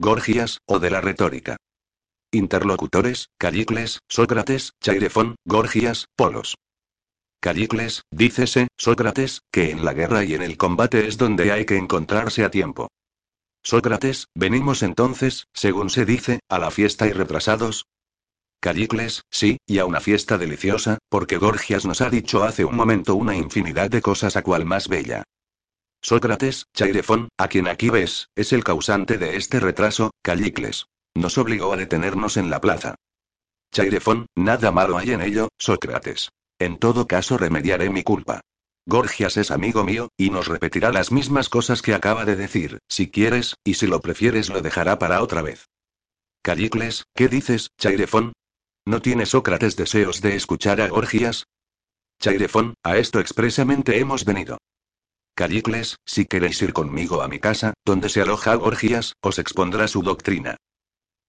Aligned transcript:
Gorgias, 0.00 0.60
o 0.64 0.78
de 0.78 0.88
la 0.88 1.02
retórica. 1.02 1.58
Interlocutores, 2.32 3.28
Callicles, 3.36 3.98
Sócrates, 4.08 4.72
Chairefón, 4.80 5.36
Gorgias, 5.44 6.06
Polos. 6.16 6.54
Callicles, 7.38 8.00
dícese, 8.10 8.68
Sócrates, 8.78 9.42
que 9.52 9.70
en 9.70 9.84
la 9.84 9.92
guerra 9.92 10.24
y 10.24 10.32
en 10.32 10.40
el 10.40 10.56
combate 10.56 11.06
es 11.06 11.18
donde 11.18 11.52
hay 11.52 11.66
que 11.66 11.76
encontrarse 11.76 12.44
a 12.44 12.50
tiempo. 12.50 12.88
Sócrates, 13.62 14.28
venimos 14.34 14.82
entonces, 14.82 15.44
según 15.52 15.90
se 15.90 16.06
dice, 16.06 16.40
a 16.48 16.58
la 16.58 16.70
fiesta 16.70 17.06
y 17.06 17.12
retrasados. 17.12 17.84
Callicles, 18.58 19.20
sí, 19.30 19.58
y 19.66 19.80
a 19.80 19.84
una 19.84 20.00
fiesta 20.00 20.38
deliciosa, 20.38 20.96
porque 21.10 21.36
Gorgias 21.36 21.84
nos 21.84 22.00
ha 22.00 22.08
dicho 22.08 22.42
hace 22.42 22.64
un 22.64 22.74
momento 22.74 23.16
una 23.16 23.36
infinidad 23.36 23.90
de 23.90 24.00
cosas 24.00 24.34
a 24.36 24.42
cual 24.42 24.64
más 24.64 24.88
bella. 24.88 25.24
Sócrates, 26.02 26.66
Chairefón, 26.74 27.28
a 27.36 27.48
quien 27.48 27.68
aquí 27.68 27.90
ves, 27.90 28.28
es 28.34 28.52
el 28.52 28.64
causante 28.64 29.18
de 29.18 29.36
este 29.36 29.60
retraso, 29.60 30.10
Callicles. 30.22 30.86
Nos 31.14 31.36
obligó 31.36 31.72
a 31.72 31.76
detenernos 31.76 32.36
en 32.36 32.48
la 32.48 32.60
plaza. 32.60 32.94
Chairefón, 33.72 34.26
nada 34.34 34.70
malo 34.70 34.96
hay 34.96 35.12
en 35.12 35.20
ello, 35.20 35.48
Sócrates. 35.58 36.30
En 36.58 36.78
todo 36.78 37.06
caso 37.06 37.36
remediaré 37.36 37.90
mi 37.90 38.02
culpa. 38.02 38.40
Gorgias 38.86 39.36
es 39.36 39.50
amigo 39.50 39.84
mío, 39.84 40.08
y 40.16 40.30
nos 40.30 40.48
repetirá 40.48 40.90
las 40.90 41.12
mismas 41.12 41.48
cosas 41.48 41.82
que 41.82 41.94
acaba 41.94 42.24
de 42.24 42.36
decir, 42.36 42.78
si 42.88 43.10
quieres, 43.10 43.54
y 43.62 43.74
si 43.74 43.86
lo 43.86 44.00
prefieres 44.00 44.48
lo 44.48 44.62
dejará 44.62 44.98
para 44.98 45.22
otra 45.22 45.42
vez. 45.42 45.68
Callicles, 46.42 47.04
¿qué 47.14 47.28
dices, 47.28 47.68
Chairefón? 47.78 48.32
¿No 48.86 49.02
tiene 49.02 49.26
Sócrates 49.26 49.76
deseos 49.76 50.22
de 50.22 50.34
escuchar 50.34 50.80
a 50.80 50.88
Gorgias? 50.88 51.44
Chairefón, 52.18 52.74
a 52.82 52.96
esto 52.96 53.20
expresamente 53.20 53.98
hemos 53.98 54.24
venido. 54.24 54.58
Callicles, 55.40 55.96
si 56.04 56.26
queréis 56.26 56.60
ir 56.60 56.74
conmigo 56.74 57.22
a 57.22 57.26
mi 57.26 57.38
casa, 57.38 57.72
donde 57.86 58.10
se 58.10 58.20
aloja 58.20 58.54
Gorgias, 58.56 59.14
os 59.22 59.38
expondrá 59.38 59.88
su 59.88 60.02
doctrina. 60.02 60.58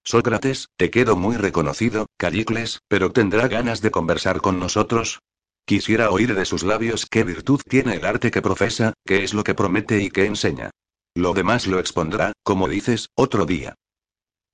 Sócrates, 0.04 0.68
te 0.76 0.90
quedo 0.90 1.16
muy 1.16 1.38
reconocido, 1.38 2.04
Callicles, 2.18 2.80
pero 2.88 3.10
¿tendrá 3.10 3.48
ganas 3.48 3.80
de 3.80 3.90
conversar 3.90 4.42
con 4.42 4.60
nosotros? 4.60 5.20
Quisiera 5.64 6.10
oír 6.10 6.34
de 6.34 6.44
sus 6.44 6.62
labios 6.62 7.06
qué 7.06 7.24
virtud 7.24 7.62
tiene 7.66 7.94
el 7.94 8.04
arte 8.04 8.30
que 8.30 8.42
profesa, 8.42 8.92
qué 9.06 9.24
es 9.24 9.32
lo 9.32 9.44
que 9.44 9.54
promete 9.54 10.02
y 10.02 10.10
qué 10.10 10.26
enseña. 10.26 10.68
Lo 11.14 11.32
demás 11.32 11.66
lo 11.66 11.78
expondrá, 11.78 12.32
como 12.42 12.68
dices, 12.68 13.08
otro 13.14 13.46
día. 13.46 13.76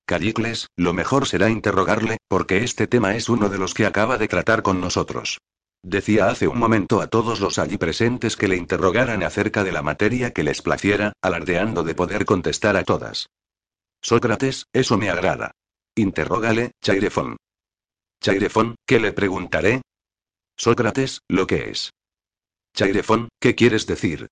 Callicles, 0.06 0.68
lo 0.76 0.92
mejor 0.92 1.26
será 1.26 1.50
interrogarle, 1.50 2.18
porque 2.28 2.62
este 2.62 2.86
tema 2.86 3.16
es 3.16 3.28
uno 3.28 3.48
de 3.48 3.58
los 3.58 3.74
que 3.74 3.86
acaba 3.86 4.18
de 4.18 4.28
tratar 4.28 4.62
con 4.62 4.80
nosotros. 4.80 5.38
Decía 5.82 6.28
hace 6.28 6.48
un 6.48 6.58
momento 6.58 7.00
a 7.00 7.06
todos 7.06 7.40
los 7.40 7.58
allí 7.58 7.78
presentes 7.78 8.36
que 8.36 8.48
le 8.48 8.56
interrogaran 8.56 9.22
acerca 9.22 9.64
de 9.64 9.72
la 9.72 9.82
materia 9.82 10.32
que 10.32 10.42
les 10.42 10.60
placiera, 10.60 11.12
alardeando 11.22 11.84
de 11.84 11.94
poder 11.94 12.24
contestar 12.24 12.76
a 12.76 12.84
todas. 12.84 13.28
Sócrates, 14.02 14.66
eso 14.72 14.98
me 14.98 15.10
agrada. 15.10 15.52
Interrógale, 15.94 16.72
Chairefón. 16.82 17.36
Chairefón, 18.20 18.74
¿qué 18.86 18.98
le 18.98 19.12
preguntaré? 19.12 19.82
Sócrates, 20.56 21.20
lo 21.28 21.46
que 21.46 21.70
es. 21.70 21.92
Chairefón, 22.74 23.28
¿qué 23.40 23.54
quieres 23.54 23.86
decir? 23.86 24.28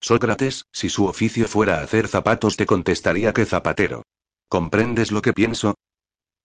Sócrates, 0.00 0.64
si 0.72 0.90
su 0.90 1.06
oficio 1.06 1.48
fuera 1.48 1.80
hacer 1.80 2.08
zapatos 2.08 2.56
te 2.56 2.66
contestaría 2.66 3.32
que 3.32 3.46
zapatero. 3.46 4.02
¿Comprendes 4.48 5.10
lo 5.10 5.22
que 5.22 5.32
pienso? 5.32 5.74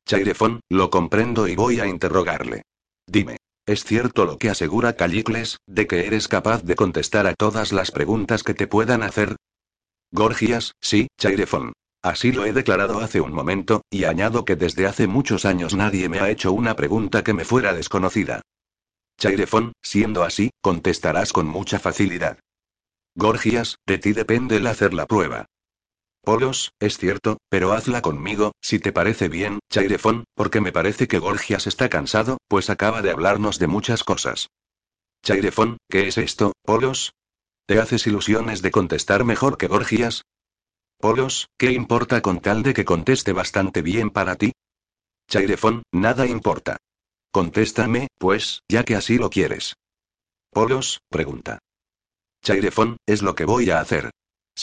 Chairefón, 0.05 0.61
lo 0.69 0.89
comprendo 0.89 1.47
y 1.47 1.55
voy 1.55 1.79
a 1.79 1.87
interrogarle. 1.87 2.63
Dime. 3.05 3.37
¿Es 3.66 3.84
cierto 3.84 4.26
lo 4.26 4.38
que 4.38 4.50
asegura 4.50 4.95
Callicles, 4.95 5.59
de 5.67 5.88
que 5.88 6.08
eres 6.08 6.28
capaz 6.28 6.64
de 6.64 6.76
contestar 6.76 7.28
a 7.28 7.36
todas 7.36 7.72
las 7.72 7.92
preguntas 7.92 8.44
que 8.44 8.54
te 8.54 8.67
puedan 8.67 9.04
hacer? 9.04 9.36
Gorgias, 10.12 10.73
sí, 10.81 11.08
Chairefón. 11.17 11.73
Así 12.02 12.32
lo 12.32 12.45
he 12.45 12.54
declarado 12.54 13.00
hace 13.00 13.22
un 13.22 13.32
momento, 13.32 13.84
y 13.92 14.06
añado 14.06 14.44
que 14.44 14.56
desde 14.56 14.88
hace 14.88 15.06
muchos 15.06 15.45
años 15.45 15.76
nadie 15.76 16.09
me 16.09 16.20
ha 16.20 16.32
hecho 16.32 16.52
una 16.52 16.76
pregunta 16.76 17.23
que 17.23 17.34
me 17.34 17.45
fuera 17.45 17.73
desconocida. 17.73 18.42
Chairefón, 19.20 19.73
siendo 19.84 20.23
así, 20.23 20.50
contestarás 20.62 21.32
con 21.32 21.45
mucha 21.45 21.80
facilidad. 21.80 22.39
Gorgias, 23.16 23.77
de 23.86 24.00
ti 24.00 24.14
depende 24.14 24.58
el 24.58 24.66
hacer 24.66 24.95
la 24.95 25.05
prueba. 25.05 25.45
Polos, 26.23 26.73
es 26.80 26.98
cierto, 26.98 27.37
pero 27.49 27.73
hazla 27.73 28.02
conmigo, 28.02 28.52
si 28.61 28.77
te 28.77 28.92
parece 28.92 29.27
bien, 29.27 29.59
Chairefón, 29.71 30.26
porque 30.36 30.61
me 30.61 30.71
parece 30.71 31.08
que 31.08 31.17
Gorgias 31.17 31.65
está 31.65 31.89
cansado, 31.89 32.37
pues 32.48 32.70
acaba 32.70 33.02
de 33.02 33.09
hablarnos 33.09 33.58
de 33.58 33.67
muchas 33.67 34.04
cosas. 34.04 34.49
Chairefón, 35.23 35.77
¿qué 35.89 36.08
es 36.08 36.17
esto, 36.20 36.54
Polos? 36.64 37.14
¿Te 37.65 37.80
haces 37.80 38.05
ilusiones 38.05 38.61
de 38.61 38.70
contestar 38.70 39.23
mejor 39.23 39.58
que 39.58 39.67
Gorgias? 39.67 40.23
Polos, 40.99 41.49
¿qué 41.58 41.71
importa 41.71 42.21
con 42.21 42.39
tal 42.39 42.61
de 42.61 42.76
que 42.76 42.86
conteste 42.86 43.33
bastante 43.33 43.82
bien 43.82 44.11
para 44.11 44.36
ti? 44.36 44.53
Chairefón, 45.27 45.82
nada 45.92 46.27
importa. 46.27 46.77
Contéstame, 47.32 48.09
pues, 48.20 48.61
ya 48.67 48.83
que 48.83 48.95
así 48.95 49.17
lo 49.17 49.32
quieres. 49.32 49.73
Polos, 50.52 50.99
pregunta. 51.09 51.59
Chairefón, 52.43 52.98
es 53.08 53.23
lo 53.23 53.33
que 53.33 53.45
voy 53.45 53.71
a 53.71 53.80
hacer. 53.80 54.11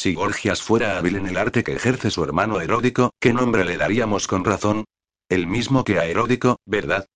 Si 0.00 0.14
Gorgias 0.14 0.62
fuera 0.62 0.96
hábil 0.96 1.16
en 1.16 1.26
el 1.26 1.36
arte 1.36 1.64
que 1.64 1.72
ejerce 1.72 2.12
su 2.12 2.22
hermano 2.22 2.60
Heródico, 2.60 3.10
¿qué 3.18 3.32
nombre 3.32 3.64
le 3.64 3.76
daríamos 3.76 4.28
con 4.28 4.44
razón? 4.44 4.84
El 5.28 5.48
mismo 5.48 5.82
que 5.82 5.98
a 5.98 6.04
Heródico, 6.04 6.60
¿verdad? 6.64 7.08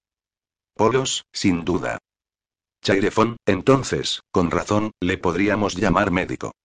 Polos, 0.75 1.25
sin 1.33 1.65
duda. 1.65 1.99
Chairefón, 2.83 3.37
entonces, 3.47 4.23
con 4.33 4.51
razón, 4.51 4.91
le 5.01 5.17
podríamos 5.17 5.77
llamar 5.77 6.11
médico. 6.11 6.57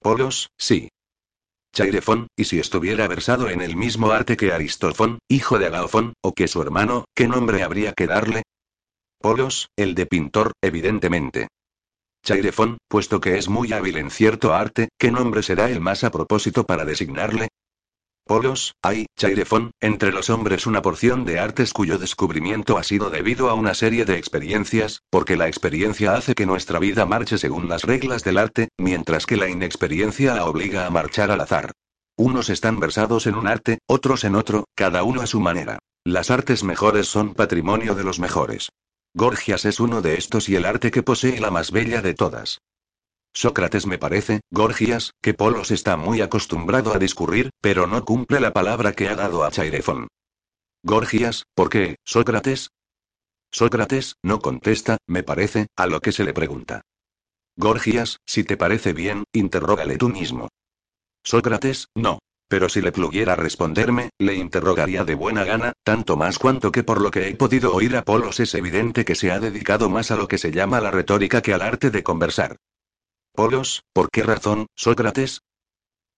Polos, 0.00 0.50
sí. 0.58 0.88
Chairefón, 1.72 2.26
y 2.34 2.46
si 2.46 2.58
estuviera 2.58 3.06
versado 3.06 3.48
en 3.48 3.60
el 3.60 3.76
mismo 3.76 4.10
arte 4.10 4.36
que 4.36 4.52
Aristofón, 4.52 5.20
hijo 5.28 5.60
de 5.60 5.66
Agaofón, 5.66 6.14
o 6.20 6.34
que 6.34 6.48
su 6.48 6.62
hermano, 6.62 7.04
¿qué 7.14 7.28
nombre 7.28 7.62
habría 7.62 7.92
que 7.92 8.08
darle? 8.08 8.42
Polos, 9.20 9.68
el 9.76 9.94
de 9.94 10.06
pintor, 10.06 10.50
evidentemente. 10.60 11.46
Chairefón, 12.24 12.78
puesto 12.88 13.20
que 13.20 13.36
es 13.36 13.50
muy 13.50 13.74
hábil 13.74 13.98
en 13.98 14.10
cierto 14.10 14.54
arte, 14.54 14.88
¿qué 14.98 15.10
nombre 15.10 15.42
será 15.42 15.70
el 15.70 15.80
más 15.80 16.04
a 16.04 16.10
propósito 16.10 16.64
para 16.64 16.86
designarle? 16.86 17.48
Polos, 18.26 18.72
hay, 18.80 19.04
Chairefón, 19.18 19.72
entre 19.78 20.10
los 20.10 20.30
hombres 20.30 20.66
una 20.66 20.80
porción 20.80 21.26
de 21.26 21.38
artes 21.38 21.74
cuyo 21.74 21.98
descubrimiento 21.98 22.78
ha 22.78 22.82
sido 22.82 23.10
debido 23.10 23.50
a 23.50 23.54
una 23.54 23.74
serie 23.74 24.06
de 24.06 24.16
experiencias, 24.16 25.02
porque 25.10 25.36
la 25.36 25.48
experiencia 25.48 26.14
hace 26.14 26.34
que 26.34 26.46
nuestra 26.46 26.78
vida 26.78 27.04
marche 27.04 27.36
según 27.36 27.68
las 27.68 27.82
reglas 27.82 28.24
del 28.24 28.38
arte, 28.38 28.68
mientras 28.78 29.26
que 29.26 29.36
la 29.36 29.50
inexperiencia 29.50 30.34
la 30.34 30.46
obliga 30.46 30.86
a 30.86 30.90
marchar 30.90 31.30
al 31.30 31.42
azar. 31.42 31.72
Unos 32.16 32.48
están 32.48 32.80
versados 32.80 33.26
en 33.26 33.34
un 33.34 33.46
arte, 33.46 33.80
otros 33.86 34.24
en 34.24 34.34
otro, 34.34 34.64
cada 34.74 35.02
uno 35.02 35.20
a 35.20 35.26
su 35.26 35.40
manera. 35.40 35.78
Las 36.04 36.30
artes 36.30 36.64
mejores 36.64 37.06
son 37.06 37.34
patrimonio 37.34 37.94
de 37.94 38.04
los 38.04 38.18
mejores. 38.18 38.70
Gorgias 39.16 39.64
es 39.64 39.78
uno 39.78 40.02
de 40.02 40.16
estos 40.16 40.48
y 40.48 40.56
el 40.56 40.64
arte 40.64 40.90
que 40.90 41.04
posee 41.04 41.38
la 41.38 41.52
más 41.52 41.70
bella 41.70 42.02
de 42.02 42.14
todas. 42.14 42.60
Sócrates 43.32 43.86
me 43.86 43.96
parece, 43.96 44.40
Gorgias, 44.50 45.12
que 45.22 45.34
Polos 45.34 45.70
está 45.70 45.96
muy 45.96 46.20
acostumbrado 46.20 46.92
a 46.92 46.98
discurrir, 46.98 47.50
pero 47.60 47.86
no 47.86 48.04
cumple 48.04 48.40
la 48.40 48.52
palabra 48.52 48.92
que 48.92 49.08
ha 49.08 49.14
dado 49.14 49.44
a 49.44 49.52
Chairefón. 49.52 50.08
Gorgias, 50.82 51.44
¿por 51.54 51.70
qué, 51.70 51.96
Sócrates? 52.04 52.70
Sócrates, 53.52 54.16
no 54.22 54.40
contesta, 54.40 54.98
me 55.06 55.22
parece, 55.22 55.68
a 55.76 55.86
lo 55.86 56.00
que 56.00 56.10
se 56.10 56.24
le 56.24 56.32
pregunta. 56.32 56.82
Gorgias, 57.56 58.18
si 58.26 58.42
te 58.42 58.56
parece 58.56 58.92
bien, 58.92 59.22
interrógale 59.32 59.96
tú 59.96 60.08
mismo. 60.08 60.48
Sócrates, 61.22 61.86
no. 61.94 62.18
Pero 62.48 62.68
si 62.68 62.80
le 62.80 62.92
pluguiera 62.92 63.36
responderme, 63.36 64.10
le 64.18 64.34
interrogaría 64.34 65.04
de 65.04 65.14
buena 65.14 65.44
gana, 65.44 65.72
tanto 65.82 66.16
más 66.16 66.38
cuanto 66.38 66.70
que 66.70 66.84
por 66.84 67.00
lo 67.00 67.10
que 67.10 67.28
he 67.28 67.34
podido 67.34 67.74
oír 67.74 67.96
a 67.96 68.04
Polos 68.04 68.40
es 68.40 68.54
evidente 68.54 69.04
que 69.04 69.14
se 69.14 69.30
ha 69.30 69.40
dedicado 69.40 69.88
más 69.88 70.10
a 70.10 70.16
lo 70.16 70.28
que 70.28 70.38
se 70.38 70.52
llama 70.52 70.80
la 70.80 70.90
retórica 70.90 71.42
que 71.42 71.54
al 71.54 71.62
arte 71.62 71.90
de 71.90 72.02
conversar. 72.02 72.56
Polos, 73.32 73.82
¿por 73.92 74.10
qué 74.10 74.22
razón, 74.22 74.66
Sócrates? 74.76 75.40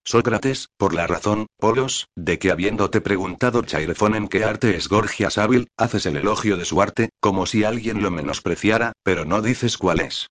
Sócrates, 0.05 0.69
por 0.77 0.95
la 0.95 1.07
razón, 1.07 1.47
Polos, 1.59 2.07
de 2.15 2.39
que 2.39 2.51
habiéndote 2.51 3.01
preguntado 3.01 3.63
Chairefón 3.63 4.15
en 4.15 4.29
qué 4.29 4.45
arte 4.45 4.77
es 4.77 4.89
Gorgias 4.89 5.39
hábil, 5.39 5.69
haces 5.77 6.07
el 6.07 6.17
elogio 6.17 6.57
de 6.57 6.65
su 6.65 6.81
arte, 6.81 7.11
como 7.21 7.47
si 7.47 7.65
alguien 7.65 8.03
lo 8.03 8.11
menospreciara, 8.11 8.93
pero 9.03 9.25
no 9.25 9.43
dices 9.43 9.79
cuál 9.79 10.01
es. 10.01 10.29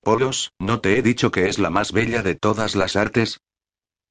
Polos, 0.00 0.52
¿no 0.58 0.80
te 0.80 0.98
he 0.98 1.02
dicho 1.02 1.30
que 1.30 1.48
es 1.48 1.58
la 1.58 1.70
más 1.70 1.92
bella 1.92 2.22
de 2.22 2.34
todas 2.34 2.76
las 2.76 2.94
artes? 2.94 3.40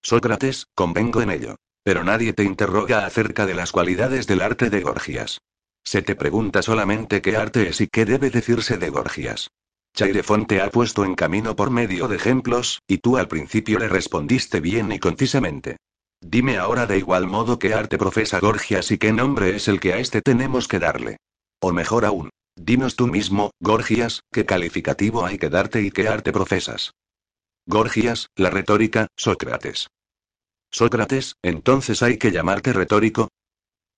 Sócrates, 0.03 0.67
convengo 0.75 1.21
en 1.21 1.31
ello. 1.31 1.55
Pero 1.83 2.03
nadie 2.03 2.33
te 2.33 2.43
interroga 2.43 3.05
acerca 3.05 3.45
de 3.45 3.53
las 3.53 3.71
cualidades 3.71 4.27
del 4.27 4.41
arte 4.41 4.69
de 4.69 4.81
Gorgias. 4.81 5.39
Se 5.83 6.01
te 6.01 6.15
pregunta 6.15 6.61
solamente 6.61 7.21
qué 7.21 7.35
arte 7.35 7.69
es 7.69 7.81
y 7.81 7.87
qué 7.87 8.05
debe 8.05 8.29
decirse 8.29 8.77
de 8.77 8.89
Gorgias. 8.89 9.49
Chairefón 9.95 10.45
te 10.45 10.61
ha 10.61 10.69
puesto 10.71 11.05
en 11.05 11.15
camino 11.15 11.55
por 11.55 11.69
medio 11.69 12.07
de 12.07 12.15
ejemplos, 12.15 12.81
y 12.87 12.97
tú 12.97 13.17
al 13.17 13.27
principio 13.27 13.79
le 13.79 13.87
respondiste 13.87 14.59
bien 14.59 14.91
y 14.91 14.99
concisamente. 14.99 15.77
Dime 16.19 16.57
ahora 16.57 16.85
de 16.85 16.97
igual 16.97 17.27
modo 17.27 17.59
qué 17.59 17.73
arte 17.73 17.97
profesa 17.97 18.39
Gorgias 18.39 18.91
y 18.91 18.97
qué 18.97 19.11
nombre 19.11 19.55
es 19.55 19.67
el 19.67 19.79
que 19.79 19.93
a 19.93 19.99
este 19.99 20.21
tenemos 20.21 20.67
que 20.67 20.79
darle. 20.79 21.17
O 21.59 21.71
mejor 21.73 22.05
aún, 22.05 22.29
dinos 22.55 22.95
tú 22.95 23.07
mismo, 23.07 23.51
Gorgias, 23.59 24.21
qué 24.31 24.45
calificativo 24.45 25.25
hay 25.25 25.37
que 25.37 25.49
darte 25.49 25.81
y 25.81 25.91
qué 25.91 26.07
arte 26.07 26.31
profesas. 26.31 26.93
Gorgias, 27.65 28.27
la 28.35 28.49
retórica, 28.49 29.07
Sócrates. 29.15 29.87
Sócrates, 30.69 31.35
entonces 31.41 32.03
hay 32.03 32.17
que 32.17 32.31
llamarte 32.31 32.73
retórico. 32.73 33.29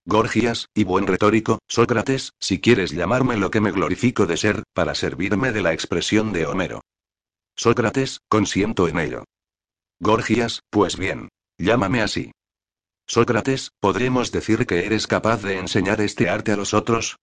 Gorgias, 0.05 0.67
y 0.75 0.83
buen 0.83 1.07
retórico, 1.07 1.57
Sócrates, 1.67 2.33
si 2.39 2.61
quieres 2.61 2.91
llamarme 2.91 3.37
lo 3.37 3.49
que 3.49 3.61
me 3.61 3.71
glorifico 3.71 4.27
de 4.27 4.37
ser, 4.37 4.63
para 4.73 4.93
servirme 4.93 5.51
de 5.51 5.63
la 5.63 5.73
expresión 5.73 6.31
de 6.31 6.45
Homero. 6.45 6.81
Sócrates, 7.55 8.19
consiento 8.29 8.87
en 8.87 8.99
ello. 8.99 9.23
Gorgias, 9.99 10.59
pues 10.69 10.95
bien. 10.95 11.29
Llámame 11.57 12.01
así. 12.01 12.31
Sócrates, 13.07 13.71
¿podremos 13.79 14.31
decir 14.31 14.67
que 14.67 14.85
eres 14.85 15.07
capaz 15.07 15.41
de 15.41 15.57
enseñar 15.57 16.01
este 16.01 16.29
arte 16.29 16.51
a 16.51 16.57
los 16.57 16.75
otros? 16.75 17.17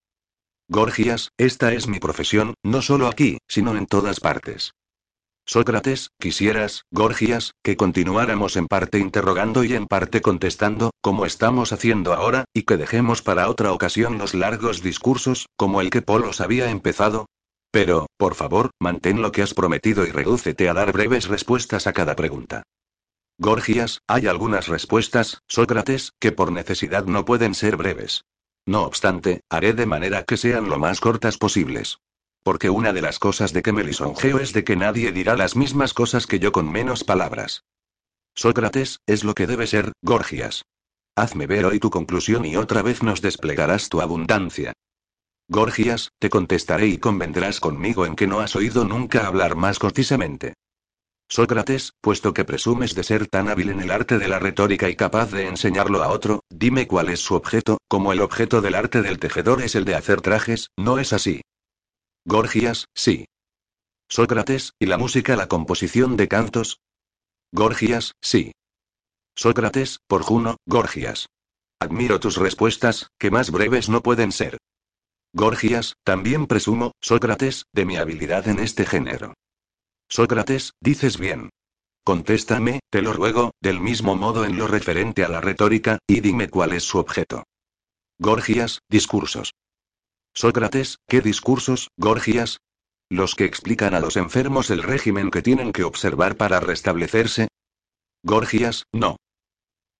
Gorgias, 0.67 1.31
esta 1.37 1.73
es 1.73 1.87
mi 1.87 2.01
profesión, 2.01 2.55
no 2.65 2.83
solo 2.83 3.07
aquí, 3.07 3.39
sino 3.47 3.77
en 3.77 3.87
todas 3.87 4.19
partes. 4.19 4.73
Sócrates, 5.45 6.11
quisieras, 6.21 6.85
Gorgias, 6.91 7.53
que 7.63 7.77
continuáramos 7.77 8.57
en 8.57 8.69
parte 8.69 8.99
interrogando 8.99 9.65
y 9.65 9.75
en 9.75 9.87
parte 9.87 10.23
contestando, 10.23 10.93
como 11.01 11.27
estamos 11.27 11.73
haciendo 11.73 12.15
ahora, 12.15 12.45
y 12.55 12.63
que 12.63 12.77
dejemos 12.77 13.23
para 13.23 13.49
otra 13.49 13.73
ocasión 13.73 14.19
los 14.19 14.35
largos 14.35 14.83
discursos, 14.83 15.47
como 15.57 15.81
el 15.81 15.91
que 15.91 16.03
Polos 16.03 16.41
había 16.41 16.71
empezado. 16.71 17.27
Pero, 17.73 18.07
por 18.17 18.35
favor, 18.35 18.71
mantén 18.81 19.21
lo 19.21 19.33
que 19.33 19.43
has 19.43 19.55
prometido 19.55 20.07
y 20.07 20.11
redúcete 20.11 20.69
a 20.69 20.75
dar 20.75 20.93
breves 20.93 21.27
respuestas 21.27 21.87
a 21.87 21.93
cada 21.93 22.15
pregunta. 22.15 22.63
Gorgias, 23.39 24.01
hay 24.07 24.29
algunas 24.29 24.69
respuestas, 24.69 25.41
Sócrates, 25.49 26.13
que 26.21 26.33
por 26.33 26.53
necesidad 26.53 27.07
no 27.07 27.25
pueden 27.25 27.55
ser 27.55 27.77
breves. 27.77 28.25
No 28.67 28.83
obstante, 28.83 29.41
haré 29.51 29.73
de 29.73 29.87
manera 29.87 30.23
que 30.23 30.37
sean 30.37 30.69
lo 30.69 30.79
más 30.79 31.01
cortas 31.01 31.37
posibles. 31.37 31.99
Porque 32.43 32.71
una 32.71 32.93
de 32.93 33.03
las 33.03 33.19
cosas 33.19 33.53
de 33.53 33.63
que 33.63 33.73
me 33.73 33.85
lisonjeo 33.85 34.39
es 34.39 34.53
de 34.53 34.65
que 34.65 34.77
nadie 34.77 35.13
dirá 35.13 35.37
las 35.37 35.55
mismas 35.55 35.95
cosas 35.95 36.27
que 36.27 36.39
yo 36.39 36.51
con 36.51 36.71
menos 36.71 37.05
palabras. 37.05 37.65
Sócrates, 38.35 38.99
es 39.07 39.25
lo 39.25 39.35
que 39.35 39.47
debe 39.47 39.67
ser, 39.67 39.93
Gorgias. 40.03 40.65
Hazme 41.15 41.47
ver 41.47 41.67
hoy 41.67 41.79
tu 41.79 41.91
conclusión 41.91 42.45
y 42.45 42.57
otra 42.57 42.83
vez 42.83 43.03
nos 43.03 43.21
desplegarás 43.21 43.89
tu 43.89 44.01
abundancia. 44.01 44.73
Gorgias, 45.49 46.11
te 46.19 46.31
contestaré 46.31 46.87
y 46.87 46.99
convendrás 46.99 47.61
conmigo 47.61 48.07
en 48.07 48.17
que 48.17 48.27
no 48.27 48.41
has 48.41 48.57
oído 48.57 48.85
nunca 48.85 49.27
hablar 49.27 49.55
más 49.55 49.79
cortisamente. 49.79 50.55
Sócrates, 51.29 51.93
puesto 52.01 52.35
que 52.35 52.45
presumes 52.45 52.95
de 52.95 53.05
ser 53.05 53.27
tan 53.27 53.49
hábil 53.49 53.71
en 53.71 53.81
el 53.81 53.91
arte 53.91 54.19
de 54.19 54.29
la 54.29 54.39
retórica 54.39 54.89
y 54.89 54.97
capaz 54.97 55.31
de 55.31 55.47
enseñarlo 55.47 56.03
a 56.03 56.09
otro, 56.09 56.41
dime 56.51 56.87
cuál 56.87 57.09
es 57.11 57.21
su 57.21 57.35
objeto, 57.35 57.79
como 57.89 58.13
el 58.13 58.21
objeto 58.21 58.61
del 58.61 58.75
arte 58.75 59.03
del 59.03 59.19
tejedor 59.19 59.63
es 59.63 59.75
el 59.75 59.85
de 59.85 59.95
hacer 59.95 60.21
trajes, 60.21 60.69
¿no 60.77 60.99
es 60.99 61.13
así? 61.13 61.43
Gorgias, 62.25 62.87
sí. 62.95 63.27
Sócrates, 64.09 64.75
¿y 64.79 64.87
la 64.87 64.97
música 64.97 65.35
la 65.35 65.49
composición 65.49 66.17
de 66.17 66.29
cantos? 66.29 66.79
Gorgias, 67.51 68.13
sí. 68.21 68.53
Sócrates, 69.35 69.99
por 70.07 70.23
Juno, 70.23 70.57
Gorgias. 70.67 71.27
Admiro 71.81 72.21
tus 72.21 72.37
respuestas, 72.37 73.09
que 73.19 73.33
más 73.33 73.51
breves 73.51 73.89
no 73.89 74.03
pueden 74.03 74.31
ser. 74.31 74.59
Gorgias, 75.33 75.95
también 76.05 76.47
presumo, 76.47 76.93
Sócrates, 77.01 77.65
de 77.73 77.87
mi 77.87 77.97
habilidad 77.97 78.47
en 78.47 78.61
este 78.61 78.87
género. 78.87 79.35
Sócrates, 80.09 80.75
dices 80.81 81.19
bien. 81.19 81.51
Contéstame, 82.05 82.81
te 82.91 83.03
lo 83.03 83.13
ruego, 83.13 83.53
del 83.61 83.81
mismo 83.81 84.15
modo 84.15 84.45
en 84.45 84.59
lo 84.59 84.69
referente 84.69 85.25
a 85.25 85.29
la 85.29 85.41
retórica, 85.41 85.99
y 86.07 86.21
dime 86.21 86.49
cuál 86.49 86.73
es 86.73 86.85
su 86.85 86.99
objeto. 86.99 87.45
Gorgias, 88.19 88.81
discursos. 88.89 89.53
Sócrates, 90.35 90.99
¿qué 91.09 91.21
discursos, 91.21 91.89
Gorgias? 91.97 92.61
¿Los 93.11 93.35
que 93.35 93.45
explican 93.45 93.95
a 93.95 94.01
los 94.01 94.17
enfermos 94.17 94.71
el 94.71 94.83
régimen 94.83 95.31
que 95.31 95.43
tienen 95.43 95.73
que 95.73 95.85
observar 95.85 96.37
para 96.37 96.61
restablecerse? 96.61 97.49
Gorgias, 98.23 98.85
no. 98.93 99.17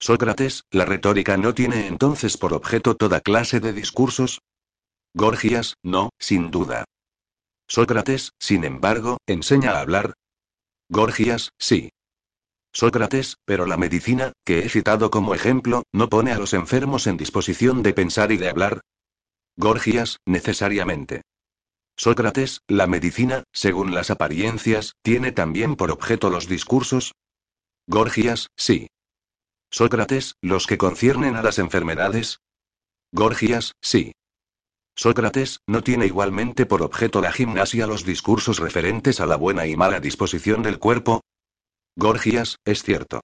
Sócrates, 0.01 0.65
¿la 0.71 0.87
retórica 0.87 1.37
no 1.37 1.55
tiene 1.55 1.87
entonces 1.87 2.39
por 2.39 2.55
objeto 2.55 2.97
toda 2.97 3.21
clase 3.21 3.61
de 3.61 3.75
discursos? 3.75 4.41
Gorgias, 5.15 5.75
no, 5.83 6.09
sin 6.19 6.51
duda. 6.51 6.85
Sócrates, 7.69 8.31
sin 8.39 8.65
embargo, 8.65 9.19
enseña 9.27 9.73
a 9.73 9.81
hablar. 9.81 10.15
Gorgias, 10.89 11.51
sí. 11.59 11.91
Sócrates, 12.73 13.37
pero 13.45 13.67
la 13.67 13.77
medicina, 13.77 14.33
que 14.47 14.61
he 14.61 14.69
citado 14.71 15.11
como 15.11 15.35
ejemplo, 15.35 15.83
no 15.93 16.09
pone 16.09 16.33
a 16.33 16.39
los 16.39 16.55
enfermos 16.55 17.07
en 17.07 17.19
disposición 17.19 17.83
de 17.83 17.93
pensar 17.93 18.33
y 18.33 18.39
de 18.39 18.49
hablar. 18.49 18.81
Gorgias, 19.57 20.19
necesariamente. 20.27 21.23
Sócrates, 21.97 22.63
la 22.69 22.87
medicina, 22.87 23.45
según 23.53 23.95
las 23.95 24.11
apariencias, 24.11 24.95
tiene 25.03 25.31
también 25.33 25.77
por 25.77 25.91
objeto 25.91 26.31
los 26.31 26.49
discursos. 26.49 27.13
Gorgias, 27.87 28.49
sí. 28.57 28.89
Sócrates, 29.71 30.37
los 30.41 30.67
que 30.67 30.79
conciernen 30.79 31.37
a 31.37 31.43
las 31.43 31.59
enfermedades. 31.59 32.39
Gorgias, 33.13 33.73
sí. 33.83 34.13
Sócrates, 34.95 35.61
¿no 35.67 35.83
tiene 35.83 36.07
igualmente 36.07 36.67
por 36.67 36.83
objeto 36.83 37.21
la 37.21 37.33
gimnasia 37.33 37.87
los 37.87 38.05
discursos 38.05 38.59
referentes 38.59 39.21
a 39.21 39.27
la 39.27 39.37
buena 39.37 39.67
y 39.67 39.77
mala 39.77 40.01
disposición 40.01 40.63
del 40.63 40.79
cuerpo? 40.79 41.23
Gorgias, 41.97 42.57
es 42.65 42.83
cierto. 42.83 43.21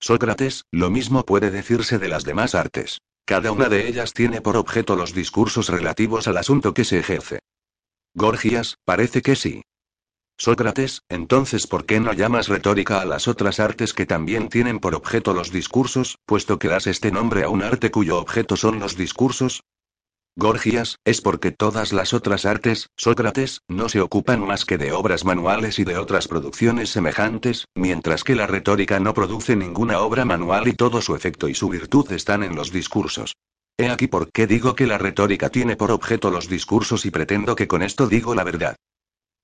Sócrates, 0.00 0.64
lo 0.70 0.90
mismo 0.90 1.24
puede 1.24 1.50
decirse 1.50 1.98
de 1.98 2.08
las 2.08 2.24
demás 2.24 2.54
artes. 2.54 2.98
Cada 3.28 3.52
una 3.52 3.68
de 3.68 3.86
ellas 3.86 4.14
tiene 4.14 4.40
por 4.40 4.56
objeto 4.56 4.96
los 4.96 5.12
discursos 5.12 5.68
relativos 5.68 6.26
al 6.28 6.38
asunto 6.38 6.72
que 6.72 6.86
se 6.86 6.98
ejerce. 6.98 7.40
Gorgias, 8.14 8.78
parece 8.86 9.20
que 9.20 9.36
sí. 9.36 9.60
Sócrates, 10.38 11.02
entonces 11.10 11.66
¿por 11.66 11.84
qué 11.84 12.00
no 12.00 12.14
llamas 12.14 12.48
retórica 12.48 13.02
a 13.02 13.04
las 13.04 13.28
otras 13.28 13.60
artes 13.60 13.92
que 13.92 14.06
también 14.06 14.48
tienen 14.48 14.78
por 14.78 14.94
objeto 14.94 15.34
los 15.34 15.52
discursos, 15.52 16.16
puesto 16.24 16.58
que 16.58 16.68
das 16.68 16.86
este 16.86 17.12
nombre 17.12 17.44
a 17.44 17.50
un 17.50 17.62
arte 17.62 17.90
cuyo 17.90 18.16
objeto 18.16 18.56
son 18.56 18.78
los 18.80 18.96
discursos? 18.96 19.62
Gorgias, 20.38 21.00
es 21.04 21.20
porque 21.20 21.50
todas 21.50 21.92
las 21.92 22.14
otras 22.14 22.46
artes, 22.46 22.90
Sócrates, 22.96 23.62
no 23.66 23.88
se 23.88 24.00
ocupan 24.00 24.40
más 24.40 24.64
que 24.64 24.78
de 24.78 24.92
obras 24.92 25.24
manuales 25.24 25.80
y 25.80 25.84
de 25.84 25.96
otras 25.96 26.28
producciones 26.28 26.90
semejantes, 26.90 27.64
mientras 27.74 28.22
que 28.22 28.36
la 28.36 28.46
retórica 28.46 29.00
no 29.00 29.14
produce 29.14 29.56
ninguna 29.56 29.98
obra 29.98 30.24
manual 30.24 30.68
y 30.68 30.74
todo 30.74 31.02
su 31.02 31.16
efecto 31.16 31.48
y 31.48 31.56
su 31.56 31.68
virtud 31.68 32.12
están 32.12 32.44
en 32.44 32.54
los 32.54 32.70
discursos. 32.70 33.34
He 33.76 33.88
aquí 33.90 34.06
por 34.06 34.30
qué 34.30 34.46
digo 34.46 34.76
que 34.76 34.86
la 34.86 34.96
retórica 34.96 35.48
tiene 35.48 35.74
por 35.74 35.90
objeto 35.90 36.30
los 36.30 36.48
discursos 36.48 37.04
y 37.04 37.10
pretendo 37.10 37.56
que 37.56 37.66
con 37.66 37.82
esto 37.82 38.06
digo 38.06 38.36
la 38.36 38.44
verdad. 38.44 38.76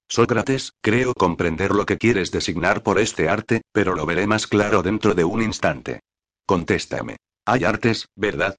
Sócrates, 0.08 0.75
creo 0.81 1.12
comprender 1.12 1.73
lo 1.73 1.87
que 1.87 1.99
quieres 1.99 2.31
designar 2.31 2.85
por 2.85 3.00
este 3.00 3.29
arte, 3.29 3.62
pero 3.73 3.97
lo 3.97 4.06
veré 4.06 4.29
más 4.29 4.47
claro 4.47 4.81
dentro 4.85 5.14
de 5.14 5.25
un 5.25 5.43
instante. 5.43 5.99
Contéstame. 6.47 7.17
Hay 7.47 7.64
artes, 7.64 8.06
¿verdad? 8.14 8.55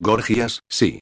Gorgias, 0.00 0.58
sí. 0.68 0.98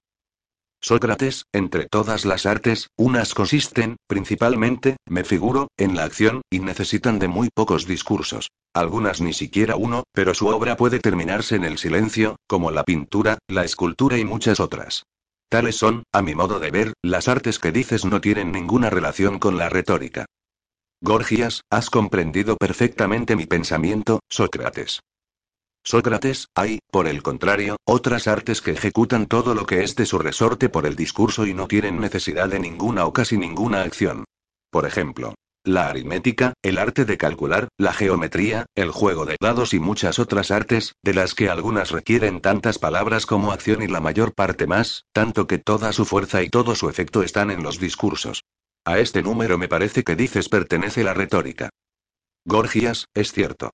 Sócrates, 0.85 1.47
entre 1.53 1.87
todas 1.87 2.25
las 2.25 2.45
artes, 2.45 2.89
unas 2.97 3.35
consisten, 3.35 3.97
principalmente, 4.09 4.97
me 5.07 5.23
figuro, 5.23 5.69
en 5.77 5.95
la 5.95 6.03
acción, 6.03 6.43
y 6.51 6.59
necesitan 6.59 7.21
de 7.21 7.29
muy 7.29 7.51
pocos 7.55 7.87
discursos. 7.87 8.51
Algunas 8.75 9.21
ni 9.21 9.33
siquiera 9.33 9.77
uno, 9.77 10.03
pero 10.12 10.35
su 10.35 10.49
obra 10.49 10.77
puede 10.77 10.99
terminarse 10.99 11.55
en 11.55 11.65
el 11.65 11.79
silencio, 11.79 12.35
como 12.49 12.73
la 12.73 12.83
pintura, 12.83 13.39
la 13.47 13.65
escultura 13.65 14.19
y 14.19 14.25
muchas 14.25 14.59
otras. 14.59 15.05
Tales 15.49 15.77
son, 15.77 16.03
a 16.12 16.21
mi 16.21 16.35
modo 16.35 16.59
de 16.59 16.73
ver, 16.73 16.95
las 17.01 17.29
artes 17.29 17.61
que 17.61 17.71
dices 17.71 18.05
no 18.05 18.21
tienen 18.21 18.51
ninguna 18.51 18.91
relación 18.91 19.39
con 19.39 19.59
la 19.59 19.69
retórica. 19.69 20.27
Gorgias, 21.01 21.62
has 21.71 21.91
comprendido 21.91 22.57
perfectamente 22.57 23.37
mi 23.37 23.47
pensamiento, 23.47 24.19
Sócrates. 24.29 25.01
Sócrates, 25.85 26.49
hay, 26.55 26.79
por 26.91 27.09
el 27.09 27.23
contrario, 27.23 27.77
otras 27.85 28.29
artes 28.29 28.62
que 28.62 28.71
ejecutan 28.71 29.27
todo 29.27 29.55
lo 29.55 29.67
que 29.67 29.83
es 29.83 29.97
de 29.97 30.07
su 30.07 30.19
resorte 30.19 30.69
por 30.69 30.87
el 30.87 30.95
discurso 30.95 31.47
y 31.47 31.55
no 31.55 31.67
tienen 31.67 32.01
necesidad 32.01 32.49
de 32.49 32.61
ninguna 32.61 33.05
o 33.05 33.12
casi 33.12 33.37
ninguna 33.37 33.83
acción. 33.83 34.25
Por 34.71 34.87
ejemplo, 34.87 35.35
la 35.65 35.89
aritmética, 35.89 36.55
el 36.62 36.79
arte 36.79 37.05
de 37.05 37.19
calcular, 37.19 37.69
la 37.79 37.93
geometría, 37.93 38.67
el 38.75 38.91
juego 38.91 39.27
de 39.27 39.37
dados 39.41 39.75
y 39.75 39.81
muchas 39.81 40.19
otras 40.19 40.51
artes, 40.51 40.95
de 41.03 41.15
las 41.15 41.35
que 41.35 41.49
algunas 41.49 41.91
requieren 41.91 42.41
tantas 42.41 42.79
palabras 42.79 43.27
como 43.27 43.53
acción 43.53 43.83
y 43.83 43.89
la 43.89 44.01
mayor 44.01 44.35
parte 44.35 44.67
más, 44.67 45.05
tanto 45.12 45.47
que 45.47 45.59
toda 45.59 45.93
su 45.93 46.05
fuerza 46.05 46.43
y 46.43 46.49
todo 46.49 46.75
su 46.75 46.89
efecto 46.89 47.23
están 47.23 47.51
en 47.51 47.62
los 47.62 47.79
discursos. 47.79 48.45
A 48.85 48.99
este 48.99 49.23
número 49.23 49.59
me 49.59 49.69
parece 49.69 50.03
que 50.03 50.17
dices 50.17 50.49
pertenece 50.49 51.05
la 51.05 51.15
retórica. 51.15 51.71
Gorgias, 52.45 53.07
es 53.15 53.33
cierto. 53.33 53.71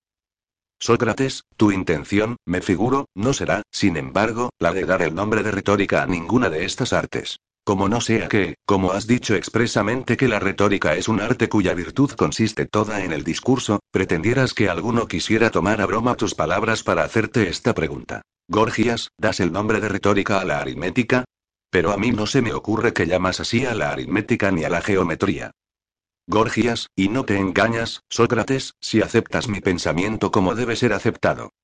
Sócrates, 0.81 1.45
tu 1.57 1.73
intención, 1.73 2.37
me 2.47 2.61
figuro, 2.61 3.07
no 3.15 3.33
será, 3.33 3.63
sin 3.73 3.97
embargo, 3.97 4.51
la 4.61 4.73
de 4.73 4.85
dar 4.85 5.03
el 5.03 5.15
nombre 5.15 5.43
de 5.43 5.51
retórica 5.51 6.03
a 6.03 6.07
ninguna 6.07 6.51
de 6.51 6.65
estas 6.65 6.93
artes. 6.93 7.41
Como 7.65 7.89
no 7.89 8.01
sea 8.01 8.29
que, 8.29 8.55
como 8.65 8.93
has 8.93 9.07
dicho 9.07 9.35
expresamente 9.35 10.17
que 10.17 10.29
la 10.29 10.39
retórica 10.39 10.95
es 10.95 11.09
un 11.09 11.21
arte 11.21 11.49
cuya 11.49 11.75
virtud 11.75 12.13
consiste 12.13 12.65
toda 12.65 13.05
en 13.05 13.13
el 13.13 13.25
discurso, 13.25 13.81
pretendieras 13.91 14.55
que 14.55 14.71
alguno 14.71 15.07
quisiera 15.07 15.51
tomar 15.51 15.81
a 15.81 15.87
broma 15.87 16.15
tus 16.15 16.35
palabras 16.35 16.83
para 16.83 17.03
hacerte 17.03 17.49
esta 17.49 17.75
pregunta. 17.75 18.23
Gorgias, 18.49 19.11
¿das 19.19 19.41
el 19.41 19.53
nombre 19.53 19.81
de 19.81 19.89
retórica 19.89 20.41
a 20.41 20.45
la 20.45 20.61
aritmética? 20.61 21.25
Pero 21.71 21.93
a 21.93 21.99
mí 21.99 22.13
no 22.13 22.27
se 22.27 22.41
me 22.41 22.55
ocurre 22.55 22.95
que 22.95 23.07
llamas 23.07 23.41
así 23.41 23.67
a 23.67 23.75
la 23.75 23.91
aritmética 23.91 24.51
ni 24.51 24.65
a 24.65 24.71
la 24.71 24.81
geometría. 24.81 25.51
Gorgias, 26.31 26.91
y 26.95 27.09
no 27.09 27.25
te 27.25 27.39
engañas, 27.39 28.03
Sócrates, 28.11 28.75
si 28.81 29.01
aceptas 29.01 29.49
mi 29.49 29.63
pensamiento 29.63 30.31
como 30.31 30.55
debe 30.55 30.77
ser 30.77 30.93
aceptado. 30.93 31.55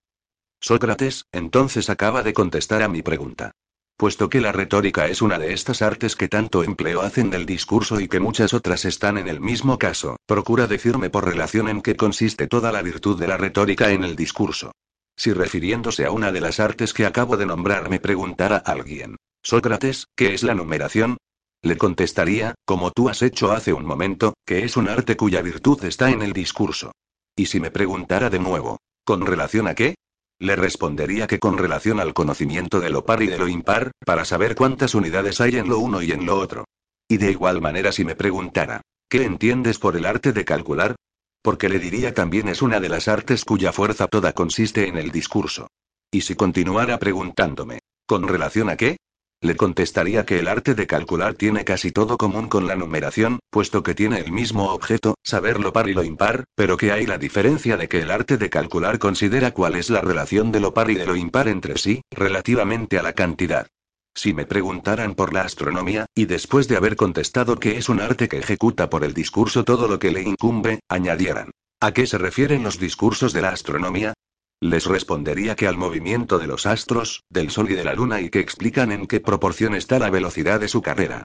Sócrates, 0.59 1.27
entonces 1.33 1.91
acaba 1.91 2.23
de 2.23 2.33
contestar 2.33 2.83
a 2.83 2.89
mi 2.89 3.03
pregunta. 3.03 3.53
Puesto 3.99 4.31
que 4.31 4.41
la 4.41 4.53
retórica 4.53 5.07
es 5.07 5.21
una 5.21 5.39
de 5.39 5.53
estas 5.53 5.83
artes 5.83 6.17
que 6.17 6.29
tanto 6.29 6.65
empleo 6.65 7.03
hacen 7.03 7.29
del 7.29 7.45
discurso 7.45 8.01
y 8.01 8.09
que 8.09 8.21
muchas 8.21 8.55
otras 8.55 8.87
están 8.87 9.19
en 9.19 9.29
el 9.29 9.39
mismo 9.39 9.79
caso, 9.79 10.17
procura 10.25 10.67
decirme 10.67 11.11
por 11.11 11.27
relación 11.27 11.69
en 11.69 11.83
qué 11.83 11.95
consiste 11.95 12.47
toda 12.47 12.73
la 12.73 12.81
virtud 12.81 13.21
de 13.21 13.29
la 13.29 13.37
retórica 13.37 13.91
en 13.91 14.03
el 14.03 14.17
discurso. 14.17 14.73
Si 15.15 15.35
refiriéndose 15.35 16.07
a 16.07 16.11
una 16.11 16.33
de 16.33 16.41
las 16.41 16.59
artes 16.59 16.95
que 16.95 17.05
acabo 17.05 17.37
de 17.37 17.45
nombrar 17.45 17.91
me 17.91 18.01
preguntara 18.01 18.57
alguien, 18.57 19.17
Sócrates, 19.43 20.07
¿qué 20.17 20.33
es 20.33 20.43
la 20.43 20.55
numeración? 20.55 21.19
Le 21.65 21.79
contestaría, 21.79 22.55
como 22.67 22.91
tú 22.91 23.09
has 23.09 23.23
hecho 23.23 23.51
hace 23.51 23.73
un 23.73 23.87
momento, 23.87 24.35
que 24.47 24.65
es 24.67 24.77
un 24.77 24.87
arte 24.87 25.17
cuya 25.17 25.41
virtud 25.41 25.83
está 25.85 26.11
en 26.11 26.21
el 26.21 26.35
discurso. 26.35 26.93
Y 27.35 27.47
si 27.47 27.59
me 27.59 27.71
preguntara 27.71 28.29
de 28.29 28.39
nuevo, 28.39 28.77
¿con 29.03 29.25
relación 29.25 29.67
a 29.67 29.75
qué? 29.75 29.95
Le 30.39 30.57
respondería 30.57 31.27
que 31.27 31.39
con 31.39 31.57
relación 31.57 32.01
al 32.01 32.13
conocimiento 32.13 32.81
de 32.81 32.91
lo 32.91 33.07
par 33.07 33.23
y 33.23 33.29
de 33.29 33.39
lo 33.39 33.49
impar, 33.49 33.93
para 34.05 34.27
saber 34.27 34.57
cuántas 34.57 34.95
unidades 34.95 35.41
hay 35.41 35.57
en 35.57 35.71
lo 35.71 35.79
uno 35.79 36.03
y 36.03 36.13
en 36.13 36.27
lo 36.27 36.39
otro. 36.39 36.67
Y 37.09 37.17
de 37.17 37.31
igual 37.31 37.63
manera 37.63 37.93
si 37.93 38.05
me 38.05 38.15
preguntara, 38.15 38.83
¿qué 39.09 39.25
entiendes 39.25 39.79
por 39.79 39.97
el 39.97 40.05
arte 40.05 40.35
de 40.35 40.45
calcular? 40.45 40.97
Porque 41.41 41.71
le 41.71 41.79
diría 41.79 42.13
también 42.13 42.49
es 42.49 42.61
una 42.61 42.79
de 42.79 42.91
las 42.91 43.09
artes 43.09 43.43
cuya 43.43 43.73
fuerza 43.73 44.07
toda 44.07 44.35
consiste 44.35 44.87
en 44.87 44.99
el 44.99 45.11
discurso. 45.11 45.69
Y 46.13 46.21
si 46.21 46.35
continuara 46.35 46.99
preguntándome, 46.99 47.79
¿con 48.07 48.29
relación 48.29 48.69
a 48.69 48.77
qué? 48.77 48.99
Le 49.45 49.57
contestaría 49.57 50.25
que 50.25 50.39
el 50.39 50.49
arte 50.49 50.75
de 50.75 50.87
calcular 50.87 51.35
tiene 51.35 51.67
casi 51.67 51.93
todo 51.93 52.17
común 52.17 52.49
con 52.49 52.67
la 52.67 52.77
numeración, 52.77 53.41
puesto 53.51 53.83
que 53.83 53.95
tiene 53.95 54.19
el 54.21 54.33
mismo 54.33 54.73
objeto, 54.73 55.17
saber 55.23 55.61
lo 55.61 55.71
par 55.71 55.87
y 55.91 55.93
lo 55.93 56.03
impar, 56.03 56.45
pero 56.55 56.79
que 56.79 56.93
hay 56.93 57.05
la 57.05 57.19
diferencia 57.19 57.77
de 57.77 57.87
que 57.87 58.01
el 58.01 58.11
arte 58.11 58.39
de 58.39 58.49
calcular 58.49 58.99
considera 58.99 59.51
cuál 59.51 59.75
es 59.75 59.91
la 59.91 60.01
relación 60.01 60.51
de 60.51 60.61
lo 60.61 60.73
par 60.73 60.91
y 60.91 60.95
de 60.95 61.05
lo 61.05 61.15
impar 61.15 61.49
entre 61.49 61.77
sí, 61.77 62.01
relativamente 62.11 62.99
a 62.99 63.03
la 63.03 63.13
cantidad. 63.13 63.67
Si 64.15 64.33
me 64.33 64.47
preguntaran 64.47 65.15
por 65.15 65.35
la 65.35 65.43
astronomía, 65.43 66.07
y 66.15 66.25
después 66.25 66.67
de 66.67 66.79
haber 66.79 66.97
contestado 66.97 67.57
que 67.57 67.77
es 67.77 67.91
un 67.91 68.01
arte 68.01 68.29
que 68.29 68.39
ejecuta 68.39 68.89
por 68.89 69.05
el 69.05 69.13
discurso 69.13 69.63
todo 69.63 69.89
lo 69.89 69.99
que 69.99 70.11
le 70.11 70.23
incumbe, 70.23 70.81
añadieran, 70.89 71.51
¿a 71.81 71.93
qué 71.93 72.07
se 72.07 72.17
refieren 72.17 72.63
los 72.63 72.79
discursos 72.79 73.35
de 73.35 73.43
la 73.43 73.51
astronomía? 73.51 74.15
Les 74.61 74.87
respondería 74.87 75.57
que 75.57 75.67
al 75.67 75.77
movimiento 75.77 76.39
de 76.39 76.47
los 76.47 76.67
astros, 76.67 77.25
del 77.29 77.51
Sol 77.51 77.71
y 77.71 77.75
de 77.75 77.85
la 77.85 77.95
Luna 77.95 78.21
y 78.21 78.31
que 78.31 78.41
explican 78.41 78.93
en 78.93 79.07
qué 79.07 79.21
proporción 79.21 79.75
está 79.75 79.99
la 79.99 80.11
velocidad 80.11 80.61
de 80.61 80.69
su 80.69 80.83
carrera. 80.83 81.25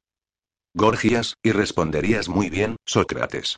Gorgias, 0.73 1.35
y 1.41 1.51
responderías 1.51 2.29
muy 2.29 2.49
bien, 2.49 2.75
Sócrates. 2.85 3.57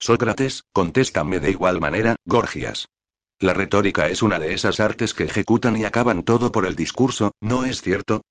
Sócrates, 0.00 0.62
contéstame 0.72 1.40
de 1.40 1.50
igual 1.50 1.80
manera, 1.80 2.16
Gorgias. 2.24 2.88
La 3.40 3.54
retórica 3.54 4.08
es 4.08 4.22
una 4.22 4.38
de 4.38 4.52
esas 4.52 4.80
artes 4.80 5.14
que 5.14 5.24
ejecutan 5.24 5.76
y 5.76 5.84
acaban 5.84 6.24
todo 6.24 6.50
por 6.50 6.66
el 6.66 6.74
discurso, 6.74 7.32
¿no 7.40 7.64
es 7.64 7.82
cierto? 7.82 8.22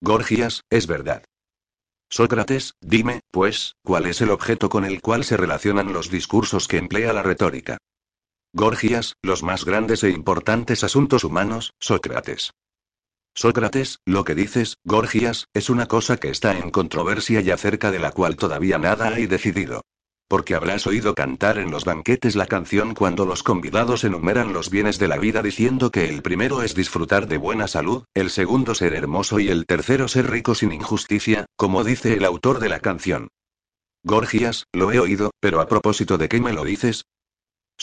Gorgias, 0.00 0.62
es 0.68 0.86
verdad. 0.86 1.24
Sócrates, 2.10 2.74
dime, 2.80 3.20
pues, 3.30 3.76
¿cuál 3.82 4.06
es 4.06 4.20
el 4.20 4.30
objeto 4.30 4.68
con 4.68 4.84
el 4.84 5.00
cual 5.00 5.24
se 5.24 5.36
relacionan 5.36 5.92
los 5.92 6.10
discursos 6.10 6.68
que 6.68 6.76
emplea 6.76 7.12
la 7.12 7.22
retórica? 7.22 7.78
Gorgias, 8.54 9.16
los 9.22 9.42
más 9.42 9.64
grandes 9.64 10.04
e 10.04 10.10
importantes 10.10 10.84
asuntos 10.84 11.24
humanos, 11.24 11.72
Sócrates. 11.80 12.52
Sócrates, 13.34 14.00
lo 14.04 14.24
que 14.24 14.34
dices, 14.34 14.76
Gorgias, 14.84 15.46
es 15.54 15.70
una 15.70 15.86
cosa 15.86 16.18
que 16.18 16.28
está 16.28 16.58
en 16.58 16.70
controversia 16.70 17.40
y 17.40 17.50
acerca 17.50 17.90
de 17.90 17.98
la 17.98 18.12
cual 18.12 18.36
todavía 18.36 18.76
nada 18.76 19.08
hay 19.08 19.26
decidido. 19.26 19.80
Porque 20.28 20.54
habrás 20.54 20.86
oído 20.86 21.14
cantar 21.14 21.56
en 21.56 21.70
los 21.70 21.86
banquetes 21.86 22.36
la 22.36 22.44
canción 22.44 22.92
cuando 22.92 23.24
los 23.24 23.42
convidados 23.42 24.04
enumeran 24.04 24.52
los 24.52 24.68
bienes 24.68 24.98
de 24.98 25.08
la 25.08 25.16
vida 25.16 25.40
diciendo 25.40 25.90
que 25.90 26.10
el 26.10 26.20
primero 26.20 26.62
es 26.62 26.74
disfrutar 26.74 27.28
de 27.28 27.38
buena 27.38 27.68
salud, 27.68 28.04
el 28.12 28.28
segundo 28.28 28.74
ser 28.74 28.92
hermoso 28.92 29.40
y 29.40 29.48
el 29.48 29.64
tercero 29.64 30.08
ser 30.08 30.30
rico 30.30 30.54
sin 30.54 30.72
injusticia, 30.72 31.46
como 31.56 31.84
dice 31.84 32.12
el 32.12 32.24
autor 32.26 32.60
de 32.60 32.68
la 32.68 32.80
canción. 32.80 33.28
Gorgias, 34.04 34.66
lo 34.74 34.92
he 34.92 34.98
oído, 34.98 35.30
pero 35.40 35.58
a 35.60 35.68
propósito 35.68 36.18
de 36.18 36.28
qué 36.28 36.38
me 36.40 36.52
lo 36.52 36.64
dices, 36.64 37.04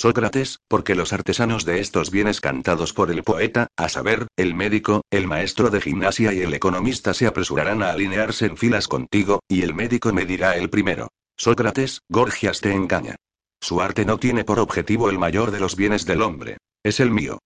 Sócrates, 0.02 0.60
porque 0.70 0.96
los 0.96 1.12
artesanos 1.12 1.66
de 1.66 1.82
estos 1.82 2.10
bienes 2.10 2.40
cantados 2.40 2.94
por 2.94 3.12
el 3.12 3.22
poeta, 3.22 3.68
a 3.76 3.90
saber, 3.90 4.28
el 4.38 4.56
médico, 4.56 5.02
el 5.12 5.28
maestro 5.28 5.70
de 5.72 5.82
gimnasia 5.82 6.32
y 6.32 6.40
el 6.40 6.54
economista 6.54 7.14
se 7.14 7.28
apresurarán 7.28 7.84
a 7.84 7.90
alinearse 7.90 8.46
en 8.46 8.56
filas 8.56 8.88
contigo, 8.88 9.42
y 9.50 9.62
el 9.62 9.74
médico 9.74 10.14
me 10.14 10.26
dirá 10.26 10.56
el 10.56 10.70
primero. 10.70 11.10
Sócrates, 11.36 12.00
Gorgias 12.08 12.62
te 12.62 12.72
engaña. 12.72 13.18
Su 13.60 13.82
arte 13.82 14.06
no 14.06 14.18
tiene 14.20 14.46
por 14.46 14.60
objetivo 14.60 15.10
el 15.10 15.20
mayor 15.20 15.52
de 15.52 15.60
los 15.60 15.76
bienes 15.76 16.06
del 16.06 16.22
hombre. 16.22 16.60
Es 16.82 17.02
el 17.02 17.12
mío. 17.12 17.40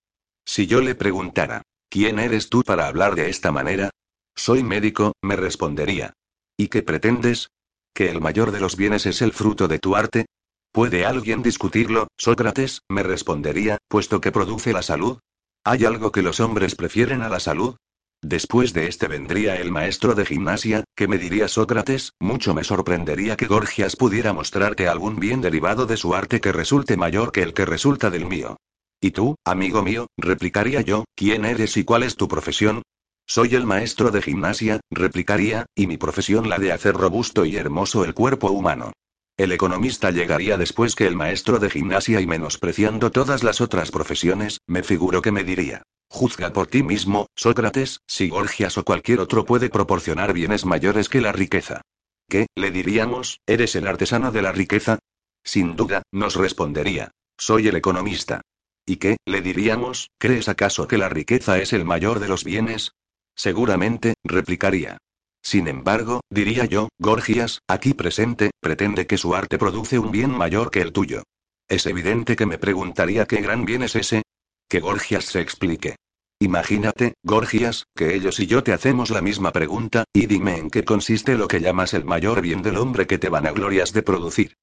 Si 0.45 0.67
yo 0.67 0.79
le 0.81 0.93
preguntara, 0.93 1.63
¿quién 1.89 2.19
eres 2.19 2.49
tú 2.49 2.61
para 2.61 2.85
hablar 2.85 3.15
de 3.15 3.31
esta 3.31 3.51
manera? 3.51 3.89
Soy 4.35 4.61
médico, 4.61 5.13
me 5.23 5.37
respondería. 5.37 6.13
¿Y 6.55 6.67
qué 6.67 6.83
pretendes? 6.83 7.49
¿Que 7.95 8.11
el 8.11 8.21
mayor 8.21 8.51
de 8.51 8.59
los 8.59 8.75
bienes 8.75 9.07
es 9.07 9.23
el 9.23 9.33
fruto 9.33 9.67
de 9.67 9.79
tu 9.79 9.95
arte? 9.95 10.27
¿Puede 10.73 11.05
alguien 11.05 11.43
discutirlo, 11.43 12.07
Sócrates? 12.17 12.81
me 12.89 13.03
respondería, 13.03 13.77
puesto 13.87 14.19
que 14.19 14.31
produce 14.31 14.73
la 14.73 14.81
salud. 14.81 15.19
¿Hay 15.63 15.85
algo 15.85 16.11
que 16.11 16.23
los 16.23 16.39
hombres 16.39 16.73
prefieren 16.73 17.21
a 17.21 17.29
la 17.29 17.39
salud? 17.39 17.75
Después 18.23 18.73
de 18.73 18.87
este 18.87 19.07
vendría 19.07 19.57
el 19.57 19.69
maestro 19.69 20.15
de 20.15 20.25
gimnasia, 20.25 20.83
que 20.95 21.07
me 21.07 21.19
diría 21.19 21.47
Sócrates, 21.47 22.13
mucho 22.19 22.55
me 22.55 22.63
sorprendería 22.63 23.37
que 23.37 23.45
Gorgias 23.45 23.95
pudiera 23.95 24.33
mostrarte 24.33 24.87
algún 24.87 25.19
bien 25.19 25.41
derivado 25.41 25.85
de 25.85 25.95
su 25.95 26.15
arte 26.15 26.41
que 26.41 26.51
resulte 26.51 26.97
mayor 26.97 27.31
que 27.31 27.43
el 27.43 27.53
que 27.53 27.65
resulta 27.65 28.09
del 28.09 28.25
mío. 28.25 28.57
¿Y 28.99 29.11
tú, 29.11 29.35
amigo 29.45 29.83
mío? 29.83 30.07
replicaría 30.17 30.81
yo, 30.81 31.05
¿quién 31.13 31.45
eres 31.45 31.77
y 31.77 31.83
cuál 31.83 32.01
es 32.01 32.15
tu 32.15 32.27
profesión? 32.27 32.81
Soy 33.27 33.53
el 33.53 33.67
maestro 33.67 34.09
de 34.09 34.23
gimnasia, 34.23 34.79
replicaría, 34.89 35.67
y 35.75 35.85
mi 35.85 35.97
profesión 35.97 36.49
la 36.49 36.57
de 36.57 36.71
hacer 36.71 36.95
robusto 36.95 37.45
y 37.45 37.57
hermoso 37.57 38.03
el 38.05 38.15
cuerpo 38.15 38.49
humano. 38.49 38.91
El 39.35 39.51
economista 39.51 40.11
llegaría 40.11 40.57
después 40.57 40.95
que 40.95 41.07
el 41.07 41.15
maestro 41.15 41.57
de 41.57 41.69
gimnasia 41.69 42.21
y 42.21 42.27
menospreciando 42.27 43.11
todas 43.11 43.43
las 43.43 43.61
otras 43.61 43.89
profesiones, 43.89 44.59
me 44.67 44.83
figuro 44.83 45.23
que 45.23 45.31
me 45.31 45.43
diría. 45.43 45.81
Juzga 46.07 46.53
por 46.53 46.67
ti 46.67 46.83
mismo, 46.83 47.25
Sócrates, 47.35 48.01
si 48.05 48.29
Gorgias 48.29 48.77
o 48.77 48.83
cualquier 48.83 49.19
otro 49.19 49.45
puede 49.45 49.69
proporcionar 49.69 50.33
bienes 50.33 50.65
mayores 50.65 51.09
que 51.09 51.21
la 51.21 51.31
riqueza. 51.31 51.81
¿Qué, 52.29 52.45
le 52.53 52.69
diríamos, 52.69 53.39
eres 53.47 53.75
el 53.75 53.87
artesano 53.87 54.31
de 54.31 54.43
la 54.43 54.51
riqueza? 54.51 54.99
Sin 55.43 55.75
duda, 55.75 56.03
nos 56.11 56.35
respondería. 56.35 57.09
Soy 57.35 57.67
el 57.67 57.75
economista. 57.75 58.41
¿Y 58.85 58.97
qué, 58.97 59.17
le 59.25 59.41
diríamos, 59.41 60.11
crees 60.19 60.47
acaso 60.47 60.87
que 60.87 60.99
la 60.99 61.09
riqueza 61.09 61.57
es 61.57 61.73
el 61.73 61.85
mayor 61.85 62.19
de 62.19 62.27
los 62.27 62.43
bienes? 62.43 62.91
Seguramente, 63.35 64.13
replicaría. 64.23 64.99
Sin 65.43 65.67
embargo, 65.67 66.21
diría 66.29 66.65
yo, 66.65 66.87
Gorgias, 66.97 67.59
aquí 67.67 67.93
presente, 67.93 68.51
pretende 68.61 69.05
que 69.05 69.17
su 69.17 69.35
arte 69.35 69.57
produce 69.57 69.99
un 69.99 70.09
bien 70.09 70.31
mayor 70.31 70.71
que 70.71 70.81
el 70.81 70.93
tuyo. 70.93 71.23
Es 71.67 71.85
evidente 71.85 72.37
que 72.37 72.45
me 72.45 72.57
preguntaría 72.57 73.25
qué 73.25 73.41
gran 73.41 73.65
bien 73.65 73.83
es 73.83 73.95
ese. 73.95 74.23
Que 74.69 74.79
Gorgias 74.79 75.25
se 75.25 75.41
explique. 75.41 75.97
Imagínate, 76.39 77.13
Gorgias, 77.23 77.85
que 77.95 78.15
ellos 78.15 78.39
y 78.39 78.47
yo 78.47 78.63
te 78.63 78.73
hacemos 78.73 79.09
la 79.09 79.21
misma 79.21 79.51
pregunta, 79.51 80.05
y 80.13 80.27
dime 80.27 80.57
en 80.57 80.69
qué 80.69 80.83
consiste 80.83 81.37
lo 81.37 81.47
que 81.47 81.61
llamas 81.61 81.93
el 81.93 82.05
mayor 82.05 82.41
bien 82.41 82.61
del 82.61 82.77
hombre 82.77 83.05
que 83.05 83.17
te 83.17 83.29
van 83.29 83.45
a 83.45 83.51
glorias 83.51 83.91
de 83.93 84.01
producir. 84.01 84.55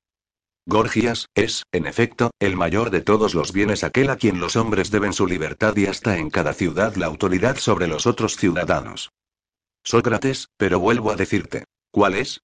Gorgias, 0.67 1.27
es, 1.35 1.65
en 1.73 1.87
efecto, 1.87 2.31
el 2.39 2.57
mayor 2.57 2.91
de 2.91 3.01
todos 3.01 3.35
los 3.35 3.53
bienes 3.53 3.85
aquel 3.85 4.11
a 4.11 4.17
quien 4.17 4.41
los 4.41 4.57
hombres 4.57 4.91
deben 4.91 5.13
su 5.13 5.27
libertad 5.27 5.77
y 5.77 5.87
hasta 5.87 6.17
en 6.17 6.31
cada 6.31 6.55
ciudad 6.55 6.97
la 6.97 7.07
autoridad 7.07 7.57
sobre 7.57 7.87
los 7.87 8.07
otros 8.07 8.37
ciudadanos. 8.37 9.11
Sócrates, 9.83 10.49
pero 10.57 10.79
vuelvo 10.79 11.11
a 11.11 11.17
decirte. 11.17 11.65
¿Cuál 11.91 12.15
es? 12.15 12.41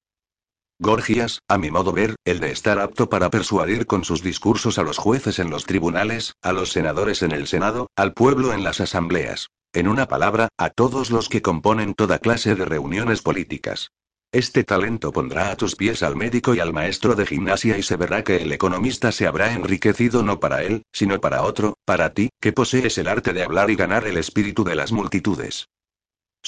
Gorgias, 0.79 1.41
a 1.49 1.57
mi 1.57 1.71
modo 1.71 1.93
ver, 1.93 2.17
el 2.25 2.39
de 2.41 2.51
estar 2.51 2.79
apto 2.79 3.09
para 3.09 3.31
persuadir 3.31 3.87
con 3.87 4.05
sus 4.05 4.23
discursos 4.23 4.79
a 4.79 4.83
los 4.83 4.99
jueces 4.99 5.39
en 5.39 5.49
los 5.49 5.65
tribunales, 5.65 6.35
a 6.43 6.53
los 6.53 6.73
senadores 6.73 7.23
en 7.23 7.33
el 7.33 7.47
Senado, 7.47 7.89
al 7.97 8.13
pueblo 8.13 8.53
en 8.53 8.63
las 8.63 8.81
asambleas. 8.81 9.49
En 9.73 9.89
una 9.89 10.07
palabra, 10.07 10.49
a 10.59 10.71
todos 10.71 11.11
los 11.11 11.29
que 11.29 11.43
componen 11.43 11.95
toda 11.95 12.19
clase 12.19 12.55
de 12.55 12.65
reuniones 12.65 13.23
políticas. 13.23 13.91
Este 14.33 14.65
talento 14.65 15.13
pondrá 15.13 15.51
a 15.51 15.57
tus 15.57 15.77
pies 15.77 16.03
al 16.03 16.17
médico 16.17 16.55
y 16.55 16.61
al 16.61 16.73
maestro 16.73 17.15
de 17.15 17.27
gimnasia 17.27 17.79
y 17.79 17.83
se 17.83 17.97
verá 17.97 18.23
que 18.23 18.37
el 18.37 18.53
economista 18.53 19.13
se 19.13 19.27
habrá 19.27 19.53
enriquecido 19.53 20.23
no 20.23 20.41
para 20.41 20.63
él, 20.63 20.83
sino 20.93 21.21
para 21.21 21.43
otro, 21.43 21.79
para 21.85 22.13
ti, 22.13 22.29
que 22.41 22.53
posees 22.53 22.99
el 22.99 23.09
arte 23.09 23.33
de 23.33 23.45
hablar 23.45 23.71
y 23.71 23.77
ganar 23.77 24.07
el 24.07 24.19
espíritu 24.19 24.65
de 24.65 24.75
las 24.75 24.93
multitudes. 24.93 25.69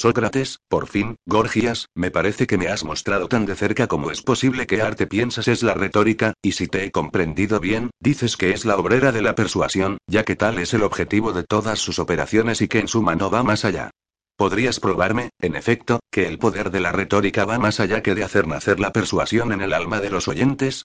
Sócrates, 0.00 0.61
por 0.69 0.87
fin, 0.87 1.17
Gorgias, 1.26 1.88
me 1.93 2.12
parece 2.12 2.47
que 2.47 2.57
me 2.57 2.69
has 2.69 2.85
mostrado 2.85 3.26
tan 3.26 3.47
de 3.47 3.57
cerca 3.57 3.88
como 3.88 4.12
es 4.12 4.23
posible 4.23 4.69
que 4.69 4.81
arte 4.81 5.09
piensas 5.09 5.49
es 5.49 5.64
la 5.64 5.75
retórica, 5.75 6.35
y 6.40 6.52
si 6.52 6.69
te 6.69 6.85
he 6.85 6.93
comprendido 6.93 7.59
bien, 7.59 7.90
dices 7.99 8.37
que 8.37 8.52
es 8.52 8.64
la 8.64 8.76
obrera 8.76 9.11
de 9.11 9.23
la 9.23 9.35
persuasión, 9.35 9.99
ya 10.07 10.25
que 10.25 10.37
tal 10.37 10.61
es 10.61 10.73
el 10.73 10.85
objetivo 10.85 11.33
de 11.33 11.43
todas 11.43 11.81
sus 11.81 11.99
operaciones 11.99 12.62
y 12.62 12.69
que 12.69 12.78
en 12.78 12.87
suma 12.87 13.17
no 13.17 13.28
va 13.28 13.43
más 13.43 13.64
allá. 13.64 13.90
¿Podrías 14.37 14.78
probarme, 14.78 15.31
en 15.40 15.57
efecto, 15.57 15.99
que 16.12 16.28
el 16.28 16.38
poder 16.38 16.71
de 16.71 16.78
la 16.78 16.93
retórica 16.93 17.45
va 17.45 17.59
más 17.59 17.81
allá 17.81 18.00
que 18.00 18.14
de 18.14 18.23
hacer 18.23 18.47
nacer 18.47 18.78
la 18.78 18.93
persuasión 18.93 19.50
en 19.50 19.62
el 19.62 19.73
alma 19.73 19.99
de 19.99 20.11
los 20.11 20.28
oyentes? 20.28 20.85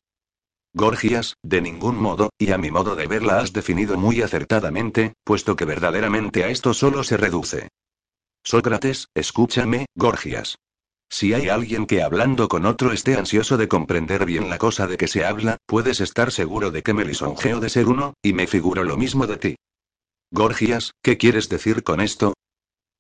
Gorgias, 0.74 1.36
de 1.44 1.62
ningún 1.62 2.02
modo, 2.02 2.32
y 2.40 2.52
a 2.52 2.58
mi 2.58 2.72
modo 2.72 2.96
de 2.96 3.06
verla 3.06 3.42
has 3.42 3.54
definido 3.54 3.96
muy 3.96 4.24
acertadamente, 4.24 5.14
puesto 5.24 5.56
que 5.56 5.66
verdaderamente 5.66 6.46
a 6.46 6.48
esto 6.48 6.74
solo 6.74 7.04
se 7.04 7.18
reduce. 7.18 7.70
Sócrates, 8.44 9.08
escúchame, 9.16 9.86
Gorgias. 9.96 10.58
Si 11.10 11.34
hay 11.34 11.48
alguien 11.48 11.86
que 11.86 12.02
hablando 12.02 12.48
con 12.48 12.66
otro 12.66 12.92
esté 12.92 13.16
ansioso 13.16 13.56
de 13.56 13.68
comprender 13.68 14.26
bien 14.26 14.50
la 14.50 14.58
cosa 14.58 14.86
de 14.88 14.98
que 14.98 15.08
se 15.08 15.26
habla, 15.26 15.58
puedes 15.66 16.02
estar 16.02 16.32
seguro 16.32 16.72
de 16.72 16.84
que 16.84 16.94
me 16.94 17.06
lisonjeo 17.06 17.60
de 17.60 17.70
ser 17.70 17.88
uno, 17.88 18.16
y 18.22 18.34
me 18.34 18.48
figuro 18.48 18.84
lo 18.84 18.98
mismo 18.98 19.28
de 19.28 19.38
ti. 19.38 19.56
Gorgias, 20.32 20.92
¿qué 21.02 21.18
quieres 21.18 21.48
decir 21.48 21.84
con 21.84 22.02
esto? 22.02 22.34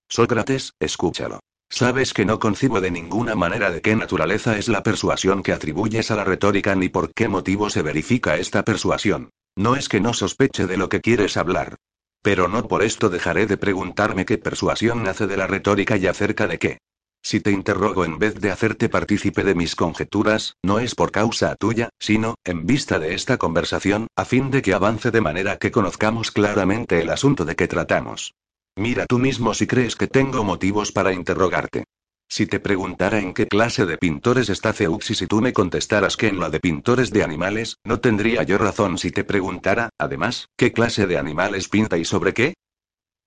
Sócrates, 0.07 0.73
escúchalo. 0.79 1.39
Sabes 1.69 2.13
que 2.13 2.23
no 2.23 2.39
concibo 2.39 2.79
de 2.79 2.91
ninguna 2.91 3.33
manera 3.33 3.71
de 3.71 3.81
qué 3.81 3.95
naturaleza 3.95 4.57
es 4.59 4.69
la 4.69 4.83
persuasión 4.83 5.41
que 5.41 5.51
atribuyes 5.51 6.11
a 6.11 6.15
la 6.15 6.23
retórica 6.23 6.75
ni 6.75 6.87
por 6.87 7.11
qué 7.13 7.27
motivo 7.27 7.71
se 7.71 7.81
verifica 7.81 8.37
esta 8.37 8.63
persuasión. 8.63 9.31
No 9.55 9.75
es 9.75 9.89
que 9.89 9.99
no 9.99 10.13
sospeche 10.13 10.67
de 10.67 10.77
lo 10.77 10.87
que 10.87 11.01
quieres 11.01 11.35
hablar. 11.35 11.77
Pero 12.23 12.47
no 12.47 12.67
por 12.67 12.83
esto 12.83 13.09
dejaré 13.09 13.45
de 13.45 13.57
preguntarme 13.57 14.25
qué 14.25 14.39
persuasión 14.39 15.03
nace 15.03 15.27
de 15.27 15.37
la 15.37 15.45
retórica 15.45 15.97
y 15.97 16.07
acerca 16.07 16.47
de 16.47 16.57
qué. 16.57 16.77
Si 17.21 17.39
te 17.39 17.51
interrogo 17.51 18.03
en 18.03 18.17
vez 18.17 18.35
de 18.41 18.49
hacerte 18.49 18.89
partícipe 18.89 19.43
de 19.43 19.55
mis 19.55 19.75
conjeturas, 19.75 20.55
no 20.63 20.79
es 20.79 20.95
por 20.95 21.11
causa 21.11 21.55
tuya, 21.55 21.89
sino, 21.99 22.35
en 22.43 22.65
vista 22.65 22.97
de 22.97 23.13
esta 23.13 23.37
conversación, 23.37 24.07
a 24.15 24.25
fin 24.25 24.51
de 24.51 24.61
que 24.61 24.73
avance 24.73 25.11
de 25.11 25.21
manera 25.21 25.57
que 25.57 25.71
conozcamos 25.71 26.31
claramente 26.31 27.01
el 27.01 27.09
asunto 27.09 27.45
de 27.45 27.55
que 27.55 27.67
tratamos. 27.67 28.33
Mira 28.75 29.05
tú 29.05 29.19
mismo 29.19 29.53
si 29.53 29.67
crees 29.67 29.95
que 29.95 30.07
tengo 30.07 30.43
motivos 30.43 30.91
para 30.91 31.13
interrogarte. 31.13 31.83
Si 32.29 32.47
te 32.47 32.59
preguntara 32.59 33.19
en 33.19 33.33
qué 33.33 33.47
clase 33.47 33.85
de 33.85 33.97
pintores 33.97 34.49
está 34.49 34.73
Zeuxis 34.73 35.21
y 35.21 35.27
tú 35.27 35.41
me 35.41 35.53
contestaras 35.53 36.17
que 36.17 36.27
en 36.27 36.39
la 36.39 36.49
de 36.49 36.59
pintores 36.59 37.11
de 37.11 37.23
animales, 37.23 37.77
no 37.83 37.99
tendría 37.99 38.43
yo 38.43 38.57
razón 38.57 38.97
si 38.97 39.11
te 39.11 39.23
preguntara, 39.23 39.89
además, 39.99 40.47
qué 40.57 40.71
clase 40.71 41.05
de 41.05 41.17
animales 41.17 41.69
pinta 41.69 41.97
y 41.97 42.05
sobre 42.05 42.33
qué. 42.33 42.55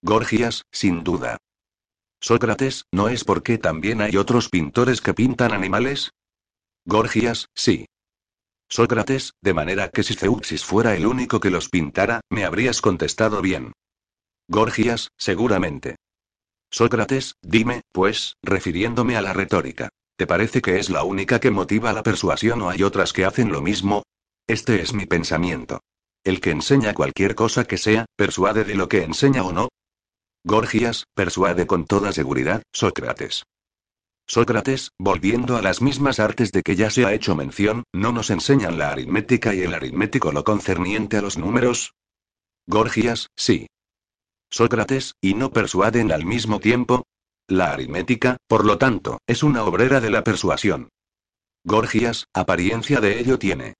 Gorgias, 0.02 0.62
sin 0.72 1.04
duda. 1.04 1.38
Sócrates, 2.20 2.84
¿no 2.92 3.08
es 3.08 3.24
porque 3.24 3.58
también 3.58 4.00
hay 4.00 4.16
otros 4.16 4.48
pintores 4.48 5.00
que 5.00 5.14
pintan 5.14 5.52
animales? 5.52 6.10
Gorgias, 6.84 7.48
sí. 7.54 7.86
Sócrates, 8.68 9.32
de 9.42 9.54
manera 9.54 9.90
que 9.90 10.02
si 10.02 10.14
Zeuxis 10.14 10.64
fuera 10.64 10.96
el 10.96 11.06
único 11.06 11.38
que 11.38 11.50
los 11.50 11.68
pintara, 11.68 12.20
me 12.30 12.44
habrías 12.44 12.80
contestado 12.80 13.40
bien. 13.40 13.72
Gorgias, 14.48 15.08
seguramente. 15.16 15.96
Sócrates, 16.70 17.36
dime, 17.42 17.82
pues, 17.92 18.36
refiriéndome 18.42 19.16
a 19.16 19.22
la 19.22 19.32
retórica. 19.32 19.88
¿Te 20.16 20.26
parece 20.26 20.62
que 20.62 20.78
es 20.78 20.90
la 20.90 21.04
única 21.04 21.40
que 21.40 21.50
motiva 21.50 21.92
la 21.92 22.02
persuasión 22.02 22.62
o 22.62 22.70
hay 22.70 22.82
otras 22.82 23.12
que 23.12 23.24
hacen 23.24 23.52
lo 23.52 23.60
mismo? 23.62 24.02
Este 24.46 24.80
es 24.80 24.92
mi 24.92 25.06
pensamiento. 25.06 25.80
El 26.24 26.40
que 26.40 26.50
enseña 26.50 26.94
cualquier 26.94 27.34
cosa 27.34 27.64
que 27.64 27.78
sea, 27.78 28.06
persuade 28.16 28.64
de 28.64 28.74
lo 28.74 28.88
que 28.88 29.04
enseña 29.04 29.44
o 29.44 29.52
no, 29.52 29.68
Gorgias, 30.46 31.06
persuade 31.12 31.66
con 31.66 31.86
toda 31.86 32.12
seguridad, 32.12 32.62
Sócrates. 32.72 33.42
Sócrates, 34.28 34.92
volviendo 34.96 35.56
a 35.56 35.62
las 35.62 35.82
mismas 35.82 36.20
artes 36.20 36.52
de 36.52 36.62
que 36.62 36.76
ya 36.76 36.88
se 36.88 37.04
ha 37.04 37.12
hecho 37.12 37.34
mención, 37.34 37.82
¿no 37.92 38.12
nos 38.12 38.30
enseñan 38.30 38.78
la 38.78 38.90
aritmética 38.90 39.54
y 39.54 39.62
el 39.62 39.74
aritmético 39.74 40.30
lo 40.30 40.44
concerniente 40.44 41.16
a 41.16 41.22
los 41.22 41.36
números? 41.36 41.94
Gorgias, 42.68 43.26
sí. 43.34 43.66
Sócrates, 44.50 45.14
¿y 45.20 45.34
no 45.34 45.52
persuaden 45.52 46.12
al 46.12 46.24
mismo 46.24 46.60
tiempo? 46.60 47.06
La 47.48 47.72
aritmética, 47.72 48.36
por 48.46 48.64
lo 48.64 48.78
tanto, 48.78 49.18
es 49.26 49.42
una 49.42 49.64
obrera 49.64 50.00
de 50.00 50.10
la 50.10 50.24
persuasión. 50.24 50.88
Gorgias, 51.64 52.26
apariencia 52.32 53.00
de 53.00 53.20
ello 53.20 53.38
tiene. 53.38 53.74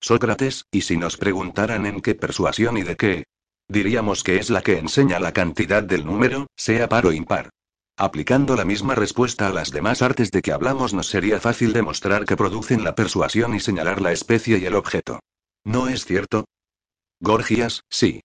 Sócrates, 0.00 0.64
¿y 0.70 0.82
si 0.82 0.96
nos 0.96 1.16
preguntaran 1.16 1.86
en 1.86 2.00
qué 2.00 2.14
persuasión 2.14 2.76
y 2.76 2.82
de 2.82 2.96
qué, 2.96 3.24
Diríamos 3.70 4.24
que 4.24 4.38
es 4.38 4.48
la 4.48 4.62
que 4.62 4.78
enseña 4.78 5.20
la 5.20 5.32
cantidad 5.32 5.82
del 5.82 6.06
número, 6.06 6.46
sea 6.56 6.88
par 6.88 7.04
o 7.06 7.12
impar. 7.12 7.50
Aplicando 7.98 8.56
la 8.56 8.64
misma 8.64 8.94
respuesta 8.94 9.46
a 9.46 9.52
las 9.52 9.70
demás 9.72 10.00
artes 10.00 10.30
de 10.30 10.40
que 10.40 10.52
hablamos 10.52 10.94
nos 10.94 11.08
sería 11.08 11.38
fácil 11.38 11.74
demostrar 11.74 12.24
que 12.24 12.36
producen 12.36 12.82
la 12.82 12.94
persuasión 12.94 13.54
y 13.54 13.60
señalar 13.60 14.00
la 14.00 14.12
especie 14.12 14.56
y 14.56 14.64
el 14.64 14.74
objeto. 14.74 15.20
¿No 15.64 15.88
es 15.88 16.06
cierto? 16.06 16.46
Gorgias, 17.20 17.82
sí. 17.90 18.22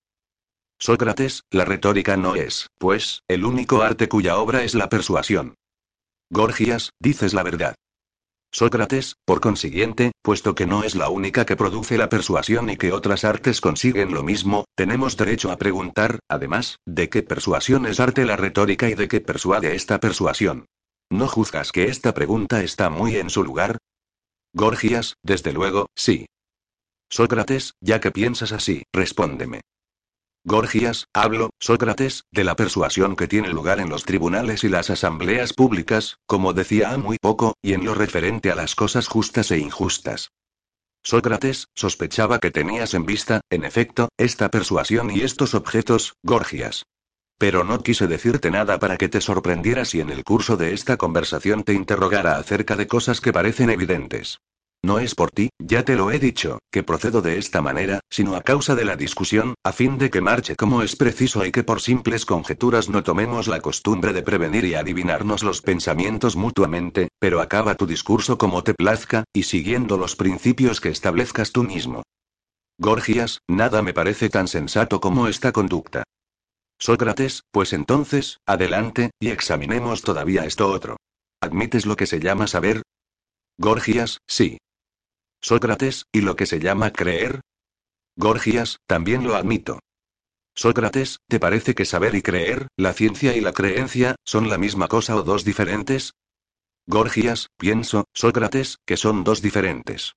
Sócrates, 0.86 1.44
la 1.50 1.64
retórica 1.64 2.18
no 2.18 2.36
es, 2.36 2.68
pues, 2.78 3.24
el 3.30 3.46
único 3.46 3.84
arte 3.84 4.10
cuya 4.10 4.38
obra 4.38 4.64
es 4.64 4.76
la 4.76 4.90
persuasión. 4.90 5.56
Gorgias, 6.30 6.92
dices 7.00 7.34
la 7.34 7.42
verdad. 7.42 7.76
Sócrates, 8.52 9.16
por 9.24 9.40
consiguiente, 9.40 10.12
puesto 10.22 10.56
que 10.56 10.66
no 10.66 10.84
es 10.84 10.96
la 10.96 11.08
única 11.08 11.46
que 11.46 11.56
produce 11.56 11.98
la 11.98 12.10
persuasión 12.10 12.70
y 12.70 12.76
que 12.76 12.92
otras 12.92 13.24
artes 13.24 13.62
consiguen 13.62 14.14
lo 14.14 14.24
mismo, 14.24 14.66
tenemos 14.76 15.16
derecho 15.16 15.54
a 15.54 15.58
preguntar, 15.58 16.20
además, 16.28 16.80
de 16.86 17.08
qué 17.08 17.24
persuasión 17.24 17.86
es 17.86 18.02
arte 18.02 18.26
la 18.26 18.36
retórica 18.36 18.90
y 18.90 18.96
de 18.96 19.08
qué 19.08 19.22
persuade 19.22 19.74
esta 19.76 20.02
persuasión. 20.02 20.66
¿No 21.10 21.30
juzgas 21.30 21.72
que 21.72 21.86
esta 21.86 22.14
pregunta 22.14 22.62
está 22.62 22.90
muy 22.90 23.16
en 23.16 23.30
su 23.30 23.46
lugar? 23.46 23.78
Gorgias, 24.52 25.16
desde 25.24 25.54
luego, 25.54 25.86
sí. 25.96 26.26
Sócrates, 27.10 27.72
ya 27.80 28.02
que 28.02 28.12
piensas 28.12 28.52
así, 28.52 28.84
respóndeme. 28.92 29.62
Gorgias, 30.46 31.08
hablo, 31.14 31.52
Sócrates, 31.58 32.26
de 32.32 32.44
la 32.44 32.58
persuasión 32.58 33.16
que 33.16 33.30
tiene 33.30 33.48
lugar 33.48 33.80
en 33.80 33.90
los 33.90 34.04
tribunales 34.04 34.66
y 34.66 34.70
las 34.70 34.90
asambleas 34.90 35.54
públicas, 35.54 36.18
como 36.26 36.52
decía 36.52 36.92
ha 36.92 36.98
muy 36.98 37.18
poco, 37.18 37.56
y 37.62 37.72
en 37.74 37.86
lo 37.86 37.94
referente 37.94 38.52
a 38.52 38.56
las 38.56 38.76
cosas 38.76 39.08
justas 39.08 39.52
e 39.52 39.60
injustas. 39.60 40.32
Sócrates, 41.02 41.70
sospechaba 41.76 42.40
que 42.40 42.52
tenías 42.52 42.94
en 42.94 43.06
vista, 43.06 43.40
en 43.50 43.64
efecto, 43.64 44.10
esta 44.18 44.50
persuasión 44.50 45.12
y 45.12 45.22
estos 45.22 45.54
objetos, 45.56 46.16
Gorgias. 46.24 46.86
Pero 47.38 47.64
no 47.64 47.82
quise 47.82 48.08
decirte 48.08 48.52
nada 48.52 48.80
para 48.80 48.98
que 48.98 49.08
te 49.08 49.22
sorprendieras 49.22 49.90
si 49.90 50.02
en 50.02 50.10
el 50.10 50.26
curso 50.26 50.58
de 50.58 50.74
esta 50.74 50.98
conversación 50.98 51.64
te 51.64 51.74
interrogara 51.74 52.38
acerca 52.38 52.76
de 52.76 52.88
cosas 52.88 53.22
que 53.22 53.32
parecen 53.32 53.70
evidentes. 53.70 54.40
No 54.86 55.00
es 55.00 55.16
por 55.16 55.32
ti, 55.32 55.50
ya 55.60 55.86
te 55.86 55.96
lo 55.96 56.12
he 56.12 56.20
dicho, 56.20 56.60
que 56.70 56.84
procedo 56.84 57.22
de 57.22 57.38
esta 57.38 57.62
manera, 57.62 58.02
sino 58.10 58.36
a 58.36 58.42
causa 58.42 58.76
de 58.76 58.84
la 58.84 58.98
discusión, 58.98 59.54
a 59.64 59.72
fin 59.72 59.98
de 59.98 60.10
que 60.10 60.20
marche 60.20 60.58
como 60.58 60.82
es 60.82 60.98
preciso 60.98 61.46
y 61.46 61.54
que 61.54 61.64
por 61.64 61.80
simples 61.80 62.26
conjeturas 62.26 62.90
no 62.90 63.02
tomemos 63.02 63.48
la 63.48 63.62
costumbre 63.62 64.12
de 64.12 64.24
prevenir 64.24 64.66
y 64.66 64.76
adivinarnos 64.76 65.42
los 65.42 65.62
pensamientos 65.62 66.36
mutuamente, 66.36 67.08
pero 67.18 67.40
acaba 67.40 67.76
tu 67.76 67.88
discurso 67.88 68.38
como 68.38 68.62
te 68.66 68.74
plazca, 68.74 69.24
y 69.32 69.44
siguiendo 69.44 69.98
los 69.98 70.18
principios 70.18 70.82
que 70.82 70.90
establezcas 70.90 71.54
tú 71.54 71.64
mismo. 71.64 72.04
Gorgias, 72.78 73.40
nada 73.48 73.82
me 73.84 73.94
parece 73.94 74.28
tan 74.30 74.50
sensato 74.50 75.00
como 75.00 75.30
esta 75.30 75.54
conducta. 75.54 76.04
Sócrates, 76.78 77.44
pues 77.52 77.72
entonces, 77.72 78.40
adelante, 78.46 79.12
y 79.18 79.30
examinemos 79.30 80.02
todavía 80.02 80.44
esto 80.44 80.70
otro. 80.70 80.98
¿Admites 81.40 81.86
lo 81.86 81.96
que 81.96 82.06
se 82.06 82.20
llama 82.20 82.48
saber? 82.48 82.82
Gorgias, 83.58 84.18
sí. 84.28 84.58
Sócrates, 85.44 86.06
¿y 86.14 86.22
lo 86.22 86.38
que 86.38 86.46
se 86.46 86.60
llama 86.60 86.94
creer? 86.94 87.42
Gorgias, 88.16 88.78
también 88.88 89.26
lo 89.28 89.36
admito. 89.36 89.80
Sócrates, 90.56 91.20
¿te 91.28 91.38
parece 91.38 91.76
que 91.76 91.84
saber 91.84 92.16
y 92.16 92.22
creer, 92.22 92.68
la 92.78 92.94
ciencia 92.94 93.36
y 93.36 93.42
la 93.42 93.52
creencia, 93.52 94.16
son 94.24 94.50
la 94.50 94.58
misma 94.58 94.88
cosa 94.88 95.18
o 95.18 95.24
dos 95.24 95.44
diferentes? 95.44 96.14
Gorgias, 96.88 97.50
pienso, 97.58 98.06
Sócrates, 98.14 98.78
que 98.86 98.96
son 98.96 99.26
dos 99.26 99.42
diferentes. 99.42 100.14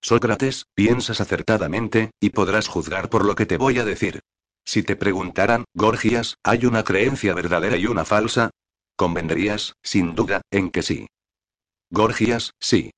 Sócrates, 0.00 0.64
piensas 0.74 1.20
acertadamente, 1.20 2.12
y 2.18 2.30
podrás 2.30 2.66
juzgar 2.66 3.10
por 3.10 3.26
lo 3.26 3.34
que 3.34 3.44
te 3.44 3.58
voy 3.58 3.78
a 3.78 3.84
decir. 3.84 4.20
Si 4.64 4.82
te 4.82 4.96
preguntaran, 4.96 5.64
Gorgias, 5.74 6.36
¿hay 6.42 6.64
una 6.64 6.82
creencia 6.82 7.34
verdadera 7.34 7.76
y 7.76 7.86
una 7.86 8.06
falsa? 8.06 8.50
Convendrías, 8.96 9.74
sin 9.82 10.14
duda, 10.14 10.40
en 10.50 10.70
que 10.70 10.82
sí. 10.82 11.06
Gorgias, 11.90 12.52
sí. 12.58 12.90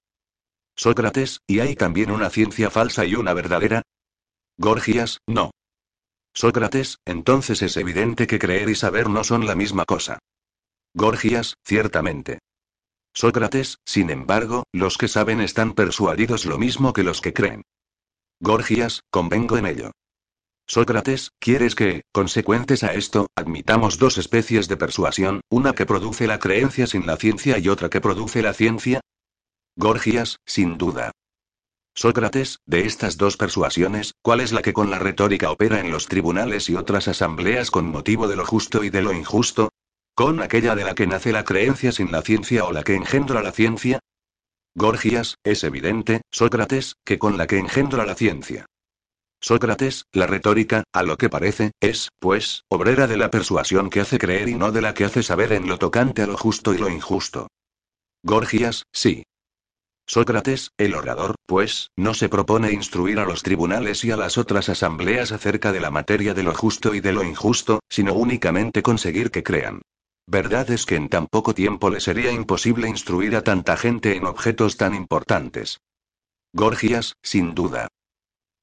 Sócrates, 0.79 1.41
¿y 1.49 1.59
hay 1.59 1.75
también 1.75 2.13
una 2.13 2.31
ciencia 2.31 2.71
falsa 2.71 3.05
y 3.05 3.17
una 3.17 3.35
verdadera? 3.35 3.83
Gorgias, 4.59 5.19
no. 5.27 5.51
Sócrates, 6.33 6.99
entonces 7.05 7.63
es 7.63 7.77
evidente 7.77 8.29
que 8.29 8.39
creer 8.39 8.69
y 8.71 8.77
saber 8.77 9.11
no 9.11 9.25
son 9.25 9.45
la 9.45 9.57
misma 9.57 9.85
cosa. 9.85 10.21
Gorgias, 10.95 11.55
ciertamente. 11.65 12.39
Sócrates, 13.13 13.79
sin 13.85 14.11
embargo, 14.11 14.63
los 14.73 14.99
que 14.99 15.09
saben 15.09 15.41
están 15.41 15.75
persuadidos 15.75 16.47
lo 16.47 16.59
mismo 16.59 16.93
que 16.93 17.03
los 17.03 17.21
que 17.21 17.33
creen. 17.33 17.63
Gorgias, 18.39 19.03
convengo 19.11 19.59
en 19.59 19.67
ello. 19.67 19.91
Sócrates, 20.69 21.33
¿quieres 21.41 21.75
que, 21.75 22.03
consecuentes 22.13 22.85
a 22.85 22.95
esto, 22.95 23.27
admitamos 23.35 23.99
dos 23.99 24.17
especies 24.17 24.69
de 24.69 24.77
persuasión, 24.77 25.41
una 25.51 25.73
que 25.73 25.87
produce 25.87 26.29
la 26.29 26.39
creencia 26.39 26.87
sin 26.87 27.05
la 27.05 27.17
ciencia 27.17 27.59
y 27.59 27.69
otra 27.69 27.91
que 27.91 28.01
produce 28.01 28.43
la 28.43 28.55
ciencia? 28.55 29.01
Gorgias, 29.81 30.41
sin 30.45 30.77
duda. 30.77 31.13
Sócrates, 31.95 32.59
de 32.67 32.81
estas 32.81 33.17
dos 33.17 33.37
persuasiones, 33.37 34.13
¿cuál 34.23 34.41
es 34.41 34.51
la 34.51 34.61
que 34.61 34.73
con 34.73 34.91
la 34.91 34.99
retórica 34.99 35.53
opera 35.53 35.79
en 35.79 35.93
los 35.93 36.09
tribunales 36.09 36.69
y 36.69 36.75
otras 36.75 37.07
asambleas 37.07 37.71
con 37.71 37.87
motivo 37.87 38.27
de 38.27 38.35
lo 38.35 38.45
justo 38.45 38.83
y 38.83 38.91
de 38.91 39.03
lo 39.03 39.13
injusto? 39.13 39.69
¿Con 40.17 40.43
aquella 40.43 40.75
de 40.75 40.83
la 40.83 40.97
que 40.97 41.07
nace 41.07 41.31
la 41.31 41.45
creencia 41.45 41.93
sin 41.93 42.11
la 42.11 42.23
ciencia 42.23 42.65
o 42.65 42.73
la 42.73 42.83
que 42.83 42.97
engendra 42.97 43.41
la 43.41 43.53
ciencia? 43.53 44.01
Gorgias, 44.75 45.37
es 45.45 45.63
evidente, 45.63 46.23
Sócrates, 46.33 46.97
que 47.05 47.21
con 47.21 47.39
la 47.39 47.47
que 47.47 47.59
engendra 47.59 48.05
la 48.05 48.17
ciencia. 48.17 48.67
Sócrates, 49.41 50.07
la 50.11 50.27
retórica, 50.27 50.83
a 50.93 51.05
lo 51.05 51.17
que 51.17 51.29
parece, 51.29 51.71
es, 51.79 52.09
pues, 52.19 52.65
obrera 52.69 53.07
de 53.07 53.17
la 53.17 53.31
persuasión 53.31 53.91
que 53.91 54.01
hace 54.01 54.19
creer 54.19 54.49
y 54.49 54.57
no 54.57 54.73
de 54.73 54.83
la 54.83 54.93
que 54.95 55.05
hace 55.05 55.23
saber 55.23 55.53
en 55.53 55.69
lo 55.69 55.79
tocante 55.79 56.23
a 56.23 56.27
lo 56.27 56.37
justo 56.37 56.75
y 56.75 56.79
lo 56.79 56.89
injusto. 56.89 57.47
Gorgias, 58.25 58.83
sí. 58.93 59.23
Sócrates, 60.11 60.73
el 60.79 60.95
orador, 60.95 61.35
pues, 61.45 61.91
no 61.95 62.15
se 62.15 62.31
propone 62.31 62.73
instruir 62.73 63.19
a 63.19 63.27
los 63.27 63.43
tribunales 63.43 64.03
y 64.05 64.11
a 64.11 64.17
las 64.17 64.39
otras 64.39 64.71
asambleas 64.71 65.33
acerca 65.33 65.71
de 65.71 65.81
la 65.81 65.91
materia 65.91 66.33
de 66.33 66.43
lo 66.43 66.55
justo 66.55 66.95
y 66.95 67.01
de 67.01 67.13
lo 67.13 67.23
injusto, 67.23 67.81
sino 67.91 68.15
únicamente 68.15 68.83
conseguir 68.83 69.31
que 69.31 69.43
crean. 69.43 69.83
Verdad 70.27 70.71
es 70.71 70.87
que 70.87 70.95
en 70.95 71.11
tan 71.11 71.27
poco 71.27 71.55
tiempo 71.55 71.91
le 71.91 72.01
sería 72.01 72.33
imposible 72.33 72.89
instruir 72.89 73.37
a 73.37 73.45
tanta 73.45 73.77
gente 73.77 74.17
en 74.17 74.25
objetos 74.25 74.79
tan 74.79 74.95
importantes. 74.95 75.79
Gorgias, 76.55 77.13
sin 77.23 77.55
duda. 77.55 77.89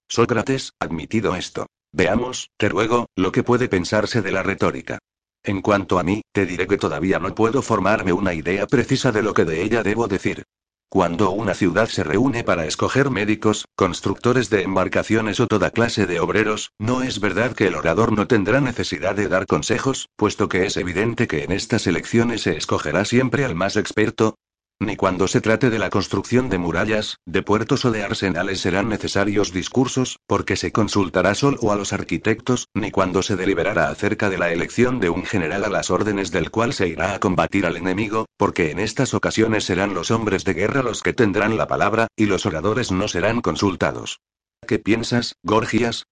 Sócrates, 0.09 0.73
admitido 0.79 1.35
esto. 1.35 1.67
Veamos, 1.91 2.49
te 2.57 2.69
ruego, 2.69 3.05
lo 3.15 3.31
que 3.31 3.43
puede 3.43 3.69
pensarse 3.69 4.23
de 4.23 4.31
la 4.31 4.41
retórica. 4.41 4.97
En 5.43 5.61
cuanto 5.61 5.99
a 5.99 6.03
mí, 6.03 6.23
te 6.31 6.47
diré 6.47 6.65
que 6.65 6.79
todavía 6.79 7.19
no 7.19 7.35
puedo 7.35 7.61
formarme 7.61 8.13
una 8.13 8.33
idea 8.33 8.65
precisa 8.65 9.11
de 9.11 9.21
lo 9.21 9.35
que 9.35 9.45
de 9.45 9.61
ella 9.61 9.83
debo 9.83 10.07
decir. 10.07 10.43
Cuando 10.89 11.31
una 11.31 11.53
ciudad 11.53 11.89
se 11.89 12.03
reúne 12.03 12.43
para 12.43 12.65
escoger 12.65 13.09
médicos, 13.09 13.65
constructores 13.75 14.49
de 14.49 14.61
embarcaciones 14.61 15.39
o 15.39 15.47
toda 15.47 15.71
clase 15.71 16.05
de 16.05 16.19
obreros, 16.19 16.71
no 16.79 17.01
es 17.01 17.19
verdad 17.19 17.53
que 17.53 17.67
el 17.67 17.75
orador 17.75 18.13
no 18.13 18.27
tendrá 18.27 18.61
necesidad 18.61 19.15
de 19.15 19.27
dar 19.27 19.45
consejos, 19.45 20.07
puesto 20.15 20.47
que 20.47 20.65
es 20.65 20.77
evidente 20.77 21.27
que 21.27 21.43
en 21.43 21.51
estas 21.51 21.87
elecciones 21.87 22.43
se 22.43 22.55
escogerá 22.55 23.03
siempre 23.03 23.43
al 23.43 23.55
más 23.55 23.75
experto, 23.75 24.37
ni 24.79 24.97
cuando 24.97 25.27
se 25.27 25.39
trate 25.39 25.69
de 25.69 25.79
la 25.79 25.89
construcción 25.89 26.49
de 26.49 26.57
murallas, 26.57 27.17
de 27.25 27.41
puertos 27.41 27.85
o 27.85 27.91
de 27.91 28.03
arsenales 28.03 28.59
serán 28.59 28.89
necesarios 28.89 29.53
discursos, 29.53 30.19
porque 30.27 30.57
se 30.57 30.71
consultará 30.71 31.33
solo 31.33 31.71
a 31.71 31.75
los 31.75 31.93
arquitectos, 31.93 32.67
ni 32.73 32.91
cuando 32.91 33.21
se 33.21 33.35
deliberará 33.35 33.89
acerca 33.89 34.29
de 34.29 34.37
la 34.37 34.51
elección 34.51 34.99
de 34.99 35.09
un 35.09 35.25
general 35.25 35.63
a 35.63 35.69
las 35.69 35.89
órdenes 35.91 36.31
del 36.31 36.51
cual 36.51 36.73
se 36.73 36.89
irá 36.89 37.15
a 37.15 37.19
combatir 37.19 37.65
al 37.65 37.77
enemigo, 37.77 38.25
porque 38.37 38.71
en 38.71 38.79
estas 38.79 39.13
ocasiones 39.13 39.63
serán 39.63 39.93
los 39.93 40.11
hombres 40.11 40.43
de 40.43 40.53
guerra 40.53 40.83
los 40.83 41.01
que 41.01 41.13
tendrán 41.13 41.57
la 41.57 41.67
palabra, 41.67 42.07
y 42.17 42.25
los 42.25 42.45
oradores 42.45 42.91
no 42.91 43.07
serán 43.07 43.41
consultados. 43.41 44.19
¿Qué 44.67 44.79
piensas, 44.79 45.35
Gorgias? 45.43 46.07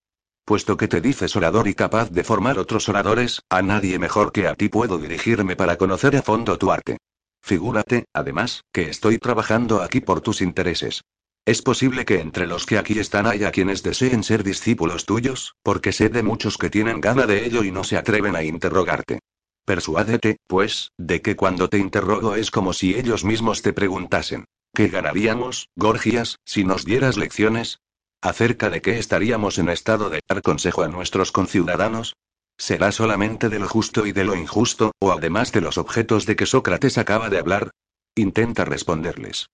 Puesto 0.45 0.77
que 0.77 0.87
te 0.87 1.01
dices 1.01 1.35
orador 1.35 1.67
y 1.67 1.73
capaz 1.73 2.11
de 2.11 2.23
formar 2.23 2.59
otros 2.59 2.87
oradores, 2.89 3.41
a 3.49 3.61
nadie 3.61 3.99
mejor 3.99 4.31
que 4.31 4.47
a 4.47 4.55
ti 4.55 4.69
puedo 4.69 4.97
dirigirme 4.97 5.55
para 5.55 5.77
conocer 5.77 6.15
a 6.15 6.21
fondo 6.21 6.57
tu 6.57 6.71
arte. 6.71 6.97
Figúrate, 7.43 8.05
además, 8.13 8.63
que 8.71 8.89
estoy 8.89 9.17
trabajando 9.17 9.81
aquí 9.81 9.99
por 9.99 10.21
tus 10.21 10.41
intereses. 10.41 11.03
Es 11.45 11.61
posible 11.61 12.05
que 12.05 12.21
entre 12.21 12.47
los 12.47 12.65
que 12.65 12.77
aquí 12.77 12.97
están 12.97 13.27
haya 13.27 13.51
quienes 13.51 13.83
deseen 13.83 14.23
ser 14.23 14.43
discípulos 14.43 15.05
tuyos, 15.05 15.55
porque 15.61 15.91
sé 15.91 16.07
de 16.07 16.23
muchos 16.23 16.57
que 16.57 16.69
tienen 16.69 17.01
gana 17.01 17.25
de 17.25 17.45
ello 17.45 17.65
y 17.65 17.71
no 17.71 17.83
se 17.83 17.97
atreven 17.97 18.37
a 18.37 18.43
interrogarte. 18.43 19.19
Persuádete, 19.65 20.37
pues, 20.47 20.91
de 20.97 21.21
que 21.21 21.35
cuando 21.35 21.67
te 21.67 21.79
interrogo 21.79 22.35
es 22.35 22.49
como 22.49 22.71
si 22.71 22.95
ellos 22.95 23.25
mismos 23.25 23.61
te 23.61 23.73
preguntasen. 23.73 24.45
¿Qué 24.73 24.87
ganaríamos, 24.87 25.67
Gorgias, 25.75 26.37
si 26.45 26.63
nos 26.63 26.85
dieras 26.85 27.17
lecciones? 27.17 27.79
¿Acerca 28.21 28.69
de 28.69 28.81
qué 28.81 28.97
estaríamos 28.97 29.57
en 29.57 29.67
estado 29.67 30.09
de 30.09 30.21
dar 30.29 30.41
consejo 30.41 30.83
a 30.83 30.87
nuestros 30.87 31.33
conciudadanos? 31.33 32.15
¿Será 32.57 32.91
solamente 32.91 33.49
de 33.49 33.59
lo 33.59 33.67
justo 33.67 34.05
y 34.05 34.11
de 34.11 34.23
lo 34.23 34.35
injusto, 34.35 34.91
o 34.99 35.11
además 35.11 35.51
de 35.51 35.61
los 35.61 35.77
objetos 35.77 36.25
de 36.25 36.35
que 36.35 36.45
Sócrates 36.45 36.97
acaba 36.97 37.29
de 37.29 37.39
hablar? 37.39 37.71
Intenta 38.15 38.63
responderles. 38.65 39.47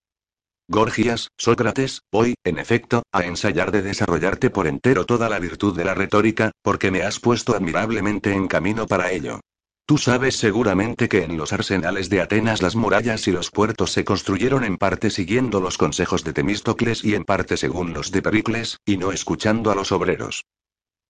Gorgias, 0.67 1.29
Sócrates, 1.37 2.01
voy, 2.11 2.35
en 2.43 2.59
efecto, 2.59 3.01
a 3.11 3.23
ensayar 3.23 3.71
de 3.71 3.81
desarrollarte 3.81 4.51
por 4.51 4.67
entero 4.67 5.05
toda 5.05 5.27
la 5.27 5.39
virtud 5.39 5.75
de 5.75 5.85
la 5.85 5.95
retórica, 5.95 6.51
porque 6.61 6.91
me 6.91 7.01
has 7.01 7.19
puesto 7.19 7.55
admirablemente 7.55 8.33
en 8.33 8.47
camino 8.47 8.85
para 8.85 9.11
ello. 9.11 9.39
Tú 9.87 9.97
sabes 9.97 10.35
seguramente 10.35 11.09
que 11.09 11.23
en 11.23 11.37
los 11.37 11.51
arsenales 11.53 12.09
de 12.09 12.21
Atenas 12.21 12.61
las 12.61 12.75
murallas 12.75 13.27
y 13.27 13.31
los 13.31 13.49
puertos 13.49 13.91
se 13.91 14.05
construyeron 14.05 14.63
en 14.63 14.77
parte 14.77 15.09
siguiendo 15.09 15.59
los 15.59 15.79
consejos 15.79 16.23
de 16.23 16.33
Temístocles 16.33 17.03
y 17.03 17.15
en 17.15 17.23
parte 17.23 17.57
según 17.57 17.91
los 17.91 18.11
de 18.11 18.21
Pericles, 18.21 18.77
y 18.85 18.97
no 18.97 19.11
escuchando 19.11 19.71
a 19.71 19.75
los 19.75 19.91
obreros. 19.91 20.45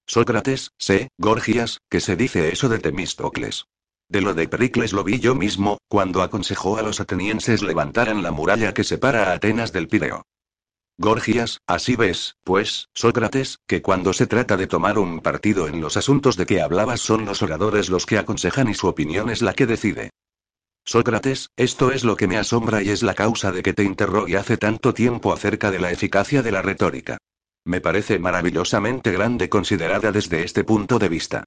Sócrates, 0.10 0.72
sé, 0.80 1.10
Gorgias, 1.19 1.82
que 1.88 2.00
se 2.00 2.15
dice 2.15 2.52
eso 2.52 2.67
de 2.67 2.80
Temístocles. 2.80 3.65
De 4.08 4.22
lo 4.22 4.34
de 4.34 4.48
Pericles 4.48 4.91
lo 4.91 5.04
vi 5.04 5.19
yo 5.19 5.36
mismo, 5.36 5.78
cuando 5.88 6.24
aconsejó 6.24 6.78
a 6.78 6.82
los 6.82 7.00
atenienses 7.00 7.62
levantaran 7.62 8.24
la 8.24 8.32
muralla 8.32 8.74
que 8.74 8.84
separa 8.84 9.30
a 9.30 9.34
Atenas 9.34 9.72
del 9.72 9.88
Pireo. 9.88 10.24
Gorgias, 10.98 11.60
así 11.67 11.95
ves, 11.95 12.38
pues, 12.43 12.89
Sócrates, 12.95 13.60
que 13.67 13.84
cuando 13.84 14.12
se 14.13 14.26
trata 14.26 14.58
de 14.58 14.65
tomar 14.65 14.98
un 14.98 15.19
partido 15.19 15.67
en 15.67 15.80
los 15.80 15.95
asuntos 15.95 16.38
de 16.38 16.48
que 16.48 16.60
hablabas 16.60 17.02
son 17.02 17.26
los 17.26 17.43
oradores 17.43 17.89
los 17.89 18.08
que 18.08 18.17
aconsejan 18.17 18.67
y 18.67 18.74
su 18.74 18.88
opinión 18.88 19.30
es 19.30 19.43
la 19.43 19.54
que 19.54 19.67
decide. 19.67 20.10
Sócrates, 20.86 21.52
esto 21.56 21.91
es 21.91 22.04
lo 22.04 22.15
que 22.15 22.28
me 22.28 22.39
asombra 22.39 22.82
y 22.82 22.89
es 22.89 23.04
la 23.04 23.13
causa 23.13 23.52
de 23.52 23.62
que 23.62 23.74
te 23.74 23.84
interrogue 23.84 24.38
hace 24.38 24.58
tanto 24.58 24.91
tiempo 24.95 25.32
acerca 25.32 25.69
de 25.69 25.78
la 25.78 25.91
eficacia 25.91 26.41
de 26.41 26.52
la 26.52 26.63
retórica. 26.63 27.19
Me 27.65 27.82
parece 27.82 28.19
maravillosamente 28.19 29.12
grande 29.12 29.50
considerada 29.50 30.12
desde 30.12 30.43
este 30.43 30.63
punto 30.63 31.00
de 31.00 31.10
vista. 31.10 31.43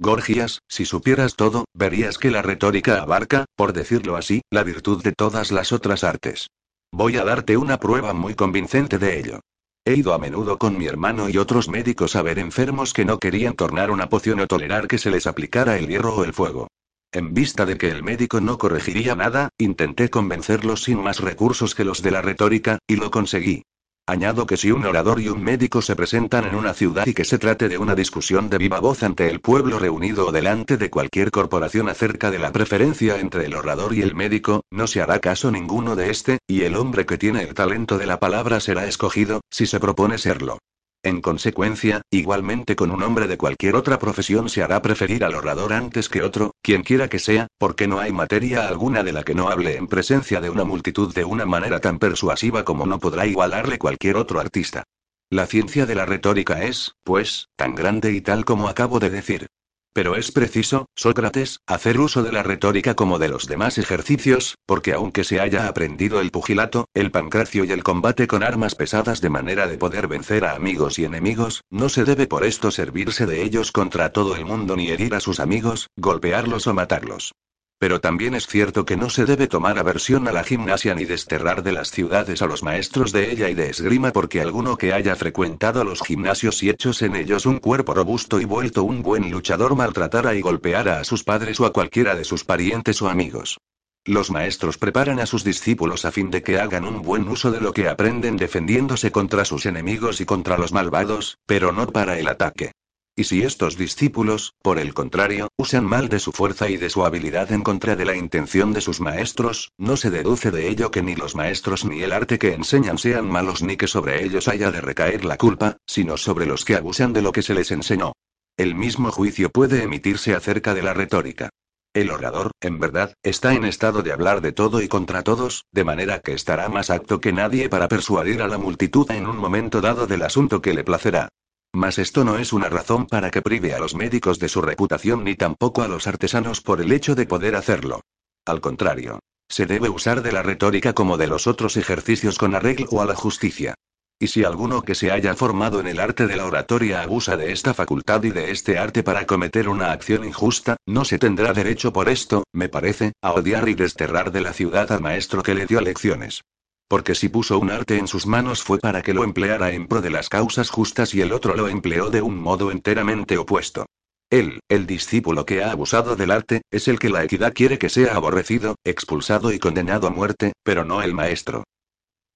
Gorgias, 0.00 0.60
si 0.68 0.84
supieras 0.84 1.34
todo, 1.34 1.64
verías 1.74 2.18
que 2.18 2.30
la 2.30 2.42
retórica 2.42 3.02
abarca, 3.02 3.46
por 3.56 3.72
decirlo 3.72 4.16
así, 4.16 4.42
la 4.50 4.62
virtud 4.62 5.02
de 5.02 5.12
todas 5.12 5.50
las 5.50 5.72
otras 5.72 6.04
artes. 6.04 6.48
Voy 6.92 7.16
a 7.16 7.24
darte 7.24 7.56
una 7.56 7.78
prueba 7.78 8.12
muy 8.14 8.34
convincente 8.34 8.98
de 8.98 9.18
ello. 9.18 9.40
He 9.84 9.94
ido 9.94 10.12
a 10.12 10.18
menudo 10.18 10.58
con 10.58 10.78
mi 10.78 10.86
hermano 10.86 11.28
y 11.28 11.38
otros 11.38 11.68
médicos 11.68 12.14
a 12.14 12.22
ver 12.22 12.38
enfermos 12.38 12.92
que 12.92 13.04
no 13.04 13.18
querían 13.18 13.54
tornar 13.54 13.90
una 13.90 14.08
poción 14.08 14.38
o 14.40 14.46
tolerar 14.46 14.86
que 14.86 14.98
se 14.98 15.10
les 15.10 15.26
aplicara 15.26 15.78
el 15.78 15.88
hierro 15.88 16.14
o 16.14 16.24
el 16.24 16.32
fuego. 16.32 16.68
En 17.10 17.32
vista 17.32 17.64
de 17.64 17.78
que 17.78 17.88
el 17.88 18.02
médico 18.02 18.40
no 18.40 18.58
corregiría 18.58 19.14
nada, 19.14 19.48
intenté 19.56 20.10
convencerlos 20.10 20.82
sin 20.82 21.02
más 21.02 21.20
recursos 21.20 21.74
que 21.74 21.84
los 21.84 22.02
de 22.02 22.10
la 22.10 22.20
retórica, 22.20 22.78
y 22.86 22.96
lo 22.96 23.10
conseguí. 23.10 23.62
Añado 24.08 24.46
que 24.46 24.56
si 24.56 24.72
un 24.72 24.86
orador 24.86 25.20
y 25.20 25.28
un 25.28 25.44
médico 25.44 25.82
se 25.82 25.94
presentan 25.94 26.46
en 26.46 26.54
una 26.54 26.72
ciudad 26.72 27.06
y 27.06 27.12
que 27.12 27.26
se 27.26 27.38
trate 27.38 27.68
de 27.68 27.76
una 27.76 27.94
discusión 27.94 28.48
de 28.48 28.56
viva 28.56 28.80
voz 28.80 29.02
ante 29.02 29.28
el 29.28 29.40
pueblo 29.40 29.78
reunido 29.78 30.28
o 30.28 30.32
delante 30.32 30.78
de 30.78 30.88
cualquier 30.88 31.30
corporación 31.30 31.90
acerca 31.90 32.30
de 32.30 32.38
la 32.38 32.50
preferencia 32.50 33.20
entre 33.20 33.44
el 33.44 33.54
orador 33.54 33.92
y 33.92 34.00
el 34.00 34.14
médico, 34.14 34.62
no 34.70 34.86
se 34.86 35.02
hará 35.02 35.18
caso 35.18 35.50
ninguno 35.50 35.94
de 35.94 36.08
este, 36.08 36.38
y 36.46 36.62
el 36.62 36.76
hombre 36.76 37.04
que 37.04 37.18
tiene 37.18 37.42
el 37.42 37.52
talento 37.52 37.98
de 37.98 38.06
la 38.06 38.18
palabra 38.18 38.60
será 38.60 38.86
escogido, 38.86 39.42
si 39.50 39.66
se 39.66 39.78
propone 39.78 40.16
serlo. 40.16 40.56
En 41.04 41.20
consecuencia, 41.20 42.02
igualmente 42.10 42.74
con 42.74 42.90
un 42.90 43.04
hombre 43.04 43.28
de 43.28 43.38
cualquier 43.38 43.76
otra 43.76 44.00
profesión 44.00 44.48
se 44.48 44.62
hará 44.62 44.82
preferir 44.82 45.22
al 45.22 45.36
orador 45.36 45.72
antes 45.72 46.08
que 46.08 46.22
otro, 46.22 46.52
quien 46.60 46.82
quiera 46.82 47.08
que 47.08 47.20
sea, 47.20 47.46
porque 47.56 47.86
no 47.86 48.00
hay 48.00 48.10
materia 48.10 48.66
alguna 48.66 49.04
de 49.04 49.12
la 49.12 49.22
que 49.22 49.34
no 49.34 49.48
hable 49.48 49.76
en 49.76 49.86
presencia 49.86 50.40
de 50.40 50.50
una 50.50 50.64
multitud 50.64 51.14
de 51.14 51.24
una 51.24 51.46
manera 51.46 51.80
tan 51.80 52.00
persuasiva 52.00 52.64
como 52.64 52.84
no 52.84 52.98
podrá 52.98 53.26
igualarle 53.26 53.78
cualquier 53.78 54.16
otro 54.16 54.40
artista. 54.40 54.82
La 55.30 55.46
ciencia 55.46 55.86
de 55.86 55.94
la 55.94 56.04
retórica 56.04 56.64
es, 56.64 56.94
pues, 57.04 57.48
tan 57.54 57.74
grande 57.74 58.12
y 58.12 58.20
tal 58.20 58.44
como 58.44 58.68
acabo 58.68 58.98
de 58.98 59.10
decir. 59.10 59.46
Pero 59.92 60.16
es 60.16 60.30
preciso, 60.32 60.86
Sócrates, 60.94 61.60
hacer 61.66 61.98
uso 61.98 62.22
de 62.22 62.32
la 62.32 62.42
retórica 62.42 62.94
como 62.94 63.18
de 63.18 63.28
los 63.28 63.46
demás 63.46 63.78
ejercicios, 63.78 64.56
porque 64.66 64.92
aunque 64.92 65.24
se 65.24 65.40
haya 65.40 65.66
aprendido 65.66 66.20
el 66.20 66.30
pugilato, 66.30 66.86
el 66.94 67.10
pancracio 67.10 67.64
y 67.64 67.72
el 67.72 67.82
combate 67.82 68.26
con 68.26 68.42
armas 68.42 68.74
pesadas 68.74 69.20
de 69.20 69.30
manera 69.30 69.66
de 69.66 69.78
poder 69.78 70.06
vencer 70.06 70.44
a 70.44 70.54
amigos 70.54 70.98
y 70.98 71.04
enemigos, 71.04 71.62
no 71.70 71.88
se 71.88 72.04
debe 72.04 72.26
por 72.26 72.44
esto 72.44 72.70
servirse 72.70 73.26
de 73.26 73.42
ellos 73.42 73.72
contra 73.72 74.12
todo 74.12 74.36
el 74.36 74.44
mundo 74.44 74.76
ni 74.76 74.88
herir 74.88 75.14
a 75.14 75.20
sus 75.20 75.40
amigos, 75.40 75.88
golpearlos 75.96 76.66
o 76.66 76.74
matarlos. 76.74 77.32
Pero 77.78 78.00
también 78.00 78.34
es 78.34 78.48
cierto 78.48 78.84
que 78.84 78.96
no 78.96 79.08
se 79.08 79.24
debe 79.24 79.46
tomar 79.46 79.78
aversión 79.78 80.26
a 80.26 80.32
la 80.32 80.42
gimnasia 80.42 80.96
ni 80.96 81.04
desterrar 81.04 81.62
de 81.62 81.70
las 81.70 81.92
ciudades 81.92 82.42
a 82.42 82.46
los 82.46 82.64
maestros 82.64 83.12
de 83.12 83.30
ella 83.30 83.48
y 83.48 83.54
de 83.54 83.70
esgrima 83.70 84.12
porque 84.12 84.40
alguno 84.40 84.76
que 84.76 84.92
haya 84.92 85.14
frecuentado 85.14 85.84
los 85.84 86.02
gimnasios 86.02 86.60
y 86.64 86.70
hechos 86.70 87.02
en 87.02 87.14
ellos 87.14 87.46
un 87.46 87.60
cuerpo 87.60 87.94
robusto 87.94 88.40
y 88.40 88.44
vuelto 88.44 88.82
un 88.82 89.02
buen 89.02 89.30
luchador 89.30 89.76
maltratara 89.76 90.34
y 90.34 90.40
golpeara 90.40 90.98
a 90.98 91.04
sus 91.04 91.22
padres 91.22 91.60
o 91.60 91.66
a 91.66 91.72
cualquiera 91.72 92.16
de 92.16 92.24
sus 92.24 92.42
parientes 92.42 93.00
o 93.00 93.08
amigos. 93.08 93.58
Los 94.04 94.30
maestros 94.30 94.76
preparan 94.76 95.20
a 95.20 95.26
sus 95.26 95.44
discípulos 95.44 96.04
a 96.04 96.10
fin 96.10 96.30
de 96.30 96.42
que 96.42 96.58
hagan 96.58 96.84
un 96.84 97.02
buen 97.02 97.28
uso 97.28 97.52
de 97.52 97.60
lo 97.60 97.72
que 97.72 97.88
aprenden 97.88 98.36
defendiéndose 98.36 99.12
contra 99.12 99.44
sus 99.44 99.66
enemigos 99.66 100.20
y 100.20 100.24
contra 100.24 100.58
los 100.58 100.72
malvados, 100.72 101.38
pero 101.46 101.70
no 101.70 101.86
para 101.86 102.18
el 102.18 102.26
ataque. 102.26 102.72
Y 103.18 103.24
si 103.24 103.42
estos 103.42 103.76
discípulos, 103.76 104.54
por 104.62 104.78
el 104.78 104.94
contrario, 104.94 105.48
usan 105.56 105.84
mal 105.84 106.08
de 106.08 106.20
su 106.20 106.30
fuerza 106.30 106.68
y 106.68 106.76
de 106.76 106.88
su 106.88 107.04
habilidad 107.04 107.50
en 107.50 107.62
contra 107.64 107.96
de 107.96 108.04
la 108.04 108.14
intención 108.14 108.72
de 108.72 108.80
sus 108.80 109.00
maestros, 109.00 109.72
no 109.76 109.96
se 109.96 110.10
deduce 110.10 110.52
de 110.52 110.68
ello 110.68 110.92
que 110.92 111.02
ni 111.02 111.16
los 111.16 111.34
maestros 111.34 111.84
ni 111.84 112.00
el 112.04 112.12
arte 112.12 112.38
que 112.38 112.54
enseñan 112.54 112.96
sean 112.96 113.28
malos 113.28 113.60
ni 113.60 113.76
que 113.76 113.88
sobre 113.88 114.24
ellos 114.24 114.46
haya 114.46 114.70
de 114.70 114.80
recaer 114.80 115.24
la 115.24 115.36
culpa, 115.36 115.78
sino 115.84 116.16
sobre 116.16 116.46
los 116.46 116.64
que 116.64 116.76
abusan 116.76 117.12
de 117.12 117.22
lo 117.22 117.32
que 117.32 117.42
se 117.42 117.54
les 117.54 117.72
enseñó. 117.72 118.12
El 118.56 118.76
mismo 118.76 119.10
juicio 119.10 119.50
puede 119.50 119.82
emitirse 119.82 120.36
acerca 120.36 120.72
de 120.72 120.82
la 120.82 120.94
retórica. 120.94 121.50
El 121.94 122.12
orador, 122.12 122.52
en 122.60 122.78
verdad, 122.78 123.14
está 123.24 123.52
en 123.52 123.64
estado 123.64 124.02
de 124.02 124.12
hablar 124.12 124.42
de 124.42 124.52
todo 124.52 124.80
y 124.80 124.86
contra 124.86 125.24
todos, 125.24 125.64
de 125.72 125.82
manera 125.82 126.20
que 126.20 126.34
estará 126.34 126.68
más 126.68 126.88
apto 126.88 127.20
que 127.20 127.32
nadie 127.32 127.68
para 127.68 127.88
persuadir 127.88 128.42
a 128.42 128.46
la 128.46 128.58
multitud 128.58 129.10
en 129.10 129.26
un 129.26 129.38
momento 129.38 129.80
dado 129.80 130.06
del 130.06 130.22
asunto 130.22 130.62
que 130.62 130.72
le 130.72 130.84
placerá. 130.84 131.30
Mas 131.78 131.96
esto 132.00 132.24
no 132.24 132.38
es 132.38 132.52
una 132.52 132.68
razón 132.68 133.06
para 133.06 133.30
que 133.30 133.40
prive 133.40 133.72
a 133.72 133.78
los 133.78 133.94
médicos 133.94 134.40
de 134.40 134.48
su 134.48 134.60
reputación 134.60 135.22
ni 135.22 135.36
tampoco 135.36 135.82
a 135.82 135.86
los 135.86 136.08
artesanos 136.08 136.60
por 136.60 136.80
el 136.80 136.90
hecho 136.90 137.14
de 137.14 137.24
poder 137.24 137.54
hacerlo. 137.54 138.00
Al 138.44 138.60
contrario, 138.60 139.20
se 139.48 139.64
debe 139.64 139.88
usar 139.88 140.22
de 140.22 140.32
la 140.32 140.42
retórica 140.42 140.92
como 140.92 141.16
de 141.16 141.28
los 141.28 141.46
otros 141.46 141.76
ejercicios 141.76 142.36
con 142.36 142.56
arreglo 142.56 143.00
a 143.00 143.06
la 143.06 143.14
justicia. 143.14 143.74
Y 144.18 144.26
si 144.26 144.42
alguno 144.42 144.82
que 144.82 144.96
se 144.96 145.12
haya 145.12 145.36
formado 145.36 145.78
en 145.78 145.86
el 145.86 146.00
arte 146.00 146.26
de 146.26 146.34
la 146.34 146.46
oratoria 146.46 147.00
abusa 147.00 147.36
de 147.36 147.52
esta 147.52 147.74
facultad 147.74 148.24
y 148.24 148.30
de 148.30 148.50
este 148.50 148.76
arte 148.76 149.04
para 149.04 149.24
cometer 149.24 149.68
una 149.68 149.92
acción 149.92 150.24
injusta, 150.24 150.78
no 150.84 151.04
se 151.04 151.20
tendrá 151.20 151.52
derecho 151.52 151.92
por 151.92 152.08
esto, 152.08 152.42
me 152.52 152.68
parece, 152.68 153.12
a 153.22 153.34
odiar 153.34 153.68
y 153.68 153.74
desterrar 153.74 154.32
de 154.32 154.40
la 154.40 154.52
ciudad 154.52 154.90
al 154.90 155.00
maestro 155.00 155.44
que 155.44 155.54
le 155.54 155.66
dio 155.66 155.80
lecciones. 155.80 156.42
Porque 156.88 157.14
si 157.14 157.28
puso 157.28 157.58
un 157.58 157.70
arte 157.70 157.98
en 157.98 158.08
sus 158.08 158.26
manos 158.26 158.62
fue 158.62 158.78
para 158.78 159.02
que 159.02 159.12
lo 159.12 159.22
empleara 159.22 159.72
en 159.72 159.86
pro 159.86 160.00
de 160.00 160.10
las 160.10 160.28
causas 160.28 160.70
justas 160.70 161.14
y 161.14 161.20
el 161.20 161.32
otro 161.32 161.54
lo 161.54 161.68
empleó 161.68 162.08
de 162.08 162.22
un 162.22 162.38
modo 162.38 162.72
enteramente 162.72 163.36
opuesto. 163.36 163.86
Él, 164.30 164.60
el 164.68 164.86
discípulo 164.86 165.46
que 165.46 165.62
ha 165.62 165.70
abusado 165.70 166.16
del 166.16 166.30
arte, 166.30 166.62
es 166.70 166.88
el 166.88 166.98
que 166.98 167.08
la 167.10 167.24
equidad 167.24 167.54
quiere 167.54 167.78
que 167.78 167.88
sea 167.88 168.14
aborrecido, 168.14 168.74
expulsado 168.84 169.52
y 169.52 169.58
condenado 169.58 170.06
a 170.06 170.10
muerte, 170.10 170.52
pero 170.62 170.84
no 170.84 171.02
el 171.02 171.14
maestro. 171.14 171.64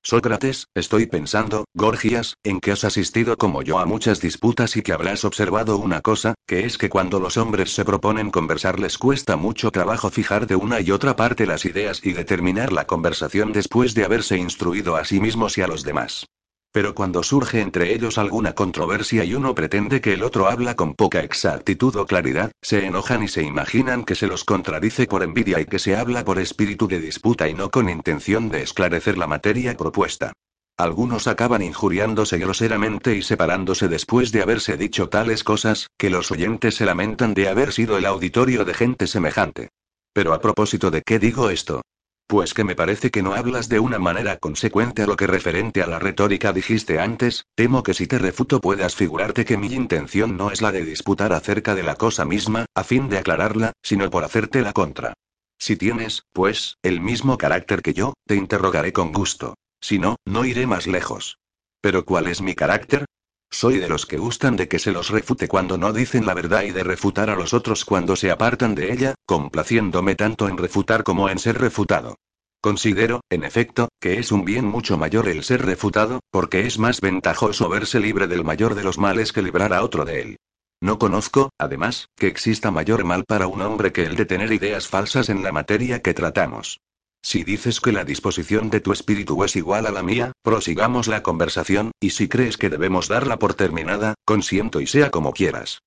Sócrates, 0.05 0.67
estoy 0.75 1.07
pensando, 1.07 1.65
Gorgias, 1.75 2.35
en 2.43 2.59
que 2.59 2.73
has 2.73 2.83
asistido 2.83 3.37
como 3.37 3.63
yo 3.63 3.79
a 3.79 3.87
muchas 3.87 4.21
disputas 4.21 4.77
y 4.77 4.83
que 4.83 4.93
habrás 4.93 5.25
observado 5.25 5.77
una 5.77 6.01
cosa, 6.01 6.35
que 6.45 6.67
es 6.67 6.77
que 6.77 6.89
cuando 6.89 7.21
los 7.21 7.37
hombres 7.37 7.73
se 7.73 7.85
proponen 7.85 8.33
conversar 8.33 8.81
les 8.81 8.99
cuesta 8.99 9.37
mucho 9.37 9.71
trabajo 9.71 10.11
fijar 10.11 10.49
de 10.49 10.57
una 10.57 10.81
y 10.81 10.91
otra 10.91 11.15
parte 11.15 11.47
las 11.47 11.65
ideas 11.65 12.01
y 12.05 12.15
determinar 12.15 12.73
la 12.73 12.87
conversación 12.87 13.53
después 13.53 13.95
de 13.95 14.05
haberse 14.05 14.37
instruido 14.37 14.97
a 14.97 15.05
sí 15.05 15.21
mismos 15.21 15.57
y 15.57 15.63
a 15.63 15.69
los 15.69 15.85
demás. 15.85 16.27
Pero 16.73 16.95
cuando 16.95 17.23
surge 17.23 17.61
entre 17.61 17.93
ellos 17.93 18.17
alguna 18.17 18.55
controversia 18.55 19.25
y 19.25 19.35
uno 19.35 19.55
pretende 19.55 20.01
que 20.01 20.15
el 20.15 20.23
otro 20.23 20.49
habla 20.49 20.75
con 20.75 20.95
poca 20.95 21.21
exactitud 21.21 21.95
o 21.97 22.07
claridad, 22.07 22.51
se 22.63 22.87
enojan 22.87 23.23
y 23.23 23.29
se 23.29 23.43
imaginan 23.43 24.05
que 24.05 24.15
se 24.15 24.27
los 24.27 24.45
contradice 24.45 25.07
por 25.07 25.23
envidia 25.23 25.61
y 25.61 25.67
que 25.67 25.79
se 25.79 25.97
habla 25.97 26.25
por 26.25 26.39
espíritu 26.39 26.89
de 26.89 26.99
disputa 26.99 27.47
y 27.47 27.53
no 27.53 27.71
con 27.71 27.91
intención 27.91 28.49
de 28.49 28.63
esclarecer 28.63 29.19
la 29.19 29.27
materia 29.27 29.77
propuesta. 29.77 30.33
Algunos 30.79 31.27
acaban 31.27 31.61
injuriándose 31.61 32.39
groseramente 32.39 33.15
y 33.15 33.23
separándose 33.23 33.89
después 33.89 34.33
de 34.33 34.41
haberse 34.41 34.79
dicho 34.79 35.11
tales 35.11 35.45
cosas, 35.45 35.89
que 35.99 36.09
los 36.09 36.31
oyentes 36.31 36.77
se 36.77 36.87
lamentan 36.87 37.35
de 37.35 37.49
haber 37.49 37.73
sido 37.73 37.99
el 37.99 38.07
auditorio 38.07 38.65
de 38.65 38.73
gente 38.73 39.07
semejante. 39.07 39.69
Pero 40.15 40.33
a 40.33 40.41
propósito 40.41 40.91
de 40.91 41.03
qué 41.03 41.19
digo 41.19 41.51
esto, 41.51 41.83
pues 42.27 42.55
que 42.55 42.65
me 42.65 42.75
parece 42.75 43.11
que 43.11 43.23
no 43.23 43.35
hablas 43.35 43.69
de 43.69 43.79
una 43.79 43.99
manera 43.99 44.37
consecuente 44.39 45.03
a 45.03 45.07
lo 45.07 45.17
que 45.17 45.27
referente 45.27 45.83
a 45.83 45.87
la 45.87 45.99
retórica 45.99 46.53
dijiste 46.53 46.99
antes, 46.99 47.47
temo 47.55 47.83
que 47.83 47.95
si 47.95 48.07
te 48.07 48.19
refuto 48.19 48.61
puedas 48.61 48.97
figurarte 48.97 49.45
que 49.45 49.57
mi 49.57 49.69
intención 49.69 50.37
no 50.37 50.51
es 50.51 50.63
la 50.63 50.73
de 50.73 50.85
disputar 50.85 51.33
acerca 51.33 51.75
de 51.75 51.83
la 51.83 51.97
cosa 51.97 52.25
misma, 52.25 52.67
a 52.75 52.85
fin 52.85 53.09
de 53.09 53.19
aclararla, 53.19 53.73
sino 53.83 54.11
por 54.11 54.25
hacerte 54.25 54.63
la 54.63 54.73
contra. 54.73 55.15
Si 55.59 55.77
tienes, 55.77 56.25
pues, 56.33 56.77
el 56.83 57.01
mismo 57.01 57.39
carácter 57.39 57.83
que 57.83 57.95
yo, 57.95 58.15
te 58.27 58.35
interrogaré 58.35 58.93
con 58.93 59.13
gusto. 59.13 59.55
Si 59.81 59.99
no, 59.99 60.17
no 60.25 60.45
iré 60.45 60.67
más 60.67 60.87
lejos. 60.87 61.39
Pero 61.81 62.05
¿cuál 62.05 62.29
es 62.29 62.41
mi 62.41 62.55
carácter? 62.55 63.05
Soy 63.53 63.79
de 63.79 63.89
los 63.89 64.07
que 64.07 64.17
gustan 64.17 64.57
de 64.57 64.67
que 64.67 64.79
se 64.79 64.93
los 64.93 65.11
refute 65.11 65.47
cuando 65.47 65.77
no 65.77 65.93
dicen 65.93 66.25
la 66.25 66.33
verdad 66.33 66.63
y 66.63 66.71
de 66.71 66.83
refutar 66.83 67.29
a 67.29 67.37
los 67.37 67.53
otros 67.53 67.85
cuando 67.85 68.17
se 68.17 68.31
apartan 68.31 68.75
de 68.75 68.93
ella, 68.93 69.15
complaciéndome 69.27 70.15
tanto 70.15 70.49
en 70.49 70.57
refutar 70.57 71.05
como 71.05 71.29
en 71.29 71.39
ser 71.39 71.61
refutado. 71.61 72.17
Considero, 72.63 73.21
en 73.29 73.45
efecto, 73.45 73.89
que 74.01 74.19
es 74.19 74.33
un 74.33 74.47
bien 74.47 74.65
mucho 74.65 74.97
mayor 74.97 75.29
el 75.29 75.45
ser 75.45 75.67
refutado, 75.67 76.21
porque 76.31 76.67
es 76.67 76.79
más 76.79 77.03
ventajoso 77.03 77.69
verse 77.69 78.01
libre 78.01 78.27
del 78.27 78.43
mayor 78.43 78.75
de 78.75 78.85
los 78.85 78.97
males 78.99 79.33
que 79.33 79.43
librar 79.43 79.75
a 79.75 79.85
otro 79.85 80.07
de 80.07 80.23
él. 80.23 80.37
No 80.81 80.99
conozco, 80.99 81.51
además, 81.59 82.07
que 82.17 82.29
exista 82.29 82.71
mayor 82.71 83.05
mal 83.05 83.25
para 83.29 83.49
un 83.49 83.61
hombre 83.61 83.93
que 83.93 84.05
el 84.05 84.17
de 84.17 84.25
tener 84.25 84.51
ideas 84.51 84.89
falsas 84.89 85.29
en 85.29 85.43
la 85.43 85.53
materia 85.53 86.01
que 86.01 86.15
tratamos. 86.15 86.79
Si 87.23 87.45
dices 87.45 87.81
que 87.81 87.93
la 87.93 88.05
disposición 88.05 88.69
de 88.69 88.81
tu 88.81 88.93
espíritu 88.93 89.43
es 89.45 89.55
igual 89.55 89.87
a 89.87 89.93
la 89.93 90.03
mía, 90.03 90.33
prosigamos 90.43 91.07
la 91.07 91.23
conversación, 91.23 91.93
y 92.01 92.11
si 92.11 92.29
crees 92.29 92.57
que 92.57 92.69
debemos 92.69 93.09
darla 93.09 93.39
por 93.39 93.55
terminada, 93.55 94.15
consiento 94.25 94.81
y 94.81 94.89
sea 94.89 95.11
como 95.11 95.33
quieras. 95.33 95.83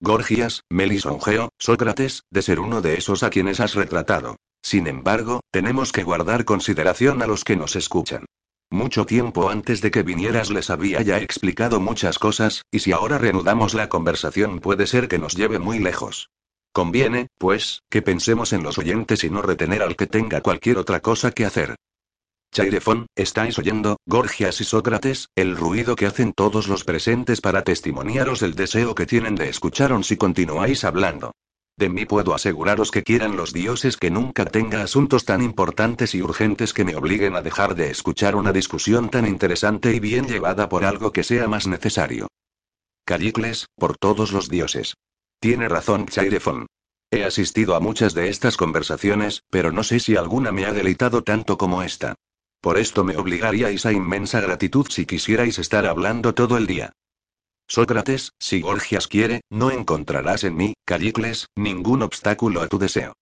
Gorgias, 0.00 0.62
Melisongeo, 0.70 1.48
Sócrates, 1.58 2.22
de 2.30 2.42
ser 2.42 2.60
uno 2.60 2.82
de 2.82 2.94
esos 2.98 3.22
a 3.22 3.30
quienes 3.30 3.60
has 3.60 3.74
retratado. 3.74 4.36
Sin 4.62 4.86
embargo, 4.86 5.40
tenemos 5.50 5.90
que 5.90 6.04
guardar 6.04 6.44
consideración 6.44 7.22
a 7.22 7.26
los 7.26 7.44
que 7.44 7.56
nos 7.56 7.74
escuchan. 7.74 8.26
Mucho 8.70 9.06
tiempo 9.06 9.48
antes 9.48 9.80
de 9.80 9.90
que 9.90 10.02
vinieras 10.02 10.50
les 10.50 10.68
había 10.68 11.00
ya 11.00 11.18
explicado 11.18 11.80
muchas 11.80 12.18
cosas, 12.18 12.62
y 12.70 12.80
si 12.80 12.92
ahora 12.92 13.16
reanudamos 13.16 13.72
la 13.72 13.88
conversación 13.88 14.60
puede 14.60 14.86
ser 14.86 15.08
que 15.08 15.18
nos 15.18 15.34
lleve 15.34 15.58
muy 15.58 15.78
lejos. 15.78 16.28
Conviene, 16.72 17.28
pues, 17.38 17.82
que 17.90 18.02
pensemos 18.02 18.52
en 18.52 18.62
los 18.62 18.78
oyentes 18.78 19.24
y 19.24 19.30
no 19.30 19.42
retener 19.42 19.82
al 19.82 19.96
que 19.96 20.06
tenga 20.06 20.40
cualquier 20.40 20.78
otra 20.78 21.00
cosa 21.00 21.32
que 21.32 21.44
hacer. 21.44 21.76
Chairefón, 22.50 23.06
estáis 23.14 23.58
oyendo, 23.58 23.98
Gorgias 24.06 24.60
y 24.60 24.64
Sócrates, 24.64 25.28
el 25.36 25.56
ruido 25.56 25.96
que 25.96 26.06
hacen 26.06 26.32
todos 26.32 26.66
los 26.68 26.84
presentes 26.84 27.40
para 27.40 27.62
testimoniaros 27.62 28.42
el 28.42 28.54
deseo 28.54 28.94
que 28.94 29.06
tienen 29.06 29.34
de 29.34 29.48
escucharos 29.48 30.06
si 30.06 30.16
continuáis 30.16 30.84
hablando. 30.84 31.32
De 31.76 31.88
mí 31.88 32.06
puedo 32.06 32.34
aseguraros 32.34 32.90
que 32.90 33.04
quieran 33.04 33.36
los 33.36 33.52
dioses 33.52 33.96
que 33.96 34.10
nunca 34.10 34.44
tenga 34.46 34.82
asuntos 34.82 35.24
tan 35.24 35.42
importantes 35.42 36.14
y 36.14 36.22
urgentes 36.22 36.72
que 36.72 36.84
me 36.84 36.96
obliguen 36.96 37.36
a 37.36 37.42
dejar 37.42 37.76
de 37.76 37.90
escuchar 37.90 38.34
una 38.34 38.52
discusión 38.52 39.10
tan 39.10 39.28
interesante 39.28 39.94
y 39.94 40.00
bien 40.00 40.26
llevada 40.26 40.68
por 40.68 40.84
algo 40.84 41.12
que 41.12 41.22
sea 41.22 41.46
más 41.46 41.68
necesario. 41.68 42.26
Callicles, 43.04 43.68
por 43.76 43.96
todos 43.96 44.32
los 44.32 44.48
dioses. 44.48 44.94
Tiene 45.40 45.68
razón 45.68 46.06
Chairefon. 46.06 46.66
He 47.10 47.24
asistido 47.24 47.76
a 47.76 47.80
muchas 47.80 48.12
de 48.12 48.28
estas 48.28 48.56
conversaciones, 48.56 49.44
pero 49.50 49.70
no 49.72 49.84
sé 49.84 50.00
si 50.00 50.16
alguna 50.16 50.52
me 50.52 50.66
ha 50.66 50.72
deleitado 50.72 51.22
tanto 51.22 51.56
como 51.56 51.82
esta. 51.82 52.16
Por 52.60 52.76
esto 52.76 53.04
me 53.04 53.16
obligaríais 53.16 53.86
a 53.86 53.92
inmensa 53.92 54.40
gratitud 54.40 54.86
si 54.90 55.06
quisierais 55.06 55.58
estar 55.58 55.86
hablando 55.86 56.34
todo 56.34 56.56
el 56.56 56.66
día. 56.66 56.92
Sócrates, 57.68 58.32
si 58.38 58.62
Gorgias 58.62 59.06
quiere, 59.06 59.42
no 59.48 59.70
encontrarás 59.70 60.42
en 60.42 60.56
mí, 60.56 60.74
Callicles, 60.84 61.46
ningún 61.54 62.02
obstáculo 62.02 62.60
a 62.60 62.66
tu 62.66 62.78
deseo. 62.78 63.12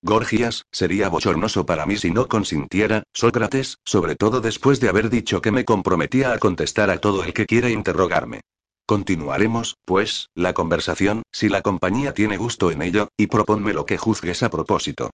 Gorgias, 0.00 0.64
sería 0.72 1.08
bochornoso 1.08 1.66
para 1.66 1.84
mí 1.84 1.96
si 1.96 2.10
no 2.10 2.28
consintiera, 2.28 3.02
Sócrates, 3.12 3.78
sobre 3.84 4.16
todo 4.16 4.40
después 4.40 4.80
de 4.80 4.88
haber 4.88 5.10
dicho 5.10 5.42
que 5.42 5.52
me 5.52 5.64
comprometía 5.64 6.32
a 6.32 6.38
contestar 6.38 6.90
a 6.90 6.98
todo 6.98 7.22
el 7.24 7.34
que 7.34 7.46
quiera 7.46 7.70
interrogarme. 7.70 8.40
Continuaremos, 8.86 9.76
pues, 9.84 10.28
la 10.34 10.52
conversación, 10.54 11.22
si 11.32 11.48
la 11.48 11.62
compañía 11.62 12.14
tiene 12.14 12.36
gusto 12.36 12.70
en 12.70 12.82
ello, 12.82 13.08
y 13.16 13.28
proponme 13.28 13.72
lo 13.72 13.86
que 13.86 13.98
juzgues 13.98 14.42
a 14.42 14.50
propósito. 14.50 15.10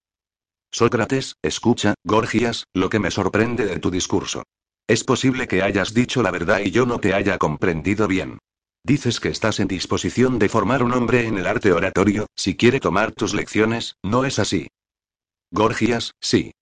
Sócrates, 0.70 1.36
escucha, 1.42 1.94
Gorgias, 2.04 2.64
lo 2.74 2.90
que 2.90 2.98
me 2.98 3.10
sorprende 3.10 3.66
de 3.66 3.78
tu 3.78 3.90
discurso. 3.90 4.42
Es 4.86 5.04
posible 5.04 5.48
que 5.48 5.62
hayas 5.62 5.92
dicho 5.92 6.22
la 6.22 6.30
verdad 6.30 6.60
y 6.60 6.70
yo 6.70 6.86
no 6.86 6.98
te 6.98 7.14
haya 7.14 7.38
comprendido 7.38 8.08
bien. 8.08 8.38
Dices 8.84 9.20
que 9.20 9.28
estás 9.28 9.60
en 9.60 9.68
disposición 9.68 10.38
de 10.38 10.48
formar 10.48 10.82
un 10.82 10.92
hombre 10.92 11.26
en 11.26 11.36
el 11.36 11.46
arte 11.46 11.72
oratorio, 11.72 12.26
si 12.36 12.56
quiere 12.56 12.80
tomar 12.80 13.12
tus 13.12 13.34
lecciones, 13.34 13.96
¿no 14.02 14.24
es 14.24 14.38
así? 14.38 14.68
Gorgias, 15.50 16.12
sí. 16.20 16.52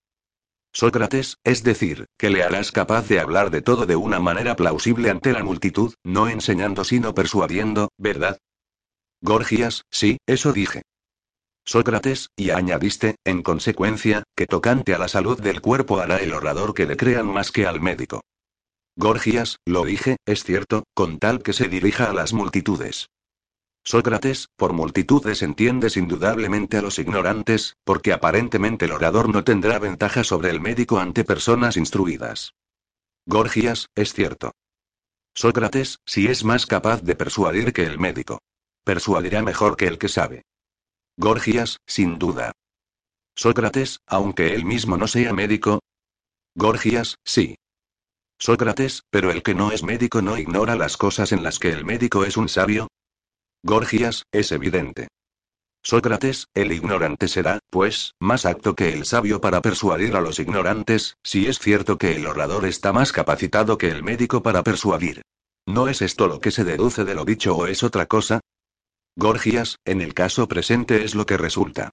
Sócrates, 0.77 1.39
es 1.43 1.63
decir, 1.63 2.05
que 2.19 2.29
le 2.29 2.43
harás 2.43 2.71
capaz 2.71 3.09
de 3.09 3.19
hablar 3.19 3.49
de 3.51 3.63
todo 3.63 3.87
de 3.87 3.97
una 3.97 4.21
manera 4.21 4.57
plausible 4.57 5.09
ante 5.09 5.33
la 5.33 5.43
multitud, 5.43 5.95
no 6.05 6.29
enseñando 6.29 6.85
sino 6.85 7.15
persuadiendo, 7.15 7.89
¿verdad? 7.97 8.37
Gorgias, 9.23 9.87
sí, 9.91 10.19
eso 10.27 10.53
dije. 10.53 10.83
Sócrates, 11.65 12.29
y 12.37 12.51
añadiste, 12.51 13.17
en 13.25 13.43
consecuencia, 13.43 14.25
que 14.37 14.47
tocante 14.47 14.93
a 14.93 14.99
la 14.99 15.09
salud 15.09 15.41
del 15.41 15.63
cuerpo 15.63 15.99
hará 15.99 16.19
el 16.19 16.35
orador 16.35 16.75
que 16.75 16.85
le 16.85 16.99
crean 16.99 17.27
más 17.27 17.53
que 17.53 17.67
al 17.67 17.81
médico. 17.81 18.21
Gorgias, 18.97 19.57
lo 19.65 19.83
dije, 19.83 20.19
es 20.27 20.45
cierto, 20.45 20.85
con 20.93 21.19
tal 21.19 21.43
que 21.43 21.55
se 21.55 21.69
dirija 21.69 22.11
a 22.11 22.13
las 22.13 22.35
multitudes. 22.35 23.09
Sócrates, 23.87 24.49
por 24.57 24.73
multitudes 24.73 25.43
entiendes 25.43 25.97
indudablemente 25.97 26.77
a 26.77 26.83
los 26.83 26.99
ignorantes, 26.99 27.77
porque 27.85 28.13
aparentemente 28.13 28.87
el 28.87 28.91
orador 28.91 29.29
no 29.29 29.45
tendrá 29.45 29.79
ventaja 29.79 30.25
sobre 30.25 30.51
el 30.51 30.61
médico 30.61 30.99
ante 30.99 31.23
personas 31.23 31.77
instruidas. 31.77 32.53
Gorgias, 33.27 33.87
es 33.95 34.13
cierto. 34.13 34.51
Sócrates, 35.35 36.01
si 36.05 36.27
es 36.27 36.43
más 36.43 36.67
capaz 36.67 37.01
de 37.03 37.15
persuadir 37.15 37.73
que 37.73 37.85
el 37.85 38.01
médico. 38.01 38.41
Persuadirá 38.83 39.43
mejor 39.43 39.77
que 39.77 39.87
el 39.87 39.99
que 39.99 40.09
sabe. 40.09 40.43
Gorgias, 41.17 41.79
sin 41.87 42.19
duda. 42.19 42.51
Sócrates, 43.37 44.01
aunque 44.09 44.53
él 44.53 44.65
mismo 44.65 44.97
no 44.97 45.07
sea 45.07 45.33
médico. 45.33 45.79
Gorgias, 46.57 47.19
sí. 47.25 47.55
Sócrates, 48.41 49.05
pero 49.11 49.31
el 49.31 49.45
que 49.45 49.55
no 49.55 49.71
es 49.71 49.85
médico 49.85 50.23
no 50.23 50.37
ignora 50.39 50.75
las 50.75 50.97
cosas 50.97 51.31
en 51.31 51.45
las 51.45 51.61
que 51.61 51.69
el 51.69 51.85
médico 51.85 52.25
es 52.25 52.37
un 52.37 52.49
sabio. 52.49 52.89
Gorgias, 53.67 54.27
es 54.31 54.53
evidente. 54.53 55.09
Sócrates, 55.83 56.47
el 56.55 56.71
ignorante 56.71 57.27
será, 57.27 57.59
pues, 57.69 58.15
más 58.21 58.47
apto 58.47 58.77
que 58.77 58.93
el 58.93 59.05
sabio 59.05 59.41
para 59.41 59.61
persuadir 59.61 60.15
a 60.15 60.21
los 60.21 60.39
ignorantes, 60.39 61.17
si 61.25 61.49
es 61.49 61.59
cierto 61.59 61.99
que 61.99 62.15
el 62.15 62.29
orador 62.29 62.65
está 62.65 62.93
más 62.93 63.11
capacitado 63.11 63.77
que 63.77 63.89
el 63.89 64.05
médico 64.05 64.41
para 64.41 64.63
persuadir. 64.63 65.23
¿No 65.67 65.89
es 65.89 66.01
esto 66.01 66.29
lo 66.29 66.39
que 66.39 66.53
se 66.53 66.63
deduce 66.63 67.05
de 67.05 67.17
lo 67.17 67.25
dicho 67.25 67.57
o 67.57 67.67
es 67.67 67.83
otra 67.83 68.07
cosa? 68.07 68.39
Gorgias, 69.17 69.81
en 69.85 70.01
el 70.01 70.15
caso 70.15 70.47
presente 70.47 71.05
es 71.05 71.17
lo 71.17 71.27
que 71.27 71.37
resulta. 71.37 71.91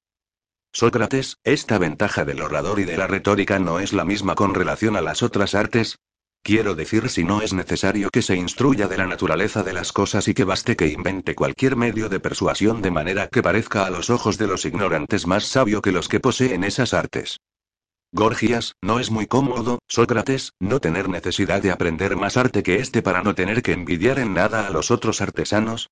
Sócrates, 0.73 1.38
esta 1.43 1.79
ventaja 1.79 2.23
del 2.23 2.43
orador 2.43 2.81
y 2.81 2.83
de 2.83 2.97
la 2.97 3.07
retórica 3.07 3.57
no 3.57 3.79
es 3.79 3.93
la 3.93 4.05
misma 4.05 4.36
con 4.36 4.53
relación 4.53 4.95
a 4.95 5.01
las 5.01 5.23
otras 5.23 5.55
artes, 5.55 5.97
Quiero 6.45 6.75
decir 6.75 7.08
si 7.10 7.23
no 7.23 7.41
es 7.41 7.53
necesario 7.53 8.10
que 8.10 8.21
se 8.21 8.36
instruya 8.36 8.89
de 8.89 8.97
la 8.97 9.08
naturaleza 9.08 9.63
de 9.63 9.71
las 9.71 9.93
cosas 9.93 10.27
y 10.27 10.34
que 10.34 10.43
baste 10.43 10.75
que 10.75 10.88
invente 10.88 11.36
cualquier 11.36 11.77
medio 11.77 12.10
de 12.10 12.19
persuasión 12.19 12.82
de 12.82 12.91
manera 12.91 13.29
que 13.29 13.41
parezca 13.41 13.86
a 13.86 13.89
los 13.89 14.10
ojos 14.10 14.38
de 14.38 14.47
los 14.47 14.65
ignorantes 14.65 15.25
más 15.25 15.45
sabio 15.45 15.82
que 15.82 15.93
los 15.93 16.10
que 16.10 16.19
poseen 16.19 16.65
esas 16.65 16.93
artes. 16.93 17.39
Gorgias, 18.12 18.75
¿no 18.82 18.99
es 18.99 19.10
muy 19.10 19.25
cómodo, 19.25 19.79
Sócrates, 19.88 20.51
no 20.60 20.82
tener 20.82 21.08
necesidad 21.08 21.62
de 21.62 21.71
aprender 21.71 22.17
más 22.17 22.36
arte 22.36 22.62
que 22.62 22.75
este 22.75 23.01
para 23.01 23.23
no 23.23 23.36
tener 23.36 23.63
que 23.63 23.71
envidiar 23.71 24.19
en 24.19 24.34
nada 24.34 24.67
a 24.67 24.69
los 24.69 24.91
otros 24.91 25.21
artesanos? 25.21 25.91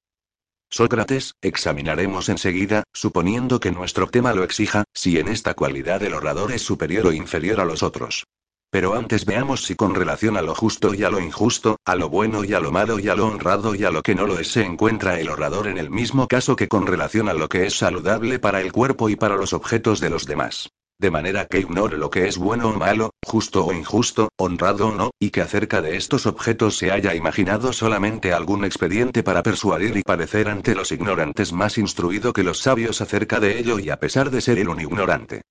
Sócrates, 0.70 1.34
examinaremos 1.42 2.28
enseguida, 2.28 2.84
suponiendo 2.92 3.62
que 3.62 3.72
nuestro 3.72 4.08
tema 4.08 4.34
lo 4.34 4.44
exija, 4.44 4.84
si 4.94 5.18
en 5.18 5.30
esta 5.30 5.54
cualidad 5.54 6.04
el 6.04 6.14
orador 6.14 6.52
es 6.52 6.62
superior 6.62 7.08
o 7.08 7.14
inferior 7.14 7.62
a 7.62 7.66
los 7.66 7.84
otros. 7.84 8.26
Pero 8.72 8.94
antes 8.94 9.26
veamos 9.26 9.66
si 9.66 9.76
con 9.76 9.96
relación 9.96 10.38
a 10.38 10.42
lo 10.42 10.56
justo 10.56 10.94
y 10.94 11.04
a 11.04 11.10
lo 11.10 11.20
injusto, 11.20 11.76
a 11.84 11.96
lo 11.96 12.08
bueno 12.08 12.46
y 12.46 12.54
a 12.54 12.62
lo 12.62 12.72
malo 12.72 13.00
y 13.00 13.10
a 13.10 13.16
lo 13.16 13.28
honrado 13.28 13.76
y 13.76 13.84
a 13.84 13.92
lo 13.92 14.02
que 14.02 14.16
no 14.16 14.26
lo 14.26 14.40
es 14.40 14.48
se 14.48 14.64
encuentra 14.64 15.20
el 15.20 15.30
orador 15.30 15.68
en 15.68 15.78
el 15.78 15.90
mismo 15.90 16.30
caso 16.30 16.56
que 16.56 16.70
con 16.70 16.88
relación 16.88 17.28
a 17.28 17.34
lo 17.34 17.50
que 17.50 17.66
es 17.66 17.78
saludable 17.78 18.40
para 18.40 18.62
el 18.62 18.72
cuerpo 18.72 19.10
y 19.10 19.18
para 19.18 19.36
los 19.36 19.52
objetos 19.52 20.00
de 20.00 20.10
los 20.10 20.26
demás. 20.26 20.70
De 21.00 21.12
manera 21.12 21.48
que 21.48 21.60
ignore 21.60 21.98
lo 21.98 22.10
que 22.10 22.30
es 22.30 22.38
bueno 22.38 22.70
o 22.70 22.74
malo, 22.74 23.10
justo 23.26 23.66
o 23.66 23.74
injusto, 23.74 24.30
honrado 24.38 24.88
o 24.88 24.96
no, 24.96 25.12
y 25.20 25.32
que 25.32 25.42
acerca 25.42 25.82
de 25.82 25.98
estos 25.98 26.26
objetos 26.26 26.78
se 26.78 26.92
haya 26.92 27.14
imaginado 27.14 27.74
solamente 27.74 28.32
algún 28.32 28.64
expediente 28.64 29.22
para 29.22 29.44
persuadir 29.44 29.98
y 29.98 30.04
parecer 30.04 30.48
ante 30.48 30.76
los 30.76 30.94
ignorantes 30.94 31.52
más 31.52 31.78
instruido 31.78 32.32
que 32.32 32.44
los 32.44 32.60
sabios 32.60 33.02
acerca 33.02 33.42
de 33.42 33.60
ello 33.60 33.80
y 33.80 33.90
a 33.90 34.00
pesar 34.00 34.32
de 34.32 34.40
ser 34.40 34.60
él 34.60 34.70
un 34.70 34.80
ignorante. 34.80 35.42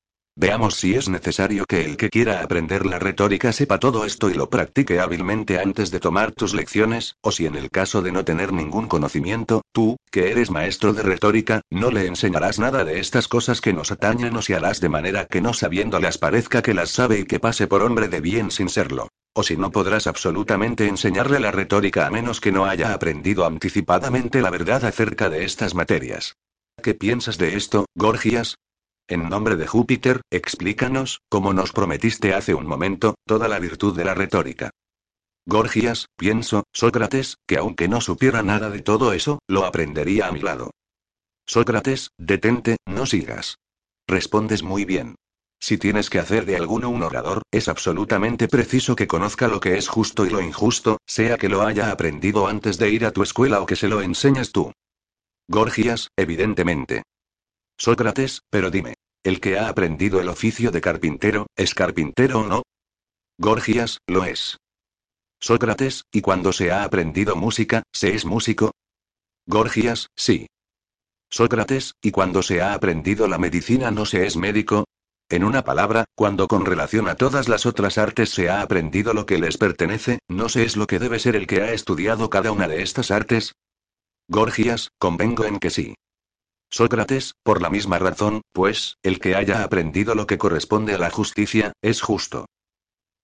Veamos 0.41 0.77
si 0.77 0.95
es 0.95 1.11
necesario 1.11 1.67
que 1.67 1.85
el 1.85 1.99
que 1.99 2.09
quiera 2.09 2.43
aprender 2.43 2.87
la 2.87 2.99
retórica 2.99 3.53
sepa 3.53 3.79
todo 3.79 4.07
esto 4.07 4.31
y 4.31 4.33
lo 4.33 4.49
practique 4.49 4.99
hábilmente 4.99 5.61
antes 5.61 5.91
de 5.91 6.01
tomar 6.01 6.33
tus 6.33 6.55
lecciones, 6.55 7.17
o 7.21 7.31
si 7.31 7.45
en 7.45 7.57
el 7.57 7.71
caso 7.71 8.01
de 8.01 8.11
no 8.11 8.25
tener 8.25 8.51
ningún 8.51 8.89
conocimiento, 8.89 9.61
tú, 9.71 9.99
que 10.11 10.31
eres 10.31 10.51
maestro 10.51 10.95
de 10.95 11.03
retórica, 11.03 11.61
no 11.69 11.91
le 11.91 12.07
enseñarás 12.07 12.59
nada 12.59 12.85
de 12.85 13.01
estas 13.01 13.29
cosas 13.29 13.61
que 13.61 13.75
nos 13.75 13.93
atañen 13.93 14.35
o 14.35 14.41
si 14.41 14.55
harás 14.55 14.81
de 14.81 14.89
manera 14.89 15.27
que 15.27 15.43
no 15.43 15.53
sabiéndolas 15.53 16.17
parezca 16.17 16.63
que 16.63 16.73
las 16.73 16.89
sabe 16.89 17.19
y 17.19 17.25
que 17.25 17.39
pase 17.39 17.67
por 17.67 17.83
hombre 17.83 18.09
de 18.09 18.23
bien 18.23 18.51
sin 18.51 18.71
serlo. 18.71 19.09
O 19.35 19.43
si 19.43 19.59
no 19.59 19.71
podrás 19.71 20.07
absolutamente 20.07 20.89
enseñarle 20.89 21.39
la 21.39 21.53
retórica 21.53 22.07
a 22.07 22.11
menos 22.11 22.41
que 22.41 22.51
no 22.51 22.65
haya 22.65 22.95
aprendido 22.95 23.45
anticipadamente 23.45 24.41
la 24.41 24.49
verdad 24.49 24.87
acerca 24.87 25.29
de 25.29 25.45
estas 25.45 25.75
materias. 25.75 26.39
¿Qué 26.83 26.95
piensas 26.95 27.37
de 27.37 27.57
esto, 27.57 27.85
Gorgias? 27.95 28.57
En 29.11 29.29
nombre 29.29 29.57
de 29.57 29.67
Júpiter, 29.67 30.21
explícanos, 30.31 31.21
como 31.29 31.53
nos 31.53 31.73
prometiste 31.73 32.33
hace 32.33 32.55
un 32.55 32.65
momento, 32.65 33.17
toda 33.27 33.49
la 33.49 33.59
virtud 33.59 33.97
de 33.97 34.05
la 34.05 34.15
retórica. 34.15 34.71
Gorgias, 35.47 36.07
pienso, 36.17 36.63
Sócrates, 36.73 37.37
que 37.45 37.57
aunque 37.57 37.89
no 37.89 38.01
supiera 38.01 38.45
nada 38.45 38.71
de 38.71 38.83
todo 38.83 39.13
eso, 39.13 39.41
lo 39.49 39.65
aprendería 39.65 40.29
a 40.29 40.31
mi 40.31 40.39
lado. 40.39 40.71
Sócrates, 41.45 42.13
detente, 42.19 42.77
no 42.87 43.05
sigas. 43.05 43.57
Respondes 44.07 44.63
muy 44.63 44.85
bien. 44.85 45.17
Si 45.59 45.77
tienes 45.77 46.09
que 46.09 46.21
hacer 46.21 46.47
de 46.47 46.55
alguno 46.55 46.89
un 46.89 47.03
orador, 47.03 47.43
es 47.51 47.67
absolutamente 47.67 48.47
preciso 48.47 48.95
que 48.95 49.09
conozca 49.09 49.49
lo 49.49 49.59
que 49.59 49.77
es 49.77 49.89
justo 49.89 50.25
y 50.25 50.31
lo 50.31 50.41
injusto, 50.41 50.99
sea 51.05 51.37
que 51.37 51.49
lo 51.49 51.63
haya 51.63 51.91
aprendido 51.91 52.47
antes 52.47 52.79
de 52.79 52.91
ir 52.91 53.05
a 53.05 53.11
tu 53.11 53.25
escuela 53.25 53.61
o 53.61 53.67
que 53.67 53.75
se 53.75 53.89
lo 53.89 54.03
enseñes 54.03 54.53
tú. 54.53 54.71
Gorgias, 55.49 56.11
evidentemente. 56.17 57.03
Sócrates, 57.81 58.43
pero 58.51 58.71
dime, 58.71 58.93
¿el 59.25 59.41
que 59.41 59.59
ha 59.59 59.71
aprendido 59.71 60.21
el 60.21 60.29
oficio 60.29 60.71
de 60.71 60.83
carpintero, 60.83 61.47
es 61.57 61.75
carpintero 61.75 62.41
o 62.41 62.47
no? 62.47 62.63
Gorgias, 63.39 64.01
lo 64.07 64.25
es. 64.25 64.59
Sócrates, 65.41 66.05
¿y 66.13 66.21
cuando 66.21 66.53
se 66.53 66.71
ha 66.73 66.85
aprendido 66.85 67.37
música, 67.37 67.83
se 67.91 68.15
es 68.15 68.27
músico? 68.27 68.73
Gorgias, 69.47 70.09
sí. 70.15 70.47
Sócrates, 71.31 71.95
¿y 72.03 72.11
cuando 72.11 72.43
se 72.43 72.61
ha 72.61 72.75
aprendido 72.75 73.27
la 73.29 73.39
medicina 73.39 73.91
no 73.91 74.05
se 74.05 74.27
es 74.27 74.37
médico? 74.37 74.85
En 75.31 75.43
una 75.43 75.65
palabra, 75.65 76.05
cuando 76.15 76.49
con 76.49 76.67
relación 76.67 77.09
a 77.09 77.15
todas 77.15 77.49
las 77.49 77.65
otras 77.65 77.97
artes 77.97 78.29
se 78.29 78.51
ha 78.51 78.61
aprendido 78.61 79.15
lo 79.15 79.25
que 79.25 79.39
les 79.39 79.57
pertenece, 79.57 80.19
¿no 80.29 80.51
se 80.51 80.65
es 80.65 80.77
lo 80.77 80.87
que 80.87 80.99
debe 80.99 81.19
ser 81.19 81.35
el 81.35 81.47
que 81.47 81.63
ha 81.63 81.73
estudiado 81.73 82.29
cada 82.29 82.53
una 82.53 82.69
de 82.69 82.83
estas 82.83 83.11
artes? 83.11 83.55
Gorgias, 84.29 84.91
convengo 84.99 85.47
en 85.47 85.59
que 85.59 85.71
sí. 85.71 85.95
Sócrates, 86.71 87.35
por 87.43 87.61
la 87.61 87.69
misma 87.69 87.99
razón, 87.99 88.43
pues, 88.53 88.97
el 89.03 89.19
que 89.19 89.35
haya 89.35 89.65
aprendido 89.65 90.15
lo 90.15 90.27
que 90.27 90.39
corresponde 90.39 90.95
a 90.95 90.99
la 90.99 91.11
justicia, 91.11 91.73
es 91.83 92.01
justo. 92.01 92.47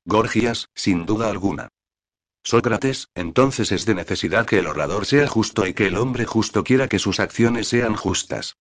Gorgias, 0.05 0.69
sin 0.75 1.07
duda 1.07 1.31
alguna. 1.31 1.69
Sócrates, 2.43 3.09
entonces 3.15 3.73
es 3.73 3.87
de 3.87 3.95
necesidad 3.95 4.47
que 4.47 4.59
el 4.59 4.67
orador 4.67 5.07
sea 5.07 5.27
justo 5.27 5.67
y 5.67 5.75
que 5.75 5.87
el 5.87 5.97
hombre 5.97 6.27
justo 6.27 6.65
quiera 6.65 6.89
que 6.89 6.99
sus 6.99 7.21
acciones 7.21 7.69
sean 7.69 7.97
justas. 7.97 8.57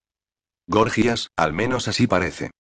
Gorgias, 0.68 1.30
al 1.36 1.54
menos 1.54 1.88
así 1.88 2.08
parece. 2.08 2.52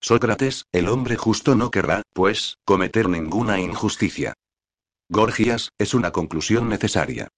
Sócrates, 0.00 0.64
el 0.72 0.88
hombre 0.88 1.16
justo 1.16 1.54
no 1.54 1.70
querrá, 1.70 2.02
pues, 2.14 2.56
cometer 2.64 3.08
ninguna 3.08 3.60
injusticia. 3.60 4.34
Gorgias, 5.08 5.70
es 5.78 5.92
una 5.92 6.10
conclusión 6.10 6.68
necesaria. 6.68 7.28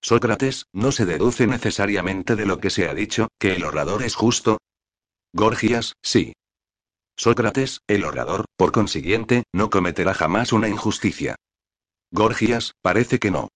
Sócrates, 0.00 0.66
¿no 0.72 0.92
se 0.92 1.06
deduce 1.06 1.46
necesariamente 1.46 2.36
de 2.36 2.46
lo 2.46 2.58
que 2.58 2.70
se 2.70 2.88
ha 2.88 2.94
dicho, 2.94 3.28
que 3.38 3.54
el 3.54 3.64
orador 3.64 4.02
es 4.02 4.14
justo? 4.14 4.58
Gorgias, 5.32 5.94
sí. 6.02 6.34
Sócrates, 7.16 7.80
el 7.88 8.04
orador, 8.04 8.44
por 8.56 8.70
consiguiente, 8.72 9.42
no 9.52 9.70
cometerá 9.70 10.14
jamás 10.14 10.52
una 10.52 10.68
injusticia. 10.68 11.34
Gorgias, 12.12 12.72
parece 12.80 13.18
que 13.18 13.30
no. 13.30 13.48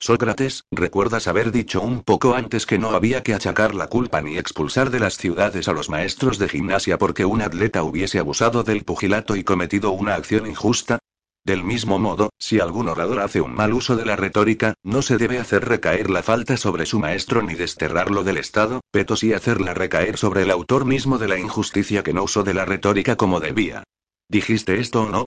Sócrates, 0.00 0.64
recuerdas 0.70 1.28
haber 1.28 1.50
dicho 1.50 1.80
un 1.80 2.02
poco 2.02 2.34
antes 2.34 2.66
que 2.66 2.78
no 2.78 2.90
había 2.90 3.22
que 3.22 3.34
achacar 3.34 3.74
la 3.74 3.88
culpa 3.88 4.20
ni 4.20 4.38
expulsar 4.38 4.90
de 4.90 5.00
las 5.00 5.16
ciudades 5.16 5.66
a 5.66 5.72
los 5.72 5.88
maestros 5.88 6.38
de 6.38 6.48
gimnasia 6.48 6.98
porque 6.98 7.24
un 7.24 7.42
atleta 7.42 7.82
hubiese 7.82 8.18
abusado 8.18 8.62
del 8.62 8.84
pugilato 8.84 9.34
y 9.34 9.44
cometido 9.44 9.90
una 9.90 10.14
acción 10.14 10.46
injusta? 10.46 10.98
Del 11.44 11.62
mismo 11.62 11.98
modo, 11.98 12.30
si 12.38 12.58
algún 12.58 12.88
orador 12.88 13.20
hace 13.20 13.42
un 13.42 13.54
mal 13.54 13.74
uso 13.74 13.96
de 13.96 14.06
la 14.06 14.16
retórica, 14.16 14.72
no 14.82 15.02
se 15.02 15.18
debe 15.18 15.38
hacer 15.38 15.68
recaer 15.68 16.08
la 16.08 16.22
falta 16.22 16.56
sobre 16.56 16.86
su 16.86 16.98
maestro 16.98 17.42
ni 17.42 17.54
desterrarlo 17.54 18.24
del 18.24 18.38
Estado, 18.38 18.80
pero 18.90 19.14
sí 19.14 19.34
hacerla 19.34 19.74
recaer 19.74 20.16
sobre 20.16 20.42
el 20.42 20.50
autor 20.50 20.86
mismo 20.86 21.18
de 21.18 21.28
la 21.28 21.38
injusticia 21.38 22.02
que 22.02 22.14
no 22.14 22.22
usó 22.22 22.44
de 22.44 22.54
la 22.54 22.64
retórica 22.64 23.16
como 23.16 23.40
debía. 23.40 23.84
¿Dijiste 24.26 24.80
esto 24.80 25.02
o 25.02 25.10
no? 25.10 25.26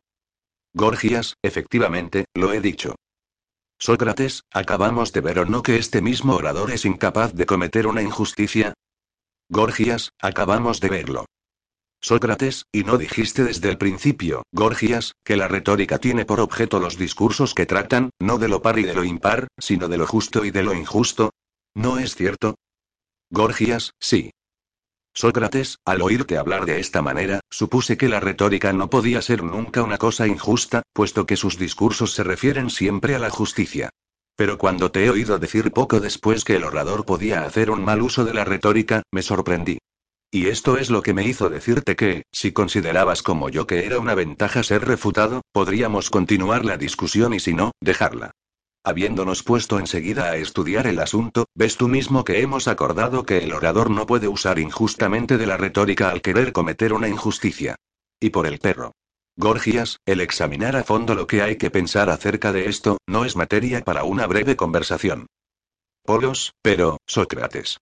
Gorgias, 0.73 1.35
efectivamente, 1.43 2.25
lo 2.33 2.51
he 2.51 2.61
dicho. 2.61 2.95
Sócrates, 3.77 4.41
acabamos 4.51 5.13
de 5.13 5.21
ver 5.21 5.37
o 5.37 5.45
no 5.45 5.61
que 5.61 5.77
este 5.77 6.01
mismo 6.01 6.35
orador 6.35 6.71
es 6.71 6.85
incapaz 6.85 7.33
de 7.33 7.45
cometer 7.45 7.85
una 7.85 8.01
injusticia. 8.01 8.73
Gorgias, 9.49 10.09
acabamos 10.19 10.79
de 10.79 10.89
verlo. 10.89 11.25
Sócrates, 12.01 12.65
y 12.71 12.83
no 12.83 12.97
dijiste 12.97 13.43
desde 13.43 13.69
el 13.69 13.77
principio, 13.77 14.43
Gorgias, 14.51 15.13
que 15.23 15.35
la 15.35 15.47
retórica 15.47 15.97
tiene 15.97 16.25
por 16.25 16.39
objeto 16.39 16.79
los 16.79 16.97
discursos 16.97 17.53
que 17.53 17.65
tratan, 17.65 18.11
no 18.19 18.37
de 18.37 18.47
lo 18.47 18.61
par 18.61 18.79
y 18.79 18.83
de 18.83 18.93
lo 18.93 19.03
impar, 19.03 19.47
sino 19.57 19.87
de 19.87 19.97
lo 19.97 20.05
justo 20.05 20.45
y 20.45 20.51
de 20.51 20.63
lo 20.63 20.73
injusto. 20.73 21.31
¿No 21.75 21.97
es 21.97 22.15
cierto? 22.15 22.55
Gorgias, 23.29 23.93
sí. 23.99 24.31
Sócrates, 25.13 25.79
al 25.83 26.03
oírte 26.03 26.37
hablar 26.37 26.65
de 26.65 26.79
esta 26.79 27.01
manera, 27.01 27.39
supuse 27.49 27.97
que 27.97 28.07
la 28.07 28.19
retórica 28.19 28.71
no 28.71 28.89
podía 28.89 29.21
ser 29.23 29.43
nunca 29.43 29.81
una 29.81 29.97
cosa 29.97 30.27
injusta, 30.27 30.83
puesto 30.93 31.25
que 31.25 31.35
sus 31.35 31.57
discursos 31.57 32.13
se 32.13 32.23
refieren 32.23 32.69
siempre 32.69 33.15
a 33.15 33.19
la 33.19 33.31
justicia. 33.31 33.89
Pero 34.35 34.59
cuando 34.59 34.91
te 34.91 35.05
he 35.05 35.09
oído 35.09 35.39
decir 35.39 35.71
poco 35.71 35.99
después 35.99 36.45
que 36.45 36.57
el 36.57 36.63
orador 36.63 37.05
podía 37.05 37.43
hacer 37.43 37.71
un 37.71 37.83
mal 37.83 38.03
uso 38.03 38.23
de 38.23 38.35
la 38.35 38.45
retórica, 38.45 39.01
me 39.11 39.23
sorprendí. 39.23 39.79
Y 40.29 40.47
esto 40.47 40.77
es 40.77 40.89
lo 40.89 41.01
que 41.01 41.13
me 41.13 41.23
hizo 41.23 41.49
decirte 41.49 41.95
que, 41.95 42.23
si 42.33 42.51
considerabas 42.51 43.23
como 43.23 43.49
yo 43.49 43.65
que 43.65 43.85
era 43.85 43.99
una 43.99 44.13
ventaja 44.13 44.61
ser 44.61 44.85
refutado, 44.85 45.41
podríamos 45.53 46.09
continuar 46.09 46.65
la 46.65 46.77
discusión 46.77 47.33
y 47.33 47.39
si 47.39 47.53
no, 47.53 47.71
dejarla. 47.81 48.31
Habiéndonos 48.83 49.43
puesto 49.43 49.79
enseguida 49.79 50.25
a 50.25 50.37
estudiar 50.37 50.87
el 50.87 50.99
asunto, 50.99 51.45
ves 51.55 51.77
tú 51.77 51.87
mismo 51.87 52.23
que 52.23 52.41
hemos 52.41 52.67
acordado 52.67 53.25
que 53.25 53.39
el 53.39 53.53
orador 53.53 53.89
no 53.89 54.05
puede 54.05 54.27
usar 54.27 54.59
injustamente 54.59 55.37
de 55.37 55.45
la 55.45 55.57
retórica 55.57 56.09
al 56.09 56.21
querer 56.21 56.51
cometer 56.51 56.93
una 56.93 57.07
injusticia. 57.07 57.75
Y 58.19 58.29
por 58.29 58.47
el 58.47 58.59
perro. 58.59 58.93
Gorgias, 59.37 59.99
el 60.05 60.19
examinar 60.19 60.75
a 60.75 60.83
fondo 60.83 61.15
lo 61.15 61.27
que 61.27 61.41
hay 61.41 61.57
que 61.57 61.69
pensar 61.69 62.09
acerca 62.09 62.51
de 62.51 62.69
esto, 62.69 62.97
no 63.07 63.23
es 63.23 63.35
materia 63.35 63.81
para 63.83 64.03
una 64.03 64.25
breve 64.25 64.55
conversación. 64.55 65.27
Polos, 66.03 66.53
pero, 66.61 66.97
Sócrates. 67.05 67.77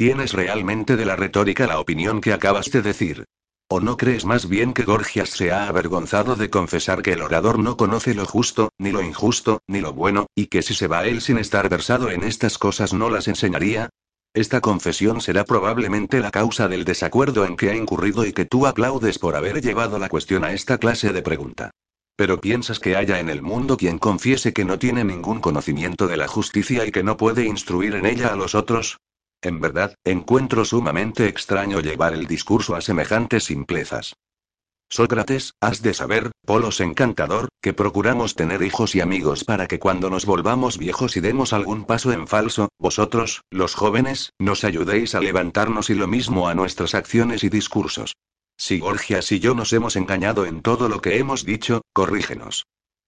¿Tienes 0.00 0.32
realmente 0.32 0.96
de 0.96 1.04
la 1.04 1.14
retórica 1.14 1.66
la 1.66 1.78
opinión 1.78 2.22
que 2.22 2.32
acabas 2.32 2.70
de 2.70 2.80
decir? 2.80 3.26
¿O 3.68 3.80
no 3.80 3.98
crees 3.98 4.24
más 4.24 4.48
bien 4.48 4.72
que 4.72 4.84
Gorgias 4.84 5.28
se 5.28 5.52
ha 5.52 5.68
avergonzado 5.68 6.36
de 6.36 6.48
confesar 6.48 7.02
que 7.02 7.12
el 7.12 7.20
orador 7.20 7.58
no 7.58 7.76
conoce 7.76 8.14
lo 8.14 8.24
justo, 8.24 8.70
ni 8.78 8.92
lo 8.92 9.02
injusto, 9.02 9.60
ni 9.66 9.82
lo 9.82 9.92
bueno, 9.92 10.28
y 10.34 10.46
que 10.46 10.62
si 10.62 10.72
se 10.72 10.86
va 10.86 11.04
él 11.04 11.20
sin 11.20 11.36
estar 11.36 11.68
versado 11.68 12.10
en 12.10 12.22
estas 12.22 12.56
cosas 12.56 12.94
no 12.94 13.10
las 13.10 13.28
enseñaría? 13.28 13.90
Esta 14.32 14.62
confesión 14.62 15.20
será 15.20 15.44
probablemente 15.44 16.20
la 16.20 16.30
causa 16.30 16.66
del 16.66 16.86
desacuerdo 16.86 17.44
en 17.44 17.58
que 17.58 17.68
ha 17.68 17.76
incurrido 17.76 18.24
y 18.24 18.32
que 18.32 18.46
tú 18.46 18.66
aplaudes 18.66 19.18
por 19.18 19.36
haber 19.36 19.60
llevado 19.60 19.98
la 19.98 20.08
cuestión 20.08 20.44
a 20.44 20.54
esta 20.54 20.78
clase 20.78 21.12
de 21.12 21.20
pregunta. 21.20 21.72
Pero 22.16 22.40
piensas 22.40 22.80
que 22.80 22.96
haya 22.96 23.20
en 23.20 23.28
el 23.28 23.42
mundo 23.42 23.76
quien 23.76 23.98
confiese 23.98 24.54
que 24.54 24.64
no 24.64 24.78
tiene 24.78 25.04
ningún 25.04 25.42
conocimiento 25.42 26.06
de 26.06 26.16
la 26.16 26.26
justicia 26.26 26.86
y 26.86 26.90
que 26.90 27.02
no 27.02 27.18
puede 27.18 27.44
instruir 27.44 27.96
en 27.96 28.06
ella 28.06 28.28
a 28.28 28.36
los 28.36 28.54
otros? 28.54 28.96
En 29.42 29.60
verdad, 29.60 29.94
encuentro 30.04 30.64
sumamente 30.64 31.26
extraño 31.26 31.80
llevar 31.80 32.14
el 32.14 32.26
discurso 32.26 32.74
a 32.74 32.80
semejantes 32.80 33.44
simplezas. 33.44 34.14
Sócrates, 34.92 35.54
has 35.60 35.82
de 35.82 35.94
saber, 35.94 36.32
Polos 36.44 36.80
encantador, 36.80 37.48
que 37.62 37.72
procuramos 37.72 38.34
tener 38.34 38.60
hijos 38.62 38.96
y 38.96 39.00
amigos 39.00 39.44
para 39.44 39.68
que 39.68 39.78
cuando 39.78 40.10
nos 40.10 40.26
volvamos 40.26 40.78
viejos 40.78 41.16
y 41.16 41.20
demos 41.20 41.52
algún 41.52 41.84
paso 41.84 42.12
en 42.12 42.26
falso, 42.26 42.68
vosotros, 42.76 43.42
los 43.50 43.76
jóvenes, 43.76 44.32
nos 44.40 44.64
ayudéis 44.64 45.14
a 45.14 45.20
levantarnos 45.20 45.90
y 45.90 45.94
lo 45.94 46.08
mismo 46.08 46.48
a 46.48 46.54
nuestras 46.54 46.94
acciones 46.94 47.44
y 47.44 47.48
discursos. 47.48 48.16
Si 48.58 48.80
Gorgias 48.80 49.30
y 49.30 49.38
yo 49.38 49.54
nos 49.54 49.72
hemos 49.72 49.94
engañado 49.94 50.44
en 50.44 50.60
todo 50.60 50.88
lo 50.88 51.00
que 51.00 51.18
hemos 51.18 51.44
dicho, 51.44 51.82
corrígenos. 51.92 52.66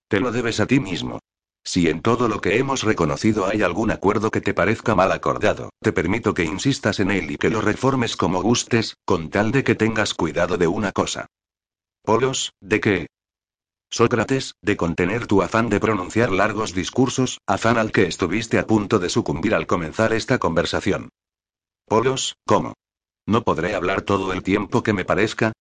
Te 0.09 0.21
lo 0.21 0.31
debes 0.31 0.61
a 0.61 0.67
ti 0.67 0.79
mismo. 0.79 1.19
Si 1.65 1.89
en 1.89 2.03
todo 2.03 2.29
lo 2.29 2.41
que 2.41 2.59
hemos 2.59 2.83
reconocido 2.83 3.47
hay 3.47 3.63
algún 3.63 3.91
acuerdo 3.91 4.31
que 4.31 4.41
te 4.41 4.53
parezca 4.53 4.95
mal 4.95 5.13
acordado, 5.13 5.71
te 5.81 5.93
permito 5.93 6.35
que 6.35 6.45
insistas 6.45 6.99
en 6.99 7.11
él 7.11 7.31
y 7.31 7.37
que 7.37 7.51
lo 7.51 7.61
reformes 7.61 8.17
como 8.17 8.43
gustes, 8.43 8.97
con 9.05 9.31
tal 9.31 9.53
de 9.53 9.63
que 9.63 9.75
tengas 9.75 10.15
cuidado 10.15 10.57
de 10.57 10.67
una 10.67 10.93
cosa. 10.93 11.27
Polos, 12.03 12.53
¿de 12.61 12.81
qué? 12.81 13.07
Sócrates, 13.91 14.55
de 14.63 14.77
contener 14.77 15.27
tu 15.27 15.43
afán 15.43 15.69
de 15.69 15.79
pronunciar 15.79 16.33
largos 16.33 16.75
discursos, 16.75 17.39
afán 17.47 17.79
al 17.79 17.93
que 17.93 18.07
estuviste 18.07 18.59
a 18.59 18.67
punto 18.67 18.99
de 18.99 19.09
sucumbir 19.09 19.55
al 19.55 19.67
comenzar 19.67 20.13
esta 20.15 20.39
conversación. 20.39 21.11
Polos, 21.87 22.37
¿cómo? 22.45 22.75
¿No 23.27 23.43
podré 23.43 23.75
hablar 23.75 24.03
todo 24.03 24.33
el 24.33 24.43
tiempo 24.43 24.83
que 24.83 24.95
me 24.95 25.05
parezca? 25.05 25.53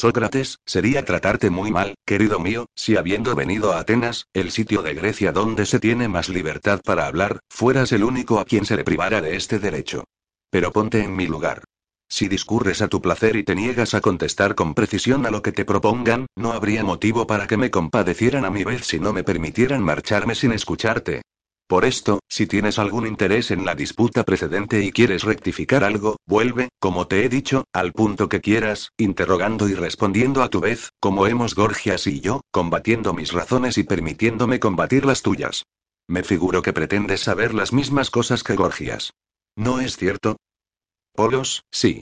Sócrates, 0.00 0.60
sería 0.64 1.04
tratarte 1.04 1.50
muy 1.50 1.72
mal, 1.72 1.96
querido 2.06 2.38
mío, 2.38 2.66
si 2.76 2.96
habiendo 2.96 3.34
venido 3.34 3.72
a 3.72 3.80
Atenas, 3.80 4.28
el 4.32 4.52
sitio 4.52 4.80
de 4.82 4.94
Grecia 4.94 5.32
donde 5.32 5.66
se 5.66 5.80
tiene 5.80 6.06
más 6.06 6.28
libertad 6.28 6.80
para 6.84 7.08
hablar, 7.08 7.40
fueras 7.50 7.90
el 7.90 8.04
único 8.04 8.38
a 8.38 8.44
quien 8.44 8.64
se 8.64 8.76
le 8.76 8.84
privara 8.84 9.20
de 9.20 9.34
este 9.34 9.58
derecho. 9.58 10.04
Pero 10.50 10.70
ponte 10.70 11.02
en 11.02 11.16
mi 11.16 11.26
lugar. 11.26 11.64
Si 12.08 12.28
discurres 12.28 12.80
a 12.80 12.86
tu 12.86 13.02
placer 13.02 13.34
y 13.34 13.42
te 13.42 13.56
niegas 13.56 13.92
a 13.94 14.00
contestar 14.00 14.54
con 14.54 14.72
precisión 14.72 15.26
a 15.26 15.32
lo 15.32 15.42
que 15.42 15.50
te 15.50 15.64
propongan, 15.64 16.26
no 16.36 16.52
habría 16.52 16.84
motivo 16.84 17.26
para 17.26 17.48
que 17.48 17.56
me 17.56 17.72
compadecieran 17.72 18.44
a 18.44 18.50
mi 18.50 18.62
vez 18.62 18.86
si 18.86 19.00
no 19.00 19.12
me 19.12 19.24
permitieran 19.24 19.82
marcharme 19.82 20.36
sin 20.36 20.52
escucharte. 20.52 21.22
Por 21.68 21.84
esto, 21.84 22.20
si 22.30 22.46
tienes 22.46 22.78
algún 22.78 23.06
interés 23.06 23.50
en 23.50 23.66
la 23.66 23.74
disputa 23.74 24.24
precedente 24.24 24.82
y 24.82 24.90
quieres 24.90 25.24
rectificar 25.24 25.84
algo, 25.84 26.16
vuelve, 26.26 26.70
como 26.78 27.06
te 27.06 27.26
he 27.26 27.28
dicho, 27.28 27.64
al 27.74 27.92
punto 27.92 28.30
que 28.30 28.40
quieras, 28.40 28.92
interrogando 28.96 29.68
y 29.68 29.74
respondiendo 29.74 30.42
a 30.42 30.48
tu 30.48 30.60
vez, 30.60 30.88
como 30.98 31.26
hemos 31.26 31.54
Gorgias 31.54 32.06
y 32.06 32.20
yo, 32.20 32.40
combatiendo 32.50 33.12
mis 33.12 33.32
razones 33.32 33.76
y 33.76 33.84
permitiéndome 33.84 34.60
combatir 34.60 35.04
las 35.04 35.20
tuyas. 35.20 35.66
Me 36.08 36.22
figuro 36.22 36.62
que 36.62 36.72
pretendes 36.72 37.20
saber 37.20 37.52
las 37.52 37.74
mismas 37.74 38.10
cosas 38.10 38.42
que 38.42 38.56
Gorgias. 38.56 39.12
¿No 39.54 39.78
es 39.78 39.98
cierto? 39.98 40.38
Polos, 41.14 41.64
sí. 41.70 42.00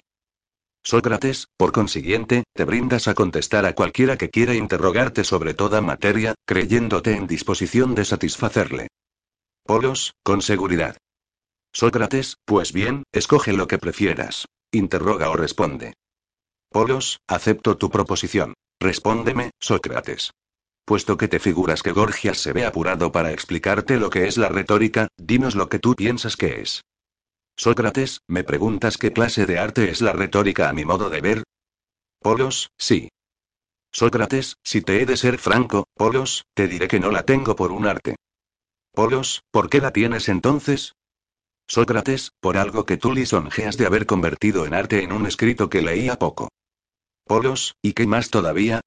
Sócrates, 0.85 1.49
por 1.57 1.73
consiguiente, 1.73 2.45
te 2.55 2.63
brindas 2.63 3.09
a 3.09 3.15
contestar 3.15 3.67
a 3.67 3.75
cualquiera 3.75 4.17
que 4.17 4.31
quiera 4.31 4.55
interrogarte 4.55 5.25
sobre 5.25 5.55
toda 5.55 5.81
materia, 5.81 6.37
creyéndote 6.47 7.17
en 7.17 7.27
disposición 7.27 7.97
de 7.97 8.05
satisfacerle. 8.05 8.87
Polos, 9.67 10.15
con 10.23 10.43
seguridad. 10.43 10.97
Sócrates, 11.73 12.37
pues 12.45 12.73
bien, 12.73 13.03
escoge 13.13 13.53
lo 13.53 13.67
que 13.67 13.79
prefieras. 13.79 14.47
Interroga 14.71 15.29
o 15.29 15.37
responde. 15.37 15.95
Polos, 16.71 17.19
acepto 17.27 17.77
tu 17.77 17.91
proposición. 17.91 18.55
Respóndeme, 18.79 19.51
Sócrates. 19.59 20.31
Puesto 20.85 21.17
que 21.17 21.27
te 21.27 21.41
figuras 21.41 21.83
que 21.83 21.91
Gorgias 21.91 22.39
se 22.39 22.53
ve 22.53 22.65
apurado 22.65 23.11
para 23.11 23.33
explicarte 23.33 23.97
lo 23.97 24.09
que 24.09 24.29
es 24.29 24.37
la 24.37 24.49
retórica, 24.49 25.09
dinos 25.17 25.57
lo 25.57 25.69
que 25.69 25.81
tú 25.81 25.97
piensas 25.97 26.37
que 26.37 26.61
es. 26.61 26.83
Sócrates, 27.57 28.21
¿me 28.29 28.45
preguntas 28.45 28.99
qué 28.99 29.13
clase 29.13 29.47
de 29.47 29.59
arte 29.59 29.91
es 29.91 30.01
la 30.01 30.13
retórica 30.13 30.69
a 30.69 30.73
mi 30.73 30.85
modo 30.85 31.11
de 31.11 31.21
ver? 31.21 31.43
Polos, 32.21 32.71
sí. 32.79 33.09
Sócrates, 33.91 34.59
si 34.63 34.81
te 34.81 35.03
he 35.03 35.07
de 35.07 35.17
ser 35.17 35.39
franco, 35.39 35.89
Polos, 35.95 36.45
te 36.55 36.69
diré 36.69 36.87
que 36.87 37.01
no 37.01 37.11
la 37.11 37.25
tengo 37.25 37.57
por 37.57 37.73
un 37.73 37.87
arte. 37.87 38.15
Polos, 38.97 39.43
¿por 39.51 39.69
qué 39.69 39.83
la 39.83 39.93
tienes 39.93 40.27
entonces? 40.31 40.95
Sócrates, 41.69 42.33
por 42.41 42.57
algo 42.57 42.87
que 42.87 42.97
tú 42.97 43.13
lisonjeas 43.13 43.77
de 43.77 43.85
haber 43.85 44.07
convertido 44.07 44.65
en 44.65 44.73
arte 44.73 45.03
en 45.03 45.13
un 45.13 45.27
escrito 45.27 45.69
que 45.69 45.83
leía 45.83 46.19
poco. 46.19 46.49
Polos, 47.27 47.75
¿y 47.83 47.93
qué 47.93 48.07
más 48.07 48.31
todavía? 48.31 48.81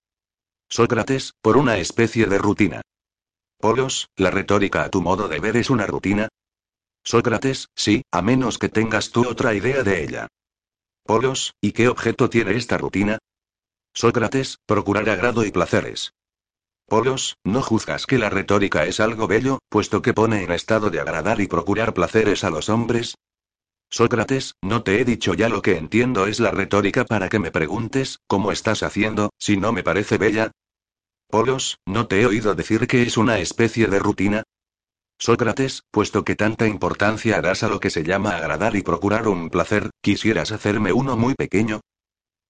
Sócrates, 0.67 1.33
por 1.43 1.57
una 1.57 1.77
especie 1.77 2.25
de 2.25 2.39
rutina. 2.39 2.81
Polos, 3.59 4.09
¿la 4.15 4.31
retórica 4.31 4.83
a 4.83 4.89
tu 4.89 5.03
modo 5.03 5.27
de 5.27 5.39
ver 5.39 5.57
es 5.57 5.69
una 5.69 5.85
rutina? 5.85 6.27
Sócrates, 7.03 7.67
sí, 7.75 8.01
a 8.09 8.23
menos 8.23 8.57
que 8.57 8.69
tengas 8.69 9.11
tú 9.11 9.29
otra 9.29 9.53
idea 9.53 9.83
de 9.83 10.03
ella. 10.03 10.27
Polos, 11.03 11.53
¿y 11.61 11.71
qué 11.71 11.87
objeto 11.87 12.31
tiene 12.31 12.57
esta 12.57 12.79
rutina? 12.79 13.19
Sócrates, 13.93 14.57
procurar 14.65 15.07
agrado 15.07 15.45
y 15.45 15.51
placeres. 15.51 16.13
Polos, 16.89 17.37
¿no 17.43 17.61
juzgas 17.61 18.07
que 18.07 18.17
la 18.17 18.31
retórica 18.31 18.85
es 18.85 18.99
algo 18.99 19.27
bello, 19.27 19.59
puesto 19.69 20.01
que 20.01 20.15
pone 20.15 20.43
en 20.43 20.51
estado 20.51 20.89
de 20.89 20.99
agradar 20.99 21.39
y 21.39 21.47
procurar 21.47 21.93
placeres 21.93 22.43
a 22.43 22.49
los 22.49 22.67
hombres? 22.67 23.15
Sócrates, 23.91 24.55
no 24.63 24.81
te 24.81 24.99
he 24.99 25.05
dicho 25.05 25.35
ya 25.35 25.49
lo 25.49 25.61
que 25.61 25.77
entiendo 25.77 26.25
es 26.25 26.39
la 26.39 26.49
retórica 26.49 27.05
para 27.05 27.29
que 27.29 27.37
me 27.37 27.51
preguntes, 27.51 28.17
¿cómo 28.27 28.51
estás 28.51 28.81
haciendo, 28.81 29.29
si 29.37 29.55
no 29.55 29.71
me 29.71 29.83
parece 29.83 30.17
bella? 30.17 30.51
Polos, 31.27 31.77
¿no 31.85 32.07
te 32.07 32.21
he 32.21 32.25
oído 32.25 32.55
decir 32.55 32.87
que 32.87 33.03
es 33.03 33.17
una 33.17 33.37
especie 33.37 33.85
de 33.85 33.99
rutina? 33.99 34.43
Sócrates, 35.19 35.83
puesto 35.91 36.23
que 36.23 36.35
tanta 36.35 36.65
importancia 36.65 37.39
das 37.39 37.61
a 37.61 37.69
lo 37.69 37.79
que 37.79 37.91
se 37.91 38.03
llama 38.03 38.35
agradar 38.35 38.75
y 38.75 38.81
procurar 38.81 39.27
un 39.27 39.51
placer, 39.51 39.91
¿quisieras 40.01 40.51
hacerme 40.51 40.91
uno 40.91 41.15
muy 41.17 41.35
pequeño? 41.35 41.81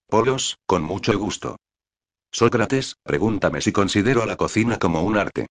Polos, 0.07 0.57
con 0.65 0.83
mucho 0.83 1.17
gusto. 1.19 1.57
Sócrates, 2.31 2.95
pregúntame 3.03 3.61
si 3.61 3.71
considero 3.71 4.25
la 4.25 4.37
cocina 4.37 4.77
como 4.77 5.01
un 5.01 5.17
arte. 5.17 5.47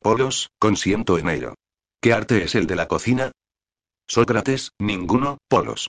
Polos, 0.00 0.50
consiento 0.58 1.18
en 1.18 1.28
ello. 1.28 1.54
¿Qué 2.00 2.12
arte 2.12 2.44
es 2.44 2.54
el 2.54 2.66
de 2.66 2.76
la 2.76 2.86
cocina? 2.86 3.32
Sócrates, 4.06 4.70
ninguno, 4.78 5.38
Polos. 5.48 5.88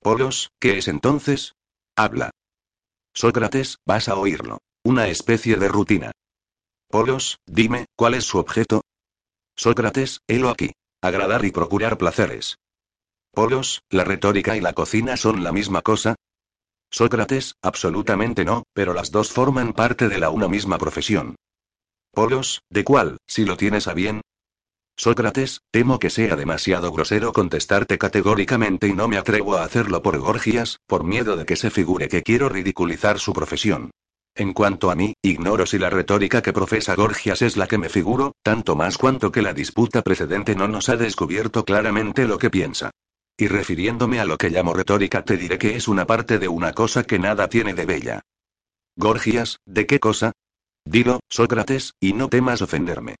Polos, 0.00 0.50
¿qué 0.60 0.78
es 0.78 0.86
entonces? 0.86 1.54
Habla. 1.96 2.30
Sócrates, 3.12 3.78
vas 3.86 4.08
a 4.08 4.16
oírlo. 4.16 4.58
Una 4.84 5.08
especie 5.08 5.56
de 5.56 5.68
rutina. 5.68 6.12
Polos, 6.88 7.38
dime, 7.46 7.86
¿cuál 7.96 8.14
es 8.14 8.24
su 8.24 8.38
objeto? 8.38 8.82
Sócrates, 9.56 10.20
helo 10.28 10.50
aquí. 10.50 10.72
Agradar 11.00 11.44
y 11.44 11.50
procurar 11.50 11.98
placeres. 11.98 12.56
Polos, 13.32 13.82
la 13.90 14.04
retórica 14.04 14.56
y 14.56 14.60
la 14.60 14.74
cocina 14.74 15.16
son 15.16 15.42
la 15.42 15.50
misma 15.50 15.82
cosa, 15.82 16.14
Sócrates, 16.90 17.56
absolutamente 17.62 18.44
no, 18.44 18.64
pero 18.72 18.94
las 18.94 19.10
dos 19.10 19.32
forman 19.32 19.72
parte 19.72 20.08
de 20.08 20.18
la 20.18 20.30
una 20.30 20.48
misma 20.48 20.78
profesión. 20.78 21.36
Polos, 22.12 22.62
¿de 22.70 22.84
cuál, 22.84 23.18
si 23.26 23.44
lo 23.44 23.56
tienes 23.56 23.88
a 23.88 23.94
bien? 23.94 24.20
Sócrates, 24.96 25.60
temo 25.72 25.98
que 25.98 26.08
sea 26.08 26.36
demasiado 26.36 26.92
grosero 26.92 27.32
contestarte 27.32 27.98
categóricamente 27.98 28.86
y 28.86 28.92
no 28.92 29.08
me 29.08 29.16
atrevo 29.16 29.56
a 29.56 29.64
hacerlo 29.64 30.02
por 30.02 30.18
Gorgias, 30.18 30.78
por 30.86 31.02
miedo 31.02 31.36
de 31.36 31.44
que 31.44 31.56
se 31.56 31.70
figure 31.70 32.08
que 32.08 32.22
quiero 32.22 32.48
ridiculizar 32.48 33.18
su 33.18 33.32
profesión. 33.32 33.90
En 34.36 34.52
cuanto 34.52 34.90
a 34.90 34.94
mí, 34.94 35.14
ignoro 35.22 35.66
si 35.66 35.78
la 35.78 35.90
retórica 35.90 36.42
que 36.42 36.52
profesa 36.52 36.94
Gorgias 36.94 37.42
es 37.42 37.56
la 37.56 37.66
que 37.66 37.78
me 37.78 37.88
figuro, 37.88 38.32
tanto 38.42 38.76
más 38.76 38.98
cuanto 38.98 39.32
que 39.32 39.42
la 39.42 39.52
disputa 39.52 40.02
precedente 40.02 40.54
no 40.54 40.68
nos 40.68 40.88
ha 40.88 40.96
descubierto 40.96 41.64
claramente 41.64 42.26
lo 42.26 42.38
que 42.38 42.50
piensa. 42.50 42.90
Y 43.36 43.48
refiriéndome 43.48 44.20
a 44.20 44.24
lo 44.24 44.36
que 44.36 44.50
llamo 44.50 44.74
retórica, 44.74 45.24
te 45.24 45.36
diré 45.36 45.58
que 45.58 45.74
es 45.74 45.88
una 45.88 46.06
parte 46.06 46.38
de 46.38 46.46
una 46.46 46.72
cosa 46.72 47.02
que 47.02 47.18
nada 47.18 47.48
tiene 47.48 47.74
de 47.74 47.84
bella. 47.84 48.20
Gorgias, 48.96 49.58
¿de 49.66 49.86
qué 49.86 49.98
cosa? 49.98 50.32
Dilo, 50.84 51.18
Sócrates, 51.28 51.94
y 51.98 52.12
no 52.12 52.28
temas 52.28 52.62
ofenderme. 52.62 53.16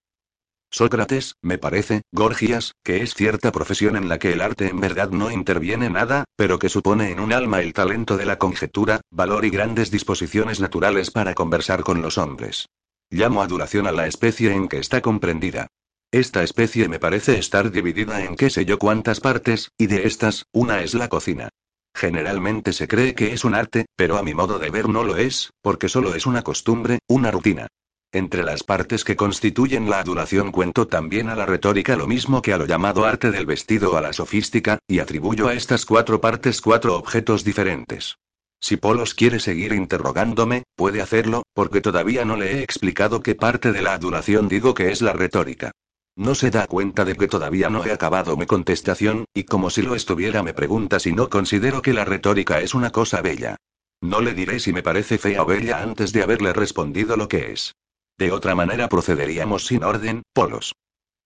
Sócrates, 0.70 1.34
me 1.42 1.58
parece, 1.58 2.02
Gorgias, 2.12 2.74
que 2.84 3.02
es 3.02 3.14
cierta 3.14 3.50
profesión 3.50 3.96
en 3.96 4.08
la 4.08 4.18
que 4.18 4.32
el 4.32 4.40
arte 4.40 4.68
en 4.68 4.80
verdad 4.80 5.10
no 5.10 5.32
interviene 5.32 5.90
nada, 5.90 6.24
pero 6.36 6.58
que 6.58 6.68
supone 6.68 7.10
en 7.10 7.18
un 7.18 7.32
alma 7.32 7.60
el 7.60 7.72
talento 7.72 8.16
de 8.16 8.26
la 8.26 8.38
conjetura, 8.38 9.00
valor 9.10 9.44
y 9.44 9.50
grandes 9.50 9.90
disposiciones 9.90 10.60
naturales 10.60 11.10
para 11.10 11.34
conversar 11.34 11.82
con 11.82 12.02
los 12.02 12.18
hombres. 12.18 12.66
Llamo 13.10 13.42
adulación 13.42 13.86
a 13.86 13.92
la 13.92 14.06
especie 14.06 14.52
en 14.52 14.68
que 14.68 14.78
está 14.78 15.00
comprendida. 15.00 15.68
Esta 16.14 16.44
especie 16.44 16.88
me 16.88 17.00
parece 17.00 17.40
estar 17.40 17.72
dividida 17.72 18.22
en 18.22 18.36
qué 18.36 18.48
sé 18.48 18.64
yo 18.64 18.78
cuántas 18.78 19.18
partes, 19.18 19.72
y 19.76 19.88
de 19.88 20.06
estas, 20.06 20.46
una 20.52 20.80
es 20.80 20.94
la 20.94 21.08
cocina. 21.08 21.48
Generalmente 21.92 22.72
se 22.72 22.86
cree 22.86 23.16
que 23.16 23.32
es 23.32 23.44
un 23.44 23.56
arte, 23.56 23.86
pero 23.96 24.16
a 24.16 24.22
mi 24.22 24.32
modo 24.32 24.60
de 24.60 24.70
ver 24.70 24.88
no 24.88 25.02
lo 25.02 25.16
es, 25.16 25.50
porque 25.60 25.88
solo 25.88 26.14
es 26.14 26.24
una 26.24 26.42
costumbre, 26.42 27.00
una 27.08 27.32
rutina. 27.32 27.66
Entre 28.12 28.44
las 28.44 28.62
partes 28.62 29.02
que 29.02 29.16
constituyen 29.16 29.90
la 29.90 29.98
adulación 29.98 30.52
cuento 30.52 30.86
también 30.86 31.30
a 31.30 31.34
la 31.34 31.46
retórica 31.46 31.96
lo 31.96 32.06
mismo 32.06 32.42
que 32.42 32.52
a 32.52 32.58
lo 32.58 32.66
llamado 32.66 33.06
arte 33.06 33.32
del 33.32 33.44
vestido 33.44 33.94
o 33.94 33.96
a 33.96 34.00
la 34.00 34.12
sofística, 34.12 34.78
y 34.86 35.00
atribuyo 35.00 35.48
a 35.48 35.54
estas 35.54 35.84
cuatro 35.84 36.20
partes 36.20 36.60
cuatro 36.60 36.96
objetos 36.96 37.42
diferentes. 37.42 38.18
Si 38.60 38.76
Polos 38.76 39.14
quiere 39.14 39.40
seguir 39.40 39.72
interrogándome, 39.72 40.62
puede 40.76 41.02
hacerlo, 41.02 41.42
porque 41.54 41.80
todavía 41.80 42.24
no 42.24 42.36
le 42.36 42.52
he 42.52 42.62
explicado 42.62 43.20
qué 43.20 43.34
parte 43.34 43.72
de 43.72 43.82
la 43.82 43.94
adulación 43.94 44.46
digo 44.46 44.74
que 44.74 44.92
es 44.92 45.02
la 45.02 45.12
retórica. 45.12 45.72
No 46.16 46.34
se 46.34 46.50
da 46.50 46.66
cuenta 46.66 47.04
de 47.04 47.16
que 47.16 47.26
todavía 47.26 47.70
no 47.70 47.84
he 47.84 47.92
acabado 47.92 48.36
mi 48.36 48.46
contestación, 48.46 49.24
y 49.34 49.44
como 49.44 49.70
si 49.70 49.82
lo 49.82 49.94
estuviera 49.96 50.42
me 50.42 50.54
pregunta 50.54 51.00
si 51.00 51.12
no 51.12 51.28
considero 51.28 51.82
que 51.82 51.92
la 51.92 52.04
retórica 52.04 52.60
es 52.60 52.74
una 52.74 52.90
cosa 52.90 53.20
bella. 53.20 53.56
No 54.00 54.20
le 54.20 54.34
diré 54.34 54.60
si 54.60 54.72
me 54.72 54.82
parece 54.82 55.18
fea 55.18 55.42
o 55.42 55.46
bella 55.46 55.82
antes 55.82 56.12
de 56.12 56.22
haberle 56.22 56.52
respondido 56.52 57.16
lo 57.16 57.26
que 57.26 57.52
es. 57.52 57.74
De 58.16 58.30
otra 58.30 58.54
manera 58.54 58.88
procederíamos 58.88 59.66
sin 59.66 59.82
orden, 59.82 60.22
polos. 60.32 60.74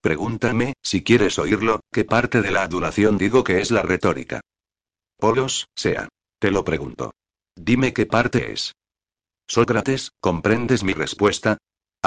Pregúntame, 0.00 0.74
si 0.82 1.02
quieres 1.02 1.38
oírlo, 1.38 1.80
qué 1.92 2.04
parte 2.04 2.40
de 2.40 2.50
la 2.50 2.62
adulación 2.62 3.18
digo 3.18 3.44
que 3.44 3.60
es 3.60 3.70
la 3.70 3.82
retórica. 3.82 4.40
Polos, 5.18 5.66
sea. 5.74 6.08
Te 6.38 6.50
lo 6.52 6.64
pregunto. 6.64 7.12
Dime 7.56 7.92
qué 7.92 8.06
parte 8.06 8.52
es. 8.52 8.74
Sócrates, 9.48 10.12
¿comprendes 10.20 10.84
mi 10.84 10.92
respuesta? 10.92 11.58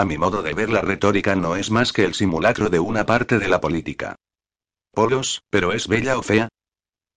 A 0.01 0.05
mi 0.05 0.17
modo 0.17 0.41
de 0.41 0.55
ver 0.55 0.71
la 0.71 0.81
retórica 0.81 1.35
no 1.35 1.55
es 1.55 1.69
más 1.69 1.93
que 1.93 2.03
el 2.05 2.15
simulacro 2.15 2.71
de 2.71 2.79
una 2.79 3.05
parte 3.05 3.37
de 3.37 3.47
la 3.47 3.61
política. 3.61 4.15
Polos, 4.91 5.43
¿pero 5.51 5.73
es 5.73 5.87
bella 5.87 6.17
o 6.17 6.23
fea? 6.23 6.49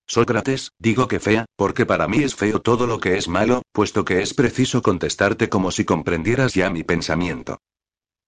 Sócrates, 0.06 0.70
digo 0.78 1.08
que 1.08 1.18
fea, 1.18 1.46
porque 1.56 1.86
para 1.86 2.08
mí 2.08 2.18
es 2.18 2.34
feo 2.34 2.60
todo 2.60 2.86
lo 2.86 3.00
que 3.00 3.16
es 3.16 3.26
malo, 3.26 3.62
puesto 3.72 4.04
que 4.04 4.20
es 4.20 4.34
preciso 4.34 4.82
contestarte 4.82 5.48
como 5.48 5.70
si 5.70 5.86
comprendieras 5.86 6.52
ya 6.52 6.68
mi 6.68 6.84
pensamiento. 6.84 7.56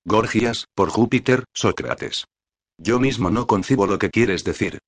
Gorgias, 0.07 0.64
por 0.74 0.88
Júpiter, 0.88 1.44
Sócrates. 1.52 2.24
Yo 2.78 2.98
mismo 2.98 3.28
no 3.28 3.46
concibo 3.46 3.86
lo 3.86 3.98
que 3.98 4.09
quieres 4.09 4.42
decir. 4.42 4.78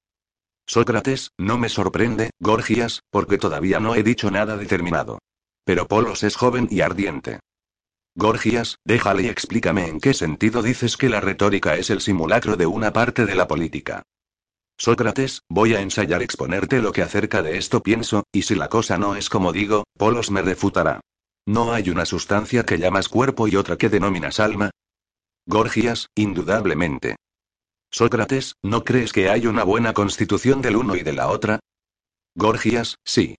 Sócrates, 0.66 1.32
no 1.36 1.58
me 1.58 1.68
sorprende, 1.68 2.30
Gorgias, 2.40 3.02
porque 3.10 3.36
todavía 3.36 3.80
no 3.80 3.94
he 3.96 4.02
dicho 4.02 4.30
nada 4.30 4.56
determinado. 4.56 5.18
Pero 5.64 5.86
Polos 5.86 6.22
es 6.22 6.36
joven 6.36 6.68
y 6.70 6.80
ardiente. 6.80 7.40
Gorgias, 8.18 8.78
déjale 8.84 9.22
y 9.22 9.26
explícame 9.28 9.86
en 9.86 10.00
qué 10.00 10.12
sentido 10.12 10.60
dices 10.60 10.96
que 10.96 11.08
la 11.08 11.20
retórica 11.20 11.76
es 11.76 11.88
el 11.88 12.00
simulacro 12.00 12.56
de 12.56 12.66
una 12.66 12.92
parte 12.92 13.26
de 13.26 13.36
la 13.36 13.46
política. 13.46 14.02
Sócrates, 14.76 15.42
voy 15.48 15.76
a 15.76 15.80
ensayar 15.80 16.20
exponerte 16.20 16.82
lo 16.82 16.90
que 16.90 17.02
acerca 17.02 17.42
de 17.42 17.58
esto 17.58 17.80
pienso, 17.80 18.24
y 18.32 18.42
si 18.42 18.56
la 18.56 18.68
cosa 18.68 18.98
no 18.98 19.14
es 19.14 19.30
como 19.30 19.52
digo, 19.52 19.84
Polos 19.96 20.32
me 20.32 20.42
refutará. 20.42 20.98
¿No 21.46 21.72
hay 21.72 21.90
una 21.90 22.04
sustancia 22.06 22.66
que 22.66 22.78
llamas 22.78 23.08
cuerpo 23.08 23.46
y 23.46 23.54
otra 23.54 23.76
que 23.76 23.88
denominas 23.88 24.40
alma? 24.40 24.72
Gorgias, 25.46 26.08
indudablemente. 26.16 27.14
Sócrates, 27.92 28.54
¿no 28.64 28.82
crees 28.82 29.12
que 29.12 29.30
hay 29.30 29.46
una 29.46 29.62
buena 29.62 29.92
constitución 29.92 30.60
del 30.60 30.74
uno 30.74 30.96
y 30.96 31.04
de 31.04 31.12
la 31.12 31.28
otra? 31.28 31.60
Gorgias, 32.34 32.96
sí. 33.04 33.36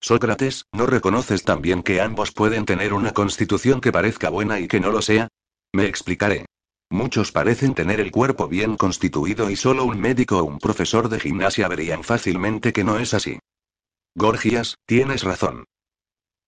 Sócrates, 0.00 0.64
¿no 0.72 0.86
reconoces 0.86 1.44
también 1.44 1.82
que 1.82 2.00
ambos 2.00 2.32
pueden 2.32 2.64
tener 2.64 2.94
una 2.94 3.12
constitución 3.12 3.80
que 3.82 3.92
parezca 3.92 4.30
buena 4.30 4.58
y 4.58 4.66
que 4.66 4.80
no 4.80 4.90
lo 4.90 5.02
sea? 5.02 5.28
Me 5.72 5.84
explicaré. 5.84 6.46
Muchos 6.88 7.32
parecen 7.32 7.74
tener 7.74 8.00
el 8.00 8.10
cuerpo 8.10 8.48
bien 8.48 8.76
constituido 8.76 9.50
y 9.50 9.56
solo 9.56 9.84
un 9.84 10.00
médico 10.00 10.38
o 10.38 10.44
un 10.44 10.58
profesor 10.58 11.08
de 11.08 11.20
gimnasia 11.20 11.68
verían 11.68 12.02
fácilmente 12.02 12.72
que 12.72 12.82
no 12.82 12.98
es 12.98 13.14
así. 13.14 13.38
Gorgias, 14.14 14.76
tienes 14.86 15.22
razón. 15.22 15.64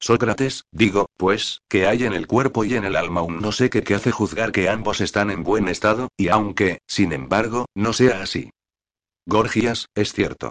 Sócrates, 0.01 0.65
digo, 0.73 1.07
pues, 1.17 1.61
que 1.69 1.87
hay 1.87 2.05
en 2.05 2.15
el 2.15 2.27
cuerpo 2.27 2.65
y 2.65 2.75
en 2.75 2.85
el 2.85 2.97
alma 2.97 3.23
un 3.23 3.41
no 3.41 3.53
sé 3.53 3.71
qué 3.71 3.85
que 3.85 3.95
hace 3.95 4.11
juzgar 4.11 4.51
que 4.51 4.69
ambos 4.69 5.01
están 5.01 5.31
en 5.31 5.45
buen 5.45 5.69
estado, 5.69 6.09
y 6.17 6.29
aunque, 6.29 6.79
sin 6.89 7.13
embargo, 7.13 7.67
no 7.75 7.93
sea 7.93 8.23
así. 8.23 8.51
Gorgias, 9.27 9.87
es 9.95 10.13
cierto. 10.13 10.51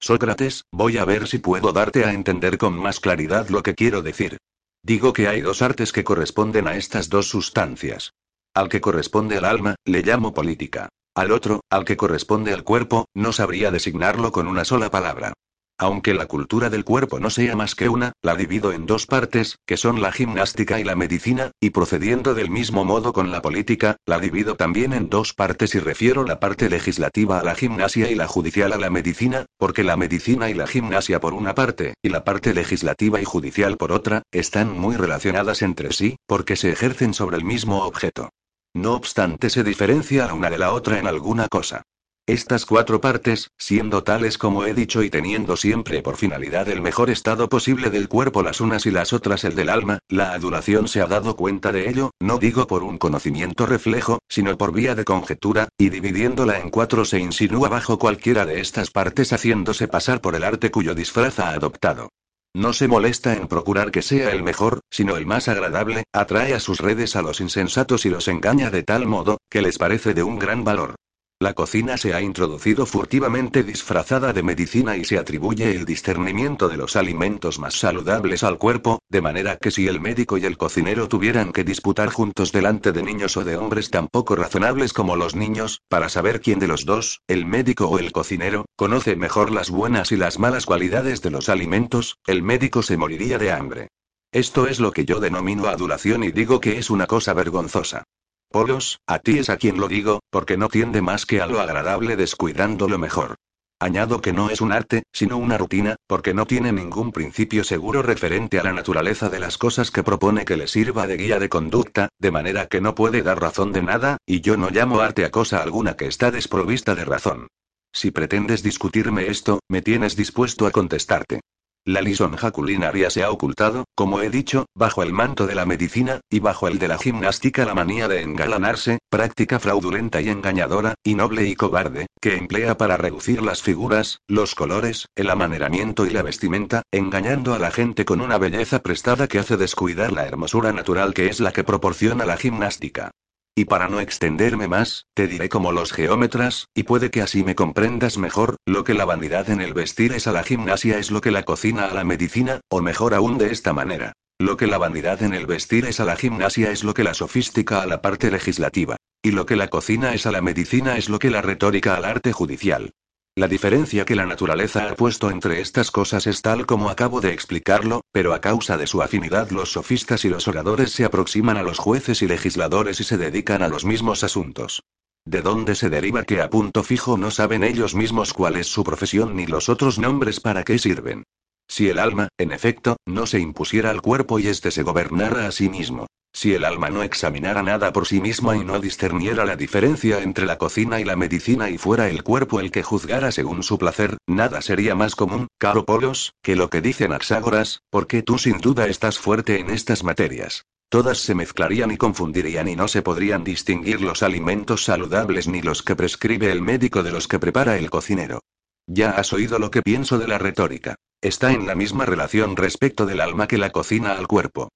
Sócrates, 0.00 0.64
voy 0.72 0.98
a 0.98 1.04
ver 1.04 1.26
si 1.26 1.38
puedo 1.38 1.72
darte 1.72 2.04
a 2.04 2.12
entender 2.12 2.56
con 2.56 2.78
más 2.78 3.00
claridad 3.00 3.48
lo 3.48 3.62
que 3.62 3.74
quiero 3.74 4.02
decir. 4.02 4.38
Digo 4.82 5.12
que 5.12 5.26
hay 5.26 5.40
dos 5.40 5.60
artes 5.60 5.92
que 5.92 6.04
corresponden 6.04 6.68
a 6.68 6.76
estas 6.76 7.08
dos 7.08 7.28
sustancias. 7.28 8.12
Al 8.54 8.68
que 8.68 8.80
corresponde 8.80 9.36
al 9.38 9.44
alma, 9.44 9.74
le 9.84 10.02
llamo 10.02 10.34
política. 10.34 10.88
Al 11.14 11.32
otro, 11.32 11.62
al 11.68 11.84
que 11.84 11.96
corresponde 11.96 12.54
al 12.54 12.62
cuerpo, 12.62 13.06
no 13.12 13.32
sabría 13.32 13.72
designarlo 13.72 14.30
con 14.30 14.46
una 14.46 14.64
sola 14.64 14.90
palabra. 14.90 15.32
Aunque 15.80 16.12
la 16.12 16.26
cultura 16.26 16.70
del 16.70 16.84
cuerpo 16.84 17.20
no 17.20 17.30
sea 17.30 17.54
más 17.54 17.76
que 17.76 17.88
una, 17.88 18.12
la 18.20 18.34
divido 18.34 18.72
en 18.72 18.84
dos 18.84 19.06
partes, 19.06 19.58
que 19.64 19.76
son 19.76 20.02
la 20.02 20.10
gimnástica 20.10 20.80
y 20.80 20.84
la 20.84 20.96
medicina, 20.96 21.52
y 21.60 21.70
procediendo 21.70 22.34
del 22.34 22.50
mismo 22.50 22.84
modo 22.84 23.12
con 23.12 23.30
la 23.30 23.42
política, 23.42 23.96
la 24.04 24.18
divido 24.18 24.56
también 24.56 24.92
en 24.92 25.08
dos 25.08 25.34
partes 25.34 25.76
y 25.76 25.78
refiero 25.78 26.24
la 26.24 26.40
parte 26.40 26.68
legislativa 26.68 27.38
a 27.38 27.44
la 27.44 27.54
gimnasia 27.54 28.10
y 28.10 28.16
la 28.16 28.26
judicial 28.26 28.72
a 28.72 28.76
la 28.76 28.90
medicina, 28.90 29.46
porque 29.56 29.84
la 29.84 29.96
medicina 29.96 30.50
y 30.50 30.54
la 30.54 30.66
gimnasia 30.66 31.20
por 31.20 31.32
una 31.32 31.54
parte, 31.54 31.94
y 32.02 32.08
la 32.08 32.24
parte 32.24 32.54
legislativa 32.54 33.20
y 33.20 33.24
judicial 33.24 33.76
por 33.76 33.92
otra, 33.92 34.24
están 34.32 34.76
muy 34.76 34.96
relacionadas 34.96 35.62
entre 35.62 35.92
sí, 35.92 36.16
porque 36.26 36.56
se 36.56 36.72
ejercen 36.72 37.14
sobre 37.14 37.36
el 37.36 37.44
mismo 37.44 37.84
objeto. 37.84 38.30
No 38.74 38.94
obstante 38.94 39.48
se 39.48 39.62
diferencia 39.62 40.26
la 40.26 40.34
una 40.34 40.50
de 40.50 40.58
la 40.58 40.72
otra 40.72 40.98
en 40.98 41.06
alguna 41.06 41.46
cosa. 41.46 41.84
Estas 42.28 42.66
cuatro 42.66 43.00
partes, 43.00 43.52
siendo 43.56 44.04
tales 44.04 44.36
como 44.36 44.66
he 44.66 44.74
dicho 44.74 45.02
y 45.02 45.08
teniendo 45.08 45.56
siempre 45.56 46.02
por 46.02 46.18
finalidad 46.18 46.68
el 46.68 46.82
mejor 46.82 47.08
estado 47.08 47.48
posible 47.48 47.88
del 47.88 48.06
cuerpo 48.06 48.42
las 48.42 48.60
unas 48.60 48.84
y 48.84 48.90
las 48.90 49.14
otras 49.14 49.44
el 49.44 49.54
del 49.54 49.70
alma, 49.70 50.00
la 50.10 50.32
adulación 50.32 50.88
se 50.88 51.00
ha 51.00 51.06
dado 51.06 51.36
cuenta 51.36 51.72
de 51.72 51.88
ello, 51.88 52.10
no 52.20 52.36
digo 52.36 52.66
por 52.66 52.82
un 52.82 52.98
conocimiento 52.98 53.64
reflejo, 53.64 54.18
sino 54.28 54.58
por 54.58 54.74
vía 54.74 54.94
de 54.94 55.06
conjetura, 55.06 55.68
y 55.78 55.88
dividiéndola 55.88 56.58
en 56.58 56.68
cuatro 56.68 57.06
se 57.06 57.18
insinúa 57.18 57.70
bajo 57.70 57.98
cualquiera 57.98 58.44
de 58.44 58.60
estas 58.60 58.90
partes 58.90 59.32
haciéndose 59.32 59.88
pasar 59.88 60.20
por 60.20 60.36
el 60.36 60.44
arte 60.44 60.70
cuyo 60.70 60.94
disfraz 60.94 61.38
ha 61.38 61.52
adoptado. 61.52 62.10
No 62.54 62.74
se 62.74 62.88
molesta 62.88 63.32
en 63.36 63.48
procurar 63.48 63.90
que 63.90 64.02
sea 64.02 64.32
el 64.32 64.42
mejor, 64.42 64.80
sino 64.90 65.16
el 65.16 65.24
más 65.24 65.48
agradable, 65.48 66.04
atrae 66.12 66.52
a 66.52 66.60
sus 66.60 66.78
redes 66.80 67.16
a 67.16 67.22
los 67.22 67.40
insensatos 67.40 68.04
y 68.04 68.10
los 68.10 68.28
engaña 68.28 68.70
de 68.70 68.82
tal 68.82 69.06
modo, 69.06 69.38
que 69.48 69.62
les 69.62 69.78
parece 69.78 70.12
de 70.12 70.24
un 70.24 70.38
gran 70.38 70.62
valor. 70.62 70.96
La 71.40 71.54
cocina 71.54 71.96
se 71.96 72.14
ha 72.14 72.20
introducido 72.20 72.84
furtivamente 72.84 73.62
disfrazada 73.62 74.32
de 74.32 74.42
medicina 74.42 74.96
y 74.96 75.04
se 75.04 75.18
atribuye 75.18 75.70
el 75.70 75.84
discernimiento 75.84 76.68
de 76.68 76.76
los 76.76 76.96
alimentos 76.96 77.60
más 77.60 77.74
saludables 77.74 78.42
al 78.42 78.58
cuerpo, 78.58 78.98
de 79.08 79.20
manera 79.20 79.56
que 79.56 79.70
si 79.70 79.86
el 79.86 80.00
médico 80.00 80.36
y 80.36 80.44
el 80.46 80.58
cocinero 80.58 81.06
tuvieran 81.06 81.52
que 81.52 81.62
disputar 81.62 82.08
juntos 82.08 82.50
delante 82.50 82.90
de 82.90 83.04
niños 83.04 83.36
o 83.36 83.44
de 83.44 83.56
hombres 83.56 83.88
tan 83.90 84.08
poco 84.08 84.34
razonables 84.34 84.92
como 84.92 85.14
los 85.14 85.36
niños, 85.36 85.80
para 85.88 86.08
saber 86.08 86.40
quién 86.40 86.58
de 86.58 86.66
los 86.66 86.84
dos, 86.84 87.20
el 87.28 87.46
médico 87.46 87.86
o 87.86 88.00
el 88.00 88.10
cocinero, 88.10 88.64
conoce 88.74 89.14
mejor 89.14 89.52
las 89.52 89.70
buenas 89.70 90.10
y 90.10 90.16
las 90.16 90.40
malas 90.40 90.66
cualidades 90.66 91.22
de 91.22 91.30
los 91.30 91.48
alimentos, 91.48 92.18
el 92.26 92.42
médico 92.42 92.82
se 92.82 92.96
moriría 92.96 93.38
de 93.38 93.52
hambre. 93.52 93.88
Esto 94.32 94.66
es 94.66 94.80
lo 94.80 94.90
que 94.90 95.04
yo 95.04 95.20
denomino 95.20 95.68
adulación 95.68 96.24
y 96.24 96.32
digo 96.32 96.60
que 96.60 96.78
es 96.78 96.90
una 96.90 97.06
cosa 97.06 97.32
vergonzosa. 97.32 98.02
Polos, 98.50 99.00
a 99.06 99.18
ti 99.18 99.38
es 99.38 99.50
a 99.50 99.58
quien 99.58 99.78
lo 99.78 99.88
digo, 99.88 100.20
porque 100.30 100.56
no 100.56 100.68
tiende 100.68 101.02
más 101.02 101.26
que 101.26 101.42
a 101.42 101.46
lo 101.46 101.60
agradable 101.60 102.16
descuidando 102.16 102.88
lo 102.88 102.98
mejor. 102.98 103.34
Añado 103.78 104.22
que 104.22 104.32
no 104.32 104.48
es 104.48 104.60
un 104.60 104.72
arte, 104.72 105.02
sino 105.12 105.36
una 105.36 105.58
rutina, 105.58 105.96
porque 106.06 106.32
no 106.32 106.46
tiene 106.46 106.72
ningún 106.72 107.12
principio 107.12 107.62
seguro 107.62 108.02
referente 108.02 108.58
a 108.58 108.64
la 108.64 108.72
naturaleza 108.72 109.28
de 109.28 109.38
las 109.38 109.58
cosas 109.58 109.90
que 109.90 110.02
propone 110.02 110.44
que 110.46 110.56
le 110.56 110.66
sirva 110.66 111.06
de 111.06 111.18
guía 111.18 111.38
de 111.38 111.50
conducta, 111.50 112.08
de 112.18 112.30
manera 112.30 112.66
que 112.66 112.80
no 112.80 112.94
puede 112.94 113.22
dar 113.22 113.40
razón 113.40 113.72
de 113.72 113.82
nada, 113.82 114.16
y 114.26 114.40
yo 114.40 114.56
no 114.56 114.70
llamo 114.70 115.00
arte 115.00 115.24
a 115.26 115.30
cosa 115.30 115.62
alguna 115.62 115.94
que 115.94 116.06
está 116.06 116.30
desprovista 116.30 116.94
de 116.94 117.04
razón. 117.04 117.48
Si 117.92 118.10
pretendes 118.10 118.62
discutirme 118.62 119.28
esto, 119.28 119.60
me 119.68 119.82
tienes 119.82 120.16
dispuesto 120.16 120.66
a 120.66 120.70
contestarte. 120.70 121.40
La 121.88 122.02
lisonja 122.02 122.50
culinaria 122.50 123.08
se 123.08 123.24
ha 123.24 123.30
ocultado, 123.30 123.86
como 123.94 124.20
he 124.20 124.28
dicho, 124.28 124.66
bajo 124.74 125.02
el 125.02 125.14
manto 125.14 125.46
de 125.46 125.54
la 125.54 125.64
medicina, 125.64 126.20
y 126.28 126.38
bajo 126.38 126.68
el 126.68 126.78
de 126.78 126.86
la 126.86 126.98
gimnástica 126.98 127.64
la 127.64 127.72
manía 127.72 128.08
de 128.08 128.20
engalanarse, 128.20 128.98
práctica 129.08 129.58
fraudulenta 129.58 130.20
y 130.20 130.28
engañadora, 130.28 130.96
y 131.02 131.14
noble 131.14 131.46
y 131.48 131.54
cobarde, 131.54 132.06
que 132.20 132.36
emplea 132.36 132.76
para 132.76 132.98
reducir 132.98 133.40
las 133.40 133.62
figuras, 133.62 134.18
los 134.28 134.54
colores, 134.54 135.06
el 135.16 135.30
amaneramiento 135.30 136.04
y 136.04 136.10
la 136.10 136.20
vestimenta, 136.20 136.82
engañando 136.92 137.54
a 137.54 137.58
la 137.58 137.70
gente 137.70 138.04
con 138.04 138.20
una 138.20 138.36
belleza 138.36 138.82
prestada 138.82 139.26
que 139.26 139.38
hace 139.38 139.56
descuidar 139.56 140.12
la 140.12 140.26
hermosura 140.26 140.74
natural 140.74 141.14
que 141.14 141.28
es 141.28 141.40
la 141.40 141.52
que 141.52 141.64
proporciona 141.64 142.26
la 142.26 142.36
gimnástica. 142.36 143.12
Y 143.58 143.64
para 143.64 143.88
no 143.88 143.98
extenderme 143.98 144.68
más, 144.68 145.06
te 145.14 145.26
diré 145.26 145.48
como 145.48 145.72
los 145.72 145.92
geómetras, 145.92 146.68
y 146.76 146.84
puede 146.84 147.10
que 147.10 147.22
así 147.22 147.42
me 147.42 147.56
comprendas 147.56 148.16
mejor, 148.16 148.54
lo 148.66 148.84
que 148.84 148.94
la 148.94 149.04
vanidad 149.04 149.50
en 149.50 149.60
el 149.60 149.74
vestir 149.74 150.12
es 150.12 150.28
a 150.28 150.32
la 150.32 150.44
gimnasia 150.44 150.96
es 150.96 151.10
lo 151.10 151.20
que 151.20 151.32
la 151.32 151.42
cocina 151.42 151.86
a 151.86 151.92
la 151.92 152.04
medicina, 152.04 152.60
o 152.68 152.80
mejor 152.82 153.14
aún 153.14 153.36
de 153.36 153.50
esta 153.50 153.72
manera. 153.72 154.12
Lo 154.38 154.56
que 154.56 154.68
la 154.68 154.78
vanidad 154.78 155.24
en 155.24 155.34
el 155.34 155.46
vestir 155.46 155.86
es 155.86 155.98
a 155.98 156.04
la 156.04 156.14
gimnasia 156.14 156.70
es 156.70 156.84
lo 156.84 156.94
que 156.94 157.02
la 157.02 157.14
sofística 157.14 157.82
a 157.82 157.86
la 157.86 158.00
parte 158.00 158.30
legislativa. 158.30 158.94
Y 159.24 159.32
lo 159.32 159.44
que 159.44 159.56
la 159.56 159.66
cocina 159.66 160.14
es 160.14 160.24
a 160.26 160.30
la 160.30 160.40
medicina 160.40 160.96
es 160.96 161.08
lo 161.08 161.18
que 161.18 161.30
la 161.30 161.42
retórica 161.42 161.96
al 161.96 162.04
arte 162.04 162.32
judicial. 162.32 162.92
La 163.38 163.46
diferencia 163.46 164.04
que 164.04 164.16
la 164.16 164.26
naturaleza 164.26 164.90
ha 164.90 164.96
puesto 164.96 165.30
entre 165.30 165.60
estas 165.60 165.92
cosas 165.92 166.26
es 166.26 166.42
tal 166.42 166.66
como 166.66 166.90
acabo 166.90 167.20
de 167.20 167.32
explicarlo, 167.32 168.00
pero 168.10 168.34
a 168.34 168.40
causa 168.40 168.76
de 168.76 168.88
su 168.88 169.00
afinidad 169.00 169.50
los 169.50 169.70
sofistas 169.70 170.24
y 170.24 170.28
los 170.28 170.48
oradores 170.48 170.90
se 170.90 171.04
aproximan 171.04 171.56
a 171.56 171.62
los 171.62 171.78
jueces 171.78 172.20
y 172.22 172.26
legisladores 172.26 172.98
y 172.98 173.04
se 173.04 173.16
dedican 173.16 173.62
a 173.62 173.68
los 173.68 173.84
mismos 173.84 174.24
asuntos. 174.24 174.82
¿De 175.24 175.40
dónde 175.40 175.76
se 175.76 175.88
deriva 175.88 176.24
que 176.24 176.40
a 176.40 176.50
punto 176.50 176.82
fijo 176.82 177.16
no 177.16 177.30
saben 177.30 177.62
ellos 177.62 177.94
mismos 177.94 178.34
cuál 178.34 178.56
es 178.56 178.66
su 178.66 178.82
profesión 178.82 179.36
ni 179.36 179.46
los 179.46 179.68
otros 179.68 180.00
nombres 180.00 180.40
para 180.40 180.64
qué 180.64 180.76
sirven? 180.80 181.22
Si 181.68 181.88
el 181.88 182.00
alma, 182.00 182.26
en 182.38 182.50
efecto, 182.50 182.96
no 183.06 183.24
se 183.26 183.38
impusiera 183.38 183.90
al 183.90 184.02
cuerpo 184.02 184.40
y 184.40 184.48
éste 184.48 184.72
se 184.72 184.82
gobernara 184.82 185.46
a 185.46 185.52
sí 185.52 185.68
mismo. 185.68 186.08
Si 186.38 186.54
el 186.54 186.64
alma 186.64 186.88
no 186.88 187.02
examinara 187.02 187.64
nada 187.64 187.92
por 187.92 188.06
sí 188.06 188.20
misma 188.20 188.56
y 188.56 188.62
no 188.62 188.78
discerniera 188.78 189.44
la 189.44 189.56
diferencia 189.56 190.22
entre 190.22 190.46
la 190.46 190.56
cocina 190.56 191.00
y 191.00 191.04
la 191.04 191.16
medicina 191.16 191.68
y 191.68 191.78
fuera 191.78 192.08
el 192.08 192.22
cuerpo 192.22 192.60
el 192.60 192.70
que 192.70 192.84
juzgara 192.84 193.32
según 193.32 193.64
su 193.64 193.76
placer, 193.76 194.18
nada 194.28 194.62
sería 194.62 194.94
más 194.94 195.16
común, 195.16 195.48
caro 195.58 195.84
Polos, 195.84 196.34
que 196.40 196.54
lo 196.54 196.70
que 196.70 196.80
dicen 196.80 197.12
Axágoras, 197.12 197.82
porque 197.90 198.22
tú 198.22 198.38
sin 198.38 198.58
duda 198.58 198.86
estás 198.86 199.18
fuerte 199.18 199.58
en 199.58 199.70
estas 199.70 200.04
materias. 200.04 200.62
Todas 200.88 201.18
se 201.18 201.34
mezclarían 201.34 201.90
y 201.90 201.96
confundirían 201.96 202.68
y 202.68 202.76
no 202.76 202.86
se 202.86 203.02
podrían 203.02 203.42
distinguir 203.42 204.00
los 204.00 204.22
alimentos 204.22 204.84
saludables 204.84 205.48
ni 205.48 205.60
los 205.60 205.82
que 205.82 205.96
prescribe 205.96 206.52
el 206.52 206.62
médico 206.62 207.02
de 207.02 207.10
los 207.10 207.26
que 207.26 207.40
prepara 207.40 207.78
el 207.78 207.90
cocinero. 207.90 208.42
Ya 208.86 209.10
has 209.10 209.32
oído 209.32 209.58
lo 209.58 209.72
que 209.72 209.82
pienso 209.82 210.20
de 210.20 210.28
la 210.28 210.38
retórica. 210.38 210.94
Está 211.20 211.50
en 211.50 211.66
la 211.66 211.74
misma 211.74 212.04
relación 212.04 212.54
respecto 212.54 213.06
del 213.06 213.22
alma 213.22 213.48
que 213.48 213.58
la 213.58 213.70
cocina 213.70 214.12
al 214.12 214.28
cuerpo. 214.28 214.68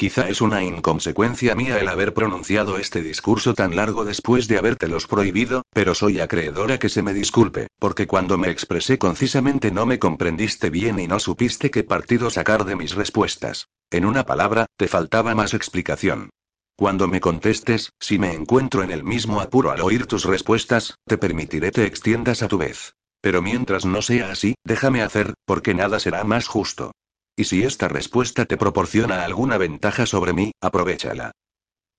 Quizá 0.00 0.30
es 0.30 0.40
una 0.40 0.64
inconsecuencia 0.64 1.54
mía 1.54 1.78
el 1.78 1.86
haber 1.86 2.14
pronunciado 2.14 2.78
este 2.78 3.02
discurso 3.02 3.52
tan 3.52 3.76
largo 3.76 4.06
después 4.06 4.48
de 4.48 4.56
habértelos 4.56 5.06
prohibido, 5.06 5.60
pero 5.74 5.94
soy 5.94 6.20
acreedora 6.20 6.78
que 6.78 6.88
se 6.88 7.02
me 7.02 7.12
disculpe, 7.12 7.66
porque 7.78 8.06
cuando 8.06 8.38
me 8.38 8.48
expresé 8.48 8.96
concisamente 8.96 9.70
no 9.70 9.84
me 9.84 9.98
comprendiste 9.98 10.70
bien 10.70 10.98
y 11.00 11.06
no 11.06 11.20
supiste 11.20 11.70
qué 11.70 11.84
partido 11.84 12.30
sacar 12.30 12.64
de 12.64 12.76
mis 12.76 12.94
respuestas. 12.94 13.68
En 13.90 14.06
una 14.06 14.24
palabra, 14.24 14.64
te 14.78 14.88
faltaba 14.88 15.34
más 15.34 15.52
explicación. 15.52 16.30
Cuando 16.78 17.06
me 17.06 17.20
contestes, 17.20 17.90
si 18.00 18.18
me 18.18 18.32
encuentro 18.32 18.82
en 18.82 18.92
el 18.92 19.04
mismo 19.04 19.42
apuro 19.42 19.70
al 19.70 19.82
oír 19.82 20.06
tus 20.06 20.24
respuestas, 20.24 20.94
te 21.06 21.18
permitiré 21.18 21.72
te 21.72 21.84
extiendas 21.84 22.42
a 22.42 22.48
tu 22.48 22.56
vez. 22.56 22.94
Pero 23.20 23.42
mientras 23.42 23.84
no 23.84 24.00
sea 24.00 24.30
así, 24.30 24.54
déjame 24.64 25.02
hacer, 25.02 25.34
porque 25.44 25.74
nada 25.74 26.00
será 26.00 26.24
más 26.24 26.46
justo. 26.46 26.92
Y 27.36 27.44
si 27.44 27.62
esta 27.62 27.88
respuesta 27.88 28.44
te 28.44 28.56
proporciona 28.56 29.24
alguna 29.24 29.56
ventaja 29.58 30.06
sobre 30.06 30.32
mí, 30.32 30.52
aprovechala. 30.60 31.32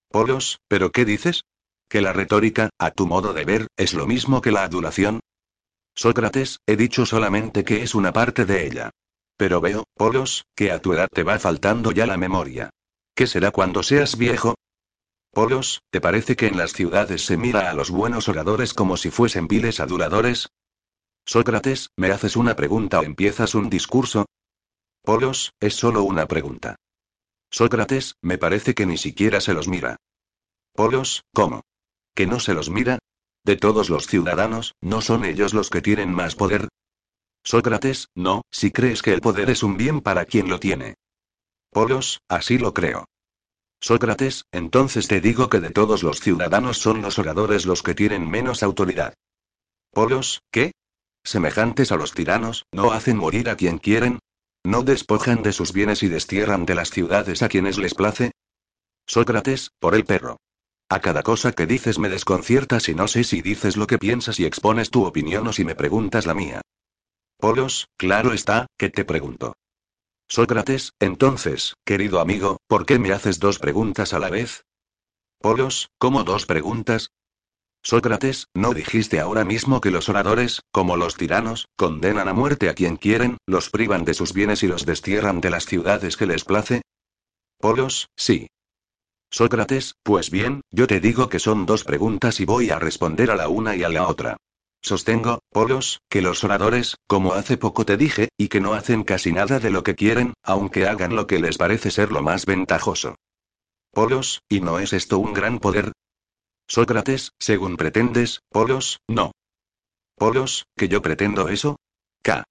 Polos, 0.09 0.59
¿pero 0.67 0.91
qué 0.91 1.05
dices? 1.05 1.43
¿Que 1.89 2.01
la 2.01 2.13
retórica, 2.13 2.69
a 2.77 2.91
tu 2.91 3.07
modo 3.07 3.33
de 3.33 3.45
ver, 3.45 3.67
es 3.77 3.93
lo 3.93 4.07
mismo 4.07 4.41
que 4.41 4.51
la 4.51 4.63
adulación? 4.63 5.19
Sócrates, 5.95 6.59
he 6.65 6.75
dicho 6.75 7.05
solamente 7.05 7.63
que 7.63 7.83
es 7.83 7.95
una 7.95 8.13
parte 8.13 8.45
de 8.45 8.65
ella. 8.65 8.91
Pero 9.37 9.59
veo, 9.59 9.85
Polos, 9.95 10.45
que 10.55 10.71
a 10.71 10.79
tu 10.79 10.93
edad 10.93 11.07
te 11.11 11.23
va 11.23 11.39
faltando 11.39 11.91
ya 11.91 12.05
la 12.05 12.17
memoria. 12.17 12.69
¿Qué 13.15 13.27
será 13.27 13.51
cuando 13.51 13.83
seas 13.83 14.17
viejo? 14.17 14.55
Polos, 15.31 15.81
¿te 15.89 16.01
parece 16.01 16.35
que 16.35 16.47
en 16.47 16.57
las 16.57 16.73
ciudades 16.73 17.25
se 17.25 17.37
mira 17.37 17.69
a 17.69 17.73
los 17.73 17.89
buenos 17.89 18.27
oradores 18.29 18.73
como 18.73 18.97
si 18.97 19.11
fuesen 19.11 19.47
viles 19.47 19.79
aduladores? 19.79 20.49
Sócrates, 21.25 21.89
¿me 21.95 22.11
haces 22.11 22.35
una 22.35 22.55
pregunta 22.55 22.99
o 22.99 23.03
empiezas 23.03 23.55
un 23.55 23.69
discurso? 23.69 24.25
Polos, 25.03 25.53
es 25.59 25.75
solo 25.75 26.03
una 26.03 26.27
pregunta. 26.27 26.75
Sócrates, 27.49 28.15
me 28.21 28.37
parece 28.37 28.75
que 28.75 28.85
ni 28.85 28.97
siquiera 28.97 29.41
se 29.41 29.53
los 29.53 29.67
mira. 29.67 29.97
Polos, 30.73 31.23
¿cómo? 31.33 31.63
¿Que 32.13 32.27
no 32.27 32.39
se 32.39 32.53
los 32.53 32.69
mira? 32.69 32.99
De 33.43 33.57
todos 33.57 33.89
los 33.89 34.05
ciudadanos, 34.05 34.75
¿no 34.79 35.01
son 35.01 35.25
ellos 35.25 35.53
los 35.53 35.69
que 35.69 35.81
tienen 35.81 36.13
más 36.13 36.35
poder? 36.35 36.67
Sócrates, 37.43 38.09
no, 38.15 38.43
si 38.51 38.71
crees 38.71 39.01
que 39.01 39.13
el 39.13 39.21
poder 39.21 39.49
es 39.49 39.63
un 39.63 39.75
bien 39.75 40.01
para 40.01 40.25
quien 40.25 40.49
lo 40.49 40.59
tiene. 40.59 40.93
Polos, 41.71 42.21
así 42.29 42.59
lo 42.59 42.73
creo. 42.73 43.05
Sócrates, 43.79 44.45
entonces 44.51 45.07
te 45.07 45.19
digo 45.19 45.49
que 45.49 45.59
de 45.59 45.71
todos 45.71 46.03
los 46.03 46.19
ciudadanos 46.19 46.77
son 46.77 47.01
los 47.01 47.17
oradores 47.17 47.65
los 47.65 47.81
que 47.81 47.95
tienen 47.95 48.29
menos 48.29 48.61
autoridad. 48.61 49.15
Polos, 49.89 50.43
¿qué? 50.51 50.73
Semejantes 51.23 51.91
a 51.91 51.95
los 51.95 52.13
tiranos, 52.13 52.65
¿no 52.71 52.91
hacen 52.91 53.17
morir 53.17 53.49
a 53.49 53.55
quien 53.55 53.79
quieren? 53.79 54.19
¿No 54.63 54.83
despojan 54.83 55.41
de 55.41 55.53
sus 55.53 55.73
bienes 55.73 56.03
y 56.03 56.07
destierran 56.07 56.65
de 56.65 56.75
las 56.75 56.91
ciudades 56.91 57.41
a 57.41 57.49
quienes 57.49 57.77
les 57.77 57.95
place? 57.95 58.31
Sócrates, 59.07 59.71
por 59.79 59.95
el 59.95 60.05
perro. 60.05 60.37
A 60.89 60.99
cada 60.99 61.23
cosa 61.23 61.53
que 61.53 61.65
dices 61.65 61.97
me 61.97 62.09
desconciertas 62.09 62.87
y 62.89 62.95
no 62.95 63.07
sé 63.07 63.23
si 63.23 63.41
dices 63.41 63.75
lo 63.75 63.87
que 63.87 63.97
piensas 63.97 64.39
y 64.39 64.45
expones 64.45 64.91
tu 64.91 65.05
opinión 65.05 65.47
o 65.47 65.53
si 65.53 65.65
me 65.65 65.73
preguntas 65.73 66.25
la 66.25 66.33
mía. 66.33 66.61
Polos, 67.37 67.87
claro 67.97 68.33
está, 68.33 68.67
que 68.77 68.89
te 68.89 69.03
pregunto. 69.03 69.55
Sócrates, 70.27 70.93
entonces, 70.99 71.75
querido 71.83 72.19
amigo, 72.19 72.57
¿por 72.67 72.85
qué 72.85 72.99
me 72.99 73.11
haces 73.11 73.39
dos 73.39 73.57
preguntas 73.57 74.13
a 74.13 74.19
la 74.19 74.29
vez? 74.29 74.63
Polos, 75.39 75.89
¿cómo 75.97 76.23
dos 76.23 76.45
preguntas? 76.45 77.09
Sócrates, 77.83 78.47
¿no 78.53 78.73
dijiste 78.73 79.19
ahora 79.19 79.43
mismo 79.43 79.81
que 79.81 79.89
los 79.89 80.07
oradores, 80.07 80.61
como 80.71 80.97
los 80.97 81.15
tiranos, 81.15 81.67
condenan 81.75 82.27
a 82.27 82.33
muerte 82.33 82.69
a 82.69 82.75
quien 82.75 82.95
quieren, 82.95 83.37
los 83.47 83.69
privan 83.69 84.05
de 84.05 84.13
sus 84.13 84.33
bienes 84.33 84.61
y 84.61 84.67
los 84.67 84.85
destierran 84.85 85.41
de 85.41 85.49
las 85.49 85.65
ciudades 85.65 86.15
que 86.15 86.27
les 86.27 86.43
place? 86.43 86.81
Polos, 87.57 88.07
sí. 88.15 88.47
Sócrates, 89.31 89.95
pues 90.03 90.29
bien, 90.29 90.61
yo 90.71 90.87
te 90.87 90.99
digo 90.99 91.29
que 91.29 91.39
son 91.39 91.65
dos 91.65 91.83
preguntas 91.83 92.39
y 92.39 92.45
voy 92.45 92.69
a 92.69 92.79
responder 92.79 93.31
a 93.31 93.35
la 93.35 93.47
una 93.47 93.75
y 93.75 93.83
a 93.83 93.89
la 93.89 94.07
otra. 94.07 94.37
Sostengo, 94.83 95.39
Polos, 95.51 96.01
que 96.09 96.21
los 96.21 96.43
oradores, 96.43 96.97
como 97.07 97.33
hace 97.33 97.57
poco 97.57 97.85
te 97.85 97.97
dije, 97.97 98.29
y 98.37 98.47
que 98.47 98.61
no 98.61 98.73
hacen 98.73 99.03
casi 99.03 99.31
nada 99.31 99.59
de 99.59 99.69
lo 99.69 99.83
que 99.83 99.95
quieren, 99.95 100.33
aunque 100.43 100.87
hagan 100.87 101.15
lo 101.15 101.27
que 101.27 101.39
les 101.39 101.57
parece 101.57 101.91
ser 101.91 102.11
lo 102.11 102.21
más 102.21 102.45
ventajoso. 102.45 103.15
Polos, 103.91 104.41
¿y 104.49 104.61
no 104.61 104.79
es 104.79 104.93
esto 104.93 105.17
un 105.19 105.33
gran 105.33 105.59
poder? 105.59 105.91
Sócrates, 106.73 107.33
según 107.37 107.75
pretendes, 107.75 108.43
Polos, 108.47 109.01
no. 109.05 109.33
Polos, 110.15 110.67
¿que 110.77 110.87
yo 110.87 111.01
pretendo 111.01 111.49
eso? 111.49 111.75
K. 112.23 112.45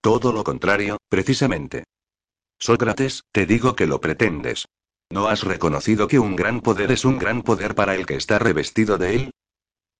Todo 0.00 0.32
lo 0.32 0.44
contrario, 0.44 0.98
precisamente. 1.08 1.82
Sócrates, 2.60 3.24
te 3.32 3.46
digo 3.46 3.74
que 3.74 3.88
lo 3.88 4.00
pretendes. 4.00 4.66
¿No 5.10 5.26
has 5.26 5.42
reconocido 5.42 6.06
que 6.06 6.20
un 6.20 6.36
gran 6.36 6.60
poder 6.60 6.92
es 6.92 7.04
un 7.04 7.18
gran 7.18 7.42
poder 7.42 7.74
para 7.74 7.96
el 7.96 8.06
que 8.06 8.14
está 8.14 8.38
revestido 8.38 8.96
de 8.96 9.16
él? 9.16 9.30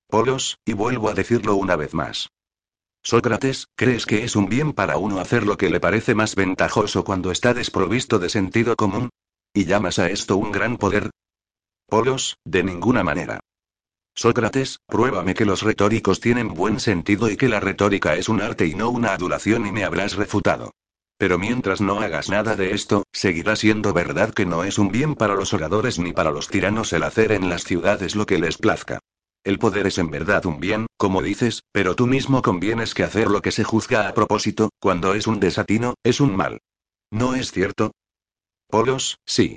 Polos, 0.06 0.56
y 0.64 0.74
vuelvo 0.74 1.08
a 1.08 1.14
decirlo 1.14 1.56
una 1.56 1.74
vez 1.74 1.94
más. 1.94 2.28
Sócrates, 3.02 3.66
¿crees 3.74 4.06
que 4.06 4.22
es 4.22 4.36
un 4.36 4.48
bien 4.48 4.72
para 4.72 4.98
uno 4.98 5.18
hacer 5.18 5.44
lo 5.44 5.56
que 5.56 5.68
le 5.68 5.80
parece 5.80 6.14
más 6.14 6.36
ventajoso 6.36 7.02
cuando 7.02 7.32
está 7.32 7.54
desprovisto 7.54 8.20
de 8.20 8.28
sentido 8.28 8.76
común? 8.76 9.10
¿Y 9.52 9.64
llamas 9.64 9.98
a 9.98 10.10
esto 10.10 10.36
un 10.36 10.52
gran 10.52 10.76
poder? 10.76 11.10
Polos, 11.88 12.36
de 12.44 12.62
ninguna 12.62 13.02
manera. 13.02 13.40
Sócrates, 14.14 14.80
pruébame 14.86 15.34
que 15.34 15.44
los 15.44 15.62
retóricos 15.62 16.20
tienen 16.20 16.54
buen 16.54 16.78
sentido 16.78 17.28
y 17.28 17.36
que 17.36 17.48
la 17.48 17.58
retórica 17.58 18.14
es 18.14 18.28
un 18.28 18.40
arte 18.40 18.66
y 18.66 18.74
no 18.74 18.88
una 18.90 19.12
adulación 19.12 19.66
y 19.66 19.72
me 19.72 19.84
habrás 19.84 20.14
refutado. 20.14 20.70
Pero 21.18 21.38
mientras 21.38 21.80
no 21.80 22.00
hagas 22.00 22.28
nada 22.28 22.54
de 22.54 22.72
esto, 22.72 23.04
seguirá 23.12 23.56
siendo 23.56 23.92
verdad 23.92 24.32
que 24.32 24.46
no 24.46 24.62
es 24.64 24.78
un 24.78 24.90
bien 24.90 25.14
para 25.14 25.34
los 25.34 25.52
oradores 25.52 25.98
ni 25.98 26.12
para 26.12 26.30
los 26.30 26.48
tiranos 26.48 26.92
el 26.92 27.02
hacer 27.02 27.32
en 27.32 27.48
las 27.48 27.64
ciudades 27.64 28.14
lo 28.14 28.26
que 28.26 28.38
les 28.38 28.56
plazca. 28.56 29.00
El 29.44 29.58
poder 29.58 29.86
es 29.88 29.98
en 29.98 30.10
verdad 30.10 30.46
un 30.46 30.58
bien, 30.58 30.86
como 30.96 31.20
dices, 31.20 31.62
pero 31.72 31.94
tú 31.94 32.06
mismo 32.06 32.40
convienes 32.40 32.94
que 32.94 33.02
hacer 33.02 33.28
lo 33.28 33.42
que 33.42 33.52
se 33.52 33.62
juzga 33.62 34.08
a 34.08 34.14
propósito, 34.14 34.70
cuando 34.80 35.14
es 35.14 35.26
un 35.26 35.38
desatino, 35.38 35.94
es 36.02 36.20
un 36.20 36.34
mal. 36.34 36.60
¿No 37.10 37.34
es 37.34 37.52
cierto? 37.52 37.92
Polos, 38.68 39.18
sí. 39.26 39.56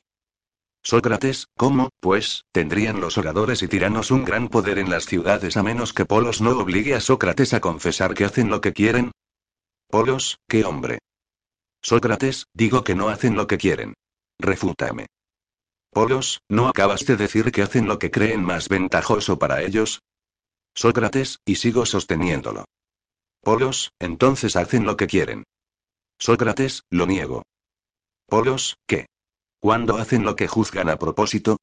Sócrates, 0.84 1.48
¿cómo, 1.58 1.90
pues, 2.00 2.46
tendrían 2.52 3.02
los 3.02 3.18
oradores 3.18 3.62
y 3.62 3.68
tiranos 3.68 4.12
un 4.12 4.24
gran 4.24 4.48
poder 4.48 4.80
en 4.80 4.90
las 4.90 5.06
ciudades 5.06 5.58
a 5.58 5.64
menos 5.64 5.94
que 5.94 6.06
Polos 6.06 6.40
no 6.42 6.52
obligue 6.58 6.96
a 6.96 7.02
Sócrates 7.02 7.54
a 7.54 7.60
confesar 7.60 8.14
que 8.14 8.26
hacen 8.26 8.50
lo 8.50 8.62
que 8.62 8.74
quieren? 8.74 9.12
Polos, 9.90 10.40
qué 10.48 10.64
hombre. 10.64 11.00
Sócrates, 11.82 12.46
digo 12.54 12.84
que 12.84 12.96
no 12.96 13.10
hacen 13.10 13.36
lo 13.36 13.48
que 13.48 13.58
quieren. 13.58 13.94
Refútame. 14.40 15.08
Polos, 15.92 16.42
¿no 16.50 16.68
acabas 16.68 17.06
de 17.06 17.18
decir 17.18 17.52
que 17.52 17.62
hacen 17.62 17.88
lo 17.88 17.98
que 18.00 18.12
creen 18.12 18.44
más 18.44 18.70
ventajoso 18.70 19.40
para 19.40 19.64
ellos? 19.64 20.02
Sócrates, 20.76 21.40
y 21.46 21.56
sigo 21.56 21.86
sosteniéndolo. 21.86 22.66
Polos, 23.42 23.92
entonces 24.00 24.56
hacen 24.56 24.86
lo 24.86 24.98
que 24.98 25.08
quieren. 25.08 25.44
Sócrates, 26.20 26.84
lo 26.90 27.08
niego. 27.08 27.44
Polos, 28.28 28.76
¿qué? 28.86 29.08
¿Cuándo 29.60 29.98
hacen 29.98 30.24
lo 30.24 30.36
que 30.36 30.48
juzgan 30.48 30.90
a 30.90 30.98
propósito? 30.98 31.58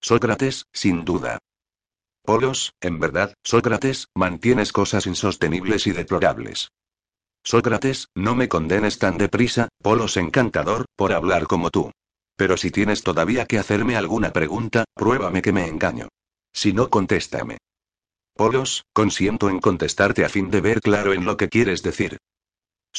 Sócrates, 0.00 0.66
sin 0.72 1.04
duda. 1.04 1.38
Polos, 2.22 2.72
en 2.80 3.00
verdad, 3.00 3.34
Sócrates, 3.42 4.08
mantienes 4.14 4.72
cosas 4.72 5.06
insostenibles 5.06 5.86
y 5.86 5.92
deplorables. 5.92 6.70
Sócrates, 7.44 8.08
no 8.14 8.34
me 8.34 8.48
condenes 8.48 8.98
tan 8.98 9.18
deprisa, 9.18 9.68
Polos 9.82 10.16
encantador, 10.16 10.86
por 10.96 11.12
hablar 11.12 11.46
como 11.46 11.70
tú. 11.70 11.90
Pero 12.36 12.56
si 12.56 12.70
tienes 12.70 13.02
todavía 13.02 13.46
que 13.46 13.58
hacerme 13.58 13.96
alguna 13.96 14.32
pregunta, 14.32 14.84
pruébame 14.94 15.42
que 15.42 15.52
me 15.52 15.66
engaño. 15.66 16.08
Si 16.52 16.72
no, 16.72 16.90
contéstame. 16.90 17.58
Polos, 18.34 18.84
consiento 18.92 19.48
en 19.48 19.60
contestarte 19.60 20.24
a 20.24 20.28
fin 20.28 20.50
de 20.50 20.60
ver 20.60 20.80
claro 20.80 21.12
en 21.12 21.24
lo 21.24 21.36
que 21.36 21.48
quieres 21.48 21.82
decir. 21.82 22.18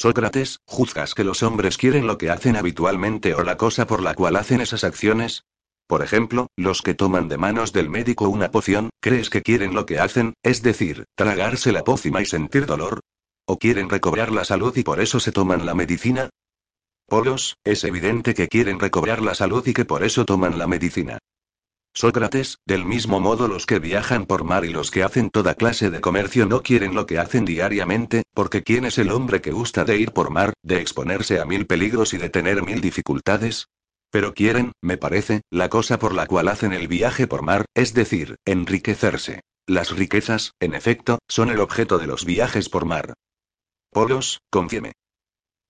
Sócrates, 0.00 0.60
¿juzgas 0.64 1.12
que 1.12 1.24
los 1.24 1.42
hombres 1.42 1.76
quieren 1.76 2.06
lo 2.06 2.18
que 2.18 2.30
hacen 2.30 2.54
habitualmente 2.54 3.34
o 3.34 3.42
la 3.42 3.56
cosa 3.56 3.88
por 3.88 4.00
la 4.00 4.14
cual 4.14 4.36
hacen 4.36 4.60
esas 4.60 4.84
acciones? 4.84 5.42
Por 5.88 6.04
ejemplo, 6.04 6.46
los 6.54 6.82
que 6.82 6.94
toman 6.94 7.26
de 7.26 7.36
manos 7.36 7.72
del 7.72 7.90
médico 7.90 8.28
una 8.28 8.52
poción, 8.52 8.90
¿crees 9.00 9.28
que 9.28 9.42
quieren 9.42 9.74
lo 9.74 9.86
que 9.86 9.98
hacen, 9.98 10.34
es 10.44 10.62
decir, 10.62 11.06
tragarse 11.16 11.72
la 11.72 11.82
pócima 11.82 12.22
y 12.22 12.26
sentir 12.26 12.66
dolor? 12.66 13.00
¿O 13.44 13.58
quieren 13.58 13.90
recobrar 13.90 14.30
la 14.30 14.44
salud 14.44 14.76
y 14.76 14.84
por 14.84 15.00
eso 15.00 15.18
se 15.18 15.32
toman 15.32 15.66
la 15.66 15.74
medicina? 15.74 16.30
Polos, 17.08 17.56
es 17.64 17.82
evidente 17.82 18.34
que 18.34 18.46
quieren 18.46 18.78
recobrar 18.78 19.20
la 19.20 19.34
salud 19.34 19.66
y 19.66 19.74
que 19.74 19.84
por 19.84 20.04
eso 20.04 20.24
toman 20.24 20.58
la 20.58 20.68
medicina. 20.68 21.18
Sócrates, 22.00 22.60
del 22.64 22.84
mismo 22.84 23.18
modo 23.18 23.48
los 23.48 23.66
que 23.66 23.80
viajan 23.80 24.24
por 24.24 24.44
mar 24.44 24.64
y 24.64 24.68
los 24.68 24.92
que 24.92 25.02
hacen 25.02 25.30
toda 25.30 25.56
clase 25.56 25.90
de 25.90 26.00
comercio 26.00 26.46
no 26.46 26.62
quieren 26.62 26.94
lo 26.94 27.06
que 27.06 27.18
hacen 27.18 27.44
diariamente, 27.44 28.22
porque 28.34 28.62
¿quién 28.62 28.84
es 28.84 28.98
el 28.98 29.10
hombre 29.10 29.40
que 29.40 29.50
gusta 29.50 29.84
de 29.84 29.96
ir 29.96 30.12
por 30.12 30.30
mar, 30.30 30.52
de 30.62 30.80
exponerse 30.80 31.40
a 31.40 31.44
mil 31.44 31.66
peligros 31.66 32.14
y 32.14 32.18
de 32.18 32.30
tener 32.30 32.62
mil 32.62 32.80
dificultades? 32.80 33.66
Pero 34.12 34.32
quieren, 34.32 34.70
me 34.80 34.96
parece, 34.96 35.42
la 35.50 35.68
cosa 35.70 35.98
por 35.98 36.14
la 36.14 36.28
cual 36.28 36.46
hacen 36.46 36.72
el 36.72 36.86
viaje 36.86 37.26
por 37.26 37.42
mar, 37.42 37.64
es 37.74 37.94
decir, 37.94 38.36
enriquecerse. 38.44 39.40
Las 39.66 39.90
riquezas, 39.90 40.52
en 40.60 40.74
efecto, 40.74 41.18
son 41.26 41.50
el 41.50 41.58
objeto 41.58 41.98
de 41.98 42.06
los 42.06 42.24
viajes 42.24 42.68
por 42.68 42.84
mar. 42.84 43.14
Polos, 43.90 44.38
confíeme. 44.50 44.92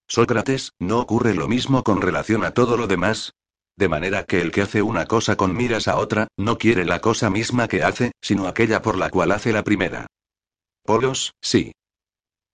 Sócrates, 0.07 0.73
¿no 0.79 1.01
ocurre 1.01 1.33
lo 1.33 1.49
mismo 1.49 1.83
con 1.85 2.03
relación 2.03 2.45
a 2.45 2.51
todo 2.51 2.77
lo 2.77 2.87
demás? 2.87 3.33
De 3.79 3.89
manera 3.89 4.25
que 4.25 4.41
el 4.41 4.51
que 4.51 4.63
hace 4.63 4.83
una 4.83 5.07
cosa 5.07 5.37
con 5.37 5.55
miras 5.55 5.87
a 5.87 5.99
otra, 5.99 6.27
no 6.37 6.59
quiere 6.59 6.85
la 6.85 7.01
cosa 7.01 7.31
misma 7.31 7.69
que 7.69 7.85
hace, 7.85 8.11
sino 8.21 8.49
aquella 8.49 8.83
por 8.83 8.99
la 8.99 9.09
cual 9.09 9.31
hace 9.31 9.53
la 9.53 9.63
primera. 9.63 10.09
Polos, 10.83 11.35
sí. 11.41 11.71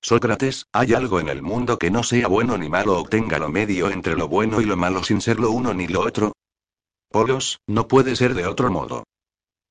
Sócrates, 0.03 0.67
¿hay 0.71 0.93
algo 0.93 1.21
en 1.21 1.31
el 1.31 1.41
mundo 1.41 1.79
que 1.79 1.91
no 1.91 2.03
sea 2.03 2.29
bueno 2.29 2.59
ni 2.59 2.69
malo 2.69 3.01
o 3.01 3.09
tenga 3.09 3.39
lo 3.39 3.49
medio 3.49 3.91
entre 3.91 4.17
lo 4.17 4.29
bueno 4.29 4.61
y 4.61 4.67
lo 4.67 4.77
malo 4.77 5.03
sin 5.03 5.23
ser 5.23 5.41
lo 5.41 5.51
uno 5.51 5.73
ni 5.73 5.89
lo 5.89 6.03
otro? 6.03 6.35
Polos, 7.09 7.59
no 7.67 7.89
puede 7.89 8.17
ser 8.17 8.35
de 8.35 8.47
otro 8.47 8.71
modo. 8.71 9.05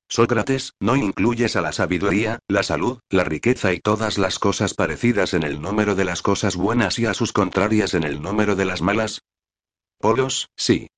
Sócrates, 0.08 0.72
¿no 0.80 0.96
incluyes 0.96 1.54
a 1.54 1.60
la 1.60 1.70
sabiduría, 1.70 2.40
la 2.48 2.64
salud, 2.64 2.98
la 3.10 3.22
riqueza 3.22 3.72
y 3.72 3.78
todas 3.78 4.18
las 4.18 4.40
cosas 4.40 4.74
parecidas 4.74 5.34
en 5.34 5.44
el 5.44 5.62
número 5.62 5.94
de 5.94 6.04
las 6.04 6.20
cosas 6.20 6.56
buenas 6.56 6.98
y 6.98 7.06
a 7.06 7.14
sus 7.14 7.32
contrarias 7.32 7.94
en 7.94 8.02
el 8.02 8.20
número 8.20 8.56
de 8.56 8.64
las 8.64 8.82
malas? 8.82 9.20
Polos, 10.00 10.48
sí. 10.56 10.88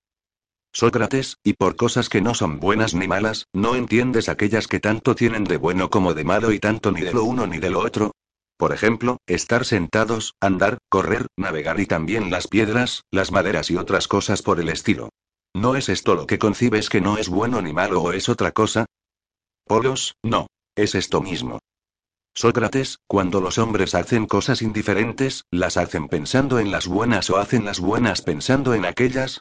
Sócrates, 0.79 1.39
y 1.43 1.55
por 1.55 1.75
cosas 1.77 2.11
que 2.11 2.21
no 2.21 2.35
son 2.35 2.61
buenas 2.61 2.93
ni 2.93 3.09
malas, 3.09 3.47
¿no 3.55 3.77
entiendes 3.77 4.29
aquellas 4.29 4.69
que 4.69 4.79
tanto 4.79 5.15
tienen 5.15 5.45
de 5.45 5.57
bueno 5.57 5.89
como 5.89 6.13
de 6.13 6.23
malo 6.23 6.53
y 6.53 6.59
tanto 6.59 6.93
ni 6.93 7.01
de 7.01 7.15
lo 7.15 7.25
uno 7.25 7.47
ni 7.47 7.57
de 7.57 7.71
lo 7.71 7.81
otro? 7.81 8.13
Por 8.59 8.75
ejemplo, 8.75 9.17
estar 9.27 9.65
sentados, 9.65 10.35
andar, 10.39 10.77
correr, 10.91 11.29
navegar 11.35 11.81
y 11.81 11.87
también 11.87 12.31
las 12.31 12.47
piedras, 12.47 13.05
las 13.11 13.33
maderas 13.33 13.71
y 13.71 13.79
otras 13.79 14.07
cosas 14.07 14.43
por 14.43 14.61
el 14.61 14.69
estilo. 14.69 15.09
¿No 15.55 15.77
es 15.77 15.89
esto 15.89 16.15
lo 16.15 16.27
que 16.27 16.39
concibes 16.39 16.91
que 16.91 17.01
no 17.01 17.17
es 17.17 17.31
bueno 17.31 17.63
ni 17.63 17.73
malo 17.73 18.03
o 18.03 18.13
es 18.13 18.29
otra 18.29 18.53
cosa? 18.53 18.85
Polos, 19.65 20.15
no. 20.23 20.47
Es 20.77 20.95
esto 20.95 21.23
mismo. 21.23 21.59
Sócrates, 22.35 22.99
cuando 23.07 23.41
los 23.41 23.57
hombres 23.57 23.95
hacen 23.95 24.27
cosas 24.27 24.61
indiferentes, 24.61 25.45
¿las 25.51 25.79
hacen 25.79 26.09
pensando 26.09 26.59
en 26.59 26.71
las 26.71 26.87
buenas 26.87 27.31
o 27.31 27.39
hacen 27.39 27.65
las 27.65 27.81
buenas 27.81 28.21
pensando 28.21 28.75
en 28.75 28.85
aquellas? 28.85 29.41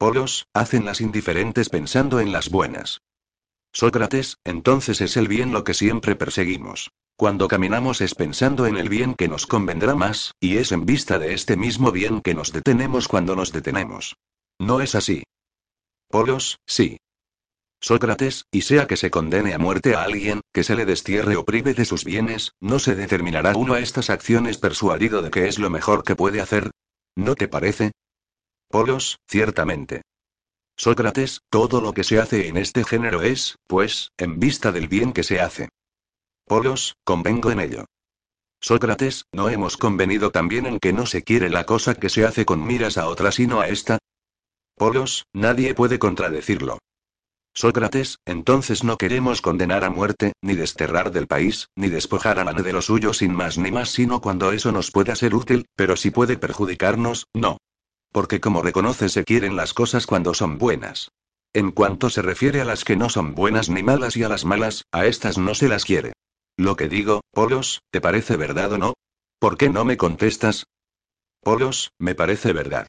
Polos, 0.00 0.46
hacen 0.54 0.86
las 0.86 1.02
indiferentes 1.02 1.68
pensando 1.68 2.20
en 2.20 2.32
las 2.32 2.48
buenas. 2.48 3.02
Sócrates, 3.70 4.38
entonces 4.44 5.02
es 5.02 5.18
el 5.18 5.28
bien 5.28 5.52
lo 5.52 5.62
que 5.62 5.74
siempre 5.74 6.16
perseguimos. 6.16 6.90
Cuando 7.18 7.48
caminamos 7.48 8.00
es 8.00 8.14
pensando 8.14 8.64
en 8.64 8.78
el 8.78 8.88
bien 8.88 9.12
que 9.12 9.28
nos 9.28 9.46
convendrá 9.46 9.94
más, 9.94 10.32
y 10.40 10.56
es 10.56 10.72
en 10.72 10.86
vista 10.86 11.18
de 11.18 11.34
este 11.34 11.54
mismo 11.54 11.92
bien 11.92 12.22
que 12.22 12.32
nos 12.32 12.50
detenemos 12.50 13.08
cuando 13.08 13.36
nos 13.36 13.52
detenemos. 13.52 14.16
¿No 14.58 14.80
es 14.80 14.94
así? 14.94 15.24
Polos, 16.08 16.60
sí. 16.66 16.96
Sócrates, 17.82 18.46
y 18.50 18.62
sea 18.62 18.86
que 18.86 18.96
se 18.96 19.10
condene 19.10 19.52
a 19.52 19.58
muerte 19.58 19.96
a 19.96 20.04
alguien, 20.04 20.40
que 20.54 20.64
se 20.64 20.76
le 20.76 20.86
destierre 20.86 21.36
o 21.36 21.44
prive 21.44 21.74
de 21.74 21.84
sus 21.84 22.06
bienes, 22.06 22.52
¿no 22.58 22.78
se 22.78 22.96
determinará 22.96 23.54
uno 23.54 23.74
a 23.74 23.80
estas 23.80 24.08
acciones 24.08 24.56
persuadido 24.56 25.20
de 25.20 25.30
que 25.30 25.46
es 25.46 25.58
lo 25.58 25.68
mejor 25.68 26.04
que 26.04 26.16
puede 26.16 26.40
hacer? 26.40 26.70
¿No 27.16 27.34
te 27.34 27.48
parece? 27.48 27.92
Polos, 28.70 29.18
ciertamente. 29.26 30.02
Sócrates, 30.76 31.40
todo 31.50 31.80
lo 31.80 31.92
que 31.92 32.04
se 32.04 32.20
hace 32.20 32.46
en 32.46 32.56
este 32.56 32.84
género 32.84 33.20
es, 33.20 33.56
pues, 33.66 34.12
en 34.16 34.38
vista 34.38 34.70
del 34.70 34.86
bien 34.86 35.12
que 35.12 35.24
se 35.24 35.40
hace. 35.40 35.70
Polos, 36.46 36.94
convengo 37.02 37.50
en 37.50 37.58
ello. 37.58 37.86
Sócrates, 38.60 39.24
¿no 39.32 39.48
hemos 39.48 39.76
convenido 39.76 40.30
también 40.30 40.66
en 40.66 40.78
que 40.78 40.92
no 40.92 41.06
se 41.06 41.24
quiere 41.24 41.50
la 41.50 41.66
cosa 41.66 41.96
que 41.96 42.08
se 42.08 42.24
hace 42.24 42.44
con 42.44 42.64
miras 42.64 42.96
a 42.96 43.08
otra 43.08 43.32
sino 43.32 43.60
a 43.60 43.66
esta? 43.66 43.98
Polos, 44.76 45.24
nadie 45.32 45.74
puede 45.74 45.98
contradecirlo. 45.98 46.78
Sócrates, 47.52 48.18
entonces 48.24 48.84
no 48.84 48.98
queremos 48.98 49.42
condenar 49.42 49.82
a 49.82 49.90
muerte, 49.90 50.34
ni 50.42 50.54
desterrar 50.54 51.10
del 51.10 51.26
país, 51.26 51.66
ni 51.74 51.88
despojar 51.88 52.38
a 52.38 52.44
mano 52.44 52.62
de 52.62 52.72
lo 52.72 52.82
suyo 52.82 53.14
sin 53.14 53.34
más 53.34 53.58
ni 53.58 53.72
más 53.72 53.90
sino 53.90 54.20
cuando 54.20 54.52
eso 54.52 54.70
nos 54.70 54.92
pueda 54.92 55.16
ser 55.16 55.34
útil, 55.34 55.66
pero 55.74 55.96
si 55.96 56.12
puede 56.12 56.38
perjudicarnos, 56.38 57.26
no. 57.34 57.58
Porque 58.12 58.40
como 58.40 58.62
reconoce 58.62 59.08
se 59.08 59.24
quieren 59.24 59.56
las 59.56 59.74
cosas 59.74 60.06
cuando 60.06 60.34
son 60.34 60.58
buenas. 60.58 61.10
En 61.52 61.72
cuanto 61.72 62.10
se 62.10 62.22
refiere 62.22 62.60
a 62.60 62.64
las 62.64 62.84
que 62.84 62.96
no 62.96 63.08
son 63.08 63.34
buenas 63.34 63.68
ni 63.68 63.82
malas 63.82 64.16
y 64.16 64.22
a 64.22 64.28
las 64.28 64.44
malas, 64.44 64.84
a 64.92 65.06
estas 65.06 65.38
no 65.38 65.54
se 65.54 65.68
las 65.68 65.84
quiere. 65.84 66.12
Lo 66.56 66.76
que 66.76 66.88
digo, 66.88 67.22
Polos, 67.32 67.80
¿te 67.90 68.00
parece 68.00 68.36
verdad 68.36 68.72
o 68.72 68.78
no? 68.78 68.94
¿Por 69.38 69.56
qué 69.56 69.68
no 69.68 69.84
me 69.84 69.96
contestas? 69.96 70.64
Polos, 71.42 71.90
me 71.98 72.14
parece 72.14 72.52
verdad. 72.52 72.86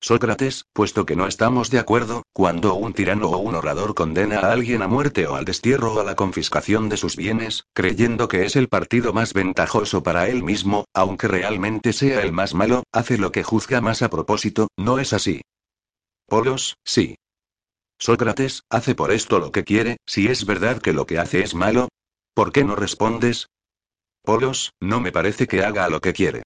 Sócrates, 0.00 0.64
puesto 0.72 1.04
que 1.04 1.16
no 1.16 1.26
estamos 1.26 1.70
de 1.70 1.78
acuerdo, 1.78 2.22
cuando 2.32 2.74
un 2.74 2.92
tirano 2.92 3.28
o 3.28 3.38
un 3.38 3.54
orador 3.54 3.94
condena 3.94 4.40
a 4.40 4.52
alguien 4.52 4.82
a 4.82 4.88
muerte 4.88 5.26
o 5.26 5.34
al 5.34 5.44
destierro 5.44 5.94
o 5.94 6.00
a 6.00 6.04
la 6.04 6.14
confiscación 6.14 6.88
de 6.88 6.96
sus 6.96 7.16
bienes, 7.16 7.64
creyendo 7.74 8.28
que 8.28 8.44
es 8.44 8.56
el 8.56 8.68
partido 8.68 9.12
más 9.12 9.34
ventajoso 9.34 10.02
para 10.02 10.28
él 10.28 10.42
mismo, 10.42 10.84
aunque 10.94 11.28
realmente 11.28 11.92
sea 11.92 12.22
el 12.22 12.32
más 12.32 12.54
malo, 12.54 12.84
hace 12.92 13.18
lo 13.18 13.32
que 13.32 13.42
juzga 13.42 13.80
más 13.80 14.02
a 14.02 14.10
propósito, 14.10 14.68
¿no 14.76 14.98
es 14.98 15.12
así? 15.12 15.42
Polos, 16.26 16.76
sí. 16.84 17.16
Sócrates, 17.98 18.62
hace 18.70 18.94
por 18.94 19.10
esto 19.10 19.40
lo 19.40 19.50
que 19.50 19.64
quiere, 19.64 19.96
si 20.06 20.28
es 20.28 20.46
verdad 20.46 20.80
que 20.80 20.92
lo 20.92 21.06
que 21.06 21.18
hace 21.18 21.42
es 21.42 21.54
malo, 21.54 21.88
¿Por 22.38 22.52
qué 22.52 22.62
no 22.62 22.76
respondes? 22.76 23.48
Polos, 24.22 24.70
no 24.78 25.00
me 25.00 25.10
parece 25.10 25.48
que 25.48 25.64
haga 25.64 25.88
lo 25.88 26.00
que 26.00 26.12
quiere. 26.12 26.44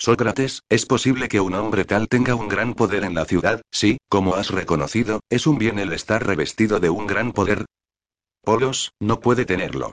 Sócrates, 0.00 0.62
es 0.68 0.86
posible 0.86 1.28
que 1.28 1.40
un 1.40 1.54
hombre 1.54 1.84
tal 1.84 2.06
tenga 2.08 2.36
un 2.36 2.46
gran 2.46 2.74
poder 2.74 3.02
en 3.02 3.16
la 3.16 3.24
ciudad, 3.24 3.62
sí, 3.72 3.98
como 4.08 4.36
has 4.36 4.50
reconocido, 4.50 5.20
es 5.28 5.48
un 5.48 5.58
bien 5.58 5.80
el 5.80 5.92
estar 5.92 6.24
revestido 6.24 6.78
de 6.78 6.88
un 6.88 7.08
gran 7.08 7.32
poder. 7.32 7.66
Polos, 8.44 8.92
no 9.00 9.18
puede 9.18 9.44
tenerlo. 9.44 9.90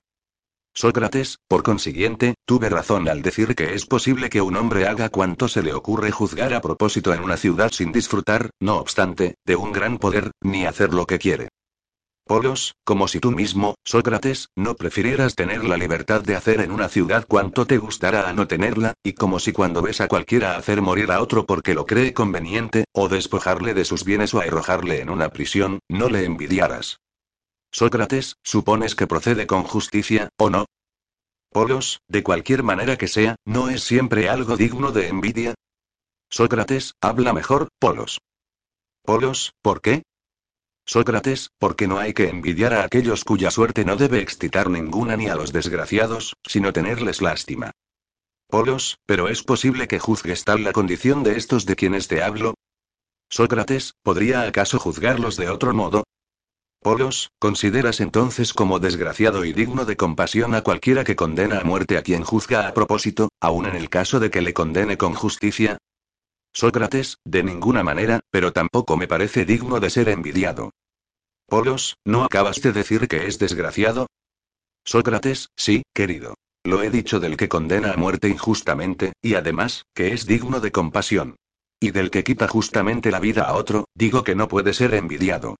Sócrates, 0.75 1.39
por 1.47 1.63
consiguiente, 1.63 2.35
tuve 2.45 2.69
razón 2.69 3.09
al 3.09 3.23
decir 3.23 3.55
que 3.55 3.73
es 3.73 3.87
posible 3.87 4.29
que 4.29 4.41
un 4.41 4.57
hombre 4.57 4.87
haga 4.87 5.09
cuanto 5.09 5.47
se 5.47 5.63
le 5.63 5.73
ocurre 5.73 6.11
juzgar 6.11 6.53
a 6.53 6.61
propósito 6.61 7.11
en 7.11 7.23
una 7.23 7.37
ciudad 7.37 7.71
sin 7.71 7.91
disfrutar, 7.91 8.51
no 8.59 8.77
obstante, 8.77 9.35
de 9.43 9.55
un 9.55 9.71
gran 9.71 9.97
poder, 9.97 10.31
ni 10.41 10.65
hacer 10.65 10.93
lo 10.93 11.07
que 11.07 11.17
quiere. 11.17 11.49
Polos, 12.27 12.73
como 12.83 13.07
si 13.07 13.19
tú 13.19 13.31
mismo, 13.31 13.75
Sócrates, 13.83 14.49
no 14.55 14.73
prefirieras 14.75 15.35
tener 15.35 15.63
la 15.63 15.77
libertad 15.77 16.23
de 16.23 16.35
hacer 16.35 16.59
en 16.61 16.71
una 16.71 16.89
ciudad 16.89 17.23
cuanto 17.27 17.67
te 17.67 17.77
gustara 17.77 18.27
a 18.27 18.33
no 18.33 18.47
tenerla, 18.47 18.95
y 19.03 19.13
como 19.13 19.37
si 19.37 19.51
cuando 19.51 19.83
ves 19.83 20.01
a 20.01 20.07
cualquiera 20.07 20.57
hacer 20.57 20.81
morir 20.81 21.11
a 21.11 21.21
otro 21.21 21.45
porque 21.45 21.75
lo 21.75 21.85
cree 21.85 22.15
conveniente, 22.15 22.85
o 22.93 23.09
despojarle 23.09 23.75
de 23.75 23.85
sus 23.85 24.03
bienes 24.03 24.33
o 24.33 24.41
arrojarle 24.41 25.01
en 25.01 25.11
una 25.11 25.29
prisión, 25.29 25.77
no 25.87 26.09
le 26.09 26.25
envidiaras. 26.25 26.97
Sócrates, 27.71 28.37
¿supones 28.41 28.95
que 28.95 29.05
procede 29.05 29.45
con 29.45 29.61
justicia, 29.63 30.29
o 30.37 30.49
no? 30.49 30.65
Polos, 31.51 32.01
de 32.07 32.23
cualquier 32.23 32.63
manera 32.63 32.97
que 32.97 33.07
sea, 33.07 33.35
¿no 33.45 33.69
es 33.69 33.83
siempre 33.83 34.29
algo 34.29 34.57
digno 34.57 34.91
de 34.91 35.09
envidia? 35.09 35.53
Sócrates, 36.31 36.95
habla 37.01 37.33
mejor, 37.33 37.67
Polos. 37.77 38.19
Polos, 39.03 39.53
¿por 39.61 39.81
qué? 39.81 40.01
Sócrates, 40.85 41.49
porque 41.57 41.87
no 41.87 41.97
hay 41.97 42.13
que 42.13 42.29
envidiar 42.29 42.73
a 42.73 42.83
aquellos 42.83 43.23
cuya 43.23 43.49
suerte 43.49 43.85
no 43.85 43.95
debe 43.95 44.19
excitar 44.19 44.69
ninguna 44.69 45.17
ni 45.17 45.27
a 45.27 45.35
los 45.35 45.51
desgraciados, 45.51 46.35
sino 46.47 46.73
tenerles 46.73 47.21
lástima. 47.21 47.71
Polos, 48.47 48.99
pero 49.07 49.27
es 49.27 49.41
posible 49.41 49.87
que 49.87 49.99
juzgues 49.99 50.43
tal 50.43 50.63
la 50.63 50.71
condición 50.71 51.23
de 51.23 51.37
estos 51.37 51.65
de 51.65 51.75
quienes 51.75 52.07
te 52.07 52.21
hablo. 52.21 52.53
Sócrates, 53.29 53.93
¿podría 54.03 54.43
acaso 54.43 54.77
juzgarlos 54.77 55.35
de 55.37 55.49
otro 55.49 55.73
modo? 55.73 56.03
Polos, 56.81 57.31
¿consideras 57.39 57.99
entonces 57.99 58.53
como 58.53 58.77
desgraciado 58.77 59.43
y 59.43 59.53
digno 59.53 59.85
de 59.85 59.97
compasión 59.97 60.53
a 60.53 60.61
cualquiera 60.61 61.03
que 61.03 61.15
condena 61.15 61.59
a 61.59 61.63
muerte 61.63 61.97
a 61.97 62.03
quien 62.03 62.23
juzga 62.23 62.67
a 62.67 62.75
propósito, 62.75 63.29
aun 63.41 63.65
en 63.65 63.75
el 63.75 63.89
caso 63.89 64.19
de 64.19 64.29
que 64.29 64.41
le 64.41 64.53
condene 64.53 64.95
con 64.95 65.15
justicia? 65.15 65.79
Sócrates, 66.55 67.17
de 67.25 67.43
ninguna 67.43 67.83
manera, 67.83 68.21
pero 68.31 68.53
tampoco 68.53 68.95
me 68.95 69.09
parece 69.09 69.43
digno 69.43 69.81
de 69.81 69.89
ser 69.89 70.07
envidiado. 70.07 70.71
Polos, 71.47 71.97
¿no 72.05 72.23
acabas 72.23 72.61
de 72.61 72.71
decir 72.71 73.09
que 73.09 73.27
es 73.27 73.37
desgraciado? 73.39 74.07
Sócrates, 74.85 75.49
sí, 75.57 75.83
querido. 75.93 76.35
Lo 76.63 76.81
he 76.81 76.89
dicho 76.89 77.19
del 77.19 77.35
que 77.35 77.49
condena 77.49 77.91
a 77.91 77.97
muerte 77.97 78.29
injustamente, 78.29 79.11
y 79.21 79.35
además, 79.35 79.83
que 79.93 80.13
es 80.13 80.25
digno 80.25 80.61
de 80.61 80.71
compasión. 80.71 81.35
Y 81.81 81.91
del 81.91 82.09
que 82.09 82.23
quita 82.23 82.47
justamente 82.47 83.11
la 83.11 83.19
vida 83.19 83.43
a 83.43 83.55
otro, 83.55 83.89
digo 83.93 84.23
que 84.23 84.33
no 84.35 84.47
puede 84.47 84.73
ser 84.73 84.93
envidiado. 84.93 85.57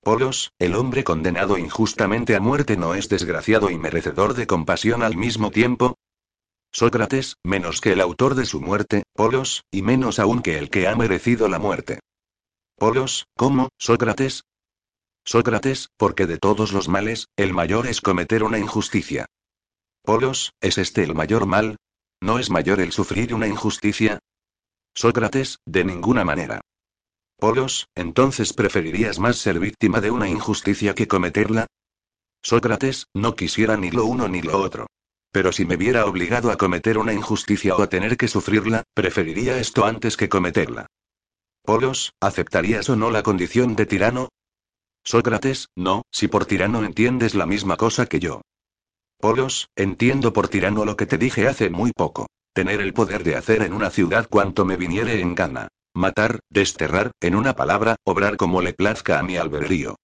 Polos, 0.00 0.52
el 0.58 0.74
hombre 0.74 1.04
condenado 1.04 1.58
injustamente 1.58 2.34
a 2.34 2.40
muerte 2.40 2.78
no 2.78 2.94
es 2.94 3.10
desgraciado 3.10 3.68
y 3.68 3.76
merecedor 3.76 4.32
de 4.32 4.46
compasión 4.46 5.02
al 5.02 5.16
mismo 5.16 5.50
tiempo. 5.50 5.96
Sócrates, 6.76 7.36
menos 7.44 7.80
que 7.80 7.92
el 7.92 8.00
autor 8.00 8.34
de 8.34 8.46
su 8.46 8.60
muerte, 8.60 9.04
Polos, 9.14 9.62
y 9.70 9.82
menos 9.82 10.18
aún 10.18 10.42
que 10.42 10.58
el 10.58 10.70
que 10.70 10.88
ha 10.88 10.96
merecido 10.96 11.48
la 11.48 11.60
muerte. 11.60 12.00
Polos, 12.76 13.28
¿cómo, 13.36 13.68
Sócrates? 13.78 14.42
Sócrates, 15.24 15.90
porque 15.96 16.26
de 16.26 16.38
todos 16.38 16.72
los 16.72 16.88
males, 16.88 17.28
el 17.36 17.52
mayor 17.52 17.86
es 17.86 18.00
cometer 18.00 18.42
una 18.42 18.58
injusticia. 18.58 19.26
Polos, 20.02 20.52
¿es 20.60 20.78
este 20.78 21.04
el 21.04 21.14
mayor 21.14 21.46
mal? 21.46 21.76
¿No 22.20 22.40
es 22.40 22.50
mayor 22.50 22.80
el 22.80 22.90
sufrir 22.90 23.34
una 23.34 23.46
injusticia? 23.46 24.18
Sócrates, 24.96 25.60
de 25.64 25.84
ninguna 25.84 26.24
manera. 26.24 26.60
Polos, 27.38 27.86
entonces 27.94 28.52
preferirías 28.52 29.20
más 29.20 29.36
ser 29.36 29.60
víctima 29.60 30.00
de 30.00 30.10
una 30.10 30.28
injusticia 30.28 30.92
que 30.96 31.06
cometerla? 31.06 31.68
Sócrates, 32.42 33.06
no 33.14 33.36
quisiera 33.36 33.76
ni 33.76 33.92
lo 33.92 34.06
uno 34.06 34.26
ni 34.26 34.42
lo 34.42 34.58
otro. 34.58 34.88
Pero 35.34 35.50
si 35.50 35.64
me 35.64 35.76
viera 35.76 36.06
obligado 36.06 36.52
a 36.52 36.56
cometer 36.56 36.96
una 36.96 37.12
injusticia 37.12 37.74
o 37.74 37.82
a 37.82 37.88
tener 37.88 38.16
que 38.16 38.28
sufrirla, 38.28 38.84
preferiría 38.94 39.58
esto 39.58 39.84
antes 39.84 40.16
que 40.16 40.28
cometerla. 40.28 40.86
Polos, 41.64 42.12
¿aceptarías 42.20 42.88
o 42.88 42.94
no 42.94 43.10
la 43.10 43.24
condición 43.24 43.74
de 43.74 43.84
tirano? 43.84 44.28
Sócrates, 45.02 45.70
no, 45.74 46.02
si 46.12 46.28
por 46.28 46.46
tirano 46.46 46.84
entiendes 46.84 47.34
la 47.34 47.46
misma 47.46 47.76
cosa 47.76 48.06
que 48.06 48.20
yo. 48.20 48.42
Polos, 49.18 49.66
entiendo 49.74 50.32
por 50.32 50.46
tirano 50.46 50.84
lo 50.84 50.96
que 50.96 51.06
te 51.06 51.18
dije 51.18 51.48
hace 51.48 51.68
muy 51.68 51.90
poco. 51.90 52.28
Tener 52.52 52.80
el 52.80 52.92
poder 52.92 53.24
de 53.24 53.34
hacer 53.34 53.62
en 53.62 53.72
una 53.72 53.90
ciudad 53.90 54.28
cuanto 54.30 54.64
me 54.64 54.76
viniere 54.76 55.20
en 55.20 55.34
gana. 55.34 55.66
Matar, 55.94 56.38
desterrar, 56.48 57.10
en 57.20 57.34
una 57.34 57.56
palabra, 57.56 57.96
obrar 58.04 58.36
como 58.36 58.62
le 58.62 58.72
plazca 58.72 59.18
a 59.18 59.24
mi 59.24 59.36
albedrío. 59.36 59.96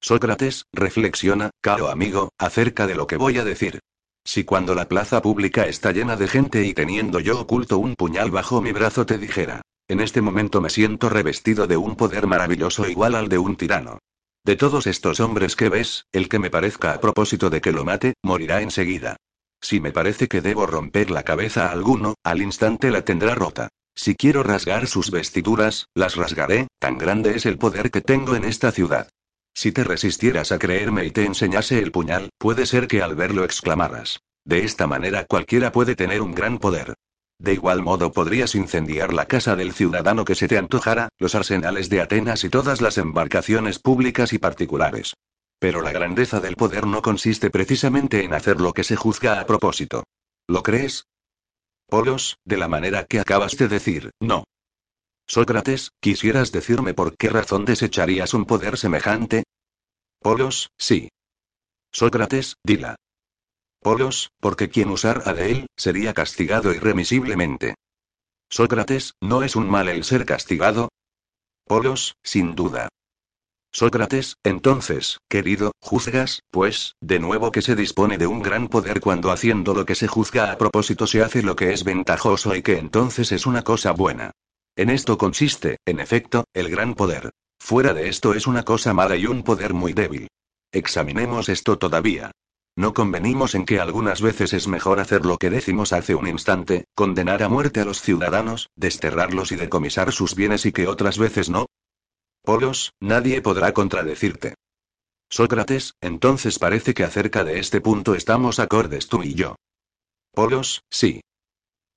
Sócrates, 0.00 0.64
reflexiona, 0.72 1.50
caro 1.60 1.90
amigo, 1.90 2.30
acerca 2.38 2.86
de 2.86 2.94
lo 2.94 3.06
que 3.06 3.18
voy 3.18 3.36
a 3.36 3.44
decir. 3.44 3.80
Si 4.24 4.44
cuando 4.44 4.74
la 4.74 4.88
plaza 4.88 5.20
pública 5.20 5.66
está 5.66 5.92
llena 5.92 6.16
de 6.16 6.28
gente 6.28 6.64
y 6.64 6.72
teniendo 6.72 7.20
yo 7.20 7.40
oculto 7.40 7.78
un 7.78 7.94
puñal 7.94 8.30
bajo 8.30 8.62
mi 8.62 8.72
brazo 8.72 9.04
te 9.04 9.18
dijera, 9.18 9.60
en 9.86 10.00
este 10.00 10.22
momento 10.22 10.62
me 10.62 10.70
siento 10.70 11.10
revestido 11.10 11.66
de 11.66 11.76
un 11.76 11.94
poder 11.94 12.26
maravilloso 12.26 12.88
igual 12.88 13.14
al 13.14 13.28
de 13.28 13.36
un 13.36 13.56
tirano. 13.56 13.98
De 14.42 14.56
todos 14.56 14.86
estos 14.86 15.20
hombres 15.20 15.56
que 15.56 15.68
ves, 15.68 16.06
el 16.12 16.28
que 16.28 16.38
me 16.38 16.50
parezca 16.50 16.92
a 16.92 17.00
propósito 17.00 17.50
de 17.50 17.60
que 17.60 17.72
lo 17.72 17.84
mate, 17.84 18.14
morirá 18.22 18.62
enseguida. 18.62 19.16
Si 19.60 19.80
me 19.80 19.92
parece 19.92 20.28
que 20.28 20.40
debo 20.40 20.66
romper 20.66 21.10
la 21.10 21.22
cabeza 21.22 21.66
a 21.66 21.72
alguno, 21.72 22.14
al 22.22 22.42
instante 22.42 22.90
la 22.90 23.02
tendrá 23.02 23.34
rota. 23.34 23.68
Si 23.94 24.14
quiero 24.14 24.42
rasgar 24.42 24.86
sus 24.86 25.10
vestiduras, 25.10 25.86
las 25.94 26.16
rasgaré, 26.16 26.66
tan 26.78 26.98
grande 26.98 27.36
es 27.36 27.46
el 27.46 27.58
poder 27.58 27.90
que 27.90 28.00
tengo 28.00 28.36
en 28.36 28.44
esta 28.44 28.72
ciudad. 28.72 29.08
Si 29.54 29.70
te 29.72 29.84
resistieras 29.84 30.52
a 30.52 30.58
creerme 30.58 31.04
y 31.06 31.10
te 31.10 31.24
enseñase 31.24 31.78
el 31.78 31.92
puñal, 31.92 32.30
puede 32.38 32.66
ser 32.66 32.88
que 32.88 33.02
al 33.02 33.14
verlo 33.14 33.44
exclamaras. 33.44 34.20
De 34.44 34.64
esta 34.64 34.86
manera 34.86 35.24
cualquiera 35.24 35.72
puede 35.72 35.94
tener 35.94 36.20
un 36.20 36.34
gran 36.34 36.58
poder. 36.58 36.94
De 37.38 37.54
igual 37.54 37.82
modo 37.82 38.12
podrías 38.12 38.54
incendiar 38.54 39.12
la 39.12 39.26
casa 39.26 39.56
del 39.56 39.72
ciudadano 39.72 40.24
que 40.24 40.34
se 40.34 40.48
te 40.48 40.58
antojara, 40.58 41.08
los 41.18 41.34
arsenales 41.34 41.88
de 41.88 42.00
Atenas 42.00 42.44
y 42.44 42.48
todas 42.48 42.80
las 42.80 42.98
embarcaciones 42.98 43.78
públicas 43.78 44.32
y 44.32 44.38
particulares. 44.38 45.14
Pero 45.58 45.82
la 45.82 45.92
grandeza 45.92 46.40
del 46.40 46.56
poder 46.56 46.86
no 46.86 47.00
consiste 47.00 47.50
precisamente 47.50 48.24
en 48.24 48.34
hacer 48.34 48.60
lo 48.60 48.72
que 48.72 48.84
se 48.84 48.96
juzga 48.96 49.40
a 49.40 49.46
propósito. 49.46 50.04
¿Lo 50.46 50.62
crees? 50.62 51.06
Polos, 51.88 52.38
de 52.44 52.56
la 52.56 52.68
manera 52.68 53.04
que 53.04 53.20
acabas 53.20 53.56
de 53.56 53.68
decir, 53.68 54.10
no. 54.20 54.44
Sócrates, 55.26 55.90
¿quisieras 56.00 56.52
decirme 56.52 56.94
por 56.94 57.16
qué 57.16 57.30
razón 57.30 57.64
desecharías 57.64 58.34
un 58.34 58.44
poder 58.44 58.76
semejante? 58.76 59.44
Polos, 60.20 60.70
sí. 60.78 61.08
Sócrates, 61.92 62.56
dila. 62.64 62.96
Polos, 63.80 64.30
porque 64.40 64.68
quien 64.68 64.90
usara 64.90 65.32
de 65.32 65.50
él, 65.50 65.66
sería 65.76 66.14
castigado 66.14 66.72
irremisiblemente. 66.72 67.74
Sócrates, 68.50 69.14
¿no 69.20 69.42
es 69.42 69.56
un 69.56 69.68
mal 69.68 69.88
el 69.88 70.04
ser 70.04 70.24
castigado? 70.26 70.88
Polos, 71.66 72.14
sin 72.22 72.54
duda. 72.54 72.88
Sócrates, 73.72 74.36
entonces, 74.44 75.18
querido, 75.28 75.72
juzgas, 75.80 76.40
pues, 76.50 76.94
de 77.00 77.18
nuevo 77.18 77.50
que 77.50 77.62
se 77.62 77.74
dispone 77.74 78.18
de 78.18 78.26
un 78.28 78.40
gran 78.40 78.68
poder 78.68 79.00
cuando 79.00 79.32
haciendo 79.32 79.74
lo 79.74 79.84
que 79.84 79.96
se 79.96 80.06
juzga 80.06 80.52
a 80.52 80.58
propósito 80.58 81.06
se 81.08 81.22
hace 81.22 81.42
lo 81.42 81.56
que 81.56 81.72
es 81.72 81.82
ventajoso 81.82 82.54
y 82.54 82.62
que 82.62 82.78
entonces 82.78 83.32
es 83.32 83.46
una 83.46 83.62
cosa 83.62 83.90
buena. 83.90 84.30
En 84.76 84.90
esto 84.90 85.16
consiste, 85.18 85.78
en 85.86 86.00
efecto, 86.00 86.44
el 86.52 86.68
gran 86.68 86.94
poder. 86.94 87.30
Fuera 87.60 87.94
de 87.94 88.08
esto 88.08 88.34
es 88.34 88.46
una 88.46 88.64
cosa 88.64 88.92
mala 88.92 89.16
y 89.16 89.26
un 89.26 89.42
poder 89.42 89.72
muy 89.72 89.92
débil. 89.92 90.28
Examinemos 90.72 91.48
esto 91.48 91.78
todavía. 91.78 92.32
¿No 92.76 92.92
convenimos 92.92 93.54
en 93.54 93.66
que 93.66 93.78
algunas 93.78 94.20
veces 94.20 94.52
es 94.52 94.66
mejor 94.66 94.98
hacer 94.98 95.24
lo 95.24 95.38
que 95.38 95.48
decimos 95.48 95.92
hace 95.92 96.16
un 96.16 96.26
instante, 96.26 96.86
condenar 96.96 97.44
a 97.44 97.48
muerte 97.48 97.80
a 97.80 97.84
los 97.84 98.02
ciudadanos, 98.02 98.68
desterrarlos 98.74 99.52
y 99.52 99.56
decomisar 99.56 100.10
sus 100.10 100.34
bienes 100.34 100.66
y 100.66 100.72
que 100.72 100.88
otras 100.88 101.16
veces 101.16 101.48
no? 101.48 101.66
Polos, 102.42 102.92
nadie 103.00 103.40
podrá 103.40 103.72
contradecirte. 103.72 104.54
Sócrates, 105.30 105.94
entonces 106.00 106.58
parece 106.58 106.94
que 106.94 107.04
acerca 107.04 107.44
de 107.44 107.60
este 107.60 107.80
punto 107.80 108.16
estamos 108.16 108.58
acordes 108.58 109.06
tú 109.06 109.22
y 109.22 109.34
yo. 109.34 109.54
Polos, 110.32 110.82
sí. 110.90 111.20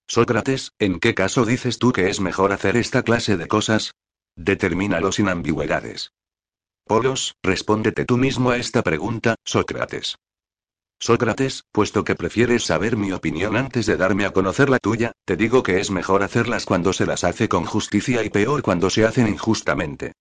Sócrates, 0.08 0.72
¿en 0.80 1.00
qué 1.00 1.14
caso 1.14 1.46
dices 1.46 1.80
tú 1.80 1.92
que 1.92 2.10
es 2.10 2.22
mejor 2.22 2.54
hacer 2.54 2.78
esta 2.78 3.04
clase 3.04 3.36
de 3.36 3.48
cosas? 3.48 3.94
Determínalo 4.38 5.12
sin 5.12 5.28
ambigüedades. 5.28 6.14
Polos, 6.86 7.36
respóndete 7.44 8.06
tú 8.06 8.18
mismo 8.18 8.52
a 8.52 8.58
esta 8.58 8.82
pregunta, 8.84 9.36
Sócrates. 9.44 10.16
Sócrates, 11.00 11.66
puesto 11.74 12.06
que 12.06 12.16
prefieres 12.16 12.64
saber 12.64 12.96
mi 12.96 13.12
opinión 13.12 13.58
antes 13.58 13.86
de 13.86 13.98
darme 13.98 14.26
a 14.26 14.32
conocer 14.32 14.70
la 14.70 14.80
tuya, 14.80 15.12
te 15.26 15.36
digo 15.36 15.62
que 15.62 15.82
es 15.82 15.92
mejor 15.92 16.24
hacerlas 16.24 16.66
cuando 16.66 16.94
se 16.94 17.06
las 17.06 17.26
hace 17.26 17.50
con 17.50 17.66
justicia 17.66 18.24
y 18.24 18.30
peor 18.30 18.62
cuando 18.62 18.90
se 18.90 19.06
hacen 19.06 19.28
injustamente. 19.28 20.14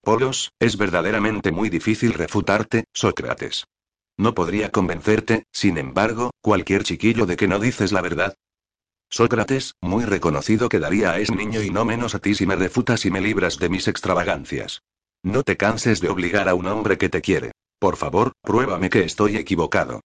Polos, 0.00 0.50
es 0.58 0.78
verdaderamente 0.78 1.52
muy 1.52 1.68
difícil 1.68 2.14
refutarte, 2.14 2.84
Sócrates. 2.94 3.66
No 4.16 4.34
podría 4.34 4.70
convencerte, 4.70 5.44
sin 5.52 5.76
embargo, 5.76 6.30
cualquier 6.40 6.84
chiquillo 6.84 7.26
de 7.26 7.36
que 7.36 7.48
no 7.48 7.58
dices 7.58 7.92
la 7.92 8.00
verdad. 8.00 8.34
Sócrates, 9.10 9.74
muy 9.80 10.04
reconocido 10.04 10.68
quedaría 10.68 11.10
a 11.10 11.18
ese 11.18 11.34
niño 11.34 11.62
y 11.62 11.70
no 11.70 11.84
menos 11.84 12.14
a 12.14 12.20
ti 12.20 12.36
si 12.36 12.46
me 12.46 12.54
refutas 12.54 13.04
y 13.04 13.10
me 13.10 13.20
libras 13.20 13.58
de 13.58 13.68
mis 13.68 13.88
extravagancias. 13.88 14.82
No 15.24 15.42
te 15.42 15.56
canses 15.56 16.00
de 16.00 16.08
obligar 16.08 16.48
a 16.48 16.54
un 16.54 16.66
hombre 16.66 16.96
que 16.96 17.08
te 17.08 17.20
quiere. 17.20 17.50
Por 17.80 17.96
favor, 17.96 18.32
pruébame 18.40 18.88
que 18.88 19.02
estoy 19.02 19.36
equivocado. 19.36 20.00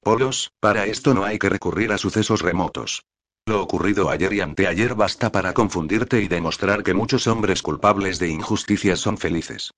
Polos, 0.00 0.50
para 0.60 0.86
esto 0.86 1.14
no 1.14 1.24
hay 1.24 1.38
que 1.38 1.48
recurrir 1.48 1.92
a 1.92 1.98
sucesos 1.98 2.42
remotos. 2.42 3.04
Lo 3.46 3.62
ocurrido 3.62 4.10
ayer 4.10 4.32
y 4.32 4.40
anteayer 4.40 4.94
basta 4.94 5.30
para 5.30 5.54
confundirte 5.54 6.20
y 6.20 6.28
demostrar 6.28 6.82
que 6.82 6.92
muchos 6.92 7.26
hombres 7.26 7.62
culpables 7.62 8.18
de 8.18 8.28
injusticias 8.28 8.98
son 8.98 9.16
felices. 9.16 9.70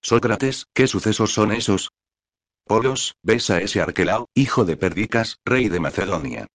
Sócrates, 0.00 0.66
¿qué 0.74 0.86
sucesos 0.86 1.32
son 1.34 1.50
esos? 1.50 1.90
Polos, 2.64 3.16
ves 3.22 3.50
a 3.50 3.60
ese 3.60 3.80
Arquelao, 3.80 4.28
hijo 4.34 4.64
de 4.64 4.76
Perdicas, 4.76 5.38
rey 5.44 5.68
de 5.68 5.80
Macedonia. 5.80 6.46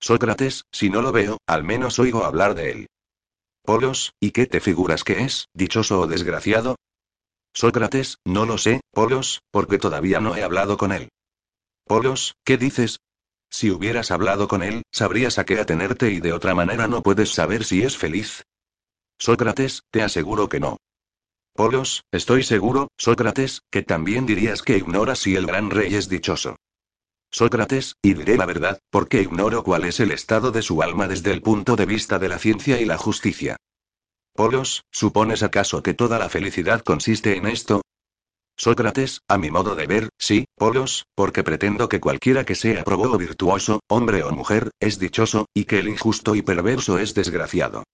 Sócrates, 0.00 0.64
si 0.72 0.90
no 0.90 1.02
lo 1.02 1.12
veo, 1.12 1.38
al 1.46 1.64
menos 1.64 1.98
oigo 1.98 2.24
hablar 2.24 2.54
de 2.54 2.70
él. 2.70 2.86
Polos, 3.62 4.12
¿y 4.20 4.30
qué 4.30 4.46
te 4.46 4.60
figuras 4.60 5.04
que 5.04 5.22
es, 5.24 5.46
dichoso 5.52 6.00
o 6.00 6.06
desgraciado? 6.06 6.76
Sócrates, 7.52 8.18
no 8.24 8.46
lo 8.46 8.56
sé, 8.56 8.80
Polos, 8.92 9.42
porque 9.50 9.78
todavía 9.78 10.20
no 10.20 10.36
he 10.36 10.42
hablado 10.42 10.76
con 10.76 10.92
él. 10.92 11.08
Polos, 11.84 12.34
¿qué 12.44 12.56
dices? 12.56 13.00
Si 13.50 13.70
hubieras 13.70 14.10
hablado 14.10 14.46
con 14.46 14.62
él, 14.62 14.82
sabrías 14.92 15.38
a 15.38 15.44
qué 15.44 15.58
atenerte 15.58 16.10
y 16.10 16.20
de 16.20 16.32
otra 16.32 16.54
manera 16.54 16.86
no 16.86 17.02
puedes 17.02 17.30
saber 17.30 17.64
si 17.64 17.82
es 17.82 17.96
feliz. 17.96 18.44
Sócrates, 19.18 19.82
te 19.90 20.02
aseguro 20.02 20.48
que 20.48 20.60
no. 20.60 20.76
Polos, 21.54 22.04
estoy 22.12 22.44
seguro, 22.44 22.88
Sócrates, 22.96 23.62
que 23.70 23.82
también 23.82 24.26
dirías 24.26 24.62
que 24.62 24.76
ignoras 24.76 25.18
si 25.18 25.34
el 25.34 25.46
gran 25.46 25.70
rey 25.70 25.94
es 25.94 26.08
dichoso. 26.08 26.56
Sócrates, 27.30 27.96
y 28.02 28.14
diré 28.14 28.36
la 28.36 28.46
verdad, 28.46 28.80
porque 28.90 29.20
ignoro 29.22 29.62
cuál 29.62 29.84
es 29.84 30.00
el 30.00 30.12
estado 30.12 30.50
de 30.50 30.62
su 30.62 30.82
alma 30.82 31.08
desde 31.08 31.32
el 31.32 31.42
punto 31.42 31.76
de 31.76 31.86
vista 31.86 32.18
de 32.18 32.28
la 32.28 32.38
ciencia 32.38 32.80
y 32.80 32.84
la 32.84 32.96
justicia. 32.96 33.56
Polos, 34.34 34.84
¿supones 34.90 35.42
acaso 35.42 35.82
que 35.82 35.94
toda 35.94 36.18
la 36.18 36.28
felicidad 36.28 36.82
consiste 36.82 37.36
en 37.36 37.46
esto? 37.46 37.82
Sócrates, 38.56 39.20
a 39.28 39.38
mi 39.38 39.50
modo 39.50 39.76
de 39.76 39.86
ver, 39.86 40.08
sí, 40.18 40.46
Polos, 40.56 41.06
porque 41.14 41.44
pretendo 41.44 41.88
que 41.88 42.00
cualquiera 42.00 42.44
que 42.44 42.54
sea 42.54 42.82
probó 42.82 43.12
o 43.12 43.18
virtuoso, 43.18 43.80
hombre 43.88 44.22
o 44.22 44.32
mujer, 44.32 44.70
es 44.80 44.98
dichoso, 44.98 45.46
y 45.54 45.64
que 45.64 45.78
el 45.78 45.88
injusto 45.88 46.34
y 46.34 46.42
perverso 46.42 46.98
es 46.98 47.14
desgraciado. 47.14 47.84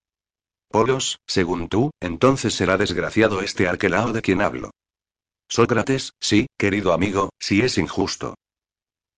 Polos, 0.68 1.18
según 1.26 1.68
tú, 1.68 1.90
entonces 2.00 2.54
será 2.54 2.76
desgraciado 2.76 3.42
este 3.42 3.68
Arquelao 3.68 4.12
de 4.12 4.22
quien 4.22 4.40
hablo. 4.40 4.70
Sócrates, 5.48 6.12
sí, 6.20 6.46
querido 6.58 6.92
amigo, 6.92 7.30
si 7.38 7.60
es 7.60 7.76
injusto. 7.76 8.34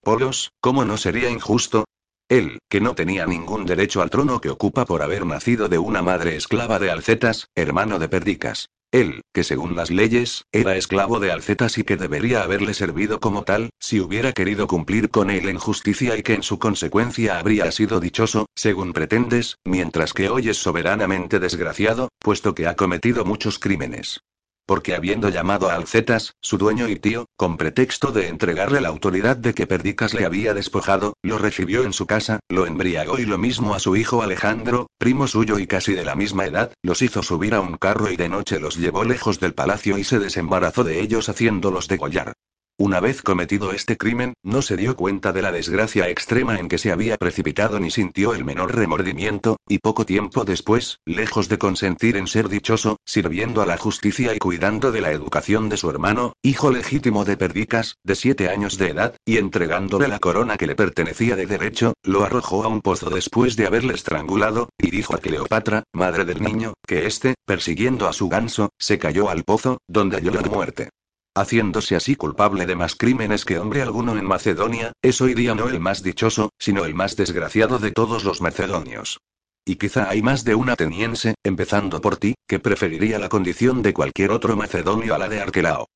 Polos, 0.07 0.53
¿cómo 0.61 0.85
no 0.85 0.99
sería 0.99 1.31
injusto? 1.31 1.85
Él, 2.29 2.61
que 2.71 2.81
no 2.81 2.95
tenía 2.95 3.27
ningún 3.27 3.67
derecho 3.67 4.03
al 4.03 4.09
trono 4.09 4.41
que 4.41 4.51
ocupa 4.51 4.85
por 4.85 5.03
haber 5.03 5.27
nacido 5.27 5.69
de 5.69 5.79
una 5.79 6.01
madre 6.01 6.37
esclava 6.37 6.79
de 6.79 6.93
Alcetas, 6.93 7.49
hermano 7.57 7.99
de 7.99 8.09
Perdicas. 8.09 8.69
Él, 8.93 9.23
que 9.35 9.43
según 9.43 9.75
las 9.75 9.91
leyes, 9.91 10.45
era 10.53 10.77
esclavo 10.77 11.19
de 11.19 11.33
Alcetas 11.33 11.77
y 11.79 11.83
que 11.83 11.97
debería 11.97 12.45
haberle 12.45 12.73
servido 12.73 13.19
como 13.19 13.43
tal, 13.43 13.71
si 13.81 13.99
hubiera 13.99 14.33
querido 14.33 14.69
cumplir 14.69 15.11
con 15.11 15.29
él 15.29 15.49
en 15.49 15.59
justicia 15.59 16.17
y 16.17 16.23
que 16.23 16.35
en 16.35 16.45
su 16.45 16.61
consecuencia 16.61 17.41
habría 17.41 17.73
sido 17.73 17.99
dichoso, 17.99 18.47
según 18.55 18.93
pretendes, 18.93 19.57
mientras 19.65 20.13
que 20.13 20.29
hoy 20.29 20.51
es 20.51 20.57
soberanamente 20.57 21.41
desgraciado, 21.41 22.11
puesto 22.21 22.55
que 22.55 22.69
ha 22.69 22.77
cometido 22.77 23.25
muchos 23.25 23.59
crímenes 23.59 24.21
porque 24.67 24.95
habiendo 24.95 25.29
llamado 25.29 25.71
a 25.71 25.75
Alcetas, 25.75 26.35
su 26.41 26.59
dueño 26.59 26.89
y 26.89 26.97
tío, 26.97 27.27
con 27.37 27.57
pretexto 27.57 28.12
de 28.12 28.29
entregarle 28.29 28.81
la 28.81 28.89
autoridad 28.89 29.37
de 29.37 29.55
que 29.55 29.67
Perdicas 29.67 30.12
le 30.12 30.27
había 30.27 30.53
despojado, 30.53 31.14
lo 31.23 31.39
recibió 31.39 31.85
en 31.85 31.93
su 31.93 32.07
casa, 32.07 32.41
lo 32.49 32.67
embriagó 32.67 33.19
y 33.19 33.25
lo 33.25 33.39
mismo 33.39 33.75
a 33.75 33.79
su 33.79 33.97
hijo 33.97 34.23
Alejandro, 34.23 34.89
primo 34.99 35.29
suyo 35.29 35.59
y 35.59 35.67
casi 35.67 35.95
de 35.95 36.05
la 36.05 36.17
misma 36.17 36.47
edad, 36.47 36.73
los 36.83 37.01
hizo 37.03 37.23
subir 37.23 37.55
a 37.55 37.61
un 37.61 37.77
carro 37.77 38.11
y 38.11 38.17
de 38.17 38.29
noche 38.29 38.59
los 38.59 38.77
llevó 38.77 39.05
lejos 39.05 39.41
del 39.41 39.55
palacio 39.55 39.99
y 39.99 40.05
se 40.05 40.19
desembarazó 40.19 40.85
de 40.85 41.01
ellos 41.01 41.29
haciéndolos 41.29 41.89
degollar. 41.89 42.35
Una 42.79 43.01
vez 43.01 43.22
cometido 43.22 43.72
este 43.72 43.97
crimen, 43.97 44.35
no 44.43 44.61
se 44.61 44.77
dio 44.77 44.97
cuenta 44.97 45.33
de 45.33 45.41
la 45.41 45.51
desgracia 45.51 46.11
extrema 46.11 46.59
en 46.59 46.68
que 46.68 46.77
se 46.77 46.93
había 46.93 47.16
precipitado 47.16 47.81
ni 47.81 47.91
sintió 47.91 48.35
el 48.35 48.45
menor 48.45 48.77
remordimiento, 48.77 49.57
y 49.66 49.79
poco 49.79 50.05
tiempo 50.05 50.45
después, 50.45 51.01
lejos 51.07 51.49
de 51.49 51.57
consentir 51.57 52.18
en 52.18 52.27
ser 52.27 52.51
dichoso, 52.51 52.99
sirviendo 53.07 53.62
a 53.62 53.66
la 53.66 53.79
justicia 53.79 54.35
y 54.35 54.39
cuidando 54.39 54.93
de 54.93 55.01
la 55.01 55.11
educación 55.11 55.70
de 55.70 55.79
su 55.79 55.89
hermano, 55.89 56.35
hijo 56.43 56.70
legítimo 56.70 57.24
de 57.24 57.39
Perdicas, 57.39 57.97
de 58.05 58.14
siete 58.14 58.51
años 58.51 58.77
de 58.77 58.91
edad, 58.91 59.16
y 59.24 59.39
entregándole 59.39 60.07
la 60.07 60.18
corona 60.18 60.59
que 60.59 60.66
le 60.66 60.77
pertenecía 60.77 61.35
de 61.35 61.47
derecho, 61.47 61.95
lo 62.03 62.24
arrojó 62.24 62.62
a 62.62 62.68
un 62.68 62.83
pozo 62.83 63.09
después 63.09 63.57
de 63.57 63.66
haberle 63.66 63.95
estrangulado, 63.95 64.68
y 64.77 64.91
dijo 64.91 65.14
a 65.14 65.18
Cleopatra, 65.18 65.85
madre 65.95 66.27
del 66.27 66.43
niño, 66.43 66.74
que 66.87 67.07
éste, 67.07 67.37
persiguiendo 67.47 68.07
a 68.07 68.12
su 68.12 68.29
ganso, 68.29 68.68
se 68.79 68.99
cayó 68.99 69.31
al 69.31 69.45
pozo, 69.45 69.79
donde 69.89 70.18
halló 70.18 70.33
la 70.33 70.43
muerte 70.43 70.91
haciéndose 71.37 71.95
así 71.95 72.16
culpable 72.16 72.66
de 72.66 72.74
más 72.74 72.97
crímenes 72.97 73.45
que 73.45 73.59
hombre 73.59 73.82
alguno 73.82 74.16
en 74.16 74.24
Macedonia, 74.24 74.93
es 75.03 75.20
hoy 75.20 75.34
día 75.34 75.55
no 75.55 75.68
el 75.68 75.78
más 75.78 76.03
dichoso, 76.03 76.51
sino 76.59 76.84
el 76.84 76.95
más 76.95 77.14
desgraciado 77.14 77.78
de 77.78 77.93
todos 77.93 78.24
los 78.24 78.41
macedonios. 78.41 79.20
Y 79.64 79.76
quizá 79.76 80.09
hay 80.09 80.22
más 80.22 80.45
de 80.45 80.55
un 80.55 80.70
ateniense, 80.70 81.34
empezando 81.45 82.01
por 82.01 82.16
ti, 82.16 82.34
que 82.47 82.61
preferiría 82.61 83.18
la 83.18 83.28
condición 83.28 83.82
de 83.82 83.93
cualquier 83.93 84.30
otro 84.30 84.57
macedonio 84.57 85.14
a 85.14 85.18
la 85.18 85.28
de 85.28 85.41
Arquelao. 85.41 85.87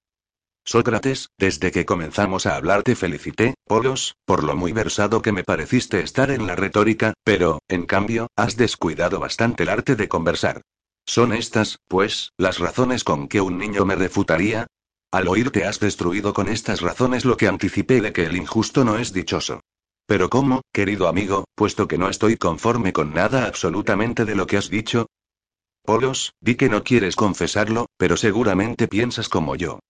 Sócrates, 0.65 1.31
desde 1.39 1.71
que 1.71 1.87
comenzamos 1.87 2.47
a 2.47 2.57
hablar 2.57 2.83
te 2.83 2.95
felicité, 2.95 3.55
Polos, 3.67 4.17
por 4.25 4.45
lo 4.45 4.57
muy 4.57 4.73
versado 4.73 5.23
que 5.23 5.33
me 5.33 5.45
pareciste 5.45 6.01
estar 6.01 6.31
en 6.31 6.47
la 6.47 6.55
retórica, 6.55 7.15
pero, 7.25 7.61
en 7.69 7.87
cambio, 7.87 8.29
has 8.37 8.57
descuidado 8.57 9.21
bastante 9.21 9.63
el 9.63 9.71
arte 9.71 9.97
de 9.97 10.09
conversar. 10.09 10.63
Son 11.07 11.33
estas, 11.33 11.79
pues, 11.89 12.33
las 12.37 12.59
razones 12.59 13.05
con 13.05 13.27
que 13.27 13.41
un 13.41 13.59
niño 13.59 13.85
me 13.85 13.97
refutaría, 13.97 14.67
al 15.13 15.29
oírte 15.29 15.65
has 15.65 15.81
destruido 15.81 16.33
con 16.33 16.49
estas 16.49 16.81
razones 16.81 17.25
lo 17.25 17.37
que 17.37 17.49
anticipé 17.49 18.01
de 18.01 18.13
que 18.13 18.27
el 18.27 18.37
injusto 18.37 18.85
no 18.85 18.97
es 18.99 19.13
dichoso. 19.13 19.61
Pero 20.07 20.31
¿cómo, 20.31 20.63
querido 20.73 21.09
amigo, 21.09 21.45
puesto 21.55 21.87
que 21.89 21.99
no 21.99 22.09
estoy 22.09 22.37
conforme 22.37 22.93
con 22.93 23.13
nada 23.13 23.47
absolutamente 23.47 24.25
de 24.25 24.35
lo 24.35 24.47
que 24.47 24.57
has 24.57 24.71
dicho? 24.71 25.07
Polos, 25.85 26.33
di 26.41 26.55
que 26.57 26.69
no 26.69 26.85
quieres 26.85 27.17
confesarlo, 27.17 27.87
pero 27.97 28.17
seguramente 28.17 28.89
piensas 28.89 29.29
como 29.29 29.57
yo. 29.57 29.81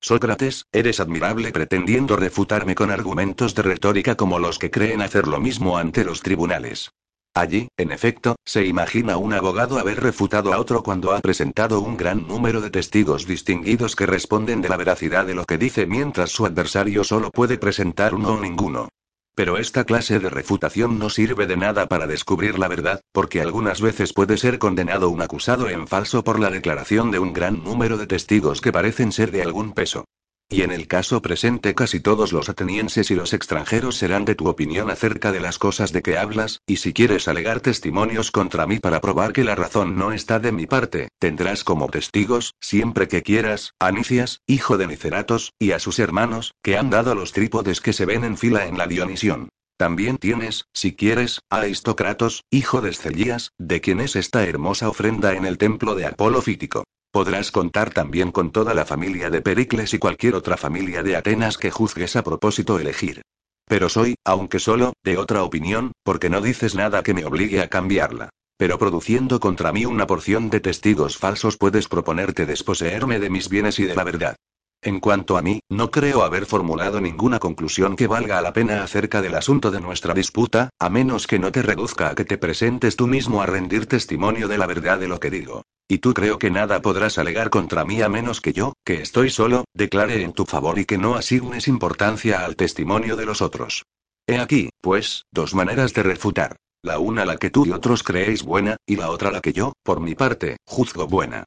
Sócrates, 0.00 0.64
eres 0.72 1.00
admirable 1.00 1.52
pretendiendo 1.52 2.16
refutarme 2.16 2.74
con 2.74 2.90
argumentos 2.90 3.54
de 3.54 3.62
retórica 3.62 4.14
como 4.14 4.38
los 4.38 4.58
que 4.58 4.70
creen 4.70 5.00
hacer 5.02 5.26
lo 5.26 5.40
mismo 5.40 5.78
ante 5.78 6.04
los 6.04 6.22
tribunales. 6.22 6.90
Allí, 7.36 7.68
en 7.76 7.92
efecto, 7.92 8.36
se 8.46 8.64
imagina 8.64 9.18
un 9.18 9.34
abogado 9.34 9.78
haber 9.78 10.02
refutado 10.02 10.54
a 10.54 10.58
otro 10.58 10.82
cuando 10.82 11.12
ha 11.12 11.20
presentado 11.20 11.82
un 11.82 11.98
gran 11.98 12.26
número 12.26 12.62
de 12.62 12.70
testigos 12.70 13.26
distinguidos 13.26 13.94
que 13.94 14.06
responden 14.06 14.62
de 14.62 14.70
la 14.70 14.78
veracidad 14.78 15.26
de 15.26 15.34
lo 15.34 15.44
que 15.44 15.58
dice 15.58 15.84
mientras 15.84 16.30
su 16.30 16.46
adversario 16.46 17.04
solo 17.04 17.30
puede 17.30 17.58
presentar 17.58 18.14
uno 18.14 18.30
o 18.30 18.40
ninguno. 18.40 18.88
Pero 19.34 19.58
esta 19.58 19.84
clase 19.84 20.18
de 20.18 20.30
refutación 20.30 20.98
no 20.98 21.10
sirve 21.10 21.46
de 21.46 21.58
nada 21.58 21.88
para 21.88 22.06
descubrir 22.06 22.58
la 22.58 22.68
verdad, 22.68 23.02
porque 23.12 23.42
algunas 23.42 23.82
veces 23.82 24.14
puede 24.14 24.38
ser 24.38 24.58
condenado 24.58 25.10
un 25.10 25.20
acusado 25.20 25.68
en 25.68 25.86
falso 25.86 26.24
por 26.24 26.40
la 26.40 26.48
declaración 26.48 27.10
de 27.10 27.18
un 27.18 27.34
gran 27.34 27.62
número 27.62 27.98
de 27.98 28.06
testigos 28.06 28.62
que 28.62 28.72
parecen 28.72 29.12
ser 29.12 29.30
de 29.30 29.42
algún 29.42 29.74
peso. 29.74 30.06
Y 30.48 30.62
en 30.62 30.70
el 30.70 30.86
caso 30.86 31.20
presente 31.22 31.74
casi 31.74 31.98
todos 31.98 32.32
los 32.32 32.48
atenienses 32.48 33.10
y 33.10 33.16
los 33.16 33.32
extranjeros 33.32 33.96
serán 33.96 34.24
de 34.24 34.36
tu 34.36 34.48
opinión 34.48 34.90
acerca 34.90 35.32
de 35.32 35.40
las 35.40 35.58
cosas 35.58 35.92
de 35.92 36.02
que 36.02 36.18
hablas, 36.18 36.60
y 36.66 36.76
si 36.76 36.92
quieres 36.92 37.26
alegar 37.26 37.60
testimonios 37.60 38.30
contra 38.30 38.66
mí 38.66 38.78
para 38.78 39.00
probar 39.00 39.32
que 39.32 39.42
la 39.42 39.56
razón 39.56 39.96
no 39.98 40.12
está 40.12 40.38
de 40.38 40.52
mi 40.52 40.66
parte, 40.66 41.08
tendrás 41.18 41.64
como 41.64 41.88
testigos, 41.88 42.54
siempre 42.60 43.08
que 43.08 43.24
quieras, 43.24 43.74
a 43.80 43.90
Nicias, 43.90 44.40
hijo 44.46 44.78
de 44.78 44.86
Niceratos, 44.86 45.52
y 45.58 45.72
a 45.72 45.80
sus 45.80 45.98
hermanos, 45.98 46.54
que 46.62 46.76
han 46.76 46.90
dado 46.90 47.16
los 47.16 47.32
trípodes 47.32 47.80
que 47.80 47.92
se 47.92 48.06
ven 48.06 48.22
en 48.22 48.36
fila 48.36 48.66
en 48.66 48.78
la 48.78 48.86
Dionisión. 48.86 49.48
También 49.76 50.16
tienes, 50.16 50.64
si 50.72 50.96
quieres, 50.96 51.42
a 51.50 51.58
Aristocratos, 51.58 52.44
hijo 52.50 52.80
de 52.80 52.90
Escelías, 52.90 53.52
de 53.58 53.82
quien 53.82 54.00
es 54.00 54.16
esta 54.16 54.44
hermosa 54.44 54.88
ofrenda 54.88 55.34
en 55.34 55.44
el 55.44 55.58
templo 55.58 55.94
de 55.94 56.06
Apolo 56.06 56.40
Fítico. 56.40 56.84
Podrás 57.12 57.50
contar 57.50 57.92
también 57.92 58.32
con 58.32 58.52
toda 58.52 58.72
la 58.72 58.86
familia 58.86 59.28
de 59.28 59.42
Pericles 59.42 59.92
y 59.92 59.98
cualquier 59.98 60.34
otra 60.34 60.56
familia 60.56 61.02
de 61.02 61.16
Atenas 61.16 61.58
que 61.58 61.70
juzgues 61.70 62.16
a 62.16 62.24
propósito 62.24 62.78
elegir. 62.78 63.20
Pero 63.66 63.90
soy, 63.90 64.14
aunque 64.24 64.60
solo, 64.60 64.94
de 65.04 65.18
otra 65.18 65.42
opinión, 65.42 65.92
porque 66.02 66.30
no 66.30 66.40
dices 66.40 66.74
nada 66.74 67.02
que 67.02 67.14
me 67.14 67.26
obligue 67.26 67.60
a 67.60 67.68
cambiarla. 67.68 68.30
Pero 68.56 68.78
produciendo 68.78 69.40
contra 69.40 69.72
mí 69.72 69.84
una 69.84 70.06
porción 70.06 70.48
de 70.48 70.60
testigos 70.60 71.18
falsos 71.18 71.58
puedes 71.58 71.88
proponerte 71.88 72.46
desposeerme 72.46 73.18
de 73.18 73.28
mis 73.28 73.50
bienes 73.50 73.78
y 73.78 73.84
de 73.84 73.94
la 73.94 74.04
verdad. 74.04 74.36
En 74.82 75.00
cuanto 75.00 75.36
a 75.36 75.42
mí, 75.42 75.60
no 75.68 75.90
creo 75.90 76.22
haber 76.22 76.46
formulado 76.46 77.00
ninguna 77.00 77.38
conclusión 77.38 77.96
que 77.96 78.06
valga 78.06 78.40
la 78.40 78.52
pena 78.52 78.82
acerca 78.82 79.22
del 79.22 79.34
asunto 79.34 79.70
de 79.70 79.80
nuestra 79.80 80.14
disputa, 80.14 80.70
a 80.78 80.90
menos 80.90 81.26
que 81.26 81.38
no 81.38 81.50
te 81.50 81.62
reduzca 81.62 82.10
a 82.10 82.14
que 82.14 82.24
te 82.24 82.38
presentes 82.38 82.96
tú 82.96 83.06
mismo 83.06 83.42
a 83.42 83.46
rendir 83.46 83.86
testimonio 83.86 84.48
de 84.48 84.58
la 84.58 84.66
verdad 84.66 84.98
de 84.98 85.08
lo 85.08 85.18
que 85.18 85.30
digo. 85.30 85.62
Y 85.88 85.98
tú 85.98 86.14
creo 86.14 86.38
que 86.38 86.50
nada 86.50 86.82
podrás 86.82 87.18
alegar 87.18 87.50
contra 87.50 87.84
mí 87.84 88.02
a 88.02 88.08
menos 88.08 88.40
que 88.40 88.52
yo, 88.52 88.74
que 88.84 89.02
estoy 89.02 89.30
solo, 89.30 89.64
declare 89.72 90.22
en 90.22 90.32
tu 90.32 90.44
favor 90.44 90.78
y 90.78 90.84
que 90.84 90.98
no 90.98 91.14
asignes 91.14 91.68
importancia 91.68 92.44
al 92.44 92.56
testimonio 92.56 93.16
de 93.16 93.26
los 93.26 93.40
otros. 93.40 93.84
He 94.26 94.38
aquí, 94.38 94.70
pues, 94.80 95.24
dos 95.32 95.54
maneras 95.54 95.94
de 95.94 96.02
refutar. 96.02 96.56
La 96.82 96.98
una 96.98 97.24
la 97.24 97.36
que 97.36 97.50
tú 97.50 97.66
y 97.66 97.72
otros 97.72 98.02
creéis 98.02 98.42
buena, 98.42 98.76
y 98.86 98.96
la 98.96 99.10
otra 99.10 99.30
la 99.30 99.40
que 99.40 99.52
yo, 99.52 99.72
por 99.82 100.00
mi 100.00 100.14
parte, 100.14 100.56
juzgo 100.66 101.06
buena. 101.06 101.44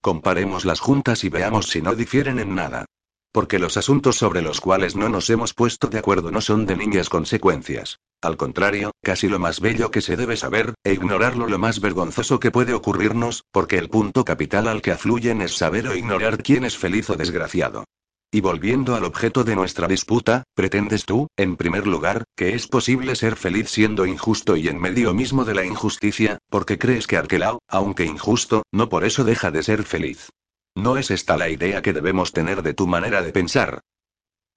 Comparemos 0.00 0.64
las 0.64 0.80
juntas 0.80 1.24
y 1.24 1.28
veamos 1.28 1.66
si 1.66 1.82
no 1.82 1.94
difieren 1.94 2.38
en 2.38 2.54
nada. 2.54 2.84
Porque 3.32 3.58
los 3.58 3.76
asuntos 3.76 4.16
sobre 4.16 4.42
los 4.42 4.60
cuales 4.60 4.96
no 4.96 5.08
nos 5.08 5.28
hemos 5.28 5.54
puesto 5.54 5.88
de 5.88 5.98
acuerdo 5.98 6.30
no 6.30 6.40
son 6.40 6.66
de 6.66 6.76
niñas 6.76 7.08
consecuencias. 7.08 7.98
Al 8.22 8.36
contrario, 8.36 8.92
casi 9.02 9.28
lo 9.28 9.38
más 9.38 9.60
bello 9.60 9.90
que 9.90 10.00
se 10.00 10.16
debe 10.16 10.36
saber, 10.36 10.74
e 10.82 10.92
ignorarlo 10.92 11.46
lo 11.46 11.58
más 11.58 11.80
vergonzoso 11.80 12.40
que 12.40 12.50
puede 12.50 12.74
ocurrirnos, 12.74 13.44
porque 13.52 13.78
el 13.78 13.90
punto 13.90 14.24
capital 14.24 14.66
al 14.66 14.82
que 14.82 14.92
afluyen 14.92 15.42
es 15.42 15.56
saber 15.56 15.88
o 15.88 15.94
ignorar 15.94 16.42
quién 16.42 16.64
es 16.64 16.76
feliz 16.76 17.10
o 17.10 17.16
desgraciado. 17.16 17.84
Y 18.30 18.42
volviendo 18.42 18.94
al 18.94 19.04
objeto 19.04 19.42
de 19.42 19.56
nuestra 19.56 19.88
disputa, 19.88 20.44
pretendes 20.54 21.06
tú, 21.06 21.28
en 21.38 21.56
primer 21.56 21.86
lugar, 21.86 22.24
que 22.36 22.54
es 22.54 22.66
posible 22.66 23.16
ser 23.16 23.36
feliz 23.36 23.70
siendo 23.70 24.04
injusto 24.04 24.54
y 24.56 24.68
en 24.68 24.78
medio 24.78 25.14
mismo 25.14 25.46
de 25.46 25.54
la 25.54 25.64
injusticia, 25.64 26.36
porque 26.50 26.78
crees 26.78 27.06
que 27.06 27.16
Arquelao, 27.16 27.60
aunque 27.68 28.04
injusto, 28.04 28.64
no 28.70 28.90
por 28.90 29.04
eso 29.04 29.24
deja 29.24 29.50
de 29.50 29.62
ser 29.62 29.82
feliz. 29.82 30.28
¿No 30.74 30.98
es 30.98 31.10
esta 31.10 31.38
la 31.38 31.48
idea 31.48 31.80
que 31.80 31.94
debemos 31.94 32.32
tener 32.32 32.62
de 32.62 32.74
tu 32.74 32.86
manera 32.86 33.22
de 33.22 33.32
pensar? 33.32 33.80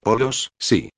Polos, 0.00 0.50
sí. 0.58 0.90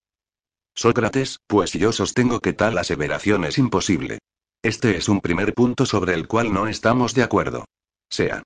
Sócrates, 0.74 1.38
pues 1.46 1.72
yo 1.74 1.92
sostengo 1.92 2.40
que 2.40 2.54
tal 2.54 2.76
aseveración 2.76 3.44
es 3.44 3.56
imposible. 3.56 4.18
Este 4.62 4.96
es 4.96 5.08
un 5.08 5.20
primer 5.20 5.54
punto 5.54 5.86
sobre 5.86 6.14
el 6.14 6.26
cual 6.26 6.52
no 6.52 6.66
estamos 6.66 7.14
de 7.14 7.22
acuerdo. 7.22 7.66
Sea. 8.10 8.42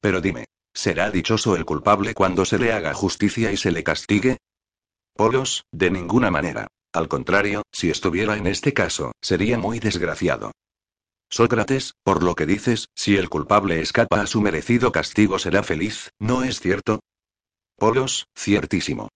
Pero 0.00 0.20
dime, 0.20 0.46
¿será 0.74 1.10
dichoso 1.10 1.56
el 1.56 1.64
culpable 1.64 2.14
cuando 2.14 2.44
se 2.44 2.58
le 2.58 2.72
haga 2.72 2.94
justicia 2.94 3.52
y 3.52 3.56
se 3.56 3.70
le 3.70 3.82
castigue? 3.82 4.38
Polos, 5.14 5.64
de 5.72 5.90
ninguna 5.90 6.30
manera. 6.30 6.68
Al 6.92 7.08
contrario, 7.08 7.62
si 7.72 7.90
estuviera 7.90 8.36
en 8.36 8.46
este 8.46 8.72
caso, 8.72 9.12
sería 9.20 9.58
muy 9.58 9.78
desgraciado. 9.78 10.52
Sócrates, 11.30 11.94
por 12.02 12.22
lo 12.22 12.34
que 12.34 12.46
dices, 12.46 12.86
si 12.94 13.16
el 13.16 13.28
culpable 13.28 13.80
escapa 13.80 14.20
a 14.20 14.26
su 14.26 14.40
merecido 14.40 14.92
castigo 14.92 15.38
será 15.38 15.62
feliz, 15.62 16.10
¿no 16.18 16.42
es 16.42 16.60
cierto? 16.60 17.00
Polos, 17.76 18.26
ciertísimo. 18.36 19.08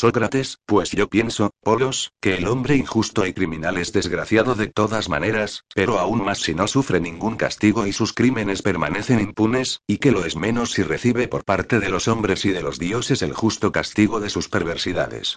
Sócrates, 0.00 0.56
pues 0.64 0.92
yo 0.92 1.10
pienso, 1.10 1.50
Polos, 1.62 2.12
que 2.22 2.36
el 2.36 2.48
hombre 2.48 2.74
injusto 2.74 3.26
y 3.26 3.34
criminal 3.34 3.76
es 3.76 3.92
desgraciado 3.92 4.54
de 4.54 4.66
todas 4.66 5.10
maneras, 5.10 5.66
pero 5.74 5.98
aún 5.98 6.24
más 6.24 6.38
si 6.38 6.54
no 6.54 6.66
sufre 6.68 7.00
ningún 7.00 7.36
castigo 7.36 7.86
y 7.86 7.92
sus 7.92 8.14
crímenes 8.14 8.62
permanecen 8.62 9.20
impunes, 9.20 9.82
y 9.86 9.98
que 9.98 10.10
lo 10.10 10.24
es 10.24 10.36
menos 10.36 10.72
si 10.72 10.82
recibe 10.84 11.28
por 11.28 11.44
parte 11.44 11.80
de 11.80 11.90
los 11.90 12.08
hombres 12.08 12.46
y 12.46 12.48
de 12.48 12.62
los 12.62 12.78
dioses 12.78 13.20
el 13.20 13.34
justo 13.34 13.72
castigo 13.72 14.20
de 14.20 14.30
sus 14.30 14.48
perversidades. 14.48 15.36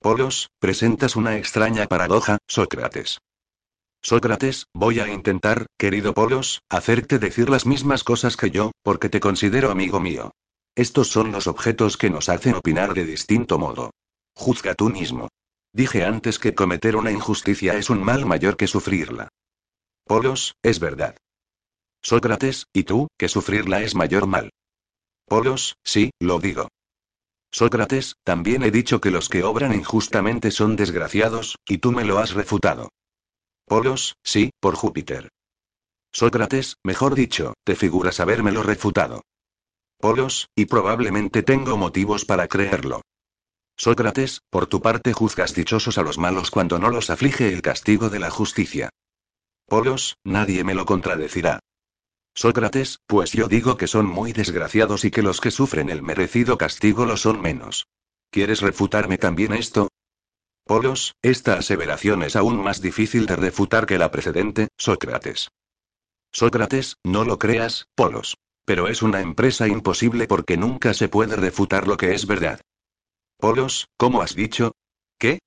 Polos, 0.00 0.50
presentas 0.58 1.14
una 1.14 1.36
extraña 1.36 1.86
paradoja, 1.86 2.38
Sócrates. 2.48 3.20
Sócrates, 4.02 4.66
voy 4.74 4.98
a 4.98 5.06
intentar, 5.12 5.66
querido 5.78 6.12
Polos, 6.12 6.60
hacerte 6.68 7.20
decir 7.20 7.48
las 7.48 7.66
mismas 7.66 8.02
cosas 8.02 8.36
que 8.36 8.50
yo, 8.50 8.72
porque 8.82 9.08
te 9.08 9.20
considero 9.20 9.70
amigo 9.70 10.00
mío. 10.00 10.32
Estos 10.76 11.08
son 11.08 11.32
los 11.32 11.46
objetos 11.46 11.96
que 11.96 12.10
nos 12.10 12.28
hacen 12.28 12.54
opinar 12.54 12.92
de 12.92 13.06
distinto 13.06 13.58
modo. 13.58 13.92
Juzga 14.34 14.74
tú 14.74 14.90
mismo. 14.90 15.28
Dije 15.72 16.04
antes 16.04 16.38
que 16.38 16.54
cometer 16.54 16.96
una 16.96 17.10
injusticia 17.10 17.74
es 17.74 17.88
un 17.88 18.04
mal 18.04 18.26
mayor 18.26 18.58
que 18.58 18.66
sufrirla. 18.66 19.28
Polos, 20.04 20.54
es 20.62 20.78
verdad. 20.78 21.16
Sócrates, 22.02 22.66
¿y 22.74 22.84
tú, 22.84 23.08
que 23.18 23.28
sufrirla 23.28 23.80
es 23.80 23.94
mayor 23.94 24.26
mal? 24.26 24.50
Polos, 25.24 25.76
sí, 25.82 26.10
lo 26.20 26.38
digo. 26.38 26.68
Sócrates, 27.50 28.16
también 28.22 28.62
he 28.62 28.70
dicho 28.70 29.00
que 29.00 29.10
los 29.10 29.30
que 29.30 29.44
obran 29.44 29.72
injustamente 29.72 30.50
son 30.50 30.76
desgraciados, 30.76 31.56
y 31.66 31.78
tú 31.78 31.90
me 31.90 32.04
lo 32.04 32.18
has 32.18 32.34
refutado. 32.34 32.90
Polos, 33.64 34.14
sí, 34.22 34.50
por 34.60 34.74
Júpiter. 34.74 35.30
Sócrates, 36.12 36.76
mejor 36.84 37.14
dicho, 37.14 37.54
te 37.64 37.76
figuras 37.76 38.20
habérmelo 38.20 38.62
refutado. 38.62 39.22
Polos, 39.98 40.48
y 40.54 40.66
probablemente 40.66 41.42
tengo 41.42 41.76
motivos 41.76 42.24
para 42.24 42.48
creerlo. 42.48 43.02
Sócrates, 43.76 44.42
por 44.50 44.66
tu 44.66 44.80
parte 44.80 45.12
juzgas 45.12 45.54
dichosos 45.54 45.98
a 45.98 46.02
los 46.02 46.18
malos 46.18 46.50
cuando 46.50 46.78
no 46.78 46.90
los 46.90 47.10
aflige 47.10 47.52
el 47.52 47.62
castigo 47.62 48.08
de 48.08 48.20
la 48.20 48.30
justicia. 48.30 48.90
Polos, 49.66 50.16
nadie 50.24 50.64
me 50.64 50.74
lo 50.74 50.86
contradecirá. 50.86 51.60
Sócrates, 52.34 53.00
pues 53.06 53.32
yo 53.32 53.48
digo 53.48 53.76
que 53.76 53.86
son 53.86 54.06
muy 54.06 54.32
desgraciados 54.32 55.04
y 55.04 55.10
que 55.10 55.22
los 55.22 55.40
que 55.40 55.50
sufren 55.50 55.88
el 55.88 56.02
merecido 56.02 56.58
castigo 56.58 57.06
lo 57.06 57.16
son 57.16 57.40
menos. 57.40 57.86
¿Quieres 58.30 58.60
refutarme 58.60 59.18
también 59.18 59.54
esto? 59.54 59.88
Polos, 60.64 61.14
esta 61.22 61.54
aseveración 61.54 62.22
es 62.22 62.36
aún 62.36 62.62
más 62.62 62.82
difícil 62.82 63.26
de 63.26 63.36
refutar 63.36 63.86
que 63.86 63.98
la 63.98 64.10
precedente, 64.10 64.68
Sócrates. 64.76 65.48
Sócrates, 66.32 66.96
no 67.04 67.24
lo 67.24 67.38
creas, 67.38 67.86
Polos. 67.94 68.36
Pero 68.66 68.88
es 68.88 69.00
una 69.02 69.20
empresa 69.20 69.68
imposible 69.68 70.26
porque 70.26 70.56
nunca 70.56 70.92
se 70.92 71.08
puede 71.08 71.36
refutar 71.36 71.86
lo 71.86 71.96
que 71.96 72.14
es 72.14 72.26
verdad. 72.26 72.60
Polos, 73.38 73.86
¿cómo 73.96 74.22
has 74.22 74.34
dicho? 74.34 74.72
¿Qué? 75.18 75.38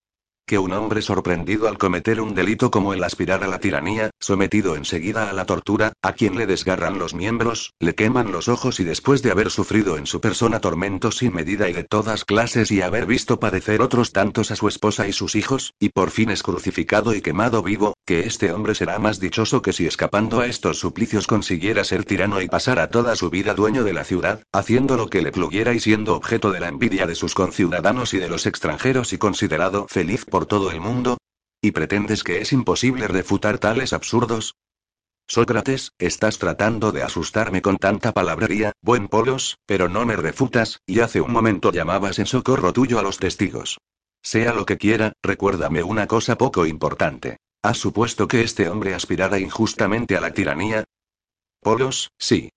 Que 0.49 0.57
un 0.57 0.73
hombre 0.73 1.03
sorprendido 1.03 1.67
al 1.67 1.77
cometer 1.77 2.19
un 2.19 2.33
delito 2.33 2.71
como 2.71 2.95
el 2.95 3.03
aspirar 3.03 3.43
a 3.43 3.47
la 3.47 3.59
tiranía, 3.59 4.09
sometido 4.19 4.75
enseguida 4.75 5.29
a 5.29 5.33
la 5.33 5.45
tortura, 5.45 5.93
a 6.01 6.13
quien 6.13 6.39
le 6.39 6.47
desgarran 6.47 6.97
los 6.97 7.13
miembros, 7.13 7.75
le 7.79 7.93
queman 7.93 8.31
los 8.31 8.47
ojos 8.47 8.79
y 8.79 8.83
después 8.83 9.21
de 9.21 9.29
haber 9.29 9.51
sufrido 9.51 9.95
en 9.95 10.07
su 10.07 10.19
persona 10.19 10.59
tormentos 10.59 11.17
sin 11.17 11.35
medida 11.35 11.69
y 11.69 11.73
de 11.73 11.83
todas 11.83 12.25
clases 12.25 12.71
y 12.71 12.81
haber 12.81 13.05
visto 13.05 13.39
padecer 13.39 13.83
otros 13.83 14.11
tantos 14.11 14.49
a 14.49 14.55
su 14.55 14.67
esposa 14.67 15.07
y 15.07 15.13
sus 15.13 15.35
hijos, 15.35 15.75
y 15.79 15.89
por 15.89 16.09
fin 16.09 16.31
es 16.31 16.41
crucificado 16.41 17.13
y 17.13 17.21
quemado 17.21 17.61
vivo, 17.61 17.93
que 18.03 18.21
este 18.21 18.51
hombre 18.51 18.73
será 18.73 18.97
más 18.97 19.19
dichoso 19.19 19.61
que 19.61 19.71
si 19.71 19.85
escapando 19.85 20.39
a 20.39 20.47
estos 20.47 20.79
suplicios 20.79 21.27
consiguiera 21.27 21.83
ser 21.83 22.05
tirano 22.05 22.41
y 22.41 22.47
pasara 22.47 22.89
toda 22.89 23.15
su 23.15 23.29
vida 23.29 23.53
dueño 23.53 23.83
de 23.83 23.93
la 23.93 24.03
ciudad, 24.03 24.41
haciendo 24.51 24.97
lo 24.97 25.11
que 25.11 25.21
le 25.21 25.31
pluguiera 25.31 25.75
y 25.75 25.79
siendo 25.79 26.15
objeto 26.15 26.51
de 26.51 26.59
la 26.59 26.69
envidia 26.69 27.05
de 27.05 27.13
sus 27.13 27.35
conciudadanos 27.35 28.15
y 28.15 28.17
de 28.17 28.29
los 28.29 28.47
extranjeros 28.47 29.13
y 29.13 29.19
considerado 29.19 29.85
feliz 29.87 30.25
por 30.25 30.38
todo 30.45 30.71
el 30.71 30.81
mundo? 30.81 31.17
¿Y 31.61 31.71
pretendes 31.71 32.23
que 32.23 32.41
es 32.41 32.53
imposible 32.53 33.07
refutar 33.07 33.57
tales 33.57 33.93
absurdos? 33.93 34.55
Sócrates, 35.27 35.91
estás 35.99 36.39
tratando 36.39 36.91
de 36.91 37.03
asustarme 37.03 37.61
con 37.61 37.77
tanta 37.77 38.13
palabrería, 38.13 38.71
buen 38.81 39.07
Polos, 39.07 39.59
pero 39.67 39.87
no 39.87 40.05
me 40.05 40.15
refutas, 40.15 40.81
y 40.87 41.01
hace 41.01 41.21
un 41.21 41.31
momento 41.31 41.71
llamabas 41.71 42.17
en 42.17 42.25
socorro 42.25 42.73
tuyo 42.73 42.97
a 42.97 43.03
los 43.03 43.19
testigos. 43.19 43.77
Sea 44.23 44.53
lo 44.53 44.65
que 44.65 44.77
quiera, 44.77 45.13
recuérdame 45.21 45.83
una 45.83 46.07
cosa 46.07 46.37
poco 46.37 46.65
importante. 46.65 47.37
¿Has 47.61 47.77
supuesto 47.77 48.27
que 48.27 48.41
este 48.41 48.69
hombre 48.69 48.95
aspirara 48.95 49.37
injustamente 49.37 50.17
a 50.17 50.21
la 50.21 50.33
tiranía? 50.33 50.85
Polos, 51.61 52.09
sí. 52.17 52.49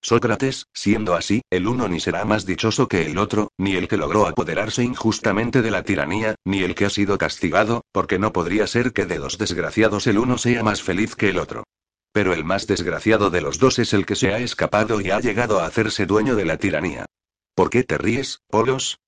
Sócrates, 0.00 0.66
siendo 0.72 1.14
así, 1.14 1.42
el 1.50 1.66
uno 1.66 1.88
ni 1.88 1.98
será 1.98 2.24
más 2.24 2.46
dichoso 2.46 2.86
que 2.88 3.06
el 3.06 3.18
otro, 3.18 3.50
ni 3.58 3.74
el 3.74 3.88
que 3.88 3.96
logró 3.96 4.26
apoderarse 4.26 4.84
injustamente 4.84 5.60
de 5.60 5.70
la 5.70 5.82
tiranía, 5.82 6.36
ni 6.44 6.62
el 6.62 6.74
que 6.74 6.86
ha 6.86 6.90
sido 6.90 7.18
castigado, 7.18 7.82
porque 7.92 8.18
no 8.18 8.32
podría 8.32 8.66
ser 8.66 8.92
que 8.92 9.06
de 9.06 9.18
dos 9.18 9.38
desgraciados 9.38 10.06
el 10.06 10.18
uno 10.18 10.38
sea 10.38 10.62
más 10.62 10.82
feliz 10.82 11.16
que 11.16 11.30
el 11.30 11.38
otro. 11.38 11.64
Pero 12.12 12.32
el 12.32 12.44
más 12.44 12.66
desgraciado 12.66 13.30
de 13.30 13.40
los 13.40 13.58
dos 13.58 13.78
es 13.78 13.92
el 13.92 14.06
que 14.06 14.14
se 14.14 14.32
ha 14.32 14.38
escapado 14.38 15.00
y 15.00 15.10
ha 15.10 15.20
llegado 15.20 15.60
a 15.60 15.66
hacerse 15.66 16.06
dueño 16.06 16.36
de 16.36 16.44
la 16.44 16.56
tiranía. 16.56 17.06
¿Por 17.54 17.70
qué 17.70 17.82
te 17.82 17.98
ríes, 17.98 18.40
Polos? 18.48 18.98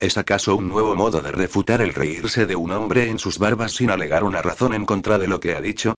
¿Es 0.00 0.16
acaso 0.16 0.56
un 0.56 0.68
nuevo 0.68 0.94
modo 0.94 1.20
de 1.20 1.32
refutar 1.32 1.82
el 1.82 1.92
reírse 1.92 2.46
de 2.46 2.56
un 2.56 2.70
hombre 2.70 3.10
en 3.10 3.18
sus 3.18 3.38
barbas 3.38 3.72
sin 3.72 3.90
alegar 3.90 4.24
una 4.24 4.42
razón 4.42 4.72
en 4.72 4.86
contra 4.86 5.18
de 5.18 5.28
lo 5.28 5.40
que 5.40 5.54
ha 5.54 5.60
dicho? 5.60 5.94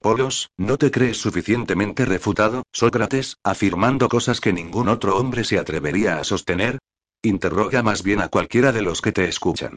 Polos, 0.00 0.50
¿no 0.56 0.78
te 0.78 0.90
crees 0.90 1.16
suficientemente 1.16 2.04
refutado, 2.04 2.62
Sócrates, 2.72 3.38
afirmando 3.42 4.08
cosas 4.08 4.40
que 4.40 4.52
ningún 4.52 4.88
otro 4.88 5.16
hombre 5.16 5.44
se 5.44 5.58
atrevería 5.58 6.18
a 6.18 6.24
sostener? 6.24 6.78
Interroga 7.22 7.82
más 7.82 8.02
bien 8.02 8.20
a 8.20 8.28
cualquiera 8.28 8.72
de 8.72 8.82
los 8.82 9.00
que 9.00 9.12
te 9.12 9.24
escuchan. 9.24 9.74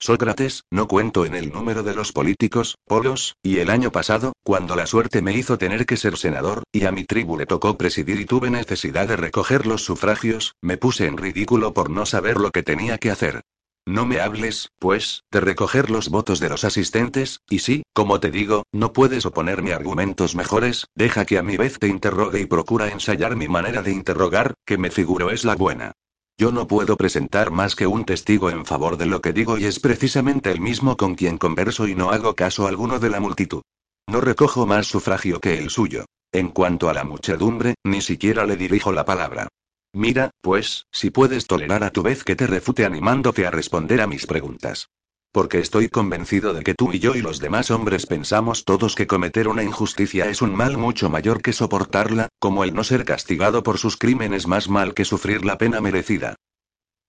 Sócrates, 0.00 0.64
no 0.70 0.88
cuento 0.88 1.24
en 1.24 1.34
el 1.34 1.52
número 1.52 1.82
de 1.82 1.94
los 1.94 2.12
políticos, 2.12 2.76
Polos, 2.84 3.36
y 3.42 3.58
el 3.58 3.70
año 3.70 3.92
pasado, 3.92 4.32
cuando 4.42 4.76
la 4.76 4.86
suerte 4.86 5.22
me 5.22 5.32
hizo 5.32 5.56
tener 5.56 5.86
que 5.86 5.96
ser 5.96 6.16
senador, 6.16 6.64
y 6.72 6.84
a 6.84 6.92
mi 6.92 7.04
tribu 7.04 7.38
le 7.38 7.46
tocó 7.46 7.78
presidir 7.78 8.20
y 8.20 8.26
tuve 8.26 8.50
necesidad 8.50 9.08
de 9.08 9.16
recoger 9.16 9.66
los 9.66 9.84
sufragios, 9.84 10.56
me 10.60 10.76
puse 10.76 11.06
en 11.06 11.16
ridículo 11.16 11.72
por 11.72 11.90
no 11.90 12.06
saber 12.06 12.38
lo 12.38 12.50
que 12.50 12.62
tenía 12.62 12.98
que 12.98 13.10
hacer. 13.10 13.42
No 13.86 14.06
me 14.06 14.20
hables, 14.20 14.70
pues, 14.78 15.24
de 15.30 15.40
recoger 15.40 15.90
los 15.90 16.08
votos 16.08 16.40
de 16.40 16.48
los 16.48 16.64
asistentes, 16.64 17.40
y 17.50 17.58
si, 17.58 17.82
como 17.92 18.18
te 18.18 18.30
digo, 18.30 18.62
no 18.72 18.94
puedes 18.94 19.26
oponerme 19.26 19.74
argumentos 19.74 20.34
mejores, 20.34 20.86
deja 20.94 21.26
que 21.26 21.36
a 21.36 21.42
mi 21.42 21.58
vez 21.58 21.78
te 21.78 21.88
interrogue 21.88 22.40
y 22.40 22.46
procura 22.46 22.88
ensayar 22.88 23.36
mi 23.36 23.46
manera 23.46 23.82
de 23.82 23.92
interrogar, 23.92 24.54
que 24.64 24.78
me 24.78 24.90
figuro 24.90 25.30
es 25.30 25.44
la 25.44 25.54
buena. 25.54 25.92
Yo 26.38 26.50
no 26.50 26.66
puedo 26.66 26.96
presentar 26.96 27.50
más 27.50 27.76
que 27.76 27.86
un 27.86 28.06
testigo 28.06 28.48
en 28.48 28.64
favor 28.64 28.96
de 28.96 29.06
lo 29.06 29.20
que 29.20 29.34
digo 29.34 29.58
y 29.58 29.66
es 29.66 29.78
precisamente 29.78 30.50
el 30.50 30.60
mismo 30.60 30.96
con 30.96 31.14
quien 31.14 31.36
converso 31.36 31.86
y 31.86 31.94
no 31.94 32.10
hago 32.10 32.34
caso 32.34 32.66
alguno 32.66 32.98
de 32.98 33.10
la 33.10 33.20
multitud. 33.20 33.62
No 34.08 34.20
recojo 34.20 34.66
más 34.66 34.86
sufragio 34.86 35.40
que 35.40 35.58
el 35.58 35.70
suyo. 35.70 36.06
En 36.32 36.48
cuanto 36.48 36.88
a 36.88 36.94
la 36.94 37.04
muchedumbre, 37.04 37.74
ni 37.84 38.00
siquiera 38.00 38.46
le 38.46 38.56
dirijo 38.56 38.92
la 38.92 39.04
palabra. 39.04 39.48
Mira, 39.94 40.30
pues, 40.40 40.88
si 40.90 41.10
puedes 41.10 41.46
tolerar 41.46 41.84
a 41.84 41.90
tu 41.90 42.02
vez 42.02 42.24
que 42.24 42.34
te 42.34 42.48
refute 42.48 42.84
animándote 42.84 43.46
a 43.46 43.52
responder 43.52 44.00
a 44.00 44.08
mis 44.08 44.26
preguntas. 44.26 44.88
Porque 45.30 45.60
estoy 45.60 45.88
convencido 45.88 46.52
de 46.52 46.64
que 46.64 46.74
tú 46.74 46.92
y 46.92 46.98
yo 46.98 47.14
y 47.14 47.22
los 47.22 47.38
demás 47.38 47.70
hombres 47.70 48.04
pensamos 48.06 48.64
todos 48.64 48.96
que 48.96 49.06
cometer 49.06 49.46
una 49.46 49.62
injusticia 49.62 50.28
es 50.28 50.42
un 50.42 50.52
mal 50.52 50.76
mucho 50.78 51.10
mayor 51.10 51.42
que 51.42 51.52
soportarla, 51.52 52.28
como 52.40 52.64
el 52.64 52.74
no 52.74 52.82
ser 52.82 53.04
castigado 53.04 53.62
por 53.62 53.78
sus 53.78 53.96
crímenes 53.96 54.48
más 54.48 54.68
mal 54.68 54.94
que 54.94 55.04
sufrir 55.04 55.44
la 55.44 55.58
pena 55.58 55.80
merecida. 55.80 56.34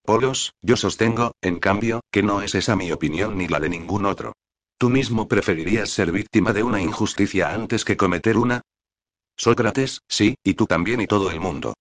Polos, 0.03 0.53
yo 0.61 0.77
sostengo, 0.77 1.31
en 1.41 1.57
cambio, 1.57 2.01
que 2.11 2.21
no 2.21 2.43
es 2.43 2.53
esa 2.53 2.75
mi 2.75 2.91
opinión 2.91 3.35
ni 3.35 3.47
la 3.47 3.59
de 3.59 3.69
ningún 3.69 4.05
otro. 4.05 4.33
¿Tú 4.77 4.91
mismo 4.91 5.27
preferirías 5.27 5.89
ser 5.89 6.11
víctima 6.11 6.53
de 6.53 6.61
una 6.61 6.81
injusticia 6.81 7.51
antes 7.51 7.83
que 7.83 7.97
cometer 7.97 8.37
una? 8.37 8.61
Sócrates, 9.35 10.01
sí, 10.07 10.35
y 10.43 10.53
tú 10.53 10.67
también 10.67 11.01
y 11.01 11.07
todo 11.07 11.31
el 11.31 11.39
mundo. 11.39 11.73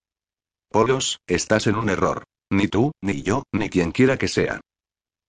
Polos, 0.75 1.21
estás 1.29 1.69
en 1.69 1.77
un 1.77 1.89
error. 1.89 2.25
Ni 2.51 2.67
tú, 2.67 2.91
ni 3.01 3.23
yo, 3.23 3.45
ni 3.53 3.71
quien 3.71 3.93
quiera 3.93 4.17
que 4.17 4.27
sea. 4.27 4.61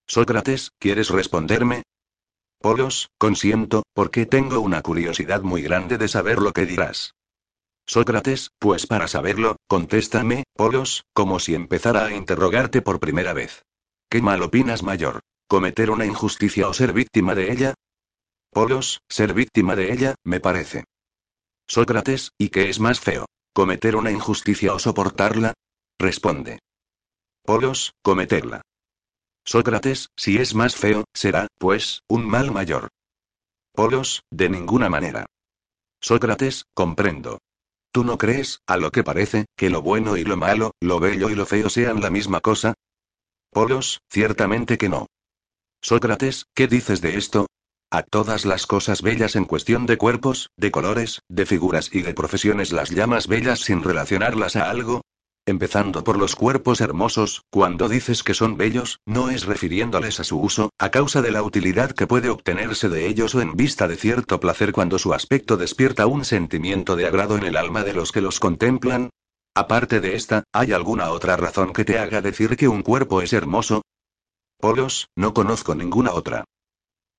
Sócrates, 0.08 0.72
¿quieres 0.80 1.10
responderme? 1.12 1.84
Polos, 2.60 3.10
consiento, 3.20 3.84
porque 3.94 4.26
tengo 4.26 4.60
una 4.60 4.82
curiosidad 4.82 5.44
muy 5.44 5.62
grande 5.62 6.00
de 6.00 6.08
saber 6.08 6.40
lo 6.40 6.52
que 6.52 6.66
dirás. 6.66 7.14
Sócrates, 7.86 8.50
pues 8.58 8.88
para 8.88 9.08
saberlo, 9.08 9.58
contéstame, 9.68 10.46
Polos, 10.56 11.04
como 11.14 11.38
si 11.40 11.54
empezara 11.54 12.06
a 12.06 12.16
interrogarte 12.16 12.82
por 12.82 13.00
primera 13.00 13.34
vez. 13.34 13.62
¿Qué 14.10 14.24
mal 14.24 14.42
opinas 14.42 14.82
mayor? 14.82 15.20
¿Cometer 15.48 15.92
una 15.92 16.08
injusticia 16.08 16.68
o 16.68 16.74
ser 16.74 16.92
víctima 16.92 17.36
de 17.36 17.52
ella? 17.52 17.76
Polos, 18.50 19.00
ser 19.08 19.36
víctima 19.36 19.76
de 19.76 19.94
ella, 19.94 20.16
me 20.24 20.40
parece. 20.40 20.86
Sócrates, 21.68 22.32
¿y 22.40 22.50
qué 22.50 22.68
es 22.72 22.80
más 22.80 23.00
feo? 23.00 23.28
¿Cometer 23.56 23.96
una 23.96 24.12
injusticia 24.12 24.74
o 24.74 24.80
soportarla? 24.80 25.54
Responde. 25.98 26.60
Polos, 27.42 27.94
cometerla. 28.04 28.62
Sócrates, 29.46 30.10
si 30.18 30.40
es 30.40 30.54
más 30.54 30.76
feo, 30.76 31.06
será, 31.14 31.48
pues, 31.58 32.02
un 32.10 32.28
mal 32.28 32.52
mayor. 32.52 32.90
Polos, 33.72 34.24
de 34.30 34.50
ninguna 34.50 34.90
manera. 34.90 35.26
Sócrates, 36.02 36.66
comprendo. 36.74 37.38
¿Tú 37.94 38.04
no 38.04 38.18
crees, 38.18 38.60
a 38.68 38.76
lo 38.76 38.92
que 38.92 39.06
parece, 39.06 39.46
que 39.56 39.70
lo 39.70 39.82
bueno 39.82 40.18
y 40.18 40.26
lo 40.26 40.36
malo, 40.36 40.72
lo 40.82 41.00
bello 41.00 41.30
y 41.30 41.36
lo 41.36 41.46
feo 41.46 41.70
sean 41.70 42.02
la 42.02 42.10
misma 42.10 42.42
cosa? 42.42 42.74
Polos, 43.52 44.02
ciertamente 44.12 44.78
que 44.78 44.90
no. 44.90 45.08
Sócrates, 45.82 46.48
¿qué 46.54 46.68
dices 46.68 47.00
de 47.00 47.16
esto? 47.16 47.48
A 47.96 48.04
todas 48.04 48.44
las 48.44 48.68
cosas 48.68 49.02
bellas 49.02 49.38
en 49.38 49.46
cuestión 49.46 49.86
de 49.86 49.96
cuerpos, 49.96 50.50
de 50.58 50.70
colores, 50.70 51.22
de 51.30 51.46
figuras 51.46 51.90
y 51.94 52.02
de 52.02 52.14
profesiones 52.14 52.74
las 52.74 52.90
llamas 52.90 53.28
bellas 53.28 53.62
sin 53.62 53.82
relacionarlas 53.82 54.58
a 54.58 54.70
algo. 54.70 55.00
Empezando 55.46 56.04
por 56.04 56.18
los 56.18 56.36
cuerpos 56.36 56.82
hermosos, 56.82 57.44
cuando 57.50 57.88
dices 57.88 58.22
que 58.22 58.34
son 58.34 58.58
bellos, 58.58 59.00
no 59.06 59.30
es 59.30 59.46
refiriéndoles 59.46 60.20
a 60.20 60.26
su 60.26 60.42
uso, 60.42 60.72
a 60.78 60.92
causa 60.92 61.22
de 61.22 61.32
la 61.32 61.42
utilidad 61.42 61.92
que 61.92 62.06
puede 62.06 62.28
obtenerse 62.28 62.90
de 62.90 63.08
ellos 63.08 63.34
o 63.34 63.40
en 63.40 63.56
vista 63.56 63.88
de 63.88 63.96
cierto 63.96 64.42
placer 64.42 64.74
cuando 64.74 65.00
su 65.00 65.14
aspecto 65.14 65.56
despierta 65.56 66.06
un 66.06 66.26
sentimiento 66.26 66.98
de 66.98 67.06
agrado 67.06 67.38
en 67.38 67.46
el 67.46 67.56
alma 67.56 67.84
de 67.84 67.94
los 67.94 68.12
que 68.12 68.20
los 68.20 68.42
contemplan. 68.42 69.10
Aparte 69.56 70.02
de 70.02 70.18
esta, 70.18 70.44
¿hay 70.52 70.74
alguna 70.74 71.12
otra 71.12 71.38
razón 71.38 71.72
que 71.72 71.86
te 71.86 71.98
haga 71.98 72.20
decir 72.20 72.58
que 72.58 72.68
un 72.68 72.82
cuerpo 72.82 73.22
es 73.22 73.32
hermoso? 73.32 73.84
Polos, 74.60 75.08
no 75.16 75.34
conozco 75.34 75.76
ninguna 75.76 76.12
otra. 76.12 76.44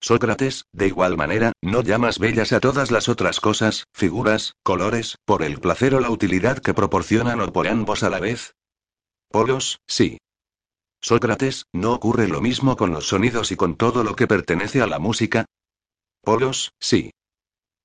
Sócrates, 0.00 0.66
de 0.72 0.88
igual 0.88 1.16
manera, 1.16 1.52
no 1.62 1.82
llamas 1.82 2.18
bellas 2.18 2.52
a 2.52 2.60
todas 2.60 2.90
las 2.90 3.08
otras 3.08 3.40
cosas, 3.40 3.86
figuras, 3.92 4.54
colores, 4.62 5.16
por 5.24 5.42
el 5.42 5.58
placer 5.58 5.94
o 5.94 6.00
la 6.00 6.10
utilidad 6.10 6.58
que 6.58 6.74
proporcionan 6.74 7.40
o 7.40 7.52
por 7.52 7.66
ambos 7.66 8.02
a 8.02 8.10
la 8.10 8.20
vez. 8.20 8.54
Polos, 9.30 9.80
sí. 9.86 10.18
Sócrates, 11.00 11.66
¿no 11.72 11.92
ocurre 11.92 12.28
lo 12.28 12.40
mismo 12.40 12.76
con 12.76 12.90
los 12.90 13.08
sonidos 13.08 13.52
y 13.52 13.56
con 13.56 13.76
todo 13.76 14.04
lo 14.04 14.16
que 14.16 14.26
pertenece 14.26 14.82
a 14.82 14.86
la 14.86 14.98
música? 14.98 15.46
Polos, 16.22 16.72
sí. 16.80 17.10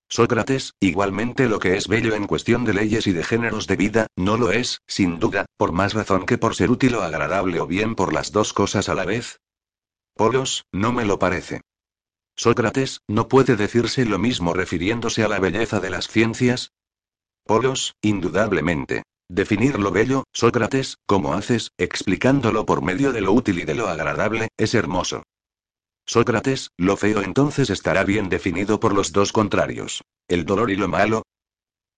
Sócrates, 0.09 0.73
igualmente 0.81 1.47
lo 1.47 1.59
que 1.59 1.77
es 1.77 1.87
bello 1.87 2.15
en 2.15 2.27
cuestión 2.27 2.65
de 2.65 2.73
leyes 2.73 3.07
y 3.07 3.13
de 3.13 3.23
géneros 3.23 3.65
de 3.65 3.77
vida, 3.77 4.07
no 4.17 4.37
lo 4.37 4.51
es, 4.51 4.81
sin 4.85 5.19
duda, 5.19 5.45
por 5.57 5.71
más 5.71 5.93
razón 5.93 6.25
que 6.25 6.37
por 6.37 6.55
ser 6.55 6.69
útil 6.69 6.95
o 6.95 7.01
agradable 7.01 7.61
o 7.61 7.67
bien 7.67 7.95
por 7.95 8.13
las 8.13 8.31
dos 8.31 8.51
cosas 8.51 8.89
a 8.89 8.95
la 8.95 9.05
vez. 9.05 9.39
Polos, 10.15 10.65
no 10.73 10.91
me 10.91 11.05
lo 11.05 11.17
parece. 11.17 11.61
Sócrates, 12.35 13.01
¿no 13.07 13.27
puede 13.27 13.55
decirse 13.55 14.05
lo 14.05 14.17
mismo 14.17 14.53
refiriéndose 14.53 15.23
a 15.23 15.27
la 15.27 15.39
belleza 15.39 15.79
de 15.79 15.89
las 15.89 16.07
ciencias? 16.07 16.71
Polos, 17.45 17.95
indudablemente. 18.01 19.03
Definir 19.29 19.79
lo 19.79 19.91
bello, 19.91 20.25
Sócrates, 20.33 20.97
como 21.05 21.33
haces, 21.33 21.71
explicándolo 21.77 22.65
por 22.65 22.81
medio 22.81 23.13
de 23.13 23.21
lo 23.21 23.31
útil 23.31 23.59
y 23.59 23.63
de 23.63 23.75
lo 23.75 23.87
agradable, 23.87 24.49
es 24.57 24.75
hermoso. 24.75 25.23
Sócrates, 26.05 26.71
lo 26.77 26.97
feo 26.97 27.21
entonces 27.21 27.69
estará 27.69 28.03
bien 28.03 28.27
definido 28.27 28.79
por 28.79 28.93
los 28.93 29.11
dos 29.13 29.31
contrarios. 29.31 30.03
¿El 30.27 30.45
dolor 30.45 30.71
y 30.71 30.75
lo 30.75 30.87
malo? 30.87 31.23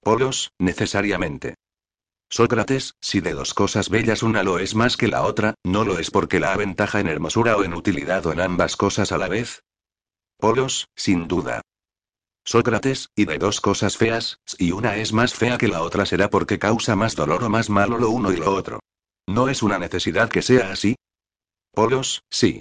Polos, 0.02 0.52
necesariamente. 0.60 1.56
Sócrates, 2.30 2.96
si 3.00 3.22
de 3.22 3.34
dos 3.34 3.54
cosas 3.54 3.90
bellas 3.90 4.24
una 4.24 4.44
lo 4.44 4.60
es 4.60 4.76
más 4.76 4.98
que 4.98 5.08
la 5.08 5.24
otra, 5.24 5.56
¿no 5.64 5.84
lo 5.84 6.00
es 6.00 6.12
porque 6.12 6.40
la 6.40 6.54
aventaja 6.54 7.00
en 7.00 7.08
hermosura 7.08 7.58
o 7.58 7.64
en 7.64 7.74
utilidad 7.74 8.26
o 8.26 8.32
en 8.32 8.42
ambas 8.42 8.76
cosas 8.76 9.12
a 9.12 9.18
la 9.18 9.28
vez? 9.28 9.64
Polos, 10.44 10.90
sin 10.98 11.30
duda. 11.30 11.62
Sócrates, 12.44 13.08
y 13.16 13.24
de 13.24 13.38
dos 13.38 13.62
cosas 13.62 13.96
feas, 13.96 14.42
si 14.46 14.74
una 14.74 14.98
es 14.98 15.14
más 15.14 15.34
fea 15.34 15.58
que 15.58 15.70
la 15.70 15.82
otra 15.82 16.06
será 16.06 16.30
porque 16.30 16.60
causa 16.60 16.98
más 16.98 17.16
dolor 17.16 17.46
o 17.46 17.50
más 17.50 17.70
malo 17.70 17.98
lo 17.98 18.10
uno 18.10 18.30
y 18.34 18.36
lo 18.36 18.54
otro. 18.54 18.82
¿No 19.26 19.48
es 19.48 19.64
una 19.64 19.80
necesidad 19.80 20.28
que 20.28 20.42
sea 20.42 20.74
así? 20.74 20.98
Polos, 21.72 22.24
sí. 22.30 22.60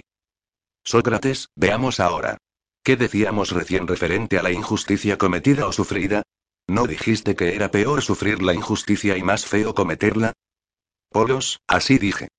Sócrates, 0.85 1.49
veamos 1.57 1.99
ahora. 1.99 2.37
¿Qué 2.85 2.95
decíamos 2.95 3.51
recién 3.51 3.85
referente 3.85 4.39
a 4.39 4.43
la 4.43 4.51
injusticia 4.51 5.17
cometida 5.17 5.67
o 5.67 5.73
sufrida? 5.73 6.23
¿No 6.67 6.87
dijiste 6.87 7.35
que 7.35 7.53
era 7.53 7.69
peor 7.69 8.01
sufrir 8.01 8.41
la 8.41 8.53
injusticia 8.53 9.17
y 9.17 9.23
más 9.23 9.45
feo 9.45 9.75
cometerla? 9.75 10.31
Polos, 11.09 11.59
así 11.67 11.97
dije. 11.97 12.29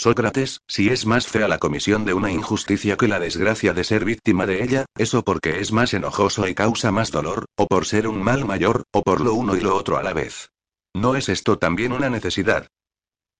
Sócrates, 0.00 0.60
si 0.68 0.90
es 0.90 1.06
más 1.06 1.26
fea 1.26 1.48
la 1.48 1.58
comisión 1.58 2.04
de 2.04 2.14
una 2.14 2.30
injusticia 2.30 2.96
que 2.96 3.08
la 3.08 3.18
desgracia 3.18 3.72
de 3.72 3.82
ser 3.82 4.04
víctima 4.04 4.46
de 4.46 4.62
ella, 4.62 4.86
eso 4.96 5.24
porque 5.24 5.58
es 5.58 5.72
más 5.72 5.92
enojoso 5.92 6.46
y 6.46 6.54
causa 6.54 6.92
más 6.92 7.10
dolor, 7.10 7.46
o 7.56 7.66
por 7.66 7.84
ser 7.84 8.06
un 8.06 8.22
mal 8.22 8.44
mayor, 8.44 8.84
o 8.92 9.02
por 9.02 9.20
lo 9.20 9.34
uno 9.34 9.56
y 9.56 9.60
lo 9.60 9.74
otro 9.74 9.96
a 9.96 10.04
la 10.04 10.12
vez. 10.12 10.52
¿No 10.94 11.16
es 11.16 11.28
esto 11.28 11.58
también 11.58 11.90
una 11.90 12.10
necesidad? 12.10 12.68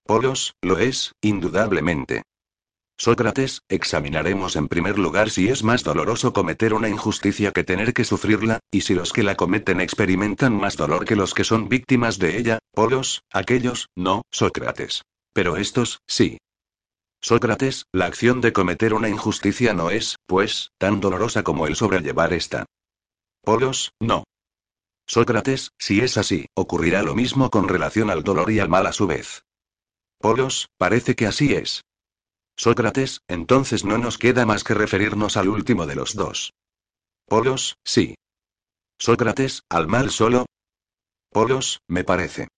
Polos, 0.05 0.55
lo 0.61 0.81
es, 0.81 1.13
indudablemente. 1.21 2.25
Sócrates, 2.97 3.63
examinaremos 3.69 4.57
en 4.57 4.67
primer 4.67 4.99
lugar 4.99 5.31
si 5.31 5.51
es 5.51 5.63
más 5.63 5.85
doloroso 5.85 6.33
cometer 6.33 6.75
una 6.75 6.89
injusticia 6.89 7.53
que 7.53 7.63
tener 7.63 7.95
que 7.95 8.03
sufrirla, 8.03 8.59
y 8.73 8.81
si 8.81 8.95
los 8.95 9.13
que 9.13 9.23
la 9.23 9.37
cometen 9.37 9.81
experimentan 9.81 10.55
más 10.55 10.77
dolor 10.77 11.05
que 11.05 11.15
los 11.15 11.35
que 11.35 11.45
son 11.45 11.69
víctimas 11.69 12.19
de 12.19 12.37
ella, 12.37 12.59
Polos, 12.73 13.23
aquellos, 13.33 13.91
no, 13.95 14.23
Sócrates. 14.33 15.03
Pero 15.33 15.57
estos, 15.57 16.01
sí. 16.09 16.39
Sócrates, 17.21 17.87
la 17.93 18.07
acción 18.07 18.41
de 18.41 18.53
cometer 18.53 18.95
una 18.95 19.09
injusticia 19.09 19.75
no 19.75 19.91
es, 19.91 20.17
pues, 20.27 20.71
tan 20.79 21.01
dolorosa 21.01 21.43
como 21.43 21.67
el 21.67 21.75
sobrellevar 21.75 22.33
esta. 22.33 22.67
Polos, 23.43 23.93
no. 24.01 24.25
Sócrates, 25.07 25.73
si 25.79 26.01
es 26.01 26.17
así, 26.17 26.47
ocurrirá 26.55 27.03
lo 27.03 27.15
mismo 27.15 27.51
con 27.51 27.67
relación 27.67 28.11
al 28.11 28.23
dolor 28.23 28.51
y 28.51 28.61
al 28.61 28.69
mal 28.69 28.87
a 28.87 28.93
su 28.93 29.07
vez. 29.07 29.43
Polos, 30.19 30.69
parece 30.77 31.17
que 31.17 31.27
así 31.27 31.55
es. 31.55 31.83
Sócrates, 32.57 33.23
entonces 33.29 33.85
no 33.85 33.99
nos 33.99 34.19
queda 34.19 34.45
más 34.45 34.65
que 34.65 34.75
referirnos 34.75 35.37
al 35.37 35.49
último 35.49 35.87
de 35.87 35.95
los 35.95 36.15
dos. 36.15 36.53
Polos, 37.27 37.77
sí. 37.85 38.17
Sócrates, 38.99 39.63
al 39.69 39.87
mal 39.87 40.11
solo. 40.11 40.47
Polos, 41.31 41.81
me 41.89 42.05
parece. 42.05 42.49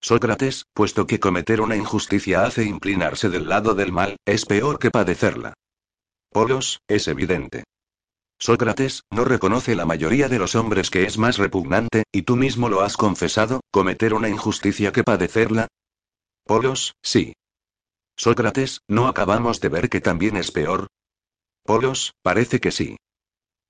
Sócrates, 0.00 0.64
puesto 0.72 1.06
que 1.06 1.18
cometer 1.18 1.60
una 1.60 1.76
injusticia 1.76 2.44
hace 2.44 2.64
inclinarse 2.64 3.28
del 3.28 3.48
lado 3.48 3.74
del 3.74 3.92
mal, 3.92 4.16
es 4.24 4.46
peor 4.46 4.78
que 4.78 4.90
padecerla. 4.90 5.54
Polos, 6.30 6.80
es 6.86 7.08
evidente. 7.08 7.64
Sócrates, 8.38 9.02
¿no 9.10 9.24
reconoce 9.24 9.74
la 9.74 9.84
mayoría 9.84 10.28
de 10.28 10.38
los 10.38 10.54
hombres 10.54 10.90
que 10.90 11.04
es 11.04 11.18
más 11.18 11.38
repugnante, 11.38 12.04
y 12.12 12.22
tú 12.22 12.36
mismo 12.36 12.68
lo 12.68 12.82
has 12.82 12.96
confesado, 12.96 13.60
cometer 13.72 14.14
una 14.14 14.28
injusticia 14.28 14.92
que 14.92 15.02
padecerla? 15.02 15.66
Polos, 16.44 16.94
sí. 17.02 17.34
Sócrates, 18.16 18.80
¿no 18.86 19.08
acabamos 19.08 19.60
de 19.60 19.68
ver 19.68 19.88
que 19.88 20.00
también 20.00 20.36
es 20.36 20.52
peor? 20.52 20.86
Polos, 21.64 22.14
parece 22.22 22.60
que 22.60 22.70
sí. 22.70 22.96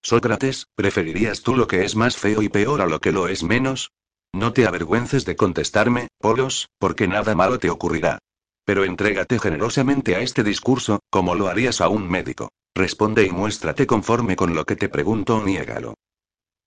Sócrates, 0.02 0.66
¿preferirías 0.74 1.42
tú 1.42 1.56
lo 1.56 1.66
que 1.66 1.84
es 1.84 1.96
más 1.96 2.16
feo 2.16 2.42
y 2.42 2.48
peor 2.48 2.82
a 2.82 2.86
lo 2.86 3.00
que 3.00 3.12
lo 3.12 3.28
es 3.28 3.42
menos? 3.42 3.90
No 4.34 4.52
te 4.52 4.66
avergüences 4.66 5.24
de 5.24 5.36
contestarme, 5.36 6.08
Polos, 6.18 6.68
porque 6.78 7.08
nada 7.08 7.34
malo 7.34 7.58
te 7.58 7.70
ocurrirá. 7.70 8.18
Pero 8.64 8.84
entrégate 8.84 9.38
generosamente 9.38 10.14
a 10.14 10.20
este 10.20 10.44
discurso, 10.44 11.00
como 11.10 11.34
lo 11.34 11.48
harías 11.48 11.80
a 11.80 11.88
un 11.88 12.08
médico. 12.08 12.50
Responde 12.74 13.24
y 13.24 13.30
muéstrate 13.30 13.86
conforme 13.86 14.36
con 14.36 14.54
lo 14.54 14.64
que 14.64 14.76
te 14.76 14.88
pregunto 14.88 15.36
o 15.36 15.42
niégalo. 15.42 15.94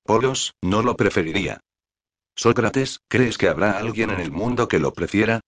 Polos, 0.04 0.54
no 0.62 0.82
lo 0.82 0.96
preferiría. 0.96 1.60
Sócrates, 2.36 3.00
¿crees 3.08 3.38
que 3.38 3.48
habrá 3.48 3.78
alguien 3.78 4.10
en 4.10 4.20
el 4.20 4.32
mundo 4.32 4.68
que 4.68 4.80
lo 4.80 4.94
prefiera? 4.94 5.42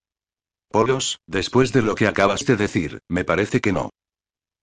Polos, 0.69 1.19
después 1.27 1.73
de 1.73 1.81
lo 1.81 1.95
que 1.95 2.07
acabas 2.07 2.45
de 2.45 2.55
decir, 2.55 2.99
me 3.09 3.25
parece 3.25 3.61
que 3.61 3.73
no. 3.73 3.89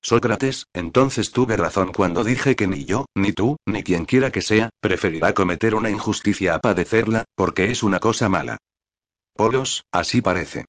Sócrates, 0.03 0.67
entonces 0.73 1.31
tuve 1.31 1.57
razón 1.57 1.93
cuando 1.93 2.25
dije 2.25 2.57
que 2.57 2.67
ni 2.67 2.85
yo, 2.87 3.05
ni 3.15 3.33
tú, 3.33 3.57
ni 3.67 3.83
quien 3.83 4.07
quiera 4.07 4.31
que 4.31 4.41
sea, 4.41 4.71
preferirá 4.81 5.35
cometer 5.35 5.75
una 5.75 5.91
injusticia 5.91 6.55
a 6.55 6.59
padecerla, 6.59 7.25
porque 7.35 7.71
es 7.71 7.83
una 7.83 8.01
cosa 8.01 8.29
mala. 8.29 8.57
Polos, 9.35 9.85
así 9.93 10.23
parece. 10.23 10.65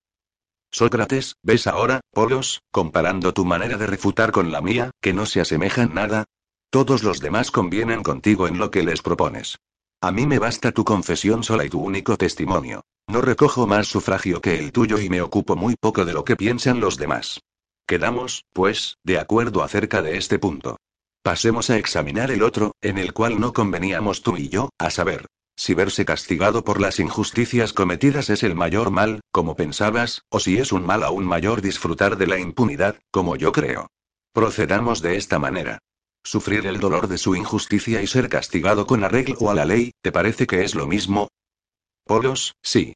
Sócrates, 0.69 1.35
¿ves 1.43 1.67
ahora, 1.67 2.01
Polos, 2.11 2.61
comparando 2.71 3.33
tu 3.33 3.45
manera 3.45 3.77
de 3.77 3.87
refutar 3.87 4.31
con 4.31 4.51
la 4.51 4.61
mía, 4.61 4.91
que 5.01 5.13
no 5.13 5.25
se 5.25 5.41
asemejan 5.41 5.93
nada? 5.93 6.25
Todos 6.69 7.03
los 7.03 7.19
demás 7.19 7.51
convienen 7.51 8.03
contigo 8.03 8.47
en 8.47 8.57
lo 8.57 8.71
que 8.71 8.83
les 8.83 9.01
propones. 9.01 9.57
A 10.01 10.11
mí 10.11 10.25
me 10.25 10.39
basta 10.39 10.71
tu 10.71 10.83
confesión 10.83 11.43
sola 11.43 11.65
y 11.65 11.69
tu 11.69 11.81
único 11.81 12.17
testimonio. 12.17 12.81
No 13.07 13.21
recojo 13.21 13.67
más 13.67 13.87
sufragio 13.87 14.41
que 14.41 14.57
el 14.57 14.71
tuyo 14.71 14.99
y 14.99 15.09
me 15.09 15.21
ocupo 15.21 15.55
muy 15.55 15.75
poco 15.75 16.05
de 16.05 16.13
lo 16.13 16.23
que 16.23 16.37
piensan 16.37 16.79
los 16.79 16.97
demás. 16.97 17.39
Quedamos, 17.91 18.45
pues, 18.53 18.99
de 19.03 19.19
acuerdo 19.19 19.63
acerca 19.63 20.01
de 20.01 20.15
este 20.15 20.39
punto. 20.39 20.77
Pasemos 21.23 21.69
a 21.69 21.75
examinar 21.75 22.31
el 22.31 22.41
otro, 22.41 22.71
en 22.79 22.97
el 22.97 23.11
cual 23.11 23.37
no 23.41 23.51
conveníamos 23.51 24.21
tú 24.21 24.37
y 24.37 24.47
yo, 24.47 24.69
a 24.77 24.89
saber, 24.91 25.25
si 25.57 25.73
verse 25.73 26.05
castigado 26.05 26.63
por 26.63 26.79
las 26.79 27.01
injusticias 27.01 27.73
cometidas 27.73 28.29
es 28.29 28.43
el 28.43 28.55
mayor 28.55 28.91
mal, 28.91 29.19
como 29.29 29.57
pensabas, 29.57 30.21
o 30.29 30.39
si 30.39 30.57
es 30.57 30.71
un 30.71 30.85
mal 30.85 31.03
aún 31.03 31.25
mayor 31.25 31.61
disfrutar 31.61 32.15
de 32.15 32.27
la 32.27 32.39
impunidad, 32.39 32.95
como 33.11 33.35
yo 33.35 33.51
creo. 33.51 33.87
Procedamos 34.31 35.01
de 35.01 35.17
esta 35.17 35.37
manera. 35.37 35.79
Sufrir 36.23 36.67
el 36.67 36.79
dolor 36.79 37.09
de 37.09 37.17
su 37.17 37.35
injusticia 37.35 38.01
y 38.01 38.07
ser 38.07 38.29
castigado 38.29 38.87
con 38.87 39.03
arreglo 39.03 39.49
a 39.49 39.53
la 39.53 39.65
ley, 39.65 39.91
¿te 40.01 40.13
parece 40.13 40.47
que 40.47 40.63
es 40.63 40.75
lo 40.75 40.87
mismo? 40.87 41.27
Polos, 42.05 42.53
sí. 42.61 42.93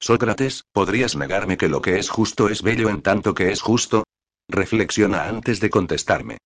Sócrates, 0.00 0.64
¿podrías 0.72 1.16
negarme 1.16 1.56
que 1.56 1.68
lo 1.68 1.80
que 1.80 1.98
es 1.98 2.10
justo 2.10 2.48
es 2.48 2.62
bello 2.62 2.88
en 2.88 3.02
tanto 3.02 3.34
que 3.34 3.50
es 3.50 3.60
justo? 3.60 4.04
Reflexiona 4.48 5.28
antes 5.28 5.60
de 5.60 5.70
contestarme. 5.70 6.38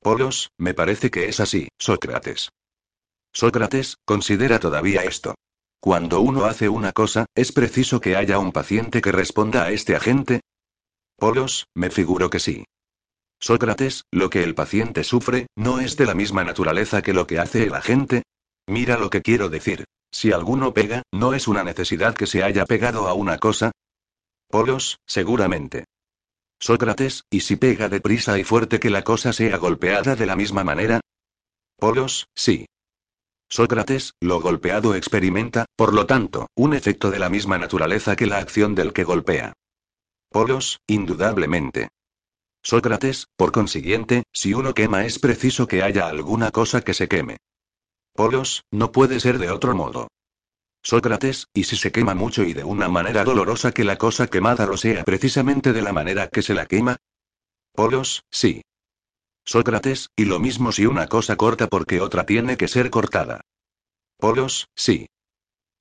Polos, 0.00 0.50
me 0.58 0.74
parece 0.74 1.10
que 1.10 1.28
es 1.28 1.40
así, 1.40 1.68
Sócrates. 1.78 2.50
Sócrates, 3.32 3.96
considera 4.04 4.58
todavía 4.58 5.04
esto. 5.04 5.34
Cuando 5.80 6.20
uno 6.20 6.44
hace 6.44 6.68
una 6.68 6.92
cosa, 6.92 7.26
¿es 7.34 7.52
preciso 7.52 8.00
que 8.00 8.16
haya 8.16 8.38
un 8.38 8.52
paciente 8.52 9.00
que 9.00 9.12
responda 9.12 9.64
a 9.64 9.70
este 9.70 9.94
agente? 9.94 10.40
Polos, 11.16 11.66
me 11.74 11.90
figuro 11.90 12.28
que 12.28 12.40
sí. 12.40 12.64
Sócrates, 13.38 14.04
lo 14.10 14.28
que 14.28 14.42
el 14.42 14.54
paciente 14.54 15.04
sufre, 15.04 15.46
¿no 15.56 15.80
es 15.80 15.96
de 15.96 16.06
la 16.06 16.14
misma 16.14 16.44
naturaleza 16.44 17.00
que 17.02 17.14
lo 17.14 17.26
que 17.26 17.38
hace 17.38 17.64
el 17.64 17.74
agente? 17.74 18.24
Mira 18.66 18.98
lo 18.98 19.08
que 19.08 19.22
quiero 19.22 19.48
decir. 19.48 19.84
Si 20.12 20.32
alguno 20.32 20.74
pega, 20.74 21.02
¿no 21.12 21.34
es 21.34 21.48
una 21.48 21.64
necesidad 21.64 22.14
que 22.14 22.26
se 22.26 22.42
haya 22.42 22.66
pegado 22.66 23.08
a 23.08 23.14
una 23.14 23.38
cosa? 23.38 23.70
Polos, 24.48 24.98
seguramente. 25.06 25.84
Sócrates, 26.58 27.24
¿y 27.30 27.40
si 27.40 27.56
pega 27.56 27.88
deprisa 27.88 28.38
y 28.38 28.44
fuerte 28.44 28.80
que 28.80 28.90
la 28.90 29.02
cosa 29.02 29.32
sea 29.32 29.56
golpeada 29.56 30.16
de 30.16 30.26
la 30.26 30.36
misma 30.36 30.64
manera? 30.64 31.00
Polos, 31.76 32.26
sí. 32.34 32.66
Sócrates, 33.48 34.12
lo 34.20 34.40
golpeado 34.40 34.94
experimenta, 34.94 35.66
por 35.76 35.94
lo 35.94 36.06
tanto, 36.06 36.48
un 36.54 36.74
efecto 36.74 37.10
de 37.10 37.18
la 37.18 37.30
misma 37.30 37.58
naturaleza 37.58 38.14
que 38.16 38.26
la 38.26 38.38
acción 38.38 38.74
del 38.74 38.92
que 38.92 39.04
golpea. 39.04 39.54
Polos, 40.28 40.78
indudablemente. 40.86 41.88
Sócrates, 42.62 43.26
por 43.36 43.52
consiguiente, 43.52 44.24
si 44.32 44.52
uno 44.52 44.74
quema 44.74 45.06
es 45.06 45.18
preciso 45.18 45.66
que 45.66 45.82
haya 45.82 46.06
alguna 46.06 46.50
cosa 46.50 46.82
que 46.82 46.94
se 46.94 47.08
queme. 47.08 47.38
Polos, 48.14 48.64
no 48.70 48.92
puede 48.92 49.20
ser 49.20 49.38
de 49.38 49.50
otro 49.50 49.74
modo. 49.74 50.08
Sócrates, 50.82 51.46
¿y 51.52 51.64
si 51.64 51.76
se 51.76 51.92
quema 51.92 52.14
mucho 52.14 52.42
y 52.42 52.54
de 52.54 52.64
una 52.64 52.88
manera 52.88 53.24
dolorosa 53.24 53.72
que 53.72 53.84
la 53.84 53.96
cosa 53.96 54.28
quemada 54.28 54.66
lo 54.66 54.76
sea 54.76 55.04
precisamente 55.04 55.72
de 55.72 55.82
la 55.82 55.92
manera 55.92 56.28
que 56.28 56.42
se 56.42 56.54
la 56.54 56.66
quema? 56.66 56.96
Polos, 57.72 58.24
sí. 58.30 58.62
Sócrates, 59.44 60.10
y 60.16 60.24
lo 60.24 60.38
mismo 60.38 60.72
si 60.72 60.86
una 60.86 61.06
cosa 61.06 61.36
corta 61.36 61.66
porque 61.66 62.00
otra 62.00 62.24
tiene 62.24 62.56
que 62.56 62.68
ser 62.68 62.90
cortada. 62.90 63.42
Polos, 64.16 64.68
sí. 64.74 65.06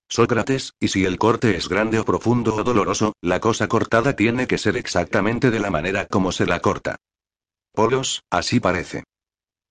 Sócrates, 0.10 0.73
y 0.80 0.88
si 0.88 1.06
el 1.06 1.18
corte 1.18 1.56
es 1.56 1.69
grande 1.69 1.99
o 1.99 2.06
profundo 2.06 2.56
o 2.56 2.64
doloroso, 2.64 3.14
la 3.22 3.39
cosa 3.39 3.68
cortada 3.68 4.15
tiene 4.15 4.47
que 4.47 4.57
ser 4.57 4.76
exactamente 4.76 5.51
de 5.51 5.60
la 5.60 5.69
manera 5.69 6.07
como 6.07 6.31
se 6.31 6.45
la 6.45 6.61
corta. 6.61 6.97
Polos, 7.73 8.23
así 8.30 8.60
parece. 8.60 9.03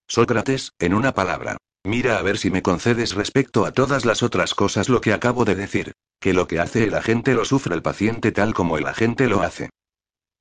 Sócrates, 0.07 0.73
en 0.79 0.95
una 0.95 1.13
palabra. 1.13 1.57
Mira 1.85 2.19
a 2.19 2.23
ver 2.23 2.39
si 2.39 2.51
me 2.51 2.63
concedes 2.63 3.15
respecto 3.15 3.65
a 3.65 3.73
todas 3.73 4.05
las 4.05 4.23
otras 4.23 4.55
cosas 4.55 4.89
lo 4.89 5.01
que 5.01 5.13
acabo 5.13 5.45
de 5.45 5.55
decir. 5.55 5.93
Que 6.21 6.35
lo 6.35 6.49
que 6.49 6.59
hace 6.59 6.85
el 6.85 6.95
agente 6.95 7.35
lo 7.35 7.45
sufre 7.45 7.75
el 7.75 7.83
paciente 7.83 8.33
tal 8.33 8.53
como 8.53 8.77
el 8.77 8.87
agente 8.87 9.29
lo 9.29 9.43
hace. 9.43 9.71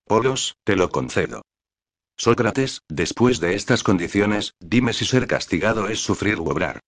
Polos, 0.05 0.55
te 0.64 0.76
lo 0.76 0.89
concedo. 0.89 1.43
Sócrates, 2.18 2.81
después 2.89 3.39
de 3.39 3.53
estas 3.53 3.84
condiciones, 3.84 4.53
dime 4.59 4.93
si 4.93 5.05
ser 5.05 5.27
castigado 5.27 5.88
es 5.88 5.99
sufrir 5.99 6.39
u 6.39 6.49
obrar. 6.49 6.80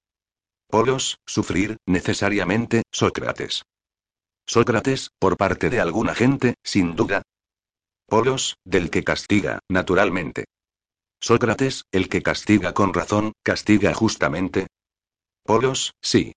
Polos, 0.68 1.20
sufrir, 1.26 1.78
necesariamente, 1.86 2.84
Sócrates. 2.92 3.64
Sócrates, 4.48 5.12
por 5.20 5.38
parte 5.38 5.70
de 5.70 5.80
alguna 5.80 6.16
gente, 6.16 6.56
sin 6.64 6.96
duda. 6.96 7.22
Polos, 8.08 8.56
del 8.66 8.90
que 8.90 9.04
castiga, 9.04 9.60
naturalmente. 9.70 10.46
Sócrates, 11.22 11.86
el 11.92 12.08
que 12.08 12.22
castiga 12.22 12.74
con 12.74 12.94
razón, 12.94 13.34
castiga 13.44 13.94
justamente. 13.94 14.68
Polos, 15.44 15.94
sí. 16.02 16.34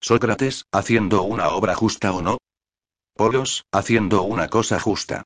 Sócrates, 0.00 0.66
haciendo 0.72 1.22
una 1.22 1.48
obra 1.48 1.74
justa 1.74 2.12
o 2.12 2.20
no. 2.20 2.38
Polos, 3.14 3.64
haciendo 3.72 4.22
una 4.22 4.48
cosa 4.48 4.78
justa. 4.78 5.22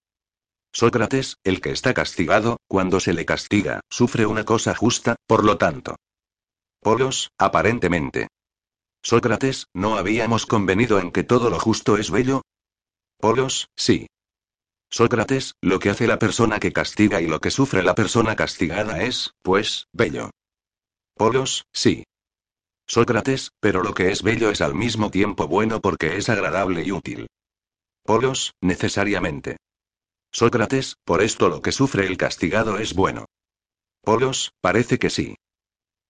Sócrates, 0.72 1.38
el 1.42 1.60
que 1.60 1.70
está 1.70 1.94
castigado, 1.94 2.58
cuando 2.68 3.00
se 3.00 3.14
le 3.14 3.24
castiga, 3.24 3.80
sufre 3.90 4.26
una 4.26 4.44
cosa 4.44 4.74
justa, 4.74 5.16
por 5.26 5.44
lo 5.44 5.58
tanto. 5.58 5.96
Polos, 6.80 7.30
aparentemente. 7.38 8.28
Sócrates, 9.02 9.66
¿no 9.74 9.96
habíamos 9.96 10.46
convenido 10.46 11.00
en 11.00 11.10
que 11.10 11.24
todo 11.24 11.50
lo 11.50 11.58
justo 11.58 11.96
es 11.96 12.10
bello? 12.10 12.42
Polos, 13.18 13.68
sí. 13.74 14.06
Sócrates, 14.90 15.54
lo 15.60 15.78
que 15.78 15.90
hace 15.90 16.06
la 16.06 16.18
persona 16.18 16.58
que 16.58 16.72
castiga 16.72 17.20
y 17.20 17.26
lo 17.26 17.40
que 17.40 17.50
sufre 17.50 17.82
la 17.82 17.94
persona 17.94 18.36
castigada 18.36 19.02
es, 19.02 19.32
pues, 19.42 19.86
bello. 19.92 20.30
Polos, 21.14 21.64
sí. 21.72 22.04
Sócrates, 22.86 23.50
pero 23.60 23.82
lo 23.82 23.92
que 23.92 24.10
es 24.10 24.22
bello 24.22 24.50
es 24.50 24.62
al 24.62 24.74
mismo 24.74 25.10
tiempo 25.10 25.46
bueno 25.46 25.80
porque 25.80 26.16
es 26.16 26.30
agradable 26.30 26.84
y 26.84 26.92
útil. 26.92 27.26
Polos, 28.02 28.54
necesariamente. 28.62 29.58
Sócrates, 30.32 30.96
por 31.04 31.22
esto 31.22 31.50
lo 31.50 31.60
que 31.60 31.72
sufre 31.72 32.06
el 32.06 32.16
castigado 32.16 32.78
es 32.78 32.94
bueno. 32.94 33.26
Polos, 34.02 34.52
parece 34.62 34.98
que 34.98 35.10
sí. 35.10 35.36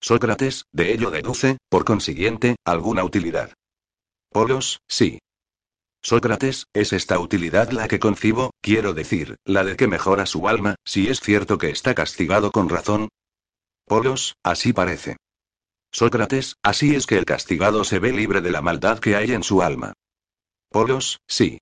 Sócrates, 0.01 0.67
de 0.73 0.93
ello 0.93 1.11
deduce, 1.11 1.59
por 1.69 1.85
consiguiente, 1.85 2.55
alguna 2.65 3.03
utilidad. 3.03 3.53
Polos, 4.31 4.79
sí. 4.87 5.19
Sócrates, 6.03 6.67
¿es 6.73 6.93
esta 6.93 7.19
utilidad 7.19 7.71
la 7.71 7.89
que 7.89 7.99
concibo, 7.99 8.53
quiero 8.61 8.95
decir, 8.95 9.37
la 9.45 9.65
de 9.65 9.77
que 9.77 9.89
mejora 9.89 10.27
su 10.27 10.49
alma, 10.49 10.77
si 10.85 11.09
es 11.09 11.21
cierto 11.21 11.59
que 11.59 11.71
está 11.71 11.95
castigado 11.95 12.51
con 12.51 12.69
razón? 12.69 13.09
Polos, 13.85 14.37
así 14.43 14.73
parece. 14.73 15.17
Sócrates, 15.91 16.57
así 16.63 16.95
es 16.95 17.07
que 17.07 17.19
el 17.19 17.25
castigado 17.25 17.83
se 17.85 17.99
ve 17.99 18.13
libre 18.13 18.41
de 18.41 18.51
la 18.51 18.63
maldad 18.63 18.99
que 18.99 19.17
hay 19.17 19.33
en 19.33 19.43
su 19.43 19.63
alma. 19.63 19.95
Polos, 20.71 21.19
sí. 21.27 21.59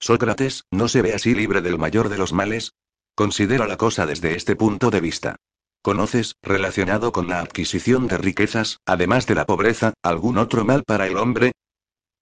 Sócrates, 0.00 0.64
¿no 0.70 0.88
se 0.88 1.00
ve 1.00 1.14
así 1.14 1.34
libre 1.34 1.62
del 1.62 1.78
mayor 1.78 2.08
de 2.08 2.18
los 2.18 2.32
males? 2.32 2.72
Considera 3.14 3.66
la 3.66 3.78
cosa 3.78 4.04
desde 4.04 4.34
este 4.34 4.56
punto 4.56 4.90
de 4.90 5.00
vista. 5.00 5.36
¿Conoces, 5.80 6.34
relacionado 6.42 7.12
con 7.12 7.28
la 7.28 7.40
adquisición 7.40 8.08
de 8.08 8.18
riquezas, 8.18 8.80
además 8.84 9.26
de 9.26 9.36
la 9.36 9.46
pobreza, 9.46 9.94
algún 10.02 10.36
otro 10.36 10.64
mal 10.64 10.82
para 10.84 11.06
el 11.06 11.16
hombre? 11.16 11.52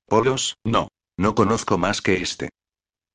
Polos, 0.06 0.56
no. 0.62 0.88
No 1.16 1.34
conozco 1.34 1.78
más 1.78 2.02
que 2.02 2.16
este. 2.16 2.50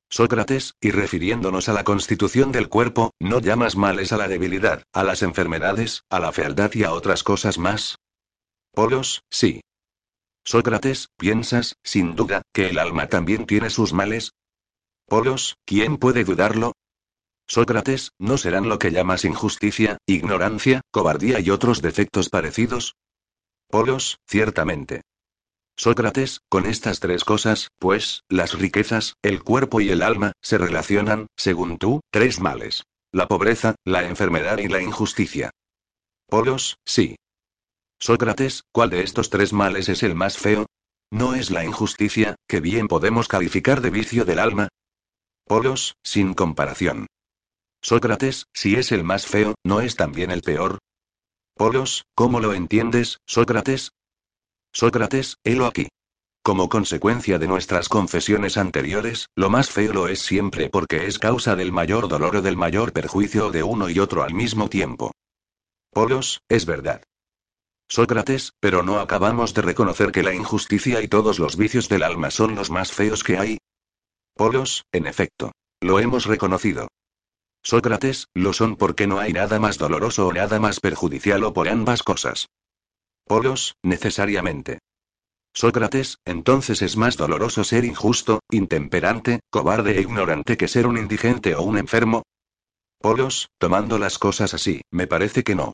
Sócrates, 0.10 0.74
y 0.82 0.92
refiriéndonos 0.92 1.70
a 1.70 1.74
la 1.74 1.84
constitución 1.84 2.52
del 2.52 2.68
cuerpo, 2.68 3.12
¿no 3.20 3.40
llamas 3.40 3.76
males 3.76 4.12
a 4.12 4.18
la 4.18 4.28
debilidad, 4.28 4.84
a 4.92 5.04
las 5.04 5.22
enfermedades, 5.22 6.04
a 6.10 6.20
la 6.20 6.32
fealdad 6.32 6.72
y 6.74 6.84
a 6.84 6.94
otras 6.94 7.24
cosas 7.24 7.60
más? 7.60 7.98
Polos, 8.74 9.24
sí. 9.30 9.62
Sócrates, 10.44 11.10
¿piensas, 11.18 11.76
sin 11.84 12.16
duda, 12.16 12.42
que 12.54 12.70
el 12.70 12.80
alma 12.80 13.08
también 13.08 13.46
tiene 13.46 13.70
sus 13.70 13.94
males? 13.94 14.32
Polos, 15.06 15.58
¿quién 15.66 15.98
puede 15.98 16.24
dudarlo? 16.24 16.74
Sócrates, 17.48 18.12
¿no 18.18 18.38
serán 18.38 18.70
lo 18.70 18.80
que 18.80 18.92
llamas 18.92 19.26
injusticia, 19.26 19.98
ignorancia, 20.08 20.82
cobardía 20.92 21.40
y 21.40 21.50
otros 21.50 21.82
defectos 21.82 22.30
parecidos? 22.30 22.96
Polos, 23.68 24.18
ciertamente. 24.28 25.02
Sócrates, 25.80 26.42
con 26.50 26.66
estas 26.66 27.00
tres 27.00 27.24
cosas, 27.24 27.70
pues, 27.80 28.24
las 28.28 28.60
riquezas, 28.60 29.14
el 29.22 29.42
cuerpo 29.42 29.80
y 29.80 29.92
el 29.92 30.02
alma, 30.02 30.34
se 30.42 30.58
relacionan, 30.58 31.28
según 31.38 31.78
tú, 31.78 32.02
tres 32.12 32.42
males. 32.42 32.84
La 33.14 33.30
pobreza, 33.30 33.76
la 33.86 34.04
enfermedad 34.04 34.58
y 34.58 34.68
la 34.68 34.82
injusticia. 34.82 35.52
Polos, 36.28 36.76
sí. 36.86 37.16
Sócrates, 37.98 38.64
¿cuál 38.74 38.90
de 38.90 39.04
estos 39.04 39.30
tres 39.30 39.54
males 39.54 39.88
es 39.88 40.04
el 40.04 40.16
más 40.16 40.38
feo? 40.38 40.66
¿No 41.12 41.34
es 41.34 41.50
la 41.50 41.64
injusticia, 41.64 42.36
que 42.46 42.60
bien 42.60 42.90
podemos 42.90 43.30
calificar 43.30 43.80
de 43.80 43.90
vicio 43.90 44.26
del 44.26 44.40
alma? 44.40 44.68
Polos, 45.46 45.96
sin 46.04 46.34
comparación. 46.34 47.08
Sócrates, 47.82 48.48
si 48.54 48.76
es 48.76 48.92
el 48.92 49.06
más 49.06 49.26
feo, 49.26 49.56
¿no 49.64 49.80
es 49.80 49.96
también 49.96 50.30
el 50.30 50.42
peor? 50.42 50.80
Polos, 51.56 52.04
¿cómo 52.16 52.42
lo 52.42 52.54
entiendes, 52.54 53.20
Sócrates? 53.26 53.92
Sócrates, 54.72 55.38
helo 55.44 55.66
aquí. 55.66 55.88
Como 56.44 56.70
consecuencia 56.70 57.38
de 57.38 57.48
nuestras 57.48 57.90
confesiones 57.90 58.58
anteriores, 58.58 59.28
lo 59.36 59.50
más 59.50 59.70
feo 59.70 59.94
lo 59.94 60.08
es 60.08 60.20
siempre 60.20 60.70
porque 60.70 61.06
es 61.06 61.20
causa 61.20 61.56
del 61.56 61.72
mayor 61.72 62.08
dolor 62.08 62.38
o 62.38 62.42
del 62.42 62.58
mayor 62.58 62.94
perjuicio 62.94 63.52
de 63.52 63.64
uno 63.64 63.90
y 63.90 64.00
otro 64.00 64.24
al 64.24 64.34
mismo 64.34 64.70
tiempo. 64.70 65.12
Polos, 65.92 66.42
es 66.48 66.66
verdad. 66.66 67.04
Sócrates, 67.88 68.54
pero 68.60 68.84
no 68.84 69.00
acabamos 69.00 69.54
de 69.54 69.64
reconocer 69.64 70.12
que 70.12 70.24
la 70.24 70.34
injusticia 70.34 71.02
y 71.02 71.08
todos 71.08 71.40
los 71.40 71.58
vicios 71.58 71.90
del 71.90 72.04
alma 72.04 72.30
son 72.30 72.56
los 72.56 72.70
más 72.70 72.92
feos 72.92 73.24
que 73.24 73.38
hay. 73.38 73.58
Polos, 74.36 74.86
en 74.92 75.08
efecto. 75.08 75.52
Lo 75.82 76.00
hemos 76.00 76.26
reconocido. 76.26 76.88
Sócrates, 77.64 78.28
lo 78.34 78.54
son 78.54 78.76
porque 78.76 79.08
no 79.08 79.20
hay 79.20 79.34
nada 79.34 79.60
más 79.60 79.78
doloroso 79.78 80.28
o 80.28 80.34
nada 80.34 80.60
más 80.60 80.80
perjudicial 80.80 81.44
o 81.44 81.54
por 81.54 81.68
ambas 81.68 82.04
cosas. 82.04 82.48
Polos, 83.30 83.76
necesariamente. 83.84 84.80
Sócrates, 85.54 86.18
entonces 86.26 86.82
es 86.82 86.98
más 86.98 87.16
doloroso 87.16 87.64
ser 87.64 87.86
injusto, 87.86 88.40
intemperante, 88.50 89.42
cobarde 89.52 90.00
e 90.00 90.02
ignorante 90.02 90.58
que 90.58 90.68
ser 90.68 90.88
un 90.88 90.98
indigente 90.98 91.54
o 91.54 91.62
un 91.62 91.78
enfermo. 91.78 92.24
Polos, 92.98 93.50
tomando 93.60 94.00
las 94.00 94.18
cosas 94.18 94.56
así, 94.56 94.82
me 94.90 95.06
parece 95.06 95.44
que 95.44 95.54
no. 95.54 95.74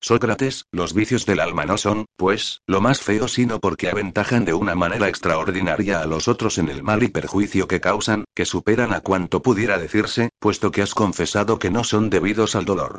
Sócrates, 0.00 0.64
los 0.72 0.92
vicios 0.92 1.24
del 1.24 1.38
alma 1.38 1.66
no 1.66 1.78
son, 1.78 2.06
pues, 2.16 2.58
lo 2.66 2.80
más 2.80 3.00
feo 3.00 3.28
sino 3.28 3.60
porque 3.60 3.88
aventajan 3.88 4.44
de 4.44 4.54
una 4.54 4.74
manera 4.74 5.08
extraordinaria 5.08 6.00
a 6.00 6.06
los 6.06 6.26
otros 6.26 6.58
en 6.58 6.68
el 6.68 6.82
mal 6.82 7.04
y 7.04 7.08
perjuicio 7.08 7.68
que 7.68 7.80
causan, 7.80 8.24
que 8.34 8.44
superan 8.44 8.92
a 8.92 9.02
cuanto 9.02 9.40
pudiera 9.40 9.78
decirse, 9.78 10.30
puesto 10.40 10.72
que 10.72 10.82
has 10.82 10.96
confesado 10.96 11.60
que 11.60 11.70
no 11.70 11.84
son 11.84 12.10
debidos 12.10 12.56
al 12.56 12.64
dolor. 12.64 12.98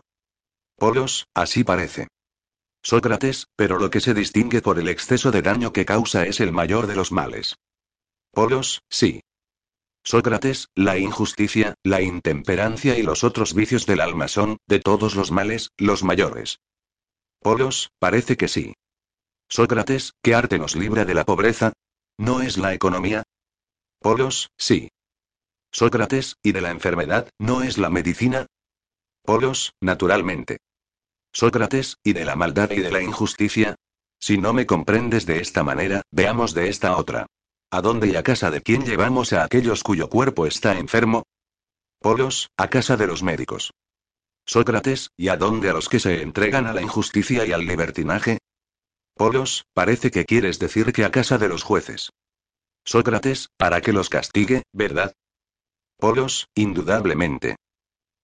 Polos, 0.78 1.28
así 1.34 1.66
parece. 1.66 2.08
Sócrates, 2.84 3.48
pero 3.56 3.80
lo 3.80 3.90
que 3.90 4.02
se 4.02 4.14
distingue 4.14 4.62
por 4.62 4.78
el 4.78 4.90
exceso 4.90 5.32
de 5.32 5.42
daño 5.42 5.72
que 5.72 5.86
causa 5.86 6.26
es 6.26 6.42
el 6.42 6.52
mayor 6.52 6.86
de 6.86 6.96
los 6.96 7.14
males. 7.14 7.56
Polos, 8.32 8.84
sí. 8.90 9.22
Sócrates, 10.04 10.68
la 10.76 10.98
injusticia, 10.98 11.76
la 11.82 12.02
intemperancia 12.02 12.98
y 12.98 13.04
los 13.04 13.24
otros 13.24 13.54
vicios 13.54 13.86
del 13.86 14.02
alma 14.02 14.28
son, 14.28 14.58
de 14.68 14.80
todos 14.82 15.16
los 15.16 15.32
males, 15.32 15.70
los 15.78 16.04
mayores. 16.04 16.60
Polos, 17.40 17.90
parece 18.00 18.36
que 18.36 18.50
sí. 18.50 18.74
Sócrates, 19.48 20.14
¿qué 20.22 20.36
arte 20.36 20.60
nos 20.60 20.76
libra 20.76 21.06
de 21.06 21.14
la 21.14 21.24
pobreza? 21.24 21.72
¿No 22.18 22.42
es 22.42 22.58
la 22.58 22.74
economía? 22.74 23.24
Polos, 24.00 24.50
sí. 24.58 24.90
Sócrates, 25.72 26.36
¿y 26.44 26.52
de 26.52 26.62
la 26.62 26.72
enfermedad, 26.72 27.30
no 27.40 27.64
es 27.64 27.78
la 27.78 27.90
medicina? 27.90 28.46
Polos, 29.24 29.74
naturalmente. 29.80 30.58
Sócrates, 31.34 31.98
¿y 32.04 32.14
de 32.14 32.26
la 32.26 32.36
maldad 32.36 32.70
y 32.72 32.80
de 32.80 32.92
la 32.92 33.02
injusticia? 33.02 33.76
Si 34.20 34.38
no 34.38 34.54
me 34.54 34.68
comprendes 34.68 35.26
de 35.26 35.42
esta 35.42 35.64
manera, 35.64 36.04
veamos 36.12 36.54
de 36.54 36.70
esta 36.70 36.96
otra. 36.96 37.26
¿A 37.72 37.82
dónde 37.82 38.08
y 38.08 38.16
a 38.16 38.24
casa 38.24 38.52
de 38.52 38.62
quién 38.62 38.86
llevamos 38.86 39.34
a 39.34 39.44
aquellos 39.44 39.82
cuyo 39.84 40.10
cuerpo 40.10 40.46
está 40.46 40.78
enfermo? 40.78 41.24
Polos, 42.00 42.50
a 42.56 42.70
casa 42.70 42.98
de 42.98 43.08
los 43.08 43.24
médicos. 43.24 43.72
Sócrates, 44.46 45.10
¿y 45.18 45.30
a 45.30 45.38
dónde 45.38 45.72
a 45.72 45.74
los 45.74 45.90
que 45.90 46.00
se 46.00 46.22
entregan 46.22 46.68
a 46.68 46.74
la 46.74 46.82
injusticia 46.82 47.46
y 47.46 47.52
al 47.52 47.66
libertinaje? 47.66 48.38
Polos, 49.16 49.66
parece 49.74 50.12
que 50.12 50.26
quieres 50.26 50.60
decir 50.60 50.94
que 50.94 51.04
a 51.04 51.12
casa 51.12 51.40
de 51.40 51.50
los 51.50 51.64
jueces. 51.64 52.12
Sócrates, 52.86 53.50
para 53.58 53.82
que 53.82 53.94
los 53.94 54.10
castigue, 54.10 54.64
¿verdad? 54.72 55.14
Polos, 55.98 56.48
indudablemente. 56.54 57.56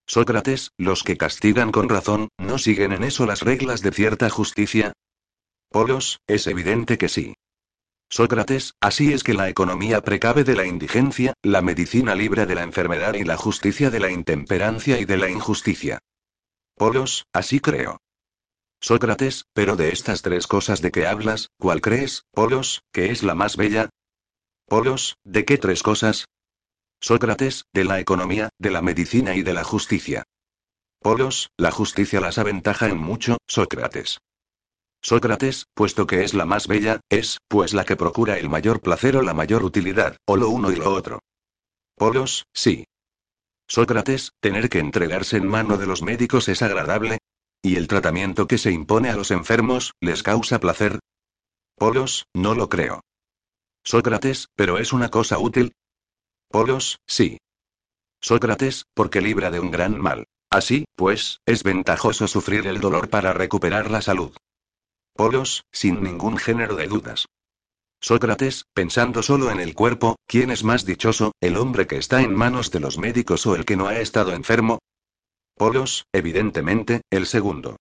Sócrates, 0.10 0.72
los 0.76 1.04
que 1.04 1.18
castigan 1.18 1.72
con 1.72 1.88
razón, 1.88 2.30
¿no 2.40 2.58
siguen 2.58 2.94
en 2.94 3.04
eso 3.04 3.28
las 3.28 3.42
reglas 3.42 3.84
de 3.84 3.92
cierta 3.92 4.28
justicia? 4.32 4.94
Polos, 5.70 6.20
es 6.26 6.48
evidente 6.48 6.98
que 6.98 7.10
sí. 7.10 7.36
Sócrates, 8.10 8.74
así 8.82 9.14
es 9.14 9.24
que 9.24 9.36
la 9.36 9.50
economía 9.50 10.02
precave 10.02 10.44
de 10.44 10.56
la 10.56 10.66
indigencia, 10.66 11.36
la 11.44 11.62
medicina 11.62 12.16
libra 12.16 12.48
de 12.48 12.56
la 12.56 12.64
enfermedad 12.64 13.14
y 13.14 13.24
la 13.24 13.38
justicia 13.38 13.92
de 13.92 14.00
la 14.00 14.10
intemperancia 14.10 15.00
y 15.00 15.06
de 15.06 15.18
la 15.18 15.30
injusticia. 15.30 16.00
Polos, 16.74 17.28
así 17.32 17.60
creo. 17.60 18.00
Sócrates, 18.82 19.46
pero 19.54 19.76
de 19.76 19.90
estas 19.90 20.24
tres 20.24 20.48
cosas 20.48 20.82
de 20.82 20.90
que 20.90 21.06
hablas, 21.06 21.50
¿cuál 21.60 21.82
crees, 21.82 22.24
Polos, 22.32 22.82
que 22.92 23.12
es 23.12 23.22
la 23.22 23.36
más 23.36 23.58
bella? 23.58 23.92
Polos, 24.66 25.18
¿de 25.24 25.46
qué 25.46 25.60
tres 25.60 25.84
cosas? 25.84 26.26
Sócrates, 27.02 27.66
de 27.74 27.86
la 27.86 28.00
economía, 28.00 28.50
de 28.60 28.72
la 28.72 28.82
medicina 28.82 29.36
y 29.36 29.42
de 29.42 29.54
la 29.54 29.64
justicia. 29.64 30.24
Polos, 31.02 31.50
la 31.58 31.72
justicia 31.72 32.20
las 32.20 32.38
aventaja 32.38 32.88
en 32.88 32.98
mucho, 32.98 33.38
Sócrates. 33.48 34.20
Sócrates, 35.02 35.66
puesto 35.74 36.06
que 36.06 36.24
es 36.26 36.34
la 36.34 36.46
más 36.46 36.68
bella, 36.68 37.00
es, 37.10 37.38
pues 37.48 37.74
la 37.74 37.86
que 37.86 37.96
procura 37.96 38.38
el 38.38 38.50
mayor 38.50 38.82
placer 38.82 39.16
o 39.16 39.22
la 39.22 39.34
mayor 39.34 39.64
utilidad, 39.64 40.18
o 40.26 40.36
lo 40.36 40.50
uno 40.50 40.72
y 40.72 40.76
lo 40.76 40.92
otro. 40.92 41.20
Polos, 41.96 42.44
sí. 42.54 42.86
Sócrates, 43.68 44.32
tener 44.42 44.70
que 44.70 44.80
entregarse 44.80 45.38
en 45.38 45.48
mano 45.48 45.78
de 45.78 45.86
los 45.86 46.02
médicos 46.02 46.50
es 46.50 46.62
agradable. 46.62 47.20
¿Y 47.62 47.76
el 47.76 47.88
tratamiento 47.88 48.48
que 48.48 48.58
se 48.58 48.72
impone 48.72 49.10
a 49.10 49.16
los 49.16 49.32
enfermos, 49.32 49.94
les 50.02 50.24
causa 50.24 50.60
placer? 50.60 51.00
Polos, 51.76 52.26
no 52.34 52.56
lo 52.56 52.68
creo. 52.68 53.02
Sócrates, 53.84 54.48
pero 54.56 54.78
es 54.80 54.92
una 54.92 55.10
cosa 55.10 55.40
útil. 55.40 55.74
Polos, 56.52 56.98
sí. 57.06 57.38
Sócrates, 58.22 58.86
porque 58.96 59.22
libra 59.22 59.52
de 59.52 59.60
un 59.60 59.70
gran 59.70 60.00
mal. 60.00 60.26
Así, 60.50 60.86
pues, 60.96 61.42
es 61.46 61.62
ventajoso 61.62 62.28
sufrir 62.28 62.66
el 62.66 62.80
dolor 62.80 63.10
para 63.10 63.34
recuperar 63.34 63.92
la 63.92 64.02
salud. 64.02 64.36
Polos, 65.14 65.66
sin 65.72 66.02
ningún 66.02 66.38
género 66.38 66.76
de 66.76 66.88
dudas. 66.88 67.28
Sócrates, 68.02 68.66
pensando 68.74 69.22
solo 69.22 69.52
en 69.52 69.60
el 69.60 69.76
cuerpo, 69.76 70.16
¿quién 70.26 70.50
es 70.50 70.64
más 70.64 70.86
dichoso, 70.86 71.34
el 71.40 71.56
hombre 71.56 71.86
que 71.86 71.98
está 71.98 72.24
en 72.24 72.34
manos 72.34 72.72
de 72.72 72.80
los 72.80 72.98
médicos 72.98 73.46
o 73.46 73.56
el 73.56 73.64
que 73.64 73.78
no 73.78 73.88
ha 73.88 74.00
estado 74.00 74.34
enfermo? 74.34 74.80
Polos, 75.56 76.06
evidentemente, 76.14 77.02
el 77.12 77.28
segundo. 77.28 77.76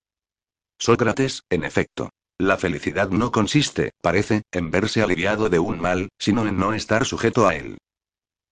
Sócrates, 0.79 1.43
en 1.49 1.65
efecto. 1.65 2.11
La 2.37 2.59
felicidad 2.59 3.09
no 3.09 3.33
consiste, 3.33 3.93
parece, 4.03 4.43
en 4.53 4.71
verse 4.71 5.03
aliviado 5.03 5.49
de 5.49 5.59
un 5.59 5.81
mal, 5.81 6.11
sino 6.19 6.47
en 6.47 6.59
no 6.59 6.75
estar 6.75 7.07
sujeto 7.07 7.49
a 7.49 7.57
él. 7.57 7.79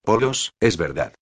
Polos, 0.07 0.53
es 0.61 0.77
verdad. 0.77 1.13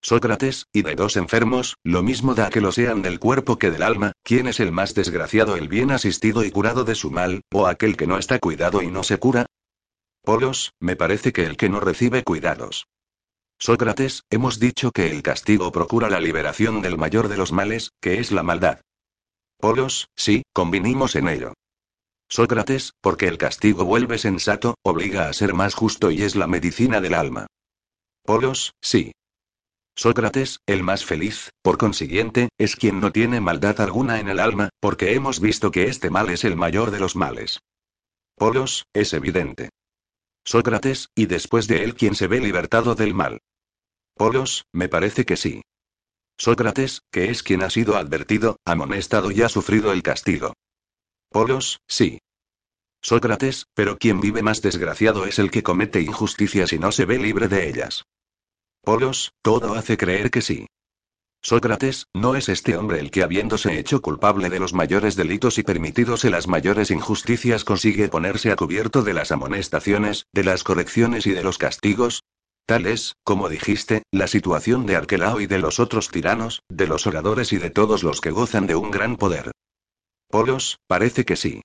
Sócrates, 0.00 0.64
y 0.72 0.80
de 0.80 0.94
dos 0.94 1.18
enfermos, 1.18 1.76
lo 1.84 2.02
mismo 2.02 2.34
da 2.34 2.48
que 2.48 2.62
lo 2.62 2.72
sean 2.72 3.02
del 3.02 3.20
cuerpo 3.20 3.58
que 3.58 3.70
del 3.70 3.82
alma, 3.82 4.12
¿quién 4.22 4.46
es 4.46 4.60
el 4.60 4.72
más 4.72 4.94
desgraciado, 4.94 5.56
el 5.56 5.68
bien 5.68 5.90
asistido 5.90 6.42
y 6.42 6.50
curado 6.50 6.84
de 6.84 6.94
su 6.94 7.10
mal, 7.10 7.42
o 7.52 7.66
aquel 7.66 7.98
que 7.98 8.06
no 8.06 8.16
está 8.16 8.38
cuidado 8.38 8.80
y 8.80 8.86
no 8.86 9.02
se 9.02 9.18
cura? 9.18 9.44
Polos, 10.22 10.72
me 10.80 10.96
parece 10.96 11.34
que 11.34 11.44
el 11.44 11.58
que 11.58 11.68
no 11.68 11.80
recibe 11.80 12.24
cuidados. 12.24 12.86
Sócrates, 13.58 14.22
hemos 14.30 14.58
dicho 14.58 14.90
que 14.90 15.10
el 15.10 15.22
castigo 15.22 15.70
procura 15.70 16.08
la 16.08 16.18
liberación 16.20 16.80
del 16.80 16.96
mayor 16.96 17.28
de 17.28 17.36
los 17.36 17.52
males, 17.52 17.90
que 18.00 18.20
es 18.20 18.32
la 18.32 18.42
maldad. 18.42 18.80
Polos, 19.58 20.08
sí, 20.16 20.44
convinimos 20.54 21.14
en 21.14 21.28
ello. 21.28 21.52
Sócrates, 22.30 22.94
porque 23.02 23.28
el 23.28 23.36
castigo 23.36 23.84
vuelve 23.84 24.16
sensato, 24.16 24.76
obliga 24.82 25.28
a 25.28 25.34
ser 25.34 25.52
más 25.52 25.74
justo 25.74 26.10
y 26.10 26.22
es 26.22 26.36
la 26.36 26.46
medicina 26.46 27.02
del 27.02 27.12
alma. 27.12 27.48
Polos, 28.28 28.74
sí. 28.82 29.12
Sócrates, 29.96 30.60
el 30.66 30.82
más 30.82 31.02
feliz, 31.02 31.48
por 31.62 31.78
consiguiente, 31.78 32.50
es 32.58 32.76
quien 32.76 33.00
no 33.00 33.10
tiene 33.10 33.40
maldad 33.40 33.80
alguna 33.80 34.20
en 34.20 34.28
el 34.28 34.38
alma, 34.38 34.68
porque 34.80 35.14
hemos 35.14 35.40
visto 35.40 35.70
que 35.70 35.84
este 35.84 36.10
mal 36.10 36.28
es 36.28 36.44
el 36.44 36.54
mayor 36.54 36.90
de 36.90 37.00
los 37.00 37.16
males. 37.16 37.60
Polos, 38.34 38.84
es 38.92 39.14
evidente. 39.14 39.70
Sócrates, 40.44 41.08
y 41.14 41.24
después 41.24 41.68
de 41.68 41.84
él 41.84 41.94
quien 41.94 42.14
se 42.14 42.26
ve 42.26 42.38
libertado 42.38 42.94
del 42.94 43.14
mal. 43.14 43.40
Polos, 44.14 44.66
me 44.74 44.90
parece 44.90 45.24
que 45.24 45.38
sí. 45.38 45.62
Sócrates, 46.36 47.00
que 47.10 47.30
es 47.30 47.42
quien 47.42 47.62
ha 47.62 47.70
sido 47.70 47.96
advertido, 47.96 48.58
amonestado 48.66 49.30
y 49.30 49.40
ha 49.40 49.48
sufrido 49.48 49.90
el 49.90 50.02
castigo. 50.02 50.52
Polos, 51.30 51.80
sí. 51.88 52.18
Sócrates, 53.00 53.64
pero 53.72 53.96
quien 53.96 54.20
vive 54.20 54.42
más 54.42 54.60
desgraciado 54.60 55.24
es 55.24 55.38
el 55.38 55.50
que 55.50 55.62
comete 55.62 56.02
injusticias 56.02 56.74
y 56.74 56.78
no 56.78 56.92
se 56.92 57.06
ve 57.06 57.16
libre 57.16 57.48
de 57.48 57.70
ellas. 57.70 58.04
Polos, 58.82 59.32
todo 59.42 59.74
hace 59.74 59.96
creer 59.96 60.30
que 60.30 60.42
sí. 60.42 60.66
Sócrates, 61.40 62.06
¿no 62.14 62.34
es 62.34 62.48
este 62.48 62.76
hombre 62.76 62.98
el 62.98 63.10
que 63.10 63.22
habiéndose 63.22 63.78
hecho 63.78 64.02
culpable 64.02 64.50
de 64.50 64.58
los 64.58 64.74
mayores 64.74 65.14
delitos 65.14 65.58
y 65.58 65.62
permitídose 65.62 66.30
las 66.30 66.48
mayores 66.48 66.90
injusticias 66.90 67.64
consigue 67.64 68.08
ponerse 68.08 68.50
a 68.50 68.56
cubierto 68.56 69.02
de 69.02 69.14
las 69.14 69.30
amonestaciones, 69.30 70.26
de 70.32 70.44
las 70.44 70.64
correcciones 70.64 71.26
y 71.26 71.30
de 71.30 71.44
los 71.44 71.58
castigos? 71.58 72.24
Tal 72.66 72.86
es, 72.86 73.14
como 73.24 73.48
dijiste, 73.48 74.02
la 74.12 74.26
situación 74.26 74.84
de 74.84 74.96
Arquelao 74.96 75.40
y 75.40 75.46
de 75.46 75.58
los 75.58 75.80
otros 75.80 76.10
tiranos, 76.10 76.62
de 76.68 76.86
los 76.86 77.06
oradores 77.06 77.52
y 77.52 77.58
de 77.58 77.70
todos 77.70 78.02
los 78.02 78.20
que 78.20 78.30
gozan 78.30 78.66
de 78.66 78.74
un 78.74 78.90
gran 78.90 79.16
poder. 79.16 79.52
Polos, 80.28 80.78
parece 80.86 81.24
que 81.24 81.36
sí. 81.36 81.62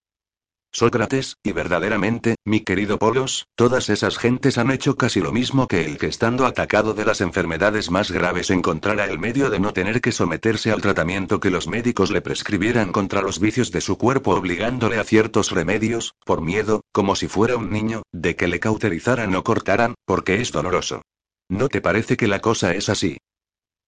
Sócrates, 0.75 1.37
y 1.43 1.51
verdaderamente, 1.51 2.35
mi 2.45 2.61
querido 2.61 2.97
Polos, 2.97 3.45
todas 3.53 3.89
esas 3.89 4.17
gentes 4.17 4.57
han 4.57 4.71
hecho 4.71 4.95
casi 4.95 5.19
lo 5.19 5.31
mismo 5.31 5.67
que 5.67 5.85
el 5.85 5.99
que 5.99 6.07
estando 6.07 6.47
atacado 6.47 6.95
de 6.95 7.05
las 7.05 7.21
enfermedades 7.21 7.91
más 7.91 8.09
graves 8.09 8.49
encontrara 8.49 9.05
el 9.05 9.19
medio 9.19 9.51
de 9.51 9.59
no 9.59 9.71
tener 9.71 10.01
que 10.01 10.11
someterse 10.11 10.71
al 10.71 10.81
tratamiento 10.81 11.39
que 11.39 11.51
los 11.51 11.67
médicos 11.67 12.09
le 12.09 12.21
prescribieran 12.21 12.91
contra 12.91 13.21
los 13.21 13.39
vicios 13.39 13.71
de 13.71 13.81
su 13.81 13.99
cuerpo 13.99 14.31
obligándole 14.31 14.97
a 14.97 15.03
ciertos 15.03 15.51
remedios, 15.51 16.15
por 16.25 16.41
miedo, 16.41 16.81
como 16.91 17.15
si 17.15 17.27
fuera 17.27 17.55
un 17.55 17.69
niño, 17.69 18.01
de 18.11 18.35
que 18.35 18.47
le 18.47 18.59
cauterizaran 18.59 19.35
o 19.35 19.43
cortaran, 19.43 19.93
porque 20.05 20.41
es 20.41 20.51
doloroso. 20.51 21.03
¿No 21.49 21.69
te 21.69 21.81
parece 21.81 22.17
que 22.17 22.27
la 22.27 22.39
cosa 22.39 22.73
es 22.73 22.89
así? 22.89 23.17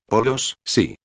Polos, 0.07 0.57
sí. 0.63 0.97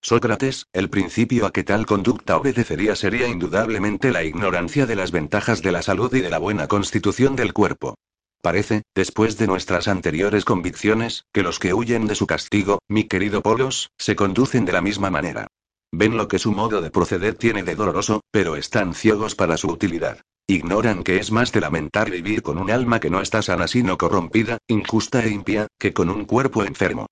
Sócrates, 0.00 0.66
el 0.72 0.90
principio 0.90 1.44
a 1.44 1.52
que 1.52 1.64
tal 1.64 1.84
conducta 1.84 2.36
obedecería 2.36 2.94
sería 2.94 3.26
indudablemente 3.26 4.12
la 4.12 4.22
ignorancia 4.22 4.86
de 4.86 4.96
las 4.96 5.10
ventajas 5.10 5.60
de 5.60 5.72
la 5.72 5.82
salud 5.82 6.14
y 6.14 6.20
de 6.20 6.30
la 6.30 6.38
buena 6.38 6.68
constitución 6.68 7.34
del 7.34 7.52
cuerpo. 7.52 7.96
Parece, 8.40 8.82
después 8.94 9.36
de 9.36 9.48
nuestras 9.48 9.88
anteriores 9.88 10.44
convicciones, 10.44 11.24
que 11.32 11.42
los 11.42 11.58
que 11.58 11.74
huyen 11.74 12.06
de 12.06 12.14
su 12.14 12.26
castigo, 12.26 12.78
mi 12.86 13.04
querido 13.04 13.42
Polos, 13.42 13.90
se 13.98 14.14
conducen 14.14 14.64
de 14.64 14.72
la 14.72 14.80
misma 14.80 15.10
manera. 15.10 15.48
Ven 15.90 16.16
lo 16.16 16.28
que 16.28 16.38
su 16.38 16.52
modo 16.52 16.80
de 16.80 16.90
proceder 16.90 17.34
tiene 17.34 17.64
de 17.64 17.74
doloroso, 17.74 18.20
pero 18.30 18.54
están 18.54 18.94
ciegos 18.94 19.34
para 19.34 19.56
su 19.56 19.68
utilidad. 19.68 20.20
Ignoran 20.46 21.02
que 21.02 21.18
es 21.18 21.32
más 21.32 21.50
de 21.52 21.60
lamentar 21.60 22.10
vivir 22.10 22.42
con 22.42 22.58
un 22.58 22.70
alma 22.70 23.00
que 23.00 23.10
no 23.10 23.20
está 23.20 23.42
sana 23.42 23.66
sino 23.66 23.98
corrompida, 23.98 24.58
injusta 24.68 25.24
e 25.24 25.30
impía, 25.30 25.66
que 25.78 25.92
con 25.92 26.08
un 26.08 26.24
cuerpo 26.24 26.62
enfermo. 26.64 27.06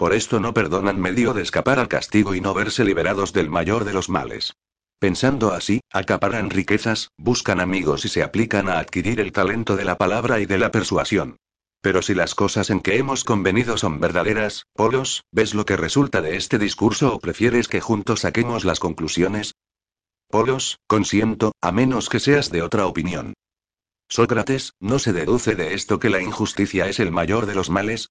Por 0.00 0.14
esto 0.14 0.40
no 0.40 0.54
perdonan 0.54 0.98
medio 0.98 1.34
de 1.34 1.42
escapar 1.42 1.78
al 1.78 1.86
castigo 1.86 2.34
y 2.34 2.40
no 2.40 2.54
verse 2.54 2.86
liberados 2.86 3.34
del 3.34 3.50
mayor 3.50 3.84
de 3.84 3.92
los 3.92 4.08
males. 4.08 4.54
Pensando 4.98 5.52
así, 5.52 5.82
acaparan 5.92 6.48
riquezas, 6.48 7.10
buscan 7.18 7.60
amigos 7.60 8.06
y 8.06 8.08
se 8.08 8.22
aplican 8.22 8.70
a 8.70 8.78
adquirir 8.78 9.20
el 9.20 9.30
talento 9.30 9.76
de 9.76 9.84
la 9.84 9.98
palabra 9.98 10.40
y 10.40 10.46
de 10.46 10.56
la 10.56 10.70
persuasión. 10.70 11.36
Pero 11.82 12.00
si 12.00 12.14
las 12.14 12.34
cosas 12.34 12.70
en 12.70 12.80
que 12.80 12.96
hemos 12.96 13.24
convenido 13.24 13.76
son 13.76 14.00
verdaderas, 14.00 14.64
Polos, 14.72 15.24
¿ves 15.32 15.52
lo 15.52 15.66
que 15.66 15.76
resulta 15.76 16.22
de 16.22 16.36
este 16.36 16.58
discurso 16.58 17.14
o 17.14 17.20
prefieres 17.20 17.68
que 17.68 17.82
juntos 17.82 18.20
saquemos 18.20 18.64
las 18.64 18.80
conclusiones? 18.80 19.52
Polos, 20.28 20.78
consiento, 20.86 21.52
a 21.60 21.72
menos 21.72 22.08
que 22.08 22.20
seas 22.20 22.50
de 22.50 22.62
otra 22.62 22.86
opinión. 22.86 23.34
Sócrates, 24.08 24.72
¿no 24.80 24.98
se 24.98 25.12
deduce 25.12 25.56
de 25.56 25.74
esto 25.74 26.00
que 26.00 26.08
la 26.08 26.22
injusticia 26.22 26.88
es 26.88 27.00
el 27.00 27.12
mayor 27.12 27.44
de 27.44 27.54
los 27.54 27.68
males? 27.68 28.08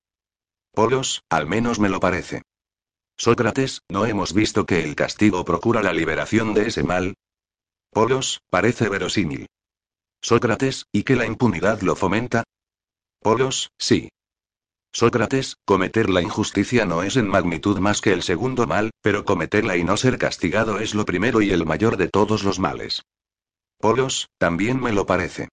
Polos, 0.73 1.23
al 1.29 1.47
menos 1.47 1.79
me 1.79 1.89
lo 1.89 1.99
parece. 1.99 2.41
Sócrates, 3.17 3.81
¿no 3.89 4.05
hemos 4.05 4.33
visto 4.33 4.65
que 4.65 4.83
el 4.83 4.95
castigo 4.95 5.43
procura 5.43 5.83
la 5.83 5.93
liberación 5.93 6.53
de 6.53 6.67
ese 6.67 6.83
mal? 6.83 7.15
Polos, 7.91 8.41
parece 8.49 8.87
verosímil. 8.87 9.47
Sócrates, 10.21 10.85
¿y 10.91 11.03
que 11.03 11.15
la 11.15 11.25
impunidad 11.25 11.81
lo 11.81 11.95
fomenta? 11.95 12.43
Polos, 13.19 13.71
sí. 13.77 14.09
Sócrates, 14.91 15.57
cometer 15.65 16.09
la 16.09 16.21
injusticia 16.21 16.85
no 16.85 17.03
es 17.03 17.17
en 17.17 17.27
magnitud 17.27 17.79
más 17.79 18.01
que 18.01 18.13
el 18.13 18.23
segundo 18.23 18.65
mal, 18.65 18.91
pero 19.01 19.25
cometerla 19.25 19.77
y 19.77 19.83
no 19.83 19.97
ser 19.97 20.17
castigado 20.17 20.79
es 20.79 20.95
lo 20.95 21.05
primero 21.05 21.41
y 21.41 21.51
el 21.51 21.65
mayor 21.65 21.97
de 21.97 22.07
todos 22.07 22.43
los 22.43 22.59
males. 22.59 23.03
Polos, 23.79 24.29
también 24.37 24.79
me 24.79 24.91
lo 24.91 25.05
parece. 25.05 25.49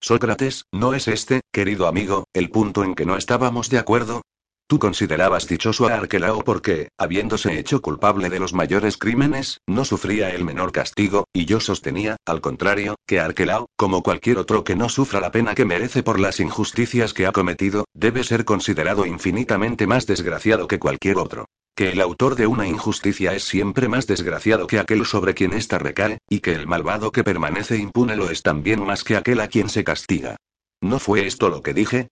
Sócrates, 0.00 0.64
¿no 0.72 0.94
es 0.94 1.08
este, 1.08 1.42
querido 1.52 1.86
amigo, 1.86 2.24
el 2.32 2.50
punto 2.50 2.84
en 2.84 2.94
que 2.94 3.06
no 3.06 3.16
estábamos 3.16 3.70
de 3.70 3.78
acuerdo? 3.78 4.22
Tú 4.68 4.80
considerabas 4.80 5.46
dichoso 5.46 5.86
a 5.86 5.94
Arquelao 5.94 6.42
porque, 6.42 6.88
habiéndose 6.98 7.56
hecho 7.56 7.80
culpable 7.80 8.28
de 8.30 8.40
los 8.40 8.52
mayores 8.52 8.96
crímenes, 8.96 9.60
no 9.68 9.84
sufría 9.84 10.30
el 10.30 10.44
menor 10.44 10.72
castigo, 10.72 11.28
y 11.32 11.44
yo 11.44 11.60
sostenía, 11.60 12.16
al 12.26 12.40
contrario, 12.40 12.96
que 13.06 13.20
Arquelao, 13.20 13.68
como 13.76 14.02
cualquier 14.02 14.38
otro 14.38 14.64
que 14.64 14.74
no 14.74 14.88
sufra 14.88 15.20
la 15.20 15.30
pena 15.30 15.54
que 15.54 15.64
merece 15.64 16.02
por 16.02 16.18
las 16.18 16.40
injusticias 16.40 17.14
que 17.14 17.26
ha 17.26 17.32
cometido, 17.32 17.84
debe 17.94 18.24
ser 18.24 18.44
considerado 18.44 19.06
infinitamente 19.06 19.86
más 19.86 20.04
desgraciado 20.04 20.66
que 20.66 20.80
cualquier 20.80 21.18
otro. 21.18 21.44
Que 21.76 21.92
el 21.92 22.00
autor 22.00 22.34
de 22.34 22.48
una 22.48 22.66
injusticia 22.66 23.34
es 23.34 23.44
siempre 23.44 23.86
más 23.86 24.08
desgraciado 24.08 24.66
que 24.66 24.80
aquel 24.80 25.06
sobre 25.06 25.34
quien 25.34 25.52
ésta 25.52 25.78
recae, 25.78 26.18
y 26.28 26.40
que 26.40 26.54
el 26.54 26.66
malvado 26.66 27.12
que 27.12 27.22
permanece 27.22 27.76
impune 27.76 28.16
lo 28.16 28.30
es 28.30 28.42
también 28.42 28.84
más 28.84 29.04
que 29.04 29.16
aquel 29.16 29.40
a 29.42 29.46
quien 29.46 29.68
se 29.68 29.84
castiga. 29.84 30.34
¿No 30.80 30.98
fue 30.98 31.24
esto 31.24 31.50
lo 31.50 31.62
que 31.62 31.72
dije? 31.72 32.08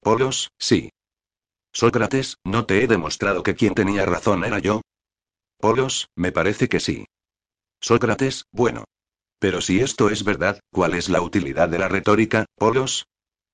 Polos, 0.00 0.52
sí. 0.58 0.90
Sócrates, 1.72 2.36
¿no 2.44 2.66
te 2.66 2.82
he 2.82 2.86
demostrado 2.86 3.42
que 3.42 3.54
quien 3.54 3.74
tenía 3.74 4.04
razón 4.04 4.44
era 4.44 4.58
yo? 4.58 4.82
Polos, 5.58 6.08
me 6.16 6.30
parece 6.30 6.68
que 6.68 6.80
sí. 6.80 7.06
Sócrates, 7.80 8.44
bueno. 8.52 8.84
Pero 9.38 9.60
si 9.60 9.80
esto 9.80 10.10
es 10.10 10.22
verdad, 10.22 10.60
¿cuál 10.70 10.94
es 10.94 11.08
la 11.08 11.22
utilidad 11.22 11.68
de 11.68 11.78
la 11.78 11.88
retórica, 11.88 12.44
Polos? 12.56 13.06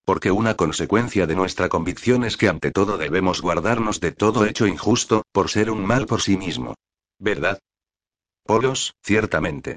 Porque 0.04 0.30
una 0.30 0.54
consecuencia 0.54 1.26
de 1.26 1.36
nuestra 1.36 1.68
convicción 1.68 2.24
es 2.24 2.36
que 2.36 2.48
ante 2.48 2.72
todo 2.72 2.98
debemos 2.98 3.40
guardarnos 3.40 4.00
de 4.00 4.12
todo 4.12 4.44
hecho 4.46 4.66
injusto, 4.66 5.22
por 5.32 5.48
ser 5.48 5.70
un 5.70 5.84
mal 5.86 6.06
por 6.06 6.20
sí 6.20 6.36
mismo. 6.36 6.74
¿Verdad? 7.18 7.58
Polos, 8.44 8.94
ciertamente. 9.02 9.76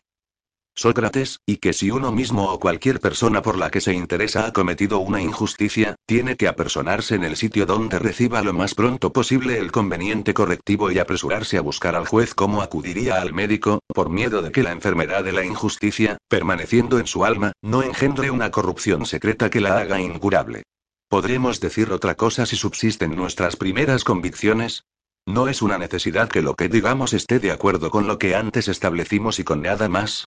Sócrates, 0.73 1.39
y 1.45 1.57
que 1.57 1.73
si 1.73 1.91
uno 1.91 2.11
mismo 2.11 2.51
o 2.51 2.59
cualquier 2.59 2.99
persona 2.99 3.41
por 3.41 3.57
la 3.57 3.69
que 3.69 3.81
se 3.81 3.93
interesa 3.93 4.45
ha 4.45 4.53
cometido 4.53 4.99
una 4.99 5.21
injusticia, 5.21 5.95
tiene 6.05 6.37
que 6.37 6.47
apersonarse 6.47 7.15
en 7.15 7.23
el 7.23 7.35
sitio 7.35 7.65
donde 7.65 7.99
reciba 7.99 8.41
lo 8.41 8.53
más 8.53 8.73
pronto 8.73 9.11
posible 9.11 9.57
el 9.57 9.71
conveniente 9.71 10.33
correctivo 10.33 10.89
y 10.89 10.99
apresurarse 10.99 11.57
a 11.57 11.61
buscar 11.61 11.95
al 11.95 12.07
juez 12.07 12.33
como 12.33 12.61
acudiría 12.61 13.21
al 13.21 13.33
médico, 13.33 13.79
por 13.93 14.09
miedo 14.09 14.41
de 14.41 14.51
que 14.51 14.63
la 14.63 14.71
enfermedad 14.71 15.23
de 15.23 15.33
la 15.33 15.45
injusticia, 15.45 16.17
permaneciendo 16.29 16.99
en 16.99 17.07
su 17.07 17.25
alma, 17.25 17.51
no 17.61 17.83
engendre 17.83 18.31
una 18.31 18.49
corrupción 18.49 19.05
secreta 19.05 19.49
que 19.49 19.61
la 19.61 19.77
haga 19.77 19.99
incurable. 19.99 20.63
¿Podremos 21.09 21.59
decir 21.59 21.91
otra 21.91 22.15
cosa 22.15 22.45
si 22.45 22.55
subsisten 22.55 23.15
nuestras 23.15 23.57
primeras 23.57 24.05
convicciones? 24.05 24.85
No 25.27 25.49
es 25.49 25.61
una 25.61 25.77
necesidad 25.77 26.29
que 26.29 26.41
lo 26.41 26.55
que 26.55 26.69
digamos 26.69 27.13
esté 27.13 27.39
de 27.39 27.51
acuerdo 27.51 27.91
con 27.91 28.07
lo 28.07 28.17
que 28.17 28.35
antes 28.35 28.69
establecimos 28.69 29.37
y 29.39 29.43
con 29.43 29.61
nada 29.61 29.89
más, 29.89 30.25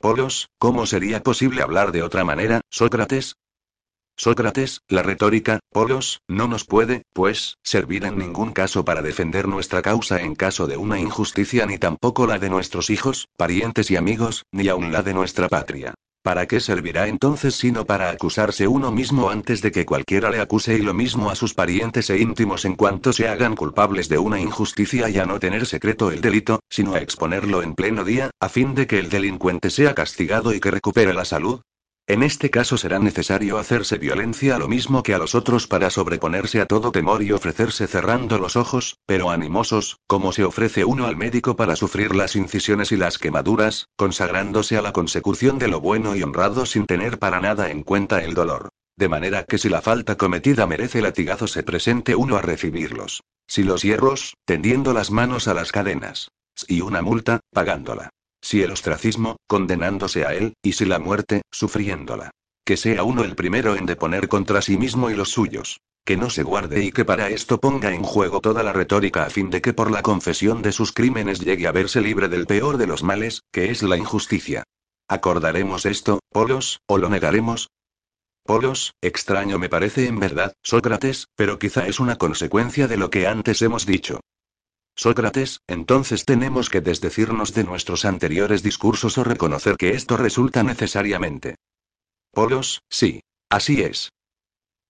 Polos, 0.00 0.48
¿cómo 0.58 0.86
sería 0.86 1.24
posible 1.24 1.60
hablar 1.60 1.90
de 1.90 2.04
otra 2.04 2.24
manera, 2.24 2.60
Sócrates? 2.70 3.34
Sócrates, 4.16 4.82
la 4.86 5.02
retórica, 5.02 5.58
Polos, 5.72 6.20
no 6.28 6.46
nos 6.46 6.64
puede, 6.64 7.02
pues, 7.12 7.56
servir 7.64 8.04
en 8.04 8.16
ningún 8.16 8.52
caso 8.52 8.84
para 8.84 9.02
defender 9.02 9.48
nuestra 9.48 9.82
causa 9.82 10.20
en 10.20 10.36
caso 10.36 10.68
de 10.68 10.76
una 10.76 11.00
injusticia 11.00 11.66
ni 11.66 11.78
tampoco 11.78 12.28
la 12.28 12.38
de 12.38 12.48
nuestros 12.48 12.90
hijos, 12.90 13.26
parientes 13.36 13.90
y 13.90 13.96
amigos, 13.96 14.44
ni 14.52 14.68
aun 14.68 14.92
la 14.92 15.02
de 15.02 15.14
nuestra 15.14 15.48
patria. 15.48 15.94
¿Para 16.28 16.46
qué 16.46 16.60
servirá 16.60 17.08
entonces 17.08 17.54
sino 17.54 17.86
para 17.86 18.10
acusarse 18.10 18.68
uno 18.68 18.92
mismo 18.92 19.30
antes 19.30 19.62
de 19.62 19.72
que 19.72 19.86
cualquiera 19.86 20.28
le 20.28 20.40
acuse 20.40 20.74
y 20.74 20.82
lo 20.82 20.92
mismo 20.92 21.30
a 21.30 21.34
sus 21.34 21.54
parientes 21.54 22.10
e 22.10 22.18
íntimos 22.18 22.66
en 22.66 22.74
cuanto 22.74 23.14
se 23.14 23.28
hagan 23.28 23.56
culpables 23.56 24.10
de 24.10 24.18
una 24.18 24.38
injusticia 24.38 25.08
y 25.08 25.16
a 25.16 25.24
no 25.24 25.40
tener 25.40 25.64
secreto 25.64 26.10
el 26.10 26.20
delito, 26.20 26.60
sino 26.68 26.92
a 26.92 26.98
exponerlo 26.98 27.62
en 27.62 27.74
pleno 27.74 28.04
día, 28.04 28.30
a 28.40 28.50
fin 28.50 28.74
de 28.74 28.86
que 28.86 28.98
el 28.98 29.08
delincuente 29.08 29.70
sea 29.70 29.94
castigado 29.94 30.52
y 30.52 30.60
que 30.60 30.70
recupere 30.70 31.14
la 31.14 31.24
salud? 31.24 31.62
En 32.08 32.22
este 32.22 32.48
caso 32.48 32.78
será 32.78 32.98
necesario 32.98 33.58
hacerse 33.58 33.98
violencia 33.98 34.56
a 34.56 34.58
lo 34.58 34.66
mismo 34.66 35.02
que 35.02 35.12
a 35.12 35.18
los 35.18 35.34
otros 35.34 35.66
para 35.66 35.90
sobreponerse 35.90 36.58
a 36.62 36.64
todo 36.64 36.90
temor 36.90 37.22
y 37.22 37.32
ofrecerse 37.32 37.86
cerrando 37.86 38.38
los 38.38 38.56
ojos, 38.56 38.96
pero 39.04 39.28
animosos, 39.28 39.98
como 40.06 40.32
se 40.32 40.42
ofrece 40.42 40.86
uno 40.86 41.06
al 41.06 41.18
médico 41.18 41.54
para 41.54 41.76
sufrir 41.76 42.16
las 42.16 42.34
incisiones 42.34 42.92
y 42.92 42.96
las 42.96 43.18
quemaduras, 43.18 43.88
consagrándose 43.94 44.78
a 44.78 44.82
la 44.82 44.94
consecución 44.94 45.58
de 45.58 45.68
lo 45.68 45.82
bueno 45.82 46.16
y 46.16 46.22
honrado 46.22 46.64
sin 46.64 46.86
tener 46.86 47.18
para 47.18 47.40
nada 47.40 47.70
en 47.70 47.82
cuenta 47.82 48.24
el 48.24 48.32
dolor. 48.32 48.70
De 48.96 49.10
manera 49.10 49.44
que 49.44 49.58
si 49.58 49.68
la 49.68 49.82
falta 49.82 50.16
cometida 50.16 50.66
merece 50.66 51.02
latigazo 51.02 51.46
se 51.46 51.62
presente 51.62 52.16
uno 52.16 52.38
a 52.38 52.42
recibirlos. 52.42 53.22
Si 53.46 53.64
los 53.64 53.82
hierros, 53.82 54.32
tendiendo 54.46 54.94
las 54.94 55.10
manos 55.10 55.46
a 55.46 55.52
las 55.52 55.72
cadenas. 55.72 56.30
Si 56.54 56.80
una 56.80 57.02
multa, 57.02 57.40
pagándola. 57.52 58.08
Si 58.40 58.62
el 58.62 58.70
ostracismo, 58.70 59.36
condenándose 59.46 60.24
a 60.24 60.34
él, 60.34 60.54
y 60.62 60.72
si 60.72 60.84
la 60.84 60.98
muerte, 60.98 61.42
sufriéndola. 61.50 62.30
Que 62.64 62.76
sea 62.76 63.02
uno 63.02 63.24
el 63.24 63.34
primero 63.34 63.76
en 63.76 63.86
deponer 63.86 64.28
contra 64.28 64.62
sí 64.62 64.76
mismo 64.76 65.10
y 65.10 65.14
los 65.14 65.30
suyos. 65.30 65.80
Que 66.04 66.16
no 66.16 66.30
se 66.30 66.42
guarde 66.42 66.84
y 66.84 66.92
que 66.92 67.04
para 67.04 67.28
esto 67.28 67.58
ponga 67.58 67.92
en 67.92 68.02
juego 68.02 68.40
toda 68.40 68.62
la 68.62 68.72
retórica 68.72 69.24
a 69.24 69.30
fin 69.30 69.50
de 69.50 69.60
que 69.60 69.74
por 69.74 69.90
la 69.90 70.02
confesión 70.02 70.62
de 70.62 70.72
sus 70.72 70.92
crímenes 70.92 71.40
llegue 71.40 71.66
a 71.66 71.72
verse 71.72 72.00
libre 72.00 72.28
del 72.28 72.46
peor 72.46 72.78
de 72.78 72.86
los 72.86 73.02
males, 73.02 73.42
que 73.52 73.70
es 73.70 73.82
la 73.82 73.96
injusticia. 73.96 74.64
¿Acordaremos 75.08 75.86
esto, 75.86 76.20
Polos, 76.30 76.80
o 76.86 76.98
lo 76.98 77.08
negaremos? 77.08 77.68
Polos, 78.44 78.94
extraño 79.02 79.58
me 79.58 79.68
parece 79.68 80.06
en 80.06 80.18
verdad, 80.18 80.54
Sócrates, 80.62 81.26
pero 81.36 81.58
quizá 81.58 81.86
es 81.86 82.00
una 82.00 82.16
consecuencia 82.16 82.88
de 82.88 82.96
lo 82.96 83.10
que 83.10 83.26
antes 83.26 83.60
hemos 83.60 83.84
dicho. 83.84 84.20
Sócrates, 84.98 85.60
entonces 85.68 86.24
tenemos 86.24 86.68
que 86.70 86.80
desdecirnos 86.80 87.54
de 87.54 87.62
nuestros 87.62 88.04
anteriores 88.04 88.64
discursos 88.64 89.16
o 89.16 89.22
reconocer 89.22 89.76
que 89.76 89.90
esto 89.90 90.16
resulta 90.16 90.64
necesariamente. 90.64 91.54
Polos, 92.32 92.82
sí. 92.90 93.20
Así 93.48 93.80
es. 93.80 94.10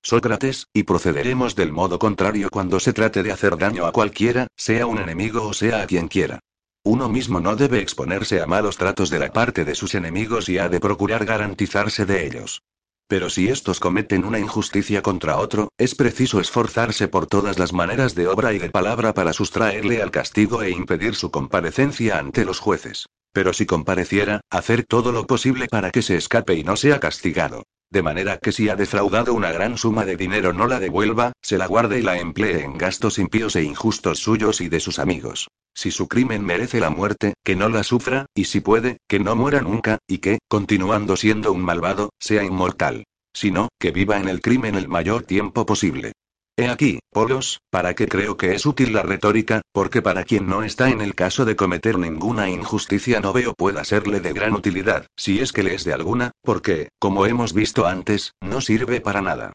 Sócrates, 0.02 0.66
y 0.72 0.84
procederemos 0.84 1.54
del 1.54 1.72
modo 1.72 1.98
contrario 1.98 2.48
cuando 2.50 2.80
se 2.80 2.94
trate 2.94 3.22
de 3.22 3.32
hacer 3.32 3.58
daño 3.58 3.84
a 3.84 3.92
cualquiera, 3.92 4.46
sea 4.56 4.86
un 4.86 4.96
enemigo 4.96 5.46
o 5.46 5.52
sea 5.52 5.82
a 5.82 5.86
quien 5.86 6.08
quiera. 6.08 6.40
Uno 6.84 7.10
mismo 7.10 7.38
no 7.40 7.54
debe 7.54 7.80
exponerse 7.80 8.40
a 8.40 8.46
malos 8.46 8.78
tratos 8.78 9.10
de 9.10 9.18
la 9.18 9.30
parte 9.30 9.66
de 9.66 9.74
sus 9.74 9.94
enemigos 9.94 10.48
y 10.48 10.56
ha 10.56 10.70
de 10.70 10.80
procurar 10.80 11.26
garantizarse 11.26 12.06
de 12.06 12.26
ellos. 12.26 12.62
Pero 13.08 13.30
si 13.30 13.48
estos 13.48 13.80
cometen 13.80 14.24
una 14.24 14.38
injusticia 14.38 15.00
contra 15.00 15.38
otro, 15.38 15.72
es 15.78 15.94
preciso 15.94 16.40
esforzarse 16.40 17.08
por 17.08 17.26
todas 17.26 17.58
las 17.58 17.72
maneras 17.72 18.14
de 18.14 18.28
obra 18.28 18.52
y 18.52 18.58
de 18.58 18.68
palabra 18.68 19.14
para 19.14 19.32
sustraerle 19.32 20.02
al 20.02 20.10
castigo 20.10 20.62
e 20.62 20.70
impedir 20.70 21.14
su 21.14 21.30
comparecencia 21.30 22.18
ante 22.18 22.44
los 22.44 22.58
jueces. 22.58 23.06
Pero 23.32 23.54
si 23.54 23.64
compareciera, 23.64 24.42
hacer 24.50 24.84
todo 24.84 25.10
lo 25.12 25.26
posible 25.26 25.68
para 25.68 25.90
que 25.90 26.02
se 26.02 26.16
escape 26.16 26.54
y 26.54 26.64
no 26.64 26.76
sea 26.76 27.00
castigado. 27.00 27.64
De 27.90 28.02
manera 28.02 28.36
que 28.36 28.52
si 28.52 28.68
ha 28.68 28.76
defraudado 28.76 29.32
una 29.32 29.50
gran 29.50 29.78
suma 29.78 30.04
de 30.04 30.16
dinero 30.16 30.52
no 30.52 30.66
la 30.66 30.78
devuelva, 30.78 31.32
se 31.40 31.56
la 31.56 31.66
guarde 31.66 31.98
y 31.98 32.02
la 32.02 32.18
emplee 32.18 32.62
en 32.62 32.76
gastos 32.76 33.18
impíos 33.18 33.56
e 33.56 33.62
injustos 33.62 34.18
suyos 34.18 34.60
y 34.60 34.68
de 34.68 34.80
sus 34.80 34.98
amigos. 34.98 35.48
Si 35.74 35.90
su 35.90 36.06
crimen 36.06 36.44
merece 36.44 36.80
la 36.80 36.90
muerte, 36.90 37.34
que 37.42 37.56
no 37.56 37.68
la 37.68 37.82
sufra, 37.84 38.26
y 38.34 38.44
si 38.44 38.60
puede, 38.60 38.98
que 39.08 39.20
no 39.20 39.36
muera 39.36 39.62
nunca, 39.62 39.98
y 40.06 40.18
que, 40.18 40.38
continuando 40.48 41.16
siendo 41.16 41.52
un 41.52 41.62
malvado, 41.62 42.10
sea 42.18 42.44
inmortal. 42.44 43.04
Si 43.32 43.50
no, 43.50 43.68
que 43.78 43.90
viva 43.90 44.18
en 44.18 44.28
el 44.28 44.40
crimen 44.42 44.74
el 44.74 44.88
mayor 44.88 45.22
tiempo 45.22 45.64
posible. 45.64 46.12
He 46.58 46.68
aquí, 46.68 46.98
Polos, 47.12 47.60
para 47.70 47.94
qué 47.94 48.08
creo 48.08 48.36
que 48.36 48.56
es 48.56 48.66
útil 48.66 48.92
la 48.92 49.02
retórica, 49.02 49.62
porque 49.70 50.02
para 50.02 50.24
quien 50.24 50.48
no 50.48 50.64
está 50.64 50.90
en 50.90 51.00
el 51.00 51.14
caso 51.14 51.44
de 51.44 51.54
cometer 51.54 51.96
ninguna 51.98 52.50
injusticia 52.50 53.20
no 53.20 53.32
veo 53.32 53.54
pueda 53.54 53.84
serle 53.84 54.18
de 54.18 54.32
gran 54.32 54.54
utilidad, 54.54 55.06
si 55.16 55.38
es 55.38 55.52
que 55.52 55.62
le 55.62 55.76
es 55.76 55.84
de 55.84 55.92
alguna, 55.92 56.32
porque, 56.42 56.88
como 56.98 57.26
hemos 57.26 57.52
visto 57.52 57.86
antes, 57.86 58.32
no 58.40 58.60
sirve 58.60 59.00
para 59.00 59.22
nada. 59.22 59.52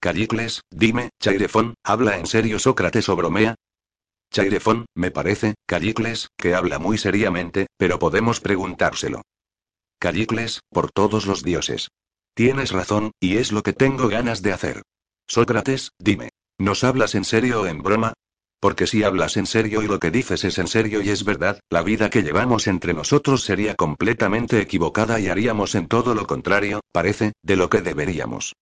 Callicles, 0.00 0.60
dime, 0.68 1.08
Chairefón, 1.18 1.72
¿habla 1.82 2.18
en 2.18 2.26
serio 2.26 2.58
Sócrates 2.58 3.08
o 3.08 3.16
bromea? 3.16 3.54
Chairefón, 4.30 4.84
me 4.94 5.10
parece, 5.10 5.54
Callicles, 5.64 6.28
que 6.36 6.54
habla 6.54 6.78
muy 6.78 6.98
seriamente, 6.98 7.68
pero 7.78 7.98
podemos 7.98 8.40
preguntárselo. 8.40 9.22
Callicles, 9.98 10.60
por 10.68 10.90
todos 10.90 11.24
los 11.24 11.42
dioses. 11.42 11.88
Tienes 12.34 12.70
razón, 12.70 13.12
y 13.18 13.38
es 13.38 13.50
lo 13.50 13.62
que 13.62 13.72
tengo 13.72 14.08
ganas 14.08 14.42
de 14.42 14.52
hacer. 14.52 14.82
Sócrates, 15.30 15.92
dime. 15.98 16.30
¿Nos 16.58 16.84
hablas 16.84 17.14
en 17.14 17.24
serio 17.24 17.60
o 17.60 17.66
en 17.66 17.82
broma? 17.82 18.14
Porque 18.60 18.86
si 18.86 19.04
hablas 19.04 19.36
en 19.36 19.44
serio 19.44 19.82
y 19.82 19.86
lo 19.86 20.00
que 20.00 20.10
dices 20.10 20.42
es 20.42 20.58
en 20.58 20.66
serio 20.66 21.02
y 21.02 21.10
es 21.10 21.22
verdad, 21.22 21.60
la 21.68 21.82
vida 21.82 22.08
que 22.08 22.22
llevamos 22.22 22.66
entre 22.66 22.94
nosotros 22.94 23.42
sería 23.42 23.74
completamente 23.74 24.58
equivocada 24.58 25.20
y 25.20 25.28
haríamos 25.28 25.74
en 25.74 25.86
todo 25.86 26.14
lo 26.14 26.26
contrario, 26.26 26.80
parece, 26.92 27.32
de 27.42 27.56
lo 27.56 27.68
que 27.68 27.82
deberíamos. 27.82 28.54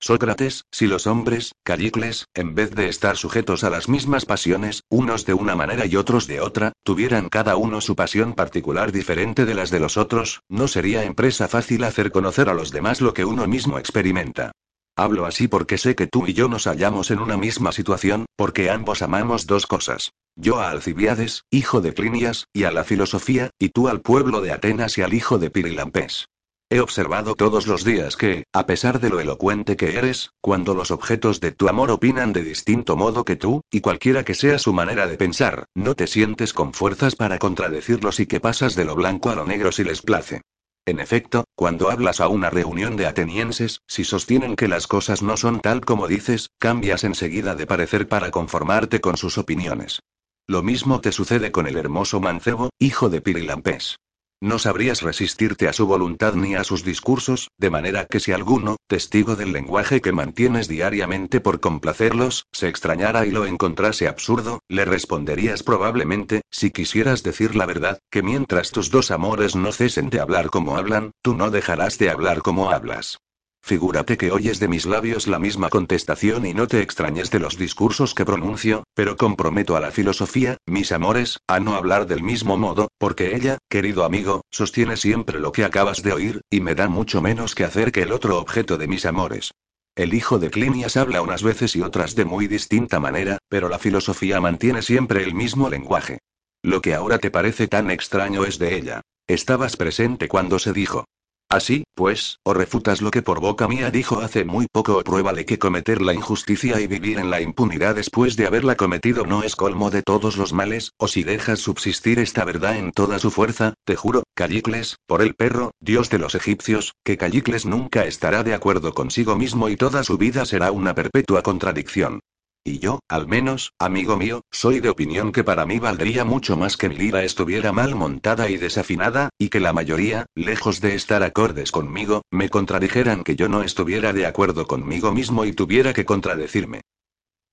Sócrates, 0.00 0.64
si 0.72 0.86
los 0.86 1.06
hombres, 1.06 1.52
Callicles, 1.64 2.24
en 2.32 2.54
vez 2.54 2.74
de 2.74 2.88
estar 2.88 3.18
sujetos 3.18 3.62
a 3.62 3.68
las 3.68 3.90
mismas 3.90 4.24
pasiones, 4.24 4.84
unos 4.88 5.26
de 5.26 5.34
una 5.34 5.54
manera 5.54 5.84
y 5.84 5.96
otros 5.96 6.26
de 6.26 6.40
otra, 6.40 6.72
tuvieran 6.82 7.28
cada 7.28 7.56
uno 7.56 7.82
su 7.82 7.94
pasión 7.94 8.32
particular 8.32 8.90
diferente 8.90 9.44
de 9.44 9.54
las 9.54 9.68
de 9.68 9.80
los 9.80 9.98
otros, 9.98 10.40
no 10.48 10.66
sería 10.66 11.04
empresa 11.04 11.46
fácil 11.46 11.84
hacer 11.84 12.10
conocer 12.10 12.48
a 12.48 12.54
los 12.54 12.70
demás 12.70 13.02
lo 13.02 13.12
que 13.12 13.26
uno 13.26 13.46
mismo 13.46 13.78
experimenta. 13.78 14.52
Hablo 15.00 15.24
así 15.24 15.48
porque 15.48 15.78
sé 15.78 15.94
que 15.94 16.06
tú 16.06 16.26
y 16.26 16.34
yo 16.34 16.50
nos 16.50 16.64
hallamos 16.66 17.10
en 17.10 17.20
una 17.20 17.38
misma 17.38 17.72
situación, 17.72 18.26
porque 18.36 18.68
ambos 18.68 19.00
amamos 19.00 19.46
dos 19.46 19.66
cosas. 19.66 20.12
Yo 20.36 20.60
a 20.60 20.68
Alcibiades, 20.68 21.44
hijo 21.50 21.80
de 21.80 21.94
Clinias, 21.94 22.48
y 22.52 22.64
a 22.64 22.70
la 22.70 22.84
filosofía, 22.84 23.48
y 23.58 23.70
tú 23.70 23.88
al 23.88 24.02
pueblo 24.02 24.42
de 24.42 24.52
Atenas 24.52 24.98
y 24.98 25.00
al 25.00 25.14
hijo 25.14 25.38
de 25.38 25.48
Pirilampes. 25.48 26.26
He 26.68 26.80
observado 26.80 27.34
todos 27.34 27.66
los 27.66 27.82
días 27.82 28.18
que, 28.18 28.44
a 28.52 28.66
pesar 28.66 29.00
de 29.00 29.08
lo 29.08 29.20
elocuente 29.20 29.74
que 29.78 29.96
eres, 29.96 30.32
cuando 30.42 30.74
los 30.74 30.90
objetos 30.90 31.40
de 31.40 31.52
tu 31.52 31.70
amor 31.70 31.90
opinan 31.90 32.34
de 32.34 32.44
distinto 32.44 32.94
modo 32.94 33.24
que 33.24 33.36
tú, 33.36 33.62
y 33.70 33.80
cualquiera 33.80 34.22
que 34.22 34.34
sea 34.34 34.58
su 34.58 34.74
manera 34.74 35.06
de 35.06 35.16
pensar, 35.16 35.64
no 35.74 35.94
te 35.94 36.08
sientes 36.08 36.52
con 36.52 36.74
fuerzas 36.74 37.16
para 37.16 37.38
contradecirlos 37.38 38.20
y 38.20 38.26
que 38.26 38.38
pasas 38.38 38.74
de 38.74 38.84
lo 38.84 38.96
blanco 38.96 39.30
a 39.30 39.34
lo 39.34 39.46
negro 39.46 39.72
si 39.72 39.82
les 39.82 40.02
place. 40.02 40.42
En 40.90 40.98
efecto, 40.98 41.44
cuando 41.54 41.88
hablas 41.88 42.20
a 42.20 42.26
una 42.26 42.50
reunión 42.50 42.96
de 42.96 43.06
atenienses, 43.06 43.80
si 43.86 44.02
sostienen 44.02 44.56
que 44.56 44.66
las 44.66 44.88
cosas 44.88 45.22
no 45.22 45.36
son 45.36 45.60
tal 45.60 45.82
como 45.82 46.08
dices, 46.08 46.48
cambias 46.58 47.04
enseguida 47.04 47.54
de 47.54 47.64
parecer 47.64 48.08
para 48.08 48.32
conformarte 48.32 49.00
con 49.00 49.16
sus 49.16 49.38
opiniones. 49.38 50.00
Lo 50.48 50.64
mismo 50.64 51.00
te 51.00 51.12
sucede 51.12 51.52
con 51.52 51.68
el 51.68 51.76
hermoso 51.76 52.18
mancebo, 52.18 52.70
hijo 52.80 53.08
de 53.08 53.20
Pirilampes. 53.20 53.98
No 54.42 54.58
sabrías 54.58 55.02
resistirte 55.02 55.68
a 55.68 55.74
su 55.74 55.86
voluntad 55.86 56.32
ni 56.32 56.54
a 56.54 56.64
sus 56.64 56.82
discursos, 56.82 57.50
de 57.58 57.68
manera 57.68 58.06
que 58.06 58.20
si 58.20 58.32
alguno, 58.32 58.76
testigo 58.86 59.36
del 59.36 59.52
lenguaje 59.52 60.00
que 60.00 60.12
mantienes 60.12 60.66
diariamente 60.66 61.40
por 61.40 61.60
complacerlos, 61.60 62.46
se 62.50 62.68
extrañara 62.68 63.26
y 63.26 63.32
lo 63.32 63.44
encontrase 63.44 64.08
absurdo, 64.08 64.60
le 64.66 64.86
responderías 64.86 65.62
probablemente, 65.62 66.40
si 66.50 66.70
quisieras 66.70 67.22
decir 67.22 67.54
la 67.54 67.66
verdad, 67.66 67.98
que 68.10 68.22
mientras 68.22 68.70
tus 68.70 68.90
dos 68.90 69.10
amores 69.10 69.56
no 69.56 69.72
cesen 69.72 70.08
de 70.08 70.20
hablar 70.20 70.48
como 70.48 70.78
hablan, 70.78 71.10
tú 71.20 71.34
no 71.34 71.50
dejarás 71.50 71.98
de 71.98 72.08
hablar 72.08 72.40
como 72.40 72.70
hablas. 72.70 73.18
Figúrate 73.62 74.16
que 74.16 74.32
oyes 74.32 74.58
de 74.58 74.68
mis 74.68 74.86
labios 74.86 75.26
la 75.26 75.38
misma 75.38 75.68
contestación 75.68 76.46
y 76.46 76.54
no 76.54 76.66
te 76.66 76.80
extrañes 76.80 77.30
de 77.30 77.38
los 77.38 77.56
discursos 77.56 78.14
que 78.14 78.24
pronuncio, 78.24 78.84
pero 78.94 79.16
comprometo 79.16 79.76
a 79.76 79.80
la 79.80 79.90
filosofía, 79.90 80.56
mis 80.66 80.92
amores, 80.92 81.38
a 81.46 81.60
no 81.60 81.74
hablar 81.74 82.06
del 82.06 82.22
mismo 82.22 82.56
modo, 82.56 82.88
porque 82.98 83.36
ella, 83.36 83.58
querido 83.68 84.04
amigo, 84.04 84.42
sostiene 84.50 84.96
siempre 84.96 85.38
lo 85.38 85.52
que 85.52 85.64
acabas 85.64 86.02
de 86.02 86.12
oír, 86.12 86.40
y 86.50 86.60
me 86.60 86.74
da 86.74 86.88
mucho 86.88 87.20
menos 87.20 87.54
que 87.54 87.64
hacer 87.64 87.92
que 87.92 88.02
el 88.02 88.12
otro 88.12 88.38
objeto 88.38 88.76
de 88.78 88.88
mis 88.88 89.06
amores. 89.06 89.52
El 89.94 90.14
hijo 90.14 90.38
de 90.38 90.50
Clinias 90.50 90.96
habla 90.96 91.20
unas 91.20 91.42
veces 91.42 91.76
y 91.76 91.82
otras 91.82 92.14
de 92.14 92.24
muy 92.24 92.48
distinta 92.48 93.00
manera, 93.00 93.38
pero 93.48 93.68
la 93.68 93.78
filosofía 93.78 94.40
mantiene 94.40 94.82
siempre 94.82 95.22
el 95.22 95.34
mismo 95.34 95.68
lenguaje. 95.68 96.18
Lo 96.62 96.80
que 96.80 96.94
ahora 96.94 97.18
te 97.18 97.30
parece 97.30 97.68
tan 97.68 97.90
extraño 97.90 98.44
es 98.44 98.58
de 98.58 98.76
ella. 98.76 99.02
Estabas 99.26 99.76
presente 99.76 100.28
cuando 100.28 100.58
se 100.58 100.72
dijo, 100.72 101.04
Así, 101.50 101.82
pues, 101.96 102.38
o 102.44 102.54
refutas 102.54 103.02
lo 103.02 103.10
que 103.10 103.22
por 103.22 103.40
boca 103.40 103.66
mía 103.66 103.90
dijo 103.90 104.20
hace 104.20 104.44
muy 104.44 104.68
poco 104.70 104.96
o 104.96 105.02
pruébale 105.02 105.44
que 105.44 105.58
cometer 105.58 106.00
la 106.00 106.14
injusticia 106.14 106.80
y 106.80 106.86
vivir 106.86 107.18
en 107.18 107.28
la 107.28 107.40
impunidad 107.40 107.96
después 107.96 108.36
de 108.36 108.46
haberla 108.46 108.76
cometido 108.76 109.26
no 109.26 109.42
es 109.42 109.56
colmo 109.56 109.90
de 109.90 110.02
todos 110.02 110.36
los 110.36 110.52
males, 110.52 110.92
o 110.96 111.08
si 111.08 111.24
dejas 111.24 111.58
subsistir 111.58 112.20
esta 112.20 112.44
verdad 112.44 112.76
en 112.76 112.92
toda 112.92 113.18
su 113.18 113.32
fuerza, 113.32 113.74
te 113.84 113.96
juro, 113.96 114.22
Callicles, 114.36 114.98
por 115.08 115.22
el 115.22 115.34
perro, 115.34 115.72
dios 115.80 116.08
de 116.08 116.18
los 116.18 116.36
egipcios, 116.36 116.94
que 117.04 117.16
Callicles 117.16 117.66
nunca 117.66 118.04
estará 118.04 118.44
de 118.44 118.54
acuerdo 118.54 118.94
consigo 118.94 119.34
mismo 119.34 119.68
y 119.68 119.76
toda 119.76 120.04
su 120.04 120.18
vida 120.18 120.44
será 120.46 120.70
una 120.70 120.94
perpetua 120.94 121.42
contradicción. 121.42 122.20
Y 122.62 122.78
yo, 122.78 123.00
al 123.08 123.26
menos, 123.26 123.72
amigo 123.78 124.18
mío, 124.18 124.42
soy 124.50 124.80
de 124.80 124.90
opinión 124.90 125.32
que 125.32 125.44
para 125.44 125.64
mí 125.64 125.78
valdría 125.78 126.26
mucho 126.26 126.58
más 126.58 126.76
que 126.76 126.90
mi 126.90 126.96
lira 126.96 127.24
estuviera 127.24 127.72
mal 127.72 127.94
montada 127.94 128.50
y 128.50 128.58
desafinada, 128.58 129.30
y 129.38 129.48
que 129.48 129.60
la 129.60 129.72
mayoría, 129.72 130.26
lejos 130.34 130.82
de 130.82 130.94
estar 130.94 131.22
acordes 131.22 131.72
conmigo, 131.72 132.22
me 132.30 132.50
contradijeran 132.50 133.24
que 133.24 133.34
yo 133.34 133.48
no 133.48 133.62
estuviera 133.62 134.12
de 134.12 134.26
acuerdo 134.26 134.66
conmigo 134.66 135.10
mismo 135.10 135.46
y 135.46 135.52
tuviera 135.52 135.94
que 135.94 136.04
contradecirme. 136.04 136.82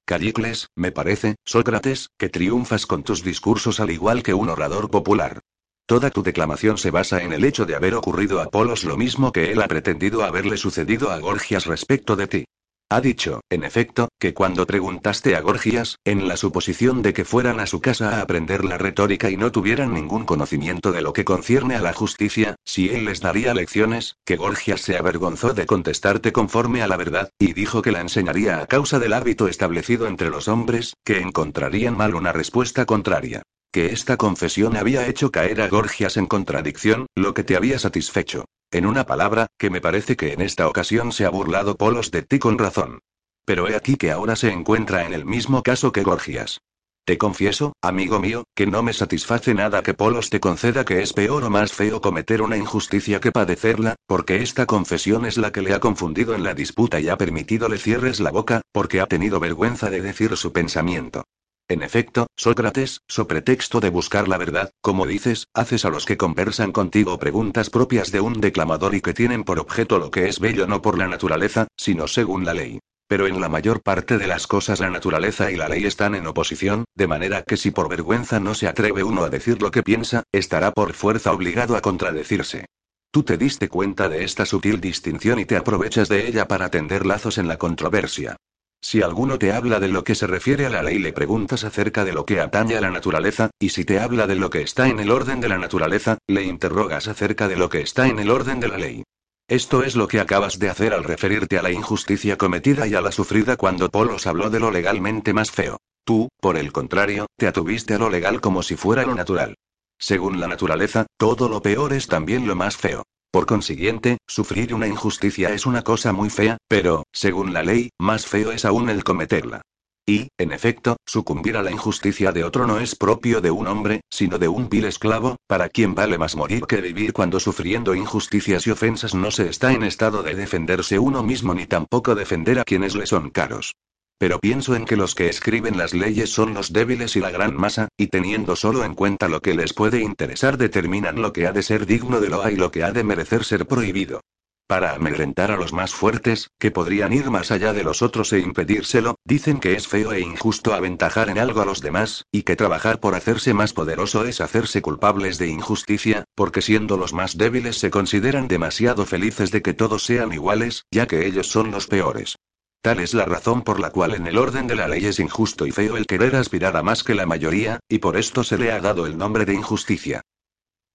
Callicles, 0.06 0.68
me 0.76 0.92
parece, 0.92 1.36
Sócrates, 1.46 2.10
que 2.18 2.28
triunfas 2.28 2.86
con 2.86 3.04
tus 3.04 3.24
discursos 3.24 3.80
al 3.80 3.92
igual 3.92 4.24
que 4.24 4.34
un 4.34 4.50
orador 4.50 4.90
popular. 4.90 5.40
Toda 5.86 6.10
tu 6.10 6.22
declamación 6.22 6.78
se 6.78 6.92
basa 6.92 7.24
en 7.24 7.32
el 7.32 7.46
hecho 7.46 7.66
de 7.66 7.76
haber 7.76 7.96
ocurrido 7.96 8.42
a 8.42 8.50
Polos 8.50 8.84
lo 8.84 8.98
mismo 8.98 9.32
que 9.32 9.54
él 9.54 9.62
ha 9.62 9.70
pretendido 9.70 10.24
haberle 10.24 10.58
sucedido 10.58 11.12
a 11.12 11.20
Gorgias 11.20 11.66
respecto 11.66 12.18
de 12.18 12.28
ti. 12.28 12.46
Ha 12.90 13.02
dicho, 13.02 13.42
en 13.50 13.66
efecto, 13.66 14.08
que 14.18 14.34
cuando 14.34 14.66
preguntaste 14.66 15.36
a 15.36 15.42
Gorgias, 15.42 15.98
en 16.06 16.30
la 16.30 16.38
suposición 16.38 17.02
de 17.02 17.14
que 17.14 17.26
fueran 17.26 17.60
a 17.60 17.68
su 17.68 17.82
casa 17.82 18.16
a 18.16 18.22
aprender 18.22 18.64
la 18.64 18.78
retórica 18.78 19.30
y 19.30 19.36
no 19.36 19.52
tuvieran 19.52 19.94
ningún 19.94 20.24
conocimiento 20.24 20.94
de 20.94 21.02
lo 21.02 21.12
que 21.12 21.26
concierne 21.26 21.76
a 21.76 21.82
la 21.82 21.92
justicia, 21.92 22.56
si 22.64 22.88
él 22.90 23.04
les 23.04 23.20
daría 23.20 23.54
lecciones, 23.54 24.16
que 24.24 24.38
Gorgias 24.38 24.80
se 24.80 24.96
avergonzó 24.98 25.54
de 25.54 25.66
contestarte 25.66 26.32
conforme 26.32 26.82
a 26.82 26.88
la 26.88 26.96
verdad, 26.96 27.30
y 27.38 27.52
dijo 27.52 27.82
que 27.82 27.92
la 27.92 28.00
enseñaría 28.00 28.62
a 28.62 28.68
causa 28.68 29.00
del 29.00 29.12
hábito 29.12 29.50
establecido 29.50 30.08
entre 30.08 30.30
los 30.30 30.48
hombres, 30.48 30.94
que 31.04 31.20
encontrarían 31.20 31.98
mal 31.98 32.16
una 32.16 32.32
respuesta 32.32 32.86
contraria. 32.86 33.44
Que 33.78 33.94
esta 33.94 34.18
confesión 34.18 34.76
había 34.76 35.06
hecho 35.06 35.30
caer 35.30 35.62
a 35.62 35.68
Gorgias 35.68 36.18
en 36.18 36.26
contradicción, 36.26 37.06
lo 37.14 37.36
que 37.36 37.44
te 37.44 37.56
había 37.56 37.78
satisfecho. 37.78 38.46
En 38.72 38.88
una 38.88 39.06
palabra, 39.06 39.46
que 39.60 39.70
me 39.70 39.82
parece 39.82 40.16
que 40.16 40.34
en 40.34 40.42
esta 40.42 40.68
ocasión 40.68 41.12
se 41.12 41.26
ha 41.26 41.30
burlado 41.30 41.78
Polos 41.78 42.10
de 42.10 42.24
ti 42.24 42.40
con 42.40 42.58
razón. 42.58 43.02
Pero 43.46 43.70
he 43.70 43.76
aquí 43.76 43.96
que 43.96 44.10
ahora 44.10 44.36
se 44.36 44.52
encuentra 44.52 45.06
en 45.06 45.14
el 45.14 45.26
mismo 45.26 45.62
caso 45.62 45.92
que 45.92 46.02
Gorgias. 46.02 46.60
Te 47.06 47.20
confieso, 47.20 47.74
amigo 47.84 48.20
mío, 48.20 48.46
que 48.56 48.66
no 48.66 48.82
me 48.82 48.94
satisface 48.94 49.54
nada 49.54 49.84
que 49.84 49.94
Polos 49.94 50.32
te 50.32 50.40
conceda 50.40 50.84
que 50.84 51.04
es 51.04 51.14
peor 51.14 51.44
o 51.44 51.52
más 51.52 51.72
feo 51.72 52.02
cometer 52.02 52.42
una 52.42 52.58
injusticia 52.58 53.20
que 53.20 53.32
padecerla, 53.32 53.96
porque 54.08 54.42
esta 54.42 54.66
confesión 54.66 55.24
es 55.24 55.38
la 55.38 55.52
que 55.52 55.62
le 55.62 55.76
ha 55.76 55.80
confundido 55.80 56.34
en 56.34 56.44
la 56.44 56.56
disputa 56.56 57.00
y 57.00 57.10
ha 57.10 57.18
permitido 57.20 57.70
le 57.70 57.78
cierres 57.78 58.20
la 58.22 58.32
boca, 58.32 58.62
porque 58.72 59.02
ha 59.02 59.06
tenido 59.06 59.40
vergüenza 59.40 59.92
de 59.92 60.02
decir 60.02 60.36
su 60.36 60.52
pensamiento. 60.52 61.26
En 61.70 61.84
efecto, 61.84 62.28
Sócrates, 62.38 63.02
so 63.10 63.28
pretexto 63.28 63.82
de 63.82 63.90
buscar 63.90 64.30
la 64.30 64.38
verdad, 64.38 64.72
como 64.80 65.06
dices, 65.06 65.48
haces 65.54 65.84
a 65.84 65.90
los 65.90 66.06
que 66.06 66.16
conversan 66.16 66.72
contigo 66.72 67.20
preguntas 67.20 67.70
propias 67.70 68.10
de 68.14 68.22
un 68.22 68.40
declamador 68.40 68.96
y 68.96 69.02
que 69.02 69.14
tienen 69.14 69.44
por 69.44 69.60
objeto 69.60 70.00
lo 70.00 70.10
que 70.10 70.30
es 70.30 70.40
bello 70.40 70.66
no 70.66 70.82
por 70.82 70.98
la 70.98 71.10
naturaleza, 71.10 71.68
sino 71.76 72.08
según 72.08 72.46
la 72.46 72.54
ley. 72.54 72.80
Pero 73.10 73.28
en 73.28 73.42
la 73.42 73.50
mayor 73.50 73.82
parte 73.82 74.18
de 74.18 74.28
las 74.28 74.48
cosas 74.48 74.80
la 74.80 74.90
naturaleza 74.90 75.52
y 75.52 75.58
la 75.58 75.68
ley 75.68 75.84
están 75.84 76.16
en 76.16 76.28
oposición, 76.28 76.86
de 76.96 77.08
manera 77.08 77.44
que 77.44 77.58
si 77.58 77.72
por 77.72 77.90
vergüenza 77.90 78.40
no 78.40 78.54
se 78.54 78.70
atreve 78.70 79.04
uno 79.04 79.26
a 79.26 79.30
decir 79.30 79.62
lo 79.62 79.70
que 79.70 79.84
piensa, 79.84 80.24
estará 80.32 80.72
por 80.72 80.94
fuerza 80.94 81.34
obligado 81.34 81.76
a 81.76 81.82
contradecirse. 81.82 82.66
Tú 83.12 83.24
te 83.24 83.38
diste 83.38 83.68
cuenta 83.68 84.08
de 84.08 84.24
esta 84.24 84.46
sutil 84.46 84.80
distinción 84.80 85.38
y 85.40 85.46
te 85.46 85.58
aprovechas 85.58 86.08
de 86.08 86.28
ella 86.28 86.48
para 86.48 86.70
tender 86.70 87.06
lazos 87.06 87.38
en 87.38 87.50
la 87.50 87.58
controversia. 87.58 88.38
Si 88.82 89.02
alguno 89.02 89.40
te 89.40 89.52
habla 89.52 89.80
de 89.80 89.88
lo 89.88 90.04
que 90.04 90.16
se 90.16 90.28
refiere 90.28 90.66
a 90.66 90.70
la 90.70 90.84
ley, 90.84 91.00
le 91.00 91.14
preguntas 91.14 91.64
acerca 91.64 92.06
de 92.06 92.14
lo 92.14 92.26
que 92.26 92.40
atañe 92.40 92.78
a 92.78 92.82
la 92.82 92.92
naturaleza, 92.92 93.50
y 93.60 93.70
si 93.70 93.86
te 93.86 94.00
habla 94.00 94.28
de 94.28 94.36
lo 94.36 94.50
que 94.50 94.62
está 94.62 94.88
en 94.88 95.00
el 95.00 95.12
orden 95.12 95.42
de 95.42 95.50
la 95.50 95.58
naturaleza, 95.58 96.18
le 96.28 96.44
interrogas 96.44 97.08
acerca 97.08 97.48
de 97.48 97.58
lo 97.58 97.70
que 97.70 97.82
está 97.82 98.08
en 98.08 98.20
el 98.20 98.30
orden 98.30 98.60
de 98.60 98.68
la 98.68 98.78
ley. 98.78 99.04
Esto 99.50 99.84
es 99.84 99.96
lo 99.96 100.08
que 100.08 100.20
acabas 100.20 100.60
de 100.60 100.70
hacer 100.70 100.94
al 100.94 101.06
referirte 101.06 101.58
a 101.58 101.62
la 101.62 101.72
injusticia 101.72 102.38
cometida 102.38 102.86
y 102.86 102.96
a 102.96 103.02
la 103.02 103.12
sufrida 103.12 103.56
cuando 103.56 103.90
Polos 103.90 104.28
habló 104.28 104.50
de 104.50 104.60
lo 104.60 104.72
legalmente 104.72 105.34
más 105.34 105.52
feo. 105.52 105.78
Tú, 106.04 106.30
por 106.40 106.58
el 106.58 106.72
contrario, 106.72 107.28
te 107.38 107.48
atuviste 107.48 107.94
a 107.94 107.98
lo 107.98 108.10
legal 108.10 108.42
como 108.42 108.62
si 108.62 108.76
fuera 108.76 109.04
lo 109.04 109.16
natural. 109.16 109.56
Según 109.98 110.40
la 110.40 110.48
naturaleza, 110.48 111.08
todo 111.18 111.50
lo 111.50 111.62
peor 111.62 111.94
es 111.94 112.08
también 112.08 112.48
lo 112.48 112.56
más 112.56 112.78
feo. 112.78 113.04
Por 113.32 113.46
consiguiente, 113.46 114.18
sufrir 114.26 114.74
una 114.74 114.88
injusticia 114.88 115.50
es 115.50 115.66
una 115.66 115.84
cosa 115.84 116.14
muy 116.14 116.30
fea, 116.30 116.58
pero, 116.68 117.04
según 117.12 117.54
la 117.54 117.62
ley, 117.62 117.90
más 118.00 118.26
feo 118.26 118.52
es 118.52 118.66
aún 118.66 118.90
el 118.90 119.04
cometerla. 119.04 119.62
Y, 120.10 120.30
en 120.38 120.54
efecto, 120.54 120.96
sucumbir 121.06 121.58
a 121.58 121.64
la 121.64 121.70
injusticia 121.70 122.32
de 122.32 122.46
otro 122.46 122.66
no 122.66 122.80
es 122.80 122.96
propio 122.96 123.42
de 123.42 123.52
un 123.52 123.68
hombre, 123.68 124.02
sino 124.10 124.38
de 124.38 124.48
un 124.48 124.70
vil 124.70 124.86
esclavo, 124.86 125.36
para 125.48 125.68
quien 125.68 125.96
vale 125.96 126.18
más 126.18 126.38
morir 126.38 126.64
que 126.66 126.80
vivir 126.80 127.12
cuando 127.12 127.42
sufriendo 127.42 127.94
injusticias 127.94 128.66
y 128.66 128.72
ofensas 128.72 129.14
no 129.14 129.32
se 129.32 129.50
está 129.50 129.74
en 129.74 129.84
estado 129.84 130.24
de 130.24 130.34
defenderse 130.34 130.98
uno 130.98 131.24
mismo 131.24 131.54
ni 131.54 131.66
tampoco 131.66 132.16
defender 132.16 132.60
a 132.60 132.64
quienes 132.64 132.96
le 132.96 133.06
son 133.06 133.30
caros. 133.32 133.74
Pero 134.20 134.40
pienso 134.40 134.76
en 134.76 134.86
que 134.86 134.96
los 134.96 135.14
que 135.14 135.30
escriben 135.30 135.78
las 135.78 135.94
leyes 135.94 136.32
son 136.32 136.54
los 136.54 136.74
débiles 136.74 137.16
y 137.16 137.20
la 137.20 137.30
gran 137.30 137.56
masa, 137.56 137.90
y 137.98 138.08
teniendo 138.08 138.56
solo 138.56 138.84
en 138.84 138.96
cuenta 138.96 139.28
lo 139.28 139.42
que 139.42 139.54
les 139.54 139.74
puede 139.74 140.02
interesar 140.02 140.58
determinan 140.58 141.22
lo 141.22 141.34
que 141.34 141.46
ha 141.46 141.52
de 141.52 141.62
ser 141.62 141.86
digno 141.86 142.20
de 142.20 142.30
loa 142.30 142.52
y 142.52 142.56
lo 142.56 142.72
que 142.72 142.84
ha 142.84 142.92
de 142.92 143.04
merecer 143.04 143.44
ser 143.44 143.68
prohibido. 143.68 144.22
Para 144.68 144.96
amedrentar 144.96 145.52
a 145.52 145.56
los 145.56 145.72
más 145.72 145.94
fuertes, 145.94 146.50
que 146.60 146.72
podrían 146.72 147.14
ir 147.14 147.30
más 147.30 147.52
allá 147.52 147.72
de 147.72 147.84
los 147.84 148.02
otros 148.02 148.34
e 148.34 148.40
impedírselo, 148.40 149.16
dicen 149.24 149.62
que 149.62 149.76
es 149.76 149.88
feo 149.88 150.12
e 150.12 150.20
injusto 150.20 150.74
aventajar 150.74 151.30
en 151.30 151.40
algo 151.40 151.62
a 151.62 151.66
los 151.66 151.80
demás, 151.80 152.26
y 152.34 152.42
que 152.42 152.58
trabajar 152.58 153.00
por 153.00 153.16
hacerse 153.16 153.54
más 153.54 153.72
poderoso 153.72 154.26
es 154.26 154.42
hacerse 154.42 154.82
culpables 154.82 155.38
de 155.38 155.48
injusticia, 155.48 156.26
porque 156.36 156.62
siendo 156.62 156.98
los 156.98 157.14
más 157.14 157.38
débiles 157.38 157.78
se 157.78 157.92
consideran 157.92 158.50
demasiado 158.50 159.06
felices 159.06 159.52
de 159.52 159.62
que 159.62 159.74
todos 159.74 160.04
sean 160.04 160.34
iguales, 160.34 160.84
ya 160.92 161.08
que 161.08 161.26
ellos 161.26 161.48
son 161.48 161.72
los 161.72 161.88
peores. 161.88 162.36
Tal 162.82 163.00
es 163.00 163.14
la 163.14 163.26
razón 163.26 163.64
por 163.64 163.80
la 163.80 163.92
cual 163.92 164.16
en 164.16 164.28
el 164.28 164.38
orden 164.38 164.68
de 164.68 164.76
la 164.76 164.88
ley 164.88 165.06
es 165.06 165.20
injusto 165.20 165.66
y 165.66 165.72
feo 165.72 165.98
el 165.98 166.06
querer 166.06 166.36
aspirar 166.36 166.78
a 166.78 166.84
más 166.84 167.04
que 167.04 167.16
la 167.16 167.26
mayoría, 167.26 167.80
y 167.90 168.00
por 168.00 168.18
esto 168.18 168.44
se 168.44 168.58
le 168.58 168.72
ha 168.72 168.80
dado 168.80 169.06
el 169.06 169.18
nombre 169.18 169.46
de 169.46 169.54
injusticia. 169.54 170.22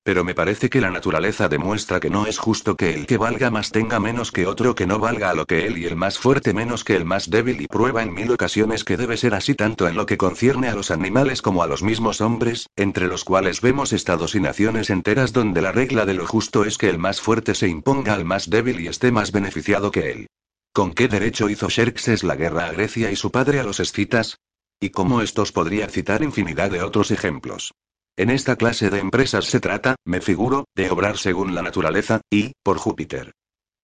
Pero 0.05 0.25
me 0.25 0.35
parece 0.35 0.69
que 0.69 0.81
la 0.81 0.91
naturaleza 0.91 1.49
demuestra 1.49 2.01
que 2.01 2.11
no 2.11 2.27
es 2.27 2.37
justo 2.37 2.77
que 2.77 2.93
el 2.93 3.07
que 3.07 3.19
valga 3.19 3.53
más 3.53 3.71
tenga 3.71 4.01
menos 4.01 4.33
que 4.33 4.47
otro 4.47 4.75
que 4.75 4.85
no 4.85 4.99
valga 4.99 5.31
a 5.31 5.35
lo 5.35 5.47
que 5.47 5.65
él 5.65 5.79
y 5.79 5.85
el 5.85 5.95
más 5.95 6.19
fuerte 6.19 6.53
menos 6.53 6.83
que 6.83 6.97
el 6.97 7.05
más 7.05 7.31
débil 7.31 7.61
y 7.61 7.69
prueba 7.69 8.03
en 8.03 8.13
mil 8.13 8.33
ocasiones 8.33 8.83
que 8.83 8.97
debe 8.97 9.17
ser 9.17 9.33
así 9.35 9.55
tanto 9.55 9.87
en 9.87 9.95
lo 9.95 10.05
que 10.05 10.17
concierne 10.17 10.69
a 10.69 10.75
los 10.75 10.91
animales 10.91 11.41
como 11.41 11.63
a 11.63 11.69
los 11.69 11.85
mismos 11.85 12.21
hombres, 12.21 12.69
entre 12.75 13.07
los 13.07 13.23
cuales 13.23 13.61
vemos 13.61 13.93
estados 13.93 14.35
y 14.35 14.41
naciones 14.41 14.91
enteras 14.91 15.33
donde 15.33 15.63
la 15.63 15.71
regla 15.71 16.05
de 16.05 16.15
lo 16.15 16.27
justo 16.27 16.65
es 16.65 16.79
que 16.79 16.91
el 16.91 16.99
más 16.99 17.21
fuerte 17.21 17.55
se 17.55 17.69
imponga 17.69 18.15
al 18.15 18.25
más 18.25 18.51
débil 18.51 18.81
y 18.81 18.89
esté 18.89 19.13
más 19.13 19.31
beneficiado 19.31 19.93
que 19.93 20.11
él. 20.11 20.27
¿Con 20.75 20.95
qué 20.95 21.07
derecho 21.07 21.51
hizo 21.51 21.69
Xerxes 21.69 22.25
la 22.25 22.35
guerra 22.35 22.65
a 22.67 22.73
Grecia 22.73 23.11
y 23.11 23.17
su 23.17 23.31
padre 23.31 23.61
a 23.61 23.63
los 23.63 23.79
escitas? 23.79 24.39
Y 24.81 24.89
cómo 24.89 25.21
estos 25.21 25.53
podría 25.53 25.87
citar 25.89 26.23
infinidad 26.23 26.71
de 26.71 26.83
otros 26.83 27.11
ejemplos. 27.11 27.75
En 28.17 28.31
esta 28.31 28.57
clase 28.57 28.89
de 28.89 28.99
empresas 28.99 29.45
se 29.45 29.61
trata, 29.61 29.97
me 30.07 30.23
figuro, 30.23 30.65
de 30.75 30.91
obrar 30.91 31.19
según 31.19 31.55
la 31.55 31.61
naturaleza, 31.61 32.23
y, 32.31 32.53
por 32.63 32.79
Júpiter. 32.79 33.33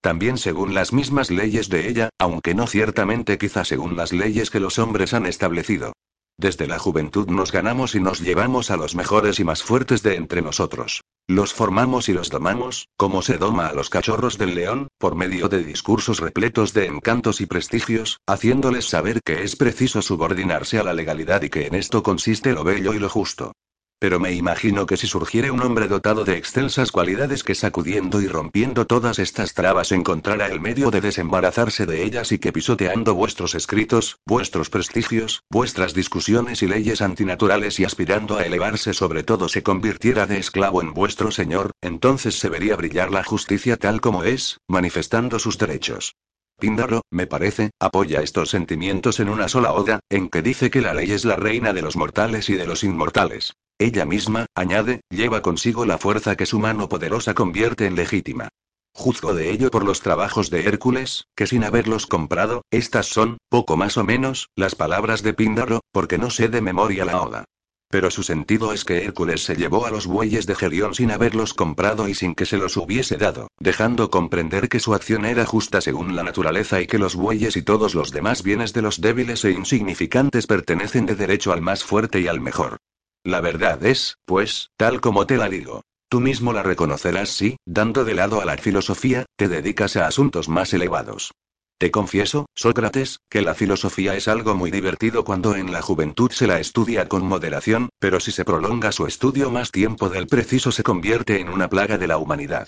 También 0.00 0.38
según 0.38 0.72
las 0.72 0.94
mismas 0.94 1.30
leyes 1.30 1.68
de 1.68 1.88
ella, 1.88 2.08
aunque 2.18 2.54
no 2.54 2.66
ciertamente 2.66 3.36
quizá 3.36 3.66
según 3.66 3.94
las 3.94 4.12
leyes 4.14 4.50
que 4.50 4.60
los 4.60 4.78
hombres 4.78 5.12
han 5.12 5.26
establecido. 5.26 5.92
Desde 6.40 6.68
la 6.68 6.78
juventud 6.78 7.26
nos 7.26 7.50
ganamos 7.50 7.96
y 7.96 8.00
nos 8.00 8.20
llevamos 8.20 8.70
a 8.70 8.76
los 8.76 8.94
mejores 8.94 9.40
y 9.40 9.44
más 9.44 9.64
fuertes 9.64 10.04
de 10.04 10.14
entre 10.14 10.40
nosotros. 10.40 11.02
Los 11.26 11.52
formamos 11.52 12.08
y 12.08 12.12
los 12.12 12.30
domamos, 12.30 12.86
como 12.96 13.22
se 13.22 13.38
doma 13.38 13.66
a 13.66 13.74
los 13.74 13.90
cachorros 13.90 14.38
del 14.38 14.54
león, 14.54 14.86
por 14.98 15.16
medio 15.16 15.48
de 15.48 15.64
discursos 15.64 16.20
repletos 16.20 16.72
de 16.74 16.86
encantos 16.86 17.40
y 17.40 17.46
prestigios, 17.46 18.20
haciéndoles 18.24 18.84
saber 18.84 19.20
que 19.24 19.42
es 19.42 19.56
preciso 19.56 20.00
subordinarse 20.00 20.78
a 20.78 20.84
la 20.84 20.94
legalidad 20.94 21.42
y 21.42 21.50
que 21.50 21.66
en 21.66 21.74
esto 21.74 22.04
consiste 22.04 22.52
lo 22.52 22.62
bello 22.62 22.94
y 22.94 23.00
lo 23.00 23.08
justo. 23.08 23.50
Pero 24.00 24.20
me 24.20 24.32
imagino 24.32 24.86
que 24.86 24.96
si 24.96 25.08
surgiere 25.08 25.50
un 25.50 25.60
hombre 25.60 25.88
dotado 25.88 26.24
de 26.24 26.36
excelsas 26.36 26.92
cualidades 26.92 27.42
que 27.42 27.56
sacudiendo 27.56 28.20
y 28.20 28.28
rompiendo 28.28 28.86
todas 28.86 29.18
estas 29.18 29.54
trabas 29.54 29.90
encontrara 29.90 30.46
el 30.46 30.60
medio 30.60 30.92
de 30.92 31.00
desembarazarse 31.00 31.84
de 31.84 32.04
ellas 32.04 32.30
y 32.30 32.38
que 32.38 32.52
pisoteando 32.52 33.14
vuestros 33.14 33.56
escritos, 33.56 34.20
vuestros 34.24 34.70
prestigios, 34.70 35.42
vuestras 35.50 35.94
discusiones 35.94 36.62
y 36.62 36.68
leyes 36.68 37.02
antinaturales 37.02 37.80
y 37.80 37.84
aspirando 37.84 38.36
a 38.36 38.44
elevarse 38.44 38.94
sobre 38.94 39.24
todo 39.24 39.48
se 39.48 39.64
convirtiera 39.64 40.26
de 40.26 40.38
esclavo 40.38 40.80
en 40.80 40.94
vuestro 40.94 41.32
señor, 41.32 41.72
entonces 41.80 42.38
se 42.38 42.48
vería 42.48 42.76
brillar 42.76 43.10
la 43.10 43.24
justicia 43.24 43.76
tal 43.76 44.00
como 44.00 44.22
es, 44.22 44.60
manifestando 44.68 45.40
sus 45.40 45.58
derechos. 45.58 46.14
Píndaro, 46.58 47.02
me 47.10 47.28
parece, 47.28 47.70
apoya 47.78 48.20
estos 48.20 48.50
sentimientos 48.50 49.20
en 49.20 49.28
una 49.28 49.48
sola 49.48 49.72
oda, 49.72 50.00
en 50.10 50.28
que 50.28 50.42
dice 50.42 50.70
que 50.70 50.80
la 50.80 50.92
ley 50.92 51.12
es 51.12 51.24
la 51.24 51.36
reina 51.36 51.72
de 51.72 51.82
los 51.82 51.96
mortales 51.96 52.50
y 52.50 52.54
de 52.54 52.66
los 52.66 52.82
inmortales. 52.82 53.54
Ella 53.78 54.04
misma, 54.04 54.46
añade, 54.56 55.02
lleva 55.08 55.40
consigo 55.40 55.86
la 55.86 55.98
fuerza 55.98 56.34
que 56.34 56.46
su 56.46 56.58
mano 56.58 56.88
poderosa 56.88 57.34
convierte 57.34 57.86
en 57.86 57.94
legítima. 57.94 58.48
Juzgo 58.92 59.34
de 59.34 59.52
ello 59.52 59.70
por 59.70 59.84
los 59.84 60.00
trabajos 60.00 60.50
de 60.50 60.66
Hércules, 60.66 61.26
que 61.36 61.46
sin 61.46 61.62
haberlos 61.62 62.08
comprado, 62.08 62.62
estas 62.72 63.06
son, 63.06 63.38
poco 63.48 63.76
más 63.76 63.96
o 63.96 64.02
menos, 64.02 64.48
las 64.56 64.74
palabras 64.74 65.22
de 65.22 65.34
Píndaro, 65.34 65.82
porque 65.92 66.18
no 66.18 66.30
sé 66.30 66.48
de 66.48 66.60
memoria 66.60 67.04
la 67.04 67.22
oda. 67.22 67.44
Pero 67.90 68.10
su 68.10 68.22
sentido 68.22 68.74
es 68.74 68.84
que 68.84 69.04
Hércules 69.04 69.42
se 69.44 69.56
llevó 69.56 69.86
a 69.86 69.90
los 69.90 70.06
bueyes 70.06 70.46
de 70.46 70.54
Gerión 70.54 70.94
sin 70.94 71.10
haberlos 71.10 71.54
comprado 71.54 72.06
y 72.06 72.14
sin 72.14 72.34
que 72.34 72.44
se 72.44 72.58
los 72.58 72.76
hubiese 72.76 73.16
dado, 73.16 73.48
dejando 73.58 74.10
comprender 74.10 74.68
que 74.68 74.78
su 74.78 74.94
acción 74.94 75.24
era 75.24 75.46
justa 75.46 75.80
según 75.80 76.14
la 76.14 76.22
naturaleza 76.22 76.82
y 76.82 76.86
que 76.86 76.98
los 76.98 77.14
bueyes 77.14 77.56
y 77.56 77.62
todos 77.62 77.94
los 77.94 78.10
demás 78.10 78.42
bienes 78.42 78.74
de 78.74 78.82
los 78.82 79.00
débiles 79.00 79.42
e 79.46 79.52
insignificantes 79.52 80.46
pertenecen 80.46 81.06
de 81.06 81.14
derecho 81.14 81.52
al 81.52 81.62
más 81.62 81.82
fuerte 81.82 82.20
y 82.20 82.26
al 82.26 82.40
mejor. 82.40 82.76
La 83.24 83.40
verdad 83.40 83.84
es, 83.84 84.16
pues, 84.26 84.70
tal 84.76 85.00
como 85.00 85.26
te 85.26 85.38
la 85.38 85.48
digo. 85.48 85.82
Tú 86.10 86.20
mismo 86.20 86.52
la 86.52 86.62
reconocerás 86.62 87.30
si, 87.30 87.56
dando 87.66 88.04
de 88.04 88.14
lado 88.14 88.40
a 88.40 88.44
la 88.44 88.56
filosofía, 88.56 89.26
te 89.36 89.48
dedicas 89.48 89.96
a 89.96 90.06
asuntos 90.06 90.48
más 90.48 90.72
elevados. 90.72 91.32
Te 91.78 91.92
confieso, 91.92 92.46
Sócrates, 92.56 93.20
que 93.30 93.40
la 93.40 93.54
filosofía 93.54 94.16
es 94.16 94.26
algo 94.26 94.56
muy 94.56 94.72
divertido 94.72 95.22
cuando 95.22 95.54
en 95.54 95.70
la 95.70 95.80
juventud 95.80 96.32
se 96.32 96.48
la 96.48 96.58
estudia 96.58 97.08
con 97.08 97.24
moderación, 97.24 97.88
pero 98.00 98.18
si 98.18 98.32
se 98.32 98.44
prolonga 98.44 98.90
su 98.90 99.06
estudio 99.06 99.52
más 99.52 99.70
tiempo 99.70 100.08
del 100.08 100.26
preciso 100.26 100.72
se 100.72 100.82
convierte 100.82 101.40
en 101.40 101.48
una 101.48 101.68
plaga 101.68 101.96
de 101.96 102.08
la 102.08 102.18
humanidad. 102.18 102.66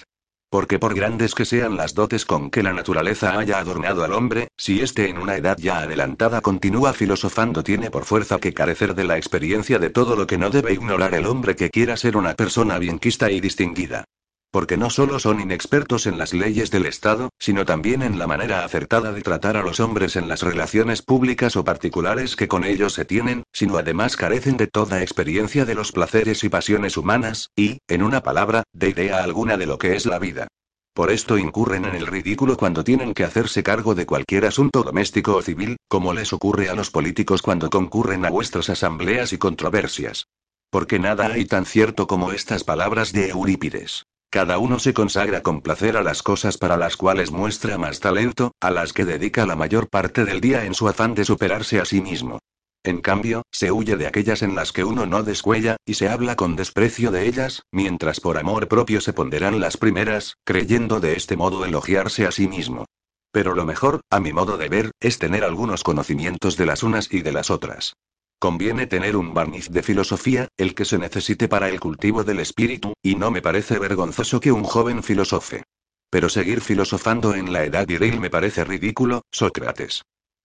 Porque 0.49 0.79
por 0.79 0.95
grandes 0.95 1.35
que 1.35 1.45
sean 1.45 1.77
las 1.77 1.95
dotes 1.95 2.25
con 2.25 2.51
que 2.51 2.63
la 2.63 2.73
naturaleza 2.73 3.37
haya 3.37 3.59
adornado 3.59 4.05
al 4.05 4.13
hombre, 4.13 4.47
si 4.57 4.81
éste 4.81 5.09
en 5.09 5.19
una 5.19 5.37
edad 5.37 5.57
ya 5.59 5.81
adelantada 5.81 6.41
continúa 6.41 6.93
filosofando 6.93 7.65
tiene 7.65 7.91
por 7.91 8.05
fuerza 8.05 8.39
que 8.39 8.55
carecer 8.55 8.95
de 8.95 9.05
la 9.05 9.17
experiencia 9.17 9.81
de 9.81 9.91
todo 9.91 10.15
lo 10.15 10.29
que 10.29 10.39
no 10.39 10.51
debe 10.51 10.73
ignorar 10.73 11.15
el 11.15 11.27
hombre 11.27 11.57
que 11.57 11.71
quiera 11.71 11.97
ser 11.97 12.17
una 12.17 12.35
persona 12.35 12.79
bienquista 12.79 13.29
y 13.33 13.41
distinguida. 13.41 14.05
Porque 14.51 14.77
no 14.77 14.91
solo 14.91 15.21
son 15.21 15.41
inexpertos 15.41 16.07
en 16.07 16.19
las 16.19 16.33
leyes 16.33 16.73
del 16.73 16.87
Estado, 16.87 17.31
sino 17.39 17.65
también 17.65 18.03
en 18.03 18.19
la 18.19 18.27
manera 18.27 18.65
acertada 18.65 19.13
de 19.13 19.23
tratar 19.23 19.57
a 19.57 19.63
los 19.63 19.79
hombres 19.79 20.17
en 20.17 20.27
las 20.27 20.43
relaciones 20.43 21.03
públicas 21.03 21.55
o 21.55 21.65
particulares 21.65 22.35
que 22.35 22.49
con 22.49 22.65
ellos 22.65 22.95
se 22.95 23.05
tienen, 23.05 23.45
sino 23.53 23.79
además 23.79 24.17
carecen 24.17 24.57
de 24.57 24.67
toda 24.67 25.03
experiencia 25.03 25.65
de 25.65 25.77
los 25.77 25.93
placeres 25.93 26.43
y 26.43 26.49
pasiones 26.49 26.97
humanas, 26.97 27.51
y, 27.55 27.79
en 27.87 28.03
una 28.03 28.23
palabra, 28.23 28.65
de 28.73 28.89
idea 28.89 29.23
alguna 29.23 29.57
de 29.57 29.67
lo 29.67 29.79
que 29.79 29.95
es 29.95 30.05
la 30.05 30.19
vida. 30.19 30.49
Por 30.95 31.13
esto 31.13 31.39
incurren 31.39 31.85
en 31.85 31.95
el 31.95 32.09
ridículo 32.09 32.57
cuando 32.57 32.83
tienen 32.83 33.15
que 33.15 33.23
hacerse 33.23 33.63
cargo 33.63 33.95
de 33.95 34.07
cualquier 34.07 34.47
asunto 34.47 34.83
doméstico 34.83 35.37
o 35.37 35.43
civil, 35.43 35.77
como 35.89 36.13
les 36.13 36.33
ocurre 36.33 36.69
a 36.69 36.75
los 36.75 36.91
políticos 36.91 37.41
cuando 37.41 37.71
concurren 37.71 38.27
a 38.27 38.31
vuestras 38.31 38.69
asambleas 38.69 39.33
y 39.33 39.39
controversias. 39.39 40.27
Porque 40.71 40.99
nada 40.99 41.27
hay 41.27 41.45
tan 41.45 41.67
cierto 41.67 42.09
como 42.09 42.33
estas 42.33 42.65
palabras 42.65 43.13
de 43.13 43.29
Eurípides. 43.29 44.05
Cada 44.31 44.59
uno 44.59 44.79
se 44.79 44.95
consagra 44.95 45.43
con 45.43 45.61
placer 45.61 45.97
a 45.97 46.05
las 46.05 46.23
cosas 46.23 46.57
para 46.57 46.77
las 46.77 46.97
cuales 46.97 47.33
muestra 47.33 47.79
más 47.79 47.99
talento, 47.99 48.53
a 48.61 48.71
las 48.71 48.93
que 48.93 49.05
dedica 49.05 49.45
la 49.45 49.57
mayor 49.57 49.89
parte 49.89 50.25
del 50.25 50.41
día 50.41 50.65
en 50.65 50.75
su 50.75 50.89
afán 50.89 51.17
de 51.17 51.25
superarse 51.25 51.81
a 51.81 51.85
sí 51.85 52.01
mismo. 52.01 52.39
En 52.85 53.01
cambio, 53.01 53.43
se 53.51 53.73
huye 53.73 53.97
de 53.97 54.07
aquellas 54.07 54.43
en 54.43 54.55
las 54.55 54.73
que 54.73 54.85
uno 54.85 55.05
no 55.05 55.25
descuella, 55.25 55.77
y 55.85 55.95
se 55.95 56.09
habla 56.09 56.37
con 56.37 56.55
desprecio 56.55 57.11
de 57.11 57.27
ellas, 57.27 57.65
mientras 57.73 58.21
por 58.21 58.39
amor 58.39 58.69
propio 58.69 59.01
se 59.01 59.13
ponderan 59.13 59.59
las 59.59 59.77
primeras, 59.77 60.37
creyendo 60.45 61.01
de 61.01 61.17
este 61.17 61.37
modo 61.37 61.65
elogiarse 61.65 62.25
a 62.25 62.31
sí 62.31 62.47
mismo. 62.47 62.87
Pero 63.33 63.57
lo 63.57 63.67
mejor, 63.67 64.01
a 64.11 64.21
mi 64.21 64.33
modo 64.33 64.57
de 64.59 64.69
ver, 64.69 64.93
es 65.01 65.19
tener 65.19 65.43
algunos 65.43 65.83
conocimientos 65.83 66.57
de 66.57 66.67
las 66.67 66.85
unas 66.85 67.13
y 67.13 67.23
de 67.23 67.33
las 67.33 67.51
otras. 67.51 67.95
Conviene 68.41 68.87
tener 68.87 69.19
un 69.19 69.35
barniz 69.35 69.69
de 69.69 69.83
filosofía, 69.83 70.49
el 70.57 70.75
que 70.75 70.87
se 70.87 70.97
necesite 70.97 71.47
para 71.47 71.69
el 71.69 71.79
cultivo 71.79 72.25
del 72.25 72.41
espíritu, 72.41 72.95
y 73.03 73.15
no 73.15 73.31
me 73.31 73.43
parece 73.43 73.79
vergonzoso 73.79 74.41
que 74.41 74.51
un 74.51 74.65
joven 74.65 75.03
filosofe. 75.03 75.65
Pero 76.09 76.31
seguir 76.31 76.63
filosofando 76.63 77.35
en 77.35 77.53
la 77.53 77.65
edad 77.65 77.87
viril 77.87 78.19
me 78.19 78.31
parece 78.31 78.65
ridículo, 78.65 79.27
Sócrates. 79.31 80.05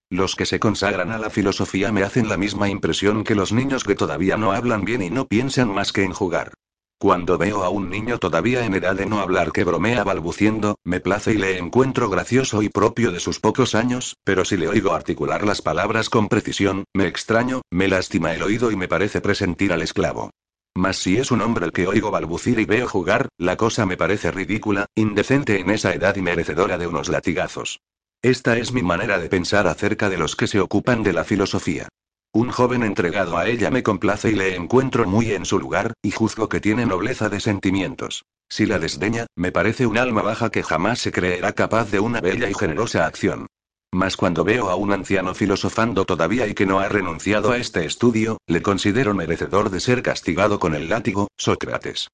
Los 0.10 0.36
que 0.36 0.46
se 0.46 0.60
consagran 0.60 1.12
a 1.12 1.18
la 1.18 1.30
filosofía 1.30 1.94
me 1.94 2.04
hacen 2.04 2.28
la 2.28 2.36
misma 2.36 2.68
impresión 2.68 3.24
que 3.24 3.34
los 3.34 3.54
niños 3.54 3.86
que 3.86 3.96
todavía 3.96 4.36
no 4.36 4.52
hablan 4.52 4.84
bien 4.84 5.02
y 5.02 5.10
no 5.10 5.26
piensan 5.26 5.70
más 5.70 5.94
que 5.94 6.04
en 6.04 6.12
jugar. 6.12 6.52
Cuando 6.98 7.38
veo 7.38 7.64
a 7.64 7.70
un 7.70 7.90
niño 7.90 8.20
todavía 8.20 8.66
en 8.66 8.74
edad 8.74 8.96
de 8.96 9.06
no 9.06 9.20
hablar 9.20 9.52
que 9.52 9.66
bromea 9.66 10.06
balbuciendo, 10.06 10.80
me 10.86 11.02
place 11.02 11.34
y 11.34 11.38
le 11.38 11.58
encuentro 11.58 12.10
gracioso 12.10 12.62
y 12.62 12.70
propio 12.70 13.12
de 13.12 13.20
sus 13.20 13.42
pocos 13.42 13.76
años, 13.76 14.16
pero 14.24 14.46
si 14.46 14.56
le 14.56 14.70
oigo 14.70 14.94
articular 14.94 15.46
las 15.46 15.62
palabras 15.62 16.10
con 16.10 16.30
precisión, 16.30 16.86
me 16.94 17.08
extraño, 17.08 17.62
me 17.70 17.90
lastima 17.90 18.34
el 18.34 18.44
oído 18.44 18.72
y 18.72 18.78
me 18.78 18.88
parece 18.88 19.20
presentir 19.20 19.74
al 19.74 19.82
esclavo. 19.82 20.32
Mas 20.74 20.98
si 20.98 21.18
es 21.18 21.32
un 21.32 21.42
hombre 21.42 21.66
el 21.66 21.74
que 21.74 21.88
oigo 21.88 22.12
balbucir 22.12 22.60
y 22.60 22.66
veo 22.66 22.88
jugar, 22.88 23.28
la 23.38 23.58
cosa 23.58 23.86
me 23.86 23.98
parece 23.98 24.32
ridícula, 24.32 24.86
indecente 24.96 25.60
en 25.60 25.72
esa 25.72 25.94
edad 25.94 26.16
y 26.16 26.22
merecedora 26.22 26.78
de 26.78 26.88
unos 26.88 27.10
latigazos. 27.10 27.82
Esta 28.22 28.58
es 28.58 28.72
mi 28.72 28.84
manera 28.84 29.20
de 29.20 29.30
pensar 29.30 29.68
acerca 29.68 30.10
de 30.10 30.18
los 30.18 30.36
que 30.38 30.48
se 30.48 30.62
ocupan 30.62 31.04
de 31.04 31.14
la 31.14 31.26
filosofía. 31.26 31.90
Un 32.36 32.52
joven 32.52 32.84
entregado 32.84 33.38
a 33.38 33.48
ella 33.48 33.72
me 33.72 33.82
complace 33.82 34.30
y 34.30 34.36
le 34.36 34.58
encuentro 34.58 35.08
muy 35.08 35.32
en 35.32 35.46
su 35.46 35.58
lugar, 35.58 35.94
y 36.02 36.12
juzgo 36.12 36.50
que 36.50 36.60
tiene 36.60 36.86
nobleza 36.86 37.30
de 37.30 37.40
sentimientos. 37.40 38.26
Si 38.50 38.66
la 38.66 38.78
desdeña, 38.78 39.26
me 39.38 39.54
parece 39.54 39.88
un 39.88 39.98
alma 39.98 40.22
baja 40.22 40.50
que 40.50 40.62
jamás 40.62 41.00
se 41.00 41.14
creerá 41.14 41.54
capaz 41.54 41.92
de 41.92 42.02
una 42.02 42.20
bella 42.20 42.50
y 42.50 42.54
generosa 42.54 43.06
acción. 43.06 43.48
Mas 43.94 44.18
cuando 44.18 44.44
veo 44.44 44.70
a 44.70 44.76
un 44.76 44.92
anciano 44.92 45.34
filosofando 45.34 46.04
todavía 46.04 46.46
y 46.46 46.54
que 46.54 46.66
no 46.66 46.82
ha 46.82 46.90
renunciado 46.90 47.52
a 47.52 47.58
este 47.58 47.86
estudio, 47.86 48.38
le 48.48 48.62
considero 48.62 49.14
merecedor 49.14 49.70
de 49.70 49.80
ser 49.80 50.04
castigado 50.04 50.60
con 50.60 50.76
el 50.76 50.90
látigo, 50.90 51.30
Sócrates. 51.38 52.10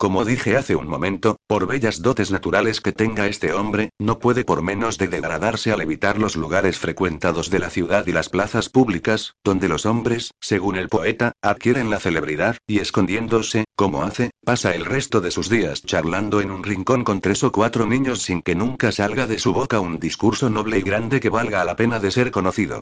Como 0.00 0.24
dije 0.24 0.56
hace 0.56 0.76
un 0.76 0.88
momento, 0.88 1.36
por 1.46 1.66
bellas 1.66 2.00
dotes 2.00 2.30
naturales 2.30 2.80
que 2.80 2.90
tenga 2.90 3.26
este 3.26 3.52
hombre, 3.52 3.90
no 3.98 4.18
puede 4.18 4.44
por 4.46 4.62
menos 4.62 4.96
de 4.96 5.08
degradarse 5.08 5.72
al 5.72 5.82
evitar 5.82 6.16
los 6.16 6.36
lugares 6.36 6.78
frecuentados 6.78 7.50
de 7.50 7.58
la 7.58 7.68
ciudad 7.68 8.06
y 8.06 8.12
las 8.12 8.30
plazas 8.30 8.70
públicas, 8.70 9.34
donde 9.44 9.68
los 9.68 9.84
hombres, 9.84 10.30
según 10.40 10.76
el 10.76 10.88
poeta, 10.88 11.32
adquieren 11.42 11.90
la 11.90 12.00
celebridad, 12.00 12.56
y 12.66 12.78
escondiéndose, 12.78 13.66
como 13.76 14.02
hace, 14.02 14.30
pasa 14.42 14.74
el 14.74 14.86
resto 14.86 15.20
de 15.20 15.30
sus 15.30 15.50
días 15.50 15.82
charlando 15.82 16.40
en 16.40 16.50
un 16.50 16.64
rincón 16.64 17.04
con 17.04 17.20
tres 17.20 17.44
o 17.44 17.52
cuatro 17.52 17.84
niños 17.84 18.22
sin 18.22 18.40
que 18.40 18.54
nunca 18.54 18.92
salga 18.92 19.26
de 19.26 19.38
su 19.38 19.52
boca 19.52 19.80
un 19.80 19.98
discurso 19.98 20.48
noble 20.48 20.78
y 20.78 20.82
grande 20.82 21.20
que 21.20 21.28
valga 21.28 21.62
la 21.66 21.76
pena 21.76 21.98
de 21.98 22.10
ser 22.10 22.30
conocido. 22.30 22.80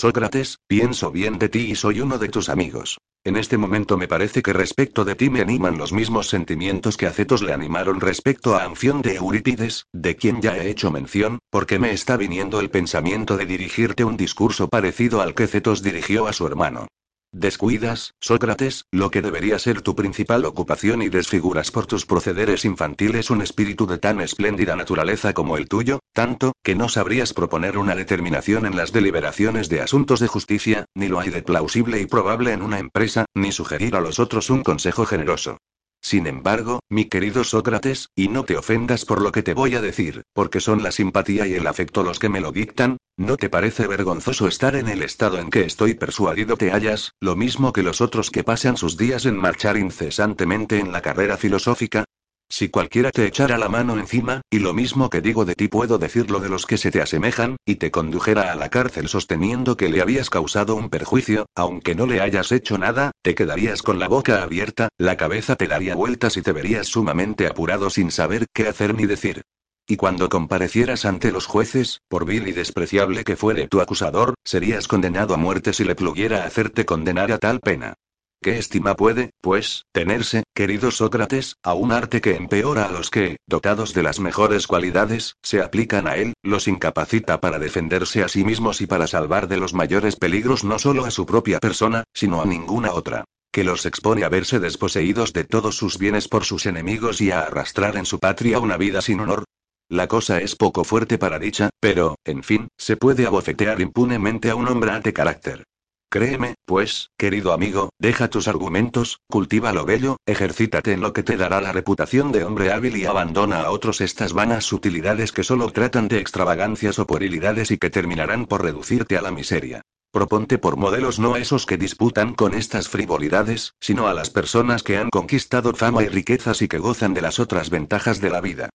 Sócrates, 0.00 0.60
pienso 0.68 1.10
bien 1.10 1.40
de 1.40 1.48
ti 1.48 1.72
y 1.72 1.74
soy 1.74 2.00
uno 2.00 2.18
de 2.18 2.28
tus 2.28 2.50
amigos. 2.50 2.98
En 3.24 3.36
este 3.36 3.58
momento 3.58 3.98
me 3.98 4.06
parece 4.06 4.42
que 4.42 4.52
respecto 4.52 5.04
de 5.04 5.16
ti 5.16 5.28
me 5.28 5.40
animan 5.40 5.76
los 5.76 5.92
mismos 5.92 6.28
sentimientos 6.28 6.96
que 6.96 7.08
a 7.08 7.10
Cetos 7.10 7.42
le 7.42 7.52
animaron 7.52 7.98
respecto 7.98 8.54
a 8.54 8.62
Anfión 8.62 9.02
de 9.02 9.16
Eurípides, 9.16 9.86
de 9.92 10.14
quien 10.14 10.40
ya 10.40 10.56
he 10.56 10.70
hecho 10.70 10.92
mención, 10.92 11.40
porque 11.50 11.80
me 11.80 11.90
está 11.90 12.16
viniendo 12.16 12.60
el 12.60 12.70
pensamiento 12.70 13.36
de 13.36 13.46
dirigirte 13.46 14.04
un 14.04 14.16
discurso 14.16 14.68
parecido 14.68 15.20
al 15.20 15.34
que 15.34 15.48
Cetos 15.48 15.82
dirigió 15.82 16.28
a 16.28 16.32
su 16.32 16.46
hermano. 16.46 16.86
Descuidas, 17.32 18.14
Sócrates, 18.20 18.86
lo 18.90 19.10
que 19.10 19.20
debería 19.20 19.58
ser 19.58 19.82
tu 19.82 19.94
principal 19.94 20.46
ocupación 20.46 21.02
y 21.02 21.10
desfiguras 21.10 21.70
por 21.70 21.86
tus 21.86 22.06
procederes 22.06 22.64
infantiles 22.64 23.28
un 23.28 23.42
espíritu 23.42 23.86
de 23.86 23.98
tan 23.98 24.22
espléndida 24.22 24.76
naturaleza 24.76 25.34
como 25.34 25.58
el 25.58 25.68
tuyo, 25.68 26.00
tanto, 26.14 26.52
que 26.62 26.74
no 26.74 26.88
sabrías 26.88 27.34
proponer 27.34 27.76
una 27.76 27.94
determinación 27.94 28.64
en 28.64 28.76
las 28.76 28.92
deliberaciones 28.92 29.68
de 29.68 29.82
asuntos 29.82 30.20
de 30.20 30.26
justicia, 30.26 30.86
ni 30.94 31.08
lo 31.08 31.20
hay 31.20 31.28
de 31.28 31.42
plausible 31.42 32.00
y 32.00 32.06
probable 32.06 32.54
en 32.54 32.62
una 32.62 32.78
empresa, 32.78 33.26
ni 33.34 33.52
sugerir 33.52 33.94
a 33.94 34.00
los 34.00 34.18
otros 34.18 34.48
un 34.48 34.62
consejo 34.62 35.04
generoso. 35.04 35.58
Sin 36.00 36.26
embargo, 36.26 36.80
mi 36.88 37.06
querido 37.06 37.44
Sócrates, 37.44 38.08
y 38.14 38.28
no 38.28 38.44
te 38.44 38.56
ofendas 38.56 39.04
por 39.04 39.20
lo 39.20 39.32
que 39.32 39.42
te 39.42 39.52
voy 39.52 39.74
a 39.74 39.82
decir, 39.82 40.22
porque 40.32 40.60
son 40.60 40.82
la 40.82 40.92
simpatía 40.92 41.46
y 41.46 41.54
el 41.54 41.66
afecto 41.66 42.02
los 42.02 42.18
que 42.18 42.30
me 42.30 42.40
lo 42.40 42.52
dictan, 42.52 42.96
¿no 43.18 43.36
te 43.36 43.50
parece 43.50 43.86
vergonzoso 43.86 44.46
estar 44.46 44.76
en 44.76 44.88
el 44.88 45.02
estado 45.02 45.38
en 45.38 45.50
que 45.50 45.62
estoy 45.62 45.94
persuadido 45.94 46.56
te 46.56 46.70
hallas, 46.70 47.12
lo 47.20 47.34
mismo 47.34 47.72
que 47.72 47.82
los 47.82 48.00
otros 48.00 48.30
que 48.30 48.44
pasan 48.44 48.76
sus 48.76 48.96
días 48.96 49.26
en 49.26 49.36
marchar 49.36 49.76
incesantemente 49.76 50.78
en 50.78 50.92
la 50.92 51.02
carrera 51.02 51.36
filosófica? 51.36 52.04
Si 52.50 52.70
cualquiera 52.70 53.10
te 53.10 53.26
echara 53.26 53.58
la 53.58 53.68
mano 53.68 53.98
encima, 53.98 54.40
y 54.48 54.60
lo 54.60 54.72
mismo 54.72 55.10
que 55.10 55.20
digo 55.20 55.44
de 55.44 55.54
ti 55.54 55.68
puedo 55.68 55.98
decirlo 55.98 56.40
de 56.40 56.48
los 56.48 56.64
que 56.64 56.78
se 56.78 56.90
te 56.90 57.02
asemejan, 57.02 57.56
y 57.66 57.74
te 57.74 57.90
condujera 57.90 58.52
a 58.52 58.54
la 58.54 58.70
cárcel 58.70 59.08
sosteniendo 59.08 59.76
que 59.76 59.90
le 59.90 60.00
habías 60.00 60.30
causado 60.30 60.74
un 60.74 60.88
perjuicio, 60.88 61.46
aunque 61.54 61.94
no 61.94 62.06
le 62.06 62.22
hayas 62.22 62.52
hecho 62.52 62.78
nada, 62.78 63.10
te 63.22 63.34
quedarías 63.34 63.82
con 63.82 63.98
la 63.98 64.08
boca 64.08 64.42
abierta, 64.42 64.88
la 64.96 65.16
cabeza 65.18 65.56
te 65.56 65.66
daría 65.66 65.94
vueltas 65.94 66.36
y 66.38 66.42
te 66.42 66.52
verías 66.52 66.86
sumamente 66.86 67.46
apurado 67.46 67.90
sin 67.90 68.10
saber 68.10 68.46
qué 68.54 68.68
hacer 68.68 68.94
ni 68.94 69.04
decir. 69.04 69.42
Y 69.90 69.96
cuando 69.96 70.28
comparecieras 70.28 71.06
ante 71.06 71.32
los 71.32 71.46
jueces, 71.46 72.02
por 72.08 72.26
vil 72.26 72.46
y 72.46 72.52
despreciable 72.52 73.24
que 73.24 73.36
fuere 73.36 73.68
tu 73.68 73.80
acusador, 73.80 74.34
serías 74.44 74.86
condenado 74.86 75.32
a 75.32 75.38
muerte 75.38 75.72
si 75.72 75.82
le 75.82 75.94
pluguiera 75.94 76.44
hacerte 76.44 76.84
condenar 76.84 77.32
a 77.32 77.38
tal 77.38 77.60
pena. 77.60 77.94
¿Qué 78.42 78.58
estima 78.58 78.96
puede, 78.96 79.30
pues, 79.40 79.86
tenerse, 79.92 80.44
querido 80.54 80.90
Sócrates, 80.90 81.56
a 81.62 81.72
un 81.72 81.90
arte 81.90 82.20
que 82.20 82.36
empeora 82.36 82.84
a 82.84 82.92
los 82.92 83.08
que, 83.08 83.38
dotados 83.46 83.94
de 83.94 84.02
las 84.02 84.20
mejores 84.20 84.66
cualidades, 84.66 85.36
se 85.42 85.62
aplican 85.62 86.06
a 86.06 86.16
él, 86.16 86.34
los 86.42 86.68
incapacita 86.68 87.40
para 87.40 87.58
defenderse 87.58 88.22
a 88.22 88.28
sí 88.28 88.44
mismos 88.44 88.82
y 88.82 88.86
para 88.86 89.06
salvar 89.06 89.48
de 89.48 89.56
los 89.56 89.72
mayores 89.72 90.16
peligros 90.16 90.64
no 90.64 90.78
solo 90.78 91.06
a 91.06 91.10
su 91.10 91.24
propia 91.24 91.60
persona, 91.60 92.04
sino 92.12 92.42
a 92.42 92.44
ninguna 92.44 92.92
otra? 92.92 93.24
que 93.50 93.64
los 93.64 93.86
expone 93.86 94.24
a 94.24 94.28
verse 94.28 94.60
desposeídos 94.60 95.32
de 95.32 95.42
todos 95.42 95.74
sus 95.74 95.96
bienes 95.98 96.28
por 96.28 96.44
sus 96.44 96.66
enemigos 96.66 97.22
y 97.22 97.30
a 97.30 97.40
arrastrar 97.40 97.96
en 97.96 98.04
su 98.04 98.20
patria 98.20 98.60
una 98.60 98.76
vida 98.76 99.00
sin 99.00 99.20
honor. 99.20 99.44
La 99.90 100.06
cosa 100.06 100.38
es 100.38 100.54
poco 100.54 100.84
fuerte 100.84 101.16
para 101.16 101.38
dicha, 101.38 101.70
pero, 101.80 102.16
en 102.26 102.42
fin, 102.42 102.68
se 102.76 102.98
puede 102.98 103.26
abofetear 103.26 103.80
impunemente 103.80 104.50
a 104.50 104.54
un 104.54 104.68
hombre 104.68 104.90
ante 104.90 105.14
carácter. 105.14 105.64
Créeme, 106.10 106.56
pues, 106.66 107.08
querido 107.16 107.54
amigo, 107.54 107.88
deja 107.98 108.28
tus 108.28 108.48
argumentos, 108.48 109.20
cultiva 109.30 109.72
lo 109.72 109.86
bello, 109.86 110.18
ejercítate 110.26 110.92
en 110.92 111.00
lo 111.00 111.14
que 111.14 111.22
te 111.22 111.38
dará 111.38 111.62
la 111.62 111.72
reputación 111.72 112.32
de 112.32 112.44
hombre 112.44 112.70
hábil 112.70 112.98
y 112.98 113.06
abandona 113.06 113.62
a 113.62 113.70
otros 113.70 114.02
estas 114.02 114.34
vanas 114.34 114.66
sutilidades 114.66 115.32
que 115.32 115.42
solo 115.42 115.70
tratan 115.70 116.08
de 116.08 116.18
extravagancias 116.18 116.98
o 116.98 117.06
puerilidades 117.06 117.70
y 117.70 117.78
que 117.78 117.88
terminarán 117.88 118.44
por 118.44 118.62
reducirte 118.62 119.16
a 119.16 119.22
la 119.22 119.30
miseria. 119.30 119.80
Proponte 120.12 120.58
por 120.58 120.76
modelos 120.76 121.18
no 121.18 121.32
a 121.32 121.38
esos 121.38 121.64
que 121.64 121.78
disputan 121.78 122.34
con 122.34 122.52
estas 122.52 122.90
frivolidades, 122.90 123.72
sino 123.80 124.06
a 124.06 124.12
las 124.12 124.28
personas 124.28 124.82
que 124.82 124.98
han 124.98 125.08
conquistado 125.08 125.72
fama 125.72 126.02
y 126.02 126.08
riquezas 126.08 126.60
y 126.60 126.68
que 126.68 126.78
gozan 126.78 127.14
de 127.14 127.22
las 127.22 127.38
otras 127.38 127.70
ventajas 127.70 128.20
de 128.20 128.28
la 128.28 128.42
vida. 128.42 128.68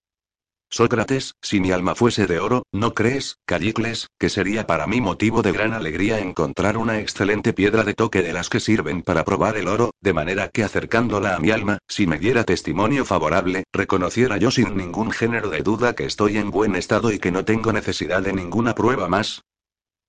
Sócrates, 0.76 1.36
si 1.40 1.60
mi 1.60 1.72
alma 1.72 1.94
fuese 1.94 2.26
de 2.26 2.40
oro, 2.40 2.64
¿no 2.72 2.96
crees, 2.96 3.38
Callicles, 3.46 4.10
que 4.18 4.28
sería 4.28 4.66
para 4.66 4.88
mí 4.88 5.02
motivo 5.02 5.44
de 5.44 5.52
gran 5.52 5.72
alegría 5.72 6.18
encontrar 6.18 6.80
una 6.80 7.00
excelente 7.00 7.54
piedra 7.54 7.84
de 7.84 7.94
toque 7.94 8.24
de 8.24 8.34
las 8.34 8.50
que 8.50 8.60
sirven 8.60 9.04
para 9.04 9.24
probar 9.24 9.56
el 9.56 9.68
oro, 9.68 9.92
de 10.02 10.14
manera 10.14 10.50
que 10.50 10.64
acercándola 10.64 11.36
a 11.36 11.40
mi 11.40 11.52
alma, 11.52 11.78
si 11.88 12.08
me 12.08 12.18
diera 12.18 12.44
testimonio 12.44 13.06
favorable, 13.06 13.66
reconociera 13.72 14.38
yo 14.38 14.50
sin 14.50 14.76
ningún 14.76 15.12
género 15.12 15.52
de 15.52 15.62
duda 15.62 15.94
que 15.94 16.06
estoy 16.06 16.38
en 16.38 16.50
buen 16.50 16.76
estado 16.76 17.12
y 17.12 17.20
que 17.20 17.30
no 17.30 17.46
tengo 17.46 17.72
necesidad 17.72 18.24
de 18.24 18.34
ninguna 18.34 18.74
prueba 18.74 19.08
más? 19.08 19.44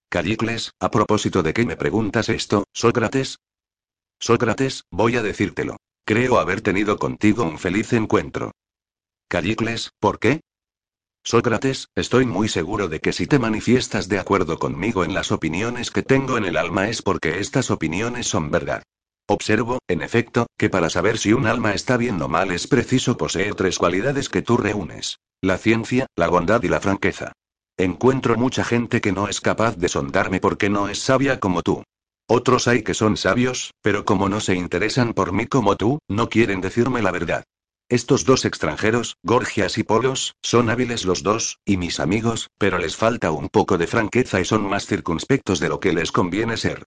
Callicles, 0.09 0.73
a 0.81 0.91
propósito 0.91 1.43
de 1.43 1.53
qué 1.53 1.67
me 1.67 1.77
preguntas 1.77 2.31
esto, 2.31 2.65
Sócrates? 2.73 3.37
Sócrates, 4.19 4.85
voy 4.91 5.17
a 5.17 5.23
decírtelo. 5.23 5.77
Creo 6.07 6.39
haber 6.39 6.63
tenido 6.63 6.99
contigo 6.99 7.45
un 7.45 7.59
feliz 7.59 7.93
encuentro. 7.93 8.53
Callicles, 9.29 9.91
¿por 10.01 10.19
qué? 10.19 10.41
Sócrates, 11.27 11.89
estoy 11.95 12.27
muy 12.27 12.51
seguro 12.51 12.89
de 12.89 13.01
que 13.01 13.15
si 13.15 13.27
te 13.27 13.39
manifiestas 13.39 14.11
de 14.11 14.19
acuerdo 14.19 14.59
conmigo 14.59 15.05
en 15.05 15.15
las 15.15 15.33
opiniones 15.33 15.91
que 15.91 16.03
tengo 16.03 16.37
en 16.37 16.45
el 16.45 16.59
alma 16.59 16.91
es 16.91 17.01
porque 17.01 17.39
estas 17.39 17.71
opiniones 17.71 18.29
son 18.29 18.51
verdad. 18.51 18.83
Observo, 19.27 19.79
en 19.89 20.03
efecto, 20.03 20.47
que 20.59 20.69
para 20.69 20.91
saber 20.91 21.17
si 21.17 21.33
un 21.33 21.47
alma 21.47 21.73
está 21.73 21.97
bien 21.97 22.21
o 22.21 22.29
mal 22.29 22.51
es 22.51 22.67
preciso 22.67 23.17
poseer 23.17 23.55
tres 23.55 23.79
cualidades 23.79 24.29
que 24.29 24.43
tú 24.43 24.59
reúnes. 24.59 25.17
La 25.41 25.57
ciencia, 25.57 26.07
la 26.15 26.29
bondad 26.29 26.63
y 26.63 26.69
la 26.69 26.83
franqueza. 26.83 27.33
Encuentro 27.79 28.37
mucha 28.37 28.63
gente 28.63 29.01
que 29.01 29.13
no 29.13 29.27
es 29.27 29.41
capaz 29.41 29.79
de 29.79 29.89
sondarme 29.89 30.41
porque 30.41 30.69
no 30.69 30.91
es 30.91 30.99
sabia 30.99 31.41
como 31.41 31.63
tú. 31.63 31.85
Otros 32.29 32.69
hay 32.69 32.83
que 32.83 32.93
son 32.93 33.17
sabios, 33.17 33.71
pero 33.81 34.05
como 34.05 34.29
no 34.29 34.41
se 34.41 34.57
interesan 34.57 35.15
por 35.15 35.33
mí 35.33 35.47
como 35.47 35.77
tú, 35.77 36.01
no 36.07 36.29
quieren 36.29 36.61
decirme 36.61 37.01
la 37.01 37.13
verdad. 37.13 37.45
Estos 37.91 38.25
dos 38.25 38.47
extranjeros, 38.47 39.19
Gorgias 39.23 39.77
y 39.77 39.83
Polos, 39.83 40.37
son 40.43 40.71
hábiles 40.71 41.05
los 41.05 41.23
dos, 41.23 41.59
y 41.67 41.77
mis 41.77 42.01
amigos, 42.01 42.51
pero 42.57 42.79
les 42.79 42.97
falta 42.97 43.31
un 43.31 43.51
poco 43.51 43.77
de 43.77 43.87
franqueza 43.87 44.41
y 44.41 44.47
son 44.47 44.67
más 44.67 44.87
circunspectos 44.87 45.61
de 45.61 45.69
lo 45.69 45.81
que 45.81 45.93
les 45.93 46.11
conviene 46.11 46.57
ser. 46.57 46.85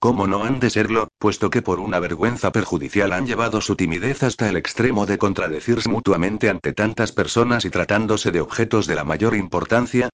¿Cómo 0.00 0.26
no 0.26 0.44
han 0.44 0.58
de 0.58 0.70
serlo, 0.70 1.08
puesto 1.18 1.50
que 1.50 1.62
por 1.62 1.78
una 1.78 2.00
vergüenza 2.00 2.50
perjudicial 2.50 3.12
han 3.12 3.26
llevado 3.26 3.60
su 3.60 3.76
timidez 3.76 4.22
hasta 4.22 4.48
el 4.48 4.56
extremo 4.56 5.06
de 5.06 5.18
contradecirse 5.18 5.88
mutuamente 5.88 6.48
ante 6.48 6.72
tantas 6.72 7.12
personas 7.12 7.64
y 7.64 7.70
tratándose 7.70 8.32
de 8.32 8.40
objetos 8.40 8.86
de 8.86 8.96
la 8.96 9.04
mayor 9.04 9.36
importancia? 9.36 10.08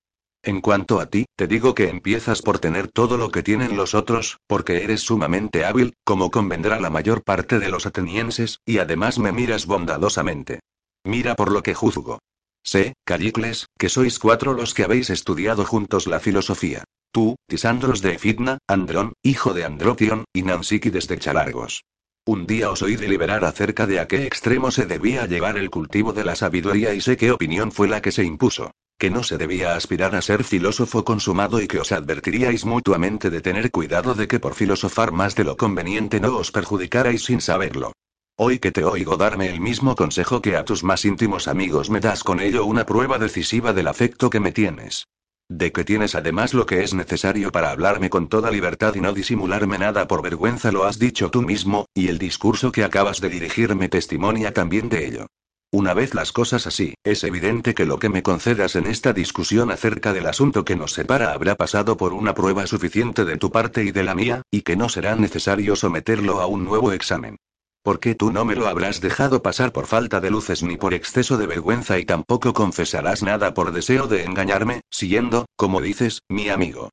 En 0.46 0.60
cuanto 0.60 1.00
a 1.00 1.06
ti, 1.06 1.26
te 1.34 1.48
digo 1.48 1.74
que 1.74 1.88
empiezas 1.88 2.40
por 2.40 2.60
tener 2.60 2.86
todo 2.86 3.16
lo 3.16 3.32
que 3.32 3.42
tienen 3.42 3.76
los 3.76 3.96
otros, 3.96 4.38
porque 4.46 4.84
eres 4.84 5.00
sumamente 5.00 5.64
hábil, 5.64 5.94
como 6.04 6.30
convendrá 6.30 6.78
la 6.78 6.88
mayor 6.88 7.24
parte 7.24 7.58
de 7.58 7.68
los 7.68 7.84
atenienses, 7.84 8.60
y 8.64 8.78
además 8.78 9.18
me 9.18 9.32
miras 9.32 9.66
bondadosamente. 9.66 10.60
Mira 11.02 11.34
por 11.34 11.50
lo 11.50 11.64
que 11.64 11.74
juzgo. 11.74 12.20
Sé, 12.62 12.94
Callicles, 13.04 13.66
que 13.76 13.88
sois 13.88 14.20
cuatro 14.20 14.52
los 14.52 14.72
que 14.72 14.84
habéis 14.84 15.10
estudiado 15.10 15.64
juntos 15.64 16.06
la 16.06 16.20
filosofía. 16.20 16.84
Tú, 17.10 17.34
Tisandros 17.48 18.00
de 18.00 18.14
Efidna, 18.14 18.58
Andrón, 18.68 19.14
hijo 19.24 19.52
de 19.52 19.64
Andropion, 19.64 20.26
y 20.32 20.42
Nansíquides 20.42 21.08
de 21.08 21.18
Chalargos. 21.18 21.82
Un 22.24 22.46
día 22.46 22.70
os 22.70 22.82
oí 22.82 22.94
deliberar 22.94 23.44
acerca 23.44 23.88
de 23.88 23.98
a 23.98 24.06
qué 24.06 24.26
extremo 24.26 24.70
se 24.70 24.86
debía 24.86 25.26
llevar 25.26 25.58
el 25.58 25.70
cultivo 25.70 26.12
de 26.12 26.22
la 26.22 26.36
sabiduría 26.36 26.94
y 26.94 27.00
sé 27.00 27.16
qué 27.16 27.32
opinión 27.32 27.72
fue 27.72 27.88
la 27.88 28.00
que 28.00 28.12
se 28.12 28.22
impuso 28.22 28.70
que 28.98 29.10
no 29.10 29.22
se 29.22 29.36
debía 29.36 29.76
aspirar 29.76 30.14
a 30.14 30.22
ser 30.22 30.42
filósofo 30.42 31.04
consumado 31.04 31.60
y 31.60 31.68
que 31.68 31.80
os 31.80 31.92
advertiríais 31.92 32.64
mutuamente 32.64 33.28
de 33.28 33.42
tener 33.42 33.70
cuidado 33.70 34.14
de 34.14 34.26
que 34.26 34.40
por 34.40 34.54
filosofar 34.54 35.12
más 35.12 35.34
de 35.34 35.44
lo 35.44 35.56
conveniente 35.56 36.18
no 36.18 36.36
os 36.36 36.50
perjudicarais 36.50 37.24
sin 37.24 37.40
saberlo. 37.42 37.92
Hoy 38.38 38.58
que 38.58 38.72
te 38.72 38.84
oigo 38.84 39.16
darme 39.16 39.48
el 39.48 39.60
mismo 39.60 39.96
consejo 39.96 40.40
que 40.40 40.56
a 40.56 40.64
tus 40.64 40.82
más 40.82 41.04
íntimos 41.04 41.46
amigos 41.48 41.90
me 41.90 42.00
das 42.00 42.24
con 42.24 42.40
ello 42.40 42.64
una 42.64 42.86
prueba 42.86 43.18
decisiva 43.18 43.72
del 43.72 43.88
afecto 43.88 44.30
que 44.30 44.40
me 44.40 44.52
tienes. 44.52 45.06
De 45.48 45.72
que 45.72 45.84
tienes 45.84 46.14
además 46.14 46.54
lo 46.54 46.66
que 46.66 46.82
es 46.82 46.92
necesario 46.92 47.52
para 47.52 47.70
hablarme 47.70 48.10
con 48.10 48.28
toda 48.28 48.50
libertad 48.50 48.94
y 48.94 49.00
no 49.00 49.12
disimularme 49.12 49.78
nada 49.78 50.08
por 50.08 50.22
vergüenza 50.22 50.72
lo 50.72 50.84
has 50.84 50.98
dicho 50.98 51.30
tú 51.30 51.42
mismo, 51.42 51.86
y 51.94 52.08
el 52.08 52.18
discurso 52.18 52.72
que 52.72 52.82
acabas 52.82 53.20
de 53.20 53.28
dirigirme 53.28 53.88
testimonia 53.88 54.52
también 54.52 54.88
de 54.88 55.06
ello. 55.06 55.26
Una 55.72 55.94
vez 55.94 56.14
las 56.14 56.32
cosas 56.32 56.66
así, 56.66 56.94
es 57.04 57.24
evidente 57.24 57.74
que 57.74 57.86
lo 57.86 57.98
que 57.98 58.08
me 58.08 58.22
concedas 58.22 58.76
en 58.76 58.86
esta 58.86 59.12
discusión 59.12 59.70
acerca 59.70 60.12
del 60.12 60.26
asunto 60.26 60.64
que 60.64 60.76
nos 60.76 60.92
separa 60.92 61.32
habrá 61.32 61.56
pasado 61.56 61.96
por 61.96 62.12
una 62.12 62.34
prueba 62.34 62.66
suficiente 62.66 63.24
de 63.24 63.36
tu 63.36 63.50
parte 63.50 63.82
y 63.82 63.90
de 63.90 64.04
la 64.04 64.14
mía, 64.14 64.42
y 64.50 64.62
que 64.62 64.76
no 64.76 64.88
será 64.88 65.16
necesario 65.16 65.74
someterlo 65.74 66.40
a 66.40 66.46
un 66.46 66.64
nuevo 66.64 66.92
examen. 66.92 67.36
¿Por 67.82 68.00
qué 68.00 68.14
tú 68.14 68.32
no 68.32 68.44
me 68.44 68.56
lo 68.56 68.68
habrás 68.68 69.00
dejado 69.00 69.42
pasar 69.42 69.72
por 69.72 69.86
falta 69.86 70.20
de 70.20 70.30
luces 70.30 70.62
ni 70.62 70.76
por 70.76 70.94
exceso 70.94 71.36
de 71.36 71.46
vergüenza 71.46 71.98
y 71.98 72.04
tampoco 72.04 72.52
confesarás 72.52 73.22
nada 73.22 73.52
por 73.52 73.72
deseo 73.72 74.06
de 74.06 74.24
engañarme, 74.24 74.80
siendo, 74.90 75.46
como 75.56 75.80
dices, 75.80 76.20
mi 76.28 76.48
amigo? 76.48 76.90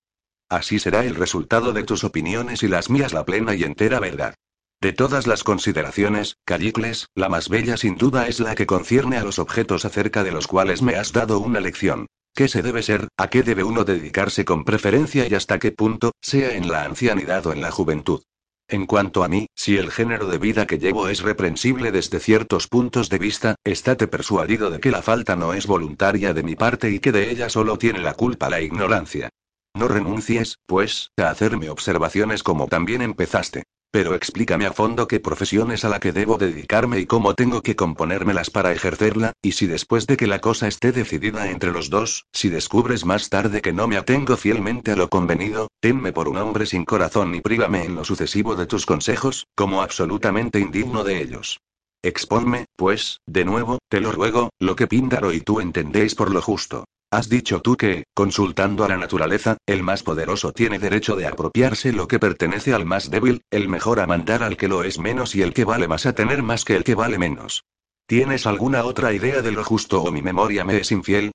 Así 0.49 0.77
será 0.77 1.03
el 1.03 1.15
resultado 1.15 1.73
de 1.73 1.83
tus 1.83 2.03
opiniones 2.03 2.63
y 2.63 2.67
las 2.67 2.89
mías 2.89 3.13
la 3.13 3.25
plena 3.25 3.55
y 3.55 3.63
entera 3.63 3.99
verdad. 3.99 4.35
De 4.83 4.91
todas 4.91 5.27
las 5.27 5.45
consideraciones, 5.45 6.39
Callicles, 6.43 7.07
la 7.15 7.29
más 7.29 7.47
bella 7.47 7.77
sin 7.77 7.95
duda 7.95 8.27
es 8.27 8.41
la 8.41 8.53
que 8.53 8.65
concierne 8.65 9.15
a 9.15 9.23
los 9.23 9.39
objetos 9.39 9.85
acerca 9.85 10.25
de 10.25 10.33
los 10.33 10.45
cuales 10.45 10.81
me 10.81 10.95
has 10.95 11.13
dado 11.13 11.39
una 11.39 11.61
lección. 11.61 12.07
¿Qué 12.35 12.49
se 12.49 12.61
debe 12.61 12.83
ser, 12.83 13.07
a 13.15 13.29
qué 13.29 13.43
debe 13.43 13.63
uno 13.63 13.85
dedicarse 13.85 14.43
con 14.43 14.65
preferencia 14.65 15.25
y 15.25 15.35
hasta 15.35 15.57
qué 15.57 15.71
punto, 15.71 16.11
sea 16.19 16.57
en 16.57 16.67
la 16.67 16.83
ancianidad 16.83 17.45
o 17.45 17.53
en 17.53 17.61
la 17.61 17.71
juventud? 17.71 18.23
En 18.67 18.85
cuanto 18.85 19.23
a 19.23 19.29
mí, 19.29 19.47
si 19.55 19.77
el 19.77 19.89
género 19.89 20.27
de 20.27 20.37
vida 20.37 20.67
que 20.67 20.79
llevo 20.79 21.07
es 21.07 21.21
reprensible 21.21 21.93
desde 21.93 22.19
ciertos 22.19 22.67
puntos 22.67 23.07
de 23.07 23.19
vista, 23.19 23.55
estate 23.63 24.07
persuadido 24.07 24.69
de 24.69 24.81
que 24.81 24.91
la 24.91 25.01
falta 25.01 25.37
no 25.37 25.53
es 25.53 25.65
voluntaria 25.65 26.33
de 26.33 26.43
mi 26.43 26.57
parte 26.57 26.89
y 26.91 26.99
que 26.99 27.13
de 27.13 27.31
ella 27.31 27.47
solo 27.47 27.77
tiene 27.77 27.99
la 27.99 28.15
culpa 28.15 28.49
la 28.49 28.59
ignorancia. 28.59 29.29
No 29.73 29.87
renuncies, 29.87 30.57
pues, 30.65 31.11
a 31.15 31.29
hacerme 31.29 31.69
observaciones 31.69 32.43
como 32.43 32.67
también 32.67 33.01
empezaste. 33.01 33.63
Pero 33.93 34.15
explícame 34.15 34.65
a 34.65 34.73
fondo 34.73 35.07
qué 35.07 35.19
profesión 35.19 35.71
es 35.71 35.85
a 35.85 35.89
la 35.89 35.99
que 35.99 36.11
debo 36.11 36.39
dedicarme 36.39 36.97
y 36.99 37.05
cómo 37.05 37.35
tengo 37.35 37.61
que 37.61 37.75
componérmelas 37.75 38.49
para 38.49 38.71
ejercerla, 38.71 39.33
y 39.39 39.51
si 39.51 39.67
después 39.67 40.07
de 40.07 40.17
que 40.17 40.25
la 40.25 40.41
cosa 40.41 40.67
esté 40.67 40.91
decidida 40.91 41.51
entre 41.51 41.71
los 41.71 41.91
dos, 41.91 42.25
si 42.33 42.49
descubres 42.49 43.05
más 43.05 43.29
tarde 43.29 43.61
que 43.61 43.71
no 43.71 43.87
me 43.87 43.97
atengo 43.97 44.35
fielmente 44.35 44.93
a 44.93 44.95
lo 44.95 45.09
convenido, 45.09 45.67
tenme 45.79 46.11
por 46.11 46.27
un 46.27 46.37
hombre 46.37 46.65
sin 46.65 46.85
corazón 46.85 47.35
y 47.35 47.41
prívame 47.41 47.85
en 47.85 47.93
lo 47.93 48.03
sucesivo 48.03 48.55
de 48.55 48.65
tus 48.65 48.87
consejos, 48.87 49.45
como 49.53 49.83
absolutamente 49.83 50.59
indigno 50.59 51.03
de 51.03 51.21
ellos. 51.21 51.59
Exponme, 52.01 52.65
pues, 52.75 53.19
de 53.27 53.45
nuevo, 53.45 53.77
te 53.89 54.01
lo 54.01 54.11
ruego, 54.11 54.49
lo 54.59 54.75
que 54.75 54.87
Píndaro 54.87 55.31
y 55.31 55.41
tú 55.41 55.59
entendéis 55.59 56.15
por 56.15 56.33
lo 56.33 56.41
justo. 56.41 56.85
Has 57.13 57.29
dicho 57.29 57.61
tú 57.61 57.77
que, 57.77 58.05
consultando 58.15 58.83
a 58.83 58.87
la 58.87 58.97
naturaleza, 58.97 59.57
el 59.67 59.83
más 59.83 60.01
poderoso 60.01 60.51
tiene 60.51 60.79
derecho 60.79 61.15
de 61.15 61.27
apropiarse 61.27 61.93
lo 61.93 62.07
que 62.07 62.17
pertenece 62.17 62.73
al 62.73 62.87
más 62.87 63.11
débil, 63.11 63.43
el 63.51 63.69
mejor 63.69 63.99
a 63.99 64.07
mandar 64.07 64.41
al 64.41 64.57
que 64.57 64.67
lo 64.67 64.83
es 64.83 64.97
menos 64.97 65.35
y 65.35 65.43
el 65.43 65.53
que 65.53 65.63
vale 65.63 65.87
más 65.87 66.07
a 66.07 66.15
tener 66.15 66.41
más 66.41 66.65
que 66.65 66.75
el 66.75 66.83
que 66.83 66.95
vale 66.95 67.19
menos. 67.19 67.65
¿Tienes 68.07 68.47
alguna 68.47 68.83
otra 68.83 69.13
idea 69.13 69.43
de 69.43 69.51
lo 69.51 69.63
justo 69.63 70.01
o 70.01 70.11
mi 70.11 70.23
memoria 70.23 70.65
me 70.65 70.77
es 70.77 70.91
infiel? 70.91 71.33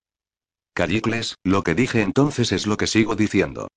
Callicles, 0.75 1.37
lo 1.45 1.63
que 1.63 1.77
dije 1.77 2.03
entonces 2.03 2.51
es 2.51 2.67
lo 2.67 2.77
que 2.77 2.89
sigo 2.89 3.15
diciendo. 3.15 3.69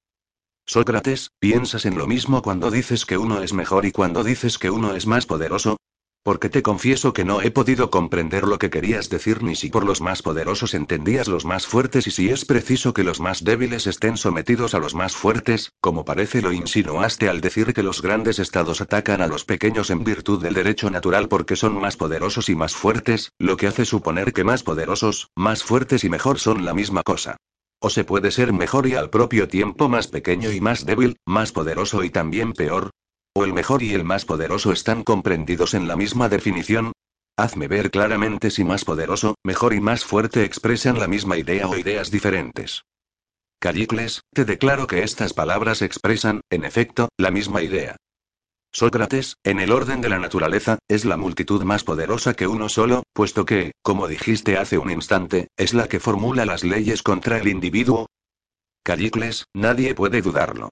Sócrates, 0.65 1.29
¿piensas 1.37 1.85
en 1.85 1.99
lo 1.99 2.07
mismo 2.07 2.41
cuando 2.41 2.71
dices 2.71 3.05
que 3.05 3.19
uno 3.19 3.43
es 3.43 3.53
mejor 3.53 3.85
y 3.85 3.91
cuando 3.91 4.23
dices 4.23 4.57
que 4.57 4.71
uno 4.71 4.95
es 4.95 5.05
más 5.05 5.27
poderoso? 5.27 5.77
Porque 6.23 6.49
te 6.49 6.61
confieso 6.61 7.13
que 7.13 7.25
no 7.25 7.41
he 7.41 7.49
podido 7.49 7.89
comprender 7.89 8.43
lo 8.43 8.59
que 8.59 8.69
querías 8.69 9.09
decir 9.09 9.41
ni 9.41 9.55
si 9.55 9.71
por 9.71 9.83
los 9.83 10.01
más 10.01 10.21
poderosos 10.21 10.75
entendías 10.75 11.27
los 11.27 11.45
más 11.45 11.65
fuertes 11.65 12.05
y 12.05 12.11
si 12.11 12.29
es 12.29 12.45
preciso 12.45 12.93
que 12.93 13.03
los 13.03 13.19
más 13.19 13.43
débiles 13.43 13.87
estén 13.87 14.17
sometidos 14.17 14.75
a 14.75 14.79
los 14.79 14.93
más 14.93 15.15
fuertes, 15.15 15.71
como 15.81 16.05
parece 16.05 16.43
lo 16.43 16.51
insinuaste 16.51 17.27
al 17.27 17.41
decir 17.41 17.73
que 17.73 17.81
los 17.81 18.03
grandes 18.03 18.37
estados 18.37 18.81
atacan 18.81 19.23
a 19.23 19.27
los 19.27 19.45
pequeños 19.45 19.89
en 19.89 20.03
virtud 20.03 20.43
del 20.43 20.53
derecho 20.53 20.91
natural 20.91 21.27
porque 21.27 21.55
son 21.55 21.81
más 21.81 21.97
poderosos 21.97 22.49
y 22.49 22.55
más 22.55 22.75
fuertes, 22.75 23.31
lo 23.39 23.57
que 23.57 23.65
hace 23.65 23.83
suponer 23.85 24.31
que 24.31 24.43
más 24.43 24.61
poderosos, 24.61 25.31
más 25.35 25.63
fuertes 25.63 26.03
y 26.03 26.09
mejor 26.09 26.37
son 26.37 26.65
la 26.65 26.75
misma 26.75 27.01
cosa. 27.01 27.37
O 27.79 27.89
se 27.89 28.03
puede 28.03 28.29
ser 28.29 28.53
mejor 28.53 28.85
y 28.85 28.93
al 28.93 29.09
propio 29.09 29.47
tiempo 29.47 29.89
más 29.89 30.05
pequeño 30.05 30.51
y 30.51 30.61
más 30.61 30.85
débil, 30.85 31.17
más 31.25 31.51
poderoso 31.51 32.03
y 32.03 32.11
también 32.11 32.53
peor, 32.53 32.91
¿O 33.33 33.45
el 33.45 33.53
mejor 33.53 33.81
y 33.81 33.93
el 33.93 34.03
más 34.03 34.25
poderoso 34.25 34.73
están 34.73 35.03
comprendidos 35.03 35.73
en 35.73 35.87
la 35.87 35.95
misma 35.95 36.27
definición? 36.27 36.91
Hazme 37.37 37.69
ver 37.69 37.89
claramente 37.89 38.51
si 38.51 38.65
más 38.65 38.83
poderoso, 38.83 39.35
mejor 39.43 39.73
y 39.73 39.79
más 39.79 40.03
fuerte 40.03 40.43
expresan 40.43 40.99
la 40.99 41.07
misma 41.07 41.37
idea 41.37 41.67
o 41.67 41.77
ideas 41.77 42.11
diferentes. 42.11 42.83
Callicles, 43.59 44.21
te 44.33 44.43
declaro 44.43 44.85
que 44.85 45.03
estas 45.03 45.33
palabras 45.33 45.81
expresan, 45.81 46.41
en 46.49 46.65
efecto, 46.65 47.07
la 47.17 47.31
misma 47.31 47.61
idea. 47.61 47.95
Sócrates, 48.73 49.37
en 49.43 49.59
el 49.59 49.71
orden 49.71 50.01
de 50.01 50.09
la 50.09 50.19
naturaleza, 50.19 50.79
es 50.89 51.05
la 51.05 51.15
multitud 51.15 51.63
más 51.63 51.85
poderosa 51.85 52.33
que 52.33 52.47
uno 52.47 52.67
solo, 52.67 53.03
puesto 53.13 53.45
que, 53.45 53.71
como 53.81 54.07
dijiste 54.09 54.57
hace 54.57 54.77
un 54.77 54.91
instante, 54.91 55.47
es 55.55 55.73
la 55.73 55.87
que 55.87 55.99
formula 55.99 56.45
las 56.45 56.63
leyes 56.65 57.01
contra 57.01 57.37
el 57.37 57.47
individuo. 57.47 58.07
Callicles, 58.83 59.45
nadie 59.53 59.95
puede 59.95 60.21
dudarlo. 60.21 60.69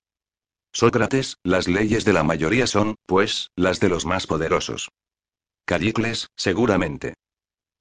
Sócrates, 0.72 1.38
las 1.44 1.68
leyes 1.68 2.06
de 2.06 2.14
la 2.14 2.24
mayoría 2.24 2.68
son, 2.68 2.96
pues, 3.06 3.50
las 3.56 3.80
de 3.80 3.90
los 3.90 4.06
más 4.06 4.28
poderosos. 4.28 4.90
Callicles, 5.66 6.28
seguramente. 6.36 7.16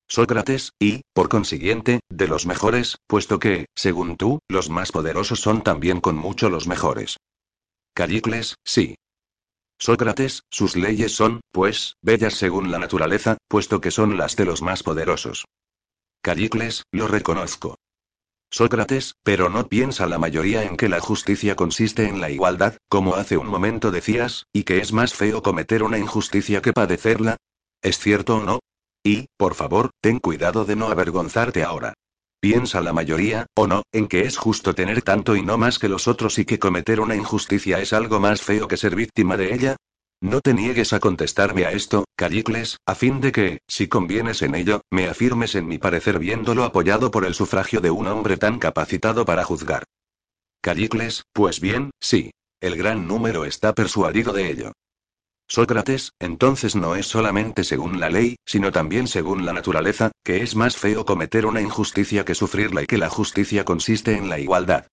Sócrates, 0.09 0.73
y, 0.79 1.03
por 1.13 1.29
consiguiente, 1.29 2.01
de 2.09 2.29
los 2.29 2.47
mejores, 2.47 2.97
puesto 3.07 3.39
que, 3.39 3.67
según 3.75 4.17
tú, 4.17 4.39
los 4.49 4.71
más 4.71 4.91
poderosos 4.91 5.41
son 5.41 5.63
también 5.63 6.01
con 6.01 6.17
mucho 6.17 6.49
los 6.49 6.67
mejores. 6.67 7.19
Callicles, 7.95 8.57
sí. 8.65 8.95
Sócrates, 9.79 10.43
sus 10.51 10.77
leyes 10.77 11.13
son, 11.15 11.41
pues, 11.53 11.95
bellas 12.03 12.35
según 12.35 12.71
la 12.71 12.79
naturaleza, 12.79 13.37
puesto 13.49 13.81
que 13.81 13.91
son 13.91 14.17
las 14.17 14.35
de 14.35 14.47
los 14.47 14.63
más 14.63 14.83
poderosos. 14.83 15.45
Callicles, 16.23 16.85
lo 16.91 17.07
reconozco. 17.07 17.77
Sócrates, 18.51 19.15
pero 19.23 19.51
no 19.51 19.69
piensa 19.69 20.07
la 20.07 20.19
mayoría 20.19 20.65
en 20.65 20.77
que 20.77 20.89
la 20.89 21.01
justicia 21.01 21.55
consiste 21.55 22.09
en 22.09 22.21
la 22.21 22.31
igualdad, 22.31 22.77
como 22.89 23.15
hace 23.15 23.37
un 23.37 23.47
momento 23.47 23.91
decías, 23.91 24.47
y 24.53 24.65
que 24.65 24.79
es 24.79 24.93
más 24.93 25.15
feo 25.15 25.43
cometer 25.43 25.83
una 25.83 25.99
injusticia 25.99 26.63
que 26.63 26.73
padecerla. 26.73 27.37
¿Es 27.83 27.99
cierto 27.99 28.37
o 28.37 28.43
no? 28.43 28.61
Y, 29.05 29.27
por 29.37 29.55
favor, 29.55 29.91
ten 30.01 30.19
cuidado 30.19 30.65
de 30.65 30.77
no 30.77 30.89
avergonzarte 30.89 31.63
ahora. 31.63 31.95
Piensa 32.41 32.81
la 32.81 32.93
mayoría, 32.93 33.47
o 33.55 33.67
no, 33.67 33.83
en 33.93 34.07
que 34.07 34.23
es 34.23 34.37
justo 34.37 34.75
tener 34.75 35.03
tanto 35.03 35.37
y 35.37 35.43
no 35.43 35.59
más 35.59 35.79
que 35.79 35.89
los 35.89 36.09
otros 36.09 36.39
y 36.39 36.45
que 36.45 36.59
cometer 36.59 37.01
una 37.01 37.17
injusticia 37.17 37.81
es 37.81 37.93
algo 37.93 38.21
más 38.21 38.43
feo 38.43 38.69
que 38.69 38.77
ser 38.77 38.95
víctima 38.95 39.37
de 39.37 39.55
ella. 39.55 39.77
No 40.21 40.41
te 40.41 40.53
niegues 40.53 40.93
a 40.93 40.99
contestarme 40.99 41.65
a 41.65 41.71
esto, 41.71 42.05
Callicles, 42.17 42.79
a 42.87 42.97
fin 42.97 43.21
de 43.21 43.31
que, 43.31 43.61
si 43.69 43.87
convienes 43.87 44.43
en 44.43 44.57
ello, 44.57 44.81
me 44.91 45.09
afirmes 45.09 45.55
en 45.55 45.69
mi 45.69 45.79
parecer 45.79 46.19
viéndolo 46.19 46.65
apoyado 46.65 47.13
por 47.13 47.25
el 47.25 47.35
sufragio 47.35 47.81
de 47.81 47.93
un 47.93 48.09
hombre 48.09 48.37
tan 48.37 48.59
capacitado 48.59 49.25
para 49.25 49.45
juzgar. 49.45 49.85
Callicles, 50.61 51.23
pues 51.33 51.61
bien, 51.61 51.91
sí. 52.01 52.33
El 52.61 52.75
gran 52.75 53.07
número 53.07 53.45
está 53.45 53.73
persuadido 53.73 54.33
de 54.33 54.51
ello. 54.51 54.73
Sócrates, 55.47 56.11
entonces 56.19 56.75
no 56.75 56.97
es 56.97 57.07
solamente 57.07 57.63
según 57.63 58.01
la 58.01 58.11
ley, 58.11 58.35
sino 58.45 58.73
también 58.73 59.07
según 59.07 59.47
la 59.47 59.53
naturaleza, 59.53 60.11
que 60.25 60.43
es 60.43 60.57
más 60.57 60.77
feo 60.77 61.05
cometer 61.05 61.47
una 61.47 61.61
injusticia 61.61 62.25
que 62.25 62.35
sufrirla 62.35 62.83
y 62.83 62.87
que 62.87 62.99
la 62.99 63.09
justicia 63.09 63.65
consiste 63.65 64.17
en 64.17 64.29
la 64.29 64.41
igualdad. 64.41 64.89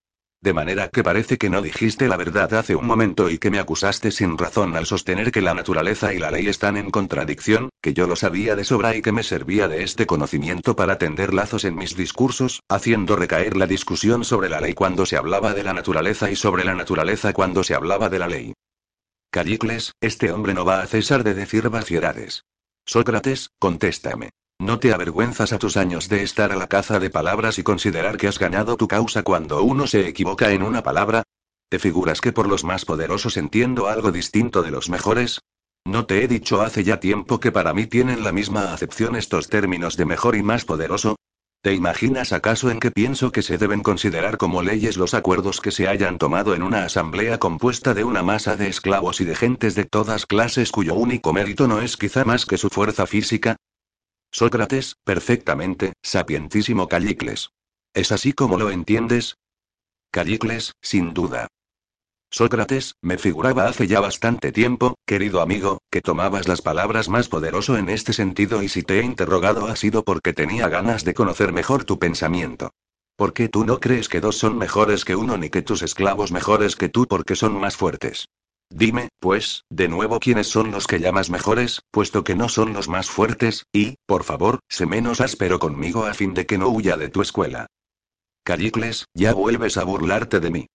De 0.46 0.54
manera 0.54 0.90
que 0.90 1.02
parece 1.02 1.38
que 1.38 1.50
no 1.50 1.60
dijiste 1.60 2.06
la 2.06 2.16
verdad 2.16 2.54
hace 2.54 2.76
un 2.76 2.86
momento 2.86 3.28
y 3.28 3.38
que 3.38 3.50
me 3.50 3.58
acusaste 3.58 4.12
sin 4.12 4.38
razón 4.38 4.76
al 4.76 4.86
sostener 4.86 5.32
que 5.32 5.40
la 5.40 5.54
naturaleza 5.54 6.14
y 6.14 6.20
la 6.20 6.30
ley 6.30 6.46
están 6.46 6.76
en 6.76 6.92
contradicción, 6.92 7.70
que 7.82 7.94
yo 7.94 8.06
lo 8.06 8.14
sabía 8.14 8.54
de 8.54 8.62
sobra 8.62 8.94
y 8.94 9.02
que 9.02 9.10
me 9.10 9.24
servía 9.24 9.66
de 9.66 9.82
este 9.82 10.06
conocimiento 10.06 10.76
para 10.76 10.98
tender 10.98 11.34
lazos 11.34 11.64
en 11.64 11.74
mis 11.74 11.96
discursos, 11.96 12.60
haciendo 12.68 13.16
recaer 13.16 13.56
la 13.56 13.66
discusión 13.66 14.24
sobre 14.24 14.48
la 14.48 14.60
ley 14.60 14.74
cuando 14.74 15.04
se 15.04 15.16
hablaba 15.16 15.52
de 15.52 15.64
la 15.64 15.72
naturaleza 15.72 16.30
y 16.30 16.36
sobre 16.36 16.62
la 16.62 16.76
naturaleza 16.76 17.32
cuando 17.32 17.64
se 17.64 17.74
hablaba 17.74 18.08
de 18.08 18.18
la 18.20 18.28
ley. 18.28 18.52
Callicles, 19.32 19.94
este 20.00 20.30
hombre 20.30 20.54
no 20.54 20.64
va 20.64 20.80
a 20.80 20.86
cesar 20.86 21.24
de 21.24 21.34
decir 21.34 21.70
vaciedades. 21.70 22.44
Sócrates, 22.84 23.50
contéstame. 23.58 24.30
¿No 24.66 24.80
te 24.80 24.92
avergüenzas 24.92 25.52
a 25.52 25.58
tus 25.58 25.76
años 25.76 26.08
de 26.08 26.24
estar 26.24 26.50
a 26.50 26.56
la 26.56 26.66
caza 26.66 26.98
de 26.98 27.08
palabras 27.08 27.58
y 27.58 27.62
considerar 27.62 28.16
que 28.16 28.26
has 28.26 28.40
ganado 28.40 28.76
tu 28.76 28.88
causa 28.88 29.22
cuando 29.22 29.62
uno 29.62 29.86
se 29.86 30.08
equivoca 30.08 30.50
en 30.50 30.64
una 30.64 30.82
palabra? 30.82 31.22
¿Te 31.68 31.78
figuras 31.78 32.20
que 32.20 32.32
por 32.32 32.48
los 32.48 32.64
más 32.64 32.84
poderosos 32.84 33.36
entiendo 33.36 33.86
algo 33.86 34.10
distinto 34.10 34.62
de 34.62 34.72
los 34.72 34.88
mejores? 34.88 35.40
¿No 35.84 36.06
te 36.06 36.24
he 36.24 36.26
dicho 36.26 36.62
hace 36.62 36.82
ya 36.82 36.98
tiempo 36.98 37.38
que 37.38 37.52
para 37.52 37.74
mí 37.74 37.86
tienen 37.86 38.24
la 38.24 38.32
misma 38.32 38.72
acepción 38.72 39.14
estos 39.14 39.48
términos 39.48 39.96
de 39.96 40.04
mejor 40.04 40.34
y 40.34 40.42
más 40.42 40.64
poderoso? 40.64 41.14
¿Te 41.62 41.72
imaginas 41.72 42.32
acaso 42.32 42.68
en 42.68 42.80
que 42.80 42.90
pienso 42.90 43.30
que 43.30 43.42
se 43.42 43.58
deben 43.58 43.84
considerar 43.84 44.36
como 44.36 44.62
leyes 44.62 44.96
los 44.96 45.14
acuerdos 45.14 45.60
que 45.60 45.70
se 45.70 45.86
hayan 45.86 46.18
tomado 46.18 46.56
en 46.56 46.64
una 46.64 46.84
asamblea 46.84 47.38
compuesta 47.38 47.94
de 47.94 48.02
una 48.02 48.24
masa 48.24 48.56
de 48.56 48.66
esclavos 48.66 49.20
y 49.20 49.26
de 49.26 49.36
gentes 49.36 49.76
de 49.76 49.84
todas 49.84 50.26
clases 50.26 50.72
cuyo 50.72 50.94
único 50.94 51.32
mérito 51.32 51.68
no 51.68 51.82
es 51.82 51.96
quizá 51.96 52.24
más 52.24 52.46
que 52.46 52.58
su 52.58 52.68
fuerza 52.68 53.06
física? 53.06 53.56
Sócrates, 54.30 54.96
perfectamente, 55.04 55.92
sapientísimo 56.02 56.88
Callicles. 56.88 57.50
¿Es 57.94 58.12
así 58.12 58.32
como 58.32 58.58
lo 58.58 58.70
entiendes? 58.70 59.38
Callicles, 60.10 60.74
sin 60.82 61.14
duda. 61.14 61.48
Sócrates, 62.30 62.96
me 63.00 63.18
figuraba 63.18 63.66
hace 63.66 63.86
ya 63.86 64.00
bastante 64.00 64.52
tiempo, 64.52 64.96
querido 65.06 65.40
amigo, 65.40 65.78
que 65.90 66.02
tomabas 66.02 66.48
las 66.48 66.60
palabras 66.60 67.08
más 67.08 67.28
poderoso 67.28 67.78
en 67.78 67.88
este 67.88 68.12
sentido 68.12 68.62
y 68.62 68.68
si 68.68 68.82
te 68.82 69.00
he 69.00 69.02
interrogado 69.02 69.66
ha 69.66 69.76
sido 69.76 70.04
porque 70.04 70.32
tenía 70.32 70.68
ganas 70.68 71.04
de 71.04 71.14
conocer 71.14 71.52
mejor 71.52 71.84
tu 71.84 71.98
pensamiento. 71.98 72.70
¿Por 73.16 73.32
qué 73.32 73.48
tú 73.48 73.64
no 73.64 73.80
crees 73.80 74.08
que 74.08 74.20
dos 74.20 74.36
son 74.36 74.58
mejores 74.58 75.04
que 75.04 75.16
uno 75.16 75.38
ni 75.38 75.48
que 75.48 75.62
tus 75.62 75.82
esclavos 75.82 76.32
mejores 76.32 76.76
que 76.76 76.90
tú 76.90 77.06
porque 77.06 77.36
son 77.36 77.58
más 77.58 77.76
fuertes? 77.76 78.28
Dime, 78.70 79.08
pues, 79.20 79.64
de 79.70 79.88
nuevo 79.88 80.18
quiénes 80.20 80.48
son 80.48 80.70
los 80.70 80.86
que 80.86 80.98
llamas 80.98 81.30
mejores, 81.30 81.82
puesto 81.90 82.24
que 82.24 82.34
no 82.34 82.48
son 82.48 82.72
los 82.72 82.88
más 82.88 83.08
fuertes, 83.08 83.64
y, 83.72 83.96
por 84.06 84.24
favor, 84.24 84.60
sé 84.68 84.86
menos 84.86 85.20
áspero 85.20 85.58
conmigo 85.58 86.04
a 86.04 86.14
fin 86.14 86.34
de 86.34 86.46
que 86.46 86.58
no 86.58 86.68
huya 86.68 86.96
de 86.96 87.08
tu 87.08 87.22
escuela. 87.22 87.66
Callicles, 88.44 89.06
ya 89.14 89.32
vuelves 89.32 89.76
a 89.76 89.84
burlarte 89.84 90.40
de 90.40 90.50
mí. 90.50 90.66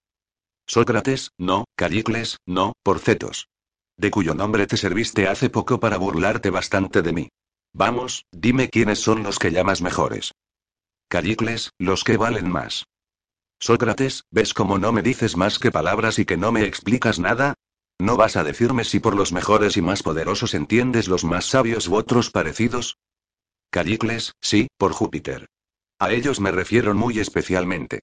Sócrates, 0.68 1.32
no, 1.38 1.66
Callicles, 1.76 2.38
no, 2.46 2.74
porcetos. 2.84 3.48
De 3.98 4.10
cuyo 4.10 4.34
nombre 4.34 4.68
te 4.68 4.78
serviste 4.78 5.28
hace 5.28 5.50
poco 5.50 5.80
para 5.80 5.98
burlarte 5.98 6.50
bastante 6.50 7.02
de 7.02 7.14
mí. 7.14 7.30
Vamos, 7.74 8.26
dime 8.32 8.70
quiénes 8.70 9.00
son 9.00 9.22
los 9.24 9.38
que 9.38 9.52
llamas 9.52 9.82
mejores. 9.82 10.32
Callicles, 11.10 11.72
los 11.78 12.04
que 12.04 12.18
valen 12.18 12.50
más. 12.50 12.86
Sócrates, 13.60 14.24
¿ves 14.32 14.54
cómo 14.54 14.80
no 14.80 14.92
me 14.92 15.02
dices 15.02 15.38
más 15.38 15.60
que 15.60 15.72
palabras 15.72 16.20
y 16.20 16.26
que 16.26 16.38
no 16.38 16.52
me 16.52 16.64
explicas 16.64 17.20
nada? 17.20 17.54
¿No 18.02 18.18
vas 18.18 18.36
a 18.36 18.44
decirme 18.44 18.84
si 18.84 19.00
por 19.00 19.16
los 19.16 19.32
mejores 19.32 19.78
y 19.78 19.82
más 19.84 20.02
poderosos 20.02 20.56
entiendes 20.56 21.08
los 21.08 21.24
más 21.24 21.46
sabios 21.46 21.88
u 21.88 21.94
otros 21.94 22.32
parecidos? 22.32 22.98
Callicles, 23.70 24.34
sí, 24.42 24.70
por 24.80 24.92
Júpiter. 24.92 25.46
A 26.00 26.12
ellos 26.12 26.40
me 26.40 26.50
refiero 26.50 26.96
muy 26.96 27.20
especialmente. 27.20 28.00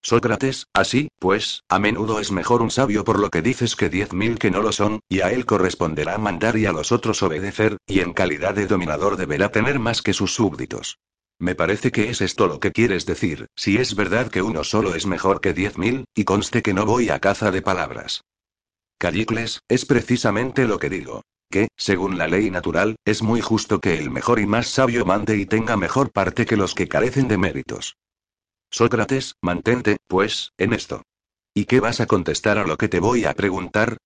Sócrates, 0.00 0.64
así, 0.72 1.10
pues, 1.18 1.62
a 1.68 1.78
menudo 1.78 2.20
es 2.20 2.32
mejor 2.32 2.62
un 2.62 2.70
sabio 2.70 3.04
por 3.04 3.18
lo 3.18 3.28
que 3.28 3.42
dices 3.42 3.76
que 3.76 3.90
diez 3.90 4.14
mil 4.14 4.38
que 4.38 4.50
no 4.50 4.62
lo 4.62 4.72
son, 4.72 5.00
y 5.10 5.20
a 5.20 5.30
él 5.30 5.44
corresponderá 5.44 6.16
mandar 6.16 6.56
y 6.56 6.64
a 6.64 6.72
los 6.72 6.90
otros 6.90 7.22
obedecer, 7.22 7.76
y 7.86 8.00
en 8.00 8.14
calidad 8.14 8.54
de 8.54 8.66
dominador 8.66 9.18
deberá 9.18 9.50
tener 9.50 9.78
más 9.78 10.00
que 10.00 10.14
sus 10.14 10.34
súbditos. 10.34 11.00
Me 11.38 11.54
parece 11.54 11.92
que 11.92 12.08
es 12.08 12.22
esto 12.22 12.46
lo 12.46 12.60
que 12.60 12.72
quieres 12.72 13.04
decir, 13.04 13.48
si 13.54 13.76
es 13.76 13.94
verdad 13.94 14.30
que 14.30 14.40
uno 14.40 14.64
solo 14.64 14.94
es 14.94 15.04
mejor 15.04 15.42
que 15.42 15.52
diez 15.52 15.76
mil, 15.76 16.06
y 16.14 16.24
conste 16.24 16.62
que 16.62 16.72
no 16.72 16.86
voy 16.86 17.10
a 17.10 17.20
caza 17.20 17.50
de 17.50 17.60
palabras. 17.60 18.22
Callicles, 18.98 19.60
es 19.68 19.86
precisamente 19.86 20.66
lo 20.66 20.78
que 20.78 20.90
digo. 20.90 21.22
Que, 21.50 21.68
según 21.76 22.18
la 22.18 22.26
ley 22.26 22.50
natural, 22.50 22.96
es 23.04 23.22
muy 23.22 23.40
justo 23.40 23.80
que 23.80 23.96
el 23.96 24.10
mejor 24.10 24.40
y 24.40 24.46
más 24.46 24.66
sabio 24.66 25.04
mande 25.06 25.36
y 25.38 25.46
tenga 25.46 25.76
mejor 25.76 26.10
parte 26.10 26.44
que 26.44 26.56
los 26.56 26.74
que 26.74 26.88
carecen 26.88 27.28
de 27.28 27.38
méritos. 27.38 27.96
Sócrates, 28.70 29.34
mantente, 29.40 29.96
pues, 30.08 30.50
en 30.58 30.74
esto. 30.74 31.02
¿Y 31.54 31.64
qué 31.64 31.80
vas 31.80 32.00
a 32.00 32.06
contestar 32.06 32.58
a 32.58 32.66
lo 32.66 32.76
que 32.76 32.88
te 32.88 33.00
voy 33.00 33.24
a 33.24 33.34
preguntar? 33.34 33.96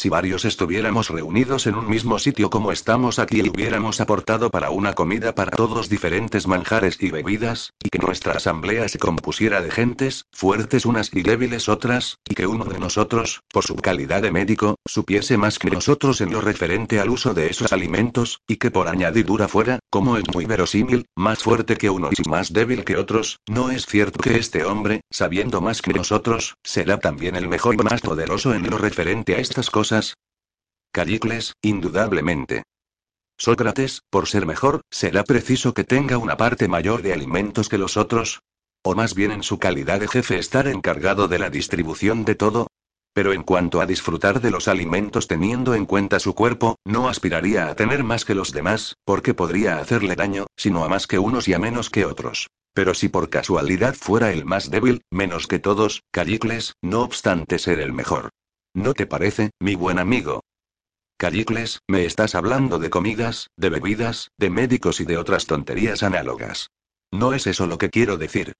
Si 0.00 0.08
varios 0.08 0.44
estuviéramos 0.44 1.08
reunidos 1.08 1.66
en 1.66 1.74
un 1.74 1.90
mismo 1.90 2.20
sitio 2.20 2.50
como 2.50 2.70
estamos 2.70 3.18
aquí 3.18 3.40
y 3.40 3.48
hubiéramos 3.48 4.00
aportado 4.00 4.48
para 4.48 4.70
una 4.70 4.92
comida 4.92 5.34
para 5.34 5.50
todos 5.50 5.88
diferentes 5.88 6.46
manjares 6.46 6.98
y 7.00 7.10
bebidas, 7.10 7.72
y 7.82 7.88
que 7.88 7.98
nuestra 7.98 8.34
asamblea 8.34 8.88
se 8.88 9.00
compusiera 9.00 9.60
de 9.60 9.72
gentes, 9.72 10.26
fuertes 10.32 10.86
unas 10.86 11.12
y 11.12 11.22
débiles 11.22 11.68
otras, 11.68 12.18
y 12.28 12.36
que 12.36 12.46
uno 12.46 12.64
de 12.66 12.78
nosotros, 12.78 13.40
por 13.52 13.64
su 13.64 13.74
calidad 13.74 14.22
de 14.22 14.30
médico, 14.30 14.76
supiese 14.86 15.36
más 15.36 15.58
que 15.58 15.68
nosotros 15.68 16.20
en 16.20 16.30
lo 16.30 16.42
referente 16.42 17.00
al 17.00 17.10
uso 17.10 17.34
de 17.34 17.48
esos 17.48 17.72
alimentos, 17.72 18.38
y 18.46 18.58
que 18.58 18.70
por 18.70 18.86
añadidura 18.86 19.48
fuera, 19.48 19.80
como 19.90 20.16
es 20.16 20.22
muy 20.32 20.44
verosímil, 20.44 21.06
más 21.16 21.42
fuerte 21.42 21.74
que 21.74 21.90
uno 21.90 22.10
y 22.16 22.28
más 22.28 22.52
débil 22.52 22.84
que 22.84 22.98
otros, 22.98 23.40
¿no 23.48 23.72
es 23.72 23.84
cierto 23.86 24.20
que 24.20 24.38
este 24.38 24.64
hombre, 24.64 25.00
sabiendo 25.10 25.60
más 25.60 25.82
que 25.82 25.92
nosotros, 25.92 26.54
será 26.62 27.00
también 27.00 27.34
el 27.34 27.48
mejor 27.48 27.74
y 27.74 27.78
más 27.78 28.00
poderoso 28.00 28.54
en 28.54 28.70
lo 28.70 28.78
referente 28.78 29.34
a 29.34 29.38
estas 29.38 29.70
cosas? 29.70 29.87
Cosas? 29.88 30.18
Callicles, 30.92 31.54
indudablemente. 31.62 32.64
Sócrates, 33.38 34.02
por 34.10 34.26
ser 34.26 34.44
mejor, 34.44 34.82
será 34.90 35.24
preciso 35.24 35.72
que 35.72 35.84
tenga 35.84 36.18
una 36.18 36.36
parte 36.36 36.68
mayor 36.68 37.00
de 37.00 37.14
alimentos 37.14 37.70
que 37.70 37.78
los 37.78 37.96
otros. 37.96 38.40
O 38.82 38.94
más 38.94 39.14
bien 39.14 39.30
en 39.30 39.42
su 39.42 39.58
calidad 39.58 40.00
de 40.00 40.08
jefe 40.08 40.38
estar 40.38 40.68
encargado 40.68 41.26
de 41.26 41.38
la 41.38 41.48
distribución 41.48 42.26
de 42.26 42.34
todo. 42.34 42.66
Pero 43.14 43.32
en 43.32 43.42
cuanto 43.42 43.80
a 43.80 43.86
disfrutar 43.86 44.42
de 44.42 44.50
los 44.50 44.68
alimentos 44.68 45.26
teniendo 45.26 45.74
en 45.74 45.86
cuenta 45.86 46.20
su 46.20 46.34
cuerpo, 46.34 46.76
no 46.84 47.08
aspiraría 47.08 47.68
a 47.68 47.74
tener 47.74 48.04
más 48.04 48.26
que 48.26 48.34
los 48.34 48.52
demás, 48.52 48.96
porque 49.04 49.32
podría 49.32 49.78
hacerle 49.78 50.16
daño, 50.16 50.46
sino 50.56 50.84
a 50.84 50.88
más 50.88 51.06
que 51.06 51.18
unos 51.18 51.48
y 51.48 51.54
a 51.54 51.58
menos 51.58 51.88
que 51.88 52.04
otros. 52.04 52.48
Pero 52.74 52.92
si 52.92 53.08
por 53.08 53.30
casualidad 53.30 53.94
fuera 53.94 54.32
el 54.32 54.44
más 54.44 54.70
débil, 54.70 55.00
menos 55.10 55.46
que 55.46 55.58
todos, 55.58 56.02
Callicles, 56.10 56.74
no 56.82 57.00
obstante 57.00 57.58
ser 57.58 57.80
el 57.80 57.92
mejor. 57.92 58.28
¿No 58.74 58.94
te 58.94 59.06
parece, 59.06 59.50
mi 59.60 59.74
buen 59.74 59.98
amigo? 59.98 60.42
Callicles, 61.16 61.80
me 61.88 62.04
estás 62.04 62.34
hablando 62.34 62.78
de 62.78 62.90
comidas, 62.90 63.48
de 63.56 63.70
bebidas, 63.70 64.30
de 64.38 64.50
médicos 64.50 65.00
y 65.00 65.04
de 65.04 65.16
otras 65.16 65.46
tonterías 65.46 66.02
análogas. 66.02 66.70
No 67.10 67.32
es 67.32 67.46
eso 67.46 67.66
lo 67.66 67.78
que 67.78 67.90
quiero 67.90 68.16
decir. 68.16 68.52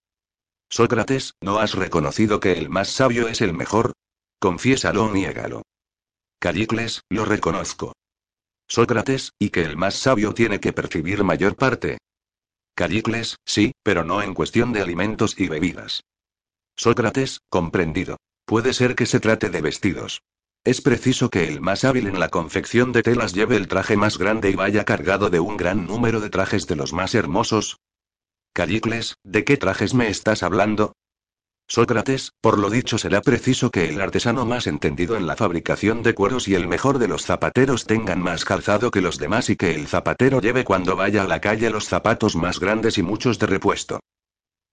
Sócrates, 0.69 1.33
¿no 1.41 1.59
has 1.59 1.73
reconocido 1.73 2.39
que 2.39 2.53
el 2.53 2.69
más 2.69 2.89
sabio 2.89 3.27
es 3.27 3.41
el 3.41 3.53
mejor? 3.53 3.93
Confiésalo 4.39 5.05
o 5.05 5.13
niégalo. 5.13 5.61
Callicles, 6.39 7.01
lo 7.09 7.25
reconozco. 7.25 7.93
Sócrates, 8.67 9.31
¿y 9.39 9.49
que 9.49 9.61
el 9.63 9.77
más 9.77 9.95
sabio 9.95 10.33
tiene 10.33 10.59
que 10.59 10.73
percibir 10.73 11.23
mayor 11.23 11.55
parte? 11.55 11.97
Callicles, 12.75 13.37
sí, 13.45 13.71
pero 13.83 14.03
no 14.03 14.21
en 14.21 14.33
cuestión 14.33 14.73
de 14.73 14.81
alimentos 14.81 15.39
y 15.39 15.47
bebidas. 15.47 16.03
Sócrates, 16.75 17.39
comprendido. 17.49 18.17
Puede 18.49 18.73
ser 18.73 18.95
que 18.95 19.05
se 19.05 19.19
trate 19.19 19.51
de 19.51 19.61
vestidos. 19.61 20.23
Es 20.63 20.81
preciso 20.81 21.29
que 21.29 21.47
el 21.47 21.61
más 21.61 21.83
hábil 21.83 22.07
en 22.07 22.19
la 22.19 22.29
confección 22.29 22.91
de 22.91 23.03
telas 23.03 23.35
lleve 23.35 23.55
el 23.55 23.67
traje 23.67 23.95
más 23.95 24.17
grande 24.17 24.49
y 24.49 24.55
vaya 24.55 24.85
cargado 24.85 25.29
de 25.29 25.39
un 25.39 25.55
gran 25.55 25.85
número 25.85 26.19
de 26.19 26.31
trajes 26.31 26.65
de 26.65 26.75
los 26.75 26.91
más 26.91 27.13
hermosos. 27.13 27.77
Callicles, 28.53 29.17
¿de 29.23 29.43
qué 29.43 29.55
trajes 29.57 29.93
me 29.93 30.09
estás 30.09 30.41
hablando? 30.41 30.93
Sócrates, 31.67 32.31
por 32.41 32.57
lo 32.57 32.71
dicho 32.71 32.97
será 32.97 33.21
preciso 33.21 33.69
que 33.69 33.87
el 33.87 34.01
artesano 34.01 34.47
más 34.47 34.65
entendido 34.65 35.15
en 35.15 35.27
la 35.27 35.35
fabricación 35.35 36.01
de 36.01 36.15
cueros 36.15 36.47
y 36.47 36.55
el 36.55 36.67
mejor 36.67 36.97
de 36.97 37.07
los 37.07 37.27
zapateros 37.27 37.85
tengan 37.85 38.19
más 38.19 38.45
calzado 38.45 38.89
que 38.89 39.01
los 39.01 39.19
demás 39.19 39.51
y 39.51 39.57
que 39.57 39.75
el 39.75 39.85
zapatero 39.85 40.41
lleve 40.41 40.63
cuando 40.63 40.95
vaya 40.95 41.21
a 41.21 41.27
la 41.27 41.39
calle 41.39 41.69
los 41.69 41.85
zapatos 41.85 42.35
más 42.35 42.59
grandes 42.59 42.97
y 42.97 43.03
muchos 43.03 43.37
de 43.37 43.45
repuesto. 43.45 43.99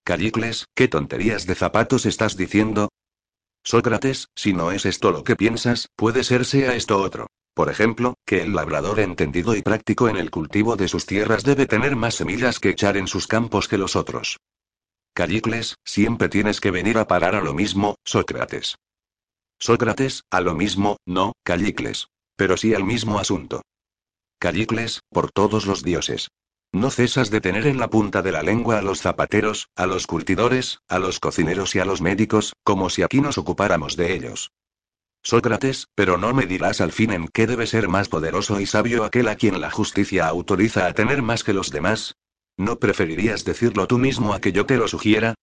Callicles, 0.02 0.64
¿qué 0.74 0.88
tonterías 0.88 1.44
de 1.44 1.54
zapatos 1.54 2.06
estás 2.06 2.38
diciendo? 2.38 2.88
Sócrates, 3.66 4.28
si 4.36 4.52
no 4.52 4.70
es 4.70 4.86
esto 4.86 5.10
lo 5.10 5.24
que 5.24 5.34
piensas, 5.34 5.88
puede 5.97 6.22
ser 6.22 6.44
sea 6.44 6.76
esto 6.76 7.02
otro. 7.02 7.26
Por 7.52 7.68
ejemplo, 7.68 8.14
que 8.24 8.43
el 8.43 8.55
labrador 8.55 9.01
entendido 9.01 9.56
y 9.56 9.62
práctico 9.62 10.09
en 10.09 10.16
el 10.16 10.30
cultivo 10.30 10.76
de 10.76 10.86
sus 10.86 11.05
tierras 11.05 11.43
debe 11.43 11.66
tener 11.66 11.97
más 11.97 12.14
semillas 12.14 12.60
que 12.60 12.70
echar 12.70 12.97
en 12.97 13.09
sus 13.09 13.26
campos 13.26 13.66
que 13.66 13.76
los 13.76 13.97
otros. 13.97 14.38
Callicles, 15.14 15.74
siempre 15.84 16.28
tienes 16.28 16.60
que 16.60 16.70
venir 16.70 16.97
a 16.97 17.09
parar 17.09 17.34
a 17.34 17.43
lo 17.43 17.55
mismo, 17.55 17.97
Sócrates. 18.05 18.76
Sócrates, 19.59 20.22
a 20.30 20.40
lo 20.40 20.55
mismo, 20.55 20.98
no, 21.05 21.32
Callicles. 21.43 22.06
Pero 22.36 22.56
sí 22.56 22.72
al 22.72 22.84
mismo 22.84 23.18
asunto. 23.18 23.62
Callicles, 24.38 25.01
por 25.10 25.32
todos 25.32 25.66
los 25.66 25.82
dioses. 25.82 26.28
No 26.76 26.90
cesas 26.90 27.30
de 27.30 27.40
tener 27.40 27.66
en 27.66 27.78
la 27.78 27.88
punta 27.88 28.20
de 28.20 28.32
la 28.32 28.42
lengua 28.42 28.76
a 28.76 28.82
los 28.82 29.00
zapateros, 29.00 29.70
a 29.76 29.86
los 29.86 30.06
curtidores, 30.06 30.80
a 30.88 30.98
los 30.98 31.20
cocineros 31.20 31.74
y 31.74 31.78
a 31.78 31.86
los 31.86 32.02
médicos, 32.02 32.52
como 32.64 32.90
si 32.90 33.02
aquí 33.02 33.22
nos 33.22 33.38
ocupáramos 33.38 33.96
de 33.96 34.12
ellos. 34.12 34.52
Sócrates, 35.22 35.86
pero 35.94 36.18
no 36.18 36.34
me 36.34 36.44
dirás 36.44 36.82
al 36.82 36.92
fin 36.92 37.12
en 37.12 37.28
qué 37.28 37.46
debe 37.46 37.66
ser 37.66 37.88
más 37.88 38.10
poderoso 38.10 38.60
y 38.60 38.66
sabio 38.66 39.04
aquel 39.04 39.28
a 39.28 39.36
quien 39.36 39.58
la 39.58 39.70
justicia 39.70 40.28
autoriza 40.28 40.86
a 40.86 40.92
tener 40.92 41.22
más 41.22 41.44
que 41.44 41.54
los 41.54 41.70
demás. 41.70 42.14
¿No 42.58 42.78
preferirías 42.78 43.46
decirlo 43.46 43.86
tú 43.86 43.96
mismo 43.96 44.34
a 44.34 44.40
que 44.42 44.52
yo 44.52 44.66
te 44.66 44.76
lo 44.76 44.86
sugiera? 44.86 45.34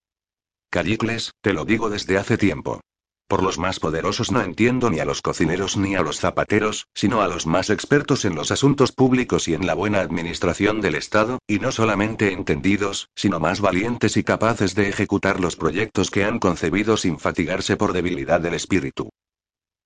Callicles, 0.70 1.32
te 1.40 1.52
lo 1.52 1.64
digo 1.64 1.90
desde 1.90 2.16
hace 2.16 2.38
tiempo. 2.38 2.80
Por 3.26 3.42
los 3.42 3.58
más 3.58 3.80
poderosos 3.80 4.30
no 4.30 4.42
entiendo 4.42 4.90
ni 4.90 5.00
a 5.00 5.04
los 5.06 5.22
cocineros 5.22 5.78
ni 5.78 5.94
a 5.94 6.02
los 6.02 6.20
zapateros, 6.20 6.86
sino 6.94 7.22
a 7.22 7.28
los 7.28 7.46
más 7.46 7.70
expertos 7.70 8.24
en 8.26 8.34
los 8.34 8.50
asuntos 8.50 8.92
públicos 8.92 9.48
y 9.48 9.54
en 9.54 9.66
la 9.66 9.74
buena 9.74 10.00
administración 10.00 10.82
del 10.82 10.94
Estado, 10.94 11.38
y 11.46 11.58
no 11.58 11.72
solamente 11.72 12.32
entendidos, 12.32 13.08
sino 13.14 13.40
más 13.40 13.60
valientes 13.60 14.18
y 14.18 14.24
capaces 14.24 14.74
de 14.74 14.90
ejecutar 14.90 15.40
los 15.40 15.56
proyectos 15.56 16.10
que 16.10 16.24
han 16.24 16.38
concebido 16.38 16.98
sin 16.98 17.18
fatigarse 17.18 17.76
por 17.76 17.94
debilidad 17.94 18.40
del 18.40 18.54
espíritu. 18.54 19.08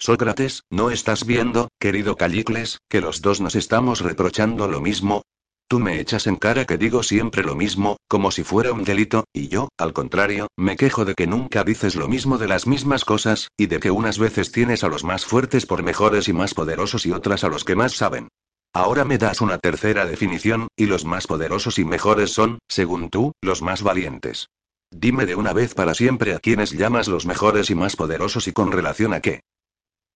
Sócrates, 0.00 0.62
¿no 0.70 0.90
estás 0.90 1.24
viendo, 1.24 1.68
querido 1.78 2.16
Callicles, 2.16 2.78
que 2.88 3.00
los 3.00 3.20
dos 3.20 3.40
nos 3.40 3.54
estamos 3.54 4.00
reprochando 4.00 4.68
lo 4.68 4.80
mismo? 4.80 5.22
Tú 5.70 5.80
me 5.80 6.00
echas 6.00 6.26
en 6.26 6.36
cara 6.36 6.64
que 6.64 6.78
digo 6.78 7.02
siempre 7.02 7.42
lo 7.42 7.54
mismo, 7.54 7.98
como 8.08 8.30
si 8.30 8.42
fuera 8.42 8.72
un 8.72 8.84
delito, 8.84 9.24
y 9.34 9.48
yo, 9.48 9.68
al 9.76 9.92
contrario, 9.92 10.46
me 10.56 10.78
quejo 10.78 11.04
de 11.04 11.12
que 11.12 11.26
nunca 11.26 11.62
dices 11.62 11.94
lo 11.94 12.08
mismo 12.08 12.38
de 12.38 12.48
las 12.48 12.66
mismas 12.66 13.04
cosas, 13.04 13.48
y 13.58 13.66
de 13.66 13.78
que 13.78 13.90
unas 13.90 14.18
veces 14.18 14.50
tienes 14.50 14.82
a 14.82 14.88
los 14.88 15.04
más 15.04 15.26
fuertes 15.26 15.66
por 15.66 15.82
mejores 15.82 16.26
y 16.28 16.32
más 16.32 16.54
poderosos 16.54 17.04
y 17.04 17.12
otras 17.12 17.44
a 17.44 17.48
los 17.48 17.64
que 17.64 17.76
más 17.76 17.92
saben. 17.92 18.28
Ahora 18.72 19.04
me 19.04 19.18
das 19.18 19.42
una 19.42 19.58
tercera 19.58 20.06
definición, 20.06 20.68
y 20.74 20.86
los 20.86 21.04
más 21.04 21.26
poderosos 21.26 21.78
y 21.78 21.84
mejores 21.84 22.30
son, 22.32 22.60
según 22.66 23.10
tú, 23.10 23.32
los 23.42 23.60
más 23.60 23.82
valientes. 23.82 24.48
Dime 24.90 25.26
de 25.26 25.34
una 25.34 25.52
vez 25.52 25.74
para 25.74 25.92
siempre 25.92 26.34
a 26.34 26.38
quienes 26.38 26.72
llamas 26.72 27.08
los 27.08 27.26
mejores 27.26 27.68
y 27.68 27.74
más 27.74 27.94
poderosos 27.94 28.48
y 28.48 28.52
con 28.52 28.72
relación 28.72 29.12
a 29.12 29.20
qué. 29.20 29.42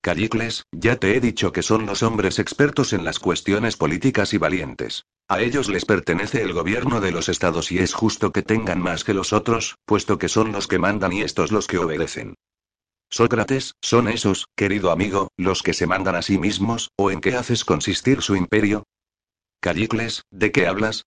Callicles, 0.02 0.64
ya 0.72 0.96
te 0.96 1.16
he 1.16 1.20
dicho 1.20 1.52
que 1.52 1.62
son 1.62 1.86
los 1.86 2.02
hombres 2.02 2.40
expertos 2.40 2.92
en 2.92 3.04
las 3.04 3.20
cuestiones 3.20 3.76
políticas 3.76 4.34
y 4.34 4.38
valientes. 4.38 5.04
A 5.28 5.40
ellos 5.40 5.68
les 5.68 5.84
pertenece 5.84 6.42
el 6.42 6.52
gobierno 6.52 7.00
de 7.00 7.12
los 7.12 7.28
estados 7.28 7.70
y 7.70 7.78
es 7.78 7.94
justo 7.94 8.32
que 8.32 8.42
tengan 8.42 8.82
más 8.82 9.04
que 9.04 9.14
los 9.14 9.32
otros, 9.32 9.76
puesto 9.84 10.18
que 10.18 10.28
son 10.28 10.50
los 10.50 10.66
que 10.66 10.80
mandan 10.80 11.12
y 11.12 11.22
estos 11.22 11.52
los 11.52 11.68
que 11.68 11.78
obedecen. 11.78 12.34
Sócrates, 13.10 13.76
¿son 13.80 14.08
esos, 14.08 14.48
querido 14.56 14.90
amigo, 14.90 15.28
los 15.36 15.62
que 15.62 15.72
se 15.72 15.86
mandan 15.86 16.16
a 16.16 16.22
sí 16.22 16.36
mismos, 16.36 16.90
o 16.96 17.12
en 17.12 17.20
qué 17.20 17.36
haces 17.36 17.64
consistir 17.64 18.22
su 18.22 18.34
imperio? 18.34 18.82
Callicles, 19.60 20.24
¿de 20.32 20.50
qué 20.50 20.66
hablas? 20.66 21.04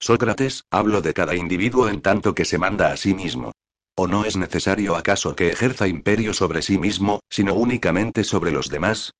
Sócrates, 0.00 0.64
hablo 0.70 1.02
de 1.02 1.12
cada 1.12 1.34
individuo 1.34 1.90
en 1.90 2.00
tanto 2.00 2.34
que 2.34 2.46
se 2.46 2.56
manda 2.56 2.92
a 2.92 2.96
sí 2.96 3.12
mismo. 3.12 3.52
¿O 3.98 4.06
no 4.06 4.26
es 4.26 4.36
necesario 4.36 4.94
acaso 4.94 5.34
que 5.34 5.48
ejerza 5.48 5.88
imperio 5.88 6.34
sobre 6.34 6.60
sí 6.60 6.78
mismo, 6.78 7.20
sino 7.30 7.54
únicamente 7.54 8.24
sobre 8.24 8.52
los 8.52 8.68
demás? 8.68 9.14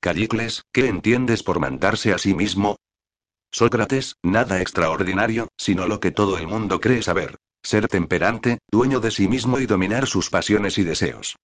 Callicles, 0.00 0.62
¿qué 0.72 0.86
entiendes 0.86 1.42
por 1.42 1.60
mandarse 1.60 2.14
a 2.14 2.18
sí 2.18 2.32
mismo? 2.32 2.76
Sócrates, 3.52 4.16
nada 4.22 4.62
extraordinario, 4.62 5.48
sino 5.58 5.86
lo 5.86 6.00
que 6.00 6.10
todo 6.10 6.38
el 6.38 6.46
mundo 6.46 6.80
cree 6.80 7.02
saber. 7.02 7.36
Ser 7.62 7.88
temperante, 7.88 8.60
dueño 8.70 9.00
de 9.00 9.10
sí 9.10 9.28
mismo 9.28 9.58
y 9.58 9.66
dominar 9.66 10.06
sus 10.06 10.30
pasiones 10.30 10.78
y 10.78 10.84
deseos. 10.84 11.36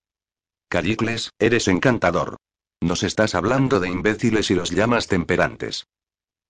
Callicles, 0.71 1.33
eres 1.39 1.69
encantador. 1.69 2.37
Nos 2.81 3.03
estás 3.03 3.35
hablando 3.35 3.79
de 3.79 3.91
imbéciles 3.91 4.51
y 4.51 4.55
los 4.55 4.71
llamas 4.71 5.07
temperantes. 5.07 5.87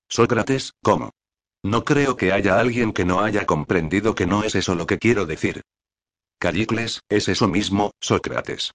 Sócrates, 0.09 0.75
¿cómo? 0.81 1.11
No 1.65 1.85
creo 1.85 2.17
que 2.17 2.31
haya 2.31 2.61
alguien 2.61 2.93
que 2.93 3.05
no 3.05 3.21
haya 3.21 3.47
comprendido 3.47 4.15
que 4.15 4.27
no 4.27 4.45
es 4.45 4.55
eso 4.55 4.77
lo 4.77 4.87
que 4.87 4.99
quiero 4.99 5.27
decir. 5.27 5.63
Callicles, 6.45 7.01
es 7.09 7.31
eso 7.31 7.49
mismo, 7.49 7.93
Sócrates. 8.01 8.75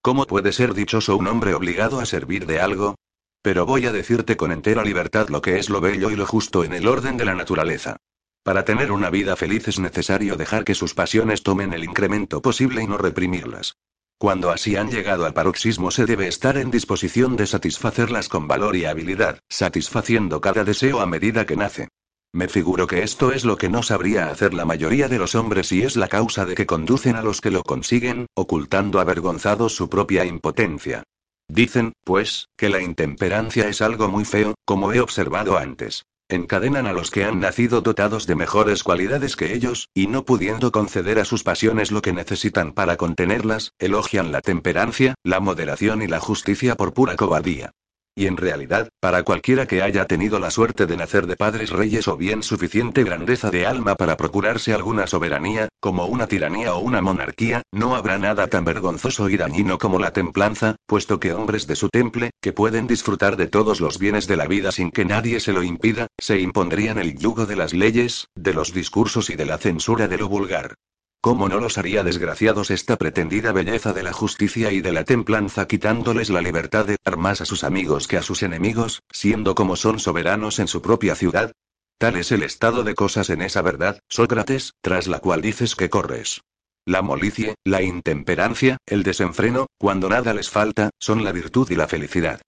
¿Cómo 0.00 0.26
puede 0.26 0.52
ser 0.52 0.72
dichoso 0.72 1.18
un 1.18 1.26
hombre 1.26 1.52
obligado 1.52 2.00
a 2.00 2.06
servir 2.06 2.46
de 2.46 2.62
algo? 2.62 2.94
Pero 3.42 3.66
voy 3.66 3.84
a 3.84 3.92
decirte 3.92 4.38
con 4.38 4.52
entera 4.52 4.82
libertad 4.82 5.28
lo 5.28 5.42
que 5.42 5.58
es 5.58 5.68
lo 5.68 5.82
bello 5.82 6.10
y 6.10 6.16
lo 6.16 6.24
justo 6.24 6.64
en 6.64 6.72
el 6.72 6.88
orden 6.88 7.18
de 7.18 7.26
la 7.26 7.34
naturaleza. 7.34 7.98
Para 8.42 8.64
tener 8.64 8.90
una 8.90 9.10
vida 9.10 9.36
feliz 9.36 9.68
es 9.68 9.78
necesario 9.78 10.36
dejar 10.36 10.64
que 10.64 10.74
sus 10.74 10.94
pasiones 10.94 11.42
tomen 11.42 11.74
el 11.74 11.84
incremento 11.84 12.40
posible 12.40 12.82
y 12.82 12.86
no 12.86 12.96
reprimirlas. 12.96 13.76
Cuando 14.16 14.50
así 14.50 14.76
han 14.76 14.90
llegado 14.90 15.26
al 15.26 15.34
paroxismo 15.34 15.90
se 15.90 16.06
debe 16.06 16.26
estar 16.26 16.56
en 16.56 16.70
disposición 16.70 17.36
de 17.36 17.46
satisfacerlas 17.46 18.30
con 18.30 18.48
valor 18.48 18.76
y 18.76 18.86
habilidad, 18.86 19.40
satisfaciendo 19.50 20.40
cada 20.40 20.64
deseo 20.64 21.00
a 21.00 21.06
medida 21.06 21.44
que 21.44 21.56
nace. 21.56 21.88
Me 22.32 22.46
figuro 22.46 22.86
que 22.86 23.02
esto 23.02 23.32
es 23.32 23.44
lo 23.44 23.56
que 23.56 23.68
no 23.68 23.82
sabría 23.82 24.30
hacer 24.30 24.54
la 24.54 24.64
mayoría 24.64 25.08
de 25.08 25.18
los 25.18 25.34
hombres 25.34 25.72
y 25.72 25.82
es 25.82 25.96
la 25.96 26.06
causa 26.06 26.44
de 26.44 26.54
que 26.54 26.64
conducen 26.64 27.16
a 27.16 27.22
los 27.22 27.40
que 27.40 27.50
lo 27.50 27.64
consiguen, 27.64 28.26
ocultando 28.34 29.00
avergonzados 29.00 29.74
su 29.74 29.88
propia 29.88 30.24
impotencia. 30.24 31.02
Dicen, 31.48 31.92
pues, 32.04 32.46
que 32.56 32.68
la 32.68 32.80
intemperancia 32.80 33.68
es 33.68 33.82
algo 33.82 34.08
muy 34.08 34.24
feo, 34.24 34.54
como 34.64 34.92
he 34.92 35.00
observado 35.00 35.58
antes. 35.58 36.04
Encadenan 36.28 36.86
a 36.86 36.92
los 36.92 37.10
que 37.10 37.24
han 37.24 37.40
nacido 37.40 37.80
dotados 37.80 38.28
de 38.28 38.36
mejores 38.36 38.84
cualidades 38.84 39.34
que 39.34 39.52
ellos, 39.52 39.88
y 39.92 40.06
no 40.06 40.24
pudiendo 40.24 40.70
conceder 40.70 41.18
a 41.18 41.24
sus 41.24 41.42
pasiones 41.42 41.90
lo 41.90 42.02
que 42.02 42.12
necesitan 42.12 42.72
para 42.72 42.96
contenerlas, 42.96 43.72
elogian 43.80 44.30
la 44.30 44.40
temperancia, 44.40 45.16
la 45.24 45.40
moderación 45.40 46.02
y 46.02 46.06
la 46.06 46.20
justicia 46.20 46.76
por 46.76 46.94
pura 46.94 47.16
cobardía. 47.16 47.72
Y 48.14 48.26
en 48.26 48.36
realidad, 48.36 48.88
para 49.00 49.22
cualquiera 49.22 49.66
que 49.66 49.82
haya 49.82 50.06
tenido 50.06 50.38
la 50.38 50.50
suerte 50.50 50.86
de 50.86 50.96
nacer 50.96 51.26
de 51.26 51.36
padres 51.36 51.70
reyes 51.70 52.08
o 52.08 52.16
bien 52.16 52.42
suficiente 52.42 53.04
grandeza 53.04 53.50
de 53.50 53.66
alma 53.66 53.94
para 53.94 54.16
procurarse 54.16 54.74
alguna 54.74 55.06
soberanía, 55.06 55.68
como 55.80 56.06
una 56.06 56.26
tiranía 56.26 56.74
o 56.74 56.80
una 56.80 57.00
monarquía, 57.00 57.62
no 57.72 57.94
habrá 57.94 58.18
nada 58.18 58.48
tan 58.48 58.64
vergonzoso 58.64 59.28
y 59.28 59.36
dañino 59.36 59.78
como 59.78 59.98
la 59.98 60.12
templanza, 60.12 60.76
puesto 60.86 61.20
que 61.20 61.32
hombres 61.32 61.66
de 61.66 61.76
su 61.76 61.88
temple, 61.88 62.30
que 62.42 62.52
pueden 62.52 62.86
disfrutar 62.86 63.36
de 63.36 63.46
todos 63.46 63.80
los 63.80 63.98
bienes 63.98 64.26
de 64.26 64.36
la 64.36 64.46
vida 64.46 64.72
sin 64.72 64.90
que 64.90 65.04
nadie 65.04 65.40
se 65.40 65.52
lo 65.52 65.62
impida, 65.62 66.08
se 66.18 66.40
impondrían 66.40 66.98
el 66.98 67.16
yugo 67.16 67.46
de 67.46 67.56
las 67.56 67.72
leyes, 67.72 68.26
de 68.34 68.54
los 68.54 68.72
discursos 68.72 69.30
y 69.30 69.36
de 69.36 69.46
la 69.46 69.58
censura 69.58 70.08
de 70.08 70.18
lo 70.18 70.28
vulgar. 70.28 70.74
¿Cómo 71.22 71.50
no 71.50 71.60
los 71.60 71.76
haría 71.76 72.02
desgraciados 72.02 72.70
esta 72.70 72.96
pretendida 72.96 73.52
belleza 73.52 73.92
de 73.92 74.02
la 74.02 74.12
justicia 74.14 74.72
y 74.72 74.80
de 74.80 74.92
la 74.92 75.04
templanza 75.04 75.66
quitándoles 75.66 76.30
la 76.30 76.40
libertad 76.40 76.86
de 76.86 76.96
dar 77.04 77.18
más 77.18 77.42
a 77.42 77.44
sus 77.44 77.62
amigos 77.62 78.08
que 78.08 78.16
a 78.16 78.22
sus 78.22 78.42
enemigos, 78.42 79.02
siendo 79.10 79.54
como 79.54 79.76
son 79.76 79.98
soberanos 79.98 80.58
en 80.60 80.66
su 80.66 80.80
propia 80.80 81.14
ciudad? 81.14 81.52
Tal 81.98 82.16
es 82.16 82.32
el 82.32 82.42
estado 82.42 82.84
de 82.84 82.94
cosas 82.94 83.28
en 83.28 83.42
esa 83.42 83.60
verdad, 83.60 84.00
Sócrates, 84.08 84.72
tras 84.80 85.08
la 85.08 85.18
cual 85.18 85.42
dices 85.42 85.76
que 85.76 85.90
corres. 85.90 86.40
La 86.86 87.02
molicie, 87.02 87.56
la 87.64 87.82
intemperancia, 87.82 88.78
el 88.86 89.02
desenfreno, 89.02 89.66
cuando 89.78 90.08
nada 90.08 90.32
les 90.32 90.48
falta, 90.48 90.88
son 90.98 91.22
la 91.22 91.32
virtud 91.32 91.70
y 91.70 91.74
la 91.74 91.86
felicidad. 91.86 92.40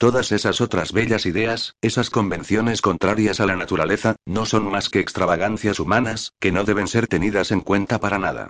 Todas 0.00 0.32
esas 0.32 0.62
otras 0.62 0.94
bellas 0.94 1.26
ideas, 1.26 1.74
esas 1.82 2.08
convenciones 2.08 2.80
contrarias 2.80 3.38
a 3.38 3.44
la 3.44 3.54
naturaleza, 3.54 4.16
no 4.24 4.46
son 4.46 4.70
más 4.70 4.88
que 4.88 4.98
extravagancias 4.98 5.78
humanas, 5.78 6.32
que 6.40 6.52
no 6.52 6.64
deben 6.64 6.88
ser 6.88 7.06
tenidas 7.06 7.50
en 7.50 7.60
cuenta 7.60 8.00
para 8.00 8.18
nada. 8.18 8.48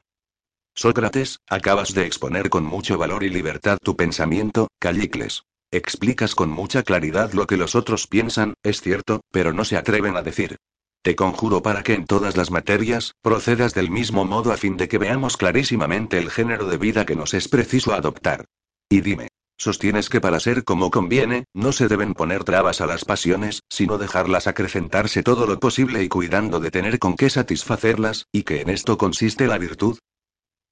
Sócrates, 0.77 1.40
acabas 1.48 1.93
de 1.93 2.06
exponer 2.06 2.51
con 2.51 2.64
mucho 2.64 2.98
valor 2.98 3.24
y 3.24 3.31
libertad 3.31 3.78
tu 3.82 3.97
pensamiento, 3.97 4.68
Callicles. 4.78 5.43
Explicas 5.72 6.36
con 6.36 6.51
mucha 6.51 6.85
claridad 6.85 7.32
lo 7.32 7.48
que 7.48 7.56
los 7.56 7.74
otros 7.74 8.06
piensan, 8.06 8.55
es 8.62 8.81
cierto, 8.81 9.20
pero 9.32 9.52
no 9.52 9.64
se 9.64 9.77
atreven 9.77 10.16
a 10.16 10.22
decir. 10.22 10.56
Te 11.02 11.16
conjuro 11.16 11.62
para 11.62 11.82
que 11.82 11.94
en 11.94 12.06
todas 12.06 12.36
las 12.36 12.52
materias, 12.52 13.14
procedas 13.22 13.74
del 13.74 13.90
mismo 13.90 14.24
modo 14.24 14.52
a 14.52 14.56
fin 14.56 14.77
de 14.77 14.86
que 14.86 14.98
veamos 14.98 15.36
clarísimamente 15.36 16.16
el 16.18 16.31
género 16.31 16.68
de 16.68 16.78
vida 16.78 17.05
que 17.05 17.16
nos 17.16 17.35
es 17.35 17.48
preciso 17.48 17.93
adoptar. 17.93 18.44
Y 18.89 19.01
dime, 19.01 19.31
Sostienes 19.61 20.09
que 20.09 20.23
para 20.23 20.41
ser 20.41 20.65
como 20.65 20.91
conviene, 20.91 21.45
no 21.53 21.73
se 21.73 21.87
deben 21.87 22.15
poner 22.15 22.45
trabas 22.45 22.81
a 22.81 22.87
las 22.87 23.05
pasiones, 23.05 23.62
sino 23.69 23.99
dejarlas 23.99 24.47
acrecentarse 24.47 25.23
todo 25.23 25.47
lo 25.47 25.61
posible 25.61 26.03
y 26.03 26.09
cuidando 26.09 26.61
de 26.61 26.70
tener 26.70 26.99
con 26.99 27.15
qué 27.15 27.28
satisfacerlas, 27.28 28.24
y 28.32 28.45
que 28.45 28.62
en 28.62 28.70
esto 28.70 28.97
consiste 28.97 29.47
la 29.47 29.59
virtud. 29.59 29.99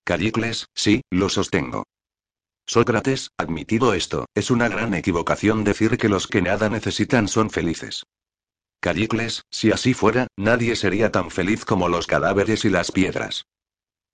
Callicles, 0.04 0.68
sí, 0.74 1.02
lo 1.10 1.28
sostengo. 1.28 1.84
Sócrates, 2.66 3.30
admitido 3.36 3.92
esto, 3.92 4.24
es 4.34 4.50
una 4.50 4.70
gran 4.70 4.94
equivocación 4.94 5.64
decir 5.64 5.98
que 5.98 6.08
los 6.08 6.26
que 6.26 6.40
nada 6.40 6.70
necesitan 6.70 7.28
son 7.28 7.50
felices. 7.50 8.06
Callicles, 8.80 9.42
si 9.50 9.70
así 9.70 9.92
fuera, 9.92 10.28
nadie 10.38 10.76
sería 10.76 11.12
tan 11.12 11.30
feliz 11.30 11.66
como 11.66 11.90
los 11.90 12.06
cadáveres 12.06 12.64
y 12.64 12.70
las 12.70 12.90
piedras. 12.90 13.44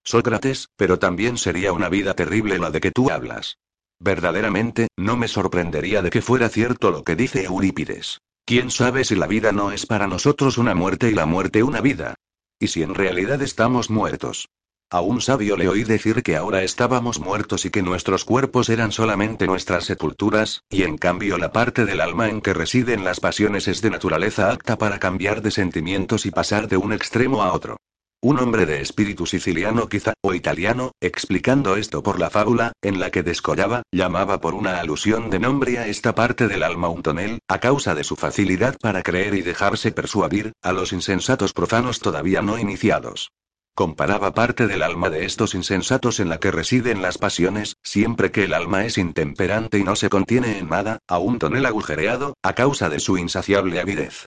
Sócrates, 0.02 0.66
pero 0.74 0.98
también 0.98 1.38
sería 1.38 1.72
una 1.72 1.88
vida 1.88 2.14
terrible 2.14 2.58
la 2.58 2.72
de 2.72 2.80
que 2.80 2.90
tú 2.90 3.10
hablas. 3.10 3.56
Verdaderamente, 4.00 4.88
no 4.96 5.16
me 5.16 5.28
sorprendería 5.28 6.02
de 6.02 6.10
que 6.10 6.22
fuera 6.22 6.48
cierto 6.48 6.90
lo 6.90 7.04
que 7.04 7.16
dice 7.16 7.44
Eurípides. 7.44 8.18
¿Quién 8.44 8.70
sabe 8.70 9.04
si 9.04 9.14
la 9.14 9.26
vida 9.26 9.52
no 9.52 9.70
es 9.70 9.86
para 9.86 10.06
nosotros 10.06 10.58
una 10.58 10.74
muerte 10.74 11.10
y 11.10 11.14
la 11.14 11.26
muerte 11.26 11.62
una 11.62 11.80
vida? 11.80 12.14
¿Y 12.58 12.68
si 12.68 12.82
en 12.82 12.94
realidad 12.94 13.40
estamos 13.40 13.88
muertos? 13.90 14.48
A 14.90 15.00
un 15.00 15.20
sabio 15.20 15.56
le 15.56 15.68
oí 15.68 15.82
decir 15.82 16.22
que 16.22 16.36
ahora 16.36 16.62
estábamos 16.62 17.18
muertos 17.18 17.64
y 17.64 17.70
que 17.70 17.82
nuestros 17.82 18.24
cuerpos 18.24 18.68
eran 18.68 18.92
solamente 18.92 19.46
nuestras 19.46 19.86
sepulturas, 19.86 20.62
y 20.68 20.82
en 20.82 20.98
cambio 20.98 21.38
la 21.38 21.52
parte 21.52 21.84
del 21.84 22.00
alma 22.00 22.28
en 22.28 22.40
que 22.40 22.52
residen 22.52 23.02
las 23.02 23.18
pasiones 23.18 23.66
es 23.66 23.80
de 23.80 23.90
naturaleza 23.90 24.52
apta 24.52 24.76
para 24.76 24.98
cambiar 24.98 25.42
de 25.42 25.50
sentimientos 25.50 26.26
y 26.26 26.30
pasar 26.30 26.68
de 26.68 26.76
un 26.76 26.92
extremo 26.92 27.42
a 27.42 27.52
otro. 27.52 27.78
Un 28.24 28.40
hombre 28.40 28.64
de 28.64 28.80
espíritu 28.80 29.26
siciliano 29.26 29.86
quizá, 29.86 30.14
o 30.22 30.32
italiano, 30.32 30.92
explicando 31.02 31.76
esto 31.76 32.02
por 32.02 32.18
la 32.18 32.30
fábula, 32.30 32.72
en 32.80 32.98
la 32.98 33.10
que 33.10 33.22
descollaba, 33.22 33.82
llamaba 33.92 34.40
por 34.40 34.54
una 34.54 34.80
alusión 34.80 35.28
de 35.28 35.38
nombre 35.38 35.78
a 35.78 35.88
esta 35.88 36.14
parte 36.14 36.48
del 36.48 36.62
alma 36.62 36.88
un 36.88 37.02
tonel, 37.02 37.40
a 37.48 37.60
causa 37.60 37.94
de 37.94 38.02
su 38.02 38.16
facilidad 38.16 38.78
para 38.80 39.02
creer 39.02 39.34
y 39.34 39.42
dejarse 39.42 39.92
persuadir, 39.92 40.54
a 40.62 40.72
los 40.72 40.94
insensatos 40.94 41.52
profanos 41.52 42.00
todavía 42.00 42.40
no 42.40 42.58
iniciados. 42.58 43.30
Comparaba 43.74 44.32
parte 44.32 44.68
del 44.68 44.82
alma 44.82 45.10
de 45.10 45.26
estos 45.26 45.54
insensatos 45.54 46.18
en 46.18 46.30
la 46.30 46.40
que 46.40 46.50
residen 46.50 47.02
las 47.02 47.18
pasiones, 47.18 47.76
siempre 47.82 48.30
que 48.30 48.44
el 48.44 48.54
alma 48.54 48.86
es 48.86 48.96
intemperante 48.96 49.78
y 49.78 49.84
no 49.84 49.96
se 49.96 50.08
contiene 50.08 50.56
en 50.56 50.70
nada, 50.70 50.98
a 51.08 51.18
un 51.18 51.38
tonel 51.38 51.66
agujereado, 51.66 52.38
a 52.42 52.54
causa 52.54 52.88
de 52.88 53.00
su 53.00 53.18
insaciable 53.18 53.80
avidez. 53.80 54.24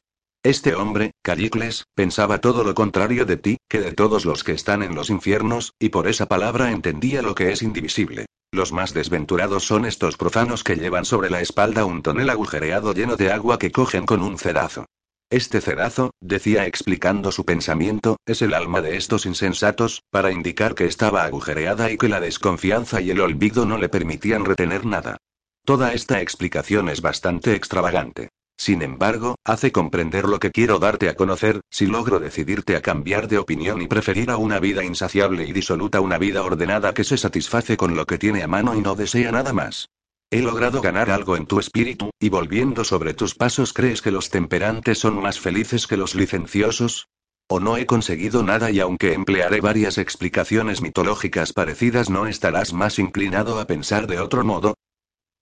Este 0.47 0.75
hombre, 0.75 1.11
Callicles, 1.23 1.87
pensaba 1.93 2.39
todo 2.39 2.63
lo 2.63 2.73
contrario 2.73 3.25
de 3.25 3.35
ti, 3.35 3.57
que 3.67 3.81
de 3.81 3.91
todos 3.91 4.23
los 4.23 4.45
que 4.45 4.53
están 4.53 4.81
en 4.81 4.95
los 4.95 5.09
infiernos, 5.09 5.73
y 5.77 5.89
por 5.89 6.07
esa 6.07 6.27
palabra 6.27 6.71
entendía 6.71 7.21
lo 7.21 7.35
que 7.35 7.51
es 7.51 7.61
indivisible. 7.61 8.27
Los 8.53 8.71
más 8.71 8.93
desventurados 8.93 9.65
son 9.65 9.83
estos 9.83 10.15
profanos 10.15 10.63
que 10.63 10.77
llevan 10.77 11.03
sobre 11.03 11.29
la 11.29 11.41
espalda 11.41 11.83
un 11.83 12.01
tonel 12.01 12.29
agujereado 12.29 12.93
lleno 12.93 13.17
de 13.17 13.29
agua 13.29 13.59
que 13.59 13.73
cogen 13.73 14.05
con 14.05 14.21
un 14.21 14.37
cedazo. 14.37 14.85
Este 15.29 15.59
cedazo, 15.59 16.11
decía 16.21 16.65
explicando 16.65 17.33
su 17.33 17.43
pensamiento, 17.43 18.15
es 18.25 18.41
el 18.41 18.53
alma 18.53 18.79
de 18.79 18.95
estos 18.95 19.25
insensatos, 19.25 20.03
para 20.11 20.31
indicar 20.31 20.75
que 20.75 20.85
estaba 20.85 21.25
agujereada 21.25 21.91
y 21.91 21.97
que 21.97 22.07
la 22.07 22.21
desconfianza 22.21 23.01
y 23.01 23.11
el 23.11 23.19
olvido 23.19 23.65
no 23.65 23.77
le 23.77 23.89
permitían 23.89 24.45
retener 24.45 24.85
nada. 24.85 25.17
Toda 25.65 25.91
esta 25.91 26.21
explicación 26.21 26.87
es 26.87 27.01
bastante 27.01 27.53
extravagante. 27.53 28.29
Sin 28.57 28.81
embargo, 28.81 29.35
hace 29.45 29.71
comprender 29.71 30.25
lo 30.25 30.39
que 30.39 30.51
quiero 30.51 30.79
darte 30.79 31.09
a 31.09 31.15
conocer, 31.15 31.61
si 31.69 31.85
logro 31.85 32.19
decidirte 32.19 32.75
a 32.75 32.81
cambiar 32.81 33.27
de 33.27 33.37
opinión 33.37 33.81
y 33.81 33.87
preferir 33.87 34.31
a 34.31 34.37
una 34.37 34.59
vida 34.59 34.83
insaciable 34.83 35.45
y 35.45 35.53
disoluta 35.53 36.01
una 36.01 36.17
vida 36.17 36.43
ordenada 36.43 36.93
que 36.93 37.03
se 37.03 37.17
satisface 37.17 37.77
con 37.77 37.95
lo 37.95 38.05
que 38.05 38.17
tiene 38.17 38.41
a 38.41 38.47
mano 38.47 38.75
y 38.75 38.81
no 38.81 38.95
desea 38.95 39.31
nada 39.31 39.53
más. 39.53 39.89
He 40.31 40.41
logrado 40.41 40.81
ganar 40.81 41.09
algo 41.11 41.37
en 41.37 41.45
tu 41.45 41.59
espíritu, 41.59 42.09
y 42.19 42.29
volviendo 42.29 42.83
sobre 42.83 43.13
tus 43.13 43.35
pasos 43.35 43.71
crees 43.71 44.01
que 44.01 44.11
los 44.11 44.29
temperantes 44.29 44.97
son 44.97 45.21
más 45.21 45.39
felices 45.39 45.87
que 45.87 45.95
los 45.95 46.15
licenciosos? 46.15 47.07
O 47.47 47.61
no 47.61 47.77
he 47.77 47.85
conseguido 47.85 48.43
nada 48.43 48.71
y 48.71 48.81
aunque 48.81 49.13
emplearé 49.13 49.61
varias 49.61 49.97
explicaciones 49.97 50.81
mitológicas 50.81 51.53
parecidas 51.53 52.09
no 52.09 52.27
estarás 52.27 52.73
más 52.73 52.99
inclinado 52.99 53.59
a 53.61 53.67
pensar 53.67 54.07
de 54.07 54.19
otro 54.19 54.43
modo. 54.43 54.73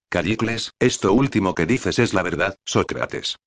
Callicles, 0.09 0.71
esto 0.79 1.13
último 1.13 1.55
que 1.55 1.65
dices 1.65 1.99
es 1.99 2.13
la 2.13 2.21
verdad, 2.21 2.57
Sócrates. 2.63 3.37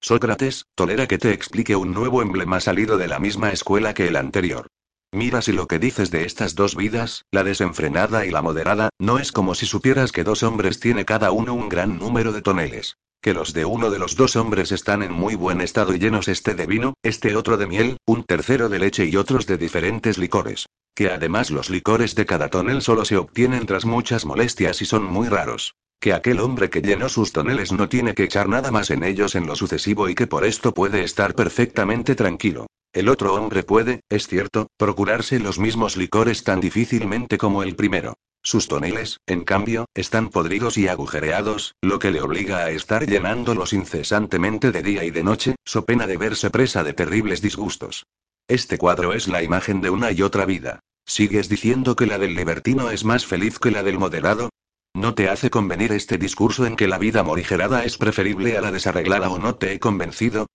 Sócrates, 0.00 0.66
tolera 0.74 1.06
que 1.06 1.18
te 1.18 1.32
explique 1.32 1.74
un 1.74 1.92
nuevo 1.92 2.22
emblema 2.22 2.60
salido 2.60 2.98
de 2.98 3.08
la 3.08 3.18
misma 3.18 3.50
escuela 3.50 3.94
que 3.94 4.08
el 4.08 4.16
anterior. 4.16 4.66
Mira 5.12 5.40
si 5.40 5.52
lo 5.52 5.66
que 5.66 5.78
dices 5.78 6.10
de 6.10 6.24
estas 6.24 6.54
dos 6.54 6.76
vidas, 6.76 7.24
la 7.30 7.44
desenfrenada 7.44 8.26
y 8.26 8.30
la 8.30 8.42
moderada, 8.42 8.90
no 8.98 9.18
es 9.18 9.32
como 9.32 9.54
si 9.54 9.64
supieras 9.64 10.12
que 10.12 10.24
dos 10.24 10.42
hombres 10.42 10.80
tiene 10.80 11.04
cada 11.04 11.30
uno 11.30 11.54
un 11.54 11.68
gran 11.68 11.98
número 11.98 12.32
de 12.32 12.42
toneles. 12.42 12.96
Que 13.20 13.34
los 13.34 13.52
de 13.52 13.64
uno 13.64 13.90
de 13.90 13.98
los 13.98 14.16
dos 14.16 14.36
hombres 14.36 14.72
están 14.72 15.02
en 15.02 15.12
muy 15.12 15.34
buen 15.34 15.60
estado 15.60 15.94
y 15.94 15.98
llenos 15.98 16.28
este 16.28 16.54
de 16.54 16.66
vino, 16.66 16.94
este 17.02 17.34
otro 17.36 17.56
de 17.56 17.66
miel, 17.66 17.96
un 18.06 18.24
tercero 18.24 18.68
de 18.68 18.78
leche 18.78 19.06
y 19.06 19.16
otros 19.16 19.46
de 19.46 19.56
diferentes 19.56 20.18
licores. 20.18 20.66
Que 20.94 21.10
además 21.10 21.50
los 21.50 21.68
licores 21.68 22.14
de 22.14 22.24
cada 22.24 22.48
tonel 22.48 22.82
solo 22.82 23.04
se 23.04 23.16
obtienen 23.16 23.66
tras 23.66 23.84
muchas 23.84 24.24
molestias 24.24 24.80
y 24.80 24.84
son 24.84 25.04
muy 25.04 25.28
raros. 25.28 25.74
Que 26.00 26.12
aquel 26.12 26.40
hombre 26.40 26.70
que 26.70 26.82
llenó 26.82 27.08
sus 27.08 27.32
toneles 27.32 27.72
no 27.72 27.88
tiene 27.88 28.14
que 28.14 28.24
echar 28.24 28.48
nada 28.48 28.70
más 28.70 28.90
en 28.90 29.02
ellos 29.02 29.34
en 29.34 29.46
lo 29.46 29.56
sucesivo 29.56 30.08
y 30.08 30.14
que 30.14 30.26
por 30.26 30.44
esto 30.44 30.72
puede 30.72 31.02
estar 31.02 31.34
perfectamente 31.34 32.14
tranquilo. 32.14 32.66
El 32.92 33.08
otro 33.08 33.34
hombre 33.34 33.62
puede, 33.62 34.00
es 34.08 34.26
cierto, 34.26 34.68
procurarse 34.78 35.38
los 35.38 35.58
mismos 35.58 35.96
licores 35.96 36.44
tan 36.44 36.60
difícilmente 36.60 37.36
como 37.36 37.62
el 37.62 37.76
primero. 37.76 38.14
Sus 38.46 38.68
toneles, 38.68 39.18
en 39.26 39.42
cambio, 39.42 39.86
están 39.92 40.28
podridos 40.28 40.78
y 40.78 40.86
agujereados, 40.86 41.74
lo 41.82 41.98
que 41.98 42.12
le 42.12 42.20
obliga 42.20 42.58
a 42.58 42.70
estar 42.70 43.04
llenándolos 43.04 43.72
incesantemente 43.72 44.70
de 44.70 44.84
día 44.84 45.02
y 45.02 45.10
de 45.10 45.24
noche, 45.24 45.56
so 45.64 45.84
pena 45.84 46.06
de 46.06 46.16
verse 46.16 46.48
presa 46.50 46.84
de 46.84 46.92
terribles 46.92 47.42
disgustos. 47.42 48.06
Este 48.46 48.78
cuadro 48.78 49.14
es 49.14 49.26
la 49.26 49.42
imagen 49.42 49.80
de 49.80 49.90
una 49.90 50.12
y 50.12 50.22
otra 50.22 50.46
vida. 50.46 50.78
¿Sigues 51.04 51.48
diciendo 51.48 51.96
que 51.96 52.06
la 52.06 52.18
del 52.18 52.36
libertino 52.36 52.92
es 52.92 53.04
más 53.04 53.26
feliz 53.26 53.58
que 53.58 53.72
la 53.72 53.82
del 53.82 53.98
moderado? 53.98 54.50
¿No 54.94 55.16
te 55.16 55.28
hace 55.28 55.50
convenir 55.50 55.90
este 55.90 56.16
discurso 56.16 56.66
en 56.66 56.76
que 56.76 56.86
la 56.86 56.98
vida 56.98 57.24
morigerada 57.24 57.82
es 57.82 57.98
preferible 57.98 58.56
a 58.56 58.60
la 58.60 58.70
desarreglada 58.70 59.28
o 59.28 59.40
no 59.40 59.56
te 59.56 59.72
he 59.72 59.80
convencido? 59.80 60.46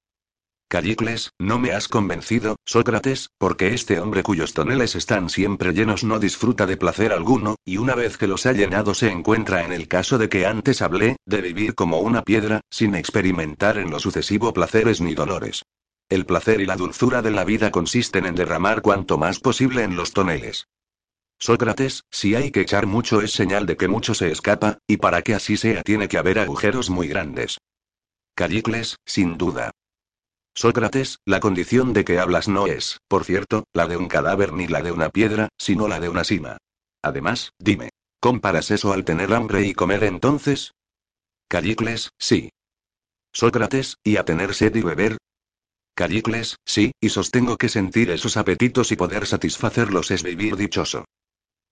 Callicles, 0.72 1.32
no 1.38 1.60
me 1.60 1.74
has 1.74 1.90
convencido, 1.90 2.56
Sócrates, 2.64 3.30
porque 3.38 3.74
este 3.74 4.00
hombre 4.00 4.24
cuyos 4.24 4.54
toneles 4.54 4.96
están 4.96 5.30
siempre 5.30 5.74
llenos 5.74 6.06
no 6.06 6.18
disfruta 6.18 6.66
de 6.66 6.78
placer 6.78 7.12
alguno, 7.12 7.58
y 7.66 7.76
una 7.76 7.94
vez 7.94 8.16
que 8.16 8.26
los 8.26 8.46
ha 8.46 8.54
llenado 8.54 8.94
se 8.94 9.12
encuentra 9.12 9.66
en 9.66 9.74
el 9.74 9.90
caso 9.90 10.18
de 10.18 10.30
que 10.30 10.46
antes 10.46 10.82
hablé, 10.82 11.18
de 11.26 11.42
vivir 11.42 11.76
como 11.76 12.00
una 12.00 12.22
piedra, 12.22 12.62
sin 12.70 12.96
experimentar 12.96 13.78
en 13.78 13.92
lo 13.92 14.00
sucesivo 14.00 14.54
placeres 14.54 15.02
ni 15.02 15.14
dolores. 15.14 15.64
El 16.08 16.26
placer 16.26 16.62
y 16.62 16.66
la 16.66 16.78
dulzura 16.78 17.22
de 17.22 17.32
la 17.32 17.44
vida 17.44 17.70
consisten 17.70 18.26
en 18.26 18.36
derramar 18.36 18.82
cuanto 18.82 19.18
más 19.18 19.42
posible 19.42 19.84
en 19.84 19.98
los 19.98 20.14
toneles. 20.14 20.70
Sócrates, 21.38 22.06
si 22.10 22.34
hay 22.36 22.50
que 22.50 22.62
echar 22.62 22.88
mucho 22.88 23.20
es 23.20 23.34
señal 23.34 23.66
de 23.66 23.76
que 23.76 23.90
mucho 23.90 24.14
se 24.14 24.32
escapa, 24.32 24.78
y 24.88 24.96
para 24.96 25.22
que 25.22 25.34
así 25.34 25.58
sea 25.58 25.84
tiene 25.84 26.08
que 26.08 26.18
haber 26.18 26.40
agujeros 26.40 26.90
muy 26.90 27.10
grandes. 27.10 27.58
Callicles, 28.36 28.96
sin 29.06 29.38
duda. 29.38 29.72
Sócrates, 30.54 31.20
la 31.26 31.40
condición 31.40 31.94
de 31.94 32.04
que 32.04 32.20
hablas 32.20 32.48
no 32.48 32.68
es, 32.68 33.00
por 33.08 33.24
cierto, 33.24 33.64
la 33.74 33.88
de 33.88 33.98
un 33.98 34.08
cadáver 34.08 34.54
ni 34.54 34.68
la 34.68 34.82
de 34.82 34.92
una 34.92 35.10
piedra, 35.10 35.50
sino 35.58 35.88
la 35.88 36.00
de 36.00 36.10
una 36.10 36.24
cima. 36.24 36.58
Además, 37.02 37.54
dime, 37.58 37.90
¿comparas 38.20 38.70
eso 38.70 38.92
al 38.94 39.06
tener 39.06 39.34
hambre 39.34 39.64
y 39.66 39.74
comer 39.74 40.04
entonces? 40.04 40.74
Callicles, 41.48 42.12
sí. 42.20 42.50
Sócrates, 43.34 43.98
¿y 44.04 44.18
a 44.18 44.26
tener 44.26 44.54
sed 44.54 44.76
y 44.76 44.82
beber? 44.82 45.18
Callicles, 45.96 46.58
sí, 46.66 46.92
y 47.00 47.10
sostengo 47.10 47.58
que 47.58 47.70
sentir 47.70 48.12
esos 48.12 48.38
apetitos 48.38 48.92
y 48.92 48.96
poder 48.96 49.26
satisfacerlos 49.28 50.12
es 50.12 50.24
vivir 50.24 50.56
dichoso. 50.58 51.06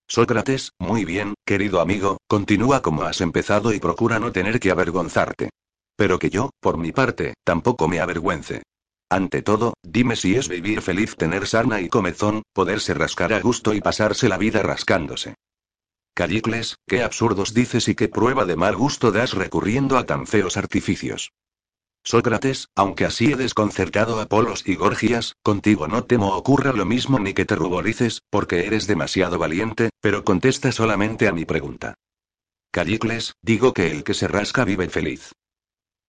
Sócrates, 0.07 0.71
muy 0.79 1.05
bien, 1.05 1.35
querido 1.45 1.81
amigo, 1.81 2.17
continúa 2.27 2.81
como 2.81 3.03
has 3.03 3.21
empezado 3.21 3.73
y 3.73 3.79
procura 3.79 4.19
no 4.19 4.31
tener 4.31 4.59
que 4.59 4.71
avergonzarte. 4.71 5.49
Pero 5.95 6.17
que 6.17 6.29
yo, 6.29 6.49
por 6.59 6.77
mi 6.77 6.91
parte, 6.91 7.33
tampoco 7.43 7.87
me 7.87 7.99
avergüence. 7.99 8.63
Ante 9.09 9.41
todo, 9.41 9.73
dime 9.81 10.15
si 10.15 10.35
es 10.35 10.47
vivir 10.47 10.81
feliz 10.81 11.15
tener 11.15 11.47
sarna 11.47 11.81
y 11.81 11.89
comezón, 11.89 12.43
poderse 12.53 12.93
rascar 12.93 13.33
a 13.33 13.41
gusto 13.41 13.73
y 13.73 13.81
pasarse 13.81 14.29
la 14.29 14.37
vida 14.37 14.61
rascándose. 14.61 15.35
Callicles, 16.13 16.77
qué 16.85 17.01
absurdos 17.01 17.53
dices 17.53 17.87
y 17.87 17.95
qué 17.95 18.07
prueba 18.07 18.45
de 18.45 18.55
mal 18.55 18.75
gusto 18.75 19.11
das 19.11 19.33
recurriendo 19.33 19.97
a 19.97 20.05
tan 20.05 20.27
feos 20.27 20.57
artificios. 20.57 21.31
Sócrates, 22.03 22.67
aunque 22.75 23.05
así 23.05 23.31
he 23.31 23.35
desconcertado 23.35 24.19
a 24.19 24.27
Polos 24.27 24.63
y 24.67 24.75
Gorgias, 24.75 25.35
contigo 25.43 25.87
no 25.87 26.03
temo 26.03 26.35
ocurra 26.35 26.71
lo 26.71 26.85
mismo 26.85 27.19
ni 27.19 27.33
que 27.33 27.45
te 27.45 27.55
ruborices, 27.55 28.21
porque 28.29 28.65
eres 28.65 28.85
demasiado 28.85 29.39
valiente, 29.39 29.89
pero 30.01 30.23
contesta 30.23 30.71
solamente 30.71 31.27
a 31.27 31.33
mi 31.33 31.45
pregunta. 31.45 31.95
Callicles, 32.71 33.33
digo 33.41 33.73
que 33.73 33.89
el 33.89 34.03
que 34.03 34.13
se 34.13 34.27
rasca 34.27 34.63
vive 34.65 34.89
feliz. 34.89 35.31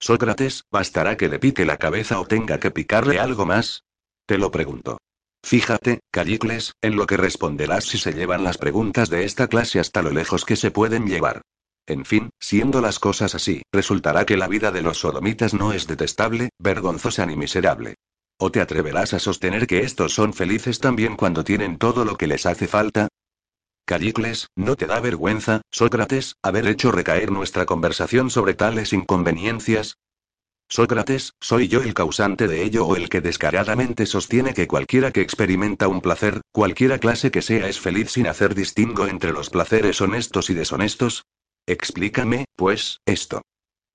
Sócrates, 0.01 0.65
¿bastará 0.71 1.19
que 1.19 1.29
le 1.29 1.39
pique 1.39 1.67
la 1.67 1.77
cabeza 1.77 2.21
o 2.21 2.27
tenga 2.27 2.59
que 2.59 2.71
picarle 2.71 3.21
algo 3.21 3.45
más? 3.45 3.85
Te 4.27 4.39
lo 4.39 4.51
pregunto. 4.51 4.99
Fíjate, 5.45 6.01
Callicles, 6.11 6.73
en 6.81 6.97
lo 6.97 7.07
que 7.07 7.19
responderás 7.19 7.85
si 7.85 7.99
se 7.99 8.13
llevan 8.13 8.43
las 8.43 8.57
preguntas 8.57 9.11
de 9.11 9.25
esta 9.25 9.47
clase 9.47 9.79
hasta 9.79 10.01
lo 10.01 10.11
lejos 10.11 10.47
que 10.47 10.57
se 10.57 10.71
pueden 10.71 11.07
llevar. 11.07 11.43
En 11.87 12.07
fin, 12.07 12.31
siendo 12.39 12.81
las 12.81 12.99
cosas 12.99 13.35
así, 13.35 13.63
resultará 13.73 14.25
que 14.25 14.39
la 14.39 14.49
vida 14.49 14.71
de 14.71 14.81
los 14.81 14.99
sodomitas 14.99 15.53
no 15.53 15.73
es 15.73 15.87
detestable, 15.87 16.49
vergonzosa 16.59 17.27
ni 17.27 17.37
miserable. 17.37 17.97
¿O 18.39 18.51
te 18.51 18.63
atreverás 18.63 19.13
a 19.13 19.19
sostener 19.19 19.67
que 19.67 19.81
estos 19.81 20.15
son 20.15 20.33
felices 20.33 20.79
también 20.79 21.17
cuando 21.17 21.45
tienen 21.45 21.77
todo 21.77 22.07
lo 22.07 22.17
que 22.17 22.27
les 22.27 22.47
hace 22.47 22.67
falta? 22.67 23.09
Callicles, 23.91 24.47
¿no 24.55 24.77
te 24.77 24.87
da 24.87 25.01
vergüenza, 25.01 25.63
Sócrates, 25.73 26.37
haber 26.45 26.69
hecho 26.69 26.93
recaer 26.93 27.33
nuestra 27.33 27.67
conversación 27.67 28.31
sobre 28.31 28.55
tales 28.55 28.93
inconveniencias? 28.93 29.97
Sócrates, 30.69 31.33
¿soy 31.41 31.67
yo 31.67 31.83
el 31.83 31.93
causante 31.93 32.47
de 32.47 32.63
ello 32.63 32.87
o 32.87 32.95
el 32.95 33.09
que 33.09 33.21
descaradamente 33.21 34.07
sostiene 34.07 34.55
que 34.55 34.69
cualquiera 34.69 35.11
que 35.11 35.23
experimenta 35.23 35.89
un 35.89 36.03
placer, 36.03 36.41
cualquiera 36.53 36.99
clase 36.99 37.33
que 37.33 37.43
sea 37.43 37.67
es 37.67 37.81
feliz 37.81 38.13
sin 38.13 38.29
hacer 38.29 38.55
distingo 38.55 39.09
entre 39.09 39.33
los 39.33 39.51
placeres 39.51 40.01
honestos 40.01 40.51
y 40.51 40.55
deshonestos? 40.55 41.25
Explícame, 41.67 42.45
pues, 42.55 43.01
esto. 43.07 43.43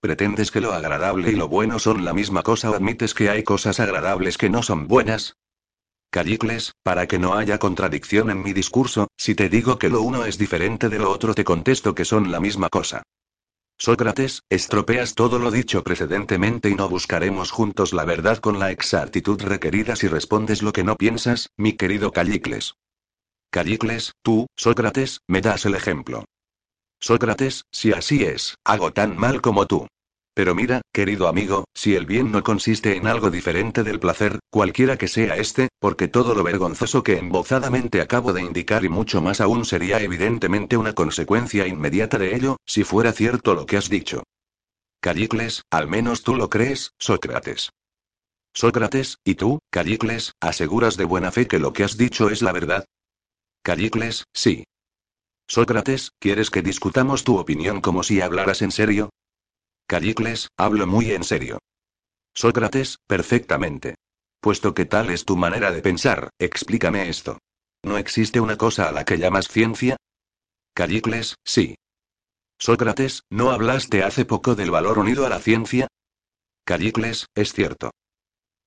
¿Pretendes 0.02 0.52
que 0.52 0.60
lo 0.60 0.74
agradable 0.74 1.32
y 1.32 1.36
lo 1.38 1.48
bueno 1.48 1.80
son 1.80 2.04
la 2.04 2.14
misma 2.14 2.44
cosa 2.44 2.70
o 2.70 2.76
admites 2.76 3.14
que 3.14 3.30
hay 3.30 3.44
cosas 3.44 3.80
agradables 3.80 4.38
que 4.38 4.50
no 4.50 4.62
son 4.62 4.90
buenas? 4.90 5.38
Callicles, 6.16 6.72
para 6.82 7.08
que 7.08 7.20
no 7.20 7.34
haya 7.34 7.58
contradicción 7.58 8.30
en 8.30 8.42
mi 8.42 8.54
discurso, 8.54 9.10
si 9.18 9.36
te 9.36 9.50
digo 9.50 9.78
que 9.78 9.90
lo 9.90 10.02
uno 10.02 10.24
es 10.24 10.38
diferente 10.38 10.88
de 10.88 10.98
lo 10.98 11.12
otro 11.12 11.34
te 11.34 11.44
contesto 11.44 11.94
que 11.94 12.06
son 12.06 12.32
la 12.32 12.40
misma 12.40 12.70
cosa. 12.70 13.04
Sócrates, 13.78 14.42
estropeas 14.50 15.14
todo 15.14 15.40
lo 15.40 15.52
dicho 15.52 15.84
precedentemente 15.84 16.70
y 16.70 16.76
no 16.76 16.88
buscaremos 16.88 17.52
juntos 17.52 17.92
la 17.92 18.06
verdad 18.06 18.38
con 18.38 18.60
la 18.60 18.72
exactitud 18.72 19.42
requerida 19.42 19.98
si 19.98 20.08
respondes 20.08 20.62
lo 20.62 20.72
que 20.72 20.86
no 20.86 20.96
piensas, 20.96 21.50
mi 21.58 21.74
querido 21.74 22.14
Callicles. 22.14 22.76
Callicles, 23.50 24.14
tú, 24.22 24.48
Sócrates, 24.56 25.20
me 25.28 25.42
das 25.42 25.66
el 25.66 25.76
ejemplo. 25.76 26.24
Sócrates, 27.02 27.66
si 27.74 27.92
así 27.92 28.24
es, 28.24 28.56
hago 28.64 28.94
tan 28.94 29.18
mal 29.18 29.42
como 29.42 29.66
tú. 29.66 29.86
Pero 30.36 30.54
mira, 30.54 30.82
querido 30.92 31.30
amigo, 31.30 31.64
si 31.74 31.96
el 31.96 32.06
bien 32.06 32.30
no 32.30 32.44
consiste 32.44 32.98
en 32.98 33.08
algo 33.08 33.32
diferente 33.32 33.84
del 33.84 34.02
placer, 34.02 34.40
cualquiera 34.50 34.98
que 34.98 35.08
sea 35.08 35.38
este, 35.38 35.70
porque 35.80 36.10
todo 36.10 36.36
lo 36.36 36.44
vergonzoso 36.44 37.04
que 37.04 37.18
embozadamente 37.18 38.02
acabo 38.02 38.34
de 38.34 38.42
indicar 38.42 38.84
y 38.84 38.90
mucho 38.90 39.22
más 39.22 39.40
aún 39.40 39.64
sería 39.64 40.02
evidentemente 40.02 40.76
una 40.76 40.92
consecuencia 40.92 41.66
inmediata 41.68 42.18
de 42.18 42.36
ello, 42.36 42.58
si 42.66 42.84
fuera 42.84 43.14
cierto 43.14 43.56
lo 43.56 43.66
que 43.66 43.78
has 43.78 43.90
dicho. 43.90 44.24
Callicles, 45.00 45.62
al 45.72 45.88
menos 45.88 46.22
tú 46.22 46.36
lo 46.36 46.50
crees, 46.50 46.92
Sócrates. 47.00 47.70
Sócrates, 48.54 49.20
¿y 49.24 49.36
tú, 49.36 49.60
Callicles, 49.70 50.34
aseguras 50.42 50.98
de 50.98 51.06
buena 51.06 51.32
fe 51.32 51.48
que 51.48 51.60
lo 51.60 51.72
que 51.72 51.86
has 51.86 51.96
dicho 51.96 52.30
es 52.30 52.42
la 52.42 52.52
verdad? 52.52 52.84
Callicles, 53.64 54.26
sí. 54.34 54.66
Sócrates, 55.48 56.12
¿quieres 56.20 56.50
que 56.50 56.62
discutamos 56.62 57.24
tu 57.24 57.38
opinión 57.38 57.80
como 57.80 58.04
si 58.04 58.20
hablaras 58.20 58.62
en 58.62 58.72
serio? 58.72 59.12
Callicles, 59.88 60.50
hablo 60.58 60.88
muy 60.88 61.12
en 61.12 61.24
serio. 61.24 61.60
Sócrates, 62.34 62.98
perfectamente. 63.08 63.96
Puesto 64.42 64.74
que 64.74 64.86
tal 64.86 65.12
es 65.12 65.26
tu 65.26 65.38
manera 65.38 65.72
de 65.72 65.82
pensar, 65.82 66.32
explícame 66.40 67.08
esto. 67.08 67.38
¿No 67.84 67.98
existe 67.98 68.40
una 68.40 68.58
cosa 68.58 68.90
a 68.90 68.92
la 68.92 69.06
que 69.06 69.18
llamas 69.18 69.48
ciencia? 69.48 69.98
Callicles, 70.74 71.36
sí. 71.44 71.76
Sócrates, 72.58 73.22
¿no 73.30 73.52
hablaste 73.52 74.04
hace 74.04 74.26
poco 74.26 74.56
del 74.56 74.72
valor 74.72 74.98
unido 74.98 75.26
a 75.26 75.30
la 75.30 75.40
ciencia? 75.40 75.88
Callicles, 76.66 77.28
es 77.36 77.54
cierto. 77.54 77.92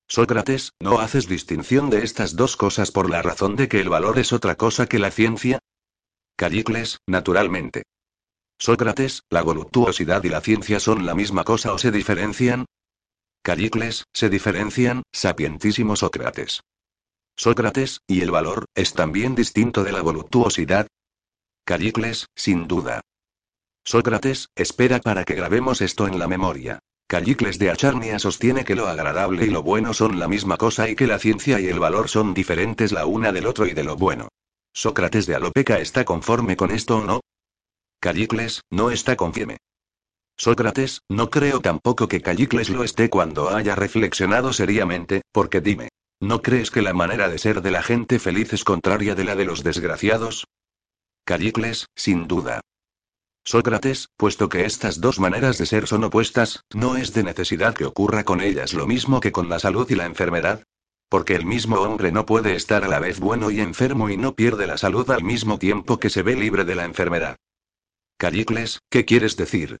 Sócrates, 0.07 0.71
¿no 0.79 0.99
haces 0.99 1.27
distinción 1.27 1.89
de 1.89 2.03
estas 2.03 2.35
dos 2.35 2.55
cosas 2.55 2.91
por 2.91 3.09
la 3.09 3.21
razón 3.21 3.55
de 3.57 3.67
que 3.67 3.81
el 3.81 3.89
valor 3.89 4.19
es 4.19 4.31
otra 4.31 4.55
cosa 4.55 4.87
que 4.87 4.99
la 4.99 5.11
ciencia? 5.11 5.59
Callicles, 6.37 6.99
naturalmente. 7.05 7.83
Sócrates, 8.61 9.23
¿la 9.29 9.41
voluptuosidad 9.41 10.21
y 10.25 10.29
la 10.29 10.41
ciencia 10.41 10.81
son 10.81 11.05
la 11.05 11.15
misma 11.15 11.45
cosa 11.45 11.73
o 11.73 11.77
se 11.77 11.91
diferencian? 11.91 12.65
Callicles, 13.41 14.03
se 14.13 14.29
diferencian, 14.29 15.03
sapientísimo 15.13 15.95
Sócrates. 15.95 16.61
Sócrates, 17.37 18.01
¿y 18.05 18.19
el 18.19 18.31
valor, 18.31 18.65
es 18.75 18.93
también 18.93 19.33
distinto 19.33 19.85
de 19.85 19.93
la 19.93 20.01
voluptuosidad? 20.01 20.87
Callicles, 21.63 22.27
sin 22.35 22.67
duda. 22.67 22.99
Sócrates, 23.85 24.49
espera 24.55 24.99
para 24.99 25.23
que 25.23 25.35
grabemos 25.35 25.79
esto 25.79 26.05
en 26.05 26.19
la 26.19 26.27
memoria. 26.27 26.79
Callicles 27.07 27.59
de 27.59 27.71
Acharnia 27.71 28.19
sostiene 28.19 28.65
que 28.65 28.75
lo 28.75 28.87
agradable 28.87 29.45
y 29.45 29.49
lo 29.49 29.63
bueno 29.63 29.93
son 29.93 30.19
la 30.19 30.27
misma 30.27 30.57
cosa 30.57 30.89
y 30.89 30.95
que 30.95 31.07
la 31.07 31.17
ciencia 31.17 31.61
y 31.61 31.67
el 31.67 31.79
valor 31.79 32.09
son 32.09 32.33
diferentes 32.33 32.91
la 32.91 33.05
una 33.05 33.31
del 33.31 33.47
otro 33.47 33.65
y 33.65 33.71
de 33.71 33.85
lo 33.85 33.95
bueno. 33.95 34.27
Sócrates 34.73 35.25
de 35.25 35.35
Alopeca 35.35 35.79
está 35.79 36.03
conforme 36.03 36.57
con 36.57 36.71
esto 36.71 36.97
o 36.97 37.05
no? 37.05 37.21
Callicles, 38.01 38.61
no 38.69 38.91
está 38.91 39.17
conforme. 39.17 39.57
Sócrates, 40.37 41.01
no 41.09 41.29
creo 41.29 41.59
tampoco 41.59 42.07
que 42.07 42.21
Callicles 42.21 42.69
lo 42.69 42.85
esté 42.85 43.09
cuando 43.09 43.49
haya 43.49 43.75
reflexionado 43.75 44.53
seriamente, 44.53 45.21
porque 45.33 45.59
dime, 45.59 45.89
¿no 46.21 46.41
crees 46.41 46.71
que 46.71 46.81
la 46.81 46.93
manera 46.93 47.27
de 47.27 47.37
ser 47.37 47.61
de 47.61 47.71
la 47.71 47.83
gente 47.83 48.17
feliz 48.19 48.53
es 48.53 48.63
contraria 48.63 49.15
de 49.15 49.25
la 49.25 49.35
de 49.35 49.43
los 49.43 49.63
desgraciados? 49.63 50.45
Callicles, 51.25 51.87
sin 51.93 52.25
duda. 52.29 52.61
Sócrates, 53.43 54.07
puesto 54.15 54.47
que 54.47 54.63
estas 54.63 55.01
dos 55.01 55.19
maneras 55.19 55.57
de 55.57 55.65
ser 55.65 55.85
son 55.85 56.05
opuestas, 56.05 56.63
¿no 56.73 56.95
es 56.95 57.13
de 57.13 57.23
necesidad 57.23 57.73
que 57.73 57.83
ocurra 57.83 58.23
con 58.23 58.39
ellas 58.39 58.73
lo 58.73 58.87
mismo 58.87 59.19
que 59.19 59.33
con 59.33 59.49
la 59.49 59.59
salud 59.59 59.89
y 59.89 59.95
la 59.95 60.05
enfermedad? 60.05 60.63
Porque 61.09 61.35
el 61.35 61.45
mismo 61.45 61.81
hombre 61.81 62.13
no 62.13 62.25
puede 62.25 62.55
estar 62.55 62.85
a 62.85 62.87
la 62.87 62.99
vez 62.99 63.19
bueno 63.19 63.51
y 63.51 63.59
enfermo 63.59 64.09
y 64.09 64.15
no 64.15 64.35
pierde 64.35 64.67
la 64.67 64.77
salud 64.77 65.11
al 65.11 65.23
mismo 65.25 65.59
tiempo 65.59 65.99
que 65.99 66.09
se 66.09 66.23
ve 66.23 66.37
libre 66.37 66.63
de 66.63 66.75
la 66.75 66.85
enfermedad. 66.85 67.35
Callicles, 68.19 68.81
¿qué 68.89 69.05
quieres 69.05 69.37
decir? 69.37 69.79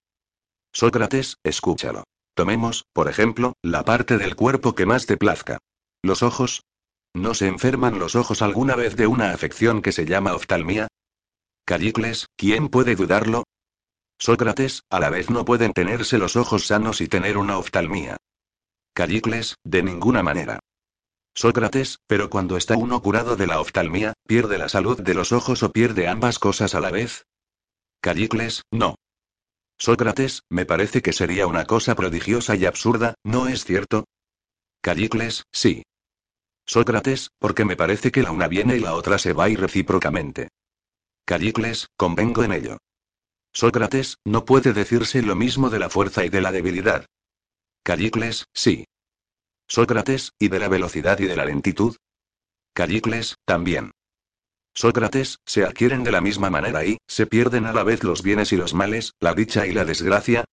Sócrates, 0.71 1.35
escúchalo. 1.43 2.05
Tomemos, 2.35 2.85
por 2.93 3.09
ejemplo, 3.09 3.51
la 3.61 3.83
parte 3.83 4.17
del 4.17 4.37
cuerpo 4.37 4.75
que 4.75 4.85
más 4.85 5.05
te 5.07 5.17
plazca. 5.17 5.57
Los 6.01 6.23
ojos. 6.23 6.63
¿No 7.13 7.33
se 7.33 7.47
enferman 7.47 7.99
los 7.99 8.15
ojos 8.15 8.41
alguna 8.41 8.77
vez 8.77 8.95
de 8.95 9.07
una 9.07 9.33
afección 9.33 9.81
que 9.81 9.91
se 9.91 10.05
llama 10.05 10.35
oftalmía? 10.35 10.87
Callicles, 11.65 12.27
¿quién 12.37 12.69
puede 12.69 12.95
dudarlo? 12.95 13.43
Sócrates, 14.17 14.83
a 14.89 15.01
la 15.01 15.09
vez 15.09 15.29
no 15.29 15.43
pueden 15.43 15.73
tenerse 15.73 16.17
los 16.17 16.37
ojos 16.37 16.65
sanos 16.65 17.01
y 17.01 17.09
tener 17.09 17.37
una 17.37 17.57
oftalmía. 17.57 18.15
Callicles, 18.93 19.55
de 19.65 19.83
ninguna 19.83 20.23
manera. 20.23 20.59
Sócrates, 21.35 21.97
pero 22.07 22.29
cuando 22.29 22.55
está 22.55 22.77
uno 22.77 23.01
curado 23.01 23.35
de 23.35 23.47
la 23.47 23.59
oftalmía, 23.59 24.13
¿pierde 24.25 24.57
la 24.57 24.69
salud 24.69 25.01
de 25.01 25.13
los 25.13 25.33
ojos 25.33 25.61
o 25.61 25.73
pierde 25.73 26.07
ambas 26.07 26.39
cosas 26.39 26.73
a 26.73 26.79
la 26.79 26.89
vez? 26.89 27.25
Callicles, 28.01 28.63
no. 28.71 28.95
Sócrates, 29.77 30.43
me 30.49 30.65
parece 30.65 31.01
que 31.01 31.13
sería 31.13 31.47
una 31.47 31.65
cosa 31.65 31.95
prodigiosa 31.95 32.55
y 32.55 32.65
absurda, 32.65 33.15
¿no 33.23 33.47
es 33.47 33.65
cierto? 33.65 34.05
Callicles, 34.81 35.43
sí. 35.51 35.83
Sócrates, 36.65 37.31
porque 37.39 37.65
me 37.65 37.75
parece 37.75 38.11
que 38.11 38.23
la 38.23 38.31
una 38.31 38.47
viene 38.47 38.77
y 38.77 38.79
la 38.79 38.93
otra 38.93 39.17
se 39.17 39.33
va 39.33 39.49
y 39.49 39.55
recíprocamente. 39.55 40.49
Callicles, 41.25 41.87
convengo 41.97 42.43
en 42.43 42.53
ello. 42.53 42.77
Sócrates, 43.53 44.17
no 44.25 44.45
puede 44.45 44.73
decirse 44.73 45.21
lo 45.21 45.35
mismo 45.35 45.69
de 45.69 45.79
la 45.79 45.89
fuerza 45.89 46.23
y 46.23 46.29
de 46.29 46.41
la 46.41 46.51
debilidad. 46.51 47.05
Callicles, 47.83 48.45
sí. 48.53 48.85
Sócrates, 49.67 50.31
¿y 50.39 50.47
de 50.47 50.59
la 50.59 50.69
velocidad 50.69 51.19
y 51.19 51.25
de 51.25 51.35
la 51.35 51.45
lentitud? 51.45 51.95
Callicles, 52.73 53.35
también. 53.45 53.91
Sócrates, 54.73 55.39
se 55.45 55.65
adquieren 55.65 56.03
de 56.03 56.11
la 56.11 56.21
misma 56.21 56.49
manera 56.49 56.85
y, 56.85 56.97
se 57.07 57.25
pierden 57.25 57.65
a 57.65 57.73
la 57.73 57.83
vez 57.83 58.03
los 58.03 58.23
bienes 58.23 58.53
y 58.53 58.57
los 58.57 58.73
males, 58.73 59.13
la 59.19 59.33
dicha 59.33 59.67
y 59.67 59.73
la 59.73 59.85
desgracia. 59.85 60.45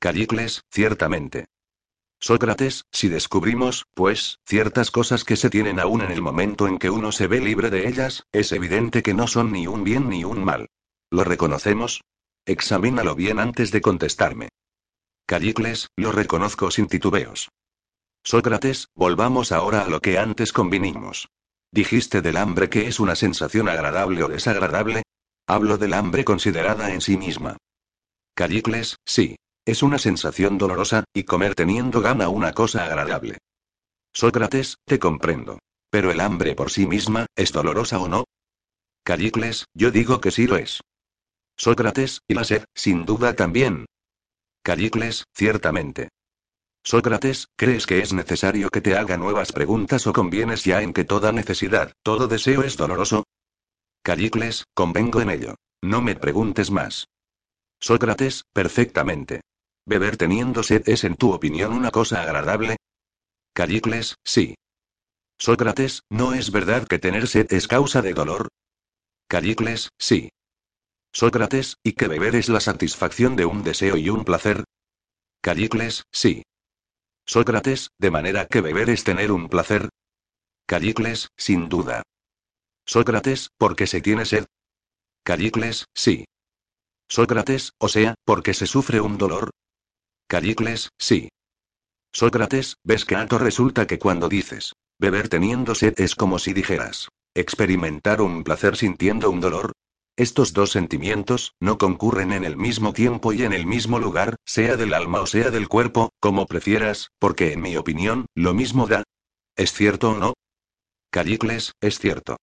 Callicles, 0.00 0.62
ciertamente. 0.70 1.46
Sócrates, 2.20 2.84
si 2.90 3.08
descubrimos, 3.08 3.84
pues, 3.94 4.38
ciertas 4.46 4.90
cosas 4.90 5.24
que 5.24 5.36
se 5.36 5.50
tienen 5.50 5.78
aún 5.78 6.00
en 6.00 6.10
el 6.10 6.22
momento 6.22 6.66
en 6.66 6.78
que 6.78 6.90
uno 6.90 7.12
se 7.12 7.26
ve 7.26 7.40
libre 7.40 7.70
de 7.70 7.86
ellas, 7.86 8.24
es 8.32 8.50
evidente 8.52 9.02
que 9.02 9.14
no 9.14 9.26
son 9.26 9.52
ni 9.52 9.66
un 9.66 9.84
bien 9.84 10.08
ni 10.08 10.24
un 10.24 10.42
mal. 10.42 10.68
¿Lo 11.10 11.22
reconocemos? 11.22 12.02
Examínalo 12.46 13.14
bien 13.14 13.38
antes 13.38 13.70
de 13.72 13.80
contestarme. 13.80 14.48
Callicles, 15.26 15.88
lo 15.96 16.12
reconozco 16.12 16.70
sin 16.70 16.86
titubeos. 16.86 17.50
Sócrates, 18.22 18.88
volvamos 18.94 19.52
ahora 19.52 19.82
a 19.82 19.88
lo 19.88 20.00
que 20.00 20.18
antes 20.18 20.52
convinimos. 20.52 21.28
Dijiste 21.74 22.22
del 22.22 22.36
hambre 22.36 22.70
que 22.70 22.86
es 22.86 23.00
una 23.00 23.16
sensación 23.16 23.68
agradable 23.68 24.22
o 24.22 24.28
desagradable. 24.28 25.02
Hablo 25.44 25.76
del 25.76 25.94
hambre 25.94 26.24
considerada 26.24 26.94
en 26.94 27.00
sí 27.00 27.16
misma. 27.16 27.56
Callicles, 28.36 28.98
sí. 29.04 29.34
Es 29.66 29.82
una 29.82 29.98
sensación 29.98 30.56
dolorosa, 30.56 31.02
y 31.12 31.24
comer 31.24 31.56
teniendo 31.56 32.00
gana 32.00 32.28
una 32.28 32.52
cosa 32.52 32.84
agradable. 32.84 33.38
Sócrates, 34.12 34.76
te 34.84 35.00
comprendo. 35.00 35.58
Pero 35.90 36.12
el 36.12 36.20
hambre 36.20 36.54
por 36.54 36.70
sí 36.70 36.86
misma, 36.86 37.26
¿es 37.34 37.50
dolorosa 37.50 37.98
o 37.98 38.06
no? 38.06 38.22
Callicles, 39.02 39.64
yo 39.74 39.90
digo 39.90 40.20
que 40.20 40.30
sí 40.30 40.46
lo 40.46 40.56
es. 40.56 40.80
Sócrates, 41.56 42.20
y 42.28 42.34
la 42.34 42.44
sed, 42.44 42.66
sin 42.72 43.04
duda 43.04 43.34
también. 43.34 43.86
Callicles, 44.62 45.24
ciertamente. 45.34 46.10
Sócrates, 46.86 47.48
¿crees 47.56 47.86
que 47.86 48.00
es 48.00 48.12
necesario 48.12 48.68
que 48.68 48.82
te 48.82 48.94
haga 48.94 49.16
nuevas 49.16 49.52
preguntas 49.52 50.06
o 50.06 50.12
convienes 50.12 50.64
ya 50.64 50.82
en 50.82 50.92
que 50.92 51.04
toda 51.04 51.32
necesidad, 51.32 51.94
todo 52.02 52.28
deseo 52.28 52.62
es 52.62 52.76
doloroso? 52.76 53.24
Callicles, 54.02 54.66
convengo 54.74 55.22
en 55.22 55.30
ello. 55.30 55.54
No 55.82 56.02
me 56.02 56.14
preguntes 56.14 56.70
más. 56.70 57.08
Sócrates, 57.80 58.44
perfectamente. 58.52 59.40
¿Beber 59.86 60.18
teniendo 60.18 60.62
sed 60.62 60.86
es 60.86 61.04
en 61.04 61.16
tu 61.16 61.32
opinión 61.32 61.72
una 61.72 61.90
cosa 61.90 62.22
agradable? 62.22 62.76
Callicles, 63.54 64.16
sí. 64.22 64.54
Sócrates, 65.38 66.02
¿no 66.10 66.34
es 66.34 66.52
verdad 66.52 66.86
que 66.86 66.98
tener 66.98 67.28
sed 67.28 67.50
es 67.50 67.66
causa 67.66 68.02
de 68.02 68.12
dolor? 68.12 68.48
Callicles, 69.26 69.88
sí. 69.98 70.28
Sócrates, 71.14 71.78
¿y 71.82 71.92
que 71.92 72.08
beber 72.08 72.36
es 72.36 72.50
la 72.50 72.60
satisfacción 72.60 73.36
de 73.36 73.46
un 73.46 73.62
deseo 73.62 73.96
y 73.96 74.10
un 74.10 74.24
placer? 74.24 74.64
Callicles, 75.40 76.04
sí. 76.12 76.42
Sócrates, 77.26 77.90
¿de 77.98 78.10
manera 78.10 78.46
que 78.46 78.60
beber 78.60 78.90
es 78.90 79.04
tener 79.04 79.32
un 79.32 79.48
placer? 79.48 79.88
Callicles, 80.66 81.28
sin 81.36 81.68
duda. 81.68 82.02
Sócrates, 82.86 83.50
¿porque 83.58 83.86
se 83.86 84.00
tiene 84.00 84.24
sed? 84.26 84.44
Callicles, 85.24 85.86
sí. 85.94 86.26
Sócrates, 87.08 87.72
o 87.78 87.88
sea, 87.88 88.14
¿porque 88.24 88.54
se 88.54 88.66
sufre 88.66 89.00
un 89.00 89.16
dolor? 89.18 89.50
Callicles, 90.28 90.90
sí. 90.98 91.28
Sócrates, 92.12 92.76
¿ves 92.84 93.04
que 93.04 93.16
alto 93.16 93.38
resulta 93.38 93.86
que 93.86 93.98
cuando 93.98 94.28
dices, 94.28 94.74
beber 94.98 95.28
teniendo 95.28 95.74
sed 95.74 95.94
es 95.98 96.14
como 96.14 96.38
si 96.38 96.52
dijeras, 96.52 97.08
experimentar 97.34 98.20
un 98.20 98.44
placer 98.44 98.76
sintiendo 98.76 99.30
un 99.30 99.40
dolor? 99.40 99.72
Estos 100.16 100.52
dos 100.52 100.70
sentimientos, 100.70 101.54
no 101.58 101.76
concurren 101.76 102.32
en 102.32 102.44
el 102.44 102.56
mismo 102.56 102.92
tiempo 102.92 103.32
y 103.32 103.42
en 103.42 103.52
el 103.52 103.66
mismo 103.66 103.98
lugar, 103.98 104.36
sea 104.44 104.76
del 104.76 104.94
alma 104.94 105.20
o 105.20 105.26
sea 105.26 105.50
del 105.50 105.68
cuerpo, 105.68 106.10
como 106.20 106.46
prefieras, 106.46 107.10
porque 107.18 107.52
en 107.52 107.60
mi 107.60 107.76
opinión, 107.76 108.26
lo 108.34 108.54
mismo 108.54 108.86
da. 108.86 109.02
¿Es 109.56 109.72
cierto 109.72 110.10
o 110.10 110.18
no? 110.18 110.34
Callicles, 111.10 111.72
es 111.80 111.98
cierto. 111.98 112.36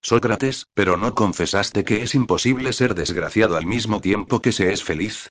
Sócrates, 0.00 0.66
pero 0.72 0.96
no 0.96 1.14
confesaste 1.14 1.84
que 1.84 2.02
es 2.02 2.14
imposible 2.14 2.72
ser 2.72 2.94
desgraciado 2.94 3.56
al 3.56 3.66
mismo 3.66 4.00
tiempo 4.00 4.40
que 4.40 4.52
se 4.52 4.72
es 4.72 4.82
feliz. 4.82 5.28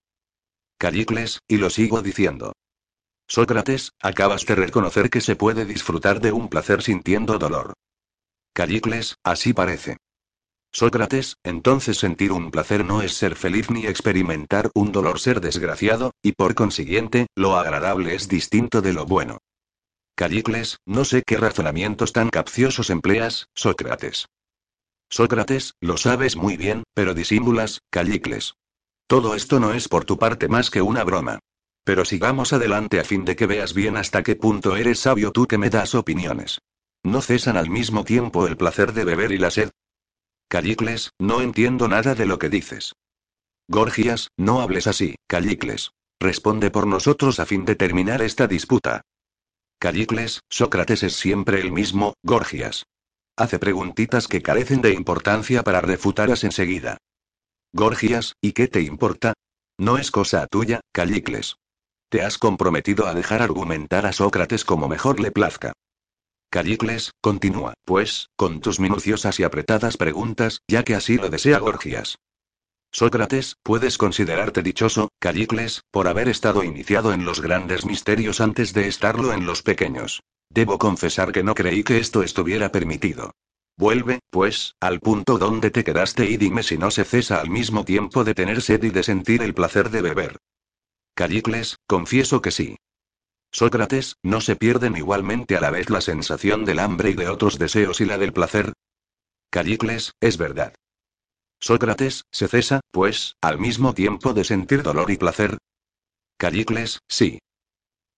Callicles, 0.78 1.40
y 1.48 1.58
lo 1.58 1.72
sigo 1.72 2.04
diciendo. 2.04 2.54
Sócrates, 3.28 3.92
acabas 4.00 4.46
de 4.46 4.54
reconocer 4.54 5.10
que 5.10 5.22
se 5.22 5.36
puede 5.36 5.66
disfrutar 5.66 6.22
de 6.22 6.32
un 6.32 6.48
placer 6.48 6.84
sintiendo 6.84 7.40
dolor. 7.40 7.74
Callicles, 8.54 9.16
así 9.24 9.54
parece. 9.54 9.98
Sócrates, 10.76 11.38
entonces 11.46 12.00
sentir 12.00 12.34
un 12.34 12.52
placer 12.52 12.84
no 12.84 13.02
es 13.02 13.14
ser 13.14 13.38
feliz 13.38 13.72
ni 13.72 13.86
experimentar 13.86 14.72
un 14.74 14.92
dolor 14.92 15.22
ser 15.22 15.40
desgraciado, 15.40 16.12
y 16.22 16.34
por 16.34 16.54
consiguiente, 16.54 17.28
lo 17.34 17.56
agradable 17.56 18.14
es 18.14 18.28
distinto 18.28 18.82
de 18.82 18.92
lo 18.92 19.06
bueno. 19.06 19.38
Callicles, 20.16 20.80
no 20.86 21.06
sé 21.06 21.24
qué 21.26 21.38
razonamientos 21.38 22.12
tan 22.12 22.30
capciosos 22.30 22.90
empleas, 22.90 23.48
Sócrates. 23.56 24.28
Sócrates, 25.10 25.76
lo 25.80 25.96
sabes 25.96 26.36
muy 26.36 26.58
bien, 26.58 26.84
pero 26.94 27.14
disimulas, 27.14 27.80
Callicles. 27.90 28.56
Todo 29.08 29.34
esto 29.34 29.62
no 29.62 29.72
es 29.72 29.88
por 29.88 30.04
tu 30.04 30.18
parte 30.18 30.50
más 30.50 30.70
que 30.70 30.82
una 30.82 31.06
broma. 31.06 31.40
Pero 31.86 32.04
sigamos 32.04 32.52
adelante 32.52 33.00
a 33.00 33.06
fin 33.06 33.24
de 33.24 33.38
que 33.38 33.48
veas 33.48 33.74
bien 33.74 33.96
hasta 33.96 34.24
qué 34.24 34.36
punto 34.36 34.76
eres 34.76 35.00
sabio 35.00 35.32
tú 35.32 35.48
que 35.48 35.58
me 35.58 35.70
das 35.70 35.96
opiniones. 35.96 36.60
¿No 37.02 37.22
cesan 37.22 37.56
al 37.56 37.70
mismo 37.70 38.04
tiempo 38.04 38.46
el 38.46 38.58
placer 38.58 38.92
de 38.92 39.06
beber 39.06 39.32
y 39.32 39.38
la 39.38 39.52
sed? 39.52 39.72
Callicles, 40.56 41.12
no 41.20 41.42
entiendo 41.42 41.90
nada 41.90 42.16
de 42.16 42.26
lo 42.26 42.40
que 42.40 42.48
dices. 42.48 42.94
Gorgias, 43.68 44.30
no 44.38 44.62
hables 44.62 44.88
así, 44.88 45.16
Callicles. 45.28 45.92
Responde 46.18 46.72
por 46.72 46.88
nosotros 46.88 47.42
a 47.42 47.46
fin 47.46 47.66
de 47.66 47.76
terminar 47.76 48.22
esta 48.22 48.48
disputa. 48.48 49.02
Callicles, 49.82 50.40
Sócrates 50.50 51.04
es 51.04 51.18
siempre 51.18 51.60
el 51.60 51.74
mismo, 51.74 52.14
Gorgias. 52.24 52.86
Hace 53.36 53.60
preguntitas 53.60 54.30
que 54.30 54.42
carecen 54.42 54.82
de 54.82 54.94
importancia 54.94 55.62
para 55.62 55.82
refutarlas 55.82 56.46
enseguida. 56.46 57.00
Gorgias, 57.74 58.36
¿y 58.40 58.54
qué 58.54 58.70
te 58.70 58.80
importa? 58.80 59.34
No 59.78 59.98
es 59.98 60.10
cosa 60.10 60.48
tuya, 60.48 60.80
Callicles. 60.94 61.58
Te 62.08 62.22
has 62.22 62.38
comprometido 62.38 63.08
a 63.08 63.14
dejar 63.14 63.42
argumentar 63.42 64.06
a 64.06 64.14
Sócrates 64.14 64.64
como 64.64 64.88
mejor 64.88 65.20
le 65.20 65.32
plazca. 65.32 65.74
Callicles, 66.56 67.12
continúa, 67.20 67.74
pues, 67.84 68.30
con 68.38 68.62
tus 68.62 68.80
minuciosas 68.80 69.42
y 69.42 69.44
apretadas 69.44 69.98
preguntas, 69.98 70.62
ya 70.70 70.84
que 70.84 70.96
así 70.96 71.18
lo 71.18 71.30
desea 71.30 71.60
Gorgias. 71.60 72.18
Sócrates, 72.94 73.58
puedes 73.62 73.98
considerarte 73.98 74.64
dichoso, 74.64 75.10
Callicles, 75.20 75.82
por 75.92 76.08
haber 76.08 76.30
estado 76.30 76.64
iniciado 76.64 77.12
en 77.12 77.26
los 77.26 77.42
grandes 77.42 77.86
misterios 77.86 78.40
antes 78.40 78.72
de 78.72 78.88
estarlo 78.88 79.34
en 79.34 79.46
los 79.46 79.64
pequeños. 79.64 80.24
Debo 80.50 80.80
confesar 80.80 81.34
que 81.34 81.44
no 81.44 81.56
creí 81.56 81.84
que 81.84 81.98
esto 81.98 82.24
estuviera 82.24 82.72
permitido. 82.72 83.34
Vuelve, 83.76 84.20
pues, 84.30 84.76
al 84.80 85.02
punto 85.02 85.38
donde 85.38 85.72
te 85.72 85.84
quedaste 85.84 86.30
y 86.30 86.38
dime 86.38 86.64
si 86.64 86.78
no 86.78 86.90
se 86.90 87.04
cesa 87.04 87.42
al 87.42 87.50
mismo 87.50 87.84
tiempo 87.84 88.24
de 88.24 88.34
tener 88.34 88.62
sed 88.62 88.82
y 88.82 88.92
de 88.92 89.04
sentir 89.04 89.42
el 89.42 89.54
placer 89.54 89.90
de 89.90 90.02
beber. 90.02 90.38
Callicles, 91.16 91.76
confieso 91.86 92.42
que 92.42 92.52
sí. 92.52 92.78
Sócrates, 93.52 94.18
¿no 94.22 94.42
se 94.42 94.56
pierden 94.56 94.98
igualmente 94.98 95.56
a 95.56 95.62
la 95.62 95.72
vez 95.72 95.90
la 95.90 96.02
sensación 96.02 96.66
del 96.66 96.80
hambre 96.80 97.12
y 97.12 97.14
de 97.14 97.30
otros 97.30 97.58
deseos 97.58 98.02
y 98.02 98.06
la 98.06 98.18
del 98.18 98.34
placer? 98.34 98.74
Callicles, 99.50 100.14
es 100.20 100.38
verdad. 100.38 100.74
Sócrates, 101.60 102.26
¿se 102.32 102.48
cesa, 102.48 102.82
pues, 102.92 103.36
al 103.42 103.58
mismo 103.60 103.94
tiempo 103.94 104.34
de 104.34 104.44
sentir 104.44 104.84
dolor 104.84 105.10
y 105.10 105.18
placer? 105.18 105.58
Callicles, 106.38 107.00
sí. 107.08 107.40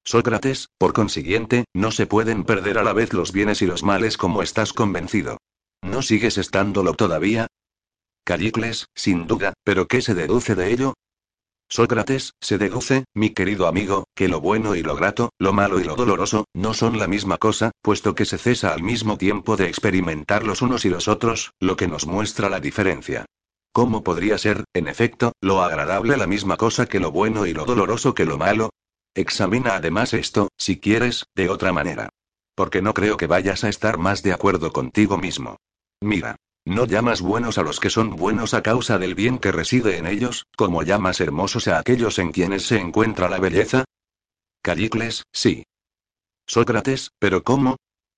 Sócrates, 0.03 0.69
por 0.77 0.93
consiguiente, 0.93 1.65
no 1.73 1.91
se 1.91 2.07
pueden 2.07 2.43
perder 2.43 2.77
a 2.77 2.83
la 2.83 2.93
vez 2.93 3.13
los 3.13 3.31
bienes 3.31 3.61
y 3.61 3.67
los 3.67 3.83
males 3.83 4.17
como 4.17 4.41
estás 4.41 4.73
convencido. 4.73 5.37
¿No 5.81 6.01
sigues 6.01 6.37
estándolo 6.37 6.93
todavía? 6.93 7.47
Callicles, 8.23 8.87
sin 8.95 9.27
duda, 9.27 9.53
pero 9.63 9.87
¿qué 9.87 10.01
se 10.01 10.15
deduce 10.15 10.55
de 10.55 10.71
ello? 10.71 10.93
Sócrates, 11.69 12.33
se 12.39 12.57
deduce, 12.57 13.03
mi 13.13 13.31
querido 13.31 13.67
amigo, 13.67 14.05
que 14.15 14.29
lo 14.29 14.39
bueno 14.39 14.75
y 14.75 14.83
lo 14.83 14.95
grato, 14.95 15.31
lo 15.37 15.51
malo 15.51 15.79
y 15.79 15.83
lo 15.83 15.95
doloroso, 15.95 16.45
no 16.53 16.73
son 16.73 16.97
la 16.97 17.07
misma 17.07 17.37
cosa, 17.37 17.71
puesto 17.81 18.15
que 18.15 18.25
se 18.25 18.37
cesa 18.37 18.73
al 18.73 18.83
mismo 18.83 19.17
tiempo 19.17 19.57
de 19.57 19.67
experimentar 19.67 20.43
los 20.43 20.61
unos 20.61 20.85
y 20.85 20.89
los 20.89 21.07
otros, 21.07 21.51
lo 21.59 21.75
que 21.75 21.87
nos 21.87 22.07
muestra 22.07 22.49
la 22.49 22.61
diferencia. 22.61 23.25
¿Cómo 23.73 24.03
podría 24.03 24.37
ser, 24.37 24.63
en 24.73 24.87
efecto, 24.87 25.33
lo 25.41 25.61
agradable 25.61 26.17
la 26.17 26.25
misma 26.25 26.57
cosa 26.57 26.87
que 26.87 26.99
lo 26.99 27.11
bueno 27.11 27.45
y 27.45 27.53
lo 27.53 27.65
doloroso 27.65 28.15
que 28.15 28.25
lo 28.25 28.37
malo? 28.37 28.69
Examina 29.13 29.75
además 29.75 30.13
esto, 30.13 30.49
si 30.57 30.79
quieres, 30.79 31.25
de 31.35 31.49
otra 31.49 31.73
manera. 31.73 32.09
Porque 32.55 32.81
no 32.81 32.93
creo 32.93 33.17
que 33.17 33.27
vayas 33.27 33.63
a 33.63 33.69
estar 33.69 33.97
más 33.97 34.23
de 34.23 34.33
acuerdo 34.33 34.71
contigo 34.71 35.17
mismo. 35.17 35.57
Mira. 36.01 36.37
¿No 36.67 36.85
llamas 36.85 37.21
buenos 37.21 37.57
a 37.57 37.63
los 37.63 37.79
que 37.79 37.89
son 37.89 38.17
buenos 38.17 38.53
a 38.53 38.61
causa 38.61 38.99
del 38.99 39.15
bien 39.15 39.39
que 39.39 39.53
reside 39.53 39.95
en 39.95 40.05
ellos, 40.05 40.47
como 40.57 40.83
llamas 40.83 41.21
hermosos 41.21 41.69
a 41.69 41.79
aquellos 41.79 42.19
en 42.19 42.33
quienes 42.33 42.63
se 42.63 42.77
encuentra 42.77 43.29
la 43.29 43.39
belleza? 43.39 43.85
Callicles, 44.61 45.23
sí. 45.31 45.63
Sócrates, 46.45 47.11
¿pero 47.19 47.45
cómo? 47.45 47.77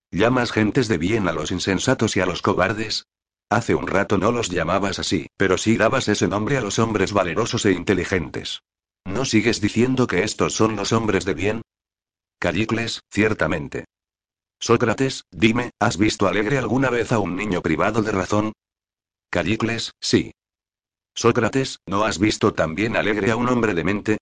¿Llamas 0.09 0.51
gentes 0.51 0.88
de 0.88 0.97
bien 0.97 1.27
a 1.27 1.31
los 1.31 1.51
insensatos 1.51 2.17
y 2.17 2.21
a 2.21 2.26
los 2.26 2.41
cobardes? 2.41 3.03
Hace 3.51 3.76
un 3.76 3.85
rato 3.85 4.17
no 4.17 4.31
los 4.31 4.49
llamabas 4.49 4.97
así, 4.97 5.27
pero 5.38 5.59
sí 5.59 5.77
dabas 5.77 6.07
ese 6.07 6.27
nombre 6.27 6.57
a 6.57 6.61
los 6.61 6.80
hombres 6.80 7.13
valerosos 7.13 7.67
e 7.67 7.73
inteligentes. 7.73 8.63
¿No 9.05 9.26
sigues 9.26 9.61
diciendo 9.61 10.07
que 10.07 10.23
estos 10.23 10.55
son 10.55 10.76
los 10.76 10.91
hombres 10.91 11.23
de 11.23 11.35
bien? 11.35 11.61
Callicles, 12.39 13.01
ciertamente. 13.11 13.85
Sócrates, 14.60 15.23
dime, 15.31 15.72
¿has 15.80 15.98
visto 15.98 16.27
alegre 16.27 16.57
alguna 16.57 16.90
vez 16.90 17.11
a 17.11 17.19
un 17.19 17.36
niño 17.36 17.61
privado 17.61 18.02
de 18.02 18.11
razón? 18.11 18.52
Callicles, 19.30 19.94
sí. 20.02 20.31
Sócrates, 21.15 21.80
¿no 21.86 22.03
has 22.03 22.19
visto 22.19 22.53
también 22.53 22.95
alegre 22.95 23.31
a 23.31 23.38
un 23.38 23.48
hombre 23.48 23.73
de 23.73 23.84
mente? 23.84 24.18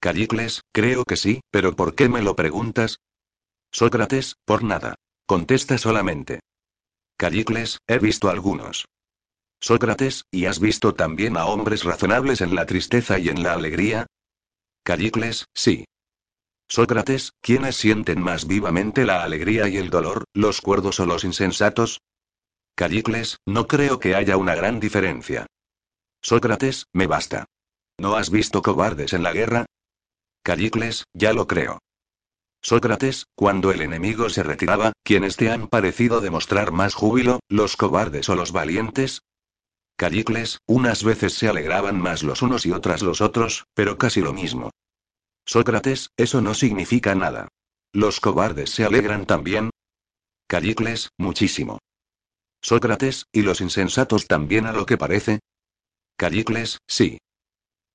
Callicles, 0.00 0.60
creo 0.72 1.04
que 1.04 1.16
sí, 1.16 1.40
pero 1.50 1.74
¿por 1.76 1.94
qué 1.94 2.08
me 2.08 2.20
lo 2.20 2.36
preguntas? 2.36 2.98
Sócrates, 3.72 4.36
por 4.44 4.62
nada. 4.62 4.96
Contesta 5.26 5.78
solamente. 5.78 6.40
Callicles, 7.16 7.78
he 7.86 7.98
visto 7.98 8.28
algunos. 8.28 8.84
Sócrates, 9.60 10.24
¿y 10.30 10.44
has 10.44 10.60
visto 10.60 10.94
también 10.94 11.38
a 11.38 11.46
hombres 11.46 11.84
razonables 11.84 12.42
en 12.42 12.54
la 12.54 12.66
tristeza 12.66 13.18
y 13.18 13.30
en 13.30 13.42
la 13.42 13.54
alegría? 13.54 14.06
Callicles, 14.82 15.46
sí. 15.54 15.86
Sócrates, 16.68 17.32
¿quiénes 17.40 17.76
sienten 17.76 18.20
más 18.20 18.46
vivamente 18.46 19.04
la 19.04 19.22
alegría 19.22 19.68
y 19.68 19.76
el 19.76 19.90
dolor, 19.90 20.24
los 20.32 20.60
cuerdos 20.60 20.98
o 21.00 21.06
los 21.06 21.24
insensatos? 21.24 22.00
Callicles, 22.74 23.38
no 23.46 23.66
creo 23.68 24.00
que 24.00 24.14
haya 24.14 24.36
una 24.36 24.54
gran 24.54 24.80
diferencia. 24.80 25.46
Sócrates, 26.20 26.86
me 26.92 27.06
basta. 27.06 27.44
¿No 27.98 28.16
has 28.16 28.30
visto 28.30 28.62
cobardes 28.62 29.12
en 29.12 29.22
la 29.22 29.32
guerra? 29.32 29.66
Callicles, 30.42 31.04
ya 31.12 31.32
lo 31.32 31.46
creo. 31.46 31.78
Sócrates, 32.60 33.26
cuando 33.34 33.70
el 33.70 33.82
enemigo 33.82 34.30
se 34.30 34.42
retiraba, 34.42 34.92
¿quiénes 35.02 35.36
te 35.36 35.50
han 35.50 35.68
parecido 35.68 36.20
demostrar 36.20 36.72
más 36.72 36.94
júbilo, 36.94 37.40
los 37.48 37.76
cobardes 37.76 38.28
o 38.30 38.34
los 38.34 38.52
valientes? 38.52 39.20
Callicles, 39.96 40.58
unas 40.66 41.04
veces 41.04 41.34
se 41.34 41.48
alegraban 41.48 42.00
más 42.00 42.22
los 42.22 42.42
unos 42.42 42.66
y 42.66 42.72
otras 42.72 43.02
los 43.02 43.20
otros, 43.20 43.66
pero 43.74 43.96
casi 43.98 44.22
lo 44.22 44.32
mismo. 44.32 44.70
Sócrates, 45.46 46.10
eso 46.16 46.40
no 46.40 46.54
significa 46.54 47.14
nada. 47.14 47.48
¿Los 47.92 48.20
cobardes 48.20 48.70
se 48.70 48.84
alegran 48.84 49.26
también? 49.26 49.70
Callicles, 50.48 51.10
muchísimo. 51.18 51.78
Sócrates, 52.62 53.26
¿y 53.32 53.42
los 53.42 53.60
insensatos 53.60 54.26
también 54.26 54.66
a 54.66 54.72
lo 54.72 54.86
que 54.86 54.96
parece? 54.96 55.40
Callicles, 56.16 56.78
sí. 56.86 57.18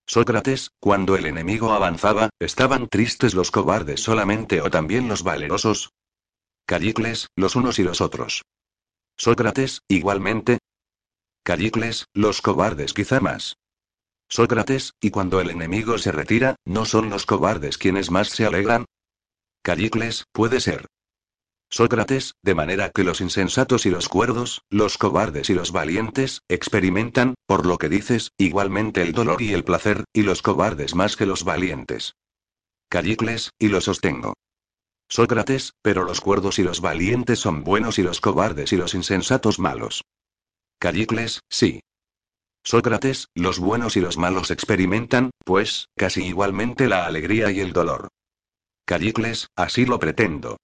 Sócrates, 0.07 0.71
cuando 0.80 1.15
el 1.15 1.26
enemigo 1.26 1.71
avanzaba, 1.71 2.30
¿estaban 2.39 2.88
tristes 2.88 3.34
los 3.34 3.51
cobardes 3.51 4.01
solamente 4.01 4.61
o 4.61 4.69
también 4.69 5.07
los 5.07 5.23
valerosos? 5.23 5.91
Callicles, 6.65 7.27
los 7.35 7.55
unos 7.55 7.80
y 7.80 7.84
los 7.84 8.01
otros. 8.01 8.43
Sócrates, 9.17 9.81
igualmente. 9.88 10.59
Callicles, 11.43 12.05
los 12.13 12.41
cobardes 12.41 12.93
quizá 12.93 13.19
más. 13.19 13.55
Sócrates, 14.30 14.93
y 15.01 15.10
cuando 15.10 15.41
el 15.41 15.49
enemigo 15.49 15.97
se 15.97 16.11
retira, 16.11 16.56
¿no 16.64 16.85
son 16.85 17.10
los 17.10 17.26
cobardes 17.26 17.80
quienes 17.80 18.11
más 18.11 18.30
se 18.30 18.45
alegran? 18.45 18.85
Callicles, 19.64 20.26
puede 20.31 20.61
ser. 20.61 20.85
Sócrates, 21.72 22.34
de 22.43 22.56
manera 22.56 22.89
que 22.89 23.03
los 23.03 23.22
insensatos 23.22 23.85
y 23.85 23.89
los 23.89 24.07
cuerdos, 24.07 24.61
los 24.69 24.97
cobardes 24.97 25.49
y 25.49 25.53
los 25.53 25.72
valientes, 25.72 26.41
experimentan, 26.47 27.35
por 27.45 27.65
lo 27.65 27.77
que 27.77 27.89
dices, 27.89 28.31
igualmente 28.38 29.01
el 29.01 29.14
dolor 29.14 29.41
y 29.41 29.53
el 29.53 29.64
placer, 29.64 30.06
y 30.14 30.23
los 30.23 30.41
cobardes 30.41 30.95
más 30.95 31.15
que 31.15 31.26
los 31.26 31.43
valientes. 31.43 32.14
Callicles, 32.88 33.51
y 33.60 33.68
lo 33.68 33.81
sostengo. 33.81 34.34
Sócrates, 35.10 35.73
pero 35.81 36.03
los 36.03 36.22
cuerdos 36.22 36.60
y 36.60 36.64
los 36.64 36.81
valientes 36.81 37.39
son 37.39 37.64
buenos 37.64 37.97
y 37.97 38.03
los 38.03 38.22
cobardes 38.22 38.73
y 38.73 38.77
los 38.77 38.93
insensatos 38.93 39.60
malos. 39.60 40.03
Callicles, 40.80 41.41
sí. 41.49 41.81
Sócrates, 42.64 43.30
los 43.36 43.60
buenos 43.60 43.98
y 43.98 44.02
los 44.02 44.18
malos 44.18 44.52
experimentan, 44.52 45.31
pues, 45.44 45.88
casi 45.95 46.26
igualmente 46.26 46.88
la 46.88 47.06
alegría 47.06 47.52
y 47.52 47.60
el 47.60 47.73
dolor. 47.73 48.10
Callicles, 48.86 49.48
así 49.56 49.86
lo 49.86 49.99
pretendo. 49.99 50.57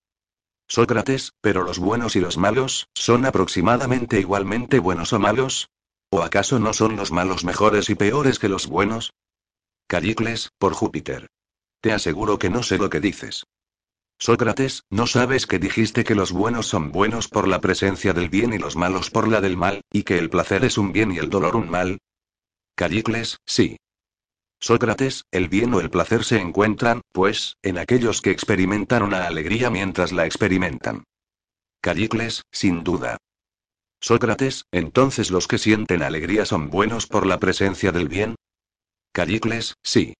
Sócrates, 0.67 1.31
pero 1.41 1.63
los 1.63 1.79
buenos 1.79 2.15
y 2.15 2.19
los 2.19 2.37
malos, 2.37 2.87
¿son 2.95 3.25
aproximadamente 3.25 4.19
igualmente 4.19 4.79
buenos 4.79 5.13
o 5.13 5.19
malos? 5.19 5.69
¿O 6.09 6.21
acaso 6.21 6.59
no 6.59 6.73
son 6.73 6.95
los 6.95 7.11
malos 7.11 7.43
mejores 7.43 7.89
y 7.89 7.95
peores 7.95 8.39
que 8.39 8.49
los 8.49 8.67
buenos? 8.67 9.11
Callicles, 9.87 10.49
por 10.57 10.73
Júpiter. 10.73 11.27
Te 11.81 11.93
aseguro 11.93 12.39
que 12.39 12.49
no 12.49 12.63
sé 12.63 12.77
lo 12.77 12.89
que 12.89 12.99
dices. 12.99 13.43
Sócrates, 14.17 14.83
¿no 14.89 15.07
sabes 15.07 15.45
que 15.45 15.59
dijiste 15.59 16.03
que 16.03 16.15
los 16.15 16.31
buenos 16.31 16.67
son 16.67 16.91
buenos 16.91 17.27
por 17.27 17.47
la 17.47 17.59
presencia 17.59 18.13
del 18.13 18.29
bien 18.29 18.53
y 18.53 18.57
los 18.57 18.75
malos 18.75 19.09
por 19.09 19.27
la 19.27 19.41
del 19.41 19.57
mal, 19.57 19.81
y 19.91 20.03
que 20.03 20.17
el 20.17 20.29
placer 20.29 20.63
es 20.63 20.77
un 20.77 20.93
bien 20.93 21.11
y 21.11 21.17
el 21.17 21.29
dolor 21.29 21.55
un 21.55 21.69
mal? 21.69 21.99
Callicles, 22.75 23.37
sí. 23.45 23.77
Sócrates, 24.59 25.25
el 25.31 25.49
bien 25.49 25.73
o 25.73 25.81
el 25.81 25.89
placer 25.89 26.23
se 26.23 26.39
encuentran, 26.39 27.01
pues, 27.11 27.57
en 27.61 27.77
aquellos 27.77 28.21
que 28.21 28.31
experimentan 28.31 29.03
una 29.03 29.27
alegría 29.27 29.69
mientras 29.69 30.11
la 30.11 30.25
experimentan. 30.25 31.03
Callicles, 31.81 32.43
sin 32.51 32.83
duda. 32.83 33.17
Sócrates, 33.99 34.63
entonces 34.71 35.29
los 35.29 35.47
que 35.47 35.57
sienten 35.57 36.03
alegría 36.03 36.45
son 36.45 36.69
buenos 36.69 37.05
por 37.05 37.25
la 37.25 37.39
presencia 37.39 37.91
del 37.91 38.07
bien. 38.07 38.35
Callicles, 39.11 39.75
sí. 39.83 40.13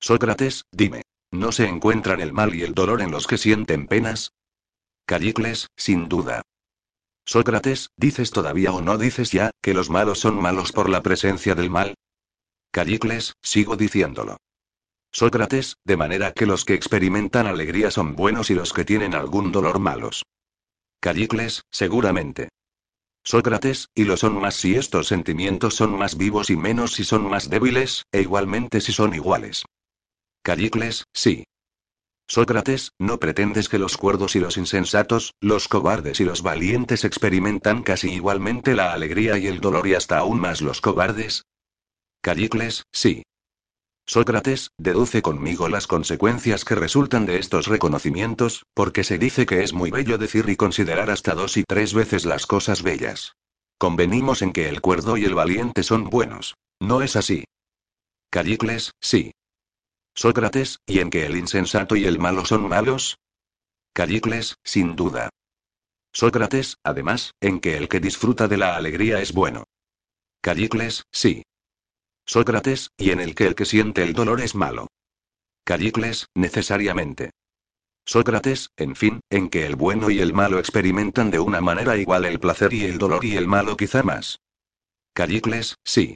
Sócrates, 0.00 0.62
dime. 0.72 1.02
¿No 1.30 1.52
se 1.52 1.66
encuentran 1.66 2.20
el 2.20 2.32
mal 2.32 2.54
y 2.54 2.62
el 2.62 2.74
dolor 2.74 3.02
en 3.02 3.10
los 3.10 3.26
que 3.26 3.36
sienten 3.36 3.86
penas? 3.86 4.32
Callicles, 5.04 5.68
sin 5.76 6.08
duda. 6.08 6.42
Sócrates, 7.26 7.90
¿dices 7.96 8.30
todavía 8.30 8.72
o 8.72 8.80
no 8.80 8.96
dices 8.96 9.30
ya, 9.30 9.50
que 9.60 9.74
los 9.74 9.90
malos 9.90 10.18
son 10.20 10.40
malos 10.40 10.72
por 10.72 10.88
la 10.88 11.02
presencia 11.02 11.54
del 11.54 11.68
mal? 11.68 11.94
Callicles, 12.70 13.34
sigo 13.42 13.76
diciéndolo. 13.76 14.38
Sócrates, 15.12 15.76
de 15.84 15.96
manera 15.98 16.32
que 16.32 16.46
los 16.46 16.64
que 16.64 16.74
experimentan 16.74 17.46
alegría 17.46 17.90
son 17.90 18.16
buenos 18.16 18.50
y 18.50 18.54
los 18.54 18.72
que 18.72 18.86
tienen 18.86 19.14
algún 19.14 19.52
dolor 19.52 19.78
malos. 19.78 20.24
Callicles, 21.00 21.62
seguramente. 21.70 22.48
Sócrates, 23.22 23.88
y 23.94 24.04
lo 24.04 24.16
son 24.16 24.40
más 24.40 24.54
si 24.54 24.76
estos 24.76 25.08
sentimientos 25.08 25.74
son 25.74 25.98
más 25.98 26.16
vivos 26.16 26.48
y 26.48 26.56
menos 26.56 26.92
si 26.92 27.04
son 27.04 27.28
más 27.28 27.50
débiles, 27.50 28.04
e 28.12 28.22
igualmente 28.22 28.80
si 28.80 28.92
son 28.92 29.14
iguales. 29.14 29.64
Callicles, 30.48 31.04
sí. 31.12 31.44
Sócrates, 32.26 32.92
¿no 32.98 33.20
pretendes 33.20 33.68
que 33.68 33.78
los 33.78 33.98
cuerdos 33.98 34.34
y 34.34 34.40
los 34.40 34.56
insensatos, 34.56 35.34
los 35.42 35.68
cobardes 35.68 36.20
y 36.20 36.24
los 36.24 36.40
valientes 36.40 37.04
experimentan 37.04 37.82
casi 37.82 38.14
igualmente 38.14 38.74
la 38.74 38.94
alegría 38.94 39.36
y 39.36 39.46
el 39.46 39.60
dolor 39.60 39.86
y 39.86 39.92
hasta 39.92 40.16
aún 40.16 40.40
más 40.40 40.62
los 40.62 40.80
cobardes? 40.80 41.42
Callicles, 42.22 42.84
sí. 42.92 43.24
Sócrates, 44.06 44.70
deduce 44.78 45.20
conmigo 45.20 45.68
las 45.68 45.86
consecuencias 45.86 46.64
que 46.64 46.76
resultan 46.76 47.26
de 47.26 47.38
estos 47.38 47.66
reconocimientos, 47.66 48.64
porque 48.72 49.04
se 49.04 49.18
dice 49.18 49.44
que 49.44 49.62
es 49.62 49.74
muy 49.74 49.90
bello 49.90 50.16
decir 50.16 50.48
y 50.48 50.56
considerar 50.56 51.10
hasta 51.10 51.34
dos 51.34 51.58
y 51.58 51.64
tres 51.64 51.92
veces 51.92 52.24
las 52.24 52.46
cosas 52.46 52.82
bellas. 52.82 53.34
Convenimos 53.76 54.40
en 54.40 54.54
que 54.54 54.70
el 54.70 54.80
cuerdo 54.80 55.18
y 55.18 55.26
el 55.26 55.34
valiente 55.34 55.82
son 55.82 56.08
buenos. 56.08 56.54
¿No 56.80 57.02
es 57.02 57.16
así? 57.16 57.44
Callicles, 58.30 58.92
sí. 58.98 59.32
Sócrates, 60.14 60.80
¿y 60.86 60.98
en 61.00 61.10
que 61.10 61.26
el 61.26 61.36
insensato 61.36 61.96
y 61.96 62.04
el 62.04 62.18
malo 62.18 62.44
son 62.44 62.68
malos? 62.68 63.18
Callicles, 63.92 64.56
sin 64.64 64.96
duda. 64.96 65.30
Sócrates, 66.12 66.78
además, 66.82 67.34
en 67.40 67.60
que 67.60 67.76
el 67.76 67.88
que 67.88 68.00
disfruta 68.00 68.48
de 68.48 68.56
la 68.56 68.76
alegría 68.76 69.20
es 69.20 69.32
bueno. 69.32 69.64
Callicles, 70.40 71.04
sí. 71.12 71.42
Sócrates, 72.26 72.90
y 72.96 73.10
en 73.10 73.20
el 73.20 73.34
que 73.34 73.46
el 73.46 73.54
que 73.54 73.64
siente 73.64 74.02
el 74.02 74.12
dolor 74.12 74.40
es 74.40 74.54
malo. 74.54 74.88
Callicles, 75.64 76.28
necesariamente. 76.34 77.30
Sócrates, 78.04 78.70
en 78.76 78.96
fin, 78.96 79.20
en 79.28 79.50
que 79.50 79.66
el 79.66 79.76
bueno 79.76 80.10
y 80.10 80.20
el 80.20 80.32
malo 80.32 80.58
experimentan 80.58 81.30
de 81.30 81.40
una 81.40 81.60
manera 81.60 81.96
igual 81.96 82.24
el 82.24 82.40
placer 82.40 82.72
y 82.72 82.84
el 82.84 82.96
dolor 82.96 83.24
y 83.24 83.36
el 83.36 83.46
malo 83.46 83.76
quizá 83.76 84.02
más. 84.02 84.40
Callicles, 85.12 85.76
sí. 85.84 86.14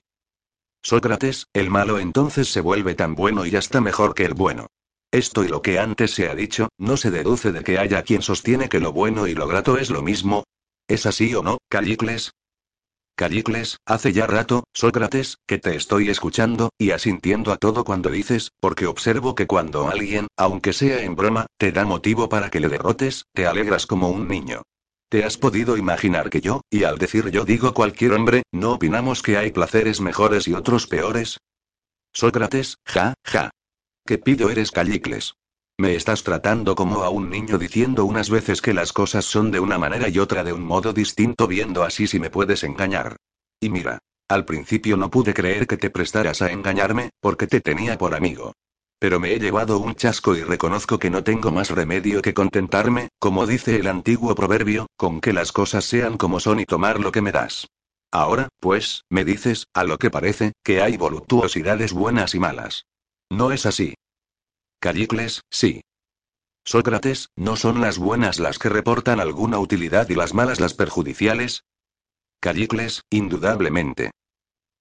Sócrates, 0.83 1.47
el 1.53 1.71
malo 1.71 1.99
entonces 2.01 2.49
se 2.49 2.61
vuelve 2.61 2.95
tan 2.95 3.15
bueno 3.15 3.47
y 3.47 3.55
hasta 3.55 3.81
mejor 3.81 4.15
que 4.15 4.25
el 4.25 4.35
bueno. 4.35 4.67
Esto 5.13 5.45
y 5.45 5.49
lo 5.49 5.63
que 5.63 5.79
antes 5.79 6.11
se 6.13 6.29
ha 6.29 6.35
dicho, 6.35 6.69
no 6.77 6.97
se 6.97 7.11
deduce 7.11 7.53
de 7.53 7.63
que 7.63 7.79
haya 7.79 8.03
quien 8.03 8.23
sostiene 8.23 8.69
que 8.69 8.81
lo 8.81 8.93
bueno 8.93 9.29
y 9.29 9.35
lo 9.35 9.47
grato 9.47 9.79
es 9.79 9.91
lo 9.91 10.03
mismo. 10.03 10.45
¿Es 10.89 11.07
así 11.07 11.35
o 11.35 11.43
no, 11.43 11.59
Callicles? 11.69 12.33
Callicles, 13.15 13.77
hace 13.87 14.13
ya 14.13 14.27
rato, 14.27 14.65
Sócrates, 14.73 15.37
que 15.47 15.59
te 15.59 15.77
estoy 15.77 16.09
escuchando, 16.09 16.71
y 16.79 16.91
asintiendo 16.91 17.53
a 17.53 17.59
todo 17.59 17.85
cuando 17.85 18.11
dices, 18.11 18.51
porque 18.59 18.87
observo 18.87 19.35
que 19.35 19.47
cuando 19.47 19.89
alguien, 19.89 20.27
aunque 20.37 20.73
sea 20.73 21.03
en 21.03 21.15
broma, 21.15 21.47
te 21.59 21.73
da 21.73 21.85
motivo 21.85 22.29
para 22.29 22.51
que 22.51 22.59
le 22.59 22.69
derrotes, 22.69 23.27
te 23.35 23.47
alegras 23.47 23.87
como 23.87 24.09
un 24.09 24.27
niño. 24.29 24.63
¿Te 25.13 25.25
has 25.25 25.37
podido 25.37 25.77
imaginar 25.77 26.31
que 26.31 26.41
yo, 26.41 26.63
y 26.71 26.85
al 26.85 26.97
decir 26.97 27.29
yo 27.29 27.45
digo 27.45 27.75
cualquier 27.75 28.13
hombre, 28.13 28.45
no 28.51 28.73
opinamos 28.73 29.21
que 29.21 29.37
hay 29.37 29.51
placeres 29.51 30.01
mejores 30.01 30.49
y 30.49 30.55
otros 30.55 30.87
peores? 30.87 31.37
Sócrates, 32.15 32.79
ja, 32.87 33.13
ja. 33.23 33.51
¿Qué 34.07 34.17
pido 34.17 34.49
eres 34.49 34.71
Callicles? 34.71 35.35
Me 35.77 35.97
estás 35.97 36.23
tratando 36.23 36.75
como 36.75 37.03
a 37.03 37.11
un 37.11 37.29
niño 37.29 37.59
diciendo 37.59 38.07
unas 38.07 38.31
veces 38.31 38.63
que 38.63 38.73
las 38.73 38.95
cosas 38.95 39.27
son 39.27 39.51
de 39.51 39.61
una 39.61 39.77
manera 39.77 40.09
y 40.09 40.19
otra 40.19 40.45
de 40.45 40.55
un 40.55 40.65
modo 40.65 40.95
distinto 40.95 41.47
viendo 41.47 41.83
así 41.83 42.07
si 42.07 42.19
me 42.19 42.31
puedes 42.31 42.65
engañar. 42.65 43.17
Y 43.61 43.69
mira, 43.69 43.99
al 44.29 44.47
principio 44.47 44.97
no 44.97 45.11
pude 45.11 45.35
creer 45.35 45.67
que 45.67 45.77
te 45.77 45.91
prestaras 45.91 46.41
a 46.41 46.51
engañarme, 46.51 47.11
porque 47.21 47.47
te 47.47 47.61
tenía 47.61 47.99
por 47.99 48.15
amigo. 48.15 48.55
Pero 49.03 49.19
me 49.19 49.35
he 49.35 49.41
llevado 49.41 49.81
un 49.81 49.97
chasco 49.97 50.37
y 50.37 50.45
reconozco 50.45 51.01
que 51.01 51.11
no 51.11 51.25
tengo 51.25 51.51
más 51.51 51.71
remedio 51.71 52.23
que 52.23 52.35
contentarme, 52.35 53.09
como 53.19 53.49
dice 53.49 53.75
el 53.75 53.89
antiguo 53.89 54.37
proverbio, 54.37 54.87
con 54.97 55.21
que 55.21 55.33
las 55.33 55.51
cosas 55.51 55.85
sean 55.85 56.17
como 56.17 56.39
son 56.39 56.61
y 56.61 56.67
tomar 56.67 57.01
lo 57.01 57.11
que 57.11 57.21
me 57.21 57.33
das. 57.33 57.67
Ahora, 58.13 58.49
pues, 58.61 59.03
me 59.11 59.25
dices, 59.25 59.67
a 59.75 59.83
lo 59.83 59.99
que 59.99 60.09
parece, 60.09 60.53
que 60.63 60.83
hay 60.83 60.97
voluptuosidades 60.97 61.93
buenas 61.93 62.37
y 62.37 62.39
malas. 62.39 62.85
¿No 63.29 63.51
es 63.51 63.67
así? 63.67 63.95
Callicles, 64.79 65.41
sí. 65.51 65.81
Sócrates, 66.65 67.31
¿no 67.35 67.57
son 67.57 67.81
las 67.81 67.99
buenas 67.99 68.39
las 68.39 68.61
que 68.61 68.69
reportan 68.69 69.19
alguna 69.19 69.59
utilidad 69.59 70.09
y 70.11 70.15
las 70.15 70.33
malas 70.33 70.61
las 70.61 70.75
perjudiciales? 70.75 71.65
Callicles, 72.39 73.03
indudablemente. 73.11 74.13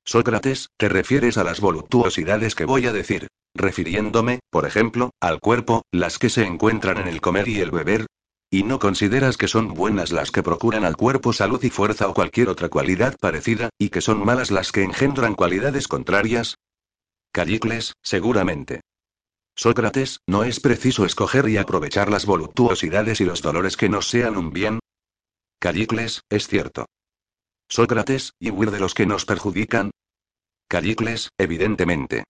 Sócrates, 0.06 0.70
¿te 0.78 0.90
refieres 0.90 1.38
a 1.38 1.44
las 1.44 1.60
voluptuosidades 1.60 2.56
que 2.56 2.66
voy 2.66 2.88
a 2.88 2.94
decir? 2.94 3.28
refiriéndome, 3.54 4.40
por 4.50 4.66
ejemplo, 4.66 5.12
al 5.20 5.40
cuerpo, 5.40 5.84
las 5.92 6.18
que 6.18 6.30
se 6.30 6.46
encuentran 6.46 6.98
en 7.00 7.08
el 7.08 7.22
comer 7.22 7.48
y 7.48 7.60
el 7.60 7.72
beber. 7.72 8.06
¿Y 8.50 8.64
no 8.64 8.80
consideras 8.80 9.38
que 9.38 9.48
son 9.48 9.74
buenas 9.74 10.12
las 10.12 10.32
que 10.32 10.44
procuran 10.44 10.84
al 10.84 10.98
cuerpo 10.98 11.32
salud 11.32 11.64
y 11.64 11.70
fuerza 11.70 12.10
o 12.10 12.14
cualquier 12.14 12.50
otra 12.50 12.70
cualidad 12.70 13.16
parecida, 13.20 13.70
y 13.78 13.90
que 13.90 14.02
son 14.02 14.26
malas 14.26 14.52
las 14.52 14.72
que 14.72 14.84
engendran 14.84 15.36
cualidades 15.36 15.88
contrarias? 15.88 16.56
Callicles, 17.32 17.94
seguramente. 18.02 18.82
Sócrates, 19.56 20.20
¿no 20.28 20.44
es 20.44 20.60
preciso 20.60 21.06
escoger 21.06 21.48
y 21.48 21.58
aprovechar 21.58 22.10
las 22.10 22.26
voluptuosidades 22.26 23.22
y 23.22 23.26
los 23.26 23.42
dolores 23.42 23.78
que 23.78 23.90
nos 23.90 24.10
sean 24.10 24.38
un 24.38 24.52
bien? 24.52 24.80
Callicles, 25.60 26.22
es 26.30 26.48
cierto. 26.48 26.86
Sócrates, 27.72 28.34
¿y 28.38 28.52
huir 28.52 28.70
de 28.70 28.82
los 28.82 28.94
que 28.94 29.06
nos 29.06 29.24
perjudican? 29.24 29.92
Callicles, 30.68 31.30
evidentemente. 31.38 32.26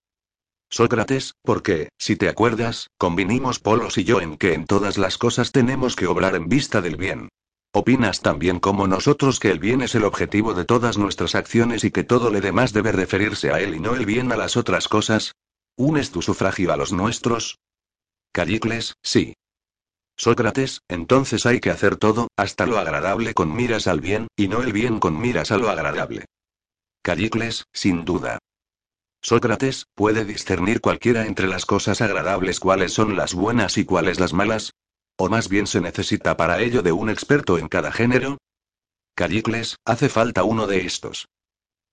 Sócrates, 0.70 1.34
porque, 1.42 1.88
si 1.98 2.14
te 2.14 2.28
acuerdas, 2.28 2.86
convinimos 2.96 3.58
Polos 3.58 3.98
y 3.98 4.04
yo 4.04 4.20
en 4.20 4.36
que 4.36 4.54
en 4.54 4.66
todas 4.66 4.98
las 4.98 5.18
cosas 5.18 5.50
tenemos 5.50 5.96
que 5.96 6.06
obrar 6.06 6.36
en 6.36 6.48
vista 6.48 6.80
del 6.80 6.96
bien. 6.96 7.28
¿Opinas 7.72 8.20
también 8.20 8.60
como 8.60 8.86
nosotros 8.86 9.40
que 9.40 9.50
el 9.50 9.58
bien 9.58 9.82
es 9.82 9.96
el 9.96 10.04
objetivo 10.04 10.54
de 10.54 10.64
todas 10.64 10.96
nuestras 10.96 11.34
acciones 11.34 11.82
y 11.82 11.90
que 11.90 12.04
todo 12.04 12.30
lo 12.30 12.40
demás 12.40 12.72
debe 12.72 12.92
referirse 12.92 13.50
a 13.50 13.58
él 13.58 13.74
y 13.74 13.80
no 13.80 13.96
el 13.96 14.06
bien 14.06 14.30
a 14.30 14.36
las 14.36 14.56
otras 14.56 14.86
cosas? 14.86 15.32
¿Unes 15.76 16.12
tu 16.12 16.22
sufragio 16.22 16.72
a 16.72 16.76
los 16.76 16.92
nuestros? 16.92 17.58
Callicles, 18.30 18.94
sí. 19.02 19.34
Sócrates, 20.16 20.82
entonces 20.88 21.46
hay 21.46 21.60
que 21.60 21.70
hacer 21.70 21.96
todo, 21.96 22.28
hasta 22.36 22.66
lo 22.66 22.78
agradable 22.78 23.34
con 23.34 23.54
miras 23.54 23.86
al 23.86 24.00
bien, 24.00 24.28
y 24.36 24.48
no 24.48 24.62
el 24.62 24.72
bien 24.72 25.00
con 25.00 25.20
miras 25.20 25.50
a 25.50 25.58
lo 25.58 25.70
agradable. 25.70 26.26
Callicles, 27.02 27.64
sin 27.72 28.04
duda. 28.04 28.38
Sócrates, 29.20 29.86
¿puede 29.94 30.24
discernir 30.24 30.80
cualquiera 30.80 31.26
entre 31.26 31.46
las 31.46 31.64
cosas 31.64 32.00
agradables 32.00 32.60
cuáles 32.60 32.92
son 32.92 33.16
las 33.16 33.34
buenas 33.34 33.78
y 33.78 33.84
cuáles 33.84 34.20
las 34.20 34.32
malas? 34.32 34.72
¿O 35.16 35.28
más 35.28 35.48
bien 35.48 35.66
se 35.66 35.80
necesita 35.80 36.36
para 36.36 36.60
ello 36.60 36.82
de 36.82 36.92
un 36.92 37.08
experto 37.08 37.58
en 37.58 37.68
cada 37.68 37.92
género? 37.92 38.38
Callicles, 39.14 39.76
hace 39.84 40.08
falta 40.08 40.42
uno 40.42 40.66
de 40.66 40.86
estos. 40.86 41.28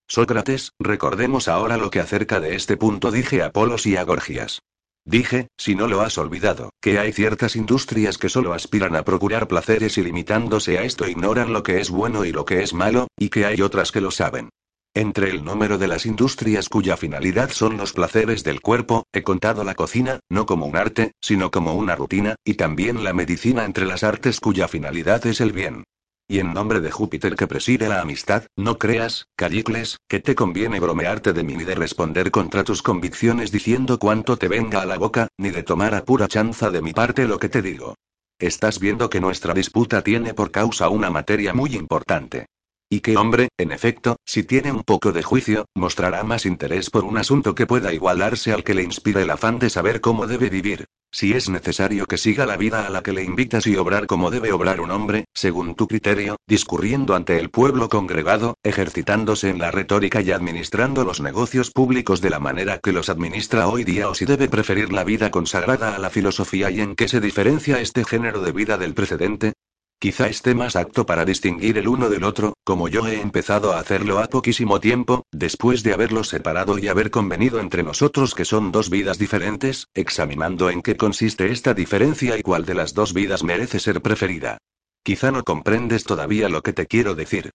Sócrates, 0.07 0.71
recordemos 0.79 1.47
ahora 1.47 1.77
lo 1.77 1.91
que 1.91 1.99
acerca 1.99 2.39
de 2.39 2.55
este 2.55 2.77
punto 2.77 3.11
dije 3.11 3.43
a 3.43 3.51
Polos 3.51 3.85
y 3.85 3.95
a 3.95 4.03
Gorgias. 4.03 4.61
Dije, 5.05 5.47
si 5.57 5.75
no 5.75 5.87
lo 5.87 6.01
has 6.01 6.17
olvidado, 6.17 6.71
que 6.81 6.99
hay 6.99 7.11
ciertas 7.11 7.55
industrias 7.55 8.17
que 8.17 8.29
solo 8.29 8.53
aspiran 8.53 8.95
a 8.95 9.03
procurar 9.03 9.47
placeres 9.47 9.97
y 9.97 10.03
limitándose 10.03 10.77
a 10.77 10.83
esto 10.83 11.07
ignoran 11.07 11.53
lo 11.53 11.63
que 11.63 11.79
es 11.79 11.89
bueno 11.89 12.25
y 12.25 12.31
lo 12.31 12.45
que 12.45 12.61
es 12.61 12.73
malo, 12.73 13.07
y 13.17 13.29
que 13.29 13.45
hay 13.45 13.61
otras 13.61 13.91
que 13.91 14.01
lo 14.01 14.11
saben. 14.11 14.49
Entre 14.95 15.29
el 15.29 15.43
número 15.43 15.77
de 15.77 15.87
las 15.87 16.05
industrias 16.05 16.67
cuya 16.67 16.97
finalidad 16.97 17.51
son 17.51 17.77
los 17.77 17.93
placeres 17.93 18.43
del 18.43 18.59
cuerpo, 18.59 19.05
he 19.13 19.21
contado 19.21 19.63
la 19.63 19.75
cocina, 19.75 20.19
no 20.29 20.45
como 20.45 20.65
un 20.65 20.75
arte, 20.75 21.11
sino 21.21 21.51
como 21.51 21.75
una 21.75 21.95
rutina, 21.95 22.35
y 22.43 22.55
también 22.55 23.03
la 23.03 23.13
medicina 23.13 23.65
entre 23.65 23.85
las 23.85 24.03
artes 24.03 24.39
cuya 24.39 24.67
finalidad 24.67 25.25
es 25.27 25.41
el 25.41 25.51
bien. 25.51 25.83
Y 26.31 26.37
en 26.39 26.53
nombre 26.53 26.79
de 26.79 26.91
Júpiter 26.91 27.35
que 27.35 27.47
preside 27.47 27.89
la 27.89 28.01
amistad, 28.01 28.43
no 28.55 28.77
creas, 28.77 29.25
Callicles, 29.35 29.97
que 30.07 30.19
te 30.19 30.35
conviene 30.35 30.79
bromearte 30.79 31.33
de 31.33 31.41
mí 31.41 31.55
ni 31.55 31.63
de 31.63 31.73
responder 31.73 32.29
contra 32.29 32.63
tus 32.63 32.83
convicciones 32.83 33.51
diciendo 33.51 33.97
cuanto 33.97 34.37
te 34.37 34.47
venga 34.47 34.79
a 34.83 34.85
la 34.85 34.99
boca, 34.99 35.27
ni 35.39 35.49
de 35.49 35.63
tomar 35.63 35.95
a 35.95 36.05
pura 36.05 36.27
chanza 36.27 36.69
de 36.69 36.83
mi 36.83 36.93
parte 36.93 37.27
lo 37.27 37.39
que 37.39 37.49
te 37.49 37.63
digo. 37.63 37.95
Estás 38.37 38.79
viendo 38.79 39.09
que 39.09 39.19
nuestra 39.19 39.55
disputa 39.55 40.03
tiene 40.03 40.35
por 40.35 40.51
causa 40.51 40.89
una 40.89 41.09
materia 41.09 41.55
muy 41.55 41.73
importante. 41.75 42.45
Y 42.91 43.01
que 43.01 43.17
hombre, 43.17 43.49
en 43.59 43.71
efecto, 43.71 44.15
si 44.25 44.43
tiene 44.43 44.71
un 44.71 44.83
poco 44.83 45.11
de 45.11 45.21
juicio, 45.21 45.65
mostrará 45.75 46.23
más 46.23 46.47
interés 46.47 46.89
por 46.89 47.03
un 47.03 47.19
asunto 47.19 47.53
que 47.53 47.67
pueda 47.67 47.93
igualarse 47.93 48.51
al 48.51 48.63
que 48.63 48.73
le 48.73 48.81
inspira 48.81 49.21
el 49.21 49.29
afán 49.29 49.59
de 49.59 49.69
saber 49.69 50.01
cómo 50.01 50.25
debe 50.25 50.49
vivir. 50.49 50.85
Si 51.11 51.33
es 51.33 51.49
necesario 51.49 52.07
que 52.07 52.17
siga 52.17 52.47
la 52.47 52.57
vida 52.57 52.87
a 52.87 52.89
la 52.89 53.03
que 53.03 53.13
le 53.13 53.23
invitas 53.23 53.67
y 53.67 53.75
obrar 53.75 54.07
como 54.07 54.31
debe 54.31 54.51
obrar 54.51 54.81
un 54.81 54.89
hombre, 54.89 55.25
según 55.35 55.75
tu 55.75 55.87
criterio, 55.87 56.37
discurriendo 56.47 57.15
ante 57.15 57.37
el 57.37 57.51
pueblo 57.51 57.89
congregado, 57.89 58.55
ejercitándose 58.63 59.49
en 59.49 59.59
la 59.59 59.69
retórica 59.69 60.21
y 60.21 60.31
administrando 60.31 61.03
los 61.03 61.21
negocios 61.21 61.69
públicos 61.69 62.21
de 62.21 62.31
la 62.31 62.39
manera 62.39 62.79
que 62.79 62.91
los 62.91 63.09
administra 63.09 63.67
hoy 63.67 63.83
día 63.83 64.09
o 64.09 64.15
si 64.15 64.25
debe 64.25 64.49
preferir 64.49 64.91
la 64.91 65.03
vida 65.03 65.29
consagrada 65.29 65.95
a 65.95 65.99
la 65.99 66.09
filosofía 66.09 66.71
y 66.71 66.81
en 66.81 66.95
qué 66.95 67.07
se 67.07 67.19
diferencia 67.19 67.81
este 67.81 68.03
género 68.03 68.41
de 68.41 68.51
vida 68.51 68.77
del 68.77 68.95
precedente, 68.95 69.53
Quizá 69.99 70.29
esté 70.29 70.55
más 70.55 70.77
apto 70.77 71.05
para 71.05 71.25
distinguir 71.25 71.77
el 71.77 71.89
uno 71.89 72.09
del 72.09 72.23
otro, 72.23 72.53
como 72.63 72.87
yo 72.87 73.05
he 73.05 73.19
empezado 73.19 73.73
a 73.73 73.79
hacerlo 73.79 74.19
a 74.19 74.27
poquísimo 74.27 74.79
tiempo, 74.79 75.25
después 75.33 75.83
de 75.83 75.91
haberlos 75.91 76.29
separado 76.29 76.79
y 76.79 76.87
haber 76.87 77.11
convenido 77.11 77.59
entre 77.59 77.83
nosotros 77.83 78.33
que 78.33 78.45
son 78.45 78.71
dos 78.71 78.89
vidas 78.89 79.17
diferentes, 79.17 79.87
examinando 79.93 80.69
en 80.69 80.81
qué 80.81 80.95
consiste 80.95 81.51
esta 81.51 81.73
diferencia 81.73 82.37
y 82.37 82.43
cuál 82.43 82.65
de 82.65 82.75
las 82.75 82.93
dos 82.93 83.13
vidas 83.13 83.43
merece 83.43 83.79
ser 83.79 84.01
preferida. 84.01 84.57
Quizá 85.03 85.31
no 85.31 85.43
comprendes 85.43 86.05
todavía 86.05 86.47
lo 86.47 86.61
que 86.61 86.71
te 86.71 86.87
quiero 86.87 87.13
decir. 87.13 87.51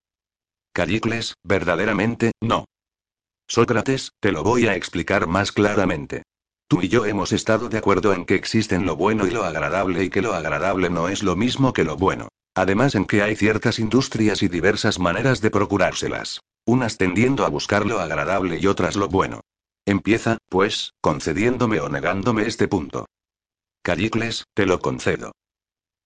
Callicles, 0.75 1.37
verdaderamente, 1.45 2.33
no. 2.43 2.67
Sócrates, 3.49 4.11
te 4.21 4.33
lo 4.33 4.43
voy 4.43 4.67
a 4.67 4.77
explicar 4.77 5.27
más 5.27 5.51
claramente. 5.51 6.25
Tú 6.67 6.81
y 6.83 6.89
yo 6.89 7.05
hemos 7.05 7.33
estado 7.33 7.69
de 7.69 7.79
acuerdo 7.79 8.15
en 8.15 8.25
que 8.25 8.35
existen 8.35 8.87
lo 8.87 8.97
bueno 8.97 9.27
y 9.27 9.31
lo 9.31 9.45
agradable 9.45 10.05
y 10.05 10.11
que 10.11 10.23
lo 10.23 10.35
agradable 10.35 10.89
no 10.91 11.09
es 11.09 11.23
lo 11.23 11.37
mismo 11.37 11.73
que 11.73 11.85
lo 11.85 11.97
bueno. 11.97 12.29
Además 12.55 12.95
en 12.95 13.05
que 13.05 13.23
hay 13.23 13.37
ciertas 13.37 13.79
industrias 13.79 14.43
y 14.43 14.49
diversas 14.49 14.99
maneras 14.99 15.41
de 15.41 15.51
procurárselas. 15.51 16.41
Unas 16.65 16.97
tendiendo 16.97 17.45
a 17.45 17.51
buscar 17.51 17.85
lo 17.85 18.01
agradable 18.01 18.59
y 18.61 18.67
otras 18.67 18.97
lo 18.97 19.09
bueno. 19.09 19.41
Empieza, 19.85 20.39
pues, 20.49 20.95
concediéndome 21.03 21.81
o 21.81 21.89
negándome 21.91 22.47
este 22.47 22.69
punto. 22.69 23.07
Callicles, 23.83 24.45
te 24.55 24.65
lo 24.65 24.81
concedo. 24.81 25.33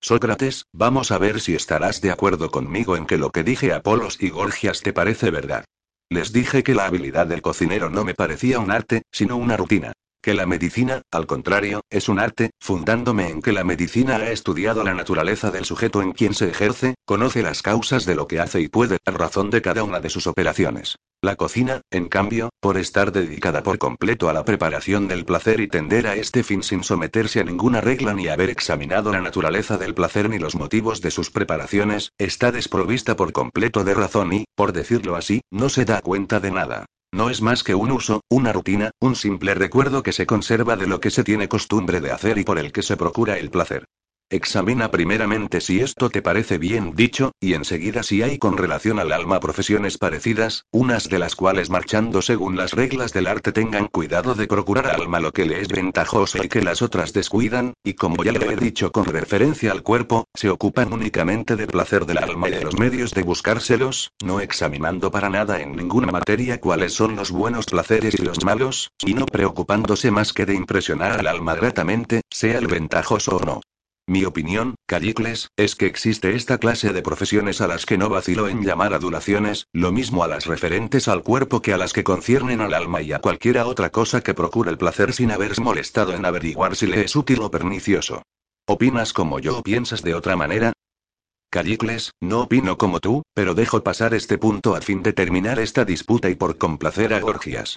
Sócrates, 0.01 0.65
vamos 0.73 1.13
a 1.13 1.19
ver 1.19 1.41
si 1.41 1.55
estarás 1.55 2.01
de 2.01 2.11
acuerdo 2.11 2.51
conmigo 2.51 2.97
en 2.97 3.07
que 3.07 3.19
lo 3.19 3.31
que 3.31 3.45
dije 3.45 3.73
a 3.73 3.83
Polos 3.83 4.21
y 4.21 4.31
Gorgias 4.31 4.81
te 4.81 4.93
parece 4.93 5.31
verdad. 5.31 5.65
Les 6.09 6.33
dije 6.33 6.63
que 6.63 6.75
la 6.75 6.87
habilidad 6.87 7.27
del 7.27 7.43
cocinero 7.43 7.91
no 7.91 8.05
me 8.05 8.15
parecía 8.15 8.59
un 8.59 8.71
arte, 8.71 9.03
sino 9.13 9.37
una 9.37 9.57
rutina. 9.57 9.93
Que 10.21 10.35
la 10.35 10.47
medicina, 10.47 11.03
al 11.13 11.27
contrario, 11.27 11.83
es 11.91 12.09
un 12.09 12.19
arte, 12.19 12.51
fundándome 12.61 13.29
en 13.29 13.41
que 13.41 13.53
la 13.53 13.63
medicina 13.63 14.17
ha 14.17 14.31
estudiado 14.31 14.83
la 14.83 14.95
naturaleza 14.95 15.53
del 15.53 15.65
sujeto 15.65 16.03
en 16.03 16.13
quien 16.13 16.35
se 16.35 16.49
ejerce, 16.51 16.95
conoce 17.05 17.43
las 17.43 17.63
causas 17.63 18.05
de 18.05 18.17
lo 18.17 18.27
que 18.27 18.41
hace 18.41 18.61
y 18.61 18.69
puede 18.69 18.99
dar 19.07 19.17
razón 19.17 19.51
de 19.51 19.63
cada 19.63 19.85
una 19.85 20.01
de 20.01 20.11
sus 20.11 20.27
operaciones. 20.27 20.97
La 21.23 21.37
cocina, 21.37 21.83
en 21.91 22.09
cambio, 22.09 22.51
por 22.61 22.79
estar 22.79 23.13
dedicada 23.13 23.63
por 23.63 23.79
completo 23.79 24.29
a 24.29 24.33
la 24.33 24.45
preparación 24.45 25.07
del 25.07 25.25
placer 25.25 25.61
y 25.61 25.69
tender 25.69 26.09
a 26.09 26.17
este 26.17 26.43
fin 26.43 26.63
sin 26.63 26.83
someterse 26.83 27.41
a 27.41 27.45
ninguna 27.45 27.81
regla 27.81 28.13
ni 28.13 28.27
haber 28.27 28.51
examinado 28.51 29.13
la 29.13 29.21
naturaleza 29.21 29.79
del 29.79 29.95
placer 29.95 30.29
ni 30.29 30.39
los 30.39 30.57
motivos 30.57 31.01
de 31.01 31.13
sus 31.13 31.31
preparaciones, 31.31 32.13
está 32.19 32.51
desprovista 32.51 33.15
por 33.15 33.33
completo 33.33 33.85
de 33.85 33.95
razón 33.95 34.33
y, 34.33 34.45
por 34.57 34.73
decirlo 34.73 35.15
así, 35.15 35.43
no 35.51 35.69
se 35.69 35.85
da 35.85 36.01
cuenta 36.01 36.41
de 36.41 36.51
nada. 36.51 36.87
No 37.13 37.31
es 37.31 37.41
más 37.41 37.65
que 37.65 37.75
un 37.75 37.91
uso, 37.91 38.21
una 38.29 38.53
rutina, 38.53 38.91
un 39.01 39.17
simple 39.17 39.55
recuerdo 39.55 40.03
que 40.03 40.13
se 40.13 40.27
conserva 40.27 40.77
de 40.77 40.87
lo 40.87 41.01
que 41.01 41.11
se 41.11 41.25
tiene 41.25 41.49
costumbre 41.49 42.01
de 42.01 42.13
hacer 42.13 42.37
y 42.39 42.45
por 42.45 42.59
el 42.59 42.71
que 42.71 42.83
se 42.83 42.97
procura 42.97 43.39
el 43.39 43.51
placer. 43.51 43.87
Examina 44.31 44.91
primeramente 44.91 45.63
si 45.63 45.81
esto 45.81 46.11
te 46.11 46.21
parece 46.21 46.59
bien 46.59 46.95
dicho, 46.95 47.33
y 47.41 47.55
enseguida 47.55 48.03
si 48.03 48.21
hay 48.21 48.37
con 48.37 48.59
relación 48.59 48.99
al 48.99 49.13
alma 49.13 49.41
profesiones 49.41 49.97
parecidas, 49.97 50.67
unas 50.71 51.09
de 51.09 51.19
las 51.19 51.35
cuales 51.35 51.71
marchando 51.71 52.21
según 52.21 52.55
las 52.55 52.73
reglas 52.73 53.15
del 53.15 53.27
arte 53.27 53.53
tengan 53.53 53.87
cuidado 53.87 54.35
de 54.35 54.47
procurar 54.47 54.87
al 54.87 55.01
alma 55.01 55.19
lo 55.19 55.33
que 55.33 55.47
le 55.47 55.63
es 55.63 55.69
ventajoso 55.69 56.45
y 56.45 56.49
que 56.49 56.61
las 56.61 56.83
otras 56.83 57.15
descuidan, 57.15 57.73
y 57.83 57.95
como 57.95 58.23
ya 58.23 58.33
le 58.33 58.53
he 58.53 58.57
dicho 58.57 58.93
con 58.93 59.07
referencia 59.07 59.73
al 59.73 59.83
cuerpo, 59.83 60.27
se 60.35 60.51
ocupan 60.51 60.93
únicamente 60.93 61.57
de 61.57 61.67
placer 61.67 62.05
del 62.05 62.19
alma 62.19 62.51
y 62.51 62.53
de 62.53 62.65
los 62.65 62.79
medios 62.79 63.15
de 63.15 63.23
buscárselos, 63.23 64.13
no 64.23 64.41
examinando 64.41 65.11
para 65.11 65.31
nada 65.31 65.63
en 65.63 65.75
ninguna 65.75 66.13
materia 66.13 66.61
cuáles 66.61 66.93
son 66.93 67.17
los 67.17 67.31
buenos 67.31 67.65
placeres 67.65 68.15
y 68.19 68.23
los 68.23 68.45
malos, 68.45 68.91
y 69.07 69.15
no 69.15 69.25
preocupándose 69.25 70.11
más 70.11 70.35
que 70.35 70.45
de 70.45 70.53
impresionar 70.53 71.13
al 71.13 71.27
alma 71.27 71.55
gratamente, 71.55 72.21
sea 72.29 72.59
el 72.59 72.67
ventajoso 72.67 73.39
o 73.39 73.41
no. 73.41 73.61
Mi 74.09 74.25
opinión, 74.25 74.75
Callicles, 74.87 75.51
es 75.59 75.77
que 75.77 75.85
existe 75.85 76.35
esta 76.35 76.57
clase 76.57 76.95
de 76.95 77.03
profesiones 77.03 77.61
a 77.61 77.67
las 77.67 77.85
que 77.85 77.99
no 77.99 78.09
vacilo 78.09 78.49
en 78.49 78.65
llamar 78.65 78.95
adulaciones, 78.95 79.67
lo 79.75 79.93
mismo 79.93 80.25
a 80.25 80.29
las 80.29 80.47
referentes 80.47 81.09
al 81.09 81.23
cuerpo 81.23 81.61
que 81.61 81.75
a 81.75 81.77
las 81.77 81.93
que 81.93 82.05
conciernen 82.05 82.63
al 82.63 82.73
alma 82.73 83.03
y 83.03 83.13
a 83.13 83.19
cualquiera 83.19 83.67
otra 83.67 83.91
cosa 83.91 84.23
que 84.23 84.33
procure 84.33 84.71
el 84.71 84.79
placer 84.79 85.13
sin 85.13 85.31
haberse 85.31 85.61
molestado 85.61 86.15
en 86.15 86.25
averiguar 86.25 86.75
si 86.75 86.87
le 86.87 87.03
es 87.03 87.15
útil 87.17 87.43
o 87.43 87.51
pernicioso. 87.51 88.23
¿Opinas 88.67 89.13
como 89.13 89.41
yo 89.41 89.59
o 89.59 89.63
piensas 89.63 90.03
de 90.03 90.15
otra 90.15 90.37
manera? 90.37 90.73
Callicles, 91.51 92.13
no 92.19 92.41
opino 92.41 92.79
como 92.79 93.01
tú, 93.01 93.25
pero 93.35 93.53
dejo 93.55 93.85
pasar 93.85 94.15
este 94.15 94.39
punto 94.39 94.75
a 94.75 94.81
fin 94.81 95.03
de 95.03 95.13
terminar 95.13 95.59
esta 95.59 95.85
disputa 95.85 96.31
y 96.31 96.35
por 96.35 96.57
complacer 96.57 97.13
a 97.13 97.21
Gorgias. 97.21 97.77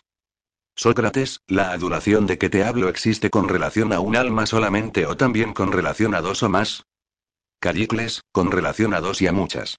Sócrates, 0.82 1.42
¿la 1.46 1.74
adulación 1.74 2.26
de 2.26 2.40
que 2.40 2.50
te 2.50 2.64
hablo 2.64 2.90
existe 2.90 3.30
con 3.30 3.48
relación 3.48 3.94
a 3.94 4.00
un 4.00 4.16
alma 4.16 4.48
solamente 4.48 5.06
o 5.06 5.16
también 5.16 5.54
con 5.54 5.72
relación 5.72 6.16
a 6.16 6.22
dos 6.22 6.42
o 6.42 6.50
más? 6.50 6.88
Callicles, 7.60 8.24
con 8.32 8.50
relación 8.50 8.96
a 8.96 9.00
dos 9.00 9.22
y 9.22 9.28
a 9.28 9.32
muchas. 9.32 9.78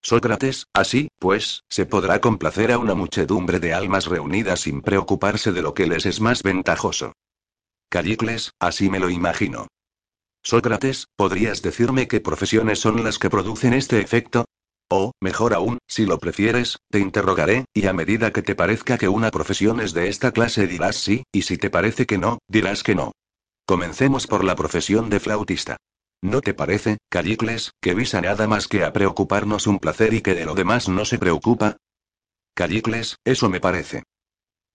Sócrates, 0.00 0.68
así, 0.72 1.08
pues, 1.18 1.64
se 1.68 1.84
podrá 1.84 2.22
complacer 2.22 2.72
a 2.72 2.78
una 2.78 2.94
muchedumbre 2.94 3.60
de 3.60 3.74
almas 3.74 4.06
reunidas 4.06 4.60
sin 4.60 4.80
preocuparse 4.80 5.52
de 5.52 5.60
lo 5.60 5.74
que 5.74 5.86
les 5.86 6.06
es 6.06 6.22
más 6.22 6.42
ventajoso. 6.42 7.12
Callicles, 7.90 8.52
así 8.58 8.88
me 8.88 9.00
lo 9.00 9.10
imagino. 9.10 9.66
Sócrates, 10.42 11.08
¿podrías 11.14 11.60
decirme 11.60 12.08
qué 12.08 12.22
profesiones 12.22 12.78
son 12.78 13.04
las 13.04 13.18
que 13.18 13.28
producen 13.28 13.74
este 13.74 14.00
efecto? 14.00 14.46
O, 14.94 15.12
mejor 15.22 15.54
aún, 15.54 15.78
si 15.88 16.04
lo 16.04 16.18
prefieres, 16.18 16.76
te 16.90 16.98
interrogaré, 16.98 17.64
y 17.72 17.86
a 17.86 17.94
medida 17.94 18.30
que 18.30 18.42
te 18.42 18.54
parezca 18.54 18.98
que 18.98 19.08
una 19.08 19.30
profesión 19.30 19.80
es 19.80 19.94
de 19.94 20.10
esta 20.10 20.32
clase 20.32 20.66
dirás 20.66 20.96
sí, 20.96 21.24
y 21.32 21.42
si 21.42 21.56
te 21.56 21.70
parece 21.70 22.04
que 22.04 22.18
no, 22.18 22.40
dirás 22.46 22.82
que 22.82 22.94
no. 22.94 23.12
Comencemos 23.64 24.26
por 24.26 24.44
la 24.44 24.54
profesión 24.54 25.08
de 25.08 25.18
flautista. 25.18 25.78
¿No 26.20 26.42
te 26.42 26.52
parece, 26.52 26.98
Callicles, 27.08 27.72
que 27.80 27.94
visa 27.94 28.20
nada 28.20 28.46
más 28.46 28.68
que 28.68 28.84
a 28.84 28.92
preocuparnos 28.92 29.66
un 29.66 29.78
placer 29.78 30.12
y 30.12 30.20
que 30.20 30.34
de 30.34 30.44
lo 30.44 30.54
demás 30.54 30.90
no 30.90 31.06
se 31.06 31.18
preocupa? 31.18 31.78
Callicles, 32.52 33.16
eso 33.24 33.48
me 33.48 33.60
parece. 33.60 34.02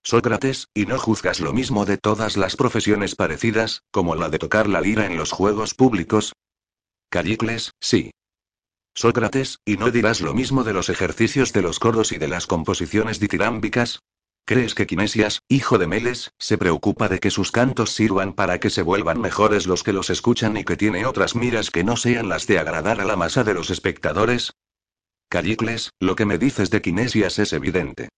Sócrates, 0.02 0.68
¿y 0.74 0.88
no 0.88 0.98
juzgas 0.98 1.40
lo 1.40 1.54
mismo 1.54 1.86
de 1.86 2.00
todas 2.00 2.38
las 2.38 2.56
profesiones 2.56 3.14
parecidas, 3.14 3.84
como 3.92 4.16
la 4.16 4.30
de 4.30 4.40
tocar 4.40 4.68
la 4.68 4.82
lira 4.82 5.06
en 5.06 5.16
los 5.16 5.32
juegos 5.32 5.76
públicos? 5.76 6.34
Callicles, 7.12 7.74
sí. 7.80 8.10
Sócrates, 8.98 9.60
¿y 9.64 9.78
no 9.78 9.92
dirás 9.92 10.22
lo 10.22 10.34
mismo 10.34 10.64
de 10.64 10.74
los 10.74 10.90
ejercicios 10.90 11.54
de 11.54 11.62
los 11.62 11.78
coros 11.78 12.12
y 12.12 12.18
de 12.18 12.28
las 12.28 12.48
composiciones 12.48 13.20
ditirámbicas? 13.20 14.00
¿Crees 14.44 14.74
que 14.74 14.88
Quinesias, 14.88 15.44
hijo 15.48 15.78
de 15.78 15.86
Meles, 15.86 16.34
se 16.40 16.58
preocupa 16.58 17.08
de 17.08 17.20
que 17.20 17.30
sus 17.30 17.52
cantos 17.52 17.92
sirvan 17.92 18.34
para 18.34 18.60
que 18.60 18.72
se 18.72 18.82
vuelvan 18.82 19.22
mejores 19.22 19.68
los 19.68 19.84
que 19.84 19.94
los 19.94 20.10
escuchan 20.10 20.58
y 20.58 20.64
que 20.64 20.78
tiene 20.78 21.06
otras 21.06 21.36
miras 21.36 21.70
que 21.70 21.84
no 21.84 21.96
sean 21.96 22.28
las 22.28 22.48
de 22.48 22.58
agradar 22.58 23.00
a 23.00 23.06
la 23.06 23.16
masa 23.16 23.44
de 23.44 23.54
los 23.54 23.70
espectadores? 23.70 24.54
Callicles, 25.30 25.92
lo 26.00 26.16
que 26.16 26.26
me 26.26 26.40
dices 26.40 26.72
de 26.72 26.82
Quinesias 26.82 27.38
es 27.38 27.54
evidente. 27.54 28.10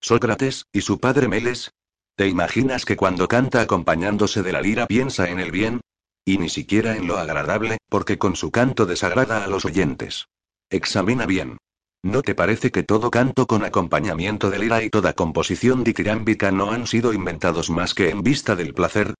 Sócrates, 0.00 0.66
¿y 0.72 0.82
su 0.82 1.00
padre 1.00 1.26
Meles? 1.26 1.72
¿Te 2.14 2.28
imaginas 2.28 2.84
que 2.84 2.94
cuando 2.96 3.26
canta 3.26 3.62
acompañándose 3.62 4.44
de 4.44 4.52
la 4.52 4.62
lira 4.62 4.86
piensa 4.86 5.28
en 5.28 5.40
el 5.40 5.50
bien? 5.50 5.80
Y 6.24 6.38
ni 6.38 6.48
siquiera 6.48 6.96
en 6.96 7.06
lo 7.06 7.18
agradable, 7.18 7.78
porque 7.88 8.18
con 8.18 8.34
su 8.36 8.50
canto 8.50 8.86
desagrada 8.86 9.44
a 9.44 9.46
los 9.46 9.64
oyentes. 9.64 10.26
Examina 10.70 11.26
bien. 11.26 11.58
¿No 12.02 12.22
te 12.22 12.34
parece 12.34 12.70
que 12.70 12.82
todo 12.82 13.10
canto 13.10 13.46
con 13.46 13.64
acompañamiento 13.64 14.50
de 14.50 14.58
lira 14.58 14.82
y 14.82 14.90
toda 14.90 15.14
composición 15.14 15.84
ditirámbica 15.84 16.50
no 16.50 16.70
han 16.70 16.86
sido 16.86 17.12
inventados 17.12 17.70
más 17.70 17.94
que 17.94 18.10
en 18.10 18.22
vista 18.22 18.56
del 18.56 18.74
placer? 18.74 19.14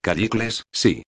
Callicles, 0.00 0.64
sí. 0.72 1.02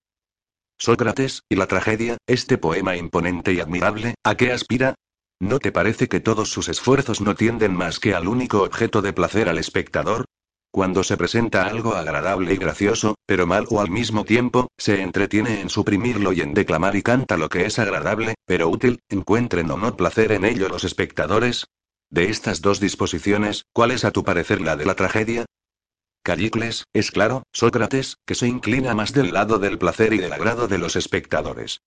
Sócrates, 0.79 1.43
¿y 1.49 1.57
la 1.57 1.67
tragedia, 1.67 2.19
este 2.27 2.59
poema 2.59 2.97
imponente 2.97 3.53
y 3.53 3.61
admirable, 3.61 4.15
a 4.25 4.37
qué 4.37 4.53
aspira? 4.53 4.95
¿No 5.41 5.59
te 5.59 5.71
parece 5.71 6.09
que 6.09 6.21
todos 6.21 6.51
sus 6.51 6.69
esfuerzos 6.69 7.21
no 7.21 7.35
tienden 7.35 7.75
más 7.75 8.01
que 8.01 8.15
al 8.15 8.27
único 8.27 8.63
objeto 8.63 9.03
de 9.03 9.13
placer 9.13 9.49
al 9.49 9.59
espectador? 9.59 10.25
Cuando 10.77 11.03
se 11.03 11.17
presenta 11.17 11.65
algo 11.65 11.95
agradable 11.95 12.53
y 12.53 12.59
gracioso, 12.59 13.15
pero 13.25 13.47
mal 13.47 13.65
o 13.71 13.81
al 13.81 13.89
mismo 13.89 14.27
tiempo, 14.27 14.69
se 14.77 15.01
entretiene 15.01 15.63
en 15.63 15.71
suprimirlo 15.71 16.35
y 16.35 16.43
en 16.43 16.53
declamar 16.53 16.97
y 16.97 17.03
canta 17.03 17.39
lo 17.39 17.49
que 17.49 17.65
es 17.65 17.79
agradable, 17.79 18.35
pero 18.45 18.69
útil, 18.69 19.01
encuentren 19.09 19.71
o 19.71 19.79
no 19.79 19.97
placer 19.97 20.33
en 20.33 20.45
ello 20.45 20.69
los 20.69 20.85
espectadores. 20.85 21.65
De 22.11 22.29
estas 22.29 22.61
dos 22.61 22.79
disposiciones, 22.79 23.65
¿cuál 23.73 23.91
es 23.91 24.05
a 24.05 24.11
tu 24.11 24.23
parecer 24.23 24.61
la 24.61 24.77
de 24.77 24.85
la 24.85 24.95
tragedia? 24.95 25.47
Callicles, 26.23 26.85
es 26.93 27.11
claro, 27.11 27.45
Sócrates, 27.53 28.19
que 28.27 28.35
se 28.35 28.47
inclina 28.47 28.95
más 28.95 29.15
del 29.15 29.33
lado 29.33 29.59
del 29.59 29.79
placer 29.79 30.13
y 30.13 30.19
del 30.19 30.35
agrado 30.35 30.69
de 30.69 30.77
los 30.77 30.95
espectadores. 30.95 31.81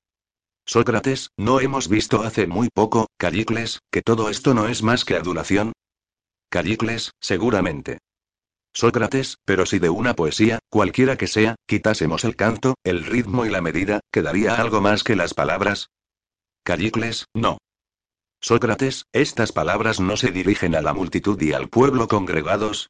Sócrates, 0.66 1.30
¿no 1.38 1.60
hemos 1.60 1.90
visto 1.90 2.24
hace 2.24 2.48
muy 2.48 2.70
poco, 2.74 3.06
Callicles, 3.18 3.82
que 3.92 4.02
todo 4.02 4.32
esto 4.32 4.56
no 4.56 4.68
es 4.68 4.82
más 4.82 5.06
que 5.06 5.16
adulación? 5.16 5.74
Callicles, 6.50 7.12
seguramente. 7.20 8.00
Sócrates, 8.74 9.38
pero 9.46 9.66
si 9.66 9.80
de 9.80 9.90
una 9.90 10.16
poesía, 10.16 10.60
cualquiera 10.70 11.18
que 11.18 11.28
sea, 11.28 11.56
quitásemos 11.66 12.24
el 12.24 12.36
canto, 12.36 12.76
el 12.84 13.06
ritmo 13.06 13.46
y 13.46 13.50
la 13.50 13.62
medida, 13.62 14.00
¿quedaría 14.12 14.56
algo 14.56 14.82
más 14.82 15.04
que 15.04 15.16
las 15.16 15.34
palabras? 15.34 15.90
Callicles, 16.64 17.26
no. 17.34 17.58
Sócrates, 18.42 19.06
¿estas 19.12 19.52
palabras 19.52 20.00
no 20.00 20.16
se 20.16 20.32
dirigen 20.32 20.76
a 20.76 20.82
la 20.82 20.94
multitud 20.94 21.42
y 21.42 21.54
al 21.54 21.68
pueblo 21.68 22.08
congregados? 22.08 22.90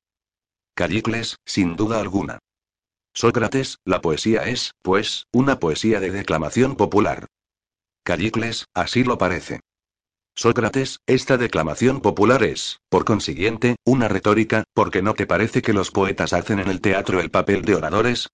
Callicles, 0.76 1.38
sin 1.46 1.76
duda 1.76 2.00
alguna. 2.00 2.40
Sócrates, 3.14 3.80
la 3.86 4.02
poesía 4.02 4.44
es, 4.44 4.74
pues, 4.84 5.26
una 5.32 5.60
poesía 5.60 6.00
de 6.00 6.12
declamación 6.12 6.76
popular. 6.76 7.28
Callicles, 8.04 8.66
así 8.74 9.04
lo 9.04 9.18
parece. 9.18 9.62
Sócrates, 10.36 11.00
esta 11.06 11.38
declamación 11.38 12.02
popular 12.02 12.44
es, 12.44 12.80
por 12.90 13.06
consiguiente, 13.06 13.76
una 13.84 14.08
retórica, 14.08 14.64
porque 14.74 15.02
no 15.02 15.14
te 15.14 15.28
parece 15.28 15.62
que 15.62 15.74
los 15.74 15.92
poetas 15.92 16.34
hacen 16.34 16.60
en 16.60 16.70
el 16.70 16.82
teatro 16.82 17.20
el 17.20 17.30
papel 17.30 17.64
de 17.64 17.76
oradores? 17.76 18.30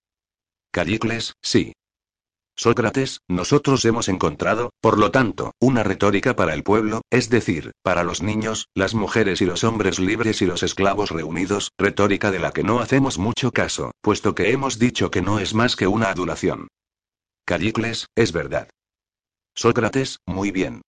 Callicles, 0.71 1.33
sí. 1.41 1.73
Sócrates, 2.57 3.19
nosotros 3.27 3.83
hemos 3.83 4.07
encontrado, 4.07 4.71
por 4.79 4.97
lo 4.97 5.11
tanto, 5.11 5.51
una 5.59 5.83
retórica 5.83 6.35
para 6.35 6.53
el 6.53 6.63
pueblo, 6.63 7.01
es 7.09 7.29
decir, 7.29 7.71
para 7.81 8.03
los 8.03 8.21
niños, 8.21 8.67
las 8.73 8.93
mujeres 8.93 9.41
y 9.41 9.45
los 9.45 9.63
hombres 9.65 9.99
libres 9.99 10.41
y 10.41 10.45
los 10.45 10.63
esclavos 10.63 11.11
reunidos, 11.11 11.71
retórica 11.77 12.31
de 12.31 12.39
la 12.39 12.51
que 12.51 12.63
no 12.63 12.79
hacemos 12.79 13.17
mucho 13.17 13.51
caso, 13.51 13.91
puesto 14.01 14.35
que 14.35 14.51
hemos 14.51 14.79
dicho 14.79 15.11
que 15.11 15.21
no 15.21 15.39
es 15.39 15.53
más 15.53 15.75
que 15.75 15.87
una 15.87 16.09
adulación. 16.09 16.69
Callicles, 17.45 18.07
es 18.15 18.31
verdad. 18.31 18.69
Sócrates, 19.53 20.19
muy 20.25 20.51
bien. 20.51 20.81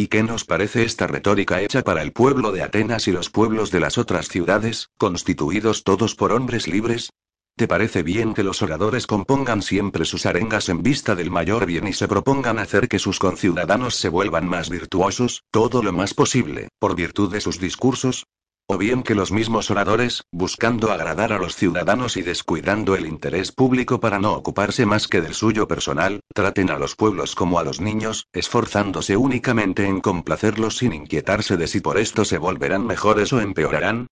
¿Y 0.00 0.06
qué 0.06 0.22
nos 0.22 0.44
parece 0.44 0.84
esta 0.84 1.08
retórica 1.08 1.60
hecha 1.60 1.82
para 1.82 2.02
el 2.02 2.12
pueblo 2.12 2.52
de 2.52 2.62
Atenas 2.62 3.08
y 3.08 3.10
los 3.10 3.30
pueblos 3.30 3.72
de 3.72 3.80
las 3.80 3.98
otras 3.98 4.28
ciudades, 4.28 4.90
constituidos 4.96 5.82
todos 5.82 6.14
por 6.14 6.30
hombres 6.30 6.68
libres? 6.68 7.10
¿Te 7.56 7.66
parece 7.66 8.04
bien 8.04 8.32
que 8.32 8.44
los 8.44 8.62
oradores 8.62 9.08
compongan 9.08 9.60
siempre 9.60 10.04
sus 10.04 10.24
arengas 10.24 10.68
en 10.68 10.84
vista 10.84 11.16
del 11.16 11.32
mayor 11.32 11.66
bien 11.66 11.88
y 11.88 11.92
se 11.94 12.06
propongan 12.06 12.60
hacer 12.60 12.86
que 12.86 13.00
sus 13.00 13.18
conciudadanos 13.18 13.96
se 13.96 14.08
vuelvan 14.08 14.48
más 14.48 14.70
virtuosos, 14.70 15.42
todo 15.50 15.82
lo 15.82 15.92
más 15.92 16.14
posible, 16.14 16.68
por 16.78 16.94
virtud 16.94 17.32
de 17.32 17.40
sus 17.40 17.58
discursos? 17.58 18.24
¿O 18.70 18.76
bien 18.76 19.02
que 19.02 19.14
los 19.14 19.32
mismos 19.32 19.70
oradores, 19.70 20.24
buscando 20.30 20.92
agradar 20.92 21.32
a 21.32 21.38
los 21.38 21.56
ciudadanos 21.56 22.18
y 22.18 22.22
descuidando 22.22 22.96
el 22.96 23.06
interés 23.06 23.50
público 23.50 23.98
para 23.98 24.18
no 24.18 24.34
ocuparse 24.34 24.84
más 24.84 25.08
que 25.08 25.22
del 25.22 25.32
suyo 25.32 25.66
personal, 25.66 26.20
traten 26.34 26.68
a 26.68 26.78
los 26.78 26.94
pueblos 26.94 27.34
como 27.34 27.58
a 27.58 27.64
los 27.64 27.80
niños, 27.80 28.26
esforzándose 28.30 29.16
únicamente 29.16 29.86
en 29.86 30.02
complacerlos 30.02 30.76
sin 30.76 30.92
inquietarse 30.92 31.56
de 31.56 31.66
si 31.66 31.80
por 31.80 31.96
esto 31.96 32.26
se 32.26 32.36
volverán 32.36 32.86
mejores 32.86 33.32
o 33.32 33.40
empeorarán? 33.40 34.08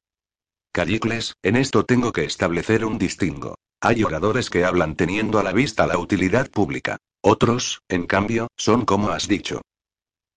Callicles, 0.73 1.35
en 1.43 1.57
esto 1.57 1.85
tengo 1.85 2.13
que 2.13 2.25
establecer 2.25 2.87
un 2.87 2.97
distingo. 2.97 3.57
Hay 3.83 4.05
oradores 4.05 4.49
que 4.49 4.65
hablan 4.65 4.97
teniendo 4.97 5.39
a 5.39 5.43
la 5.43 5.53
vista 5.53 5.87
la 5.87 5.99
utilidad 5.99 6.49
pública. 6.51 6.97
Otros, 7.23 7.83
en 7.89 8.07
cambio, 8.07 8.49
son 8.57 8.87
como 8.87 9.11
has 9.11 9.29
dicho. 9.29 9.61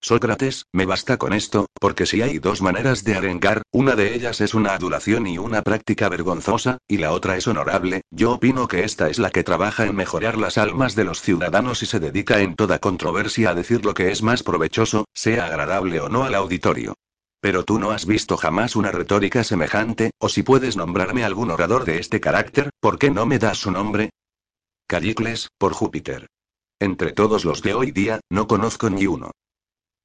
Sócrates, 0.02 0.64
me 0.72 0.86
basta 0.86 1.18
con 1.18 1.34
esto, 1.34 1.66
porque 1.78 2.06
si 2.06 2.22
hay 2.22 2.38
dos 2.38 2.62
maneras 2.62 3.04
de 3.04 3.16
arengar, 3.16 3.62
una 3.70 3.96
de 3.96 4.14
ellas 4.14 4.40
es 4.40 4.54
una 4.54 4.72
adulación 4.72 5.26
y 5.26 5.36
una 5.36 5.60
práctica 5.60 6.08
vergonzosa, 6.08 6.78
y 6.88 6.96
la 6.96 7.12
otra 7.12 7.36
es 7.36 7.46
honorable, 7.46 8.00
yo 8.10 8.32
opino 8.32 8.66
que 8.66 8.84
esta 8.84 9.10
es 9.10 9.18
la 9.18 9.30
que 9.30 9.44
trabaja 9.44 9.84
en 9.84 9.94
mejorar 9.94 10.38
las 10.38 10.56
almas 10.56 10.94
de 10.96 11.04
los 11.04 11.20
ciudadanos 11.20 11.82
y 11.82 11.86
se 11.86 12.00
dedica 12.00 12.40
en 12.40 12.56
toda 12.56 12.78
controversia 12.78 13.50
a 13.50 13.54
decir 13.54 13.84
lo 13.84 13.92
que 13.92 14.10
es 14.10 14.22
más 14.22 14.42
provechoso, 14.42 15.04
sea 15.12 15.46
agradable 15.46 16.00
o 16.00 16.08
no 16.08 16.24
al 16.24 16.34
auditorio. 16.34 16.94
Pero 17.42 17.64
tú 17.64 17.78
no 17.78 17.90
has 17.90 18.06
visto 18.06 18.38
jamás 18.38 18.76
una 18.76 18.92
retórica 18.92 19.44
semejante, 19.44 20.12
o 20.18 20.30
si 20.30 20.42
puedes 20.42 20.78
nombrarme 20.78 21.24
algún 21.24 21.50
orador 21.50 21.84
de 21.84 21.98
este 21.98 22.20
carácter, 22.20 22.70
¿por 22.80 22.98
qué 22.98 23.10
no 23.10 23.26
me 23.26 23.38
das 23.38 23.58
su 23.58 23.70
nombre? 23.70 24.08
Callicles, 24.86 25.50
por 25.58 25.74
Júpiter. 25.74 26.26
Entre 26.78 27.12
todos 27.12 27.44
los 27.44 27.60
de 27.60 27.74
hoy 27.74 27.90
día, 27.90 28.20
no 28.30 28.46
conozco 28.46 28.88
ni 28.88 29.06
uno. 29.06 29.30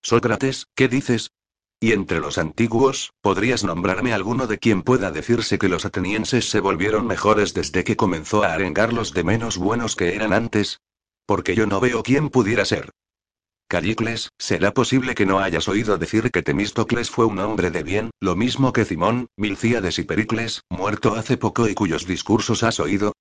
Sócrates, 0.06 0.68
¿qué 0.76 0.88
dices? 0.88 1.32
Y 1.80 1.94
entre 1.94 2.20
los 2.20 2.38
antiguos, 2.38 3.12
¿podrías 3.22 3.64
nombrarme 3.64 4.14
alguno 4.14 4.46
de 4.46 4.60
quien 4.60 4.84
pueda 4.84 5.10
decirse 5.10 5.58
que 5.58 5.68
los 5.68 5.84
atenienses 5.84 6.48
se 6.48 6.60
volvieron 6.60 7.08
mejores 7.08 7.56
desde 7.56 7.84
que 7.84 7.96
comenzó 7.96 8.44
a 8.44 8.54
arengarlos 8.54 9.14
de 9.14 9.24
menos 9.24 9.58
buenos 9.58 9.96
que 9.96 10.14
eran 10.14 10.32
antes? 10.32 10.80
Porque 11.26 11.56
yo 11.56 11.66
no 11.66 11.80
veo 11.80 12.04
quién 12.04 12.30
pudiera 12.30 12.66
ser. 12.66 12.92
Callicles, 13.68 14.30
¿será 14.38 14.76
posible 14.76 15.16
que 15.16 15.26
no 15.26 15.40
hayas 15.40 15.68
oído 15.68 15.98
decir 15.98 16.30
que 16.30 16.44
Temístocles 16.44 17.10
fue 17.10 17.26
un 17.26 17.40
hombre 17.40 17.72
de 17.72 17.82
bien, 17.82 18.12
lo 18.20 18.36
mismo 18.36 18.74
que 18.74 18.86
Simón, 18.86 19.30
Milcíades 19.38 19.98
y 19.98 20.04
Pericles, 20.04 20.62
muerto 20.70 21.16
hace 21.16 21.36
poco 21.36 21.68
y 21.68 21.74
cuyos 21.74 22.06
discursos 22.06 22.62
has 22.62 22.80
oído? 22.80 23.14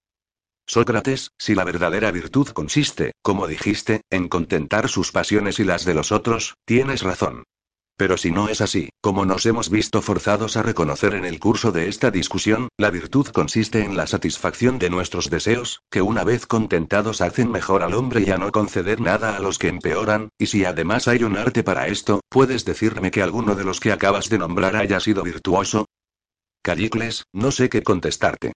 Sócrates, 0.67 1.31
si 1.39 1.55
la 1.55 1.65
verdadera 1.65 2.11
virtud 2.11 2.49
consiste, 2.49 3.13
como 3.23 3.47
dijiste, 3.47 4.01
en 4.11 4.29
contentar 4.29 4.89
sus 4.89 5.13
pasiones 5.13 5.61
y 5.61 5.65
las 5.65 5.85
de 5.85 5.95
los 5.95 6.11
otros, 6.11 6.55
tienes 6.65 7.03
razón. 7.03 7.45
Pero 7.97 8.17
si 8.17 8.33
no 8.33 8.49
es 8.49 8.61
así, 8.61 8.89
como 9.01 9.25
nos 9.25 9.47
hemos 9.47 9.71
visto 9.71 10.03
forzados 10.03 10.57
a 10.57 10.63
reconocer 10.63 11.15
en 11.15 11.25
el 11.25 11.39
curso 11.39 11.71
de 11.71 11.89
esta 11.89 12.11
discusión, 12.11 12.69
la 12.77 12.91
virtud 12.91 13.29
consiste 13.29 13.85
en 13.85 13.97
la 13.97 14.09
satisfacción 14.09 14.81
de 14.81 14.91
nuestros 14.91 15.31
deseos, 15.31 15.81
que 15.91 16.03
una 16.03 16.25
vez 16.25 16.47
contentados 16.47 17.21
hacen 17.21 17.53
mejor 17.53 17.85
al 17.85 17.95
hombre 17.95 18.25
y 18.27 18.31
a 18.31 18.39
no 18.39 18.51
conceder 18.51 19.01
nada 19.01 19.37
a 19.37 19.41
los 19.41 19.59
que 19.59 19.69
empeoran, 19.69 20.31
y 20.39 20.47
si 20.47 20.65
además 20.65 21.07
hay 21.07 21.23
un 21.23 21.37
arte 21.37 21.63
para 21.63 21.87
esto, 21.87 22.21
¿puedes 22.29 22.65
decirme 22.65 23.13
que 23.13 23.23
alguno 23.23 23.55
de 23.55 23.65
los 23.65 23.79
que 23.79 23.93
acabas 23.93 24.29
de 24.29 24.39
nombrar 24.39 24.75
haya 24.75 24.99
sido 24.99 25.23
virtuoso? 25.23 25.87
Callicles, 26.63 27.25
no 27.33 27.53
sé 27.53 27.69
qué 27.69 27.83
contestarte. 27.83 28.55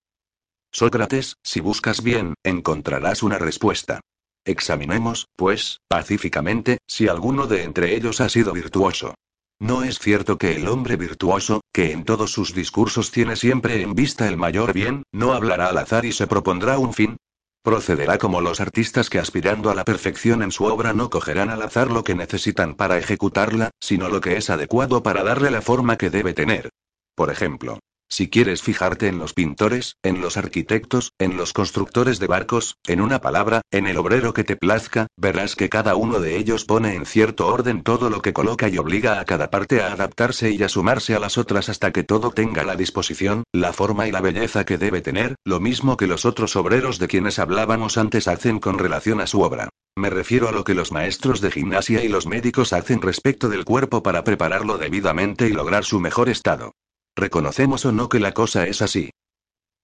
Sócrates, 0.71 1.37
si 1.43 1.61
buscas 1.61 2.03
bien, 2.03 2.35
encontrarás 2.45 3.23
una 3.23 3.39
respuesta. 3.39 4.01
Examinemos, 4.45 5.27
pues, 5.37 5.81
pacíficamente, 5.89 6.79
si 6.87 7.09
alguno 7.09 7.47
de 7.47 7.65
entre 7.65 7.95
ellos 7.95 8.21
ha 8.21 8.29
sido 8.29 8.53
virtuoso. 8.53 9.15
¿No 9.61 9.83
es 9.83 9.99
cierto 9.99 10.39
que 10.39 10.55
el 10.55 10.69
hombre 10.69 10.97
virtuoso, 10.97 11.63
que 11.73 11.91
en 11.93 12.05
todos 12.05 12.31
sus 12.33 12.55
discursos 12.55 13.11
tiene 13.11 13.35
siempre 13.35 13.83
en 13.83 13.95
vista 13.95 14.29
el 14.29 14.37
mayor 14.37 14.73
bien, 14.73 15.03
no 15.13 15.33
hablará 15.33 15.69
al 15.69 15.79
azar 15.79 16.05
y 16.05 16.13
se 16.13 16.29
propondrá 16.29 16.79
un 16.79 16.95
fin? 16.95 17.17
Procederá 17.63 18.19
como 18.19 18.41
los 18.41 18.61
artistas 18.61 19.11
que 19.11 19.19
aspirando 19.19 19.69
a 19.69 19.75
la 19.75 19.85
perfección 19.85 20.43
en 20.43 20.53
su 20.53 20.65
obra 20.65 20.93
no 20.93 21.11
cogerán 21.11 21.51
al 21.51 21.63
azar 21.63 21.91
lo 21.91 22.05
que 22.05 22.15
necesitan 22.15 22.75
para 22.75 22.99
ejecutarla, 22.99 23.71
sino 23.81 24.09
lo 24.09 24.21
que 24.21 24.37
es 24.37 24.49
adecuado 24.49 25.03
para 25.03 25.25
darle 25.25 25.51
la 25.51 25.61
forma 25.61 25.99
que 25.99 26.09
debe 26.09 26.35
tener. 26.35 26.71
Por 27.17 27.31
ejemplo, 27.31 27.81
si 28.09 28.29
quieres 28.29 28.63
fijarte 28.63 29.09
en 29.09 29.19
los 29.19 29.35
pintores, 29.35 29.97
en 30.03 30.21
los 30.21 30.37
arquitectos, 30.37 31.13
en 31.19 31.37
los 31.37 31.53
constructores 31.53 32.19
de 32.19 32.27
barcos, 32.27 32.77
en 32.87 33.01
una 33.01 33.21
palabra, 33.21 33.63
en 33.71 33.87
el 33.87 33.97
obrero 33.99 34.35
que 34.35 34.45
te 34.45 34.57
plazca, 34.57 35.07
verás 35.17 35.57
que 35.57 35.69
cada 35.69 35.95
uno 35.95 36.21
de 36.21 36.37
ellos 36.37 36.65
pone 36.65 36.95
en 36.95 37.07
cierto 37.07 37.47
orden 37.47 37.83
todo 37.83 38.11
lo 38.11 38.23
que 38.23 38.33
coloca 38.33 38.69
y 38.69 38.79
obliga 38.79 39.21
a 39.21 39.25
cada 39.25 39.51
parte 39.51 39.83
a 39.83 39.93
adaptarse 39.93 40.51
y 40.51 40.63
a 40.63 40.69
sumarse 40.69 41.15
a 41.15 41.21
las 41.21 41.39
otras 41.39 41.69
hasta 41.69 41.93
que 41.93 42.05
todo 42.05 42.31
tenga 42.31 42.65
la 42.65 42.77
disposición, 42.77 43.45
la 43.53 43.73
forma 43.73 44.09
y 44.09 44.13
la 44.13 44.21
belleza 44.21 44.65
que 44.65 44.79
debe 44.79 45.01
tener, 45.01 45.37
lo 45.45 45.61
mismo 45.61 45.97
que 45.97 46.07
los 46.07 46.25
otros 46.25 46.57
obreros 46.57 46.99
de 46.99 47.09
quienes 47.09 47.39
hablábamos 47.39 47.99
antes 47.99 48.29
hacen 48.29 48.59
con 48.59 48.79
relación 48.79 49.21
a 49.21 49.27
su 49.27 49.43
obra. 49.43 49.69
Me 49.97 50.11
refiero 50.11 50.49
a 50.49 50.53
lo 50.53 50.65
que 50.65 50.75
los 50.75 50.93
maestros 50.93 51.41
de 51.41 51.51
gimnasia 51.51 52.05
y 52.05 52.09
los 52.09 52.27
médicos 52.27 52.73
hacen 52.73 53.03
respecto 53.03 53.49
del 53.49 53.65
cuerpo 53.65 54.03
para 54.03 54.23
prepararlo 54.23 54.79
debidamente 54.79 55.49
y 55.49 55.53
lograr 55.53 55.85
su 55.85 55.99
mejor 55.99 56.29
estado. 56.29 56.73
Reconocemos 57.19 57.85
o 57.85 57.91
no 57.91 58.09
que 58.09 58.21
la 58.21 58.33
cosa 58.33 58.69
es 58.69 58.81
así. 58.81 59.11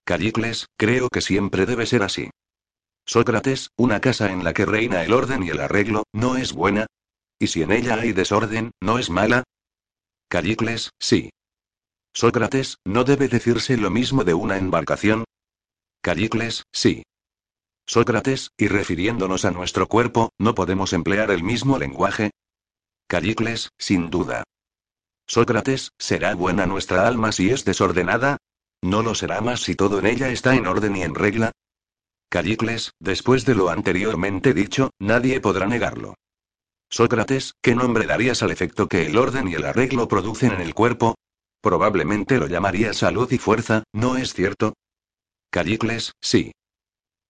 Callicles, 0.05 0.67
creo 0.77 1.09
que 1.09 1.19
siempre 1.19 1.65
debe 1.65 1.85
ser 1.85 2.01
así. 2.01 2.29
Sócrates, 3.05 3.71
una 3.75 3.99
casa 3.99 4.31
en 4.31 4.45
la 4.45 4.53
que 4.53 4.65
reina 4.65 5.03
el 5.03 5.11
orden 5.11 5.43
y 5.43 5.49
el 5.49 5.59
arreglo, 5.59 6.05
¿no 6.13 6.37
es 6.37 6.53
buena? 6.53 6.85
¿Y 7.37 7.47
si 7.47 7.61
en 7.61 7.73
ella 7.73 7.95
hay 7.95 8.13
desorden, 8.13 8.71
no 8.81 8.99
es 8.99 9.09
mala? 9.09 9.43
Callicles, 10.29 10.91
sí. 10.97 11.29
Sócrates, 12.13 12.77
¿no 12.85 13.03
debe 13.03 13.27
decirse 13.27 13.75
lo 13.75 13.89
mismo 13.89 14.23
de 14.23 14.33
una 14.33 14.55
embarcación? 14.55 15.25
Callicles, 16.01 16.63
sí. 16.71 17.03
Sócrates, 17.85 18.51
y 18.57 18.69
refiriéndonos 18.69 19.43
a 19.43 19.51
nuestro 19.51 19.87
cuerpo, 19.87 20.29
¿no 20.39 20.55
podemos 20.55 20.93
emplear 20.93 21.31
el 21.31 21.43
mismo 21.43 21.77
lenguaje? 21.79 22.31
Callicles, 23.07 23.71
sin 23.77 24.09
duda. 24.09 24.45
Sócrates, 25.27 25.91
¿será 25.97 26.35
buena 26.35 26.65
nuestra 26.65 27.07
alma 27.07 27.31
si 27.31 27.49
es 27.49 27.65
desordenada? 27.65 28.37
¿No 28.81 29.01
lo 29.01 29.15
será 29.15 29.41
más 29.41 29.61
si 29.61 29.75
todo 29.75 29.99
en 29.99 30.05
ella 30.05 30.29
está 30.29 30.55
en 30.55 30.67
orden 30.67 30.95
y 30.95 31.01
en 31.01 31.15
regla? 31.15 31.51
Callicles, 32.29 32.91
después 32.99 33.45
de 33.45 33.55
lo 33.55 33.69
anteriormente 33.69 34.53
dicho, 34.53 34.91
nadie 34.99 35.41
podrá 35.41 35.65
negarlo. 35.65 36.15
Sócrates, 36.89 37.53
¿qué 37.61 37.73
nombre 37.73 38.05
darías 38.05 38.43
al 38.43 38.51
efecto 38.51 38.87
que 38.87 39.07
el 39.07 39.17
orden 39.17 39.47
y 39.47 39.55
el 39.55 39.65
arreglo 39.65 40.07
producen 40.07 40.53
en 40.53 40.61
el 40.61 40.75
cuerpo? 40.75 41.15
Probablemente 41.61 42.37
lo 42.37 42.47
llamaría 42.47 42.93
salud 42.93 43.31
y 43.31 43.39
fuerza, 43.39 43.83
¿no 43.91 44.17
es 44.17 44.33
cierto? 44.33 44.73
Callicles, 45.49 46.13
sí. 46.21 46.51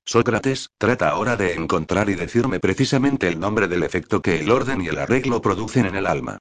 Sócrates, 0.05 0.69
trata 0.77 1.09
ahora 1.09 1.37
de 1.37 1.53
encontrar 1.53 2.09
y 2.09 2.15
decirme 2.15 2.59
precisamente 2.59 3.27
el 3.29 3.39
nombre 3.39 3.67
del 3.67 3.83
efecto 3.83 4.21
que 4.21 4.39
el 4.41 4.51
orden 4.51 4.81
y 4.81 4.87
el 4.87 4.97
arreglo 4.97 5.41
producen 5.41 5.85
en 5.85 5.95
el 5.95 6.05
alma. 6.05 6.37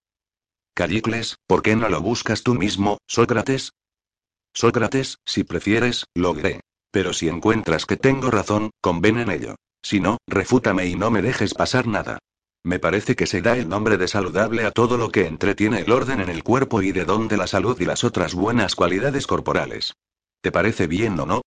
Callicles, 0.74 1.36
¿por 1.46 1.62
qué 1.62 1.76
no 1.76 1.88
lo 1.88 2.00
buscas 2.00 2.42
tú 2.42 2.54
mismo, 2.54 2.98
Sócrates? 3.06 3.74
Sócrates, 4.52 5.18
si 5.24 5.44
prefieres, 5.44 6.04
lo. 6.14 6.34
Pero 6.90 7.12
si 7.12 7.28
encuentras 7.28 7.86
que 7.86 7.96
tengo 7.96 8.30
razón, 8.30 8.70
conven 8.80 9.18
en 9.18 9.30
ello. 9.30 9.54
Si 9.82 10.00
no, 10.00 10.18
refútame 10.26 10.86
y 10.86 10.96
no 10.96 11.12
me 11.12 11.22
dejes 11.22 11.54
pasar 11.54 11.86
nada. 11.86 12.18
Me 12.64 12.80
parece 12.80 13.14
que 13.14 13.26
se 13.26 13.40
da 13.40 13.56
el 13.56 13.68
nombre 13.68 13.98
de 13.98 14.08
saludable 14.08 14.64
a 14.64 14.72
todo 14.72 14.96
lo 14.96 15.10
que 15.10 15.26
entretiene 15.26 15.80
el 15.80 15.92
orden 15.92 16.20
en 16.20 16.28
el 16.28 16.42
cuerpo 16.42 16.82
y 16.82 16.90
de 16.90 17.04
donde 17.04 17.36
la 17.36 17.46
salud 17.46 17.80
y 17.80 17.84
las 17.84 18.02
otras 18.02 18.34
buenas 18.34 18.74
cualidades 18.74 19.28
corporales. 19.28 19.92
¿Te 20.40 20.50
parece 20.50 20.88
bien 20.88 21.20
o 21.20 21.26
no? 21.26 21.42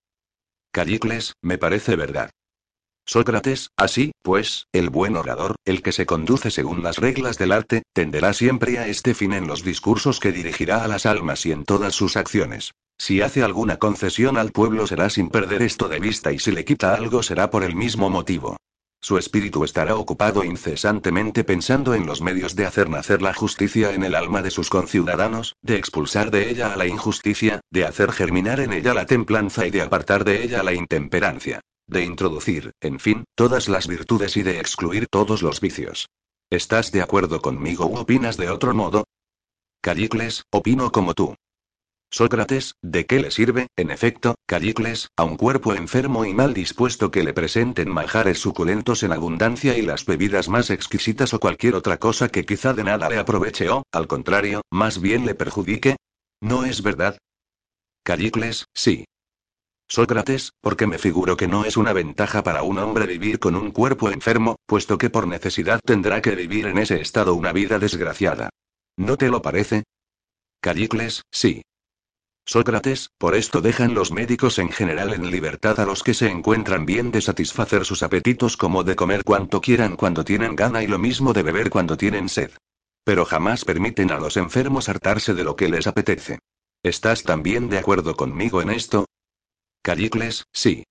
Callicles, 0.72 1.34
me 1.42 1.58
parece 1.58 1.96
verdad. 1.96 2.30
Sócrates, 3.10 3.72
así, 3.78 4.12
pues, 4.22 4.68
el 4.74 4.90
buen 4.90 5.16
orador, 5.16 5.56
el 5.64 5.82
que 5.82 5.94
se 5.94 6.06
conduce 6.06 6.52
según 6.52 6.84
las 6.84 6.98
reglas 6.98 7.38
del 7.38 7.54
arte, 7.54 7.84
tenderá 7.94 8.34
siempre 8.34 8.80
a 8.80 8.88
este 8.88 9.14
fin 9.14 9.32
en 9.32 9.48
los 9.48 9.64
discursos 9.64 10.20
que 10.20 10.34
dirigirá 10.34 10.84
a 10.84 10.90
las 10.90 11.06
almas 11.06 11.46
y 11.46 11.54
en 11.54 11.64
todas 11.64 11.96
sus 11.96 12.18
acciones. 12.18 12.74
Si 12.98 13.22
hace 13.22 13.44
alguna 13.44 13.78
concesión 13.78 14.38
al 14.38 14.52
pueblo 14.52 14.88
será 14.88 15.10
sin 15.10 15.30
perder 15.30 15.62
esto 15.62 15.88
de 15.88 16.00
vista 16.00 16.34
y 16.34 16.40
si 16.40 16.52
le 16.52 16.66
quita 16.66 16.96
algo 16.96 17.24
será 17.24 17.50
por 17.50 17.64
el 17.64 17.78
mismo 17.78 18.10
motivo. 18.10 18.58
su 19.00 19.18
espíritu 19.18 19.64
estará 19.64 19.96
ocupado 19.96 20.44
incesantemente 20.44 21.46
pensando 21.46 21.94
en 21.94 22.06
los 22.06 22.20
medios 22.20 22.58
de 22.58 22.66
hacer 22.66 22.90
nacer 22.90 23.22
la 23.22 23.34
justicia 23.34 23.94
en 23.94 24.04
el 24.04 24.16
alma 24.16 24.42
de 24.42 24.52
sus 24.52 24.70
conciudadanos, 24.70 25.56
de 25.62 25.78
expulsar 25.78 26.30
de 26.30 26.50
ella 26.50 26.74
a 26.74 26.76
la 26.76 26.88
injusticia, 26.88 27.62
de 27.72 27.86
hacer 27.86 28.12
germinar 28.12 28.60
en 28.60 28.74
ella 28.74 28.94
la 28.94 29.06
templanza 29.06 29.66
y 29.66 29.72
de 29.72 29.82
apartar 29.82 30.26
de 30.26 30.44
ella 30.44 30.62
la 30.62 30.74
intemperancia. 30.74 31.62
De 31.88 32.04
introducir, 32.04 32.74
en 32.82 33.00
fin, 33.00 33.24
todas 33.36 33.70
las 33.70 33.88
virtudes 33.88 34.36
y 34.36 34.44
de 34.44 34.60
excluir 34.60 35.08
todos 35.10 35.42
los 35.42 35.62
vicios. 35.62 36.10
¿Estás 36.50 36.92
de 36.92 37.02
acuerdo 37.02 37.42
conmigo 37.42 37.86
o 37.86 38.02
opinas 38.02 38.36
de 38.36 38.50
otro 38.50 38.74
modo? 38.74 39.06
Callicles, 39.82 40.44
opino 40.52 40.92
como 40.92 41.14
tú. 41.14 41.36
Sócrates, 42.10 42.76
¿de 42.82 43.06
qué 43.06 43.20
le 43.20 43.32
sirve, 43.32 43.68
en 43.76 43.92
efecto, 43.92 44.36
Callicles, 44.46 45.10
a 45.18 45.24
un 45.26 45.36
cuerpo 45.36 45.74
enfermo 45.74 46.26
y 46.26 46.34
mal 46.34 46.54
dispuesto 46.54 47.12
que 47.12 47.24
le 47.24 47.34
presenten 47.34 47.90
manjares 47.90 48.40
suculentos 48.40 49.04
en 49.04 49.12
abundancia 49.12 49.78
y 49.78 49.82
las 49.82 50.06
bebidas 50.06 50.48
más 50.48 50.70
exquisitas 50.70 51.34
o 51.34 51.40
cualquier 51.40 51.76
otra 51.76 51.98
cosa 51.98 52.30
que 52.30 52.46
quizá 52.46 52.74
de 52.74 52.86
nada 52.86 53.10
le 53.10 53.18
aproveche 53.18 53.70
o, 53.70 53.84
al 53.92 54.08
contrario, 54.08 54.62
más 54.72 55.02
bien 55.02 55.26
le 55.26 55.36
perjudique? 55.36 55.98
¿No 56.42 56.64
es 56.64 56.82
verdad? 56.82 57.18
Callicles, 58.04 58.66
sí. 58.74 59.06
Sócrates, 59.90 60.52
porque 60.60 60.86
me 60.86 60.98
figuro 60.98 61.38
que 61.38 61.48
no 61.48 61.64
es 61.64 61.78
una 61.78 61.94
ventaja 61.94 62.44
para 62.44 62.62
un 62.62 62.78
hombre 62.78 63.08
vivir 63.08 63.40
con 63.40 63.56
un 63.56 63.72
cuerpo 63.72 64.12
enfermo, 64.12 64.58
puesto 64.66 64.98
que 64.98 65.10
por 65.10 65.28
necesidad 65.28 65.80
tendrá 65.84 66.22
que 66.22 66.36
vivir 66.36 66.68
en 66.68 66.78
ese 66.78 67.00
estado 67.00 67.34
una 67.36 67.54
vida 67.54 67.80
desgraciada. 67.80 68.50
¿No 68.98 69.16
te 69.16 69.30
lo 69.30 69.42
parece? 69.42 69.84
Callicles, 70.60 71.24
sí. 71.32 71.62
Sócrates, 72.46 73.12
por 73.18 73.36
esto 73.36 73.62
dejan 73.62 73.94
los 73.94 74.12
médicos 74.12 74.60
en 74.60 74.72
general 74.72 75.14
en 75.14 75.30
libertad 75.32 75.80
a 75.80 75.86
los 75.86 76.04
que 76.04 76.14
se 76.14 76.30
encuentran 76.30 76.86
bien 76.86 77.12
de 77.12 77.22
satisfacer 77.22 77.86
sus 77.86 78.04
apetitos 78.04 78.58
como 78.58 78.84
de 78.84 78.96
comer 78.96 79.24
cuanto 79.24 79.62
quieran 79.62 79.96
cuando 79.96 80.24
tienen 80.26 80.56
gana 80.56 80.84
y 80.84 80.88
lo 80.88 80.98
mismo 80.98 81.34
de 81.34 81.44
beber 81.44 81.70
cuando 81.70 81.98
tienen 81.98 82.30
sed. 82.30 82.52
Pero 83.04 83.26
jamás 83.26 83.64
permiten 83.64 84.12
a 84.12 84.20
los 84.20 84.36
enfermos 84.36 84.90
hartarse 84.90 85.34
de 85.34 85.44
lo 85.44 85.56
que 85.56 85.70
les 85.70 85.88
apetece. 85.88 86.40
¿Estás 86.84 87.24
también 87.24 87.70
de 87.70 87.80
acuerdo 87.80 88.16
conmigo 88.16 88.62
en 88.62 88.70
esto? 88.70 89.06
Callicles, 89.88 90.44
sí. 90.52 90.84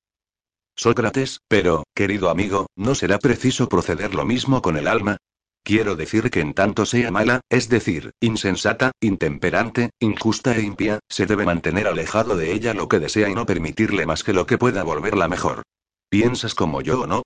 Sócrates, 0.75 1.41
pero, 1.49 1.85
querido 1.95 2.31
amigo, 2.31 2.69
¿no 2.77 2.95
será 2.95 3.19
preciso 3.19 3.69
proceder 3.69 4.15
lo 4.15 4.25
mismo 4.25 4.63
con 4.63 4.79
el 4.79 4.89
alma? 4.89 5.19
Quiero 5.63 5.97
decir 5.97 6.31
que 6.31 6.41
en 6.41 6.55
tanto 6.55 6.87
sea 6.87 7.11
mala, 7.11 7.43
es 7.51 7.69
decir, 7.69 8.13
insensata, 8.21 8.93
intemperante, 9.01 9.91
injusta 10.01 10.57
e 10.57 10.63
impía, 10.63 11.01
se 11.11 11.27
debe 11.27 11.45
mantener 11.45 11.89
alejado 11.89 12.39
de 12.39 12.55
ella 12.55 12.73
lo 12.73 12.89
que 12.89 12.99
desea 12.99 13.29
y 13.29 13.35
no 13.35 13.45
permitirle 13.45 14.07
más 14.07 14.25
que 14.25 14.33
lo 14.33 14.47
que 14.47 14.57
pueda 14.57 14.83
volverla 14.83 15.29
mejor. 15.29 15.65
¿Piensas 16.09 16.55
como 16.55 16.81
yo 16.81 17.03
o 17.03 17.07
no? 17.07 17.23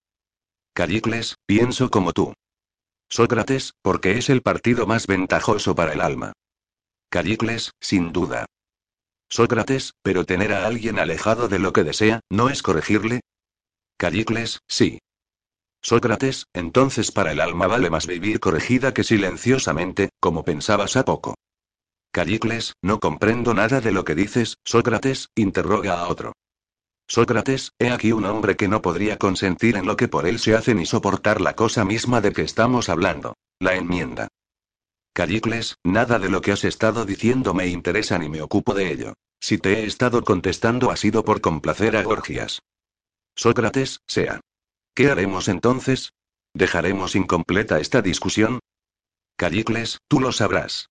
Callicles, 0.74 1.36
pienso 1.46 1.88
como 1.88 2.12
tú. 2.12 2.34
Sócrates, 3.08 3.74
porque 3.80 4.18
es 4.18 4.28
el 4.28 4.42
partido 4.42 4.88
más 4.88 5.06
ventajoso 5.06 5.76
para 5.76 5.92
el 5.92 6.00
alma. 6.00 6.32
Callicles, 7.10 7.70
sin 7.78 8.12
duda. 8.12 8.46
Sócrates, 9.30 9.94
pero 10.02 10.24
tener 10.26 10.52
a 10.52 10.66
alguien 10.66 10.98
alejado 10.98 11.48
de 11.48 11.60
lo 11.60 11.72
que 11.72 11.84
desea, 11.84 12.20
¿no 12.28 12.50
es 12.50 12.62
corregirle? 12.62 13.20
Callicles, 13.96 14.60
sí. 14.68 14.98
Sócrates, 15.82 16.46
entonces 16.52 17.12
para 17.12 17.32
el 17.32 17.40
alma 17.40 17.68
vale 17.68 17.90
más 17.90 18.06
vivir 18.06 18.40
corregida 18.40 18.92
que 18.92 19.04
silenciosamente, 19.04 20.10
como 20.20 20.44
pensabas 20.44 20.96
a 20.96 21.04
poco. 21.04 21.36
Callicles, 22.12 22.74
no 22.82 22.98
comprendo 22.98 23.54
nada 23.54 23.80
de 23.80 23.92
lo 23.92 24.04
que 24.04 24.16
dices, 24.16 24.56
Sócrates, 24.64 25.28
interroga 25.36 26.00
a 26.00 26.08
otro. 26.08 26.32
Sócrates, 27.08 27.72
he 27.78 27.90
aquí 27.90 28.12
un 28.12 28.24
hombre 28.24 28.56
que 28.56 28.68
no 28.68 28.82
podría 28.82 29.16
consentir 29.16 29.76
en 29.76 29.86
lo 29.86 29.96
que 29.96 30.08
por 30.08 30.26
él 30.26 30.40
se 30.40 30.56
hace 30.56 30.74
ni 30.74 30.86
soportar 30.86 31.40
la 31.40 31.54
cosa 31.54 31.84
misma 31.84 32.20
de 32.20 32.32
que 32.32 32.42
estamos 32.42 32.88
hablando. 32.88 33.34
La 33.60 33.74
enmienda. 33.74 34.28
Callicles, 35.12 35.76
nada 35.84 36.18
de 36.18 36.28
lo 36.28 36.40
que 36.40 36.52
has 36.52 36.64
estado 36.64 37.04
diciendo 37.04 37.52
me 37.52 37.66
interesa 37.66 38.18
ni 38.18 38.28
me 38.28 38.42
ocupo 38.42 38.74
de 38.74 38.92
ello. 38.92 39.14
Si 39.40 39.58
te 39.58 39.80
he 39.80 39.86
estado 39.86 40.22
contestando 40.22 40.90
ha 40.90 40.96
sido 40.96 41.24
por 41.24 41.40
complacer 41.40 41.96
a 41.96 42.02
Gorgias. 42.02 42.60
Sócrates, 43.34 44.00
sea. 44.06 44.40
¿Qué 44.94 45.10
haremos 45.10 45.48
entonces? 45.48 46.12
¿Dejaremos 46.54 47.16
incompleta 47.16 47.80
esta 47.80 48.02
discusión? 48.02 48.60
Callicles, 49.36 49.98
tú 50.08 50.20
lo 50.20 50.32
sabrás. 50.32 50.90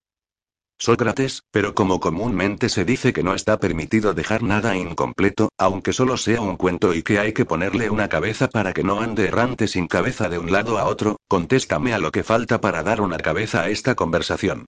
Sócrates, 0.81 1.43
pero 1.51 1.75
como 1.75 1.99
comúnmente 1.99 2.69
se 2.69 2.85
dice 2.85 3.11
que 3.11 3.21
no 3.21 3.35
está 3.35 3.59
permitido 3.59 4.13
dejar 4.13 4.43
nada 4.43 4.77
incompleto, 4.77 5.49
aunque 5.57 5.91
solo 5.91 6.15
sea 6.15 6.39
un 6.39 6.55
cuento 6.55 6.93
y 6.93 7.03
que 7.03 7.19
hay 7.19 7.33
que 7.33 7.43
ponerle 7.43 7.89
una 7.89 8.07
cabeza 8.07 8.47
para 8.47 8.71
que 8.71 8.85
no 8.85 9.01
ande 9.01 9.27
errante 9.27 9.67
sin 9.67 9.87
cabeza 9.87 10.29
de 10.29 10.39
un 10.39 10.53
lado 10.53 10.77
a 10.77 10.85
otro, 10.85 11.17
contéstame 11.27 11.93
a 11.93 11.99
lo 11.99 12.13
que 12.13 12.23
falta 12.23 12.61
para 12.61 12.81
dar 12.81 13.01
una 13.01 13.17
cabeza 13.17 13.63
a 13.63 13.69
esta 13.69 13.95
conversación. 13.95 14.67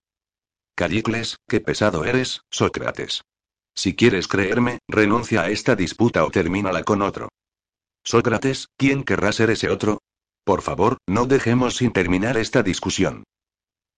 Callicles, 0.76 1.38
qué 1.48 1.62
pesado 1.62 2.04
eres, 2.04 2.42
Sócrates. 2.50 3.22
Si 3.74 3.96
quieres 3.96 4.28
creerme, 4.28 4.80
renuncia 4.90 5.44
a 5.44 5.50
esta 5.50 5.78
disputa 5.78 6.26
o 6.26 6.30
termínala 6.30 6.84
con 6.84 7.02
otro. 7.02 7.30
Sócrates, 8.04 8.68
¿quién 8.76 9.06
querrá 9.06 9.32
ser 9.32 9.50
ese 9.50 9.70
otro? 9.70 10.00
Por 10.44 10.62
favor, 10.62 10.98
no 11.08 11.26
dejemos 11.26 11.78
sin 11.78 11.94
terminar 11.94 12.36
esta 12.36 12.64
discusión. 12.64 13.24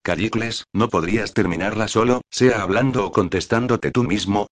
Callicles, 0.03 0.65
¿no 0.73 0.89
podrías 0.89 1.33
terminarla 1.33 1.87
solo, 1.87 2.23
sea 2.29 2.61
hablando 2.61 3.05
o 3.05 3.11
contestándote 3.13 3.89
tú 3.89 4.03
mismo? 4.03 4.47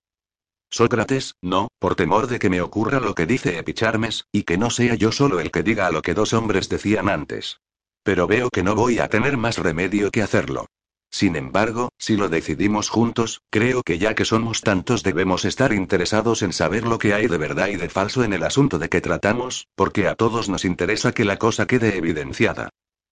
Sócrates, 0.69 1.35
no, 1.41 1.67
por 1.77 1.95
temor 1.95 2.27
de 2.27 2.39
que 2.39 2.49
me 2.49 2.61
ocurra 2.61 3.01
lo 3.01 3.15
que 3.15 3.25
dice 3.25 3.59
Epicharmes, 3.59 4.23
y 4.31 4.43
que 4.43 4.57
no 4.57 4.69
sea 4.69 4.95
yo 4.95 5.11
solo 5.11 5.41
el 5.41 5.51
que 5.51 5.61
diga 5.61 5.87
a 5.87 5.91
lo 5.91 6.01
que 6.01 6.13
dos 6.13 6.31
hombres 6.31 6.69
decían 6.69 7.09
antes. 7.09 7.59
Pero 8.01 8.27
veo 8.27 8.49
que 8.49 8.63
no 8.63 8.75
voy 8.75 8.99
a 8.99 9.09
tener 9.09 9.35
más 9.35 9.57
remedio 9.57 10.09
que 10.09 10.21
hacerlo. 10.21 10.67
Sin 11.09 11.35
embargo, 11.35 11.89
si 11.97 12.15
lo 12.15 12.29
decidimos 12.29 12.87
juntos, 12.87 13.41
creo 13.49 13.83
que 13.83 13.99
ya 13.99 14.15
que 14.15 14.23
somos 14.23 14.61
tantos 14.61 15.03
debemos 15.03 15.43
estar 15.43 15.73
interesados 15.73 16.43
en 16.43 16.53
saber 16.53 16.87
lo 16.87 16.97
que 16.97 17.13
hay 17.13 17.27
de 17.27 17.37
verdad 17.37 17.67
y 17.67 17.75
de 17.75 17.89
falso 17.89 18.23
en 18.23 18.31
el 18.31 18.43
asunto 18.43 18.79
de 18.79 18.87
que 18.87 19.01
tratamos, 19.01 19.67
porque 19.75 20.07
a 20.07 20.15
todos 20.15 20.47
nos 20.47 20.63
interesa 20.63 21.11
que 21.11 21.25
la 21.25 21.37
cosa 21.37 21.67
quede 21.67 21.97
evidenciada. 21.97 22.69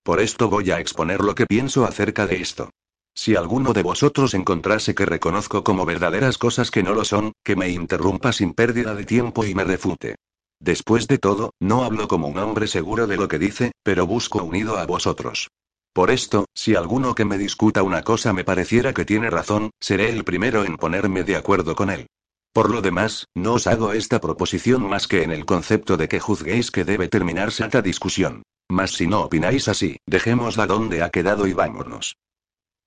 Por 0.10 0.22
esto 0.22 0.50
voy 0.50 0.72
a 0.72 0.80
exponer 0.80 1.22
lo 1.22 1.36
que 1.36 1.46
pienso 1.46 1.86
acerca 1.86 2.26
de 2.26 2.42
esto. 2.42 2.72
Si 3.14 3.36
alguno 3.36 3.74
de 3.74 3.84
vosotros 3.84 4.34
encontrase 4.34 4.96
que 4.96 5.06
reconozco 5.06 5.64
como 5.64 5.86
verdaderas 5.86 6.40
cosas 6.40 6.72
que 6.72 6.82
no 6.82 6.96
lo 6.96 7.06
son, 7.06 7.34
que 7.44 7.56
me 7.56 7.70
interrumpa 7.70 8.34
sin 8.34 8.56
pérdida 8.56 8.96
de 8.96 9.06
tiempo 9.06 9.46
y 9.46 9.54
me 9.54 9.66
refute. 9.66 10.16
Después 10.60 11.08
de 11.08 11.20
todo, 11.20 11.52
no 11.60 11.84
hablo 11.84 12.08
como 12.08 12.28
un 12.28 12.40
hombre 12.40 12.66
seguro 12.66 13.06
de 13.06 13.18
lo 13.18 13.28
que 13.28 13.38
dice, 13.38 13.72
pero 13.84 14.08
busco 14.08 14.44
unido 14.44 14.80
a 14.80 14.88
vosotros. 14.88 15.50
Por 15.94 16.10
esto, 16.10 16.46
si 16.56 16.74
alguno 16.74 17.14
que 17.14 17.26
me 17.26 17.38
discuta 17.38 17.84
una 17.84 18.02
cosa 18.02 18.34
me 18.34 18.44
pareciera 18.44 18.96
que 18.96 19.06
tiene 19.06 19.30
razón, 19.30 19.70
seré 19.80 20.10
el 20.10 20.24
primero 20.24 20.66
en 20.66 20.78
ponerme 20.78 21.24
de 21.24 21.36
acuerdo 21.36 21.76
con 21.76 21.92
él. 21.92 22.08
Por 22.60 22.72
lo 22.72 22.82
demás, 22.82 23.26
no 23.36 23.54
os 23.54 23.68
hago 23.68 23.94
esta 23.94 24.20
proposición 24.20 24.82
más 24.82 25.08
que 25.08 25.24
en 25.24 25.32
el 25.32 25.46
concepto 25.46 25.96
de 25.96 26.10
que 26.10 26.20
juzguéis 26.20 26.72
que 26.72 26.84
debe 26.84 27.08
terminarse 27.08 27.64
esta 27.64 27.82
discusión. 27.82 28.44
Mas 28.70 28.92
si 28.92 29.08
no 29.08 29.22
opináis 29.22 29.70
así, 29.70 29.96
dejémosla 30.06 30.68
donde 30.68 31.02
ha 31.02 31.10
quedado 31.10 31.48
y 31.48 31.54
vámonos. 31.54 32.18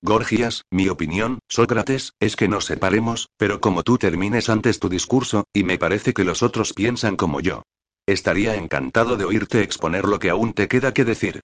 Gorgias, 0.02 0.66
mi 0.70 0.90
opinión, 0.90 1.38
Sócrates, 1.48 2.12
es 2.20 2.36
que 2.36 2.48
nos 2.48 2.66
separemos, 2.66 3.30
pero 3.38 3.62
como 3.62 3.82
tú 3.82 3.96
termines 3.96 4.50
antes 4.50 4.78
tu 4.78 4.90
discurso, 4.90 5.44
y 5.54 5.64
me 5.64 5.78
parece 5.78 6.12
que 6.12 6.24
los 6.24 6.42
otros 6.42 6.74
piensan 6.74 7.16
como 7.16 7.40
yo. 7.40 7.62
Estaría 8.06 8.56
encantado 8.56 9.16
de 9.16 9.24
oírte 9.24 9.62
exponer 9.62 10.04
lo 10.04 10.18
que 10.18 10.28
aún 10.28 10.52
te 10.52 10.68
queda 10.68 10.92
que 10.92 11.06
decir. 11.06 11.40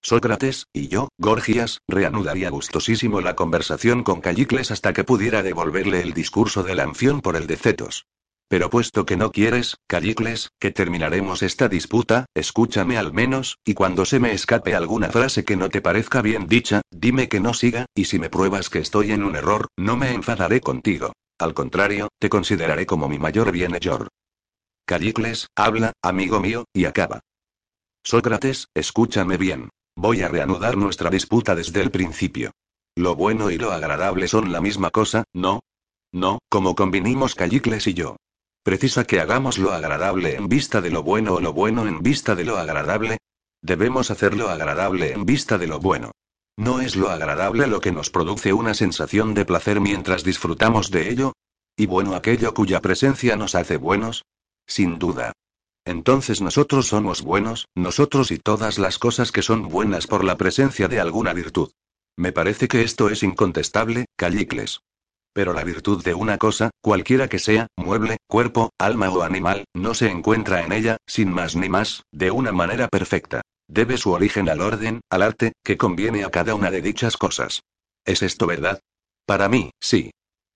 Sócrates, 0.00 0.66
y 0.72 0.88
yo, 0.88 1.08
Gorgias, 1.18 1.80
reanudaría 1.88 2.50
gustosísimo 2.50 3.20
la 3.20 3.34
conversación 3.34 4.04
con 4.04 4.20
Callicles 4.20 4.70
hasta 4.70 4.92
que 4.92 5.04
pudiera 5.04 5.42
devolverle 5.42 6.00
el 6.00 6.14
discurso 6.14 6.62
del 6.62 6.80
anfión 6.80 7.20
por 7.20 7.36
el 7.36 7.46
de 7.46 7.56
Cetos. 7.56 8.06
Pero 8.48 8.70
puesto 8.70 9.04
que 9.04 9.18
no 9.18 9.30
quieres, 9.30 9.76
Callicles, 9.86 10.50
que 10.58 10.70
terminaremos 10.70 11.42
esta 11.42 11.68
disputa, 11.68 12.24
escúchame 12.34 12.96
al 12.96 13.12
menos, 13.12 13.58
y 13.64 13.74
cuando 13.74 14.06
se 14.06 14.20
me 14.20 14.32
escape 14.32 14.74
alguna 14.74 15.10
frase 15.10 15.44
que 15.44 15.56
no 15.56 15.68
te 15.68 15.82
parezca 15.82 16.22
bien 16.22 16.46
dicha, 16.46 16.80
dime 16.90 17.28
que 17.28 17.40
no 17.40 17.52
siga, 17.52 17.84
y 17.94 18.06
si 18.06 18.18
me 18.18 18.30
pruebas 18.30 18.70
que 18.70 18.78
estoy 18.78 19.12
en 19.12 19.22
un 19.22 19.36
error, 19.36 19.68
no 19.76 19.98
me 19.98 20.14
enfadaré 20.14 20.60
contigo. 20.60 21.12
Al 21.38 21.52
contrario, 21.52 22.08
te 22.18 22.30
consideraré 22.30 22.86
como 22.86 23.08
mi 23.08 23.18
mayor 23.18 23.52
bienhechor. 23.52 24.08
Callicles, 24.86 25.48
habla, 25.54 25.92
amigo 26.02 26.40
mío, 26.40 26.64
y 26.72 26.86
acaba. 26.86 27.20
Sócrates, 28.02 28.68
escúchame 28.74 29.36
bien. 29.36 29.68
Voy 30.00 30.22
a 30.22 30.28
reanudar 30.28 30.76
nuestra 30.76 31.10
disputa 31.10 31.56
desde 31.56 31.80
el 31.80 31.90
principio. 31.90 32.52
Lo 32.94 33.16
bueno 33.16 33.50
y 33.50 33.58
lo 33.58 33.72
agradable 33.72 34.28
son 34.28 34.52
la 34.52 34.60
misma 34.60 34.92
cosa, 34.92 35.24
¿no? 35.32 35.58
No, 36.12 36.38
como 36.48 36.76
convinimos 36.76 37.34
Callicles 37.34 37.88
y 37.88 37.94
yo. 37.94 38.14
¿Precisa 38.62 39.02
que 39.02 39.18
hagamos 39.18 39.58
lo 39.58 39.72
agradable 39.72 40.36
en 40.36 40.48
vista 40.48 40.80
de 40.80 40.90
lo 40.90 41.02
bueno 41.02 41.34
o 41.34 41.40
lo 41.40 41.52
bueno 41.52 41.88
en 41.88 42.00
vista 42.00 42.36
de 42.36 42.44
lo 42.44 42.58
agradable? 42.58 43.18
Debemos 43.60 44.12
hacer 44.12 44.36
lo 44.36 44.50
agradable 44.50 45.14
en 45.14 45.24
vista 45.24 45.58
de 45.58 45.66
lo 45.66 45.80
bueno. 45.80 46.12
¿No 46.56 46.80
es 46.80 46.94
lo 46.94 47.10
agradable 47.10 47.66
lo 47.66 47.80
que 47.80 47.90
nos 47.90 48.08
produce 48.08 48.52
una 48.52 48.74
sensación 48.74 49.34
de 49.34 49.46
placer 49.46 49.80
mientras 49.80 50.22
disfrutamos 50.22 50.92
de 50.92 51.10
ello? 51.10 51.32
¿Y 51.76 51.86
bueno 51.86 52.14
aquello 52.14 52.54
cuya 52.54 52.80
presencia 52.80 53.34
nos 53.34 53.56
hace 53.56 53.78
buenos? 53.78 54.22
Sin 54.64 55.00
duda. 55.00 55.32
Entonces 55.88 56.42
nosotros 56.42 56.88
somos 56.88 57.22
buenos, 57.22 57.66
nosotros 57.74 58.30
y 58.30 58.36
todas 58.36 58.78
las 58.78 58.98
cosas 58.98 59.32
que 59.32 59.40
son 59.40 59.68
buenas 59.68 60.06
por 60.06 60.22
la 60.22 60.36
presencia 60.36 60.86
de 60.86 61.00
alguna 61.00 61.32
virtud. 61.32 61.70
Me 62.14 62.30
parece 62.30 62.68
que 62.68 62.82
esto 62.82 63.08
es 63.08 63.22
incontestable, 63.22 64.04
Callicles. 64.14 64.82
Pero 65.32 65.54
la 65.54 65.64
virtud 65.64 66.04
de 66.04 66.12
una 66.12 66.36
cosa, 66.36 66.68
cualquiera 66.82 67.28
que 67.30 67.38
sea, 67.38 67.68
mueble, 67.74 68.18
cuerpo, 68.26 68.68
alma 68.78 69.08
o 69.08 69.22
animal, 69.22 69.64
no 69.74 69.94
se 69.94 70.10
encuentra 70.10 70.62
en 70.62 70.72
ella, 70.72 70.98
sin 71.06 71.32
más 71.32 71.56
ni 71.56 71.70
más, 71.70 72.02
de 72.12 72.32
una 72.32 72.52
manera 72.52 72.88
perfecta. 72.88 73.40
Debe 73.66 73.96
su 73.96 74.12
origen 74.12 74.50
al 74.50 74.60
orden, 74.60 75.00
al 75.08 75.22
arte, 75.22 75.54
que 75.64 75.78
conviene 75.78 76.22
a 76.22 76.30
cada 76.30 76.54
una 76.54 76.70
de 76.70 76.82
dichas 76.82 77.16
cosas. 77.16 77.62
¿Es 78.04 78.22
esto 78.22 78.46
verdad? 78.46 78.78
Para 79.24 79.48
mí, 79.48 79.70
sí. 79.80 80.10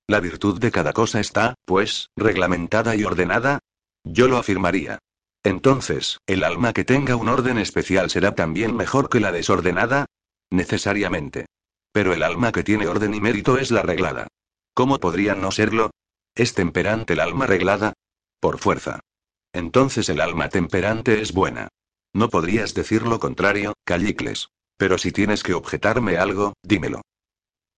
La 0.07 0.20
virtud 0.20 0.61
de 0.61 0.70
cada 0.70 0.93
cosa 0.93 1.20
está, 1.20 1.55
pues, 1.65 2.11
reglamentada 2.19 2.97
y 2.97 3.05
ordenada. 3.05 3.61
Yo 4.05 4.28
lo 4.28 4.36
afirmaría. 4.36 4.99
Entonces, 5.44 6.18
¿el 6.26 6.44
alma 6.44 6.72
que 6.72 6.84
tenga 6.84 7.16
un 7.16 7.28
orden 7.28 7.58
especial 7.58 8.10
será 8.10 8.34
también 8.34 8.76
mejor 8.76 9.08
que 9.08 9.20
la 9.20 9.32
desordenada? 9.32 10.06
Necesariamente. 10.50 11.46
Pero 11.92 12.14
el 12.14 12.22
alma 12.22 12.52
que 12.52 12.62
tiene 12.62 12.86
orden 12.86 13.14
y 13.14 13.20
mérito 13.20 13.58
es 13.58 13.70
la 13.70 13.82
reglada. 13.82 14.28
¿Cómo 14.74 14.98
podría 14.98 15.34
no 15.34 15.50
serlo? 15.50 15.90
¿Es 16.34 16.54
temperante 16.54 17.14
el 17.14 17.20
alma 17.20 17.46
reglada? 17.46 17.92
Por 18.40 18.58
fuerza. 18.58 19.00
Entonces 19.52 20.08
el 20.08 20.20
alma 20.20 20.48
temperante 20.48 21.20
es 21.20 21.32
buena. 21.32 21.68
No 22.14 22.28
podrías 22.28 22.74
decir 22.74 23.02
lo 23.02 23.18
contrario, 23.20 23.74
Callicles. 23.84 24.48
Pero 24.76 24.96
si 24.98 25.12
tienes 25.12 25.42
que 25.42 25.54
objetarme 25.54 26.16
algo, 26.16 26.54
dímelo. 26.62 27.02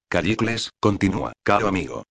Callicles, 0.08 0.70
continúa, 0.80 1.32
caro 1.42 1.66
amigo. 1.66 2.04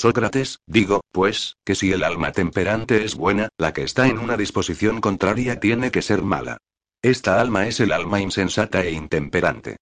Sócrates, 0.00 0.60
digo, 0.66 1.02
pues, 1.12 1.58
que 1.62 1.74
si 1.74 1.92
el 1.92 2.04
alma 2.04 2.32
temperante 2.32 3.04
es 3.04 3.16
buena, 3.16 3.50
la 3.58 3.74
que 3.74 3.82
está 3.82 4.08
en 4.08 4.16
una 4.16 4.38
disposición 4.38 5.02
contraria 5.02 5.60
tiene 5.60 5.90
que 5.90 6.00
ser 6.00 6.22
mala. 6.22 6.56
Esta 7.02 7.38
alma 7.38 7.66
es 7.66 7.80
el 7.80 7.92
alma 7.92 8.18
insensata 8.18 8.82
e 8.82 8.92
intemperante. 8.92 9.76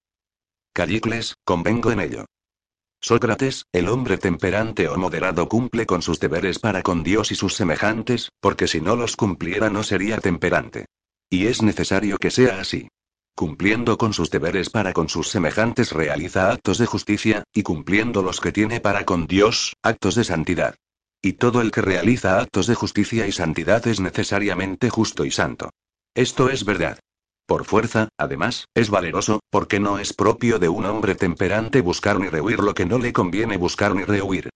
Callicles, 0.73 1.35
convengo 1.45 1.93
en 1.93 2.01
ello. 2.01 2.25
Sócrates, 2.99 3.63
el 3.71 3.87
hombre 3.87 4.17
temperante 4.17 4.89
o 4.89 4.97
moderado 4.97 5.47
cumple 5.47 5.85
con 5.85 6.01
sus 6.01 6.19
deberes 6.19 6.59
para 6.59 6.81
con 6.81 7.01
Dios 7.01 7.31
y 7.31 7.35
sus 7.35 7.55
semejantes, 7.55 8.29
porque 8.41 8.67
si 8.67 8.81
no 8.81 8.97
los 8.97 9.15
cumpliera 9.15 9.69
no 9.69 9.83
sería 9.83 10.17
temperante. 10.17 10.87
Y 11.29 11.47
es 11.47 11.61
necesario 11.61 12.17
que 12.17 12.29
sea 12.29 12.59
así. 12.59 12.89
Cumpliendo 13.35 13.97
con 13.97 14.13
sus 14.13 14.29
deberes 14.29 14.69
para 14.69 14.93
con 14.93 15.09
sus 15.09 15.29
semejantes 15.29 15.91
realiza 15.91 16.51
actos 16.51 16.77
de 16.77 16.85
justicia, 16.85 17.43
y 17.53 17.63
cumpliendo 17.63 18.21
los 18.21 18.41
que 18.41 18.51
tiene 18.51 18.79
para 18.79 19.05
con 19.05 19.27
Dios, 19.27 19.75
actos 19.81 20.15
de 20.15 20.23
santidad. 20.23 20.75
Y 21.21 21.33
todo 21.33 21.61
el 21.61 21.71
que 21.71 21.81
realiza 21.81 22.39
actos 22.39 22.67
de 22.67 22.75
justicia 22.75 23.27
y 23.27 23.31
santidad 23.31 23.85
es 23.87 23.99
necesariamente 23.99 24.89
justo 24.89 25.25
y 25.25 25.31
santo. 25.31 25.69
Esto 26.15 26.49
es 26.49 26.65
verdad. 26.65 26.99
Por 27.45 27.65
fuerza, 27.65 28.09
además, 28.17 28.65
es 28.75 28.89
valeroso, 28.89 29.39
porque 29.49 29.79
no 29.79 29.99
es 29.99 30.13
propio 30.13 30.59
de 30.59 30.69
un 30.69 30.85
hombre 30.85 31.15
temperante 31.15 31.81
buscar 31.81 32.19
ni 32.19 32.29
rehuir 32.29 32.59
lo 32.59 32.73
que 32.73 32.85
no 32.85 32.99
le 32.99 33.11
conviene 33.11 33.57
buscar 33.57 33.95
ni 33.95 34.03
rehuir. 34.03 34.49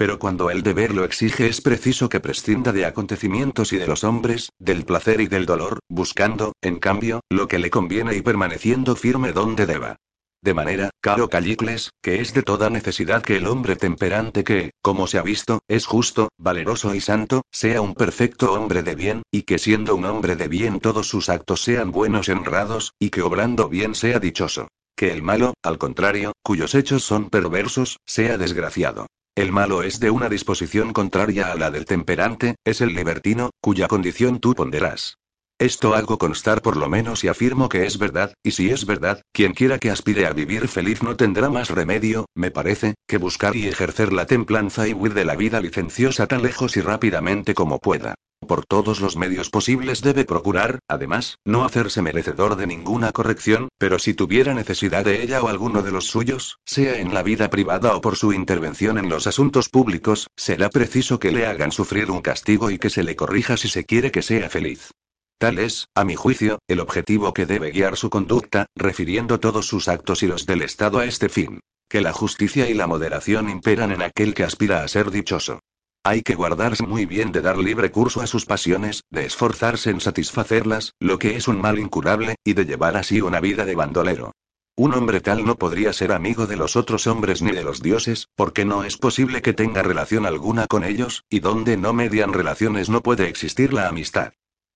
Pero 0.00 0.18
cuando 0.18 0.48
el 0.48 0.62
deber 0.62 0.94
lo 0.94 1.04
exige 1.04 1.46
es 1.46 1.60
preciso 1.60 2.08
que 2.08 2.20
prescinda 2.20 2.72
de 2.72 2.86
acontecimientos 2.86 3.74
y 3.74 3.76
de 3.76 3.86
los 3.86 4.02
hombres, 4.02 4.48
del 4.58 4.86
placer 4.86 5.20
y 5.20 5.26
del 5.26 5.44
dolor, 5.44 5.80
buscando, 5.90 6.54
en 6.62 6.78
cambio, 6.78 7.20
lo 7.28 7.48
que 7.48 7.58
le 7.58 7.68
conviene 7.68 8.16
y 8.16 8.22
permaneciendo 8.22 8.96
firme 8.96 9.32
donde 9.32 9.66
deba. 9.66 9.96
De 10.42 10.54
manera, 10.54 10.88
caro 11.02 11.28
Callicles, 11.28 11.90
que 12.00 12.22
es 12.22 12.32
de 12.32 12.42
toda 12.42 12.70
necesidad 12.70 13.20
que 13.20 13.36
el 13.36 13.46
hombre 13.46 13.76
temperante 13.76 14.42
que, 14.42 14.70
como 14.80 15.06
se 15.06 15.18
ha 15.18 15.22
visto, 15.22 15.60
es 15.68 15.84
justo, 15.84 16.30
valeroso 16.38 16.94
y 16.94 17.02
santo, 17.02 17.42
sea 17.50 17.82
un 17.82 17.94
perfecto 17.94 18.54
hombre 18.54 18.82
de 18.82 18.94
bien, 18.94 19.22
y 19.30 19.42
que 19.42 19.58
siendo 19.58 19.94
un 19.96 20.06
hombre 20.06 20.34
de 20.34 20.48
bien 20.48 20.80
todos 20.80 21.08
sus 21.08 21.28
actos 21.28 21.60
sean 21.60 21.90
buenos 21.90 22.30
honrados, 22.30 22.94
y 22.98 23.10
que 23.10 23.20
obrando 23.20 23.68
bien 23.68 23.94
sea 23.94 24.18
dichoso. 24.18 24.68
Que 24.96 25.12
el 25.12 25.22
malo, 25.22 25.52
al 25.62 25.76
contrario, 25.76 26.32
cuyos 26.42 26.74
hechos 26.74 27.04
son 27.04 27.28
perversos, 27.28 27.98
sea 28.06 28.38
desgraciado. 28.38 29.06
El 29.40 29.52
malo 29.52 29.82
es 29.82 30.00
de 30.00 30.10
una 30.10 30.28
disposición 30.28 30.92
contraria 30.92 31.50
a 31.50 31.54
la 31.54 31.70
del 31.70 31.86
temperante, 31.86 32.56
es 32.62 32.82
el 32.82 32.94
libertino, 32.94 33.48
cuya 33.62 33.88
condición 33.88 34.38
tú 34.38 34.54
ponderás. 34.54 35.16
Esto 35.58 35.94
hago 35.94 36.18
constar 36.18 36.60
por 36.60 36.76
lo 36.76 36.90
menos 36.90 37.24
y 37.24 37.28
afirmo 37.28 37.70
que 37.70 37.86
es 37.86 37.96
verdad, 37.96 38.34
y 38.42 38.50
si 38.50 38.68
es 38.68 38.84
verdad, 38.84 39.22
quien 39.32 39.54
quiera 39.54 39.78
que 39.78 39.90
aspire 39.90 40.26
a 40.26 40.34
vivir 40.34 40.68
feliz 40.68 41.02
no 41.02 41.16
tendrá 41.16 41.48
más 41.48 41.70
remedio, 41.70 42.26
me 42.34 42.50
parece, 42.50 42.96
que 43.08 43.16
buscar 43.16 43.56
y 43.56 43.66
ejercer 43.66 44.12
la 44.12 44.26
templanza 44.26 44.86
y 44.86 44.92
huir 44.92 45.14
de 45.14 45.24
la 45.24 45.36
vida 45.36 45.58
licenciosa 45.62 46.26
tan 46.26 46.42
lejos 46.42 46.76
y 46.76 46.82
rápidamente 46.82 47.54
como 47.54 47.78
pueda. 47.78 48.16
Por 48.46 48.64
todos 48.64 49.00
los 49.00 49.16
medios 49.16 49.50
posibles 49.50 50.00
debe 50.00 50.24
procurar, 50.24 50.78
además, 50.88 51.38
no 51.44 51.64
hacerse 51.64 52.00
merecedor 52.00 52.56
de 52.56 52.66
ninguna 52.66 53.12
corrección, 53.12 53.68
pero 53.78 53.98
si 53.98 54.14
tuviera 54.14 54.54
necesidad 54.54 55.04
de 55.04 55.22
ella 55.22 55.42
o 55.42 55.48
alguno 55.48 55.82
de 55.82 55.90
los 55.90 56.06
suyos, 56.06 56.58
sea 56.64 56.98
en 57.00 57.12
la 57.12 57.22
vida 57.22 57.50
privada 57.50 57.94
o 57.94 58.00
por 58.00 58.16
su 58.16 58.32
intervención 58.32 58.96
en 58.98 59.10
los 59.10 59.26
asuntos 59.26 59.68
públicos, 59.68 60.28
será 60.36 60.70
preciso 60.70 61.18
que 61.18 61.32
le 61.32 61.46
hagan 61.46 61.70
sufrir 61.70 62.10
un 62.10 62.22
castigo 62.22 62.70
y 62.70 62.78
que 62.78 62.90
se 62.90 63.02
le 63.02 63.14
corrija 63.14 63.58
si 63.58 63.68
se 63.68 63.84
quiere 63.84 64.10
que 64.10 64.22
sea 64.22 64.48
feliz. 64.48 64.90
Tal 65.38 65.58
es, 65.58 65.88
a 65.94 66.04
mi 66.04 66.16
juicio, 66.16 66.58
el 66.66 66.80
objetivo 66.80 67.32
que 67.34 67.46
debe 67.46 67.70
guiar 67.70 67.96
su 67.96 68.10
conducta, 68.10 68.66
refiriendo 68.74 69.38
todos 69.38 69.66
sus 69.66 69.88
actos 69.88 70.22
y 70.22 70.26
los 70.26 70.46
del 70.46 70.62
Estado 70.62 70.98
a 70.98 71.04
este 71.04 71.28
fin. 71.28 71.60
Que 71.88 72.00
la 72.00 72.12
justicia 72.12 72.68
y 72.70 72.74
la 72.74 72.86
moderación 72.86 73.48
imperan 73.50 73.90
en 73.90 74.02
aquel 74.02 74.34
que 74.34 74.44
aspira 74.44 74.82
a 74.82 74.88
ser 74.88 75.10
dichoso. 75.10 75.60
Hay 76.02 76.22
que 76.22 76.34
guardarse 76.34 76.86
muy 76.86 77.04
bien 77.04 77.30
de 77.30 77.42
dar 77.42 77.58
libre 77.58 77.90
curso 77.90 78.22
a 78.22 78.26
sus 78.26 78.46
pasiones, 78.46 79.02
de 79.10 79.26
esforzarse 79.26 79.90
en 79.90 80.00
satisfacerlas, 80.00 80.94
lo 80.98 81.18
que 81.18 81.36
es 81.36 81.46
un 81.46 81.60
mal 81.60 81.78
incurable, 81.78 82.36
y 82.42 82.54
de 82.54 82.64
llevar 82.64 82.96
así 82.96 83.20
una 83.20 83.38
vida 83.38 83.66
de 83.66 83.74
bandolero. 83.74 84.32
Un 84.76 84.94
hombre 84.94 85.20
tal 85.20 85.44
no 85.44 85.56
podría 85.56 85.92
ser 85.92 86.12
amigo 86.12 86.46
de 86.46 86.56
los 86.56 86.74
otros 86.74 87.06
hombres 87.06 87.42
ni 87.42 87.50
de 87.50 87.64
los 87.64 87.82
dioses, 87.82 88.28
porque 88.34 88.64
no 88.64 88.82
es 88.82 88.96
posible 88.96 89.42
que 89.42 89.52
tenga 89.52 89.82
relación 89.82 90.24
alguna 90.24 90.66
con 90.66 90.84
ellos, 90.84 91.24
y 91.28 91.40
donde 91.40 91.76
no 91.76 91.92
median 91.92 92.32
relaciones 92.32 92.88
no 92.88 93.02
puede 93.02 93.28
existir 93.28 93.74
la 93.74 93.86
amistad. 93.88 94.32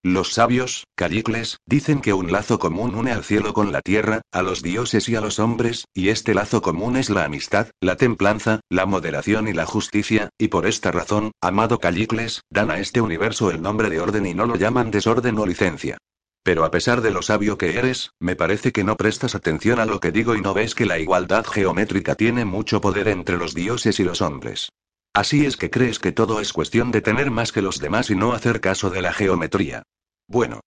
Los 0.07 0.35
sabios, 0.35 0.85
Callicles, 0.97 1.61
dicen 1.65 2.03
que 2.03 2.13
un 2.13 2.31
lazo 2.31 2.59
común 2.59 2.95
une 2.95 3.11
al 3.11 3.25
cielo 3.25 3.55
con 3.55 3.73
la 3.73 3.81
tierra, 3.81 4.21
a 4.33 4.43
los 4.43 4.63
dioses 4.63 5.09
y 5.09 5.17
a 5.17 5.23
los 5.23 5.39
hombres, 5.39 5.87
y 5.95 6.11
este 6.11 6.35
lazo 6.35 6.61
común 6.61 6.99
es 6.99 7.09
la 7.09 7.25
amistad, 7.25 7.69
la 7.81 7.97
templanza, 7.97 8.61
la 8.69 8.85
moderación 8.85 9.49
y 9.49 9.55
la 9.55 9.65
justicia, 9.65 10.29
y 10.37 10.49
por 10.49 10.67
esta 10.67 10.93
razón, 10.93 11.33
amado 11.41 11.79
Callicles, 11.79 12.43
dan 12.51 12.71
a 12.71 12.81
este 12.81 13.01
universo 13.01 13.51
el 13.51 13.63
nombre 13.63 13.89
de 13.89 13.99
orden 13.99 14.27
y 14.27 14.35
no 14.35 14.45
lo 14.45 14.57
llaman 14.57 14.91
desorden 14.91 15.39
o 15.39 15.47
licencia. 15.47 15.97
Pero 16.43 16.67
a 16.67 16.71
pesar 16.71 17.01
de 17.01 17.11
lo 17.11 17.23
sabio 17.23 17.57
que 17.57 17.79
eres, 17.79 18.11
me 18.21 18.37
parece 18.37 18.73
que 18.73 18.85
no 18.85 18.99
prestas 18.99 19.35
atención 19.35 19.81
a 19.81 19.87
lo 19.87 20.01
que 20.01 20.13
digo 20.13 20.37
y 20.37 20.43
no 20.43 20.53
ves 20.53 20.75
que 20.75 20.85
la 20.85 20.99
igualdad 20.99 21.47
geométrica 21.47 22.15
tiene 22.15 22.45
mucho 22.45 22.83
poder 22.83 23.09
entre 23.09 23.39
los 23.39 23.55
dioses 23.55 23.99
y 24.01 24.05
los 24.05 24.21
hombres. 24.21 24.69
Así 25.15 25.47
es 25.47 25.57
que 25.57 25.71
crees 25.71 26.01
que 26.01 26.11
todo 26.11 26.41
es 26.41 26.53
cuestión 26.53 26.91
de 26.91 27.01
tener 27.01 27.31
más 27.31 27.53
que 27.53 27.63
los 27.63 27.79
demás 27.79 28.11
y 28.11 28.17
no 28.17 28.33
hacer 28.33 28.61
caso 28.61 28.91
de 28.91 29.01
la 29.01 29.13
geometría. 29.13 29.85
Bueno. 30.29 30.61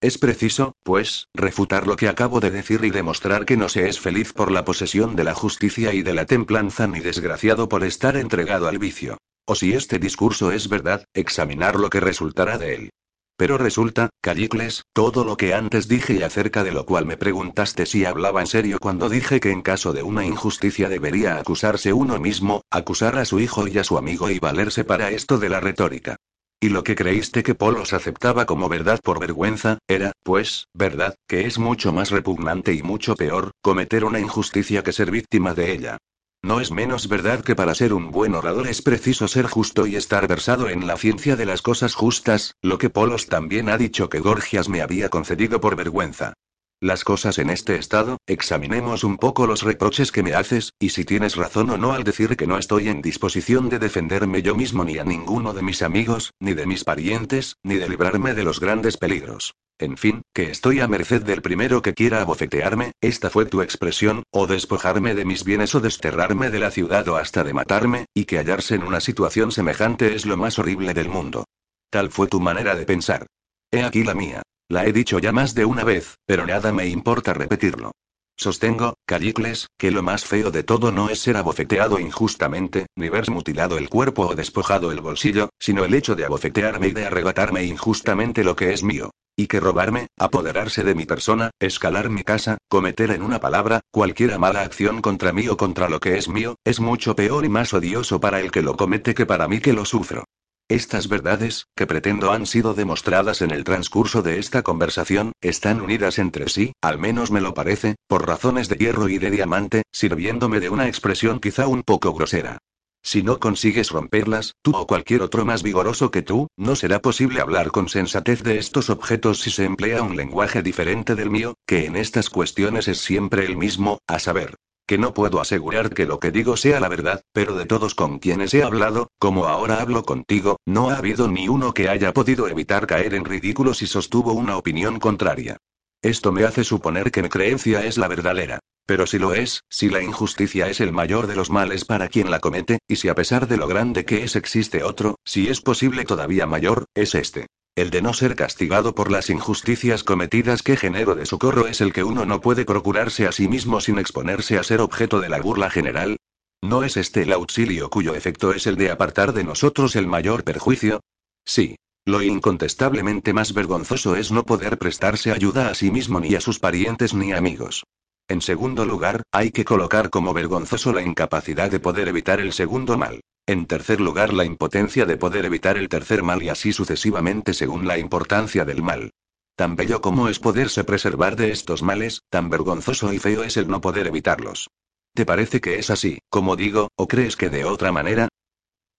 Es 0.00 0.18
preciso, 0.18 0.74
pues, 0.82 1.28
refutar 1.32 1.86
lo 1.86 1.94
que 1.94 2.08
acabo 2.08 2.40
de 2.40 2.50
decir 2.50 2.84
y 2.84 2.90
demostrar 2.90 3.44
que 3.44 3.56
no 3.56 3.68
se 3.68 3.88
es 3.88 4.00
feliz 4.00 4.32
por 4.32 4.50
la 4.50 4.64
posesión 4.64 5.14
de 5.14 5.22
la 5.22 5.34
justicia 5.34 5.94
y 5.94 6.02
de 6.02 6.12
la 6.12 6.26
templanza 6.26 6.88
ni 6.88 6.98
desgraciado 6.98 7.68
por 7.68 7.84
estar 7.84 8.16
entregado 8.16 8.66
al 8.66 8.80
vicio. 8.80 9.18
O 9.46 9.54
si 9.54 9.74
este 9.74 10.00
discurso 10.00 10.50
es 10.50 10.68
verdad, 10.68 11.04
examinar 11.14 11.76
lo 11.76 11.88
que 11.88 12.00
resultará 12.00 12.58
de 12.58 12.74
él. 12.74 12.90
Pero 13.36 13.58
resulta, 13.58 14.10
Callicles, 14.20 14.84
todo 14.92 15.24
lo 15.24 15.36
que 15.36 15.54
antes 15.54 15.88
dije 15.88 16.14
y 16.14 16.22
acerca 16.22 16.64
de 16.64 16.72
lo 16.72 16.86
cual 16.86 17.06
me 17.06 17.16
preguntaste 17.16 17.86
si 17.86 18.04
hablaba 18.04 18.40
en 18.40 18.46
serio 18.46 18.78
cuando 18.80 19.08
dije 19.08 19.40
que 19.40 19.50
en 19.50 19.62
caso 19.62 19.92
de 19.92 20.02
una 20.02 20.24
injusticia 20.24 20.88
debería 20.88 21.38
acusarse 21.38 21.92
uno 21.92 22.20
mismo, 22.20 22.62
acusar 22.70 23.18
a 23.18 23.24
su 23.24 23.40
hijo 23.40 23.66
y 23.66 23.78
a 23.78 23.84
su 23.84 23.98
amigo 23.98 24.30
y 24.30 24.38
valerse 24.38 24.84
para 24.84 25.10
esto 25.10 25.38
de 25.38 25.48
la 25.48 25.60
retórica. 25.60 26.16
Y 26.60 26.68
lo 26.68 26.84
que 26.84 26.94
creíste 26.94 27.42
que 27.42 27.56
Polos 27.56 27.92
aceptaba 27.92 28.46
como 28.46 28.68
verdad 28.68 29.00
por 29.02 29.18
vergüenza, 29.18 29.78
era, 29.88 30.12
pues, 30.22 30.68
verdad, 30.72 31.16
que 31.26 31.46
es 31.46 31.58
mucho 31.58 31.92
más 31.92 32.10
repugnante 32.10 32.72
y 32.72 32.82
mucho 32.82 33.16
peor, 33.16 33.50
cometer 33.62 34.04
una 34.04 34.20
injusticia 34.20 34.84
que 34.84 34.92
ser 34.92 35.10
víctima 35.10 35.54
de 35.54 35.72
ella. 35.72 35.98
No 36.44 36.60
es 36.60 36.72
menos 36.72 37.06
verdad 37.06 37.44
que 37.44 37.54
para 37.54 37.72
ser 37.72 37.92
un 37.92 38.10
buen 38.10 38.34
orador 38.34 38.66
es 38.66 38.82
preciso 38.82 39.28
ser 39.28 39.46
justo 39.46 39.86
y 39.86 39.94
estar 39.94 40.26
versado 40.26 40.68
en 40.68 40.88
la 40.88 40.96
ciencia 40.96 41.36
de 41.36 41.46
las 41.46 41.62
cosas 41.62 41.94
justas, 41.94 42.56
lo 42.62 42.78
que 42.78 42.90
Polos 42.90 43.28
también 43.28 43.68
ha 43.68 43.78
dicho 43.78 44.08
que 44.08 44.18
Gorgias 44.18 44.68
me 44.68 44.82
había 44.82 45.08
concedido 45.08 45.60
por 45.60 45.76
vergüenza 45.76 46.34
las 46.82 47.04
cosas 47.04 47.38
en 47.38 47.48
este 47.48 47.76
estado, 47.76 48.18
examinemos 48.26 49.04
un 49.04 49.16
poco 49.16 49.46
los 49.46 49.62
reproches 49.62 50.10
que 50.10 50.24
me 50.24 50.34
haces, 50.34 50.72
y 50.80 50.88
si 50.88 51.04
tienes 51.04 51.36
razón 51.36 51.70
o 51.70 51.78
no 51.78 51.92
al 51.92 52.02
decir 52.02 52.36
que 52.36 52.48
no 52.48 52.58
estoy 52.58 52.88
en 52.88 53.00
disposición 53.00 53.68
de 53.68 53.78
defenderme 53.78 54.42
yo 54.42 54.56
mismo 54.56 54.84
ni 54.84 54.98
a 54.98 55.04
ninguno 55.04 55.54
de 55.54 55.62
mis 55.62 55.80
amigos, 55.80 56.32
ni 56.40 56.54
de 56.54 56.66
mis 56.66 56.82
parientes, 56.82 57.56
ni 57.62 57.76
de 57.76 57.88
librarme 57.88 58.34
de 58.34 58.42
los 58.42 58.58
grandes 58.58 58.96
peligros. 58.96 59.54
En 59.78 59.96
fin, 59.96 60.22
que 60.34 60.50
estoy 60.50 60.80
a 60.80 60.88
merced 60.88 61.22
del 61.22 61.40
primero 61.40 61.82
que 61.82 61.94
quiera 61.94 62.20
abofetearme, 62.20 62.92
esta 63.00 63.30
fue 63.30 63.46
tu 63.46 63.62
expresión, 63.62 64.24
o 64.32 64.48
despojarme 64.48 65.14
de 65.14 65.24
mis 65.24 65.44
bienes 65.44 65.76
o 65.76 65.80
desterrarme 65.80 66.50
de 66.50 66.58
la 66.58 66.72
ciudad 66.72 67.06
o 67.08 67.16
hasta 67.16 67.44
de 67.44 67.54
matarme, 67.54 68.06
y 68.12 68.24
que 68.24 68.38
hallarse 68.38 68.74
en 68.74 68.82
una 68.82 69.00
situación 69.00 69.52
semejante 69.52 70.16
es 70.16 70.26
lo 70.26 70.36
más 70.36 70.58
horrible 70.58 70.94
del 70.94 71.08
mundo. 71.08 71.44
Tal 71.90 72.10
fue 72.10 72.26
tu 72.26 72.40
manera 72.40 72.74
de 72.74 72.86
pensar. 72.86 73.26
He 73.70 73.84
aquí 73.84 74.02
la 74.02 74.14
mía. 74.14 74.42
La 74.72 74.86
he 74.86 74.92
dicho 74.94 75.18
ya 75.18 75.32
más 75.32 75.54
de 75.54 75.66
una 75.66 75.84
vez, 75.84 76.16
pero 76.24 76.46
nada 76.46 76.72
me 76.72 76.86
importa 76.86 77.34
repetirlo. 77.34 77.92
Sostengo, 78.38 78.94
Callicles, 79.04 79.66
que 79.76 79.90
lo 79.90 80.02
más 80.02 80.24
feo 80.24 80.50
de 80.50 80.62
todo 80.62 80.90
no 80.90 81.10
es 81.10 81.18
ser 81.18 81.36
abofeteado 81.36 81.98
injustamente, 81.98 82.86
ni 82.96 83.10
ver 83.10 83.30
mutilado 83.30 83.76
el 83.76 83.90
cuerpo 83.90 84.28
o 84.28 84.34
despojado 84.34 84.90
el 84.90 85.02
bolsillo, 85.02 85.50
sino 85.60 85.84
el 85.84 85.92
hecho 85.92 86.14
de 86.14 86.24
abofetearme 86.24 86.88
y 86.88 86.92
de 86.92 87.04
arrebatarme 87.04 87.62
injustamente 87.64 88.44
lo 88.44 88.56
que 88.56 88.72
es 88.72 88.82
mío. 88.82 89.10
Y 89.36 89.46
que 89.46 89.60
robarme, 89.60 90.06
apoderarse 90.18 90.82
de 90.84 90.94
mi 90.94 91.04
persona, 91.04 91.50
escalar 91.60 92.08
mi 92.08 92.22
casa, 92.22 92.56
cometer 92.68 93.10
en 93.10 93.22
una 93.22 93.40
palabra, 93.40 93.82
cualquiera 93.90 94.38
mala 94.38 94.62
acción 94.62 95.02
contra 95.02 95.34
mí 95.34 95.48
o 95.48 95.58
contra 95.58 95.90
lo 95.90 96.00
que 96.00 96.16
es 96.16 96.30
mío, 96.30 96.54
es 96.64 96.80
mucho 96.80 97.14
peor 97.14 97.44
y 97.44 97.50
más 97.50 97.74
odioso 97.74 98.20
para 98.20 98.40
el 98.40 98.50
que 98.50 98.62
lo 98.62 98.74
comete 98.78 99.14
que 99.14 99.26
para 99.26 99.48
mí 99.48 99.60
que 99.60 99.74
lo 99.74 99.84
sufro. 99.84 100.24
Estas 100.68 101.08
verdades, 101.08 101.66
que 101.76 101.86
pretendo 101.86 102.32
han 102.32 102.46
sido 102.46 102.74
demostradas 102.74 103.42
en 103.42 103.50
el 103.50 103.64
transcurso 103.64 104.22
de 104.22 104.38
esta 104.38 104.62
conversación, 104.62 105.32
están 105.40 105.80
unidas 105.80 106.18
entre 106.18 106.48
sí, 106.48 106.72
al 106.80 106.98
menos 106.98 107.30
me 107.30 107.40
lo 107.40 107.52
parece, 107.52 107.96
por 108.06 108.26
razones 108.26 108.68
de 108.68 108.76
hierro 108.76 109.08
y 109.08 109.18
de 109.18 109.30
diamante, 109.30 109.82
sirviéndome 109.92 110.60
de 110.60 110.70
una 110.70 110.88
expresión 110.88 111.40
quizá 111.40 111.66
un 111.66 111.82
poco 111.82 112.12
grosera. 112.14 112.58
Si 113.04 113.22
no 113.22 113.40
consigues 113.40 113.90
romperlas, 113.90 114.54
tú 114.62 114.76
o 114.76 114.86
cualquier 114.86 115.22
otro 115.22 115.44
más 115.44 115.62
vigoroso 115.62 116.10
que 116.10 116.22
tú, 116.22 116.46
no 116.56 116.76
será 116.76 117.00
posible 117.00 117.40
hablar 117.40 117.72
con 117.72 117.88
sensatez 117.88 118.42
de 118.42 118.58
estos 118.58 118.90
objetos 118.90 119.40
si 119.40 119.50
se 119.50 119.64
emplea 119.64 120.02
un 120.02 120.16
lenguaje 120.16 120.62
diferente 120.62 121.16
del 121.16 121.28
mío, 121.28 121.54
que 121.66 121.84
en 121.86 121.96
estas 121.96 122.30
cuestiones 122.30 122.86
es 122.86 122.98
siempre 122.98 123.44
el 123.44 123.56
mismo, 123.56 123.98
a 124.06 124.20
saber, 124.20 124.54
que 124.92 124.98
no 124.98 125.14
puedo 125.14 125.40
asegurar 125.40 125.94
que 125.94 126.04
lo 126.04 126.20
que 126.20 126.30
digo 126.30 126.54
sea 126.58 126.78
la 126.78 126.90
verdad, 126.90 127.22
pero 127.32 127.54
de 127.54 127.64
todos 127.64 127.94
con 127.94 128.18
quienes 128.18 128.52
he 128.52 128.62
hablado, 128.62 129.08
como 129.18 129.46
ahora 129.46 129.80
hablo 129.80 130.02
contigo, 130.02 130.58
no 130.66 130.90
ha 130.90 130.96
habido 130.96 131.28
ni 131.28 131.48
uno 131.48 131.72
que 131.72 131.88
haya 131.88 132.12
podido 132.12 132.46
evitar 132.46 132.86
caer 132.86 133.14
en 133.14 133.24
ridículo 133.24 133.72
si 133.72 133.86
sostuvo 133.86 134.34
una 134.34 134.58
opinión 134.58 134.98
contraria. 134.98 135.56
Esto 136.02 136.30
me 136.30 136.44
hace 136.44 136.62
suponer 136.62 137.10
que 137.10 137.22
mi 137.22 137.30
creencia 137.30 137.86
es 137.86 137.96
la 137.96 138.06
verdadera. 138.06 138.58
Pero 138.84 139.06
si 139.06 139.18
lo 139.18 139.32
es, 139.32 139.62
si 139.70 139.88
la 139.88 140.02
injusticia 140.02 140.68
es 140.68 140.78
el 140.82 140.92
mayor 140.92 141.26
de 141.26 141.36
los 141.36 141.48
males 141.48 141.86
para 141.86 142.08
quien 142.08 142.30
la 142.30 142.40
comete, 142.40 142.78
y 142.86 142.96
si 142.96 143.08
a 143.08 143.14
pesar 143.14 143.48
de 143.48 143.56
lo 143.56 143.68
grande 143.68 144.04
que 144.04 144.24
es 144.24 144.36
existe 144.36 144.82
otro, 144.82 145.16
si 145.24 145.48
es 145.48 145.62
posible 145.62 146.04
todavía 146.04 146.46
mayor, 146.46 146.84
es 146.94 147.14
este. 147.14 147.46
El 147.74 147.88
de 147.88 148.02
no 148.02 148.12
ser 148.12 148.36
castigado 148.36 148.94
por 148.94 149.10
las 149.10 149.30
injusticias 149.30 150.04
cometidas, 150.04 150.62
¿qué 150.62 150.76
género 150.76 151.14
de 151.14 151.24
socorro 151.24 151.66
es 151.66 151.80
el 151.80 151.94
que 151.94 152.04
uno 152.04 152.26
no 152.26 152.42
puede 152.42 152.66
procurarse 152.66 153.26
a 153.26 153.32
sí 153.32 153.48
mismo 153.48 153.80
sin 153.80 153.98
exponerse 153.98 154.58
a 154.58 154.62
ser 154.62 154.82
objeto 154.82 155.20
de 155.20 155.30
la 155.30 155.40
burla 155.40 155.70
general? 155.70 156.18
¿No 156.60 156.84
es 156.84 156.98
este 156.98 157.22
el 157.22 157.32
auxilio 157.32 157.88
cuyo 157.88 158.14
efecto 158.14 158.52
es 158.52 158.66
el 158.66 158.76
de 158.76 158.90
apartar 158.90 159.32
de 159.32 159.44
nosotros 159.44 159.96
el 159.96 160.06
mayor 160.06 160.44
perjuicio? 160.44 161.00
Sí. 161.46 161.76
Lo 162.04 162.20
incontestablemente 162.20 163.32
más 163.32 163.54
vergonzoso 163.54 164.16
es 164.16 164.32
no 164.32 164.44
poder 164.44 164.76
prestarse 164.76 165.32
ayuda 165.32 165.68
a 165.68 165.74
sí 165.74 165.90
mismo 165.90 166.20
ni 166.20 166.34
a 166.34 166.40
sus 166.40 166.58
parientes 166.58 167.14
ni 167.14 167.32
amigos. 167.32 167.84
En 168.32 168.40
segundo 168.40 168.86
lugar, 168.86 169.24
hay 169.30 169.50
que 169.50 169.62
colocar 169.62 170.08
como 170.08 170.32
vergonzoso 170.32 170.90
la 170.94 171.02
incapacidad 171.02 171.70
de 171.70 171.80
poder 171.80 172.08
evitar 172.08 172.40
el 172.40 172.54
segundo 172.54 172.96
mal. 172.96 173.20
En 173.46 173.66
tercer 173.66 174.00
lugar, 174.00 174.32
la 174.32 174.46
impotencia 174.46 175.04
de 175.04 175.18
poder 175.18 175.44
evitar 175.44 175.76
el 175.76 175.90
tercer 175.90 176.22
mal 176.22 176.42
y 176.42 176.48
así 176.48 176.72
sucesivamente 176.72 177.52
según 177.52 177.86
la 177.86 177.98
importancia 177.98 178.64
del 178.64 178.82
mal. 178.82 179.10
Tan 179.54 179.76
bello 179.76 180.00
como 180.00 180.30
es 180.30 180.38
poderse 180.38 180.82
preservar 180.82 181.36
de 181.36 181.50
estos 181.50 181.82
males, 181.82 182.22
tan 182.30 182.48
vergonzoso 182.48 183.12
y 183.12 183.18
feo 183.18 183.42
es 183.42 183.58
el 183.58 183.68
no 183.68 183.82
poder 183.82 184.06
evitarlos. 184.06 184.70
¿Te 185.14 185.26
parece 185.26 185.60
que 185.60 185.78
es 185.78 185.90
así, 185.90 186.18
como 186.30 186.56
digo, 186.56 186.88
o 186.96 187.06
crees 187.06 187.36
que 187.36 187.50
de 187.50 187.66
otra 187.66 187.92
manera? 187.92 188.28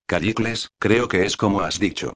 Callicles, 0.05 0.69
creo 0.79 1.07
que 1.07 1.25
es 1.25 1.37
como 1.37 1.61
has 1.61 1.79
dicho. 1.79 2.13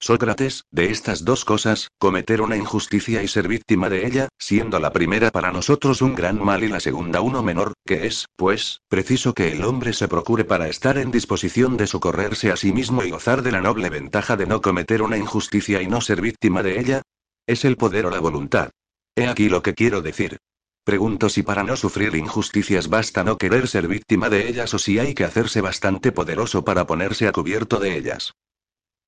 Sócrates, 0.00 0.64
de 0.70 0.90
estas 0.90 1.24
dos 1.24 1.44
cosas, 1.44 1.88
cometer 1.98 2.42
una 2.42 2.56
injusticia 2.56 3.22
y 3.22 3.28
ser 3.28 3.48
víctima 3.48 3.88
de 3.88 4.06
ella, 4.06 4.28
siendo 4.38 4.78
la 4.78 4.92
primera 4.92 5.30
para 5.30 5.50
nosotros 5.50 6.02
un 6.02 6.14
gran 6.14 6.44
mal 6.44 6.62
y 6.62 6.68
la 6.68 6.80
segunda 6.80 7.22
uno 7.22 7.42
menor, 7.42 7.72
que 7.86 8.06
es, 8.06 8.26
pues, 8.36 8.80
preciso 8.88 9.32
que 9.32 9.52
el 9.52 9.64
hombre 9.64 9.92
se 9.94 10.08
procure 10.08 10.44
para 10.44 10.68
estar 10.68 10.98
en 10.98 11.10
disposición 11.10 11.76
de 11.76 11.86
socorrerse 11.86 12.52
a 12.52 12.56
sí 12.56 12.72
mismo 12.72 13.02
y 13.02 13.10
gozar 13.10 13.42
de 13.42 13.52
la 13.52 13.62
noble 13.62 13.88
ventaja 13.88 14.36
de 14.36 14.46
no 14.46 14.60
cometer 14.60 15.00
una 15.00 15.16
injusticia 15.16 15.80
y 15.80 15.86
no 15.86 16.00
ser 16.00 16.20
víctima 16.20 16.62
de 16.62 16.80
ella? 16.80 17.02
Es 17.46 17.64
el 17.64 17.76
poder 17.76 18.06
o 18.06 18.10
la 18.10 18.20
voluntad. 18.20 18.70
He 19.16 19.26
aquí 19.26 19.48
lo 19.48 19.62
que 19.62 19.74
quiero 19.74 20.02
decir. 20.02 20.38
Pregunto 20.84 21.30
si 21.30 21.42
para 21.42 21.64
no 21.64 21.76
sufrir 21.76 22.14
injusticias 22.14 22.88
basta 22.88 23.24
no 23.24 23.38
querer 23.38 23.68
ser 23.68 23.88
víctima 23.88 24.28
de 24.28 24.48
ellas 24.48 24.74
o 24.74 24.78
si 24.78 24.98
hay 24.98 25.14
que 25.14 25.24
hacerse 25.24 25.62
bastante 25.62 26.12
poderoso 26.12 26.62
para 26.62 26.86
ponerse 26.86 27.26
a 27.26 27.32
cubierto 27.32 27.78
de 27.78 27.96
ellas. 27.96 28.34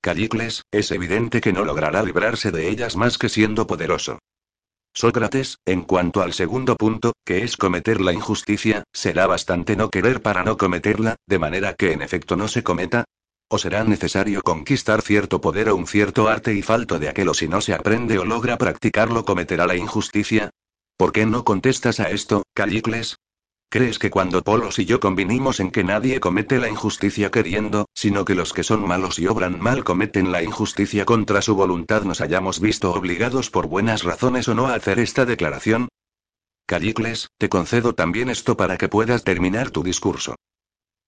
Callicles, 0.06 0.62
es 0.70 0.92
evidente 0.92 1.40
que 1.40 1.52
no 1.52 1.64
logrará 1.64 2.00
librarse 2.00 2.52
de 2.52 2.68
ellas 2.68 2.94
más 2.94 3.18
que 3.18 3.28
siendo 3.28 3.66
poderoso. 3.66 4.20
Sócrates, 4.94 5.58
en 5.66 5.82
cuanto 5.82 6.22
al 6.22 6.32
segundo 6.32 6.76
punto, 6.76 7.12
que 7.24 7.42
es 7.42 7.56
cometer 7.56 8.00
la 8.00 8.12
injusticia, 8.12 8.84
será 8.92 9.26
bastante 9.26 9.74
no 9.74 9.90
querer 9.90 10.22
para 10.22 10.44
no 10.44 10.56
cometerla, 10.56 11.16
de 11.26 11.40
manera 11.40 11.74
que 11.74 11.90
en 11.90 12.02
efecto 12.02 12.36
no 12.36 12.46
se 12.46 12.62
cometa. 12.62 13.04
¿O 13.48 13.58
será 13.58 13.82
necesario 13.82 14.42
conquistar 14.42 15.02
cierto 15.02 15.40
poder 15.40 15.70
o 15.70 15.74
un 15.74 15.88
cierto 15.88 16.28
arte 16.28 16.54
y 16.54 16.62
falto 16.62 17.00
de 17.00 17.08
aquel 17.08 17.28
o 17.28 17.34
si 17.34 17.48
no 17.48 17.60
se 17.60 17.74
aprende 17.74 18.20
o 18.20 18.24
logra 18.24 18.58
practicarlo 18.58 19.24
cometerá 19.24 19.66
la 19.66 19.74
injusticia? 19.74 20.50
¿Por 20.96 21.10
qué 21.10 21.26
no 21.26 21.44
contestas 21.44 21.98
a 21.98 22.10
esto, 22.10 22.44
Callicles? 22.54 23.16
¿Crees 23.68 23.98
que 23.98 24.10
cuando 24.10 24.42
Polos 24.42 24.78
y 24.78 24.84
yo 24.84 25.00
convinimos 25.00 25.58
en 25.58 25.70
que 25.70 25.82
nadie 25.82 26.20
comete 26.20 26.58
la 26.58 26.68
injusticia 26.68 27.30
queriendo, 27.30 27.86
sino 27.94 28.24
que 28.24 28.36
los 28.36 28.52
que 28.52 28.62
son 28.62 28.86
malos 28.86 29.18
y 29.18 29.26
obran 29.26 29.60
mal 29.60 29.82
cometen 29.82 30.30
la 30.30 30.42
injusticia 30.42 31.04
contra 31.04 31.42
su 31.42 31.56
voluntad 31.56 32.02
nos 32.02 32.20
hayamos 32.20 32.60
visto 32.60 32.92
obligados 32.92 33.50
por 33.50 33.66
buenas 33.66 34.04
razones 34.04 34.46
o 34.48 34.54
no 34.54 34.68
a 34.68 34.74
hacer 34.74 35.00
esta 35.00 35.24
declaración? 35.24 35.88
Callicles, 36.66 37.28
te 37.38 37.48
concedo 37.48 37.94
también 37.94 38.28
esto 38.28 38.56
para 38.56 38.76
que 38.76 38.88
puedas 38.88 39.24
terminar 39.24 39.70
tu 39.70 39.82
discurso. 39.82 40.36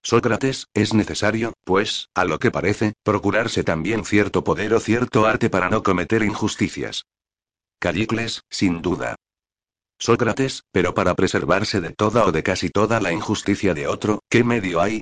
Sócrates, 0.03 0.67
es 0.75 0.95
necesario, 0.95 1.53
pues, 1.65 2.09
a 2.15 2.25
lo 2.25 2.39
que 2.39 2.51
parece, 2.51 2.95
procurarse 3.03 3.63
también 3.65 4.05
cierto 4.05 4.43
poder 4.43 4.75
o 4.75 4.81
cierto 4.81 5.27
arte 5.27 5.51
para 5.51 5.71
no 5.71 5.83
cometer 5.83 6.23
injusticias. 6.23 7.05
Callicles, 7.79 8.43
sin 8.51 8.83
duda. 8.83 9.17
Sócrates, 9.99 10.63
pero 10.73 10.95
para 10.95 11.15
preservarse 11.15 11.81
de 11.81 11.91
toda 11.91 12.25
o 12.25 12.33
de 12.33 12.43
casi 12.43 12.71
toda 12.71 13.01
la 13.01 13.13
injusticia 13.13 13.75
de 13.75 13.89
otro, 13.89 14.21
¿qué 14.29 14.45
medio 14.45 14.81
hay? 14.81 15.01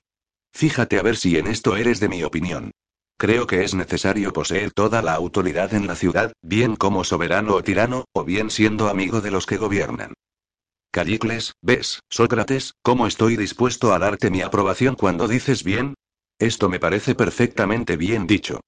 Fíjate 0.52 0.99
a 0.99 1.02
ver 1.02 1.16
si 1.16 1.36
en 1.36 1.47
esto 1.47 1.76
eres 1.76 2.00
de 2.00 2.08
mi 2.08 2.23
opinión. 2.23 2.70
Creo 3.18 3.47
que 3.47 3.65
es 3.65 3.75
necesario 3.75 4.33
poseer 4.33 4.73
toda 4.73 5.02
la 5.02 5.15
autoridad 5.15 5.75
en 5.75 5.86
la 5.86 5.97
ciudad, 5.97 6.33
bien 6.42 6.76
como 6.76 7.05
soberano 7.05 7.55
o 7.55 7.62
tirano, 7.62 8.05
o 8.12 8.25
bien 8.25 8.50
siendo 8.50 8.89
amigo 8.89 9.20
de 9.20 9.31
los 9.31 9.47
que 9.47 9.57
gobiernan. 9.57 10.15
Callicles, 10.91 11.55
¿ves, 11.60 12.00
Sócrates, 12.08 12.73
cómo 12.83 13.07
estoy 13.07 13.36
dispuesto 13.36 13.92
a 13.92 13.99
darte 13.99 14.31
mi 14.31 14.41
aprobación 14.41 14.94
cuando 14.94 15.28
dices 15.28 15.62
bien? 15.62 15.94
Esto 16.39 16.68
me 16.68 16.81
parece 16.81 17.15
perfectamente 17.15 17.97
bien 17.97 18.26
dicho. 18.26 18.60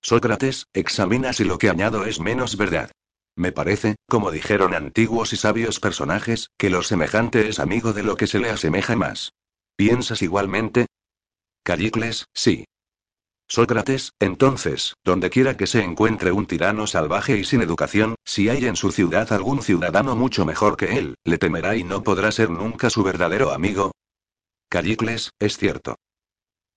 Sócrates, 0.00 0.66
examina 0.72 1.32
si 1.32 1.44
lo 1.44 1.58
que 1.58 1.70
añado 1.70 2.04
es 2.04 2.18
menos 2.18 2.56
verdad. 2.56 2.90
Me 3.36 3.52
parece, 3.52 3.96
como 4.08 4.30
dijeron 4.30 4.74
antiguos 4.74 5.32
y 5.32 5.36
sabios 5.36 5.80
personajes, 5.80 6.50
que 6.58 6.70
lo 6.70 6.82
semejante 6.82 7.48
es 7.48 7.58
amigo 7.58 7.92
de 7.92 8.02
lo 8.02 8.16
que 8.16 8.26
se 8.26 8.38
le 8.38 8.50
asemeja 8.50 8.94
más. 8.96 9.32
¿Piensas 9.76 10.22
igualmente? 10.22 10.86
Callicles, 11.62 12.26
sí. 12.34 12.66
Sócrates, 13.48 14.12
entonces, 14.18 14.94
donde 15.04 15.30
quiera 15.30 15.56
que 15.56 15.66
se 15.66 15.82
encuentre 15.82 16.32
un 16.32 16.46
tirano 16.46 16.86
salvaje 16.86 17.36
y 17.38 17.44
sin 17.44 17.62
educación, 17.62 18.14
si 18.24 18.48
hay 18.48 18.64
en 18.66 18.76
su 18.76 18.92
ciudad 18.92 19.32
algún 19.32 19.62
ciudadano 19.62 20.16
mucho 20.16 20.44
mejor 20.44 20.76
que 20.76 20.98
él, 20.98 21.16
le 21.24 21.38
temerá 21.38 21.76
y 21.76 21.84
no 21.84 22.02
podrá 22.02 22.32
ser 22.32 22.50
nunca 22.50 22.90
su 22.90 23.02
verdadero 23.02 23.52
amigo. 23.52 23.92
Callicles, 24.68 25.30
es 25.38 25.58
cierto. 25.58 25.96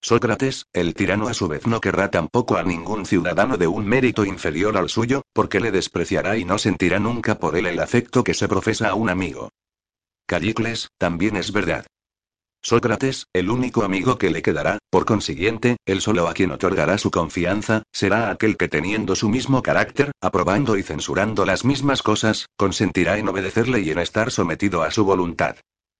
Sócrates, 0.07 0.67
el 0.71 0.93
tirano 0.93 1.29
a 1.29 1.33
su 1.33 1.47
vez 1.47 1.65
no 1.65 1.81
querrá 1.81 2.11
tampoco 2.11 2.57
a 2.57 2.63
ningún 2.63 3.07
ciudadano 3.07 3.57
de 3.57 3.65
un 3.65 3.87
mérito 3.87 4.23
inferior 4.23 4.77
al 4.77 4.87
suyo, 4.87 5.23
porque 5.33 5.59
le 5.59 5.71
despreciará 5.71 6.37
y 6.37 6.45
no 6.45 6.59
sentirá 6.59 6.99
nunca 6.99 7.39
por 7.39 7.55
él 7.57 7.65
el 7.65 7.79
afecto 7.79 8.23
que 8.23 8.35
se 8.35 8.47
profesa 8.47 8.89
a 8.89 8.93
un 8.93 9.09
amigo. 9.09 9.49
Callicles, 10.27 10.89
también 10.99 11.37
es 11.37 11.51
verdad. 11.51 11.87
Sócrates, 12.61 13.25
el 13.33 13.49
único 13.49 13.81
amigo 13.81 14.19
que 14.19 14.29
le 14.29 14.43
quedará, 14.43 14.77
por 14.91 15.05
consiguiente, 15.05 15.77
el 15.87 16.01
solo 16.01 16.27
a 16.27 16.35
quien 16.35 16.51
otorgará 16.51 16.99
su 16.99 17.09
confianza, 17.09 17.81
será 17.91 18.29
aquel 18.29 18.57
que 18.57 18.67
teniendo 18.67 19.15
su 19.15 19.27
mismo 19.27 19.63
carácter, 19.63 20.11
aprobando 20.21 20.77
y 20.77 20.83
censurando 20.83 21.45
las 21.45 21.65
mismas 21.65 22.03
cosas, 22.03 22.45
consentirá 22.57 23.17
en 23.17 23.27
obedecerle 23.27 23.79
y 23.79 23.89
en 23.89 23.97
estar 23.97 24.29
sometido 24.29 24.83
a 24.83 24.91
su 24.91 25.03
voluntad. 25.03 25.55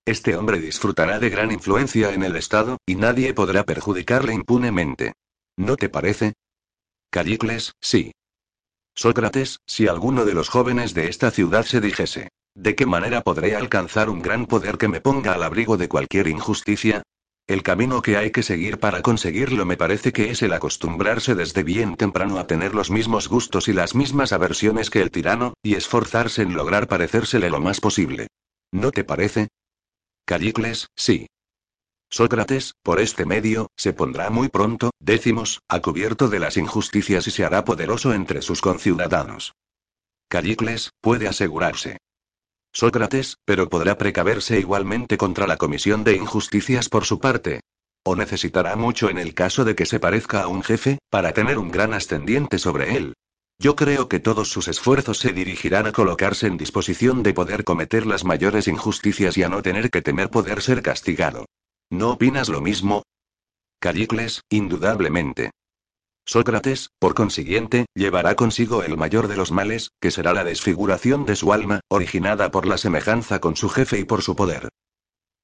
Este 0.06 0.36
hombre 0.36 0.60
disfrutará 0.60 1.18
de 1.18 1.32
gran 1.32 1.52
influencia 1.52 2.14
en 2.14 2.22
el 2.22 2.36
Estado, 2.36 2.78
y 2.86 2.94
nadie 2.94 3.34
podrá 3.34 3.64
perjudicarle 3.64 4.36
impunemente. 4.36 5.14
¿No 5.58 5.78
te 5.78 5.90
parece? 5.90 6.34
Callicles, 7.10 7.74
sí. 7.82 8.12
Sócrates, 8.94 9.62
si 9.66 9.88
alguno 9.88 10.24
de 10.24 10.36
los 10.36 10.50
jóvenes 10.50 10.94
de 10.94 11.08
esta 11.08 11.32
ciudad 11.32 11.66
se 11.66 11.82
dijese, 11.82 12.30
¿de 12.54 12.76
qué 12.76 12.86
manera 12.86 13.22
podré 13.22 13.56
alcanzar 13.56 14.12
un 14.12 14.22
gran 14.22 14.46
poder 14.46 14.78
que 14.78 14.88
me 14.88 15.02
ponga 15.02 15.34
al 15.34 15.42
abrigo 15.42 15.76
de 15.76 15.90
cualquier 15.90 16.28
injusticia? 16.28 17.02
El 17.48 17.64
camino 17.64 18.04
que 18.04 18.18
hay 18.18 18.30
que 18.30 18.44
seguir 18.44 18.80
para 18.80 19.02
conseguirlo 19.02 19.66
me 19.66 19.76
parece 19.76 20.14
que 20.14 20.30
es 20.30 20.44
el 20.44 20.54
acostumbrarse 20.54 21.34
desde 21.34 21.64
bien 21.64 21.96
temprano 21.96 22.38
a 22.38 22.46
tener 22.46 22.76
los 22.76 22.92
mismos 22.92 23.28
gustos 23.28 23.68
y 23.70 23.74
las 23.74 23.96
mismas 23.96 24.34
aversiones 24.34 24.92
que 24.92 25.02
el 25.02 25.10
tirano, 25.10 25.56
y 25.64 25.74
esforzarse 25.74 26.44
en 26.44 26.54
lograr 26.54 26.88
parecérsele 26.88 27.50
lo 27.50 27.60
más 27.60 27.82
posible. 27.82 28.28
¿No 28.72 28.92
te 28.92 29.04
parece? 29.04 29.50
Callicles, 30.26 30.88
sí. 30.96 31.28
Sócrates, 32.10 32.74
por 32.82 33.00
este 33.00 33.26
medio, 33.26 33.70
se 33.78 33.94
pondrá 33.94 34.32
muy 34.32 34.50
pronto, 34.50 34.90
décimos, 35.00 35.62
a 35.68 35.82
cubierto 35.82 36.30
de 36.30 36.40
las 36.40 36.58
injusticias 36.58 37.28
y 37.28 37.32
se 37.32 37.46
hará 37.46 37.64
poderoso 37.64 38.12
entre 38.12 38.42
sus 38.42 38.60
conciudadanos. 38.60 39.54
Callicles, 40.28 40.90
puede 41.00 41.28
asegurarse. 41.28 41.98
Sócrates, 42.74 43.38
pero 43.46 43.70
podrá 43.70 44.00
precaverse 44.00 44.60
igualmente 44.60 45.18
contra 45.18 45.46
la 45.46 45.58
comisión 45.58 46.04
de 46.04 46.16
injusticias 46.16 46.90
por 46.90 47.06
su 47.06 47.20
parte. 47.20 47.62
O 48.04 48.16
necesitará 48.16 48.76
mucho 48.76 49.10
en 49.10 49.20
el 49.20 49.36
caso 49.36 49.64
de 49.64 49.76
que 49.76 49.86
se 49.86 50.00
parezca 50.00 50.42
a 50.42 50.48
un 50.48 50.64
jefe, 50.64 50.98
para 51.12 51.34
tener 51.34 51.60
un 51.60 51.70
gran 51.70 51.94
ascendiente 51.94 52.58
sobre 52.58 52.98
él. 52.98 53.14
Yo 53.58 53.76
creo 53.76 54.10
que 54.10 54.20
todos 54.20 54.50
sus 54.50 54.68
esfuerzos 54.68 55.18
se 55.20 55.32
dirigirán 55.32 55.88
a 55.88 55.92
colocarse 55.92 56.48
en 56.48 56.58
disposición 56.58 57.24
de 57.24 57.34
poder 57.34 57.64
cometer 57.64 58.06
las 58.06 58.26
mayores 58.26 58.68
injusticias 58.68 59.38
y 59.38 59.44
a 59.44 59.50
no 59.50 59.62
tener 59.62 59.90
que 59.90 60.02
temer 60.02 60.30
poder 60.30 60.62
ser 60.62 60.82
castigado. 60.82 61.46
¿No 61.90 62.12
opinas 62.12 62.50
lo 62.50 62.62
mismo? 62.62 63.04
Callicles, 63.80 64.42
indudablemente. 64.50 65.52
Sócrates, 66.26 66.90
por 67.00 67.14
consiguiente, 67.14 67.86
llevará 67.94 68.36
consigo 68.36 68.82
el 68.84 68.98
mayor 68.98 69.28
de 69.28 69.38
los 69.38 69.52
males, 69.52 69.92
que 70.02 70.10
será 70.12 70.34
la 70.34 70.44
desfiguración 70.44 71.26
de 71.26 71.36
su 71.36 71.54
alma, 71.54 71.82
originada 71.88 72.50
por 72.50 72.66
la 72.66 72.78
semejanza 72.78 73.40
con 73.40 73.56
su 73.56 73.70
jefe 73.70 74.00
y 74.00 74.06
por 74.06 74.24
su 74.24 74.36
poder. 74.36 74.70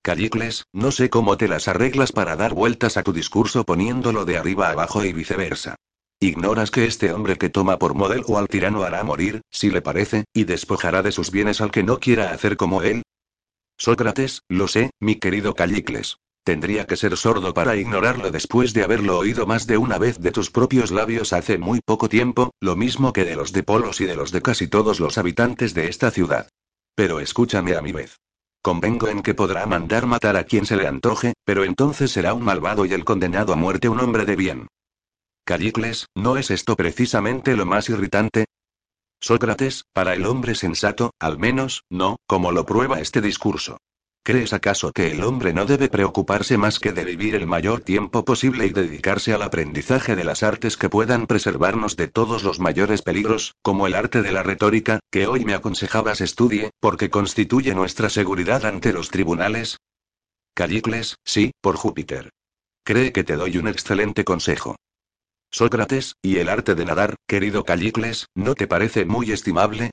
Callicles, 0.02 0.66
no 0.74 0.92
sé 0.92 1.12
cómo 1.12 1.38
te 1.38 1.48
las 1.48 1.68
arreglas 1.68 2.12
para 2.12 2.36
dar 2.36 2.56
vueltas 2.56 2.98
a 2.98 3.04
tu 3.04 3.14
discurso 3.14 3.64
poniéndolo 3.64 4.26
de 4.26 4.38
arriba 4.38 4.72
abajo 4.72 5.06
y 5.06 5.14
viceversa. 5.14 5.76
Ignoras 6.24 6.70
que 6.70 6.86
este 6.86 7.12
hombre 7.14 7.36
que 7.36 7.50
toma 7.50 7.80
por 7.80 7.96
modelo 7.96 8.38
al 8.38 8.48
tirano 8.48 8.84
hará 8.84 9.04
morir, 9.04 9.42
si 9.50 9.72
le 9.72 9.82
parece, 9.82 10.26
y 10.36 10.44
despojará 10.44 11.02
de 11.02 11.12
sus 11.12 11.32
bienes 11.32 11.62
al 11.62 11.72
que 11.72 11.82
no 11.82 12.00
quiera 12.00 12.32
hacer 12.32 12.58
como 12.58 12.84
él. 12.84 13.02
Sócrates, 13.80 14.44
lo 14.48 14.68
sé, 14.68 14.92
mi 15.00 15.16
querido 15.16 15.56
Callicles. 15.56 16.18
Tendría 16.44 16.86
que 16.86 16.96
ser 16.96 17.18
sordo 17.18 17.56
para 17.56 17.76
ignorarlo 17.76 18.30
después 18.30 18.74
de 18.74 18.84
haberlo 18.84 19.18
oído 19.18 19.48
más 19.48 19.66
de 19.66 19.80
una 19.80 19.98
vez 19.98 20.20
de 20.20 20.32
tus 20.32 20.52
propios 20.52 20.92
labios 20.92 21.34
hace 21.34 21.58
muy 21.58 21.80
poco 21.84 22.08
tiempo, 22.08 22.52
lo 22.60 22.76
mismo 22.76 23.14
que 23.14 23.26
de 23.26 23.36
los 23.36 23.52
de 23.52 23.64
Polos 23.64 24.00
y 24.00 24.06
de 24.06 24.16
los 24.16 24.32
de 24.32 24.44
casi 24.44 24.68
todos 24.68 25.00
los 25.00 25.18
habitantes 25.18 25.74
de 25.74 25.88
esta 25.88 26.12
ciudad. 26.12 26.50
Pero 26.94 27.20
escúchame 27.20 27.76
a 27.76 27.82
mi 27.82 27.94
vez. 27.94 28.20
Convengo 28.62 29.08
en 29.08 29.24
que 29.24 29.34
podrá 29.34 29.66
mandar 29.66 30.06
matar 30.06 30.38
a 30.38 30.44
quien 30.44 30.68
se 30.68 30.76
le 30.76 30.86
antoje, 30.86 31.34
pero 31.46 31.64
entonces 31.64 32.12
será 32.12 32.36
un 32.36 32.44
malvado 32.44 32.86
y 32.86 32.94
el 32.94 33.06
condenado 33.06 33.54
a 33.54 33.56
muerte 33.56 33.90
un 33.90 34.00
hombre 34.00 34.26
de 34.26 34.36
bien. 34.36 34.68
Callicles, 35.46 36.08
¿no 36.16 36.38
es 36.38 36.52
esto 36.52 36.76
precisamente 36.76 37.56
lo 37.56 37.66
más 37.66 37.90
irritante? 37.90 38.46
Sócrates, 39.20 39.86
para 39.94 40.14
el 40.14 40.26
hombre 40.26 40.56
sensato, 40.56 41.12
al 41.20 41.38
menos, 41.38 41.84
no, 41.90 42.18
como 42.28 42.52
lo 42.52 42.66
prueba 42.66 43.00
este 43.00 43.22
discurso. 43.22 43.78
¿Crees 44.24 44.54
acaso 44.54 44.92
que 44.92 45.12
el 45.12 45.24
hombre 45.24 45.52
no 45.52 45.66
debe 45.66 45.90
preocuparse 45.90 46.56
más 46.56 46.80
que 46.80 46.92
de 46.92 47.06
vivir 47.06 47.34
el 47.34 47.48
mayor 47.48 47.82
tiempo 47.82 48.24
posible 48.24 48.68
y 48.68 48.70
dedicarse 48.70 49.34
al 49.34 49.42
aprendizaje 49.42 50.16
de 50.16 50.24
las 50.24 50.44
artes 50.44 50.78
que 50.78 50.90
puedan 50.90 51.26
preservarnos 51.26 51.96
de 51.98 52.08
todos 52.08 52.44
los 52.44 52.60
mayores 52.60 53.02
peligros, 53.02 53.56
como 53.64 53.88
el 53.88 53.96
arte 53.96 54.22
de 54.22 54.32
la 54.32 54.44
retórica, 54.44 55.00
que 55.10 55.26
hoy 55.26 55.44
me 55.44 55.56
aconsejabas 55.56 56.22
estudie, 56.22 56.70
porque 56.80 57.10
constituye 57.10 57.74
nuestra 57.74 58.10
seguridad 58.10 58.64
ante 58.66 58.94
los 58.94 59.10
tribunales? 59.10 59.78
Callicles, 60.54 61.18
sí, 61.26 61.52
por 61.60 61.76
Júpiter. 61.76 62.30
Cree 62.84 63.12
que 63.12 63.24
te 63.24 63.38
doy 63.38 63.58
un 63.58 63.68
excelente 63.68 64.24
consejo. 64.24 64.76
Sócrates, 65.54 66.16
¿y 66.22 66.38
el 66.38 66.48
arte 66.48 66.76
de 66.76 66.86
nadar, 66.86 67.16
querido 67.28 67.66
Callicles, 67.66 68.28
no 68.36 68.56
te 68.56 68.68
parece 68.68 69.04
muy 69.04 69.32
estimable? 69.32 69.92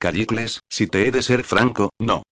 Callicles, 0.00 0.60
si 0.68 0.88
te 0.88 1.06
he 1.06 1.12
de 1.12 1.22
ser 1.22 1.44
franco, 1.44 1.90
no. 2.00 2.24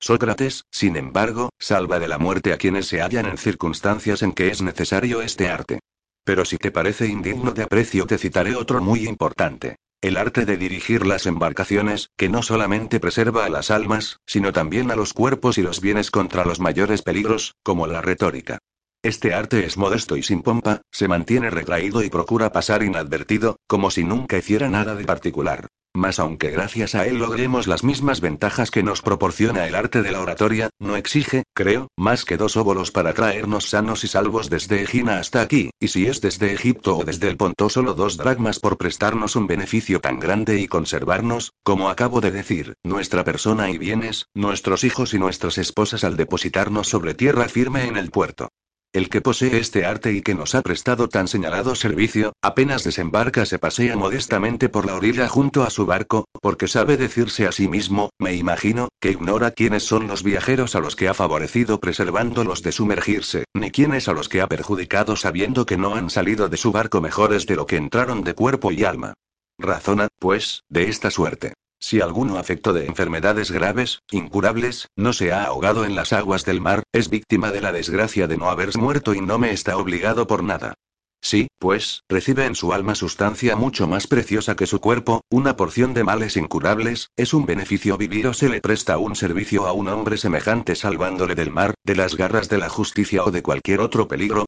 Sócrates, 0.00 0.64
sin 0.70 0.96
embargo, 0.96 1.50
salva 1.58 1.98
de 1.98 2.08
la 2.08 2.16
muerte 2.16 2.54
a 2.54 2.56
quienes 2.56 2.86
se 2.86 3.02
hallan 3.02 3.26
en 3.26 3.36
circunstancias 3.36 4.22
en 4.22 4.32
que 4.32 4.48
es 4.48 4.62
necesario 4.62 5.20
este 5.20 5.48
arte. 5.48 5.80
Pero 6.24 6.46
si 6.46 6.56
te 6.56 6.70
parece 6.70 7.08
indigno 7.08 7.52
de 7.52 7.64
aprecio 7.64 8.06
te 8.06 8.16
citaré 8.16 8.56
otro 8.56 8.80
muy 8.80 9.06
importante. 9.06 9.76
El 10.00 10.16
arte 10.16 10.46
de 10.46 10.56
dirigir 10.56 11.06
las 11.06 11.26
embarcaciones, 11.26 12.08
que 12.16 12.30
no 12.30 12.42
solamente 12.42 13.00
preserva 13.00 13.44
a 13.44 13.50
las 13.50 13.70
almas, 13.70 14.18
sino 14.26 14.52
también 14.52 14.90
a 14.90 14.96
los 14.96 15.12
cuerpos 15.12 15.58
y 15.58 15.62
los 15.62 15.82
bienes 15.82 16.10
contra 16.10 16.46
los 16.46 16.58
mayores 16.58 17.02
peligros, 17.02 17.54
como 17.62 17.86
la 17.86 18.00
retórica. 18.00 18.58
Este 19.02 19.34
arte 19.34 19.64
es 19.64 19.76
modesto 19.76 20.16
y 20.16 20.22
sin 20.22 20.42
pompa, 20.42 20.82
se 20.90 21.06
mantiene 21.06 21.50
retraído 21.50 22.02
y 22.02 22.10
procura 22.10 22.50
pasar 22.52 22.82
inadvertido, 22.82 23.56
como 23.66 23.90
si 23.90 24.04
nunca 24.04 24.38
hiciera 24.38 24.68
nada 24.68 24.94
de 24.94 25.04
particular. 25.04 25.68
Mas 25.96 26.18
aunque 26.18 26.50
gracias 26.50 26.94
a 26.94 27.06
él 27.06 27.16
logremos 27.18 27.66
las 27.66 27.82
mismas 27.82 28.20
ventajas 28.20 28.70
que 28.70 28.82
nos 28.82 29.00
proporciona 29.00 29.66
el 29.66 29.74
arte 29.74 30.02
de 30.02 30.12
la 30.12 30.20
oratoria, 30.20 30.68
no 30.78 30.94
exige, 30.96 31.44
creo, 31.54 31.88
más 31.96 32.26
que 32.26 32.36
dos 32.36 32.58
óvulos 32.58 32.90
para 32.90 33.14
traernos 33.14 33.70
sanos 33.70 34.04
y 34.04 34.08
salvos 34.08 34.50
desde 34.50 34.82
Egina 34.82 35.18
hasta 35.18 35.40
aquí, 35.40 35.70
y 35.80 35.88
si 35.88 36.06
es 36.06 36.20
desde 36.20 36.52
Egipto 36.52 36.98
o 36.98 37.04
desde 37.04 37.28
el 37.28 37.38
Ponto 37.38 37.70
solo 37.70 37.94
dos 37.94 38.18
dragmas 38.18 38.60
por 38.60 38.76
prestarnos 38.76 39.36
un 39.36 39.46
beneficio 39.46 39.98
tan 40.00 40.20
grande 40.20 40.60
y 40.60 40.66
conservarnos, 40.66 41.52
como 41.62 41.88
acabo 41.88 42.20
de 42.20 42.30
decir, 42.30 42.74
nuestra 42.84 43.24
persona 43.24 43.70
y 43.70 43.78
bienes, 43.78 44.26
nuestros 44.34 44.84
hijos 44.84 45.14
y 45.14 45.18
nuestras 45.18 45.56
esposas 45.56 46.04
al 46.04 46.18
depositarnos 46.18 46.88
sobre 46.88 47.14
tierra 47.14 47.48
firme 47.48 47.86
en 47.86 47.96
el 47.96 48.10
puerto. 48.10 48.50
El 48.96 49.10
que 49.10 49.20
posee 49.20 49.58
este 49.58 49.84
arte 49.84 50.14
y 50.14 50.22
que 50.22 50.34
nos 50.34 50.54
ha 50.54 50.62
prestado 50.62 51.10
tan 51.10 51.28
señalado 51.28 51.74
servicio, 51.74 52.32
apenas 52.40 52.82
desembarca 52.82 53.44
se 53.44 53.58
pasea 53.58 53.94
modestamente 53.94 54.70
por 54.70 54.86
la 54.86 54.94
orilla 54.94 55.28
junto 55.28 55.64
a 55.64 55.68
su 55.68 55.84
barco, 55.84 56.24
porque 56.40 56.66
sabe 56.66 56.96
decirse 56.96 57.46
a 57.46 57.52
sí 57.52 57.68
mismo, 57.68 58.08
me 58.18 58.32
imagino, 58.32 58.88
que 58.98 59.10
ignora 59.10 59.50
quiénes 59.50 59.82
son 59.82 60.06
los 60.06 60.22
viajeros 60.22 60.74
a 60.76 60.80
los 60.80 60.96
que 60.96 61.08
ha 61.08 61.12
favorecido 61.12 61.78
preservándolos 61.78 62.62
de 62.62 62.72
sumergirse, 62.72 63.44
ni 63.52 63.70
quiénes 63.70 64.08
a 64.08 64.14
los 64.14 64.30
que 64.30 64.40
ha 64.40 64.46
perjudicado 64.46 65.14
sabiendo 65.16 65.66
que 65.66 65.76
no 65.76 65.94
han 65.94 66.08
salido 66.08 66.48
de 66.48 66.56
su 66.56 66.72
barco 66.72 67.02
mejores 67.02 67.44
de 67.44 67.56
lo 67.56 67.66
que 67.66 67.76
entraron 67.76 68.24
de 68.24 68.32
cuerpo 68.32 68.72
y 68.72 68.84
alma. 68.84 69.12
Razona, 69.58 70.08
pues, 70.18 70.62
de 70.70 70.88
esta 70.88 71.10
suerte. 71.10 71.52
Si 71.78 72.00
alguno 72.00 72.38
afecto 72.38 72.72
de 72.72 72.86
enfermedades 72.86 73.50
graves, 73.50 74.02
incurables, 74.10 74.88
no 74.96 75.12
se 75.12 75.32
ha 75.32 75.44
ahogado 75.44 75.84
en 75.84 75.94
las 75.94 76.12
aguas 76.12 76.44
del 76.44 76.60
mar, 76.60 76.82
es 76.92 77.10
víctima 77.10 77.52
de 77.52 77.60
la 77.60 77.72
desgracia 77.72 78.26
de 78.26 78.36
no 78.36 78.48
haberse 78.48 78.78
muerto 78.78 79.14
y 79.14 79.20
no 79.20 79.38
me 79.38 79.52
está 79.52 79.76
obligado 79.76 80.26
por 80.26 80.42
nada. 80.42 80.74
Sí, 81.22 81.48
pues, 81.58 82.02
recibe 82.08 82.46
en 82.46 82.54
su 82.54 82.72
alma 82.72 82.94
sustancia 82.94 83.56
mucho 83.56 83.86
más 83.88 84.06
preciosa 84.06 84.54
que 84.54 84.66
su 84.66 84.80
cuerpo, 84.80 85.22
una 85.30 85.56
porción 85.56 85.92
de 85.92 86.04
males 86.04 86.36
incurables, 86.36 87.10
es 87.16 87.34
un 87.34 87.46
beneficio 87.46 87.96
vivir 87.96 88.28
o 88.28 88.34
se 88.34 88.48
le 88.48 88.60
presta 88.60 88.98
un 88.98 89.16
servicio 89.16 89.66
a 89.66 89.72
un 89.72 89.88
hombre 89.88 90.18
semejante 90.18 90.76
salvándole 90.76 91.34
del 91.34 91.50
mar, 91.50 91.74
de 91.84 91.96
las 91.96 92.16
garras 92.16 92.48
de 92.48 92.58
la 92.58 92.68
justicia 92.68 93.24
o 93.24 93.30
de 93.30 93.42
cualquier 93.42 93.80
otro 93.80 94.08
peligro, 94.08 94.46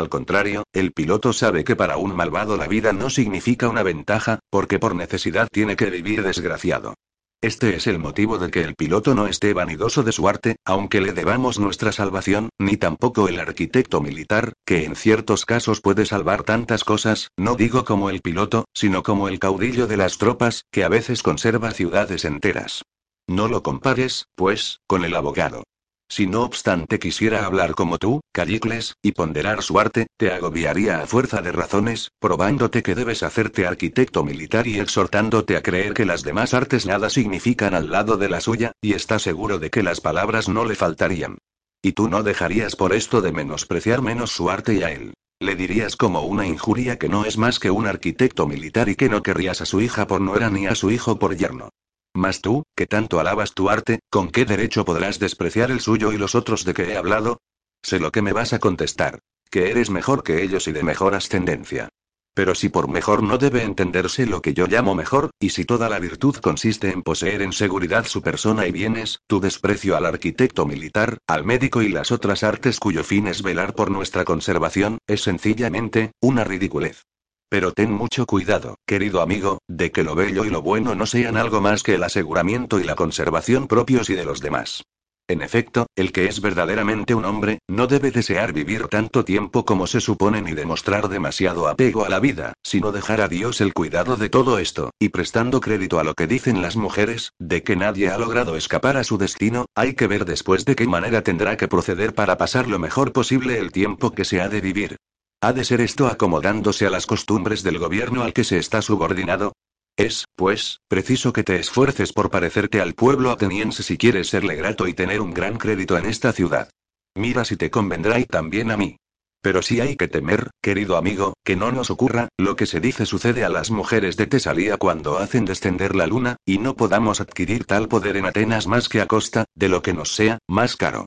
al 0.00 0.08
contrario, 0.08 0.64
el 0.72 0.92
piloto 0.92 1.32
sabe 1.32 1.62
que 1.62 1.76
para 1.76 1.96
un 1.96 2.16
malvado 2.16 2.56
la 2.56 2.66
vida 2.66 2.92
no 2.92 3.10
significa 3.10 3.68
una 3.68 3.84
ventaja, 3.84 4.40
porque 4.50 4.80
por 4.80 4.96
necesidad 4.96 5.46
tiene 5.52 5.76
que 5.76 5.90
vivir 5.90 6.24
desgraciado. 6.24 6.94
Este 7.42 7.74
es 7.74 7.86
el 7.86 7.98
motivo 7.98 8.38
de 8.38 8.50
que 8.50 8.62
el 8.62 8.74
piloto 8.74 9.14
no 9.14 9.26
esté 9.26 9.54
vanidoso 9.54 10.02
de 10.02 10.12
su 10.12 10.28
arte, 10.28 10.56
aunque 10.64 11.00
le 11.00 11.12
debamos 11.12 11.58
nuestra 11.58 11.90
salvación, 11.90 12.50
ni 12.58 12.76
tampoco 12.76 13.28
el 13.28 13.40
arquitecto 13.40 14.02
militar, 14.02 14.52
que 14.66 14.84
en 14.84 14.94
ciertos 14.94 15.46
casos 15.46 15.80
puede 15.80 16.04
salvar 16.04 16.42
tantas 16.42 16.84
cosas, 16.84 17.28
no 17.38 17.54
digo 17.54 17.84
como 17.84 18.10
el 18.10 18.20
piloto, 18.20 18.66
sino 18.74 19.02
como 19.02 19.28
el 19.28 19.38
caudillo 19.38 19.86
de 19.86 19.96
las 19.96 20.18
tropas, 20.18 20.64
que 20.70 20.84
a 20.84 20.88
veces 20.88 21.22
conserva 21.22 21.70
ciudades 21.70 22.26
enteras. 22.26 22.82
No 23.26 23.48
lo 23.48 23.62
compares, 23.62 24.26
pues, 24.34 24.80
con 24.86 25.04
el 25.04 25.14
abogado. 25.14 25.62
Si 26.10 26.26
no 26.26 26.42
obstante 26.42 26.98
quisiera 26.98 27.46
hablar 27.46 27.76
como 27.76 27.96
tú, 27.96 28.20
Callicles, 28.32 28.96
y 29.00 29.12
ponderar 29.12 29.62
su 29.62 29.78
arte, 29.78 30.08
te 30.16 30.32
agobiaría 30.32 31.00
a 31.00 31.06
fuerza 31.06 31.40
de 31.40 31.52
razones, 31.52 32.10
probándote 32.18 32.82
que 32.82 32.96
debes 32.96 33.22
hacerte 33.22 33.64
arquitecto 33.64 34.24
militar 34.24 34.66
y 34.66 34.80
exhortándote 34.80 35.56
a 35.56 35.62
creer 35.62 35.94
que 35.94 36.04
las 36.04 36.24
demás 36.24 36.52
artes 36.52 36.84
nada 36.84 37.10
significan 37.10 37.74
al 37.74 37.92
lado 37.92 38.16
de 38.16 38.28
la 38.28 38.40
suya, 38.40 38.72
y 38.82 38.94
está 38.94 39.20
seguro 39.20 39.60
de 39.60 39.70
que 39.70 39.84
las 39.84 40.00
palabras 40.00 40.48
no 40.48 40.64
le 40.64 40.74
faltarían. 40.74 41.38
Y 41.80 41.92
tú 41.92 42.08
no 42.08 42.24
dejarías 42.24 42.74
por 42.74 42.92
esto 42.92 43.20
de 43.20 43.30
menospreciar 43.30 44.02
menos 44.02 44.32
su 44.32 44.50
arte 44.50 44.74
y 44.74 44.82
a 44.82 44.90
él. 44.90 45.14
Le 45.38 45.54
dirías 45.54 45.94
como 45.94 46.22
una 46.22 46.44
injuria 46.44 46.98
que 46.98 47.08
no 47.08 47.24
es 47.24 47.38
más 47.38 47.60
que 47.60 47.70
un 47.70 47.86
arquitecto 47.86 48.48
militar 48.48 48.88
y 48.88 48.96
que 48.96 49.08
no 49.08 49.22
querrías 49.22 49.60
a 49.60 49.64
su 49.64 49.80
hija 49.80 50.08
por 50.08 50.20
nuera 50.20 50.50
ni 50.50 50.66
a 50.66 50.74
su 50.74 50.90
hijo 50.90 51.20
por 51.20 51.36
yerno. 51.36 51.70
Mas 52.14 52.40
tú, 52.40 52.64
que 52.74 52.86
tanto 52.86 53.20
alabas 53.20 53.54
tu 53.54 53.70
arte, 53.70 54.00
¿con 54.10 54.30
qué 54.30 54.44
derecho 54.44 54.84
podrás 54.84 55.18
despreciar 55.18 55.70
el 55.70 55.80
suyo 55.80 56.12
y 56.12 56.18
los 56.18 56.34
otros 56.34 56.64
de 56.64 56.74
que 56.74 56.92
he 56.92 56.96
hablado? 56.96 57.40
Sé 57.82 58.00
lo 58.00 58.10
que 58.10 58.22
me 58.22 58.32
vas 58.32 58.52
a 58.52 58.58
contestar, 58.58 59.20
que 59.50 59.70
eres 59.70 59.90
mejor 59.90 60.22
que 60.22 60.42
ellos 60.42 60.66
y 60.68 60.72
de 60.72 60.82
mejor 60.82 61.14
ascendencia. 61.14 61.88
Pero 62.34 62.54
si 62.54 62.68
por 62.68 62.88
mejor 62.88 63.22
no 63.22 63.38
debe 63.38 63.62
entenderse 63.62 64.24
lo 64.26 64.40
que 64.40 64.54
yo 64.54 64.66
llamo 64.66 64.94
mejor, 64.94 65.30
y 65.40 65.50
si 65.50 65.64
toda 65.64 65.88
la 65.88 65.98
virtud 65.98 66.36
consiste 66.36 66.90
en 66.90 67.02
poseer 67.02 67.42
en 67.42 67.52
seguridad 67.52 68.06
su 68.06 68.22
persona 68.22 68.66
y 68.66 68.72
bienes, 68.72 69.20
tu 69.26 69.40
desprecio 69.40 69.96
al 69.96 70.06
arquitecto 70.06 70.64
militar, 70.64 71.18
al 71.26 71.44
médico 71.44 71.82
y 71.82 71.88
las 71.88 72.12
otras 72.12 72.44
artes 72.44 72.78
cuyo 72.78 73.02
fin 73.02 73.26
es 73.26 73.42
velar 73.42 73.74
por 73.74 73.90
nuestra 73.90 74.24
conservación, 74.24 74.98
es 75.06 75.22
sencillamente, 75.22 76.12
una 76.20 76.44
ridiculez. 76.44 77.04
Pero 77.50 77.72
ten 77.72 77.90
mucho 77.90 78.26
cuidado, 78.26 78.76
querido 78.86 79.20
amigo, 79.20 79.58
de 79.66 79.90
que 79.90 80.04
lo 80.04 80.14
bello 80.14 80.44
y 80.44 80.50
lo 80.50 80.62
bueno 80.62 80.94
no 80.94 81.04
sean 81.04 81.36
algo 81.36 81.60
más 81.60 81.82
que 81.82 81.96
el 81.96 82.04
aseguramiento 82.04 82.78
y 82.78 82.84
la 82.84 82.94
conservación 82.94 83.66
propios 83.66 84.08
y 84.08 84.14
de 84.14 84.24
los 84.24 84.40
demás. 84.40 84.84
En 85.26 85.42
efecto, 85.42 85.86
el 85.96 86.12
que 86.12 86.26
es 86.26 86.40
verdaderamente 86.40 87.12
un 87.12 87.24
hombre, 87.24 87.58
no 87.68 87.88
debe 87.88 88.12
desear 88.12 88.52
vivir 88.52 88.86
tanto 88.86 89.24
tiempo 89.24 89.64
como 89.64 89.88
se 89.88 90.00
supone 90.00 90.42
ni 90.42 90.52
demostrar 90.52 91.08
demasiado 91.08 91.66
apego 91.66 92.04
a 92.04 92.08
la 92.08 92.20
vida, 92.20 92.52
sino 92.62 92.92
dejar 92.92 93.20
a 93.20 93.26
Dios 93.26 93.60
el 93.60 93.72
cuidado 93.72 94.16
de 94.16 94.28
todo 94.28 94.58
esto, 94.58 94.90
y 95.00 95.08
prestando 95.08 95.60
crédito 95.60 95.98
a 95.98 96.04
lo 96.04 96.14
que 96.14 96.28
dicen 96.28 96.62
las 96.62 96.76
mujeres, 96.76 97.32
de 97.40 97.64
que 97.64 97.74
nadie 97.74 98.10
ha 98.10 98.18
logrado 98.18 98.54
escapar 98.54 98.96
a 98.96 99.02
su 99.02 99.18
destino, 99.18 99.66
hay 99.74 99.94
que 99.94 100.06
ver 100.06 100.24
después 100.24 100.64
de 100.64 100.76
qué 100.76 100.86
manera 100.86 101.22
tendrá 101.22 101.56
que 101.56 101.66
proceder 101.66 102.14
para 102.14 102.36
pasar 102.36 102.68
lo 102.68 102.78
mejor 102.78 103.12
posible 103.12 103.58
el 103.58 103.72
tiempo 103.72 104.12
que 104.12 104.24
se 104.24 104.40
ha 104.40 104.48
de 104.48 104.60
vivir. 104.60 104.96
¿Ha 105.42 105.54
de 105.54 105.64
ser 105.64 105.80
esto 105.80 106.06
acomodándose 106.06 106.86
a 106.86 106.90
las 106.90 107.06
costumbres 107.06 107.62
del 107.62 107.78
gobierno 107.78 108.22
al 108.22 108.34
que 108.34 108.44
se 108.44 108.58
está 108.58 108.82
subordinado? 108.82 109.54
Es, 109.96 110.26
pues, 110.36 110.80
preciso 110.86 111.32
que 111.32 111.42
te 111.42 111.56
esfuerces 111.56 112.12
por 112.12 112.30
parecerte 112.30 112.82
al 112.82 112.92
pueblo 112.92 113.30
ateniense 113.30 113.82
si 113.82 113.96
quieres 113.96 114.28
serle 114.28 114.56
grato 114.56 114.86
y 114.86 114.92
tener 114.92 115.22
un 115.22 115.32
gran 115.32 115.56
crédito 115.56 115.96
en 115.96 116.04
esta 116.04 116.34
ciudad. 116.34 116.68
Mira 117.16 117.46
si 117.46 117.56
te 117.56 117.70
convendrá 117.70 118.18
y 118.18 118.26
también 118.26 118.70
a 118.70 118.76
mí. 118.76 118.98
Pero 119.42 119.62
sí 119.62 119.80
hay 119.80 119.96
que 119.96 120.08
temer, 120.08 120.50
querido 120.60 120.98
amigo, 120.98 121.32
que 121.42 121.56
no 121.56 121.72
nos 121.72 121.88
ocurra, 121.88 122.28
lo 122.36 122.54
que 122.54 122.66
se 122.66 122.80
dice 122.80 123.06
sucede 123.06 123.42
a 123.42 123.48
las 123.48 123.70
mujeres 123.70 124.18
de 124.18 124.26
Tesalía 124.26 124.76
cuando 124.76 125.16
hacen 125.16 125.46
descender 125.46 125.96
la 125.96 126.06
luna, 126.06 126.36
y 126.44 126.58
no 126.58 126.76
podamos 126.76 127.22
adquirir 127.22 127.64
tal 127.64 127.88
poder 127.88 128.18
en 128.18 128.26
Atenas 128.26 128.66
más 128.66 128.90
que 128.90 129.00
a 129.00 129.06
costa, 129.06 129.46
de 129.54 129.70
lo 129.70 129.80
que 129.80 129.94
nos 129.94 130.14
sea, 130.14 130.38
más 130.46 130.76
caro. 130.76 131.06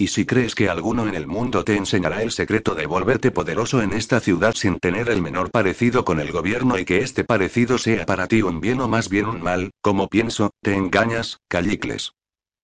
Y 0.00 0.06
si 0.06 0.24
crees 0.24 0.54
que 0.54 0.70
alguno 0.70 1.06
en 1.06 1.14
el 1.14 1.26
mundo 1.26 1.62
te 1.62 1.76
enseñará 1.76 2.22
el 2.22 2.30
secreto 2.30 2.74
de 2.74 2.86
volverte 2.86 3.30
poderoso 3.30 3.82
en 3.82 3.92
esta 3.92 4.18
ciudad 4.18 4.54
sin 4.54 4.78
tener 4.78 5.10
el 5.10 5.20
menor 5.20 5.50
parecido 5.50 6.06
con 6.06 6.20
el 6.20 6.32
gobierno 6.32 6.78
y 6.78 6.86
que 6.86 7.00
este 7.02 7.22
parecido 7.22 7.76
sea 7.76 8.06
para 8.06 8.26
ti 8.26 8.40
un 8.40 8.62
bien 8.62 8.80
o 8.80 8.88
más 8.88 9.10
bien 9.10 9.26
un 9.26 9.42
mal, 9.42 9.72
como 9.82 10.08
pienso, 10.08 10.52
te 10.62 10.74
engañas, 10.74 11.40
Callicles. 11.48 12.12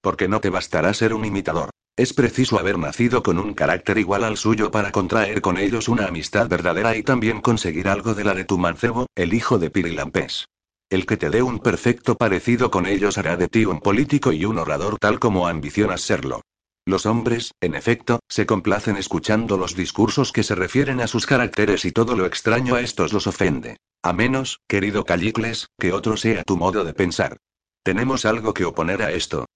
Porque 0.00 0.28
no 0.28 0.40
te 0.40 0.48
bastará 0.48 0.94
ser 0.94 1.12
un 1.12 1.26
imitador. 1.26 1.68
Es 1.94 2.14
preciso 2.14 2.58
haber 2.58 2.78
nacido 2.78 3.22
con 3.22 3.38
un 3.38 3.52
carácter 3.52 3.98
igual 3.98 4.24
al 4.24 4.38
suyo 4.38 4.70
para 4.70 4.90
contraer 4.90 5.42
con 5.42 5.58
ellos 5.58 5.90
una 5.90 6.06
amistad 6.06 6.48
verdadera 6.48 6.96
y 6.96 7.02
también 7.02 7.42
conseguir 7.42 7.88
algo 7.88 8.14
de 8.14 8.24
la 8.24 8.32
de 8.32 8.46
tu 8.46 8.56
mancebo, 8.56 9.08
el 9.14 9.34
hijo 9.34 9.58
de 9.58 9.68
Pirilampés. 9.68 10.46
El 10.88 11.04
que 11.04 11.18
te 11.18 11.28
dé 11.28 11.42
un 11.42 11.58
perfecto 11.58 12.14
parecido 12.14 12.70
con 12.70 12.86
ellos 12.86 13.18
hará 13.18 13.36
de 13.36 13.48
ti 13.48 13.66
un 13.66 13.80
político 13.80 14.32
y 14.32 14.46
un 14.46 14.56
orador 14.56 14.96
tal 14.98 15.18
como 15.18 15.48
ambicionas 15.48 16.00
serlo. 16.00 16.40
Los 16.88 17.04
hombres, 17.04 17.52
en 17.60 17.74
efecto, 17.74 18.20
se 18.28 18.46
complacen 18.46 18.96
escuchando 18.96 19.56
los 19.56 19.74
discursos 19.74 20.30
que 20.30 20.44
se 20.44 20.54
refieren 20.54 21.00
a 21.00 21.08
sus 21.08 21.26
caracteres 21.26 21.84
y 21.84 21.90
todo 21.90 22.14
lo 22.14 22.26
extraño 22.26 22.76
a 22.76 22.80
estos 22.80 23.12
los 23.12 23.26
ofende. 23.26 23.78
A 24.04 24.12
menos, 24.12 24.60
querido 24.68 25.04
Callicles, 25.04 25.66
que 25.80 25.92
otro 25.92 26.16
sea 26.16 26.44
tu 26.44 26.56
modo 26.56 26.84
de 26.84 26.94
pensar. 26.94 27.38
Tenemos 27.82 28.24
algo 28.24 28.54
que 28.54 28.64
oponer 28.64 29.02
a 29.02 29.10
esto. 29.10 29.46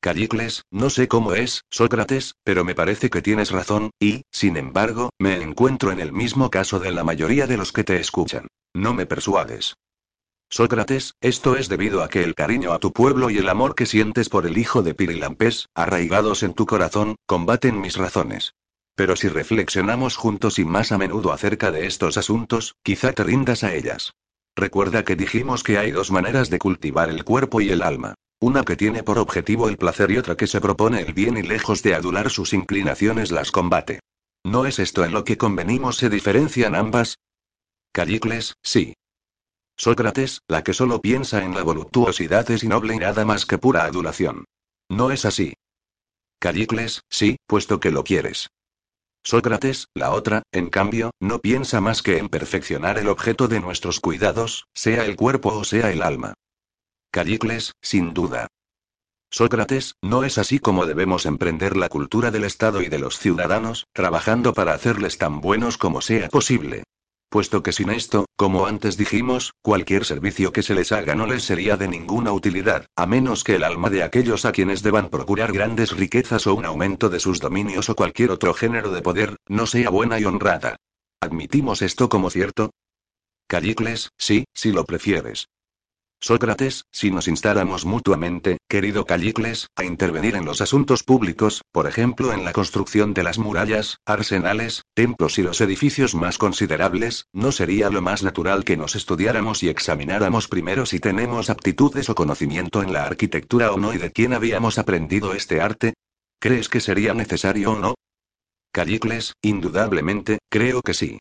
Callicles, 0.00 0.62
no 0.70 0.88
sé 0.88 1.06
cómo 1.06 1.34
es, 1.34 1.64
Sócrates, 1.70 2.34
pero 2.44 2.64
me 2.64 2.74
parece 2.74 3.10
que 3.10 3.20
tienes 3.20 3.50
razón, 3.50 3.90
y, 4.00 4.22
sin 4.30 4.56
embargo, 4.56 5.10
me 5.18 5.42
encuentro 5.42 5.92
en 5.92 6.00
el 6.00 6.12
mismo 6.12 6.50
caso 6.50 6.80
de 6.80 6.92
la 6.92 7.04
mayoría 7.04 7.46
de 7.46 7.58
los 7.58 7.72
que 7.72 7.84
te 7.84 8.00
escuchan. 8.00 8.46
No 8.74 8.94
me 8.94 9.04
persuades. 9.04 9.74
Sócrates, 10.50 11.14
esto 11.20 11.56
es 11.56 11.68
debido 11.68 12.02
a 12.02 12.08
que 12.08 12.22
el 12.22 12.34
cariño 12.34 12.72
a 12.72 12.78
tu 12.78 12.92
pueblo 12.92 13.30
y 13.30 13.38
el 13.38 13.48
amor 13.48 13.74
que 13.74 13.86
sientes 13.86 14.28
por 14.28 14.46
el 14.46 14.56
hijo 14.56 14.82
de 14.82 14.94
Pirilampés, 14.94 15.68
arraigados 15.74 16.42
en 16.42 16.54
tu 16.54 16.66
corazón, 16.66 17.16
combaten 17.26 17.80
mis 17.80 17.96
razones. 17.96 18.54
Pero 18.94 19.16
si 19.16 19.28
reflexionamos 19.28 20.16
juntos 20.16 20.58
y 20.58 20.64
más 20.64 20.92
a 20.92 20.98
menudo 20.98 21.32
acerca 21.32 21.72
de 21.72 21.86
estos 21.86 22.16
asuntos, 22.16 22.76
quizá 22.82 23.12
te 23.12 23.24
rindas 23.24 23.64
a 23.64 23.74
ellas. 23.74 24.12
Recuerda 24.56 25.04
que 25.04 25.16
dijimos 25.16 25.64
que 25.64 25.78
hay 25.78 25.90
dos 25.90 26.12
maneras 26.12 26.48
de 26.50 26.60
cultivar 26.60 27.08
el 27.10 27.24
cuerpo 27.24 27.60
y 27.60 27.70
el 27.70 27.82
alma. 27.82 28.14
Una 28.40 28.62
que 28.62 28.76
tiene 28.76 29.02
por 29.02 29.18
objetivo 29.18 29.68
el 29.68 29.76
placer 29.76 30.10
y 30.12 30.18
otra 30.18 30.36
que 30.36 30.46
se 30.46 30.60
propone 30.60 31.00
el 31.00 31.12
bien 31.12 31.36
y 31.36 31.42
lejos 31.42 31.82
de 31.82 31.94
adular 31.94 32.30
sus 32.30 32.52
inclinaciones 32.52 33.32
las 33.32 33.50
combate. 33.50 34.00
¿No 34.44 34.66
es 34.66 34.78
esto 34.78 35.04
en 35.04 35.12
lo 35.12 35.24
que 35.24 35.38
convenimos 35.38 35.96
se 35.96 36.10
diferencian 36.10 36.74
ambas? 36.74 37.18
Callicles, 37.92 38.54
sí. 38.62 38.94
Sócrates, 39.76 40.40
la 40.46 40.62
que 40.62 40.72
solo 40.72 41.00
piensa 41.00 41.42
en 41.42 41.54
la 41.54 41.62
voluptuosidad 41.62 42.48
es 42.50 42.62
innoble 42.62 42.94
y 42.94 42.98
nada 42.98 43.24
más 43.24 43.44
que 43.44 43.58
pura 43.58 43.84
adulación. 43.84 44.44
No 44.88 45.10
es 45.10 45.24
así. 45.24 45.54
Callicles, 46.38 47.02
sí, 47.10 47.36
puesto 47.46 47.80
que 47.80 47.90
lo 47.90 48.04
quieres. 48.04 48.48
Sócrates, 49.24 49.88
la 49.94 50.12
otra, 50.12 50.42
en 50.52 50.68
cambio, 50.68 51.10
no 51.18 51.40
piensa 51.40 51.80
más 51.80 52.02
que 52.02 52.18
en 52.18 52.28
perfeccionar 52.28 52.98
el 52.98 53.08
objeto 53.08 53.48
de 53.48 53.60
nuestros 53.60 53.98
cuidados, 53.98 54.66
sea 54.74 55.06
el 55.06 55.16
cuerpo 55.16 55.48
o 55.54 55.64
sea 55.64 55.90
el 55.90 56.02
alma. 56.02 56.34
Callicles, 57.10 57.72
sin 57.80 58.12
duda. 58.12 58.46
Sócrates, 59.30 59.94
no 60.02 60.22
es 60.22 60.38
así 60.38 60.60
como 60.60 60.86
debemos 60.86 61.26
emprender 61.26 61.76
la 61.76 61.88
cultura 61.88 62.30
del 62.30 62.44
Estado 62.44 62.82
y 62.82 62.88
de 62.88 62.98
los 62.98 63.18
ciudadanos, 63.18 63.86
trabajando 63.92 64.52
para 64.52 64.74
hacerles 64.74 65.18
tan 65.18 65.40
buenos 65.40 65.78
como 65.78 66.00
sea 66.02 66.28
posible 66.28 66.84
puesto 67.28 67.62
que 67.62 67.72
sin 67.72 67.90
esto, 67.90 68.26
como 68.36 68.66
antes 68.66 68.96
dijimos, 68.96 69.52
cualquier 69.62 70.04
servicio 70.04 70.52
que 70.52 70.62
se 70.62 70.74
les 70.74 70.92
haga 70.92 71.14
no 71.14 71.26
les 71.26 71.44
sería 71.44 71.76
de 71.76 71.88
ninguna 71.88 72.32
utilidad, 72.32 72.86
a 72.96 73.06
menos 73.06 73.44
que 73.44 73.56
el 73.56 73.64
alma 73.64 73.90
de 73.90 74.02
aquellos 74.02 74.44
a 74.44 74.52
quienes 74.52 74.82
deban 74.82 75.10
procurar 75.10 75.52
grandes 75.52 75.92
riquezas 75.92 76.46
o 76.46 76.54
un 76.54 76.64
aumento 76.64 77.08
de 77.08 77.20
sus 77.20 77.40
dominios 77.40 77.88
o 77.90 77.94
cualquier 77.94 78.30
otro 78.30 78.54
género 78.54 78.90
de 78.90 79.02
poder, 79.02 79.36
no 79.48 79.66
sea 79.66 79.90
buena 79.90 80.18
y 80.20 80.24
honrada. 80.24 80.76
¿Admitimos 81.20 81.82
esto 81.82 82.08
como 82.08 82.30
cierto? 82.30 82.70
Callicles, 83.46 84.10
sí, 84.18 84.44
si 84.52 84.72
lo 84.72 84.84
prefieres. 84.84 85.46
Sócrates, 86.26 86.86
si 86.90 87.10
nos 87.10 87.28
instáramos 87.28 87.84
mutuamente, 87.84 88.56
querido 88.66 89.04
Callicles, 89.04 89.68
a 89.76 89.84
intervenir 89.84 90.36
en 90.36 90.46
los 90.46 90.62
asuntos 90.62 91.02
públicos, 91.02 91.60
por 91.70 91.86
ejemplo 91.86 92.32
en 92.32 92.46
la 92.46 92.54
construcción 92.54 93.12
de 93.12 93.22
las 93.22 93.38
murallas, 93.38 93.98
arsenales, 94.06 94.84
templos 94.94 95.38
y 95.38 95.42
los 95.42 95.60
edificios 95.60 96.14
más 96.14 96.38
considerables, 96.38 97.26
¿no 97.34 97.52
sería 97.52 97.90
lo 97.90 98.00
más 98.00 98.22
natural 98.22 98.64
que 98.64 98.78
nos 98.78 98.96
estudiáramos 98.96 99.62
y 99.62 99.68
examináramos 99.68 100.48
primero 100.48 100.86
si 100.86 100.98
tenemos 100.98 101.50
aptitudes 101.50 102.08
o 102.08 102.14
conocimiento 102.14 102.82
en 102.82 102.94
la 102.94 103.04
arquitectura 103.04 103.70
o 103.70 103.76
no 103.76 103.92
y 103.92 103.98
de 103.98 104.10
quién 104.10 104.32
habíamos 104.32 104.78
aprendido 104.78 105.34
este 105.34 105.60
arte? 105.60 105.92
¿Crees 106.40 106.70
que 106.70 106.80
sería 106.80 107.12
necesario 107.12 107.72
o 107.72 107.78
no? 107.78 107.96
Callicles, 108.72 109.34
indudablemente, 109.42 110.38
creo 110.48 110.80
que 110.80 110.94
sí. 110.94 111.18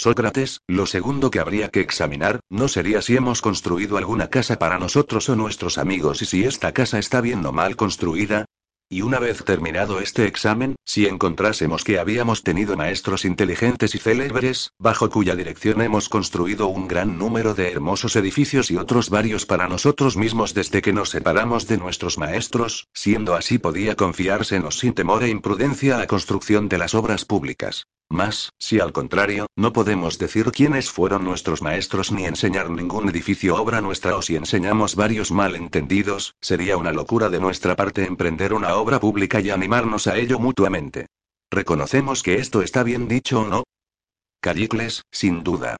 Sócrates, 0.00 0.60
lo 0.68 0.86
segundo 0.86 1.28
que 1.32 1.40
habría 1.40 1.70
que 1.70 1.80
examinar, 1.80 2.38
no 2.48 2.68
sería 2.68 3.02
si 3.02 3.16
hemos 3.16 3.42
construido 3.42 3.96
alguna 3.96 4.30
casa 4.30 4.56
para 4.56 4.78
nosotros 4.78 5.28
o 5.28 5.34
nuestros 5.34 5.76
amigos 5.76 6.22
y 6.22 6.26
si 6.26 6.44
esta 6.44 6.70
casa 6.70 7.00
está 7.00 7.20
bien 7.20 7.44
o 7.44 7.50
mal 7.50 7.74
construida, 7.74 8.44
y 8.88 9.02
una 9.02 9.18
vez 9.18 9.42
terminado 9.44 9.98
este 9.98 10.28
examen, 10.28 10.76
si 10.84 11.06
encontrásemos 11.06 11.82
que 11.82 11.98
habíamos 11.98 12.44
tenido 12.44 12.76
maestros 12.76 13.24
inteligentes 13.24 13.96
y 13.96 13.98
célebres, 13.98 14.70
bajo 14.78 15.10
cuya 15.10 15.34
dirección 15.34 15.82
hemos 15.82 16.08
construido 16.08 16.68
un 16.68 16.86
gran 16.86 17.18
número 17.18 17.54
de 17.54 17.72
hermosos 17.72 18.14
edificios 18.14 18.70
y 18.70 18.76
otros 18.76 19.10
varios 19.10 19.46
para 19.46 19.66
nosotros 19.66 20.16
mismos 20.16 20.54
desde 20.54 20.80
que 20.80 20.92
nos 20.92 21.10
separamos 21.10 21.66
de 21.66 21.76
nuestros 21.76 22.18
maestros, 22.18 22.86
siendo 22.94 23.34
así 23.34 23.58
podía 23.58 23.96
confiársenos 23.96 24.78
sin 24.78 24.94
temor 24.94 25.24
e 25.24 25.28
imprudencia 25.28 26.00
a 26.00 26.06
construcción 26.06 26.68
de 26.68 26.78
las 26.78 26.94
obras 26.94 27.24
públicas. 27.24 27.88
Mas, 28.10 28.52
si 28.58 28.80
al 28.80 28.92
contrario, 28.92 29.46
no 29.54 29.72
podemos 29.72 30.18
decir 30.18 30.50
quiénes 30.50 30.90
fueron 30.90 31.24
nuestros 31.24 31.60
maestros 31.60 32.10
ni 32.10 32.24
enseñar 32.24 32.70
ningún 32.70 33.08
edificio 33.08 33.56
obra 33.56 33.82
nuestra 33.82 34.16
o 34.16 34.22
si 34.22 34.34
enseñamos 34.34 34.96
varios 34.96 35.30
malentendidos, 35.30 36.34
sería 36.40 36.78
una 36.78 36.92
locura 36.92 37.28
de 37.28 37.38
nuestra 37.38 37.76
parte 37.76 38.06
emprender 38.06 38.54
una 38.54 38.74
obra 38.76 38.98
pública 38.98 39.40
y 39.40 39.50
animarnos 39.50 40.06
a 40.06 40.16
ello 40.16 40.38
mutuamente. 40.38 41.06
¿Reconocemos 41.50 42.22
que 42.22 42.36
esto 42.36 42.62
está 42.62 42.82
bien 42.82 43.08
dicho 43.08 43.40
o 43.40 43.48
no? 43.48 43.64
Callicles, 44.40 45.02
sin 45.10 45.44
duda. 45.44 45.76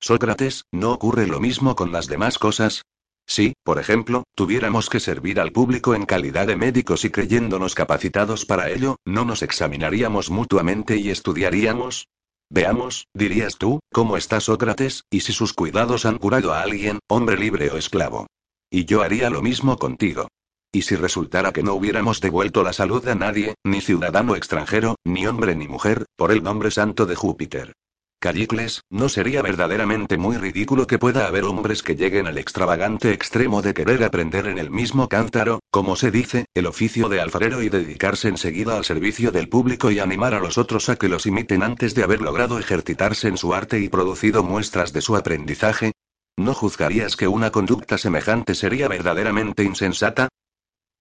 Sócrates, 0.00 0.64
¿no 0.70 0.92
ocurre 0.92 1.26
lo 1.26 1.40
mismo 1.40 1.74
con 1.76 1.92
las 1.92 2.08
demás 2.08 2.38
cosas? 2.38 2.82
Si, 3.28 3.52
por 3.62 3.78
ejemplo, 3.78 4.24
tuviéramos 4.34 4.88
que 4.88 5.00
servir 5.00 5.38
al 5.38 5.52
público 5.52 5.94
en 5.94 6.06
calidad 6.06 6.46
de 6.46 6.56
médicos 6.56 7.04
y 7.04 7.10
creyéndonos 7.10 7.74
capacitados 7.74 8.46
para 8.46 8.70
ello, 8.70 8.96
¿no 9.04 9.26
nos 9.26 9.42
examinaríamos 9.42 10.30
mutuamente 10.30 10.96
y 10.96 11.10
estudiaríamos? 11.10 12.08
Veamos, 12.50 13.06
dirías 13.12 13.58
tú, 13.58 13.80
cómo 13.92 14.16
está 14.16 14.40
Sócrates, 14.40 15.04
y 15.10 15.20
si 15.20 15.34
sus 15.34 15.52
cuidados 15.52 16.06
han 16.06 16.16
curado 16.16 16.54
a 16.54 16.62
alguien, 16.62 17.00
hombre 17.06 17.36
libre 17.36 17.70
o 17.70 17.76
esclavo. 17.76 18.26
Y 18.70 18.86
yo 18.86 19.02
haría 19.02 19.28
lo 19.28 19.42
mismo 19.42 19.76
contigo. 19.76 20.28
Y 20.72 20.82
si 20.82 20.96
resultara 20.96 21.52
que 21.52 21.62
no 21.62 21.74
hubiéramos 21.74 22.22
devuelto 22.22 22.62
la 22.62 22.72
salud 22.72 23.06
a 23.08 23.14
nadie, 23.14 23.54
ni 23.62 23.82
ciudadano 23.82 24.36
extranjero, 24.36 24.96
ni 25.04 25.26
hombre 25.26 25.54
ni 25.54 25.68
mujer, 25.68 26.06
por 26.16 26.32
el 26.32 26.42
nombre 26.42 26.70
santo 26.70 27.04
de 27.04 27.14
Júpiter. 27.14 27.74
Callicles, 28.20 28.82
¿no 28.90 29.08
sería 29.08 29.42
verdaderamente 29.42 30.18
muy 30.18 30.36
ridículo 30.36 30.88
que 30.88 30.98
pueda 30.98 31.28
haber 31.28 31.44
hombres 31.44 31.84
que 31.84 31.94
lleguen 31.94 32.26
al 32.26 32.36
extravagante 32.36 33.12
extremo 33.12 33.62
de 33.62 33.74
querer 33.74 34.02
aprender 34.02 34.48
en 34.48 34.58
el 34.58 34.72
mismo 34.72 35.08
cántaro, 35.08 35.60
como 35.70 35.94
se 35.94 36.10
dice, 36.10 36.46
el 36.52 36.66
oficio 36.66 37.08
de 37.08 37.20
alfarero 37.20 37.62
y 37.62 37.68
dedicarse 37.68 38.26
enseguida 38.26 38.76
al 38.76 38.84
servicio 38.84 39.30
del 39.30 39.48
público 39.48 39.92
y 39.92 40.00
animar 40.00 40.34
a 40.34 40.40
los 40.40 40.58
otros 40.58 40.88
a 40.88 40.96
que 40.96 41.08
los 41.08 41.26
imiten 41.26 41.62
antes 41.62 41.94
de 41.94 42.02
haber 42.02 42.20
logrado 42.20 42.58
ejercitarse 42.58 43.28
en 43.28 43.36
su 43.36 43.54
arte 43.54 43.78
y 43.78 43.88
producido 43.88 44.42
muestras 44.42 44.92
de 44.92 45.00
su 45.00 45.14
aprendizaje? 45.14 45.92
¿No 46.36 46.54
juzgarías 46.54 47.14
que 47.14 47.28
una 47.28 47.52
conducta 47.52 47.98
semejante 47.98 48.56
sería 48.56 48.88
verdaderamente 48.88 49.62
insensata? 49.62 50.28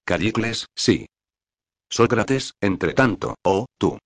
Callicles, 0.05 0.67
sí. 0.75 1.07
Sócrates, 1.89 2.53
entre 2.61 2.93
tanto, 2.93 3.33
oh, 3.43 3.65
tú. 3.79 3.97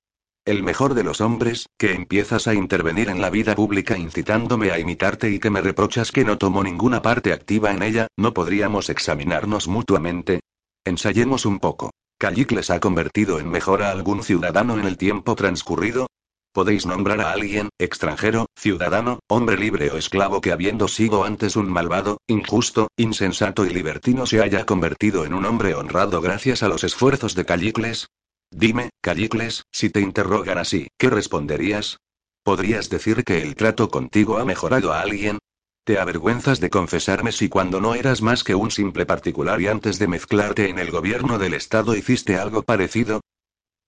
El 0.44 0.64
mejor 0.64 0.95
de 0.95 1.03
los 1.03 1.22
hombres, 1.22 1.68
que 1.78 1.94
empiezas 1.94 2.48
a 2.48 2.56
intervenir 2.56 3.10
en 3.10 3.22
la 3.22 3.30
vida 3.30 3.53
pública 3.53 3.95
incitándome 3.95 4.72
a 4.72 4.80
imitarte 4.80 5.30
y 5.30 5.38
que 5.38 5.52
me 5.52 5.61
reprochas 5.61 6.11
que 6.11 6.26
no 6.26 6.40
tomo 6.40 6.64
ninguna 6.64 7.03
parte 7.03 7.32
activa 7.32 7.72
en 7.72 7.84
ella, 7.84 8.08
¿no 8.18 8.34
podríamos 8.34 8.90
examinarnos 8.90 9.68
mutuamente? 9.68 10.40
Ensayemos 10.84 11.45
un 11.45 11.60
poco. 11.60 11.92
¿Callicles 12.18 12.72
ha 12.72 12.80
convertido 12.80 13.40
en 13.40 13.50
mejor 13.50 13.84
a 13.84 13.92
algún 13.92 14.24
ciudadano 14.24 14.80
en 14.80 14.88
el 14.88 14.98
tiempo 14.98 15.36
transcurrido? 15.36 16.08
¿Podéis 16.53 16.88
nombrar 16.88 17.22
a 17.22 17.32
alguien, 17.34 17.70
extranjero, 17.78 18.48
ciudadano, 18.58 19.20
hombre 19.28 19.58
libre 19.58 19.92
o 19.92 19.98
esclavo 19.98 20.42
que 20.42 20.52
habiendo 20.52 20.88
sido 20.88 21.24
antes 21.24 21.56
un 21.56 21.70
malvado, 21.70 22.18
injusto, 22.26 22.88
insensato 22.98 23.64
y 23.64 23.70
libertino 23.70 24.26
se 24.26 24.42
haya 24.42 24.66
convertido 24.66 25.24
en 25.24 25.36
un 25.36 25.45
hombre 25.45 25.76
honrado 25.76 26.20
gracias 26.20 26.64
a 26.64 26.68
los 26.68 26.84
esfuerzos 26.84 27.36
de 27.36 27.45
Callicles? 27.45 28.08
Dime, 28.52 28.90
Callicles, 29.02 29.64
si 29.72 29.90
te 29.90 30.02
interrogan 30.02 30.58
así, 30.58 30.90
¿qué 30.98 31.10
responderías? 31.10 32.00
¿Podrías 32.44 32.90
decir 32.90 33.24
que 33.24 33.42
el 33.42 33.56
trato 33.56 33.90
contigo 33.90 34.38
ha 34.38 34.46
mejorado 34.46 34.92
a 34.92 35.02
alguien? 35.02 35.40
¿Te 35.86 35.98
avergüenzas 35.98 36.60
de 36.60 36.70
confesarme 36.70 37.32
si 37.32 37.50
cuando 37.50 37.80
no 37.82 37.96
eras 37.96 38.22
más 38.22 38.44
que 38.44 38.54
un 38.54 38.70
simple 38.70 39.06
particular 39.06 39.62
y 39.62 39.68
antes 39.68 39.98
de 40.00 40.08
mezclarte 40.08 40.70
en 40.70 40.80
el 40.80 40.92
gobierno 40.92 41.40
del 41.40 41.54
Estado 41.54 41.96
hiciste 41.96 42.38
algo 42.38 42.62
parecido? 42.62 43.22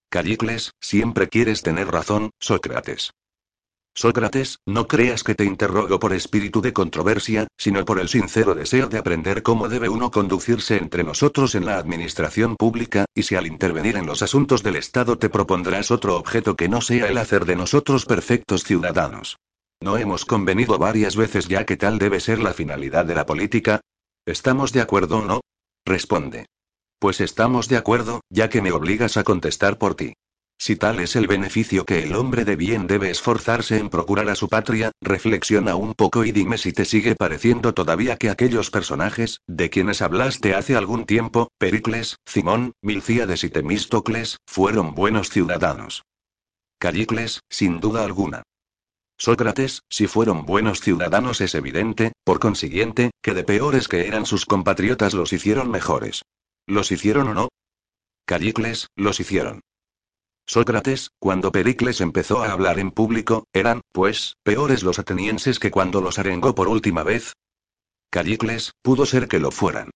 Callicles, 0.09 0.71
siempre 0.79 1.27
quieres 1.27 1.61
tener 1.61 1.87
razón, 1.87 2.31
Sócrates. 2.39 3.11
Sócrates, 3.95 4.59
no 4.65 4.87
creas 4.87 5.23
que 5.23 5.35
te 5.35 5.45
interrogo 5.45 5.99
por 5.99 6.13
espíritu 6.13 6.61
de 6.61 6.73
controversia, 6.73 7.47
sino 7.57 7.85
por 7.85 7.99
el 7.99 8.09
sincero 8.09 8.55
deseo 8.55 8.87
de 8.87 8.97
aprender 8.97 9.43
cómo 9.43 9.69
debe 9.69 9.87
uno 9.87 10.09
conducirse 10.09 10.77
entre 10.77 11.03
nosotros 11.03 11.53
en 11.53 11.65
la 11.65 11.77
administración 11.77 12.55
pública, 12.55 13.05
y 13.13 13.23
si 13.23 13.35
al 13.35 13.45
intervenir 13.45 13.95
en 13.95 14.07
los 14.07 14.23
asuntos 14.23 14.63
del 14.63 14.77
Estado 14.77 15.19
te 15.19 15.29
propondrás 15.29 15.91
otro 15.91 16.17
objeto 16.17 16.55
que 16.55 16.69
no 16.69 16.81
sea 16.81 17.07
el 17.07 17.19
hacer 17.19 17.45
de 17.45 17.55
nosotros 17.55 18.05
perfectos 18.05 18.63
ciudadanos. 18.63 19.37
¿No 19.79 19.97
hemos 19.97 20.25
convenido 20.25 20.79
varias 20.79 21.15
veces 21.15 21.47
ya 21.47 21.65
que 21.65 21.77
tal 21.77 21.99
debe 21.99 22.19
ser 22.19 22.39
la 22.39 22.53
finalidad 22.53 23.05
de 23.05 23.15
la 23.15 23.25
política? 23.25 23.81
¿Estamos 24.25 24.71
de 24.73 24.81
acuerdo 24.81 25.17
o 25.17 25.25
no? 25.25 25.41
Responde. 25.85 26.47
Pues 26.99 27.21
estamos 27.21 27.67
de 27.67 27.77
acuerdo, 27.77 28.21
ya 28.29 28.49
que 28.49 28.61
me 28.61 28.71
obligas 28.71 29.17
a 29.17 29.23
contestar 29.23 29.77
por 29.77 29.95
ti. 29.95 30.13
Si 30.57 30.75
tal 30.75 30.99
es 30.99 31.15
el 31.15 31.27
beneficio 31.27 31.85
que 31.85 32.03
el 32.03 32.15
hombre 32.15 32.45
de 32.45 32.55
bien 32.55 32.87
debe 32.87 33.09
esforzarse 33.09 33.77
en 33.77 33.89
procurar 33.89 34.29
a 34.29 34.35
su 34.35 34.47
patria, 34.47 34.91
reflexiona 35.01 35.75
un 35.75 35.93
poco 35.93 36.23
y 36.23 36.31
dime 36.31 36.57
si 36.57 36.71
te 36.71 36.85
sigue 36.85 37.15
pareciendo 37.15 37.73
todavía 37.73 38.17
que 38.17 38.29
aquellos 38.29 38.69
personajes, 38.69 39.41
de 39.47 39.69
quienes 39.69 40.01
hablaste 40.01 40.55
hace 40.55 40.75
algún 40.75 41.05
tiempo, 41.05 41.49
Pericles, 41.57 42.17
Cimón, 42.27 42.73
Milcíades 42.81 43.43
y 43.43 43.49
Temístocles, 43.49 44.37
fueron 44.47 44.95
buenos 44.95 45.29
ciudadanos. 45.29 46.03
Callicles, 46.79 47.41
sin 47.49 47.79
duda 47.79 48.03
alguna. 48.03 48.43
Sócrates, 49.17 49.83
si 49.89 50.07
fueron 50.07 50.45
buenos 50.45 50.81
ciudadanos 50.81 51.39
es 51.39 51.55
evidente, 51.55 52.13
por 52.23 52.39
consiguiente, 52.39 53.11
que 53.21 53.33
de 53.33 53.43
peores 53.43 53.87
que 53.87 54.07
eran 54.07 54.25
sus 54.25 54.45
compatriotas 54.45 55.13
los 55.13 55.33
hicieron 55.33 55.71
mejores. 55.71 56.23
¿Los 56.67 56.91
hicieron 56.91 57.29
o 57.29 57.33
no? 57.33 57.49
Callicles, 58.25 58.87
los 58.95 59.19
hicieron. 59.19 59.61
Sócrates, 60.45 61.11
cuando 61.19 61.51
Pericles 61.51 62.01
empezó 62.01 62.43
a 62.43 62.51
hablar 62.51 62.79
en 62.79 62.91
público, 62.91 63.45
eran, 63.53 63.81
pues, 63.91 64.35
peores 64.43 64.83
los 64.83 64.99
atenienses 64.99 65.59
que 65.59 65.71
cuando 65.71 66.01
los 66.01 66.19
arengó 66.19 66.53
por 66.53 66.67
última 66.67 67.03
vez. 67.03 67.33
Callicles, 68.09 68.73
pudo 68.81 69.05
ser 69.05 69.27
que 69.27 69.39
lo 69.39 69.51
fueran. 69.51 69.89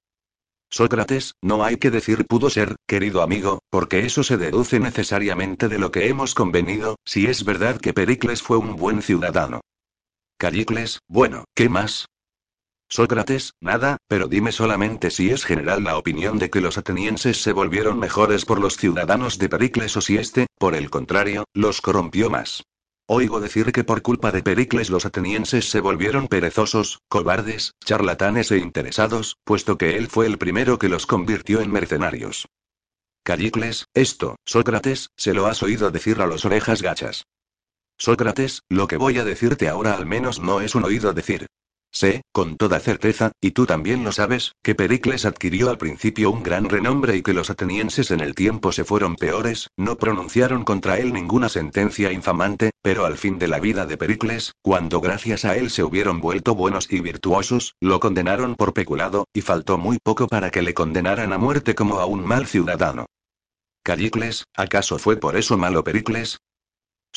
Sócrates, 0.69 1.34
no 1.42 1.64
hay 1.64 1.77
que 1.77 1.92
decir 1.92 2.26
pudo 2.26 2.50
ser, 2.50 2.76
querido 2.88 3.22
amigo, 3.22 3.59
porque 3.69 4.06
eso 4.06 4.24
se 4.24 4.38
deduce 4.38 4.80
necesariamente 4.80 5.69
de 5.69 5.80
lo 5.80 5.92
que 5.92 6.08
hemos 6.08 6.34
convenido, 6.34 6.98
si 7.06 7.27
es 7.27 7.45
verdad 7.45 7.80
que 7.80 7.93
Pericles 7.93 8.42
fue 8.42 8.58
un 8.58 8.76
buen 8.76 9.01
ciudadano. 9.01 9.61
Callicles, 10.38 11.00
bueno, 11.08 11.45
¿qué 11.56 11.69
más? 11.69 12.08
Sócrates, 12.90 13.53
nada, 13.59 13.98
pero 14.07 14.27
dime 14.27 14.51
solamente 14.51 15.11
si 15.11 15.30
es 15.30 15.43
general 15.43 15.83
la 15.83 15.98
opinión 15.98 16.40
de 16.40 16.49
que 16.49 16.61
los 16.61 16.77
atenienses 16.77 17.41
se 17.41 17.51
volvieron 17.51 17.99
mejores 17.99 18.45
por 18.45 18.59
los 18.59 18.77
ciudadanos 18.77 19.38
de 19.38 19.49
Pericles 19.49 19.98
o 19.98 20.01
si 20.01 20.17
éste, 20.17 20.48
por 20.57 20.74
el 20.74 20.90
contrario, 20.90 21.43
los 21.53 21.82
corrompió 21.82 22.30
más. 22.30 22.64
Oigo 23.06 23.40
decir 23.40 23.72
que 23.72 23.83
por 23.83 24.01
culpa 24.01 24.32
de 24.32 24.43
Pericles 24.43 24.90
los 24.90 25.06
atenienses 25.06 25.69
se 25.69 25.82
volvieron 25.82 26.27
perezosos, 26.27 26.99
cobardes, 27.09 27.74
charlatanes 27.83 28.51
e 28.51 28.57
interesados, 28.57 29.38
puesto 29.43 29.77
que 29.77 29.98
él 29.98 30.07
fue 30.07 30.25
el 30.25 30.38
primero 30.38 30.80
que 30.80 30.90
los 30.90 31.06
convirtió 31.06 31.61
en 31.61 31.72
mercenarios. 31.72 32.48
Callicles, 33.24 33.88
esto, 33.93 34.38
Sócrates, 34.45 35.09
se 35.17 35.33
lo 35.33 35.48
has 35.48 35.61
oído 35.61 35.91
decir 35.91 36.22
a 36.22 36.27
los 36.27 36.45
orejas 36.45 36.82
gachas. 36.82 37.25
Sócrates, 37.98 38.61
lo 38.69 38.88
que 38.88 38.98
voy 38.98 39.17
a 39.17 39.25
decirte 39.25 39.67
ahora 39.67 39.93
al 39.93 40.06
menos 40.06 40.40
no 40.40 40.61
es 40.61 40.75
un 40.75 40.85
oído 40.85 41.14
decir. 41.14 41.48
Sé, 41.98 42.22
con 42.32 42.58
toda 42.58 42.80
certeza, 42.80 43.32
y 43.42 43.53
tú 43.53 43.66
también 43.66 44.03
lo 44.03 44.11
sabes, 44.11 44.51
que 44.61 44.76
Pericles 44.76 45.26
adquirió 45.26 45.72
al 45.72 45.80
principio 45.80 46.30
un 46.30 46.43
gran 46.43 46.69
renombre 46.69 47.16
y 47.17 47.24
que 47.24 47.34
los 47.34 47.50
atenienses 47.50 48.11
en 48.11 48.19
el 48.19 48.35
tiempo 48.35 48.72
se 48.72 48.84
fueron 48.84 49.16
peores, 49.16 49.72
no 49.77 49.98
pronunciaron 49.98 50.64
contra 50.64 51.00
él 51.00 51.11
ninguna 51.11 51.50
sentencia 51.50 52.11
infamante, 52.11 52.69
pero 52.84 53.08
al 53.08 53.17
fin 53.17 53.40
de 53.40 53.48
la 53.48 53.59
vida 53.59 53.88
de 53.88 53.98
Pericles, 53.98 54.53
cuando 54.61 55.01
gracias 55.01 55.43
a 55.43 55.58
él 55.58 55.72
se 55.72 55.84
hubieron 55.84 56.22
vuelto 56.22 56.53
buenos 56.53 56.88
y 56.93 57.00
virtuosos, 57.00 57.74
lo 57.82 58.00
condenaron 58.00 58.53
por 58.53 58.76
peculado, 58.76 59.26
y 59.34 59.42
faltó 59.42 59.80
muy 59.80 59.98
poco 59.98 60.27
para 60.27 60.51
que 60.51 60.61
le 60.61 60.76
condenaran 60.76 61.34
a 61.34 61.40
muerte 61.40 61.74
como 61.74 62.00
a 62.00 62.06
un 62.06 62.24
mal 62.24 62.45
ciudadano. 62.45 63.08
Callicles, 63.82 64.43
¿acaso 64.56 65.00
fue 65.00 65.17
por 65.17 65.35
eso 65.35 65.58
malo 65.58 65.84
Pericles? 65.84 66.38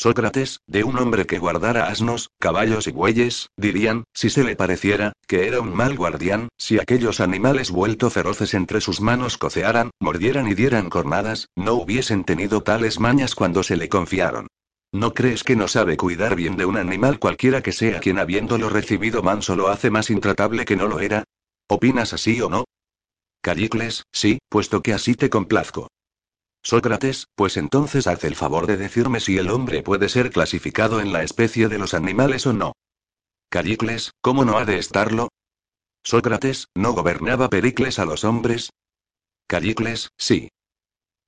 Sócrates, 0.02 0.60
de 0.66 0.82
un 0.82 0.96
hombre 0.96 1.26
que 1.26 1.38
guardara 1.38 1.88
asnos, 1.88 2.30
caballos 2.38 2.86
y 2.86 2.90
bueyes, 2.90 3.50
dirían, 3.58 4.04
si 4.14 4.30
se 4.30 4.44
le 4.44 4.56
pareciera, 4.56 5.12
que 5.26 5.46
era 5.46 5.60
un 5.60 5.74
mal 5.74 5.94
guardián, 5.94 6.48
si 6.56 6.78
aquellos 6.78 7.20
animales 7.20 7.70
vuelto 7.70 8.08
feroces 8.08 8.54
entre 8.54 8.80
sus 8.80 9.02
manos 9.02 9.36
cocearan, 9.36 9.90
mordieran 10.00 10.48
y 10.48 10.54
dieran 10.54 10.88
cornadas, 10.88 11.50
no 11.54 11.74
hubiesen 11.74 12.24
tenido 12.24 12.62
tales 12.62 12.98
mañas 12.98 13.34
cuando 13.34 13.62
se 13.62 13.76
le 13.76 13.90
confiaron. 13.90 14.46
¿No 14.90 15.12
crees 15.12 15.44
que 15.44 15.54
no 15.54 15.68
sabe 15.68 15.98
cuidar 15.98 16.34
bien 16.34 16.56
de 16.56 16.64
un 16.64 16.78
animal 16.78 17.18
cualquiera 17.18 17.62
que 17.62 17.72
sea 17.72 18.00
quien 18.00 18.18
habiéndolo 18.18 18.70
recibido 18.70 19.22
manso 19.22 19.54
lo 19.54 19.68
hace 19.68 19.90
más 19.90 20.08
intratable 20.08 20.64
que 20.64 20.76
no 20.76 20.86
lo 20.88 21.00
era? 21.00 21.24
¿Opinas 21.68 22.14
así 22.14 22.40
o 22.40 22.48
no? 22.48 22.64
Callicles, 23.42 24.04
sí, 24.12 24.38
puesto 24.48 24.80
que 24.80 24.94
así 24.94 25.14
te 25.14 25.28
complazco. 25.28 25.88
Sócrates, 26.62 27.26
pues 27.34 27.56
entonces 27.56 28.06
haz 28.06 28.24
el 28.24 28.36
favor 28.36 28.66
de 28.66 28.76
decirme 28.76 29.20
si 29.20 29.38
el 29.38 29.50
hombre 29.50 29.82
puede 29.82 30.08
ser 30.08 30.30
clasificado 30.30 31.00
en 31.00 31.12
la 31.12 31.22
especie 31.22 31.68
de 31.68 31.78
los 31.78 31.94
animales 31.94 32.46
o 32.46 32.52
no. 32.52 32.72
Callicles, 33.48 34.12
¿cómo 34.20 34.44
no 34.44 34.58
ha 34.58 34.64
de 34.64 34.78
estarlo? 34.78 35.28
Sócrates, 36.04 36.68
¿no 36.74 36.92
gobernaba 36.92 37.48
Pericles 37.48 37.98
a 37.98 38.04
los 38.04 38.24
hombres? 38.24 38.70
Callicles, 39.46 40.10
sí. 40.18 40.50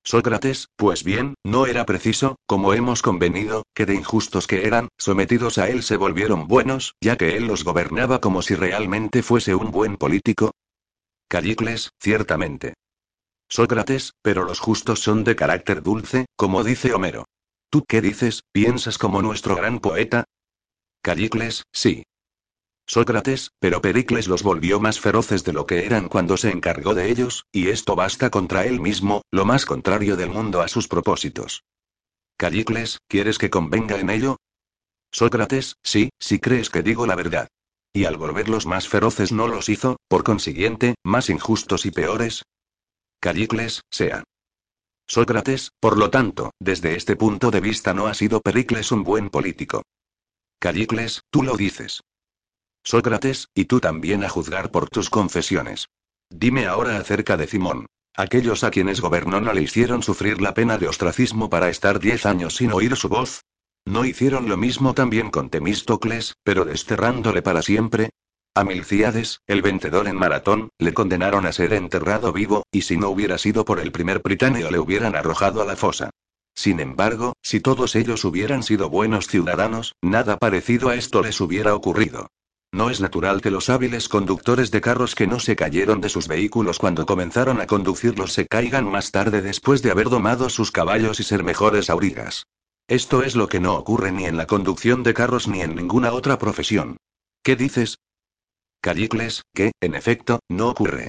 Sócrates, 0.04 0.68
pues 0.76 1.04
bien, 1.04 1.34
no 1.44 1.66
era 1.66 1.86
preciso, 1.86 2.36
como 2.46 2.74
hemos 2.74 3.02
convenido, 3.02 3.64
que 3.74 3.86
de 3.86 3.94
injustos 3.94 4.46
que 4.46 4.66
eran, 4.66 4.88
sometidos 4.98 5.58
a 5.58 5.68
él 5.68 5.82
se 5.82 5.96
volvieron 5.96 6.48
buenos, 6.48 6.94
ya 7.00 7.16
que 7.16 7.36
él 7.36 7.46
los 7.46 7.64
gobernaba 7.64 8.20
como 8.20 8.42
si 8.42 8.54
realmente 8.54 9.22
fuese 9.22 9.54
un 9.54 9.70
buen 9.70 9.96
político. 9.96 10.52
Callicles, 11.28 11.90
ciertamente. 12.00 12.74
Sócrates, 13.52 14.14
pero 14.22 14.44
los 14.44 14.60
justos 14.60 15.00
son 15.00 15.24
de 15.24 15.36
carácter 15.36 15.82
dulce, 15.82 16.24
como 16.36 16.64
dice 16.64 16.94
Homero. 16.94 17.26
¿Tú 17.68 17.84
qué 17.86 18.00
dices? 18.00 18.44
¿Piensas 18.50 18.96
como 18.96 19.20
nuestro 19.20 19.56
gran 19.56 19.78
poeta? 19.78 20.24
Callicles, 21.02 21.64
sí. 21.70 22.04
Sócrates, 22.86 23.50
pero 23.58 23.82
Pericles 23.82 24.26
los 24.26 24.42
volvió 24.42 24.80
más 24.80 25.00
feroces 25.00 25.44
de 25.44 25.52
lo 25.52 25.66
que 25.66 25.84
eran 25.84 26.08
cuando 26.08 26.38
se 26.38 26.50
encargó 26.50 26.94
de 26.94 27.10
ellos, 27.10 27.44
y 27.52 27.68
esto 27.68 27.94
basta 27.94 28.30
contra 28.30 28.64
él 28.64 28.80
mismo, 28.80 29.20
lo 29.30 29.44
más 29.44 29.66
contrario 29.66 30.16
del 30.16 30.30
mundo 30.30 30.62
a 30.62 30.68
sus 30.68 30.88
propósitos. 30.88 31.62
Callicles, 32.38 33.00
¿quieres 33.06 33.36
que 33.36 33.50
convenga 33.50 33.98
en 33.98 34.08
ello? 34.08 34.38
Sócrates, 35.12 35.76
sí, 35.82 36.08
si 36.18 36.38
crees 36.38 36.70
que 36.70 36.82
digo 36.82 37.06
la 37.06 37.16
verdad. 37.16 37.48
Y 37.92 38.06
al 38.06 38.16
volverlos 38.16 38.64
más 38.64 38.88
feroces 38.88 39.30
no 39.30 39.46
los 39.46 39.68
hizo, 39.68 39.98
por 40.08 40.24
consiguiente, 40.24 40.94
más 41.04 41.28
injustos 41.28 41.84
y 41.84 41.90
peores, 41.90 42.44
Callicles, 43.22 43.82
sea. 43.88 44.24
Sócrates, 45.06 45.70
por 45.78 45.96
lo 45.96 46.10
tanto, 46.10 46.50
desde 46.58 46.96
este 46.96 47.14
punto 47.14 47.52
de 47.52 47.60
vista 47.60 47.94
no 47.94 48.08
ha 48.08 48.14
sido 48.14 48.40
Pericles 48.40 48.90
un 48.90 49.04
buen 49.04 49.30
político. 49.30 49.84
Callicles, 50.58 51.22
tú 51.30 51.44
lo 51.44 51.56
dices. 51.56 52.00
Sócrates, 52.82 53.46
y 53.54 53.66
tú 53.66 53.78
también 53.78 54.24
a 54.24 54.28
juzgar 54.28 54.72
por 54.72 54.90
tus 54.90 55.08
confesiones. 55.08 55.86
Dime 56.30 56.66
ahora 56.66 56.96
acerca 56.96 57.36
de 57.36 57.46
Simón. 57.46 57.86
Aquellos 58.16 58.64
a 58.64 58.72
quienes 58.72 59.00
gobernó 59.00 59.40
no 59.40 59.52
le 59.52 59.62
hicieron 59.62 60.02
sufrir 60.02 60.42
la 60.42 60.52
pena 60.52 60.76
de 60.76 60.88
ostracismo 60.88 61.48
para 61.48 61.68
estar 61.68 62.00
diez 62.00 62.26
años 62.26 62.56
sin 62.56 62.72
oír 62.72 62.96
su 62.96 63.08
voz. 63.08 63.44
¿No 63.84 64.04
hicieron 64.04 64.48
lo 64.48 64.56
mismo 64.56 64.94
también 64.94 65.30
con 65.30 65.48
Temístocles, 65.48 66.34
pero 66.42 66.64
desterrándole 66.64 67.40
para 67.40 67.62
siempre? 67.62 68.10
A 68.54 68.64
Milciades, 68.64 69.40
el 69.46 69.62
vencedor 69.62 70.08
en 70.08 70.16
maratón, 70.16 70.68
le 70.78 70.92
condenaron 70.92 71.46
a 71.46 71.52
ser 71.52 71.72
enterrado 71.72 72.34
vivo, 72.34 72.64
y 72.70 72.82
si 72.82 72.98
no 72.98 73.08
hubiera 73.08 73.38
sido 73.38 73.64
por 73.64 73.80
el 73.80 73.92
primer 73.92 74.20
Britanio 74.20 74.70
le 74.70 74.78
hubieran 74.78 75.16
arrojado 75.16 75.62
a 75.62 75.64
la 75.64 75.74
fosa. 75.74 76.10
Sin 76.54 76.78
embargo, 76.78 77.32
si 77.40 77.60
todos 77.60 77.96
ellos 77.96 78.26
hubieran 78.26 78.62
sido 78.62 78.90
buenos 78.90 79.26
ciudadanos, 79.26 79.94
nada 80.02 80.36
parecido 80.36 80.90
a 80.90 80.96
esto 80.96 81.22
les 81.22 81.40
hubiera 81.40 81.74
ocurrido. 81.74 82.26
No 82.72 82.90
es 82.90 83.00
natural 83.00 83.40
que 83.40 83.50
los 83.50 83.70
hábiles 83.70 84.10
conductores 84.10 84.70
de 84.70 84.82
carros 84.82 85.14
que 85.14 85.26
no 85.26 85.40
se 85.40 85.56
cayeron 85.56 86.02
de 86.02 86.10
sus 86.10 86.28
vehículos 86.28 86.78
cuando 86.78 87.06
comenzaron 87.06 87.58
a 87.58 87.66
conducirlos 87.66 88.34
se 88.34 88.46
caigan 88.46 88.84
más 88.84 89.12
tarde 89.12 89.40
después 89.40 89.80
de 89.80 89.92
haber 89.92 90.10
domado 90.10 90.50
sus 90.50 90.70
caballos 90.70 91.20
y 91.20 91.22
ser 91.22 91.42
mejores 91.42 91.88
aurigas. 91.88 92.44
Esto 92.86 93.22
es 93.22 93.34
lo 93.34 93.48
que 93.48 93.60
no 93.60 93.76
ocurre 93.76 94.12
ni 94.12 94.26
en 94.26 94.36
la 94.36 94.46
conducción 94.46 95.02
de 95.02 95.14
carros 95.14 95.48
ni 95.48 95.62
en 95.62 95.74
ninguna 95.74 96.12
otra 96.12 96.38
profesión. 96.38 96.98
¿Qué 97.42 97.56
dices? 97.56 97.96
Callicles, 98.82 99.42
que, 99.54 99.70
en 99.80 99.94
efecto, 99.94 100.40
no 100.50 100.68
ocurre. 100.68 101.08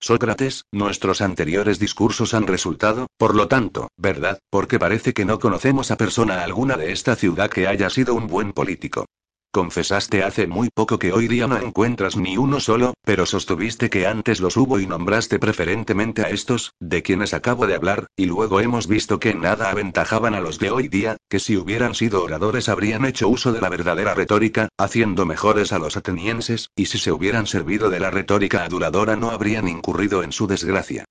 Sócrates, 0.00 0.64
nuestros 0.72 1.20
anteriores 1.20 1.78
discursos 1.78 2.34
han 2.34 2.48
resultado, 2.48 3.06
por 3.16 3.36
lo 3.36 3.46
tanto, 3.46 3.90
verdad, 3.96 4.40
porque 4.50 4.80
parece 4.80 5.12
que 5.12 5.24
no 5.24 5.38
conocemos 5.38 5.92
a 5.92 5.96
persona 5.96 6.42
alguna 6.42 6.76
de 6.76 6.90
esta 6.90 7.14
ciudad 7.14 7.48
que 7.48 7.68
haya 7.68 7.90
sido 7.90 8.14
un 8.14 8.26
buen 8.26 8.52
político. 8.52 9.06
Confesaste 9.52 10.22
hace 10.22 10.46
muy 10.46 10.68
poco 10.72 11.00
que 11.00 11.12
hoy 11.12 11.26
día 11.26 11.48
no 11.48 11.56
encuentras 11.56 12.16
ni 12.16 12.36
uno 12.36 12.60
solo, 12.60 12.94
pero 13.04 13.26
sostuviste 13.26 13.90
que 13.90 14.06
antes 14.06 14.38
los 14.38 14.56
hubo 14.56 14.78
y 14.78 14.86
nombraste 14.86 15.40
preferentemente 15.40 16.22
a 16.22 16.30
estos, 16.30 16.74
de 16.78 17.02
quienes 17.02 17.34
acabo 17.34 17.66
de 17.66 17.74
hablar, 17.74 18.06
y 18.14 18.26
luego 18.26 18.60
hemos 18.60 18.86
visto 18.86 19.18
que 19.18 19.34
nada 19.34 19.68
aventajaban 19.68 20.34
a 20.34 20.40
los 20.40 20.60
de 20.60 20.70
hoy 20.70 20.86
día, 20.86 21.16
que 21.28 21.40
si 21.40 21.56
hubieran 21.56 21.96
sido 21.96 22.22
oradores 22.22 22.68
habrían 22.68 23.04
hecho 23.04 23.28
uso 23.28 23.52
de 23.52 23.60
la 23.60 23.68
verdadera 23.68 24.14
retórica, 24.14 24.68
haciendo 24.78 25.26
mejores 25.26 25.72
a 25.72 25.80
los 25.80 25.96
atenienses, 25.96 26.68
y 26.76 26.86
si 26.86 26.98
se 26.98 27.10
hubieran 27.10 27.48
servido 27.48 27.90
de 27.90 27.98
la 27.98 28.12
retórica 28.12 28.62
aduladora 28.62 29.16
no 29.16 29.30
habrían 29.32 29.66
incurrido 29.66 30.22
en 30.22 30.30
su 30.30 30.46
desgracia. 30.46 31.06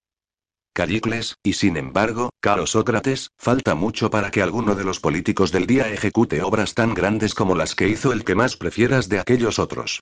Callicles, 0.73 1.35
y 1.43 1.53
sin 1.53 1.77
embargo, 1.77 2.29
caro 2.39 2.67
Sócrates, 2.67 3.31
falta 3.37 3.75
mucho 3.75 4.09
para 4.09 4.31
que 4.31 4.41
alguno 4.41 4.75
de 4.75 4.83
los 4.83 4.99
políticos 4.99 5.51
del 5.51 5.67
día 5.67 5.91
ejecute 5.91 6.41
obras 6.41 6.73
tan 6.73 6.93
grandes 6.93 7.33
como 7.33 7.55
las 7.55 7.75
que 7.75 7.87
hizo 7.87 8.13
el 8.13 8.23
que 8.23 8.35
más 8.35 8.55
prefieras 8.55 9.09
de 9.09 9.19
aquellos 9.19 9.59
otros. 9.59 10.01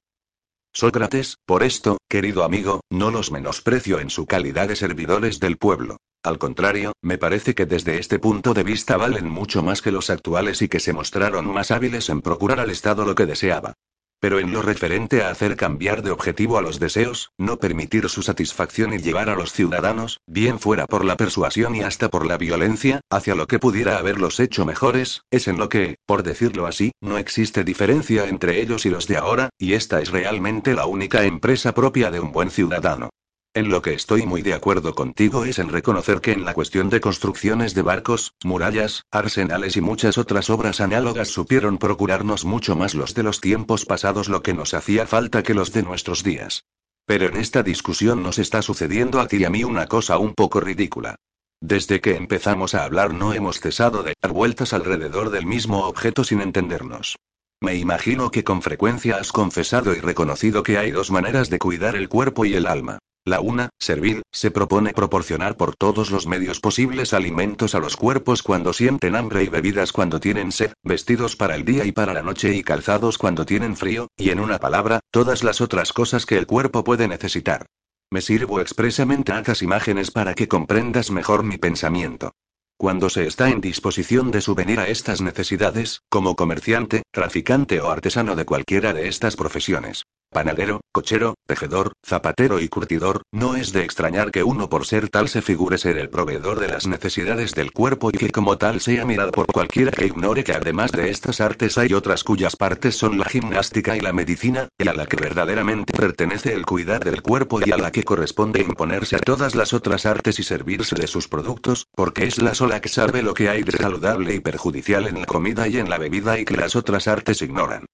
Sócrates, 0.73 1.37
por 1.45 1.63
esto, 1.63 1.97
querido 2.07 2.43
amigo, 2.43 2.81
no 2.91 3.09
los 3.09 3.31
menosprecio 3.31 3.99
en 3.99 4.09
su 4.09 4.25
calidad 4.25 4.67
de 4.67 4.75
servidores 4.75 5.39
del 5.39 5.57
pueblo. 5.57 5.97
Al 6.23 6.37
contrario, 6.37 6.93
me 7.01 7.17
parece 7.17 7.55
que 7.55 7.65
desde 7.65 7.97
este 7.99 8.19
punto 8.19 8.53
de 8.53 8.63
vista 8.63 8.97
valen 8.97 9.29
mucho 9.29 9.63
más 9.63 9.81
que 9.81 9.91
los 9.91 10.09
actuales 10.09 10.61
y 10.61 10.67
que 10.67 10.79
se 10.79 10.93
mostraron 10.93 11.47
más 11.51 11.71
hábiles 11.71 12.09
en 12.09 12.21
procurar 12.21 12.59
al 12.59 12.69
Estado 12.69 13.05
lo 13.05 13.15
que 13.15 13.25
deseaba. 13.25 13.73
Pero 14.19 14.39
en 14.39 14.51
lo 14.51 14.61
referente 14.61 15.21
a 15.21 15.29
hacer 15.29 15.55
cambiar 15.55 16.01
de 16.01 16.11
objetivo 16.11 16.57
a 16.57 16.61
los 16.61 16.79
deseos, 16.79 17.31
no 17.37 17.57
permitir 17.57 18.09
su 18.09 18.23
satisfacción 18.23 18.93
y 18.93 18.97
llevar 18.97 19.29
a 19.29 19.35
los 19.35 19.53
ciudadanos, 19.53 20.19
bien 20.25 20.59
fuera 20.59 20.85
por 20.87 21.05
la 21.05 21.17
persuasión 21.17 21.75
y 21.75 21.81
hasta 21.81 22.09
por 22.09 22.25
la 22.25 22.37
violencia, 22.37 23.01
hacia 23.09 23.35
lo 23.35 23.47
que 23.47 23.59
pudiera 23.59 23.97
haberlos 23.97 24.39
hecho 24.39 24.65
mejores, 24.65 25.21
es 25.29 25.47
en 25.47 25.57
lo 25.57 25.69
que, 25.69 25.97
por 26.05 26.23
decirlo 26.23 26.65
así, 26.65 26.91
no 27.01 27.17
existe 27.17 27.63
diferencia 27.63 28.27
entre 28.27 28.61
ellos 28.61 28.85
y 28.85 28.89
los 28.89 29.07
de 29.07 29.17
ahora, 29.17 29.49
y 29.57 29.73
esta 29.73 30.01
es 30.01 30.09
realmente 30.09 30.73
la 30.73 30.85
única 30.85 31.23
empresa 31.23 31.73
propia 31.73 32.11
de 32.11 32.19
un 32.19 32.31
buen 32.31 32.49
ciudadano. 32.49 33.09
En 33.57 33.69
lo 33.69 33.81
que 33.81 33.95
estoy 33.95 34.23
muy 34.27 34.43
de 34.43 34.53
acuerdo 34.53 34.93
contigo 34.93 35.43
es 35.43 35.57
en 35.57 35.69
reconocer 35.69 36.21
que 36.21 36.31
en 36.31 36.45
la 36.45 36.53
cuestión 36.53 36.91
de 36.91 37.01
construcciones 37.01 37.73
de 37.73 37.81
barcos, 37.81 38.35
murallas, 38.43 39.07
arsenales 39.09 39.75
y 39.77 39.81
muchas 39.81 40.19
otras 40.19 40.51
obras 40.51 40.79
análogas 40.79 41.29
supieron 41.29 41.79
procurarnos 41.79 42.45
mucho 42.45 42.75
más 42.75 42.93
los 42.93 43.15
de 43.15 43.23
los 43.23 43.41
tiempos 43.41 43.83
pasados 43.83 44.29
lo 44.29 44.43
que 44.43 44.53
nos 44.53 44.75
hacía 44.75 45.07
falta 45.07 45.41
que 45.41 45.55
los 45.55 45.73
de 45.73 45.81
nuestros 45.81 46.21
días. 46.21 46.65
Pero 47.07 47.25
en 47.25 47.37
esta 47.37 47.63
discusión 47.63 48.21
nos 48.21 48.37
está 48.37 48.61
sucediendo 48.61 49.19
a 49.19 49.27
ti 49.27 49.37
y 49.37 49.45
a 49.45 49.49
mí 49.49 49.63
una 49.63 49.87
cosa 49.87 50.19
un 50.19 50.35
poco 50.35 50.59
ridícula. 50.59 51.15
Desde 51.59 51.99
que 51.99 52.15
empezamos 52.15 52.75
a 52.75 52.83
hablar 52.83 53.15
no 53.15 53.33
hemos 53.33 53.59
cesado 53.59 54.03
de 54.03 54.13
dar 54.21 54.33
vueltas 54.33 54.71
alrededor 54.71 55.31
del 55.31 55.47
mismo 55.47 55.87
objeto 55.87 56.23
sin 56.23 56.41
entendernos. 56.41 57.17
Me 57.59 57.75
imagino 57.75 58.29
que 58.29 58.43
con 58.43 58.61
frecuencia 58.61 59.17
has 59.17 59.31
confesado 59.31 59.95
y 59.95 59.99
reconocido 59.99 60.61
que 60.61 60.77
hay 60.77 60.91
dos 60.91 61.09
maneras 61.09 61.49
de 61.49 61.57
cuidar 61.57 61.95
el 61.95 62.07
cuerpo 62.07 62.45
y 62.45 62.53
el 62.53 62.67
alma. 62.67 62.99
La 63.25 63.41
una, 63.41 63.69
servir, 63.79 64.21
se 64.31 64.51
propone 64.51 64.93
proporcionar 64.93 65.57
por 65.57 65.75
todos 65.75 66.11
los 66.11 66.27
medios 66.27 66.59
posibles 66.59 67.13
alimentos 67.13 67.75
a 67.75 67.79
los 67.79 67.97
cuerpos 67.97 68.43
cuando 68.43 68.73
sienten 68.73 69.15
hambre 69.15 69.43
y 69.43 69.49
bebidas 69.49 69.91
cuando 69.91 70.19
tienen 70.19 70.51
sed, 70.51 70.71
vestidos 70.83 71.35
para 71.35 71.55
el 71.55 71.65
día 71.65 71.83
y 71.83 71.91
para 71.91 72.13
la 72.13 72.21
noche 72.21 72.55
y 72.55 72.63
calzados 72.63 73.17
cuando 73.17 73.45
tienen 73.45 73.75
frío, 73.75 74.07
y 74.15 74.29
en 74.29 74.39
una 74.39 74.59
palabra, 74.59 74.99
todas 75.11 75.43
las 75.43 75.59
otras 75.59 75.91
cosas 75.91 76.25
que 76.25 76.37
el 76.37 76.45
cuerpo 76.45 76.83
puede 76.83 77.07
necesitar. 77.07 77.65
Me 78.11 78.21
sirvo 78.21 78.61
expresamente 78.61 79.33
a 79.33 79.39
estas 79.39 79.61
imágenes 79.61 80.11
para 80.11 80.35
que 80.35 80.47
comprendas 80.47 81.11
mejor 81.11 81.43
mi 81.43 81.57
pensamiento. 81.57 82.31
Cuando 82.79 83.09
se 83.09 83.25
está 83.25 83.49
en 83.49 83.59
disposición 83.59 84.29
de 84.29 84.39
subvenir 84.39 84.79
a 84.79 84.87
estas 84.87 85.19
necesidades, 85.19 86.03
como 86.09 86.35
comerciante, 86.35 87.01
traficante 87.11 87.81
o 87.81 87.89
artesano 87.89 88.35
de 88.35 88.45
cualquiera 88.45 88.93
de 88.93 89.07
estas 89.07 89.35
profesiones, 89.35 90.03
panadero, 90.37 90.81
cochero, 90.91 91.33
tejedor, 91.47 91.93
zapatero 92.05 92.59
y 92.59 92.67
curtidor, 92.69 93.23
no 93.31 93.55
es 93.55 93.73
de 93.73 93.81
extrañar 93.81 94.29
que 94.29 94.43
uno 94.43 94.69
por 94.69 94.85
ser 94.85 95.09
tal 95.09 95.29
se 95.29 95.41
figure 95.41 95.79
ser 95.79 95.97
el 95.97 96.11
proveedor 96.11 96.59
de 96.59 96.67
las 96.67 96.85
necesidades 96.85 97.55
del 97.55 97.71
cuerpo 97.71 98.11
y 98.13 98.19
que 98.19 98.29
como 98.29 98.55
tal 98.59 98.79
sea 98.79 99.03
mirado 99.03 99.31
por 99.31 99.47
cualquiera 99.47 99.89
que 99.89 100.05
ignore 100.05 100.43
que 100.43 100.53
además 100.53 100.91
de 100.91 101.09
estas 101.09 101.41
artes 101.41 101.79
hay 101.79 101.91
otras 101.91 102.23
cuyas 102.23 102.55
partes 102.55 102.95
son 102.95 103.17
la 103.17 103.25
gimnástica 103.25 103.97
y 103.97 103.99
la 103.99 104.13
medicina, 104.13 104.67
y 104.77 104.87
a 104.87 104.93
la 104.93 105.07
que 105.07 105.17
verdaderamente 105.17 105.91
pertenece 105.91 106.53
el 106.53 106.67
cuidar 106.67 107.03
del 107.03 107.23
cuerpo 107.23 107.59
y 107.65 107.71
a 107.71 107.77
la 107.77 107.91
que 107.91 108.03
corresponde 108.03 108.61
imponerse 108.61 109.15
a 109.15 109.19
todas 109.19 109.55
las 109.55 109.73
otras 109.73 110.05
artes 110.05 110.37
y 110.37 110.43
servirse 110.43 110.95
de 110.95 111.07
sus 111.07 111.27
productos, 111.27 111.87
porque 111.95 112.27
es 112.27 112.39
la 112.39 112.53
sola 112.53 112.79
que 112.79 112.89
sabe 112.89 113.23
lo 113.23 113.33
que 113.33 113.49
hay 113.49 113.63
de 113.63 113.71
saludable 113.71 114.35
y 114.35 114.39
perjudicial 114.39 115.07
en 115.07 115.19
la 115.19 115.25
comida 115.25 115.67
y 115.67 115.77
en 115.77 115.89
la 115.89 115.97
bebida 115.97 116.37
y 116.37 116.45
que 116.45 116.57
las 116.57 116.75
otras 116.75 117.07
artes 117.07 117.41
ignoran. 117.41 117.87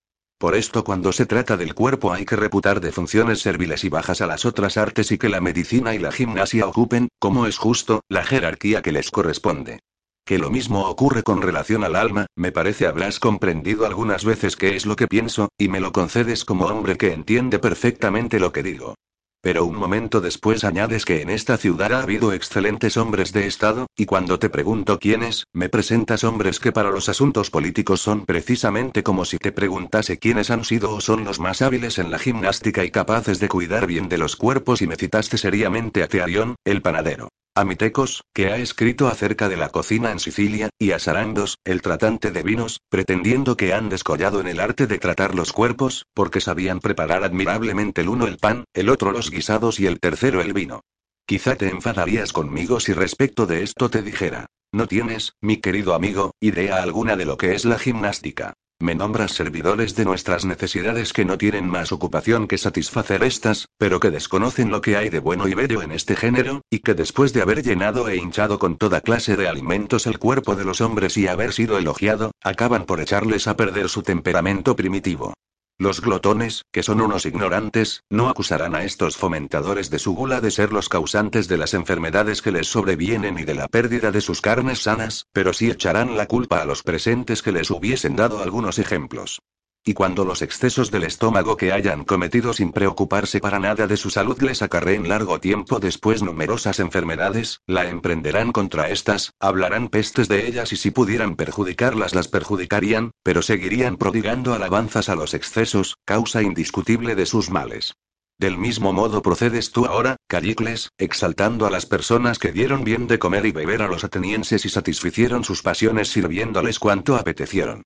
Por 0.43 0.55
esto 0.55 0.83
cuando 0.83 1.13
se 1.13 1.25
trata 1.25 1.55
del 1.55 1.73
cuerpo 1.73 2.11
hay 2.11 2.25
que 2.25 2.35
reputar 2.35 2.81
de 2.81 2.91
funciones 2.91 3.39
serviles 3.39 3.85
y 3.85 3.87
bajas 3.87 4.19
a 4.19 4.27
las 4.27 4.43
otras 4.43 4.75
artes 4.75 5.09
y 5.13 5.17
que 5.17 5.29
la 5.29 5.39
medicina 5.39 5.95
y 5.95 5.99
la 5.99 6.11
gimnasia 6.11 6.67
ocupen, 6.67 7.07
como 7.17 7.47
es 7.47 7.57
justo, 7.57 8.01
la 8.09 8.25
jerarquía 8.25 8.81
que 8.81 8.91
les 8.91 9.09
corresponde. 9.09 9.79
Que 10.25 10.39
lo 10.39 10.49
mismo 10.49 10.85
ocurre 10.89 11.23
con 11.23 11.41
relación 11.41 11.85
al 11.85 11.95
alma, 11.95 12.25
me 12.35 12.51
parece 12.51 12.87
habrás 12.87 13.21
comprendido 13.21 13.85
algunas 13.85 14.25
veces 14.25 14.57
qué 14.57 14.75
es 14.75 14.85
lo 14.85 14.97
que 14.97 15.07
pienso, 15.07 15.47
y 15.57 15.69
me 15.69 15.79
lo 15.79 15.93
concedes 15.93 16.43
como 16.43 16.65
hombre 16.65 16.97
que 16.97 17.13
entiende 17.13 17.57
perfectamente 17.57 18.37
lo 18.37 18.51
que 18.51 18.63
digo. 18.63 18.95
Pero 19.43 19.65
un 19.65 19.75
momento 19.75 20.21
después 20.21 20.63
añades 20.63 21.03
que 21.03 21.21
en 21.21 21.29
esta 21.29 21.57
ciudad 21.57 21.91
ha 21.91 22.01
habido 22.01 22.31
excelentes 22.31 22.95
hombres 22.95 23.33
de 23.33 23.45
Estado, 23.45 23.87
y 23.97 24.05
cuando 24.05 24.39
te 24.39 24.49
pregunto 24.49 24.99
quiénes, 24.99 25.47
me 25.51 25.67
presentas 25.67 26.23
hombres 26.23 26.61
que 26.61 26.71
para 26.71 26.91
los 26.91 27.09
asuntos 27.09 27.49
políticos 27.49 27.99
son 27.99 28.25
precisamente 28.25 29.03
como 29.03 29.25
si 29.25 29.37
te 29.39 29.51
preguntase 29.51 30.17
quiénes 30.17 30.49
han 30.49 30.63
sido 30.63 30.91
o 30.91 31.01
son 31.01 31.25
los 31.25 31.41
más 31.41 31.61
hábiles 31.61 31.99
en 31.99 32.09
la 32.09 32.19
gimnástica 32.19 32.85
y 32.85 32.91
capaces 32.91 33.41
de 33.41 33.49
cuidar 33.49 33.85
bien 33.85 34.07
de 34.07 34.17
los 34.17 34.37
cuerpos 34.37 34.81
y 34.81 34.87
me 34.87 34.95
citaste 34.95 35.37
seriamente 35.37 36.03
a 36.03 36.07
Tearión, 36.07 36.55
el 36.63 36.81
panadero 36.81 37.27
a 37.55 37.65
Mitecos, 37.65 38.23
que 38.33 38.47
ha 38.47 38.57
escrito 38.57 39.07
acerca 39.07 39.47
de 39.47 39.57
la 39.57 39.69
cocina 39.69 40.11
en 40.11 40.19
Sicilia, 40.19 40.69
y 40.79 40.91
a 40.91 40.99
Sarandos, 40.99 41.59
el 41.63 41.81
tratante 41.81 42.31
de 42.31 42.41
vinos, 42.41 42.81
pretendiendo 42.89 43.57
que 43.57 43.73
han 43.73 43.89
descollado 43.89 44.39
en 44.39 44.47
el 44.47 44.59
arte 44.59 44.87
de 44.87 44.97
tratar 44.97 45.35
los 45.35 45.53
cuerpos, 45.53 46.05
porque 46.13 46.41
sabían 46.41 46.79
preparar 46.79 47.23
admirablemente 47.23 48.01
el 48.01 48.09
uno 48.09 48.25
el 48.25 48.37
pan, 48.37 48.65
el 48.73 48.89
otro 48.89 49.11
los 49.11 49.29
guisados 49.29 49.79
y 49.79 49.85
el 49.85 49.99
tercero 49.99 50.41
el 50.41 50.53
vino. 50.53 50.81
Quizá 51.25 51.55
te 51.55 51.69
enfadarías 51.69 52.33
conmigo 52.33 52.79
si 52.79 52.93
respecto 52.93 53.45
de 53.45 53.63
esto 53.63 53.89
te 53.89 54.01
dijera. 54.01 54.47
No 54.71 54.87
tienes, 54.87 55.33
mi 55.39 55.57
querido 55.57 55.93
amigo, 55.93 56.31
idea 56.39 56.81
alguna 56.81 57.15
de 57.15 57.25
lo 57.25 57.37
que 57.37 57.53
es 57.53 57.65
la 57.65 57.77
gimnástica. 57.77 58.55
Me 58.83 58.95
nombras 58.95 59.31
servidores 59.31 59.95
de 59.95 60.03
nuestras 60.03 60.43
necesidades 60.43 61.13
que 61.13 61.23
no 61.23 61.37
tienen 61.37 61.69
más 61.69 61.93
ocupación 61.93 62.49
que 62.49 62.57
satisfacer 62.57 63.23
estas, 63.23 63.69
pero 63.77 64.01
que 64.01 64.11
desconocen 64.11 64.71
lo 64.71 64.81
que 64.81 64.97
hay 64.97 65.07
de 65.07 65.19
bueno 65.19 65.47
y 65.47 65.53
bello 65.53 65.81
en 65.81 65.93
este 65.93 66.17
género, 66.17 66.63
y 66.69 66.79
que 66.79 66.93
después 66.93 67.31
de 67.31 67.41
haber 67.41 67.63
llenado 67.63 68.09
e 68.09 68.17
hinchado 68.17 68.59
con 68.59 68.75
toda 68.75 68.99
clase 68.99 69.37
de 69.37 69.47
alimentos 69.47 70.05
el 70.05 70.19
cuerpo 70.19 70.57
de 70.57 70.65
los 70.65 70.81
hombres 70.81 71.15
y 71.15 71.27
haber 71.27 71.53
sido 71.53 71.77
elogiado, 71.77 72.33
acaban 72.43 72.83
por 72.83 72.99
echarles 72.99 73.47
a 73.47 73.55
perder 73.55 73.87
su 73.87 74.03
temperamento 74.03 74.75
primitivo. 74.75 75.33
Los 75.79 76.01
glotones, 76.01 76.65
que 76.71 76.83
son 76.83 77.01
unos 77.01 77.25
ignorantes, 77.25 78.03
no 78.09 78.29
acusarán 78.29 78.75
a 78.75 78.83
estos 78.83 79.17
fomentadores 79.17 79.89
de 79.89 79.97
su 79.97 80.13
gula 80.13 80.39
de 80.39 80.51
ser 80.51 80.71
los 80.71 80.87
causantes 80.87 81.47
de 81.47 81.57
las 81.57 81.73
enfermedades 81.73 82.41
que 82.43 82.51
les 82.51 82.67
sobrevienen 82.67 83.39
y 83.39 83.43
de 83.43 83.55
la 83.55 83.67
pérdida 83.67 84.11
de 84.11 84.21
sus 84.21 84.39
carnes 84.39 84.83
sanas, 84.83 85.25
pero 85.33 85.51
sí 85.51 85.71
echarán 85.71 86.15
la 86.15 86.27
culpa 86.27 86.61
a 86.61 86.65
los 86.65 86.83
presentes 86.83 87.41
que 87.41 87.51
les 87.51 87.71
hubiesen 87.71 88.15
dado 88.15 88.43
algunos 88.43 88.77
ejemplos. 88.77 89.41
Y 89.85 89.93
cuando 89.95 90.23
los 90.23 90.41
excesos 90.41 90.91
del 90.91 91.03
estómago 91.03 91.57
que 91.57 91.73
hayan 91.73 92.05
cometido 92.05 92.53
sin 92.53 92.71
preocuparse 92.71 93.41
para 93.41 93.59
nada 93.59 93.85
de 93.85 93.97
su 93.97 94.09
salud 94.09 94.41
les 94.41 94.61
acarreen 94.61 95.09
largo 95.09 95.41
tiempo 95.41 95.81
después 95.81 96.23
numerosas 96.23 96.79
enfermedades, 96.79 97.59
la 97.67 97.89
emprenderán 97.89 98.53
contra 98.53 98.89
estas, 98.89 99.33
hablarán 99.41 99.89
pestes 99.89 100.29
de 100.29 100.47
ellas 100.47 100.71
y 100.71 100.77
si 100.77 100.91
pudieran 100.91 101.35
perjudicarlas 101.35 102.15
las 102.15 102.29
perjudicarían, 102.29 103.11
pero 103.23 103.41
seguirían 103.41 103.97
prodigando 103.97 104.53
alabanzas 104.53 105.09
a 105.09 105.15
los 105.15 105.33
excesos, 105.33 105.97
causa 106.05 106.41
indiscutible 106.41 107.15
de 107.15 107.25
sus 107.25 107.49
males. 107.49 107.93
Del 108.39 108.57
mismo 108.57 108.93
modo 108.93 109.21
procedes 109.21 109.71
tú 109.71 109.85
ahora, 109.85 110.15
Callicles, 110.27 110.91
exaltando 110.97 111.65
a 111.65 111.69
las 111.69 111.85
personas 111.85 112.39
que 112.39 112.53
dieron 112.53 112.85
bien 112.85 113.07
de 113.07 113.19
comer 113.19 113.45
y 113.45 113.51
beber 113.51 113.81
a 113.81 113.87
los 113.89 114.05
atenienses 114.05 114.65
y 114.65 114.69
satisficieron 114.69 115.43
sus 115.43 115.61
pasiones 115.61 116.07
sirviéndoles 116.07 116.79
cuanto 116.79 117.17
apetecieron. 117.17 117.83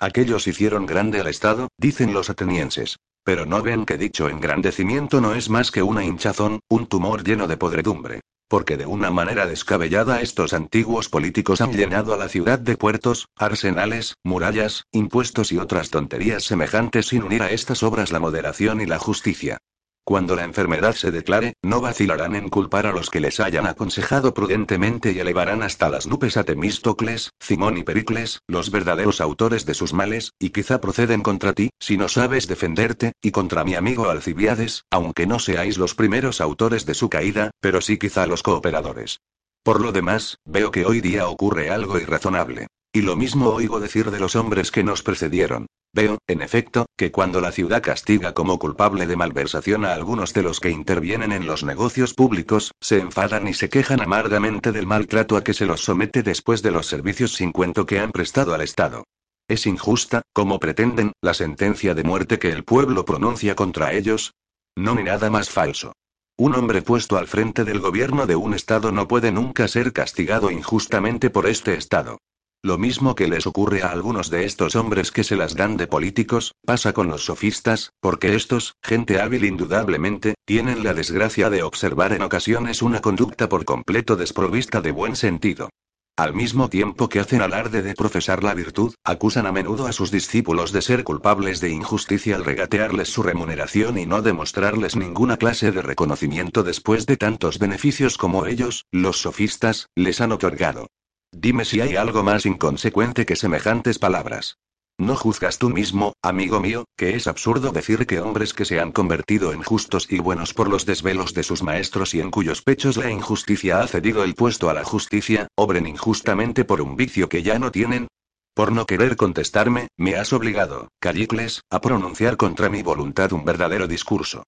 Aquellos 0.00 0.46
hicieron 0.46 0.86
grande 0.86 1.20
al 1.20 1.26
Estado, 1.26 1.68
dicen 1.76 2.14
los 2.14 2.30
atenienses. 2.30 2.96
Pero 3.22 3.44
no 3.44 3.62
ven 3.62 3.84
que 3.84 3.98
dicho 3.98 4.30
engrandecimiento 4.30 5.20
no 5.20 5.34
es 5.34 5.50
más 5.50 5.70
que 5.70 5.82
una 5.82 6.04
hinchazón, 6.04 6.60
un 6.70 6.86
tumor 6.86 7.22
lleno 7.22 7.46
de 7.46 7.58
podredumbre. 7.58 8.20
Porque 8.48 8.78
de 8.78 8.86
una 8.86 9.10
manera 9.10 9.46
descabellada 9.46 10.22
estos 10.22 10.54
antiguos 10.54 11.10
políticos 11.10 11.60
han 11.60 11.72
llenado 11.72 12.14
a 12.14 12.16
la 12.16 12.30
ciudad 12.30 12.58
de 12.58 12.78
puertos, 12.78 13.28
arsenales, 13.36 14.16
murallas, 14.24 14.84
impuestos 14.90 15.52
y 15.52 15.58
otras 15.58 15.90
tonterías 15.90 16.44
semejantes 16.44 17.08
sin 17.08 17.22
unir 17.22 17.42
a 17.42 17.50
estas 17.50 17.82
obras 17.82 18.10
la 18.10 18.20
moderación 18.20 18.80
y 18.80 18.86
la 18.86 18.98
justicia. 18.98 19.58
Cuando 20.04 20.34
la 20.34 20.44
enfermedad 20.44 20.94
se 20.94 21.10
declare, 21.10 21.54
no 21.62 21.80
vacilarán 21.80 22.34
en 22.34 22.48
culpar 22.48 22.86
a 22.86 22.92
los 22.92 23.10
que 23.10 23.20
les 23.20 23.38
hayan 23.38 23.66
aconsejado 23.66 24.34
prudentemente 24.34 25.12
y 25.12 25.18
elevarán 25.18 25.62
hasta 25.62 25.88
las 25.88 26.06
nubes 26.06 26.36
a 26.36 26.44
Temístocles, 26.44 27.30
Cimón 27.40 27.76
y 27.76 27.84
Pericles, 27.84 28.40
los 28.48 28.70
verdaderos 28.70 29.20
autores 29.20 29.66
de 29.66 29.74
sus 29.74 29.92
males, 29.92 30.32
y 30.38 30.50
quizá 30.50 30.80
proceden 30.80 31.22
contra 31.22 31.52
ti, 31.52 31.70
si 31.78 31.96
no 31.96 32.08
sabes 32.08 32.48
defenderte, 32.48 33.12
y 33.22 33.30
contra 33.30 33.62
mi 33.62 33.74
amigo 33.74 34.08
Alcibiades, 34.08 34.84
aunque 34.90 35.26
no 35.26 35.38
seáis 35.38 35.78
los 35.78 35.94
primeros 35.94 36.40
autores 36.40 36.86
de 36.86 36.94
su 36.94 37.08
caída, 37.08 37.50
pero 37.60 37.80
sí 37.80 37.98
quizá 37.98 38.26
los 38.26 38.42
cooperadores. 38.42 39.20
Por 39.62 39.80
lo 39.80 39.92
demás, 39.92 40.38
veo 40.44 40.70
que 40.70 40.86
hoy 40.86 41.00
día 41.00 41.28
ocurre 41.28 41.70
algo 41.70 41.98
irrazonable. 41.98 42.66
Y 42.92 43.02
lo 43.02 43.14
mismo 43.14 43.50
oigo 43.50 43.78
decir 43.78 44.10
de 44.10 44.18
los 44.18 44.34
hombres 44.34 44.72
que 44.72 44.82
nos 44.82 45.04
precedieron. 45.04 45.66
Veo, 45.92 46.18
en 46.26 46.42
efecto, 46.42 46.86
que 46.96 47.12
cuando 47.12 47.40
la 47.40 47.52
ciudad 47.52 47.82
castiga 47.82 48.34
como 48.34 48.58
culpable 48.58 49.06
de 49.06 49.16
malversación 49.16 49.84
a 49.84 49.92
algunos 49.92 50.32
de 50.34 50.42
los 50.42 50.58
que 50.58 50.70
intervienen 50.70 51.30
en 51.30 51.46
los 51.46 51.62
negocios 51.62 52.14
públicos, 52.14 52.72
se 52.80 52.98
enfadan 52.98 53.46
y 53.46 53.54
se 53.54 53.68
quejan 53.68 54.00
amargamente 54.00 54.72
del 54.72 54.86
maltrato 54.86 55.36
a 55.36 55.44
que 55.44 55.54
se 55.54 55.66
los 55.66 55.82
somete 55.82 56.24
después 56.24 56.62
de 56.62 56.72
los 56.72 56.86
servicios 56.86 57.34
sin 57.34 57.52
cuento 57.52 57.86
que 57.86 58.00
han 58.00 58.10
prestado 58.10 58.54
al 58.54 58.60
Estado. 58.60 59.04
¿Es 59.48 59.66
injusta, 59.66 60.22
como 60.32 60.58
pretenden, 60.58 61.12
la 61.20 61.34
sentencia 61.34 61.94
de 61.94 62.04
muerte 62.04 62.38
que 62.40 62.50
el 62.50 62.64
pueblo 62.64 63.04
pronuncia 63.04 63.54
contra 63.54 63.92
ellos? 63.92 64.34
No 64.76 64.96
ni 64.96 65.04
nada 65.04 65.30
más 65.30 65.50
falso. 65.50 65.92
Un 66.36 66.54
hombre 66.54 66.82
puesto 66.82 67.18
al 67.18 67.26
frente 67.26 67.64
del 67.64 67.80
gobierno 67.80 68.26
de 68.26 68.34
un 68.34 68.54
Estado 68.54 68.90
no 68.90 69.06
puede 69.06 69.30
nunca 69.30 69.68
ser 69.68 69.92
castigado 69.92 70.50
injustamente 70.50 71.30
por 71.30 71.46
este 71.46 71.74
Estado. 71.74 72.18
Lo 72.62 72.76
mismo 72.76 73.14
que 73.14 73.26
les 73.26 73.46
ocurre 73.46 73.82
a 73.82 73.88
algunos 73.88 74.28
de 74.28 74.44
estos 74.44 74.76
hombres 74.76 75.10
que 75.10 75.24
se 75.24 75.34
las 75.34 75.54
dan 75.56 75.78
de 75.78 75.86
políticos, 75.86 76.54
pasa 76.66 76.92
con 76.92 77.08
los 77.08 77.24
sofistas, 77.24 77.94
porque 78.00 78.34
estos, 78.34 78.74
gente 78.82 79.18
hábil 79.18 79.46
indudablemente, 79.46 80.34
tienen 80.44 80.84
la 80.84 80.92
desgracia 80.92 81.48
de 81.48 81.62
observar 81.62 82.12
en 82.12 82.20
ocasiones 82.20 82.82
una 82.82 83.00
conducta 83.00 83.48
por 83.48 83.64
completo 83.64 84.14
desprovista 84.14 84.82
de 84.82 84.92
buen 84.92 85.16
sentido. 85.16 85.70
Al 86.18 86.34
mismo 86.34 86.68
tiempo 86.68 87.08
que 87.08 87.20
hacen 87.20 87.40
alarde 87.40 87.80
de 87.80 87.94
profesar 87.94 88.44
la 88.44 88.52
virtud, 88.52 88.92
acusan 89.04 89.46
a 89.46 89.52
menudo 89.52 89.86
a 89.86 89.92
sus 89.92 90.10
discípulos 90.10 90.70
de 90.70 90.82
ser 90.82 91.02
culpables 91.02 91.60
de 91.60 91.70
injusticia 91.70 92.36
al 92.36 92.44
regatearles 92.44 93.08
su 93.08 93.22
remuneración 93.22 93.96
y 93.96 94.04
no 94.04 94.20
demostrarles 94.20 94.96
ninguna 94.96 95.38
clase 95.38 95.72
de 95.72 95.80
reconocimiento 95.80 96.62
después 96.62 97.06
de 97.06 97.16
tantos 97.16 97.58
beneficios 97.58 98.18
como 98.18 98.44
ellos, 98.44 98.84
los 98.92 99.22
sofistas, 99.22 99.88
les 99.94 100.20
han 100.20 100.32
otorgado. 100.32 100.88
Dime 101.32 101.64
si 101.64 101.80
hay 101.80 101.96
algo 101.96 102.22
más 102.22 102.44
inconsecuente 102.44 103.24
que 103.24 103.36
semejantes 103.36 103.98
palabras. 103.98 104.58
¿No 104.98 105.16
juzgas 105.16 105.58
tú 105.58 105.70
mismo, 105.70 106.12
amigo 106.20 106.60
mío, 106.60 106.84
que 106.96 107.16
es 107.16 107.26
absurdo 107.26 107.72
decir 107.72 108.06
que 108.06 108.20
hombres 108.20 108.52
que 108.52 108.66
se 108.66 108.78
han 108.78 108.92
convertido 108.92 109.54
en 109.54 109.62
justos 109.62 110.06
y 110.10 110.18
buenos 110.18 110.52
por 110.52 110.68
los 110.68 110.84
desvelos 110.84 111.32
de 111.32 111.42
sus 111.42 111.62
maestros 111.62 112.12
y 112.12 112.20
en 112.20 112.30
cuyos 112.30 112.60
pechos 112.60 112.98
la 112.98 113.10
injusticia 113.10 113.80
ha 113.80 113.86
cedido 113.86 114.22
el 114.24 114.34
puesto 114.34 114.68
a 114.68 114.74
la 114.74 114.84
justicia, 114.84 115.48
obren 115.54 115.86
injustamente 115.86 116.66
por 116.66 116.82
un 116.82 116.96
vicio 116.96 117.30
que 117.30 117.42
ya 117.42 117.58
no 117.58 117.70
tienen? 117.70 118.08
Por 118.52 118.72
no 118.72 118.84
querer 118.84 119.16
contestarme, 119.16 119.88
me 119.96 120.16
has 120.16 120.34
obligado, 120.34 120.88
Callicles, 120.98 121.62
a 121.70 121.80
pronunciar 121.80 122.36
contra 122.36 122.68
mi 122.68 122.82
voluntad 122.82 123.32
un 123.32 123.46
verdadero 123.46 123.88
discurso. 123.88 124.42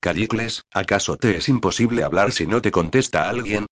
Callicles, 0.00 0.64
¿acaso 0.74 1.16
te 1.16 1.36
es 1.36 1.48
imposible 1.48 2.02
hablar 2.04 2.32
si 2.32 2.46
no 2.46 2.60
te 2.60 2.70
contesta 2.70 3.30
alguien? 3.30 3.64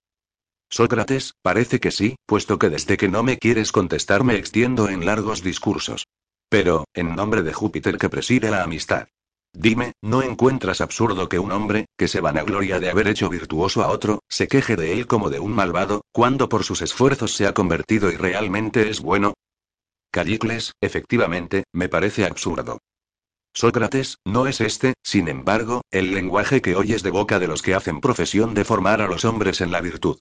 Sócrates, 0.71 1.35
parece 1.43 1.81
que 1.81 1.91
sí, 1.91 2.17
puesto 2.27 2.59
que 2.59 2.69
desde 2.69 2.97
que 2.97 3.09
no 3.09 3.23
me 3.23 3.39
quieres 3.39 3.73
contestar 3.73 4.25
me 4.25 4.37
extiendo 4.37 4.89
en 4.89 5.07
largos 5.07 5.43
discursos. 5.43 6.07
Pero, 6.51 6.85
en 6.95 7.17
nombre 7.17 7.43
de 7.43 7.53
Júpiter 7.53 7.99
que 7.99 8.09
preside 8.09 8.51
la 8.51 8.63
amistad. 8.63 9.09
Dime, 9.55 9.93
¿no 10.03 10.23
encuentras 10.23 10.81
absurdo 10.81 11.29
que 11.29 11.39
un 11.39 11.53
hombre, 11.53 11.87
que 11.97 12.07
se 12.07 12.21
vanagloria 12.21 12.81
de 12.81 12.91
haber 12.91 13.09
hecho 13.09 13.31
virtuoso 13.31 13.83
a 13.83 13.89
otro, 13.89 14.21
se 14.29 14.47
queje 14.47 14.77
de 14.77 14.93
él 14.93 15.07
como 15.07 15.31
de 15.31 15.41
un 15.41 15.53
malvado, 15.53 16.03
cuando 16.13 16.49
por 16.49 16.65
sus 16.65 16.83
esfuerzos 16.83 17.35
se 17.35 17.47
ha 17.47 17.55
convertido 17.55 18.11
y 18.11 18.17
realmente 18.17 18.91
es 18.91 19.01
bueno? 19.01 19.35
Callicles, 20.11 20.75
efectivamente, 20.81 21.65
me 21.73 21.89
parece 21.89 22.25
absurdo. 22.27 22.79
Sócrates, 23.55 24.19
no 24.25 24.47
es 24.47 24.61
este, 24.61 24.95
sin 25.03 25.29
embargo, 25.29 25.81
el 25.91 26.15
lenguaje 26.15 26.61
que 26.61 26.77
oyes 26.77 27.03
de 27.03 27.11
boca 27.11 27.39
de 27.39 27.49
los 27.49 27.63
que 27.63 27.75
hacen 27.75 28.01
profesión 28.01 28.55
de 28.55 28.65
formar 28.65 29.01
a 29.01 29.09
los 29.09 29.25
hombres 29.25 29.61
en 29.61 29.73
la 29.73 29.81
virtud. 29.81 30.19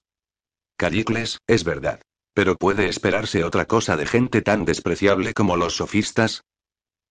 Callicles, 0.78 1.40
es 1.48 1.64
verdad. 1.64 2.00
Pero 2.34 2.54
¿puede 2.54 2.88
esperarse 2.88 3.42
otra 3.42 3.64
cosa 3.66 3.96
de 3.96 4.06
gente 4.06 4.42
tan 4.42 4.64
despreciable 4.64 5.34
como 5.34 5.56
los 5.56 5.74
sofistas? 5.74 6.44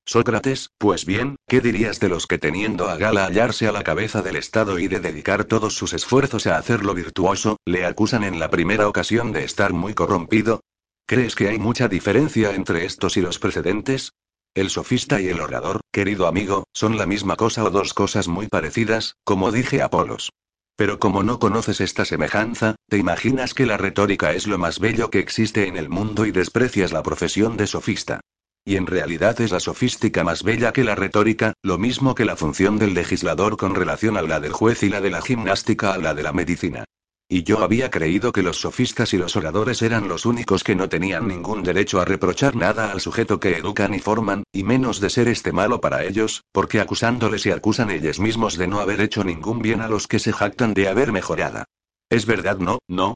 Sócrates, 0.06 0.70
pues 0.78 1.06
bien, 1.06 1.36
¿qué 1.50 1.60
dirías 1.60 2.00
de 2.00 2.08
los 2.08 2.28
que 2.28 2.38
teniendo 2.38 2.88
a 2.88 2.96
gala 2.96 3.26
hallarse 3.26 3.68
a 3.68 3.74
la 3.74 3.84
cabeza 3.84 4.22
del 4.22 4.38
Estado 4.38 4.80
y 4.80 4.88
de 4.88 5.02
dedicar 5.02 5.44
todos 5.44 5.76
sus 5.76 5.92
esfuerzos 5.92 6.48
a 6.48 6.58
hacerlo 6.58 6.94
virtuoso, 6.94 7.58
le 7.66 7.86
acusan 7.86 8.24
en 8.24 8.40
la 8.40 8.50
primera 8.50 8.88
ocasión 8.88 9.34
de 9.34 9.44
estar 9.44 9.74
muy 9.74 9.94
corrompido? 9.94 10.62
¿Crees 11.06 11.36
que 11.36 11.50
hay 11.50 11.60
mucha 11.60 11.90
diferencia 11.90 12.56
entre 12.56 12.86
estos 12.86 13.18
y 13.18 13.22
los 13.22 13.38
precedentes? 13.38 14.14
El 14.56 14.70
sofista 14.70 15.20
y 15.20 15.28
el 15.28 15.42
orador, 15.42 15.82
querido 15.92 16.28
amigo, 16.28 16.64
son 16.74 16.98
la 16.98 17.06
misma 17.06 17.36
cosa 17.36 17.66
o 17.66 17.70
dos 17.70 17.94
cosas 17.94 18.30
muy 18.30 18.48
parecidas, 18.48 19.16
como 19.26 19.52
dije 19.52 19.82
a 19.82 19.90
Polos. 19.90 20.32
Pero 20.78 21.00
como 21.00 21.24
no 21.24 21.40
conoces 21.40 21.82
esta 21.82 22.06
semejanza, 22.06 22.76
te 22.88 22.98
imaginas 22.98 23.56
que 23.56 23.66
la 23.66 23.78
retórica 23.78 24.34
es 24.34 24.46
lo 24.46 24.60
más 24.60 24.80
bello 24.80 25.10
que 25.10 25.18
existe 25.18 25.68
en 25.68 25.76
el 25.76 25.90
mundo 25.90 26.28
y 26.28 26.32
desprecias 26.32 26.92
la 26.92 27.02
profesión 27.02 27.58
de 27.58 27.66
sofista. 27.66 28.22
Y 28.64 28.76
en 28.76 28.86
realidad 28.86 29.42
es 29.42 29.52
la 29.52 29.60
sofística 29.60 30.24
más 30.24 30.44
bella 30.44 30.74
que 30.74 30.84
la 30.84 30.94
retórica, 30.94 31.54
lo 31.64 31.80
mismo 31.80 32.14
que 32.14 32.26
la 32.26 32.36
función 32.36 32.78
del 32.78 32.94
legislador 32.94 33.58
con 33.58 33.74
relación 33.74 34.18
a 34.18 34.22
la 34.22 34.40
del 34.40 34.54
juez 34.54 34.84
y 34.84 34.90
la 34.90 35.02
de 35.02 35.10
la 35.10 35.22
gimnástica 35.22 35.94
a 35.94 35.98
la 35.98 36.14
de 36.14 36.22
la 36.22 36.32
medicina. 36.32 36.86
Y 37.30 37.44
yo 37.44 37.62
había 37.62 37.90
creído 37.90 38.32
que 38.32 38.42
los 38.42 38.62
sofistas 38.62 39.14
y 39.14 39.18
los 39.18 39.36
oradores 39.36 39.82
eran 39.82 40.08
los 40.08 40.26
únicos 40.26 40.64
que 40.64 40.76
no 40.76 40.88
tenían 40.88 41.28
ningún 41.28 41.62
derecho 41.62 42.00
a 42.00 42.06
reprochar 42.06 42.56
nada 42.56 42.92
al 42.92 43.02
sujeto 43.02 43.40
que 43.40 43.58
educan 43.58 43.94
y 43.94 44.00
forman, 44.00 44.44
y 44.54 44.64
menos 44.64 45.02
de 45.02 45.10
ser 45.10 45.28
este 45.28 45.52
malo 45.52 45.82
para 45.82 46.06
ellos, 46.06 46.46
porque 46.54 46.80
acusándoles 46.80 47.46
y 47.46 47.52
acusan 47.52 47.92
ellos 47.92 48.22
mismos 48.22 48.58
de 48.58 48.68
no 48.68 48.80
haber 48.80 49.02
hecho 49.02 49.26
ningún 49.26 49.62
bien 49.62 49.82
a 49.82 49.90
los 49.90 50.08
que 50.08 50.20
se 50.20 50.32
jactan 50.32 50.74
de 50.74 50.88
haber 50.88 51.12
mejorado. 51.12 51.66
¿Es 52.10 52.26
verdad 52.26 52.60
no, 52.60 52.80
no? 52.88 53.16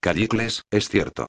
Callicles, 0.00 0.62
es 0.70 0.88
cierto. 0.88 1.26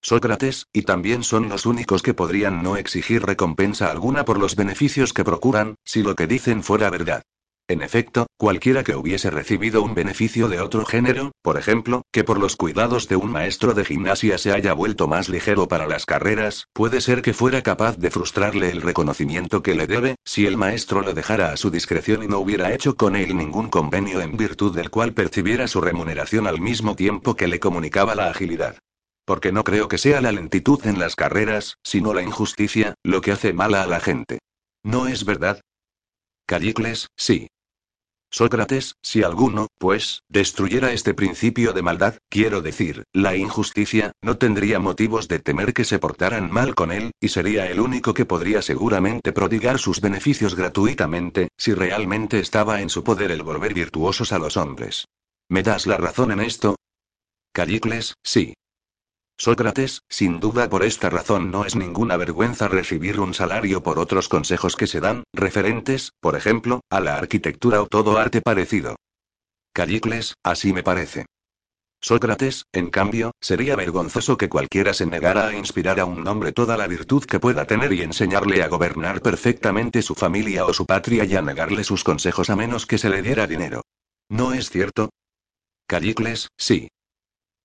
Sócrates, 0.00 0.68
y 0.72 0.82
también 0.82 1.22
son 1.22 1.50
los 1.50 1.66
únicos 1.66 2.02
que 2.02 2.14
podrían 2.14 2.62
no 2.62 2.78
exigir 2.78 3.22
recompensa 3.22 3.90
alguna 3.90 4.24
por 4.24 4.38
los 4.38 4.56
beneficios 4.56 5.12
que 5.12 5.24
procuran, 5.24 5.74
si 5.84 6.02
lo 6.02 6.14
que 6.14 6.26
dicen 6.26 6.62
fuera 6.62 6.88
verdad. 6.88 7.22
En 7.70 7.82
efecto, 7.82 8.26
cualquiera 8.36 8.82
que 8.82 8.96
hubiese 8.96 9.30
recibido 9.30 9.84
un 9.84 9.94
beneficio 9.94 10.48
de 10.48 10.60
otro 10.60 10.84
género, 10.84 11.30
por 11.40 11.56
ejemplo, 11.56 12.02
que 12.10 12.24
por 12.24 12.40
los 12.40 12.56
cuidados 12.56 13.06
de 13.06 13.14
un 13.14 13.30
maestro 13.30 13.74
de 13.74 13.84
gimnasia 13.84 14.38
se 14.38 14.50
haya 14.50 14.72
vuelto 14.72 15.06
más 15.06 15.28
ligero 15.28 15.68
para 15.68 15.86
las 15.86 16.04
carreras, 16.04 16.66
puede 16.72 17.00
ser 17.00 17.22
que 17.22 17.32
fuera 17.32 17.62
capaz 17.62 17.96
de 17.96 18.10
frustrarle 18.10 18.70
el 18.70 18.82
reconocimiento 18.82 19.62
que 19.62 19.76
le 19.76 19.86
debe, 19.86 20.16
si 20.24 20.46
el 20.46 20.56
maestro 20.56 21.02
lo 21.02 21.12
dejara 21.12 21.52
a 21.52 21.56
su 21.56 21.70
discreción 21.70 22.24
y 22.24 22.26
no 22.26 22.40
hubiera 22.40 22.74
hecho 22.74 22.96
con 22.96 23.14
él 23.14 23.36
ningún 23.36 23.68
convenio 23.68 24.20
en 24.20 24.36
virtud 24.36 24.74
del 24.74 24.90
cual 24.90 25.12
percibiera 25.12 25.68
su 25.68 25.80
remuneración 25.80 26.48
al 26.48 26.60
mismo 26.60 26.96
tiempo 26.96 27.36
que 27.36 27.46
le 27.46 27.60
comunicaba 27.60 28.16
la 28.16 28.30
agilidad. 28.30 28.78
Porque 29.24 29.52
no 29.52 29.62
creo 29.62 29.86
que 29.86 29.98
sea 29.98 30.20
la 30.20 30.32
lentitud 30.32 30.84
en 30.86 30.98
las 30.98 31.14
carreras, 31.14 31.76
sino 31.84 32.14
la 32.14 32.22
injusticia, 32.22 32.94
lo 33.04 33.20
que 33.20 33.30
hace 33.30 33.52
mala 33.52 33.84
a 33.84 33.86
la 33.86 34.00
gente. 34.00 34.40
¿No 34.82 35.06
es 35.06 35.24
verdad? 35.24 35.60
Callicles, 36.46 37.06
sí. 37.16 37.46
Sócrates, 38.32 38.94
si 39.02 39.24
alguno, 39.24 39.66
pues, 39.78 40.22
destruyera 40.28 40.92
este 40.92 41.14
principio 41.14 41.72
de 41.72 41.82
maldad, 41.82 42.18
quiero 42.28 42.62
decir, 42.62 43.04
la 43.12 43.36
injusticia, 43.36 44.12
no 44.22 44.38
tendría 44.38 44.78
motivos 44.78 45.26
de 45.26 45.40
temer 45.40 45.74
que 45.74 45.84
se 45.84 45.98
portaran 45.98 46.50
mal 46.50 46.76
con 46.76 46.92
él, 46.92 47.10
y 47.20 47.28
sería 47.28 47.66
el 47.66 47.80
único 47.80 48.14
que 48.14 48.26
podría 48.26 48.62
seguramente 48.62 49.32
prodigar 49.32 49.78
sus 49.78 50.00
beneficios 50.00 50.54
gratuitamente, 50.54 51.48
si 51.58 51.74
realmente 51.74 52.38
estaba 52.38 52.80
en 52.82 52.88
su 52.88 53.02
poder 53.02 53.32
el 53.32 53.42
volver 53.42 53.74
virtuosos 53.74 54.32
a 54.32 54.38
los 54.38 54.56
hombres. 54.56 55.06
¿Me 55.48 55.64
das 55.64 55.88
la 55.88 55.96
razón 55.96 56.30
en 56.30 56.40
esto? 56.40 56.76
Callicles, 57.52 58.14
sí. 58.22 58.54
Sócrates, 59.40 60.02
sin 60.10 60.38
duda 60.38 60.68
por 60.68 60.84
esta 60.84 61.08
razón 61.08 61.50
no 61.50 61.64
es 61.64 61.74
ninguna 61.74 62.18
vergüenza 62.18 62.68
recibir 62.68 63.18
un 63.18 63.32
salario 63.32 63.82
por 63.82 63.98
otros 63.98 64.28
consejos 64.28 64.76
que 64.76 64.86
se 64.86 65.00
dan, 65.00 65.24
referentes, 65.32 66.12
por 66.20 66.36
ejemplo, 66.36 66.82
a 66.90 67.00
la 67.00 67.16
arquitectura 67.16 67.80
o 67.80 67.86
todo 67.86 68.18
arte 68.18 68.42
parecido. 68.42 68.96
Callicles, 69.72 70.34
así 70.42 70.74
me 70.74 70.82
parece. 70.82 71.24
Sócrates, 72.02 72.66
en 72.72 72.90
cambio, 72.90 73.30
sería 73.40 73.76
vergonzoso 73.76 74.36
que 74.36 74.50
cualquiera 74.50 74.92
se 74.92 75.06
negara 75.06 75.48
a 75.48 75.56
inspirar 75.56 76.00
a 76.00 76.04
un 76.04 76.28
hombre 76.28 76.52
toda 76.52 76.76
la 76.76 76.86
virtud 76.86 77.24
que 77.24 77.40
pueda 77.40 77.64
tener 77.64 77.94
y 77.94 78.02
enseñarle 78.02 78.62
a 78.62 78.68
gobernar 78.68 79.22
perfectamente 79.22 80.02
su 80.02 80.14
familia 80.14 80.66
o 80.66 80.74
su 80.74 80.84
patria 80.84 81.24
y 81.24 81.34
a 81.36 81.40
negarle 81.40 81.82
sus 81.82 82.04
consejos 82.04 82.50
a 82.50 82.56
menos 82.56 82.84
que 82.84 82.98
se 82.98 83.08
le 83.08 83.22
diera 83.22 83.46
dinero. 83.46 83.80
¿No 84.28 84.52
es 84.52 84.68
cierto? 84.68 85.08
Callicles, 85.86 86.50
sí. 86.58 86.90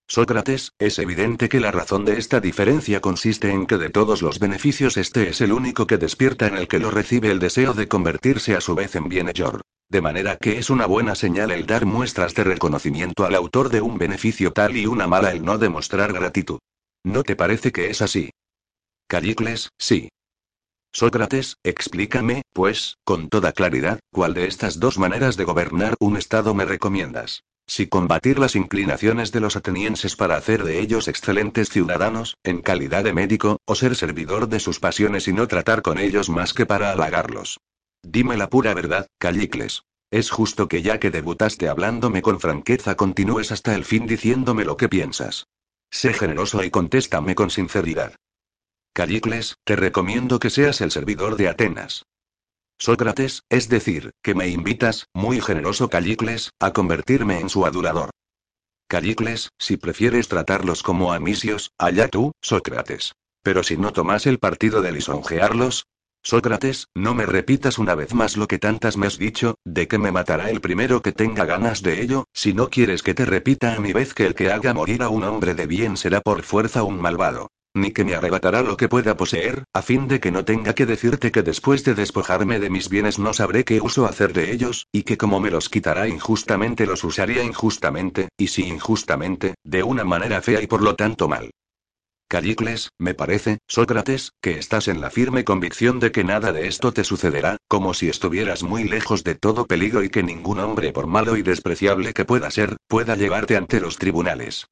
Sócrates, 0.08 0.72
es 0.78 1.00
evidente 1.00 1.48
que 1.48 1.58
la 1.58 1.72
razón 1.72 2.04
de 2.04 2.18
esta 2.18 2.40
diferencia 2.40 3.00
consiste 3.00 3.50
en 3.50 3.66
que 3.66 3.76
de 3.76 3.90
todos 3.90 4.22
los 4.22 4.38
beneficios 4.38 4.96
este 4.96 5.28
es 5.30 5.40
el 5.40 5.52
único 5.52 5.86
que 5.88 5.98
despierta 5.98 6.46
en 6.46 6.56
el 6.56 6.68
que 6.68 6.78
lo 6.78 6.92
recibe 6.92 7.30
el 7.30 7.40
deseo 7.40 7.74
de 7.74 7.88
convertirse 7.88 8.54
a 8.54 8.60
su 8.60 8.76
vez 8.76 8.94
en 8.94 9.08
bienhechor. 9.08 9.62
De 9.88 10.00
manera 10.00 10.36
que 10.36 10.58
es 10.58 10.70
una 10.70 10.86
buena 10.86 11.16
señal 11.16 11.50
el 11.50 11.66
dar 11.66 11.86
muestras 11.86 12.34
de 12.34 12.44
reconocimiento 12.44 13.24
al 13.24 13.34
autor 13.34 13.68
de 13.68 13.80
un 13.80 13.98
beneficio 13.98 14.52
tal 14.52 14.76
y 14.76 14.86
una 14.86 15.08
mala 15.08 15.32
el 15.32 15.44
no 15.44 15.58
demostrar 15.58 16.12
gratitud. 16.12 16.60
¿No 17.04 17.24
te 17.24 17.34
parece 17.34 17.72
que 17.72 17.90
es 17.90 18.00
así? 18.00 18.30
Callicles, 19.08 19.70
sí. 19.76 20.08
Sócrates, 20.92 21.56
explícame, 21.64 22.42
pues, 22.52 22.96
con 23.04 23.28
toda 23.28 23.52
claridad, 23.52 23.98
cuál 24.12 24.34
de 24.34 24.46
estas 24.46 24.78
dos 24.78 24.98
maneras 24.98 25.36
de 25.36 25.44
gobernar 25.44 25.94
un 26.00 26.16
Estado 26.16 26.54
me 26.54 26.64
recomiendas. 26.64 27.42
Si 27.68 27.88
combatir 27.88 28.38
las 28.38 28.54
inclinaciones 28.54 29.32
de 29.32 29.40
los 29.40 29.56
atenienses 29.56 30.14
para 30.14 30.36
hacer 30.36 30.62
de 30.62 30.80
ellos 30.80 31.08
excelentes 31.08 31.68
ciudadanos, 31.68 32.36
en 32.44 32.62
calidad 32.62 33.02
de 33.04 33.12
médico, 33.12 33.58
o 33.64 33.74
ser 33.74 33.96
servidor 33.96 34.48
de 34.48 34.60
sus 34.60 34.78
pasiones 34.78 35.26
y 35.26 35.32
no 35.32 35.48
tratar 35.48 35.82
con 35.82 35.98
ellos 35.98 36.28
más 36.28 36.54
que 36.54 36.64
para 36.64 36.92
halagarlos. 36.92 37.58
Dime 38.02 38.36
la 38.36 38.48
pura 38.48 38.72
verdad, 38.72 39.08
Callicles. 39.18 39.82
Es 40.12 40.30
justo 40.30 40.68
que 40.68 40.82
ya 40.82 41.00
que 41.00 41.10
debutaste 41.10 41.68
hablándome 41.68 42.22
con 42.22 42.38
franqueza 42.38 42.96
continúes 42.96 43.50
hasta 43.50 43.74
el 43.74 43.84
fin 43.84 44.06
diciéndome 44.06 44.64
lo 44.64 44.76
que 44.76 44.88
piensas. 44.88 45.48
Sé 45.90 46.14
generoso 46.14 46.62
y 46.62 46.70
contéstame 46.70 47.34
con 47.34 47.50
sinceridad. 47.50 48.14
Callicles, 48.92 49.56
te 49.64 49.74
recomiendo 49.74 50.38
que 50.38 50.50
seas 50.50 50.80
el 50.80 50.92
servidor 50.92 51.36
de 51.36 51.48
Atenas. 51.48 52.06
Sócrates, 52.78 53.42
es 53.48 53.68
decir, 53.68 54.12
que 54.22 54.34
me 54.34 54.48
invitas, 54.48 55.06
muy 55.14 55.40
generoso 55.40 55.88
Callicles, 55.88 56.50
a 56.60 56.72
convertirme 56.72 57.40
en 57.40 57.48
su 57.48 57.64
adulador. 57.64 58.10
Callicles, 58.86 59.50
si 59.58 59.78
prefieres 59.78 60.28
tratarlos 60.28 60.82
como 60.82 61.12
amisios, 61.12 61.72
allá 61.78 62.08
tú, 62.08 62.32
Sócrates. 62.42 63.14
Pero 63.42 63.62
si 63.62 63.78
no 63.78 63.92
tomas 63.92 64.26
el 64.26 64.38
partido 64.38 64.82
de 64.82 64.92
lisonjearlos, 64.92 65.86
Sócrates, 66.22 66.88
no 66.94 67.14
me 67.14 67.24
repitas 67.24 67.78
una 67.78 67.94
vez 67.94 68.12
más 68.12 68.36
lo 68.36 68.46
que 68.46 68.58
tantas 68.58 68.96
me 68.96 69.06
has 69.06 69.16
dicho, 69.16 69.54
de 69.64 69.88
que 69.88 69.98
me 69.98 70.12
matará 70.12 70.50
el 70.50 70.60
primero 70.60 71.00
que 71.00 71.12
tenga 71.12 71.46
ganas 71.46 71.82
de 71.82 72.02
ello, 72.02 72.24
si 72.34 72.52
no 72.52 72.68
quieres 72.68 73.02
que 73.02 73.14
te 73.14 73.24
repita 73.24 73.74
a 73.74 73.80
mi 73.80 73.92
vez 73.94 74.12
que 74.12 74.26
el 74.26 74.34
que 74.34 74.52
haga 74.52 74.74
morir 74.74 75.02
a 75.02 75.08
un 75.08 75.24
hombre 75.24 75.54
de 75.54 75.66
bien 75.66 75.96
será 75.96 76.20
por 76.20 76.42
fuerza 76.42 76.82
un 76.82 77.00
malvado 77.00 77.48
ni 77.76 77.92
que 77.92 78.04
me 78.04 78.14
arrebatará 78.14 78.62
lo 78.62 78.76
que 78.76 78.88
pueda 78.88 79.16
poseer, 79.16 79.64
a 79.72 79.82
fin 79.82 80.08
de 80.08 80.18
que 80.18 80.32
no 80.32 80.44
tenga 80.44 80.74
que 80.74 80.86
decirte 80.86 81.30
que 81.30 81.42
después 81.42 81.84
de 81.84 81.94
despojarme 81.94 82.58
de 82.58 82.70
mis 82.70 82.88
bienes 82.88 83.18
no 83.18 83.32
sabré 83.32 83.64
qué 83.64 83.80
uso 83.80 84.06
hacer 84.06 84.32
de 84.32 84.52
ellos, 84.52 84.86
y 84.92 85.02
que 85.02 85.16
como 85.16 85.38
me 85.38 85.50
los 85.50 85.68
quitará 85.68 86.08
injustamente 86.08 86.86
los 86.86 87.04
usaría 87.04 87.44
injustamente, 87.44 88.28
y 88.36 88.48
si 88.48 88.66
injustamente, 88.66 89.54
de 89.62 89.82
una 89.82 90.04
manera 90.04 90.42
fea 90.42 90.62
y 90.62 90.66
por 90.66 90.82
lo 90.82 90.96
tanto 90.96 91.28
mal. 91.28 91.50
Callicles, 92.28 92.90
me 92.98 93.14
parece, 93.14 93.58
Sócrates, 93.68 94.32
que 94.40 94.58
estás 94.58 94.88
en 94.88 95.00
la 95.00 95.10
firme 95.10 95.44
convicción 95.44 96.00
de 96.00 96.10
que 96.10 96.24
nada 96.24 96.52
de 96.52 96.66
esto 96.66 96.92
te 96.92 97.04
sucederá, 97.04 97.56
como 97.68 97.94
si 97.94 98.08
estuvieras 98.08 98.64
muy 98.64 98.82
lejos 98.82 99.22
de 99.22 99.36
todo 99.36 99.66
peligro 99.66 100.02
y 100.02 100.10
que 100.10 100.24
ningún 100.24 100.58
hombre 100.58 100.92
por 100.92 101.06
malo 101.06 101.36
y 101.36 101.42
despreciable 101.42 102.12
que 102.14 102.24
pueda 102.24 102.50
ser, 102.50 102.76
pueda 102.88 103.14
llevarte 103.14 103.56
ante 103.56 103.78
los 103.78 103.96
tribunales. 103.98 104.66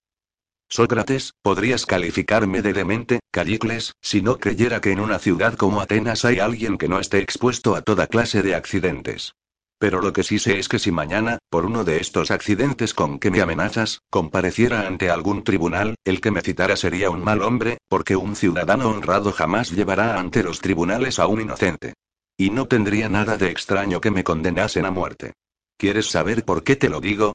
Sócrates, 0.69 1.35
podrías 1.43 1.87
calificarme 1.87 2.63
de 2.63 2.73
demente, 2.73 3.21
Callicles, 3.31 3.95
si 4.01 4.23
no 4.23 4.39
creyera 4.39 4.81
que 4.81 4.93
en 4.93 5.01
una 5.01 5.19
ciudad 5.19 5.55
como 5.55 5.81
Atenas 5.81 6.25
hay 6.25 6.41
alguien 6.41 6.79
que 6.79 6.89
no 6.89 6.99
esté 6.99 7.19
expuesto 7.19 7.77
a 7.77 7.83
toda 7.83 8.07
clase 8.07 8.43
de 8.43 8.55
accidentes. 8.55 9.35
Pero 9.79 10.01
lo 10.01 10.13
que 10.13 10.23
sí 10.23 10.39
sé 10.39 10.59
es 10.59 10.69
que 10.69 10.79
si 10.79 10.91
mañana, 10.91 11.39
por 11.51 11.67
uno 11.67 11.85
de 11.85 11.99
estos 11.99 12.31
accidentes 12.31 12.95
con 12.95 13.19
que 13.19 13.31
me 13.31 13.41
amenazas, 13.41 14.01
compareciera 14.09 14.87
ante 14.87 15.11
algún 15.11 15.45
tribunal, 15.45 15.97
el 16.05 16.21
que 16.21 16.31
me 16.31 16.41
citara 16.41 16.77
sería 16.77 17.11
un 17.11 17.23
mal 17.23 17.43
hombre, 17.43 17.79
porque 17.89 18.17
un 18.17 18.35
ciudadano 18.35 18.89
honrado 18.89 19.33
jamás 19.33 19.71
llevará 19.71 20.19
ante 20.19 20.43
los 20.43 20.61
tribunales 20.61 21.19
a 21.19 21.27
un 21.27 21.43
inocente. 21.43 21.95
Y 22.37 22.51
no 22.51 22.67
tendría 22.67 23.09
nada 23.09 23.37
de 23.37 23.51
extraño 23.51 24.01
que 24.01 24.11
me 24.11 24.25
condenasen 24.25 24.87
a 24.87 24.91
muerte. 24.91 25.35
¿Quieres 25.77 26.07
saber 26.07 26.45
por 26.45 26.65
qué 26.65 26.77
te 26.77 26.89
lo 26.89 27.01
digo? 27.01 27.35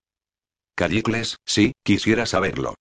Callicles, 0.75 1.37
sí, 1.45 1.73
quisiera 1.83 2.25
saberlo. 2.25 2.73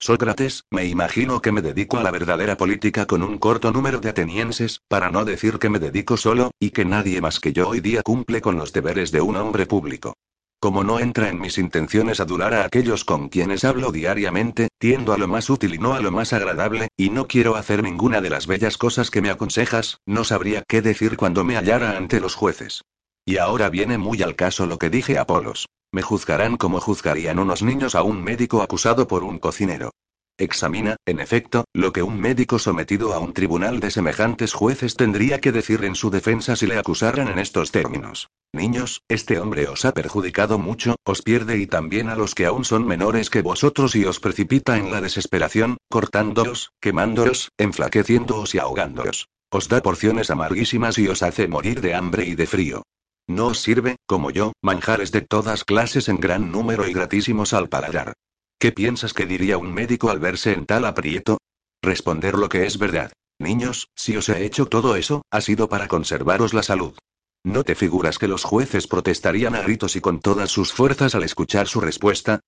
Sócrates, 0.00 0.64
me 0.70 0.86
imagino 0.86 1.42
que 1.42 1.50
me 1.50 1.60
dedico 1.60 1.98
a 1.98 2.04
la 2.04 2.12
verdadera 2.12 2.56
política 2.56 3.06
con 3.06 3.22
un 3.22 3.38
corto 3.38 3.72
número 3.72 3.98
de 3.98 4.10
atenienses, 4.10 4.80
para 4.86 5.10
no 5.10 5.24
decir 5.24 5.58
que 5.58 5.68
me 5.68 5.80
dedico 5.80 6.16
solo, 6.16 6.52
y 6.60 6.70
que 6.70 6.84
nadie 6.84 7.20
más 7.20 7.40
que 7.40 7.52
yo 7.52 7.68
hoy 7.68 7.80
día 7.80 8.02
cumple 8.02 8.40
con 8.40 8.56
los 8.56 8.72
deberes 8.72 9.10
de 9.10 9.20
un 9.20 9.36
hombre 9.36 9.66
público. 9.66 10.14
Como 10.60 10.84
no 10.84 11.00
entra 11.00 11.28
en 11.28 11.40
mis 11.40 11.58
intenciones 11.58 12.20
adular 12.20 12.54
a 12.54 12.64
aquellos 12.64 13.04
con 13.04 13.28
quienes 13.28 13.64
hablo 13.64 13.90
diariamente, 13.90 14.68
tiendo 14.78 15.12
a 15.12 15.18
lo 15.18 15.26
más 15.26 15.50
útil 15.50 15.74
y 15.74 15.78
no 15.78 15.94
a 15.94 16.00
lo 16.00 16.12
más 16.12 16.32
agradable, 16.32 16.88
y 16.96 17.10
no 17.10 17.26
quiero 17.26 17.56
hacer 17.56 17.82
ninguna 17.82 18.20
de 18.20 18.30
las 18.30 18.46
bellas 18.46 18.76
cosas 18.76 19.10
que 19.10 19.20
me 19.20 19.30
aconsejas, 19.30 20.00
no 20.06 20.22
sabría 20.22 20.64
qué 20.68 20.80
decir 20.80 21.16
cuando 21.16 21.44
me 21.44 21.56
hallara 21.56 21.96
ante 21.96 22.20
los 22.20 22.34
jueces. 22.36 22.82
Y 23.24 23.36
ahora 23.36 23.68
viene 23.68 23.98
muy 23.98 24.22
al 24.22 24.36
caso 24.36 24.66
lo 24.66 24.78
que 24.78 24.90
dije 24.90 25.18
a 25.18 25.26
Polos. 25.26 25.66
Me 25.90 26.02
juzgarán 26.02 26.56
como 26.56 26.80
juzgarían 26.80 27.38
unos 27.38 27.62
niños 27.62 27.94
a 27.94 28.02
un 28.02 28.22
médico 28.22 28.62
acusado 28.62 29.08
por 29.08 29.24
un 29.24 29.38
cocinero. 29.38 29.90
Examina, 30.36 30.96
en 31.04 31.18
efecto, 31.18 31.64
lo 31.74 31.92
que 31.92 32.02
un 32.02 32.20
médico 32.20 32.60
sometido 32.60 33.12
a 33.12 33.18
un 33.18 33.32
tribunal 33.32 33.80
de 33.80 33.90
semejantes 33.90 34.52
jueces 34.52 34.94
tendría 34.94 35.40
que 35.40 35.50
decir 35.50 35.84
en 35.84 35.96
su 35.96 36.10
defensa 36.10 36.54
si 36.54 36.66
le 36.66 36.78
acusaran 36.78 37.26
en 37.28 37.38
estos 37.40 37.72
términos. 37.72 38.28
Niños, 38.52 39.02
este 39.08 39.40
hombre 39.40 39.66
os 39.66 39.84
ha 39.84 39.92
perjudicado 39.92 40.58
mucho, 40.58 40.96
os 41.04 41.22
pierde 41.22 41.58
y 41.58 41.66
también 41.66 42.08
a 42.08 42.16
los 42.16 42.34
que 42.34 42.46
aún 42.46 42.64
son 42.64 42.86
menores 42.86 43.30
que 43.30 43.42
vosotros 43.42 43.96
y 43.96 44.04
os 44.04 44.20
precipita 44.20 44.78
en 44.78 44.92
la 44.92 45.00
desesperación, 45.00 45.78
cortándoos, 45.90 46.70
quemándoos, 46.80 47.50
enflaqueciéndoos 47.58 48.54
y 48.54 48.58
ahogándoos. 48.58 49.28
Os 49.50 49.68
da 49.68 49.82
porciones 49.82 50.30
amarguísimas 50.30 50.98
y 50.98 51.08
os 51.08 51.22
hace 51.22 51.48
morir 51.48 51.80
de 51.80 51.94
hambre 51.94 52.26
y 52.26 52.34
de 52.36 52.46
frío. 52.46 52.82
No 53.28 53.48
os 53.48 53.60
sirve, 53.60 53.96
como 54.06 54.30
yo, 54.30 54.52
manjares 54.62 55.12
de 55.12 55.20
todas 55.20 55.64
clases 55.64 56.08
en 56.08 56.18
gran 56.18 56.50
número 56.50 56.88
y 56.88 56.94
gratísimos 56.94 57.52
al 57.52 57.68
paladar. 57.68 58.14
¿Qué 58.58 58.72
piensas 58.72 59.12
que 59.12 59.26
diría 59.26 59.58
un 59.58 59.72
médico 59.72 60.08
al 60.10 60.18
verse 60.18 60.52
en 60.52 60.64
tal 60.64 60.86
aprieto? 60.86 61.38
Responder 61.82 62.36
lo 62.36 62.48
que 62.48 62.64
es 62.64 62.78
verdad. 62.78 63.12
Niños, 63.38 63.88
si 63.94 64.16
os 64.16 64.30
he 64.30 64.44
hecho 64.44 64.66
todo 64.66 64.96
eso, 64.96 65.22
ha 65.30 65.42
sido 65.42 65.68
para 65.68 65.88
conservaros 65.88 66.54
la 66.54 66.62
salud. 66.62 66.96
¿No 67.44 67.64
te 67.64 67.74
figuras 67.74 68.18
que 68.18 68.28
los 68.28 68.44
jueces 68.44 68.88
protestarían 68.88 69.54
a 69.54 69.60
gritos 69.60 69.94
y 69.94 70.00
con 70.00 70.20
todas 70.20 70.50
sus 70.50 70.72
fuerzas 70.72 71.14
al 71.14 71.22
escuchar 71.22 71.68
su 71.68 71.80
respuesta? 71.80 72.40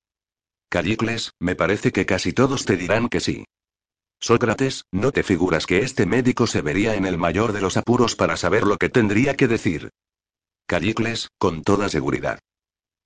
Callicles, 0.70 1.32
me 1.38 1.56
parece 1.56 1.92
que 1.92 2.06
casi 2.06 2.32
todos 2.32 2.64
te 2.64 2.76
dirán 2.76 3.08
que 3.08 3.20
sí. 3.20 3.44
Sócrates, 4.18 4.84
¿no 4.90 5.12
te 5.12 5.22
figuras 5.22 5.66
que 5.66 5.80
este 5.80 6.06
médico 6.06 6.46
se 6.46 6.62
vería 6.62 6.94
en 6.94 7.04
el 7.04 7.18
mayor 7.18 7.52
de 7.52 7.60
los 7.60 7.76
apuros 7.76 8.16
para 8.16 8.36
saber 8.36 8.64
lo 8.64 8.78
que 8.78 8.88
tendría 8.88 9.36
que 9.36 9.46
decir? 9.46 9.90
Callicles, 10.70 11.30
con 11.36 11.64
toda 11.64 11.88
seguridad. 11.88 12.38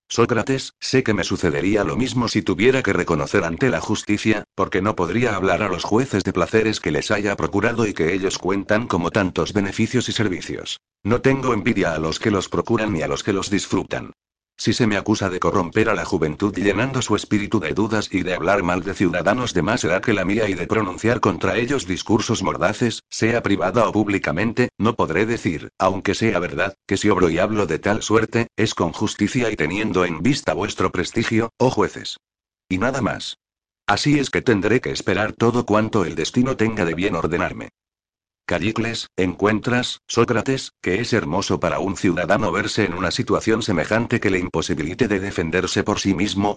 Sócrates, 0.07 0.75
sé 0.81 1.03
que 1.03 1.15
me 1.15 1.25
sucedería 1.25 1.83
lo 1.83 1.97
mismo 1.97 2.29
si 2.29 2.43
tuviera 2.43 2.83
que 2.83 2.93
reconocer 2.93 3.43
ante 3.43 3.71
la 3.71 3.81
justicia, 3.81 4.45
porque 4.55 4.83
no 4.83 4.95
podría 4.95 5.35
hablar 5.35 5.63
a 5.63 5.71
los 5.71 5.83
jueces 5.83 6.25
de 6.25 6.35
placeres 6.35 6.79
que 6.79 6.91
les 6.91 7.11
haya 7.11 7.35
procurado 7.37 7.87
y 7.87 7.95
que 7.95 8.13
ellos 8.13 8.37
cuentan 8.37 8.87
como 8.87 9.11
tantos 9.11 9.55
beneficios 9.55 10.11
y 10.11 10.13
servicios. 10.13 10.83
No 11.03 11.23
tengo 11.23 11.55
envidia 11.55 11.95
a 11.95 11.99
los 11.99 12.19
que 12.19 12.31
los 12.31 12.51
procuran 12.51 12.93
ni 12.93 13.01
a 13.01 13.09
los 13.09 13.23
que 13.23 13.33
los 13.33 13.49
disfrutan. 13.49 14.13
Si 14.57 14.73
se 14.73 14.87
me 14.87 14.97
acusa 14.97 15.31
de 15.31 15.41
corromper 15.41 15.89
a 15.89 15.95
la 15.95 16.05
juventud 16.05 16.55
llenando 16.55 17.03
su 17.03 17.17
espíritu 17.17 17.59
de 17.59 17.73
dudas 17.73 18.09
y 18.13 18.23
de 18.23 18.35
hablar 18.35 18.63
mal 18.63 18.83
de 18.83 18.95
ciudadanos 18.95 19.53
de 19.53 19.63
más 19.63 19.83
edad 19.85 20.01
que 20.01 20.13
la 20.13 20.25
mía 20.25 20.49
y 20.49 20.55
de 20.55 20.67
pronunciar 20.67 21.21
contra 21.21 21.57
ellos 21.57 21.87
discursos 21.87 22.43
mordaces, 22.43 23.03
sea 23.11 23.43
privada 23.43 23.89
o 23.89 23.93
públicamente, 23.93 24.69
no 24.79 24.95
podré 24.95 25.27
decir, 25.27 25.71
aunque 25.79 26.15
sea 26.15 26.39
verdad, 26.39 26.75
que 26.87 26.97
si 26.97 27.09
obro 27.09 27.31
y 27.31 27.39
hablo 27.39 27.67
de 27.67 27.81
tal 27.81 28.03
suerte, 28.03 28.47
es 28.57 28.75
con 28.75 28.93
justicia 28.93 29.51
y 29.51 29.57
teniendo 29.57 30.05
en 30.05 30.23
vista 30.23 30.55
vuestro 30.55 30.93
prestigio, 30.93 31.51
oh 31.59 31.71
jueces. 31.71 32.19
Y 32.69 32.79
nada 32.79 33.03
más. 33.03 33.39
Así 33.87 34.19
es 34.19 34.31
que 34.31 34.41
tendré 34.41 34.81
que 34.81 34.91
esperar 34.91 35.33
todo 35.33 35.67
cuanto 35.67 36.05
el 36.05 36.15
destino 36.15 36.57
tenga 36.57 36.85
de 36.85 36.95
bien 36.95 37.17
ordenarme. 37.17 37.71
Callicles, 38.47 39.09
encuentras, 39.17 40.01
Sócrates, 40.07 40.73
que 40.83 41.01
es 41.01 41.15
hermoso 41.15 41.61
para 41.61 41.79
un 41.79 41.97
ciudadano 41.97 42.53
verse 42.53 42.85
en 42.85 42.93
una 42.93 43.11
situación 43.11 43.63
semejante 43.63 44.21
que 44.21 44.29
le 44.29 44.39
imposibilite 44.39 45.09
de 45.09 45.19
defenderse 45.19 45.83
por 45.83 45.99
sí 45.99 46.13
mismo. 46.13 46.57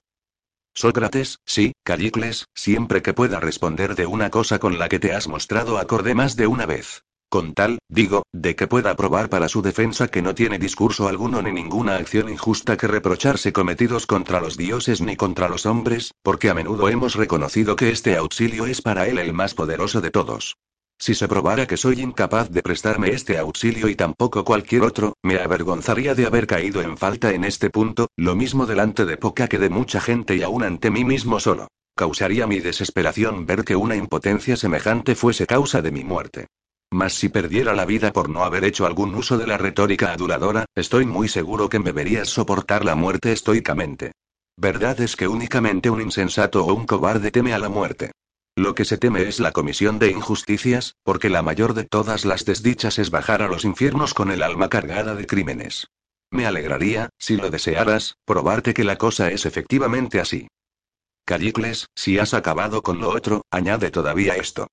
Sócrates, 0.73 1.39
sí, 1.45 1.71
Callicles, 1.85 2.47
siempre 2.53 3.01
que 3.01 3.13
pueda 3.13 3.39
responder 3.39 3.95
de 3.95 4.05
una 4.05 4.29
cosa 4.29 4.59
con 4.59 4.77
la 4.77 4.89
que 4.89 4.99
te 4.99 5.13
has 5.13 5.29
mostrado 5.29 5.77
acorde 5.77 6.13
más 6.13 6.35
de 6.35 6.47
una 6.47 6.65
vez. 6.65 7.03
Con 7.29 7.53
tal, 7.53 7.79
digo, 7.87 8.23
de 8.33 8.57
que 8.57 8.67
pueda 8.67 8.95
probar 8.97 9.29
para 9.29 9.47
su 9.47 9.61
defensa 9.61 10.09
que 10.09 10.21
no 10.21 10.35
tiene 10.35 10.59
discurso 10.59 11.07
alguno 11.07 11.41
ni 11.41 11.53
ninguna 11.53 11.95
acción 11.95 12.27
injusta 12.27 12.75
que 12.75 12.87
reprocharse 12.87 13.53
cometidos 13.53 14.07
contra 14.07 14.41
los 14.41 14.57
dioses 14.57 14.99
ni 14.99 15.15
contra 15.15 15.47
los 15.47 15.65
hombres, 15.65 16.11
porque 16.21 16.49
a 16.49 16.53
menudo 16.53 16.89
hemos 16.89 17.15
reconocido 17.15 17.77
que 17.77 17.91
este 17.91 18.17
auxilio 18.17 18.65
es 18.65 18.81
para 18.81 19.07
él 19.07 19.19
el 19.19 19.31
más 19.31 19.53
poderoso 19.53 20.01
de 20.01 20.11
todos. 20.11 20.57
Si 20.99 21.13
se 21.13 21.27
probara 21.27 21.67
que 21.67 21.77
soy 21.77 22.01
incapaz 22.01 22.49
de 22.49 22.63
prestarme 22.63 23.09
este 23.11 23.37
auxilio 23.37 23.87
y 23.87 23.95
tampoco 23.95 24.43
cualquier 24.43 24.81
otro, 24.81 25.15
me 25.21 25.39
avergonzaría 25.39 26.15
de 26.15 26.25
haber 26.25 26.47
caído 26.47 26.81
en 26.81 26.97
falta 26.97 27.31
en 27.31 27.43
este 27.43 27.69
punto, 27.69 28.09
lo 28.15 28.35
mismo 28.35 28.65
delante 28.65 29.05
de 29.05 29.17
poca 29.17 29.47
que 29.47 29.59
de 29.59 29.69
mucha 29.69 30.01
gente 30.01 30.35
y 30.35 30.41
aún 30.41 30.63
ante 30.63 30.89
mí 30.89 31.03
mismo 31.03 31.39
solo. 31.39 31.67
Causaría 31.95 32.47
mi 32.47 32.59
desesperación 32.59 33.45
ver 33.45 33.63
que 33.63 33.75
una 33.75 33.95
impotencia 33.95 34.55
semejante 34.55 35.15
fuese 35.15 35.47
causa 35.47 35.81
de 35.81 35.91
mi 35.91 36.03
muerte. 36.03 36.47
Mas 36.91 37.13
si 37.13 37.29
perdiera 37.29 37.73
la 37.73 37.85
vida 37.85 38.13
por 38.13 38.29
no 38.29 38.43
haber 38.43 38.63
hecho 38.63 38.85
algún 38.85 39.13
uso 39.13 39.37
de 39.37 39.47
la 39.47 39.57
retórica 39.57 40.13
aduladora, 40.13 40.65
estoy 40.75 41.05
muy 41.05 41.27
seguro 41.27 41.69
que 41.69 41.79
me 41.79 41.91
verías 41.91 42.29
soportar 42.29 42.85
la 42.85 42.95
muerte 42.95 43.31
estoicamente. 43.31 44.13
Verdad 44.57 44.99
es 45.01 45.15
que 45.15 45.27
únicamente 45.27 45.89
un 45.89 46.01
insensato 46.01 46.65
o 46.65 46.73
un 46.73 46.85
cobarde 46.85 47.29
teme 47.29 47.53
a 47.53 47.59
la 47.59 47.69
muerte. 47.69 48.11
Lo 48.57 48.73
que 48.73 48.85
se 48.85 48.97
teme 48.97 49.21
es 49.21 49.39
la 49.39 49.51
comisión 49.51 49.99
de 49.99 50.09
injusticias, 50.09 50.95
porque 51.03 51.29
la 51.29 51.43
mayor 51.43 51.75
de 51.75 51.83
todas 51.83 52.25
las 52.25 52.43
desdichas 52.43 52.97
es 52.97 53.11
bajar 53.11 53.43
a 53.43 53.47
los 53.47 53.65
infiernos 53.65 54.15
con 54.15 54.31
el 54.31 54.41
alma 54.41 54.67
cargada 54.67 55.13
de 55.13 55.27
crímenes. 55.27 55.85
Me 56.31 56.47
alegraría, 56.47 57.09
si 57.19 57.37
lo 57.37 57.51
desearas, 57.51 58.15
probarte 58.25 58.73
que 58.73 58.83
la 58.83 58.97
cosa 58.97 59.29
es 59.29 59.45
efectivamente 59.45 60.19
así. 60.19 60.47
Callicles, 61.23 61.85
si 61.93 62.17
has 62.17 62.33
acabado 62.33 62.81
con 62.81 62.99
lo 62.99 63.09
otro, 63.09 63.43
añade 63.51 63.91
todavía 63.91 64.35
esto. 64.37 64.65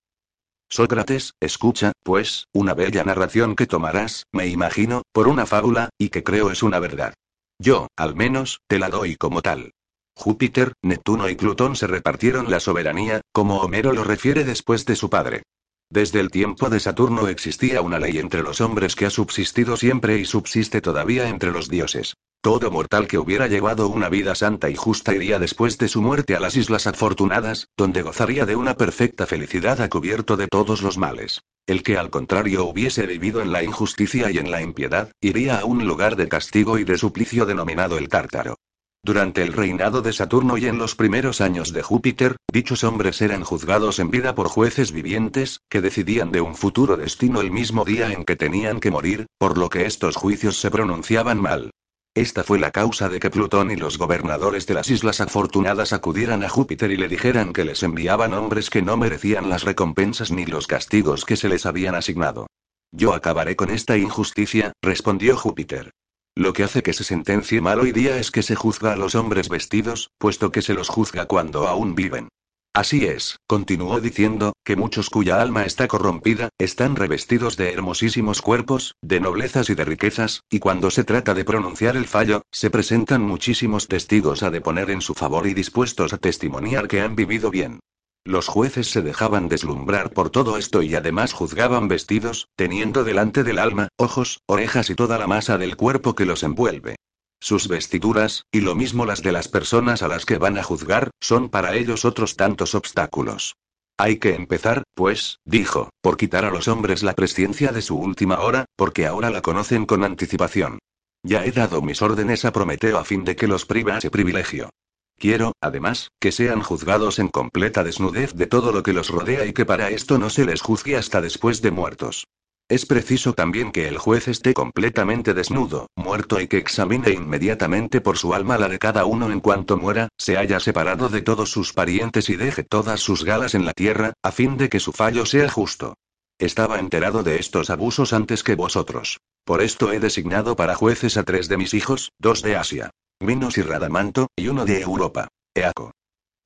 Sócrates, 0.71 1.35
escucha, 1.39 1.93
pues, 2.03 2.47
una 2.55 2.73
bella 2.73 3.05
narración 3.05 3.55
que 3.55 3.67
tomarás, 3.67 4.25
me 4.33 4.47
imagino, 4.47 5.03
por 5.13 5.29
una 5.29 5.45
fábula, 5.45 5.91
y 5.99 6.09
que 6.09 6.25
creo 6.25 6.51
es 6.51 6.63
una 6.63 6.79
verdad. 6.79 7.13
Yo, 7.59 7.89
al 7.97 8.17
menos, 8.17 8.61
te 8.67 8.79
la 8.79 8.89
doy 8.89 9.17
como 9.17 9.43
tal. 9.43 9.73
Júpiter, 10.17 10.73
Neptuno 10.83 11.29
y 11.29 11.35
Plutón 11.35 11.77
se 11.77 11.87
repartieron 11.87 12.51
la 12.51 12.61
soberanía, 12.61 13.21
como 13.33 13.61
Homero 13.61 13.93
lo 13.93 14.05
refiere 14.05 14.45
después 14.45 14.87
de 14.87 14.97
su 14.97 15.11
padre. 15.11 15.43
Desde 15.91 16.21
el 16.21 16.31
tiempo 16.31 16.71
de 16.71 16.81
Saturno 16.81 17.29
existía 17.29 17.83
una 17.83 17.99
ley 17.99 18.19
entre 18.19 18.43
los 18.43 18.61
hombres 18.61 18.97
que 18.97 19.07
ha 19.07 19.11
subsistido 19.11 19.77
siempre 19.77 20.19
y 20.19 20.25
subsiste 20.25 20.81
todavía 20.81 21.29
entre 21.29 21.53
los 21.53 21.69
dioses. 21.69 22.15
Todo 22.41 22.71
mortal 22.71 23.07
que 23.07 23.19
hubiera 23.19 23.47
llevado 23.47 23.89
una 23.89 24.09
vida 24.09 24.35
santa 24.35 24.69
y 24.69 24.77
justa 24.77 25.15
iría 25.15 25.39
después 25.39 25.79
de 25.79 25.89
su 25.89 26.03
muerte 26.03 26.37
a 26.37 26.41
las 26.41 26.57
Islas 26.57 26.87
Afortunadas, 26.87 27.69
donde 27.77 28.03
gozaría 28.03 28.45
de 28.45 28.57
una 28.57 28.75
perfecta 28.75 29.27
felicidad 29.27 29.81
a 29.81 29.89
cubierto 29.89 30.37
de 30.37 30.49
todos 30.49 30.83
los 30.83 30.99
males. 30.99 31.43
El 31.67 31.83
que 31.83 31.97
al 31.97 32.11
contrario 32.11 32.65
hubiese 32.65 33.07
vivido 33.07 33.41
en 33.41 33.51
la 33.51 33.63
injusticia 33.63 34.31
y 34.31 34.39
en 34.39 34.51
la 34.51 34.61
impiedad, 34.61 35.11
iría 35.21 35.61
a 35.61 35.65
un 35.65 35.87
lugar 35.87 36.17
de 36.17 36.29
castigo 36.29 36.79
y 36.79 36.85
de 36.85 36.99
suplicio 36.99 37.47
denominado 37.47 37.97
el 37.97 38.09
Tártaro. 38.09 38.57
Durante 39.05 39.43
el 39.43 39.53
reinado 39.53 40.01
de 40.01 40.15
Saturno 40.15 40.57
y 40.57 40.65
en 40.65 40.79
los 40.79 40.95
primeros 40.95 41.43
años 41.43 41.75
de 41.75 41.83
Júpiter, 41.83 42.37
dichos 42.51 42.85
hombres 42.85 43.21
eran 43.21 43.45
juzgados 43.45 43.99
en 43.99 44.11
vida 44.11 44.35
por 44.35 44.49
jueces 44.49 44.93
vivientes, 44.93 45.61
que 45.69 45.83
decidían 45.83 46.33
de 46.33 46.41
un 46.41 46.55
futuro 46.55 46.97
destino 46.97 47.43
el 47.43 47.51
mismo 47.51 47.85
día 47.85 48.11
en 48.11 48.25
que 48.25 48.35
tenían 48.35 48.81
que 48.81 48.91
morir, 48.91 49.27
por 49.37 49.59
lo 49.59 49.69
que 49.69 49.85
estos 49.85 50.17
juicios 50.17 50.59
se 50.59 50.71
pronunciaban 50.71 51.39
mal. 51.39 51.71
Esta 52.15 52.45
fue 52.45 52.59
la 52.59 52.71
causa 52.71 53.11
de 53.11 53.21
que 53.21 53.29
Plutón 53.29 53.71
y 53.71 53.77
los 53.77 53.99
gobernadores 53.99 54.67
de 54.67 54.73
las 54.73 54.89
Islas 54.89 55.21
Afortunadas 55.21 55.93
acudieran 55.93 56.43
a 56.43 56.49
Júpiter 56.49 56.91
y 56.91 56.97
le 56.97 57.09
dijeran 57.09 57.53
que 57.53 57.67
les 57.67 57.83
enviaban 57.83 58.33
hombres 58.33 58.71
que 58.71 58.81
no 58.81 58.97
merecían 58.97 59.51
las 59.51 59.65
recompensas 59.65 60.31
ni 60.31 60.47
los 60.47 60.67
castigos 60.67 61.27
que 61.27 61.37
se 61.37 61.51
les 61.51 61.67
habían 61.67 61.95
asignado. 61.95 62.47
Yo 62.91 63.13
acabaré 63.13 63.55
con 63.55 63.69
esta 63.69 63.99
injusticia, 63.99 64.73
respondió 64.81 65.37
Júpiter. 65.37 65.91
Lo 66.37 66.53
que 66.53 66.65
hace 66.65 66.83
que 66.83 66.93
se 66.93 67.05
sentencie 67.05 67.61
mal 67.61 67.79
hoy 67.79 67.93
día 67.93 68.19
es 68.19 68.33
que 68.33 68.43
se 68.43 68.57
juzga 68.57 68.93
a 68.93 68.97
los 68.97 69.15
hombres 69.15 69.49
vestidos, 69.49 70.11
puesto 70.19 70.51
que 70.51 70.63
se 70.63 70.75
los 70.75 70.89
juzga 70.89 71.27
cuando 71.27 71.69
aún 71.69 71.95
viven. 71.95 72.29
Así 72.75 73.07
es, 73.07 73.39
continuó 73.47 74.01
diciendo, 74.01 74.53
que 74.65 74.75
muchos 74.75 75.11
cuya 75.11 75.41
alma 75.41 75.65
está 75.65 75.87
corrompida, 75.87 76.49
están 76.59 76.97
revestidos 76.97 77.57
de 77.57 77.73
hermosísimos 77.73 78.43
cuerpos, 78.43 78.97
de 79.01 79.21
noblezas 79.21 79.71
y 79.71 79.77
de 79.77 79.85
riquezas, 79.85 80.43
y 80.51 80.59
cuando 80.59 80.91
se 80.91 81.05
trata 81.05 81.35
de 81.35 81.45
pronunciar 81.45 81.97
el 81.97 82.09
fallo, 82.09 82.43
se 82.51 82.69
presentan 82.69 83.23
muchísimos 83.23 83.87
testigos 83.87 84.43
a 84.43 84.51
deponer 84.51 84.91
en 84.91 85.03
su 85.03 85.15
favor 85.15 85.47
y 85.47 85.55
dispuestos 85.55 86.13
a 86.13 86.19
testimoniar 86.19 86.89
que 86.89 87.01
han 87.01 87.15
vivido 87.15 87.53
bien. 87.53 87.79
Los 88.27 88.49
jueces 88.49 88.91
se 88.91 89.03
dejaban 89.03 89.49
deslumbrar 89.51 90.11
por 90.11 90.31
todo 90.31 90.57
esto 90.57 90.81
y 90.81 90.95
además 90.95 91.35
juzgaban 91.35 91.89
vestidos, 91.89 92.49
teniendo 92.57 93.05
delante 93.05 93.45
del 93.45 93.59
alma, 93.59 93.89
ojos, 93.99 94.41
orejas 94.47 94.89
y 94.89 94.95
toda 94.95 95.19
la 95.19 95.27
masa 95.27 95.59
del 95.59 95.77
cuerpo 95.77 96.15
que 96.15 96.25
los 96.25 96.43
envuelve. 96.43 96.97
Sus 97.39 97.69
vestiduras, 97.69 98.45
y 98.51 98.63
lo 98.63 98.75
mismo 98.75 99.05
las 99.05 99.21
de 99.21 99.33
las 99.33 99.49
personas 99.49 100.03
a 100.03 100.09
las 100.09 100.25
que 100.25 100.39
van 100.39 100.57
a 100.57 100.63
juzgar, 100.63 101.11
son 101.21 101.51
para 101.51 101.77
ellos 101.77 102.07
otros 102.07 102.37
tantos 102.37 102.75
obstáculos. 102.75 103.57
Hay 103.99 104.17
que 104.17 104.35
empezar, 104.35 104.85
pues, 104.95 105.41
dijo, 105.45 105.91
por 106.01 106.17
quitar 106.17 106.47
a 106.47 106.51
los 106.51 106.67
hombres 106.67 107.03
la 107.03 107.13
presciencia 107.13 107.73
de 107.73 107.83
su 107.83 107.99
última 107.99 108.41
hora, 108.41 108.65
porque 108.75 109.07
ahora 109.07 109.29
la 109.29 109.43
conocen 109.43 109.85
con 109.85 110.03
anticipación. 110.03 110.79
Ya 111.23 111.45
he 111.45 111.53
dado 111.53 111.83
mis 111.83 112.01
órdenes 112.01 112.47
a 112.47 112.53
Prometeo 112.53 112.99
a 112.99 113.05
fin 113.05 113.25
de 113.25 113.37
que 113.37 113.49
los 113.49 113.67
priva 113.67 113.99
ese 113.99 114.11
privilegio. 114.11 114.71
Quiero, 115.19 115.53
además, 115.61 116.11
que 116.21 116.33
sean 116.33 116.63
juzgados 116.63 117.19
en 117.19 117.29
completa 117.29 117.85
desnudez 117.85 118.35
de 118.35 118.47
todo 118.47 118.73
lo 118.73 118.83
que 118.83 118.93
los 118.93 119.09
rodea 119.09 119.47
y 119.47 119.53
que 119.53 119.65
para 119.65 119.91
esto 119.91 120.19
no 120.19 120.31
se 120.31 120.45
les 120.45 120.61
juzgue 120.61 120.97
hasta 120.97 121.21
después 121.21 121.63
de 121.63 121.71
muertos. 121.71 122.27
Es 122.69 122.87
preciso 122.87 123.35
también 123.35 123.73
que 123.73 123.89
el 123.89 123.99
juez 123.99 124.27
esté 124.27 124.55
completamente 124.55 125.35
desnudo, 125.35 125.89
muerto 125.97 126.41
y 126.41 126.49
que 126.49 126.57
examine 126.57 127.11
inmediatamente 127.11 128.01
por 128.01 128.17
su 128.17 128.33
alma 128.33 128.57
la 128.57 128.69
de 128.69 128.79
cada 128.79 129.05
uno 129.05 129.31
en 129.31 129.41
cuanto 129.41 129.77
muera, 129.77 130.09
se 130.17 130.39
haya 130.39 130.59
separado 130.61 131.11
de 131.11 131.21
todos 131.21 131.51
sus 131.51 131.75
parientes 131.75 132.31
y 132.31 132.37
deje 132.37 132.65
todas 132.65 133.01
sus 133.01 133.23
galas 133.23 133.55
en 133.55 133.67
la 133.67 133.75
tierra, 133.75 134.15
a 134.23 134.33
fin 134.33 134.57
de 134.57 134.71
que 134.71 134.81
su 134.81 134.93
fallo 134.93 135.27
sea 135.27 135.51
justo. 135.51 135.95
Estaba 136.39 136.79
enterado 136.79 137.23
de 137.23 137.39
estos 137.39 137.69
abusos 137.69 138.15
antes 138.15 138.43
que 138.43 138.55
vosotros. 138.55 139.21
Por 139.45 139.61
esto 139.61 139.93
he 139.93 140.01
designado 140.01 140.57
para 140.57 140.75
jueces 140.75 141.19
a 141.19 141.23
tres 141.23 141.49
de 141.49 141.59
mis 141.59 141.75
hijos, 141.75 142.13
dos 142.19 142.41
de 142.41 142.57
Asia. 142.57 142.91
Minos 143.21 143.57
y 143.59 143.63
Radamanto, 143.63 144.29
y 144.37 144.49
uno 144.49 144.65
de 144.65 144.83
Europa. 144.83 145.29
Eaco. 145.55 145.93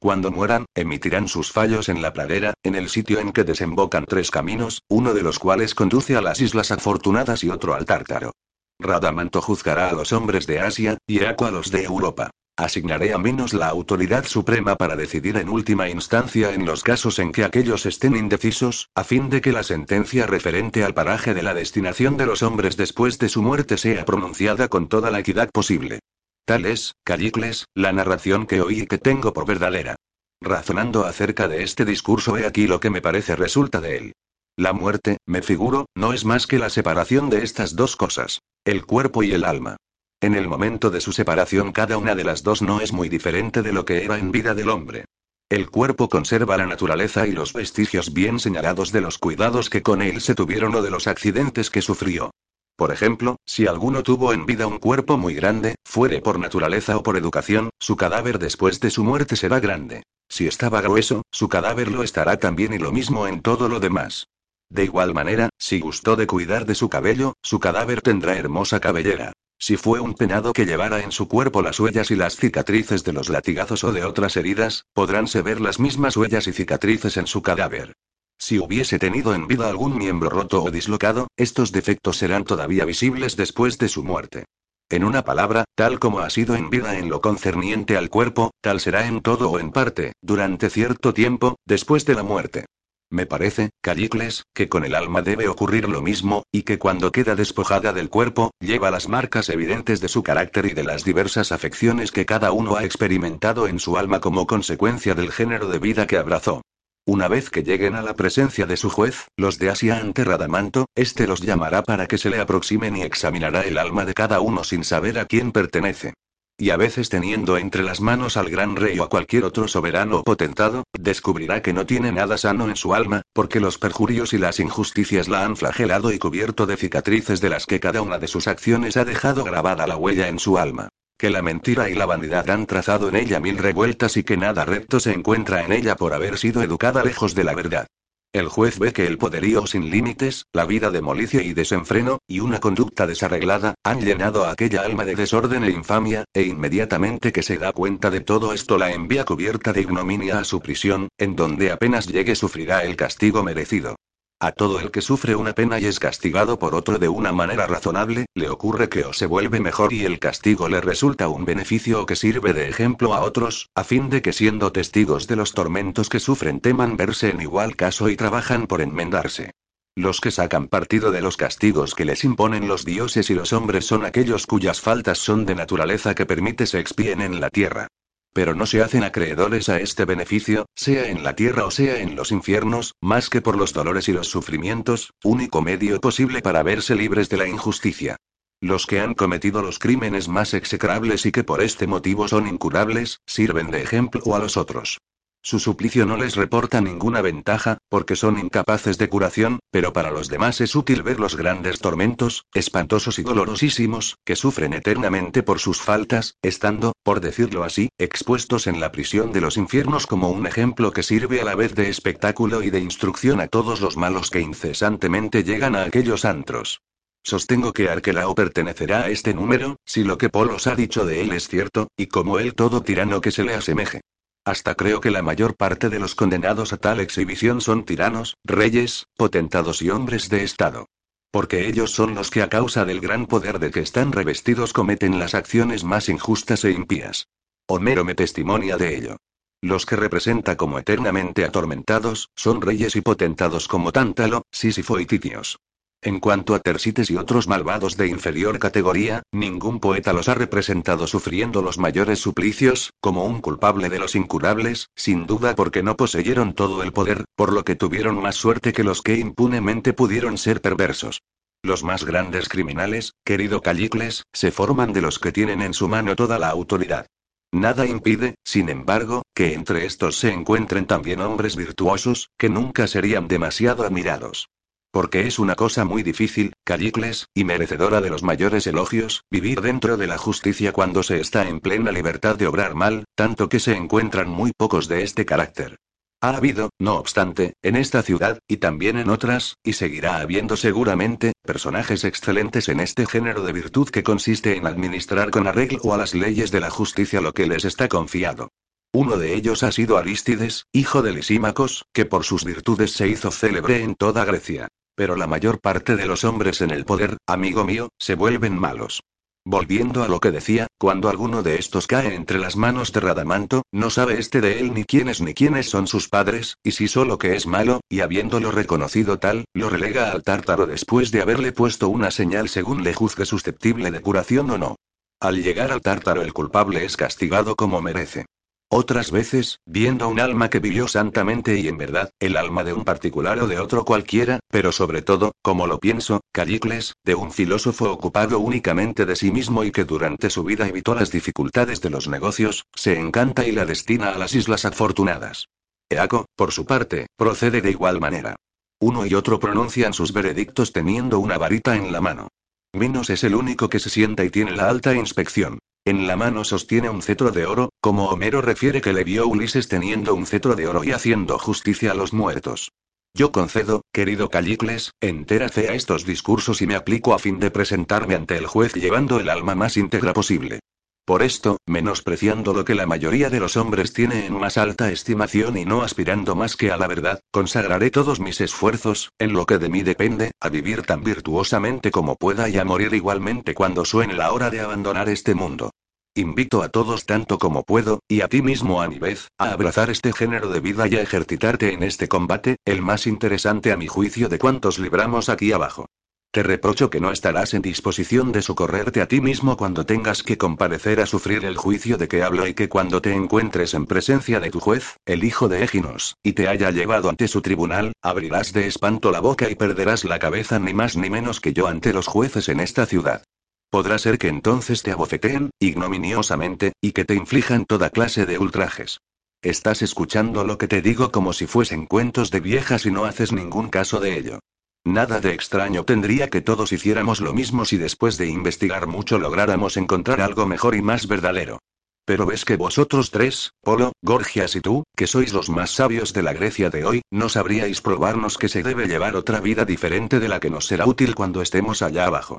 Cuando 0.01 0.31
mueran, 0.31 0.67
emitirán 0.77 1.27
sus 1.27 1.51
fallos 1.51 1.89
en 1.89 2.03
la 2.03 2.13
pradera, 2.13 2.55
en 2.63 2.77
el 2.77 2.89
sitio 2.89 3.19
en 3.19 3.33
que 3.33 3.43
desembocan 3.43 4.05
tres 4.07 4.31
caminos, 4.31 4.83
uno 4.89 5.13
de 5.13 5.23
los 5.23 5.41
cuales 5.41 5.75
conduce 5.75 6.15
a 6.15 6.21
las 6.21 6.41
Islas 6.41 6.71
Afortunadas 6.71 7.43
y 7.43 7.51
otro 7.51 7.75
al 7.75 7.85
Tártaro. 7.85 8.33
Radamanto 8.79 9.43
juzgará 9.43 9.89
a 9.89 9.93
los 9.93 10.13
hombres 10.13 10.47
de 10.47 10.61
Asia, 10.61 10.99
y 11.07 11.19
Eaco 11.19 11.47
a 11.47 11.51
los 11.51 11.73
de 11.73 11.83
Europa. 11.83 12.31
Asignaré 12.57 13.13
a 13.13 13.19
Minos 13.19 13.55
la 13.55 13.69
autoridad 13.69 14.25
suprema 14.25 14.77
para 14.77 14.95
decidir 14.95 15.37
en 15.37 15.49
última 15.49 15.89
instancia 15.89 16.53
en 16.53 16.65
los 16.65 16.85
casos 16.85 17.19
en 17.19 17.33
que 17.33 17.45
aquellos 17.45 17.87
estén 17.87 18.17
indecisos, 18.17 18.89
a 18.95 19.05
fin 19.05 19.31
de 19.31 19.41
que 19.41 19.53
la 19.53 19.63
sentencia 19.63 20.27
referente 20.27 20.85
al 20.85 20.95
paraje 20.95 21.35
de 21.35 21.43
la 21.43 21.55
destinación 21.55 22.17
de 22.17 22.27
los 22.27 22.43
hombres 22.43 22.77
después 22.77 23.19
de 23.19 23.29
su 23.29 23.43
muerte 23.43 23.79
sea 23.79 24.05
pronunciada 24.05 24.69
con 24.69 24.89
toda 24.89 25.11
la 25.11 25.21
equidad 25.21 25.51
posible. 25.51 26.01
Tal 26.49 26.65
es, 26.65 26.95
Callicles, 27.05 27.67
la 27.75 27.93
narración 27.93 28.47
que 28.47 28.63
oí 28.63 28.81
y 28.81 28.87
que 28.87 28.97
tengo 28.97 29.35
por 29.35 29.45
verdadera. 29.45 29.97
Razonando 30.41 31.05
acerca 31.05 31.47
de 31.47 31.63
este 31.63 31.85
discurso 31.85 32.39
he 32.39 32.47
aquí 32.47 32.67
lo 32.67 32.81
que 32.81 32.89
me 32.89 33.03
parece 33.03 33.37
resulta 33.37 33.83
de 33.83 33.99
él. 33.99 34.13
La 34.57 34.73
muerte, 34.73 35.19
me 35.27 35.43
figuro, 35.43 35.85
no 35.95 36.15
es 36.15 36.25
más 36.25 36.47
que 36.47 36.59
la 36.59 36.71
separación 36.71 37.29
de 37.29 37.45
estas 37.45 37.77
dos 37.77 37.97
cosas, 37.97 38.41
el 38.65 38.87
cuerpo 38.87 39.23
y 39.23 39.33
el 39.33 39.45
alma. 39.45 39.77
En 40.23 40.35
el 40.35 40.49
momento 40.49 40.89
de 40.89 41.03
su 41.03 41.13
separación 41.13 41.71
cada 41.71 41.99
una 41.99 42.15
de 42.15 42.25
las 42.25 42.43
dos 42.43 42.63
no 42.63 42.81
es 42.81 42.95
muy 42.95 43.11
diferente 43.11 43.61
de 43.61 43.75
lo 43.75 43.85
que 43.85 44.07
era 44.07 44.17
en 44.17 44.33
vida 44.33 44.55
del 44.55 44.71
hombre. 44.71 45.05
El 45.51 45.69
cuerpo 45.69 46.09
conserva 46.09 46.57
la 46.57 46.67
naturaleza 46.67 47.27
y 47.27 47.33
los 47.33 47.53
vestigios 47.53 48.15
bien 48.15 48.41
señalados 48.41 48.91
de 48.91 49.03
los 49.03 49.19
cuidados 49.19 49.69
que 49.69 49.83
con 49.83 50.01
él 50.01 50.23
se 50.23 50.35
tuvieron 50.35 50.75
o 50.75 50.81
de 50.81 50.91
los 50.91 51.09
accidentes 51.09 51.69
que 51.69 51.83
sufrió. 51.83 52.31
Por 52.79 52.93
ejemplo, 52.93 53.41
si 53.45 53.67
alguno 53.67 54.05
tuvo 54.05 54.33
en 54.33 54.47
vida 54.47 54.69
un 54.69 54.79
cuerpo 54.79 55.19
muy 55.19 55.35
grande, 55.35 55.75
fuere 55.85 56.21
por 56.21 56.39
naturaleza 56.39 56.97
o 56.97 57.03
por 57.03 57.17
educación, 57.17 57.71
su 57.81 57.97
cadáver 57.97 58.39
después 58.39 58.79
de 58.79 58.91
su 58.91 59.03
muerte 59.03 59.35
será 59.35 59.59
grande. 59.59 60.05
Si 60.29 60.47
estaba 60.47 60.81
grueso, 60.81 61.23
su 61.33 61.49
cadáver 61.49 61.91
lo 61.91 62.05
estará 62.05 62.37
también 62.37 62.73
y 62.73 62.79
lo 62.79 62.93
mismo 62.93 63.27
en 63.27 63.43
todo 63.43 63.69
lo 63.69 63.81
demás. 63.81 64.29
De 64.71 64.85
igual 64.85 65.13
manera, 65.13 65.49
si 65.59 65.81
gustó 65.81 66.15
de 66.15 66.29
cuidar 66.29 66.67
de 66.67 66.77
su 66.77 66.89
cabello, 66.89 67.33
su 67.43 67.59
cadáver 67.59 68.01
tendrá 68.01 68.37
hermosa 68.37 68.79
cabellera. 68.79 69.33
Si 69.59 69.77
fue 69.77 69.99
un 69.99 70.15
penado 70.15 70.53
que 70.53 70.65
llevara 70.65 71.01
en 71.01 71.11
su 71.11 71.27
cuerpo 71.27 71.63
las 71.63 71.81
huellas 71.81 72.13
y 72.13 72.15
las 72.15 72.37
cicatrices 72.37 73.03
de 73.03 73.13
los 73.13 73.29
latigazos 73.29 73.83
o 73.83 73.91
de 73.91 74.05
otras 74.05 74.37
heridas, 74.37 74.85
podránse 74.93 75.43
ver 75.43 75.61
las 75.61 75.81
mismas 75.81 76.17
huellas 76.17 76.47
y 76.47 76.53
cicatrices 76.53 77.17
en 77.17 77.27
su 77.27 77.43
cadáver. 77.43 77.95
Si 78.39 78.59
hubiese 78.59 78.99
tenido 78.99 79.35
en 79.35 79.47
vida 79.47 79.69
algún 79.69 79.99
miembro 79.99 80.31
roto 80.31 80.63
o 80.63 80.71
dislocado, 80.71 81.27
estos 81.37 81.73
defectos 81.73 82.17
serán 82.17 82.45
todavía 82.45 82.85
visibles 82.85 83.37
después 83.37 83.79
de 83.79 83.89
su 83.89 84.05
muerte. 84.05 84.45
En 84.89 85.05
una 85.05 85.23
palabra, 85.23 85.65
tal 85.75 85.99
como 85.99 86.21
ha 86.21 86.31
sido 86.31 86.55
en 86.55 86.71
vida 86.71 86.99
en 86.99 87.11
lo 87.11 87.21
concerniente 87.21 87.97
al 87.97 88.09
cuerpo, 88.09 88.53
tal 88.63 88.81
será 88.81 89.07
en 89.07 89.21
todo 89.21 89.51
o 89.51 89.59
en 89.59 89.71
parte, 89.71 90.13
durante 90.23 90.71
cierto 90.71 91.13
tiempo, 91.13 91.57
después 91.67 92.07
de 92.07 92.15
la 92.15 92.23
muerte. 92.23 92.65
Me 93.11 93.27
parece, 93.27 93.71
Callicles, 93.83 94.45
que 94.55 94.69
con 94.69 94.85
el 94.85 94.95
alma 94.95 95.21
debe 95.23 95.49
ocurrir 95.49 95.89
lo 95.89 96.01
mismo, 96.01 96.45
y 96.53 96.63
que 96.63 96.79
cuando 96.79 97.11
queda 97.11 97.35
despojada 97.35 97.93
del 97.93 98.09
cuerpo, 98.09 98.53
lleva 98.61 98.91
las 98.91 99.09
marcas 99.09 99.49
evidentes 99.49 100.01
de 100.01 100.09
su 100.09 100.23
carácter 100.23 100.67
y 100.67 100.75
de 100.75 100.85
las 100.85 101.05
diversas 101.05 101.53
afecciones 101.53 102.13
que 102.13 102.27
cada 102.27 102.53
uno 102.53 102.77
ha 102.77 102.85
experimentado 102.85 103.67
en 103.67 103.79
su 103.79 103.99
alma 103.99 104.21
como 104.21 104.47
consecuencia 104.47 105.15
del 105.15 105.33
género 105.33 105.69
de 105.69 105.79
vida 105.79 106.07
que 106.07 106.19
abrazó. 106.19 106.63
Una 107.09 107.27
vez 107.27 107.49
que 107.49 107.63
lleguen 107.63 107.95
a 107.95 108.03
la 108.03 108.13
presencia 108.13 108.67
de 108.67 108.77
su 108.77 108.91
juez, 108.91 109.29
los 109.39 109.59
de 109.59 109.71
Asia 109.71 109.99
ante 109.99 110.25
Radamanto, 110.25 110.85
éste 110.95 111.27
los 111.27 111.41
llamará 111.41 111.83
para 111.83 112.07
que 112.07 112.19
se 112.19 112.29
le 112.29 112.39
aproximen 112.39 112.99
y 112.99 113.03
examinará 113.03 113.63
el 113.63 113.79
alma 113.79 114.05
de 114.05 114.13
cada 114.13 114.41
uno 114.41 114.63
sin 114.63 114.85
saber 114.85 115.19
a 115.19 115.25
quién 115.25 115.51
pertenece. 115.51 116.13
Y 116.59 116.69
a 116.69 116.77
veces 116.77 117.09
teniendo 117.09 117.57
entre 117.57 117.83
las 117.83 118.03
manos 118.03 118.37
al 118.37 118.51
gran 118.51 118.77
rey 118.77 118.99
o 118.99 119.05
a 119.05 119.09
cualquier 119.09 119.45
otro 119.45 119.69
soberano 119.69 120.19
o 120.19 120.23
potentado, 120.23 120.85
descubrirá 120.93 121.63
que 121.63 121.73
no 121.73 121.87
tiene 121.87 122.13
nada 122.13 122.37
sano 122.37 122.69
en 122.69 122.77
su 122.77 122.93
alma, 122.93 123.23
porque 123.33 123.59
los 123.59 123.79
perjurios 123.79 124.35
y 124.35 124.39
las 124.39 124.61
injusticias 124.61 125.29
la 125.29 125.47
han 125.47 125.57
flagelado 125.57 126.13
y 126.13 126.19
cubierto 126.19 126.67
de 126.67 126.77
cicatrices 126.77 127.41
de 127.41 127.49
las 127.49 127.65
que 127.65 127.81
cada 127.81 128.03
una 128.03 128.19
de 128.19 128.29
sus 128.29 128.47
acciones 128.47 128.99
ha 128.99 129.07
dejado 129.07 129.45
grabada 129.45 129.87
la 129.87 129.97
huella 129.97 130.29
en 130.29 130.39
su 130.39 130.59
alma. 130.59 130.91
Que 131.19 131.31
la 131.31 131.43
mentira 131.43 131.91
y 131.91 131.95
la 131.95 132.07
vanidad 132.07 132.49
han 132.49 132.65
trazado 132.67 133.09
en 133.09 133.17
ella 133.17 133.41
mil 133.41 133.59
revueltas 133.59 134.17
y 134.17 134.23
que 134.23 134.37
nada 134.37 134.65
recto 134.65 135.01
se 135.01 135.13
encuentra 135.13 135.65
en 135.65 135.73
ella 135.73 135.97
por 135.97 136.15
haber 136.15 136.39
sido 136.39 136.63
educada 136.63 137.03
lejos 137.03 137.35
de 137.35 137.43
la 137.43 137.57
verdad. 137.57 137.89
El 138.33 138.47
juez 138.47 138.79
ve 138.79 138.93
que 138.93 139.07
el 139.07 139.19
poderío 139.19 139.67
sin 139.67 139.91
límites, 139.91 140.45
la 140.53 140.65
vida 140.65 140.93
de 140.93 141.01
molicie 141.01 141.43
y 141.43 141.55
desenfreno, 141.55 142.19
y 142.29 142.39
una 142.39 142.61
conducta 142.61 143.07
desarreglada, 143.07 143.75
han 143.83 144.01
llenado 144.01 144.45
a 144.45 144.53
aquella 144.53 144.83
alma 144.83 145.05
de 145.05 145.17
desorden 145.17 145.65
e 145.65 145.71
infamia, 145.71 146.25
e 146.33 146.43
inmediatamente 146.43 147.33
que 147.33 147.43
se 147.43 147.59
da 147.59 147.73
cuenta 147.73 148.11
de 148.11 148.21
todo 148.21 148.53
esto 148.53 148.79
la 148.79 148.93
envía 148.93 149.25
cubierta 149.25 149.73
de 149.73 149.81
ignominia 149.81 150.39
a 150.39 150.45
su 150.45 150.61
prisión, 150.61 151.09
en 151.19 151.35
donde 151.35 151.73
apenas 151.73 152.07
llegue 152.07 152.37
sufrirá 152.37 152.85
el 152.85 152.95
castigo 152.95 153.43
merecido. 153.43 153.97
A 154.41 154.53
todo 154.53 154.79
el 154.79 154.93
que 154.93 155.03
sufre 155.03 155.35
una 155.35 155.53
pena 155.53 155.81
y 155.81 155.87
es 155.87 155.99
castigado 155.99 156.61
por 156.61 156.77
otro 156.77 157.01
de 157.01 157.09
una 157.09 157.33
manera 157.33 157.67
razonable, 157.67 158.27
le 158.35 158.49
ocurre 158.49 158.89
que 158.89 159.05
o 159.05 159.13
se 159.13 159.27
vuelve 159.27 159.59
mejor 159.59 159.93
y 159.93 160.05
el 160.05 160.21
castigo 160.21 160.69
le 160.69 160.81
resulta 160.81 161.27
un 161.27 161.45
beneficio 161.45 162.03
o 162.03 162.07
que 162.07 162.15
sirve 162.15 162.53
de 162.53 162.69
ejemplo 162.69 163.15
a 163.15 163.23
otros, 163.23 163.69
a 163.75 163.83
fin 163.83 164.11
de 164.11 164.23
que 164.23 164.33
siendo 164.33 164.71
testigos 164.71 165.27
de 165.27 165.35
los 165.35 165.55
tormentos 165.55 166.09
que 166.09 166.21
sufren 166.21 166.61
teman 166.61 166.97
verse 166.97 167.31
en 167.31 167.41
igual 167.41 167.75
caso 167.75 168.09
y 168.09 168.15
trabajan 168.15 168.69
por 168.69 168.81
enmendarse. 168.81 169.51
Los 169.97 170.21
que 170.21 170.31
sacan 170.31 170.69
partido 170.69 171.11
de 171.11 171.21
los 171.21 171.37
castigos 171.37 171.97
que 171.97 172.05
les 172.05 172.23
imponen 172.23 172.69
los 172.69 172.85
dioses 172.85 173.31
y 173.31 173.35
los 173.35 173.53
hombres 173.53 173.87
son 173.87 174.05
aquellos 174.05 174.47
cuyas 174.47 174.81
faltas 174.81 175.19
son 175.19 175.47
de 175.47 175.57
naturaleza 175.57 176.15
que 176.15 176.27
permite 176.27 176.67
se 176.67 176.79
expíen 176.79 177.23
en 177.23 177.41
la 177.41 177.51
tierra 177.51 177.89
pero 178.33 178.55
no 178.55 178.67
se 178.67 178.83
hacen 178.83 179.05
acreedores 179.05 179.69
a 179.69 179.81
este 179.81 180.05
beneficio, 180.05 180.67
sea 180.75 181.09
en 181.09 181.23
la 181.23 181.35
tierra 181.35 181.65
o 181.65 181.71
sea 181.71 182.01
en 182.01 182.17
los 182.17 182.33
infiernos, 182.33 182.95
más 183.01 183.31
que 183.31 183.41
por 183.41 183.57
los 183.57 183.73
dolores 183.73 184.09
y 184.09 184.13
los 184.13 184.29
sufrimientos, 184.29 185.13
único 185.25 185.63
medio 185.63 186.01
posible 186.01 186.43
para 186.43 186.63
verse 186.63 186.95
libres 186.95 187.29
de 187.29 187.37
la 187.37 187.49
injusticia. 187.49 188.17
Los 188.61 188.87
que 188.87 189.01
han 189.01 189.15
cometido 189.15 189.63
los 189.63 189.79
crímenes 189.79 190.29
más 190.29 190.53
execrables 190.53 191.27
y 191.27 191.33
que 191.33 191.45
por 191.45 191.63
este 191.63 191.87
motivo 191.87 192.27
son 192.27 192.49
incurables, 192.49 193.21
sirven 193.27 193.71
de 193.71 193.83
ejemplo 193.83 194.35
a 194.35 194.39
los 194.41 194.57
otros. 194.57 194.99
Su 195.43 195.61
suplicio 195.61 196.05
no 196.05 196.17
les 196.17 196.35
reporta 196.35 196.81
ninguna 196.81 197.23
ventaja, 197.23 197.79
porque 197.89 198.17
son 198.17 198.39
incapaces 198.39 198.99
de 198.99 199.09
curación, 199.09 199.61
pero 199.71 199.93
para 199.93 200.11
los 200.11 200.29
demás 200.29 200.61
es 200.61 200.75
útil 200.75 201.03
ver 201.03 201.21
los 201.21 201.37
grandes 201.37 201.79
tormentos, 201.79 202.45
espantosos 202.53 203.19
y 203.19 203.23
dolorosísimos, 203.23 204.17
que 204.25 204.37
sufren 204.37 204.73
eternamente 204.73 205.43
por 205.43 205.61
sus 205.61 205.81
faltas, 205.81 206.35
estando, 206.43 206.93
por 207.03 207.21
decirlo 207.21 207.65
así, 207.65 207.89
expuestos 207.99 208.67
en 208.67 208.81
la 208.81 208.93
prisión 208.93 209.33
de 209.33 209.41
los 209.41 209.57
infiernos 209.57 210.07
como 210.07 210.31
un 210.31 210.47
ejemplo 210.47 210.93
que 210.93 211.03
sirve 211.03 211.41
a 211.41 211.45
la 211.45 211.55
vez 211.55 211.75
de 211.75 211.89
espectáculo 211.89 212.63
y 212.63 212.71
de 212.71 212.81
instrucción 212.81 213.41
a 213.41 213.47
todos 213.47 213.81
los 213.81 213.97
malos 213.97 214.31
que 214.31 214.41
incesantemente 214.41 215.45
llegan 215.45 215.77
a 215.77 215.85
aquellos 215.85 216.25
antros. 216.25 216.81
Sostengo 217.23 217.73
que 217.73 217.89
Arquelao 217.89 218.35
pertenecerá 218.35 219.03
a 219.03 219.09
este 219.09 219.35
número, 219.35 219.77
si 219.85 220.03
lo 220.03 220.19
que 220.19 220.31
Polos 220.31 220.67
ha 220.67 220.75
dicho 220.75 221.05
de 221.05 221.23
él 221.23 221.33
es 221.33 221.49
cierto, 221.49 221.89
y 221.97 222.07
como 222.07 222.39
él 222.39 222.55
todo 222.55 222.83
tirano 222.83 223.21
que 223.21 223.31
se 223.31 223.45
le 223.45 223.55
asemeje. 223.55 224.01
Hasta 224.49 224.77
creo 224.77 225.03
que 225.03 225.11
la 225.11 225.21
mayor 225.21 225.57
parte 225.57 225.91
de 225.91 225.99
los 225.99 226.15
condenados 226.15 226.73
a 226.73 226.79
tal 226.79 227.01
exhibición 227.01 227.61
son 227.61 227.85
tiranos, 227.85 228.39
reyes, 228.45 229.05
potentados 229.15 229.83
y 229.83 229.91
hombres 229.91 230.31
de 230.31 230.43
Estado. 230.43 230.87
Porque 231.31 231.69
ellos 231.69 231.91
son 231.91 232.15
los 232.15 232.31
que 232.31 232.41
a 232.41 232.49
causa 232.49 232.87
del 232.87 233.01
gran 233.01 233.27
poder 233.27 233.59
de 233.59 233.71
que 233.71 233.81
están 233.81 234.11
revestidos 234.11 234.73
cometen 234.73 235.19
las 235.19 235.35
acciones 235.35 235.85
más 235.85 236.09
injustas 236.09 236.65
e 236.65 236.71
impías. 236.71 237.27
Homero 237.67 238.07
me 238.07 238.15
testimonia 238.15 238.79
de 238.79 238.97
ello. 238.97 239.17
Los 239.61 239.85
que 239.85 239.97
representa 239.97 240.57
como 240.57 240.79
eternamente 240.79 241.45
atormentados, 241.45 242.31
son 242.35 242.63
reyes 242.63 242.97
y 242.97 243.03
potentados 243.03 243.69
como 243.69 243.93
Tántalo, 243.93 244.47
Sísifo 244.51 244.99
y 244.99 245.05
Titios. 245.05 245.59
En 246.01 246.21
cuanto 246.21 246.55
a 246.55 246.61
Tersites 246.61 247.11
y 247.11 247.17
otros 247.17 247.49
malvados 247.49 247.97
de 247.97 248.07
inferior 248.07 248.61
categoría, 248.61 249.25
ningún 249.33 249.81
poeta 249.81 250.13
los 250.13 250.29
ha 250.29 250.35
representado 250.35 251.09
sufriendo 251.09 251.61
los 251.61 251.77
mayores 251.77 252.21
suplicios, 252.21 252.93
como 253.01 253.25
un 253.25 253.41
culpable 253.41 253.89
de 253.89 253.99
los 253.99 254.15
incurables, 254.15 254.91
sin 254.95 255.27
duda 255.27 255.57
porque 255.57 255.83
no 255.83 255.97
poseyeron 255.97 256.55
todo 256.55 256.85
el 256.85 256.93
poder, 256.93 257.25
por 257.35 257.53
lo 257.53 257.65
que 257.65 257.75
tuvieron 257.75 258.23
más 258.23 258.37
suerte 258.37 258.73
que 258.73 258.85
los 258.85 259.03
que 259.03 259.17
impunemente 259.17 259.93
pudieron 259.93 260.39
ser 260.39 260.61
perversos. 260.61 261.21
Los 261.65 261.83
más 261.83 262.05
grandes 262.05 262.49
criminales, 262.49 263.15
querido 263.25 263.61
Callicles, 263.61 264.23
se 264.33 264.53
forman 264.53 264.93
de 264.93 265.03
los 265.03 265.19
que 265.19 265.33
tienen 265.33 265.63
en 265.63 265.75
su 265.75 265.89
mano 265.89 266.15
toda 266.15 266.39
la 266.39 266.51
autoridad. 266.51 267.07
Nada 267.51 267.87
impide, 267.87 268.37
sin 268.45 268.69
embargo, 268.69 269.23
que 269.35 269.53
entre 269.55 269.85
estos 269.85 270.17
se 270.17 270.33
encuentren 270.33 270.87
también 270.87 271.21
hombres 271.23 271.57
virtuosos, 271.57 272.31
que 272.39 272.49
nunca 272.49 272.87
serían 272.87 273.27
demasiado 273.27 273.85
admirados. 273.85 274.49
Porque 274.91 275.27
es 275.27 275.39
una 275.39 275.55
cosa 275.55 275.85
muy 275.85 276.03
difícil, 276.03 276.55
Callicles, 276.65 277.27
y 277.35 277.45
merecedora 277.45 278.01
de 278.01 278.11
los 278.11 278.23
mayores 278.23 278.67
elogios, 278.67 279.25
vivir 279.31 279.61
dentro 279.61 279.97
de 279.97 280.07
la 280.07 280.17
justicia 280.17 280.73
cuando 280.73 281.03
se 281.03 281.21
está 281.21 281.49
en 281.49 281.61
plena 281.61 281.93
libertad 281.93 282.37
de 282.37 282.47
obrar 282.47 282.75
mal, 282.75 283.05
tanto 283.15 283.49
que 283.49 283.61
se 283.61 283.77
encuentran 283.77 284.29
muy 284.29 284.53
pocos 284.57 284.89
de 284.89 285.03
este 285.03 285.27
carácter. 285.27 285.77
Ha 286.21 286.37
habido, 286.37 286.71
no 286.81 286.97
obstante, 286.97 287.53
en 287.63 287.77
esta 287.77 288.03
ciudad, 288.03 288.41
y 288.49 288.57
también 288.57 288.99
en 288.99 289.09
otras, 289.09 289.57
y 289.63 289.75
seguirá 289.75 290.17
habiendo 290.19 290.57
seguramente, 290.57 291.33
personajes 291.45 292.03
excelentes 292.03 292.69
en 292.69 292.81
este 292.81 293.07
género 293.07 293.45
de 293.45 293.53
virtud 293.53 293.89
que 293.91 294.03
consiste 294.03 294.57
en 294.57 294.67
administrar 294.67 295.31
con 295.31 295.47
arreglo 295.47 295.95
a 295.95 295.99
las 295.99 296.15
leyes 296.15 296.51
de 296.51 296.61
la 296.61 296.71
justicia 296.71 297.21
lo 297.21 297.35
que 297.35 297.47
les 297.47 297.65
está 297.65 297.89
confiado. 297.89 298.49
Uno 298.93 299.19
de 299.19 299.35
ellos 299.35 299.63
ha 299.63 299.71
sido 299.71 299.99
Aristides, 299.99 300.65
hijo 300.73 301.03
de 301.03 301.13
Lisímacos, 301.13 301.85
que 301.93 302.07
por 302.07 302.25
sus 302.25 302.45
virtudes 302.45 302.93
se 302.93 303.07
hizo 303.07 303.31
célebre 303.31 303.83
en 303.83 303.95
toda 303.95 304.25
Grecia. 304.25 304.67
Pero 304.99 305.15
la 305.15 305.29
mayor 305.29 305.61
parte 305.61 305.95
de 305.95 306.07
los 306.07 306.25
hombres 306.25 306.61
en 306.61 306.73
el 306.73 306.85
poder, 306.85 307.19
amigo 307.25 307.65
mío, 307.65 307.91
se 308.01 308.17
vuelven 308.17 308.59
malos. 308.59 309.05
Volviendo 309.45 310.03
a 310.03 310.09
lo 310.09 310.19
que 310.19 310.33
decía, 310.33 310.67
cuando 310.77 311.09
alguno 311.09 311.45
de 311.45 311.55
estos 311.55 311.87
cae 311.87 312.17
entre 312.17 312.41
las 312.41 312.57
manos 312.57 312.93
de 312.93 312.99
Radamanto, 312.99 313.63
no 313.71 313.91
sabe 313.91 314.19
este 314.19 314.41
de 314.41 314.59
él 314.59 314.75
ni 314.75 314.83
quiénes 314.83 315.21
ni 315.21 315.35
quiénes 315.35 315.71
son 315.71 315.87
sus 315.87 316.09
padres, 316.09 316.57
y 316.65 316.73
si 316.73 316.89
solo 316.89 317.17
que 317.17 317.37
es 317.37 317.47
malo, 317.47 317.81
y 317.89 318.01
habiéndolo 318.01 318.51
reconocido 318.51 319.21
tal, 319.21 319.45
lo 319.55 319.71
relega 319.71 320.11
al 320.11 320.25
tártaro 320.25 320.67
después 320.67 321.13
de 321.13 321.23
haberle 321.23 321.53
puesto 321.53 321.89
una 321.89 322.11
señal 322.11 322.49
según 322.49 322.83
le 322.83 322.93
juzgue 322.93 323.25
susceptible 323.25 323.93
de 323.93 324.01
curación 324.01 324.51
o 324.51 324.59
no. 324.59 324.75
Al 325.21 325.41
llegar 325.41 325.71
al 325.71 325.81
tártaro 325.81 326.23
el 326.23 326.33
culpable 326.33 326.85
es 326.85 326.97
castigado 326.97 327.55
como 327.55 327.81
merece. 327.81 328.27
Otras 328.71 329.11
veces, 329.11 329.61
viendo 329.65 330.09
un 330.09 330.21
alma 330.21 330.51
que 330.51 330.61
vivió 330.61 330.89
santamente 330.89 331.59
y 331.59 331.69
en 331.69 331.79
verdad, 331.79 332.11
el 332.21 332.37
alma 332.37 332.65
de 332.65 332.75
un 332.75 332.85
particular 332.85 333.39
o 333.39 333.47
de 333.47 333.59
otro 333.59 333.87
cualquiera, 333.87 334.41
pero 334.51 334.73
sobre 334.73 335.01
todo, 335.01 335.33
como 335.41 335.67
lo 335.67 335.79
pienso, 335.79 336.21
Callicles, 336.33 336.93
de 337.03 337.15
un 337.15 337.33
filósofo 337.33 337.91
ocupado 337.91 338.39
únicamente 338.41 339.07
de 339.07 339.17
sí 339.17 339.31
mismo 339.31 339.65
y 339.65 339.71
que 339.71 339.85
durante 339.85 340.29
su 340.29 340.45
vida 340.45 340.69
evitó 340.69 340.95
las 340.95 341.11
dificultades 341.11 341.81
de 341.81 341.89
los 341.89 342.09
negocios, 342.09 342.67
se 342.75 342.99
encanta 342.99 343.47
y 343.47 343.53
la 343.53 343.65
destina 343.65 344.11
a 344.11 344.19
las 344.19 344.35
islas 344.35 344.67
afortunadas. 344.67 345.47
Eaco, 345.89 346.27
por 346.37 346.53
su 346.53 346.67
parte, 346.67 347.07
procede 347.17 347.63
de 347.63 347.71
igual 347.71 348.01
manera. 348.01 348.37
Uno 348.81 349.07
y 349.07 349.15
otro 349.15 349.41
pronuncian 349.41 349.95
sus 349.95 350.13
veredictos 350.13 350.75
teniendo 350.75 351.21
una 351.21 351.39
varita 351.39 351.75
en 351.75 351.91
la 351.91 352.03
mano. 352.03 352.29
Minos 352.75 353.09
es 353.09 353.25
el 353.25 353.35
único 353.35 353.71
que 353.71 353.79
se 353.79 353.89
sienta 353.89 354.25
y 354.25 354.31
tiene 354.31 354.55
la 354.55 354.69
alta 354.69 354.95
inspección. 354.95 355.59
En 355.89 356.07
la 356.07 356.17
mano 356.17 356.45
sostiene 356.45 356.91
un 356.91 357.01
cetro 357.01 357.31
de 357.31 357.47
oro, 357.47 357.71
como 357.81 358.11
Homero 358.11 358.43
refiere 358.43 358.83
que 358.83 358.93
le 358.93 359.05
vio 359.05 359.27
Ulises 359.27 359.69
teniendo 359.69 360.15
un 360.15 360.27
cetro 360.27 360.55
de 360.55 360.67
oro 360.67 360.85
y 360.85 360.93
haciendo 360.93 361.39
justicia 361.39 361.93
a 361.93 361.95
los 361.95 362.13
muertos. 362.13 362.73
Yo 363.15 363.33
concedo, 363.33 363.81
querido 363.91 364.29
Callicles, 364.29 364.93
entérate 365.01 365.71
a 365.71 365.73
estos 365.73 366.05
discursos 366.05 366.61
y 366.61 366.67
me 366.67 366.75
aplico 366.75 367.15
a 367.15 367.19
fin 367.19 367.39
de 367.39 367.51
presentarme 367.51 368.17
ante 368.17 368.37
el 368.37 368.47
juez 368.47 368.75
llevando 368.75 369.19
el 369.19 369.31
alma 369.31 369.55
más 369.55 369.79
íntegra 369.79 370.13
posible. 370.13 370.61
Por 371.09 371.23
esto, 371.23 371.57
menospreciando 371.65 372.53
lo 372.53 372.67
que 372.67 372.75
la 372.75 372.85
mayoría 372.85 373.31
de 373.31 373.41
los 373.41 373.57
hombres 373.57 373.95
tiene 373.95 374.27
en 374.27 374.39
más 374.39 374.59
alta 374.59 374.93
estimación 374.93 375.57
y 375.57 375.65
no 375.65 375.81
aspirando 375.81 376.35
más 376.35 376.55
que 376.55 376.71
a 376.71 376.77
la 376.77 376.87
verdad, 376.87 377.23
consagraré 377.31 377.91
todos 377.91 378.21
mis 378.21 378.43
esfuerzos, 378.43 379.11
en 379.19 379.33
lo 379.33 379.47
que 379.47 379.57
de 379.57 379.71
mí 379.71 379.83
depende, 379.83 380.33
a 380.39 380.51
vivir 380.51 380.83
tan 380.83 381.03
virtuosamente 381.03 381.91
como 381.91 382.17
pueda 382.17 382.51
y 382.51 382.59
a 382.59 382.65
morir 382.67 382.93
igualmente 382.93 383.55
cuando 383.55 383.87
suene 383.87 384.13
la 384.13 384.35
hora 384.35 384.51
de 384.51 384.61
abandonar 384.61 385.09
este 385.09 385.35
mundo. 385.35 385.71
Invito 386.15 386.63
a 386.63 386.69
todos 386.69 387.07
tanto 387.07 387.39
como 387.39 387.63
puedo, 387.63 388.01
y 388.07 388.21
a 388.21 388.29
ti 388.29 388.43
mismo 388.43 388.83
a 388.83 388.89
mi 388.89 388.99
vez, 388.99 389.29
a 389.39 389.53
abrazar 389.53 389.89
este 389.89 390.13
género 390.13 390.51
de 390.51 390.61
vida 390.61 390.89
y 390.89 390.97
a 390.97 391.01
ejercitarte 391.01 391.73
en 391.73 391.85
este 391.85 392.09
combate, 392.09 392.57
el 392.67 392.83
más 392.83 393.07
interesante 393.07 393.73
a 393.73 393.79
mi 393.79 393.87
juicio 393.87 394.29
de 394.29 394.39
cuantos 394.39 394.79
libramos 394.79 395.31
aquí 395.31 395.53
abajo. 395.53 395.87
Te 396.31 396.43
reprocho 396.43 396.91
que 396.91 397.01
no 397.01 397.11
estarás 397.11 397.55
en 397.55 397.63
disposición 397.63 398.33
de 398.33 398.43
socorrerte 398.43 399.01
a 399.01 399.09
ti 399.09 399.23
mismo 399.23 399.57
cuando 399.57 399.87
tengas 399.87 400.23
que 400.23 400.37
comparecer 400.37 401.01
a 401.01 401.07
sufrir 401.07 401.47
el 401.47 401.57
juicio 401.57 401.97
de 401.97 402.07
que 402.07 402.23
hablo 402.23 402.47
y 402.47 402.53
que 402.53 402.69
cuando 402.69 403.01
te 403.01 403.15
encuentres 403.15 403.73
en 403.73 403.87
presencia 403.87 404.39
de 404.39 404.51
tu 404.51 404.61
juez, 404.61 404.97
el 405.07 405.25
hijo 405.25 405.49
de 405.49 405.65
Eginos, 405.65 406.17
y 406.23 406.35
te 406.35 406.47
haya 406.47 406.71
llevado 406.71 407.09
ante 407.09 407.29
su 407.29 407.41
tribunal, 407.41 407.93
abrirás 408.03 408.53
de 408.53 408.67
espanto 408.67 409.11
la 409.11 409.21
boca 409.21 409.49
y 409.49 409.55
perderás 409.55 410.05
la 410.05 410.19
cabeza 410.19 410.59
ni 410.59 410.75
más 410.75 410.99
ni 410.99 411.09
menos 411.09 411.41
que 411.41 411.55
yo 411.55 411.67
ante 411.67 411.95
los 411.95 412.07
jueces 412.07 412.51
en 412.51 412.61
esta 412.61 412.85
ciudad. 412.85 413.25
Podrá 413.71 413.99
ser 413.99 414.19
que 414.19 414.29
entonces 414.29 414.83
te 414.83 414.93
abofeteen, 414.93 415.49
ignominiosamente, 415.59 416.73
y 416.83 416.93
que 416.93 417.07
te 417.07 417.15
inflijan 417.15 417.65
toda 417.65 417.89
clase 417.89 418.27
de 418.27 418.39
ultrajes. 418.39 419.01
Estás 419.41 419.81
escuchando 419.81 420.45
lo 420.45 420.59
que 420.59 420.69
te 420.69 420.83
digo 420.83 421.11
como 421.11 421.33
si 421.33 421.47
fuesen 421.47 421.87
cuentos 421.87 422.31
de 422.31 422.41
viejas 422.41 422.85
y 422.85 422.91
no 422.91 423.07
haces 423.07 423.33
ningún 423.33 423.71
caso 423.71 423.99
de 423.99 424.19
ello. 424.19 424.41
Nada 424.89 425.21
de 425.21 425.35
extraño 425.35 425.85
tendría 425.85 426.31
que 426.31 426.41
todos 426.41 426.73
hiciéramos 426.73 427.21
lo 427.21 427.35
mismo 427.35 427.67
si 427.67 427.77
después 427.77 428.17
de 428.17 428.27
investigar 428.27 428.87
mucho 428.87 429.19
lográramos 429.19 429.77
encontrar 429.77 430.23
algo 430.23 430.47
mejor 430.47 430.75
y 430.75 430.81
más 430.81 431.07
verdadero. 431.07 431.59
Pero 432.07 432.25
ves 432.25 432.47
que 432.47 432.57
vosotros 432.57 433.11
tres, 433.11 433.53
Polo, 433.61 433.93
Gorgias 434.01 434.57
y 434.57 434.63
tú, 434.63 434.85
que 434.97 435.07
sois 435.07 435.35
los 435.35 435.51
más 435.51 435.73
sabios 435.73 436.15
de 436.15 436.23
la 436.23 436.33
Grecia 436.33 436.71
de 436.71 436.87
hoy, 436.87 437.03
no 437.11 437.29
sabríais 437.29 437.83
probarnos 437.83 438.39
que 438.39 438.49
se 438.49 438.63
debe 438.63 438.87
llevar 438.87 439.15
otra 439.15 439.41
vida 439.41 439.67
diferente 439.67 440.21
de 440.21 440.29
la 440.29 440.41
que 440.41 440.49
nos 440.49 440.67
será 440.67 440.87
útil 440.87 441.15
cuando 441.15 441.43
estemos 441.43 441.83
allá 441.83 442.07
abajo. 442.07 442.39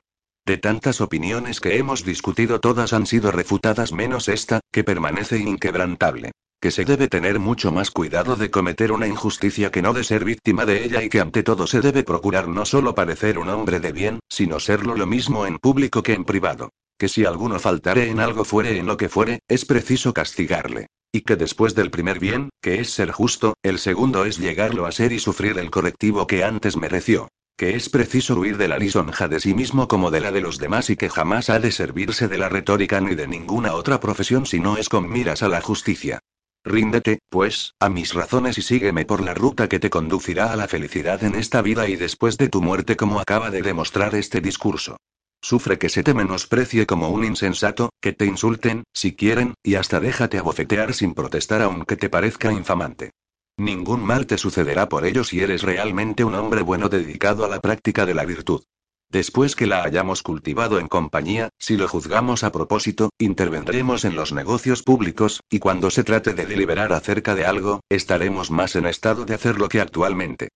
De 0.50 0.58
tantas 0.58 1.00
opiniones 1.00 1.60
que 1.60 1.78
hemos 1.78 2.04
discutido 2.04 2.60
todas 2.60 2.92
han 2.94 3.06
sido 3.06 3.32
refutadas 3.32 3.92
menos 3.92 4.28
esta, 4.28 4.62
que 4.72 4.84
permanece 4.84 5.38
inquebrantable 5.38 6.32
que 6.60 6.72
se 6.72 6.86
debe 6.86 7.08
tener 7.08 7.38
mucho 7.38 7.72
más 7.72 7.92
cuidado 7.92 8.36
de 8.36 8.50
cometer 8.50 8.92
una 8.92 9.08
injusticia 9.08 9.70
que 9.70 9.84
no 9.84 9.94
de 9.94 10.04
ser 10.04 10.26
víctima 10.26 10.66
de 10.66 10.84
ella 10.84 11.04
y 11.04 11.10
que 11.10 11.20
ante 11.20 11.44
todo 11.44 11.68
se 11.68 11.82
debe 11.82 12.04
procurar 12.04 12.48
no 12.48 12.66
solo 12.66 12.96
parecer 12.96 13.38
un 13.38 13.48
hombre 13.48 13.80
de 13.80 13.92
bien, 13.92 14.20
sino 14.28 14.60
serlo 14.60 14.96
lo 14.96 15.06
mismo 15.06 15.46
en 15.46 15.60
público 15.60 16.02
que 16.02 16.14
en 16.14 16.26
privado. 16.26 16.72
Que 16.98 17.10
si 17.10 17.26
alguno 17.26 17.60
faltare 17.60 18.10
en 18.10 18.20
algo 18.20 18.44
fuere 18.44 18.80
en 18.80 18.88
lo 18.88 18.98
que 18.98 19.08
fuere, 19.08 19.40
es 19.48 19.66
preciso 19.66 20.16
castigarle. 20.16 20.88
Y 21.14 21.22
que 21.22 21.36
después 21.36 21.76
del 21.76 21.92
primer 21.92 22.20
bien, 22.20 22.50
que 22.60 22.82
es 22.82 22.90
ser 22.90 23.12
justo, 23.12 23.54
el 23.62 23.78
segundo 23.78 24.26
es 24.26 24.40
llegarlo 24.40 24.88
a 24.88 24.92
ser 24.92 25.12
y 25.12 25.20
sufrir 25.20 25.60
el 25.60 25.70
correctivo 25.70 26.26
que 26.26 26.44
antes 26.44 26.76
mereció 26.76 27.30
que 27.60 27.76
es 27.76 27.90
preciso 27.90 28.36
huir 28.40 28.56
de 28.56 28.70
la 28.70 28.78
lisonja 28.78 29.28
de 29.28 29.42
sí 29.42 29.54
mismo 29.54 29.90
como 29.90 30.12
de 30.12 30.22
la 30.22 30.32
de 30.32 30.40
los 30.40 30.60
demás 30.60 30.90
y 30.90 30.96
que 30.96 31.10
jamás 31.10 31.50
ha 31.50 31.60
de 31.60 31.74
servirse 31.74 32.30
de 32.30 32.38
la 32.38 32.48
retórica 32.48 33.02
ni 33.02 33.16
de 33.16 33.28
ninguna 33.28 33.74
otra 33.74 34.00
profesión 34.00 34.46
si 34.46 34.62
no 34.62 34.78
es 34.78 34.88
con 34.88 35.12
miras 35.12 35.44
a 35.44 35.50
la 35.50 35.60
justicia. 35.60 36.20
Ríndete, 36.64 37.20
pues, 37.28 37.74
a 37.82 37.90
mis 37.90 38.14
razones 38.14 38.58
y 38.58 38.62
sígueme 38.62 39.04
por 39.04 39.22
la 39.22 39.34
ruta 39.34 39.68
que 39.68 39.78
te 39.78 39.90
conducirá 39.90 40.54
a 40.54 40.56
la 40.56 40.70
felicidad 40.70 41.22
en 41.26 41.36
esta 41.36 41.62
vida 41.62 41.90
y 41.90 41.98
después 41.98 42.38
de 42.38 42.48
tu 42.48 42.62
muerte 42.62 42.96
como 42.96 43.20
acaba 43.20 43.52
de 43.52 43.62
demostrar 43.62 44.16
este 44.16 44.40
discurso. 44.40 44.96
Sufre 45.42 45.78
que 45.78 45.90
se 45.90 46.02
te 46.02 46.14
menosprecie 46.14 46.86
como 46.86 47.10
un 47.10 47.26
insensato, 47.26 47.90
que 48.00 48.14
te 48.14 48.26
insulten, 48.26 48.86
si 48.94 49.18
quieren, 49.18 49.54
y 49.64 49.76
hasta 49.76 50.00
déjate 50.00 50.38
abofetear 50.38 50.94
sin 50.94 51.14
protestar 51.14 51.62
aunque 51.62 51.98
te 51.98 52.10
parezca 52.10 52.54
infamante. 52.54 53.12
Ningún 53.60 54.02
mal 54.06 54.26
te 54.26 54.38
sucederá 54.38 54.88
por 54.88 55.06
ello 55.06 55.26
si 55.26 55.42
eres 55.42 55.64
realmente 55.64 56.24
un 56.24 56.34
hombre 56.34 56.62
bueno 56.62 56.88
dedicado 56.88 57.44
a 57.44 57.50
la 57.50 57.60
práctica 57.60 58.06
de 58.06 58.14
la 58.14 58.24
virtud. 58.24 58.64
Después 59.12 59.58
que 59.58 59.68
la 59.68 59.84
hayamos 59.84 60.24
cultivado 60.24 60.80
en 60.80 60.88
compañía, 60.88 61.50
si 61.60 61.76
lo 61.76 61.90
juzgamos 61.90 62.46
a 62.46 62.54
propósito, 62.54 63.10
intervendremos 63.20 64.06
en 64.06 64.16
los 64.16 64.32
negocios 64.32 64.82
públicos, 64.82 65.42
y 65.50 65.60
cuando 65.60 65.90
se 65.90 66.06
trate 66.06 66.34
de 66.34 66.46
deliberar 66.46 66.94
acerca 66.94 67.36
de 67.36 67.46
algo, 67.46 67.82
estaremos 67.90 68.50
más 68.50 68.78
en 68.78 68.86
estado 68.86 69.26
de 69.26 69.34
hacerlo 69.34 69.68
que 69.68 69.82
actualmente. 69.82 70.48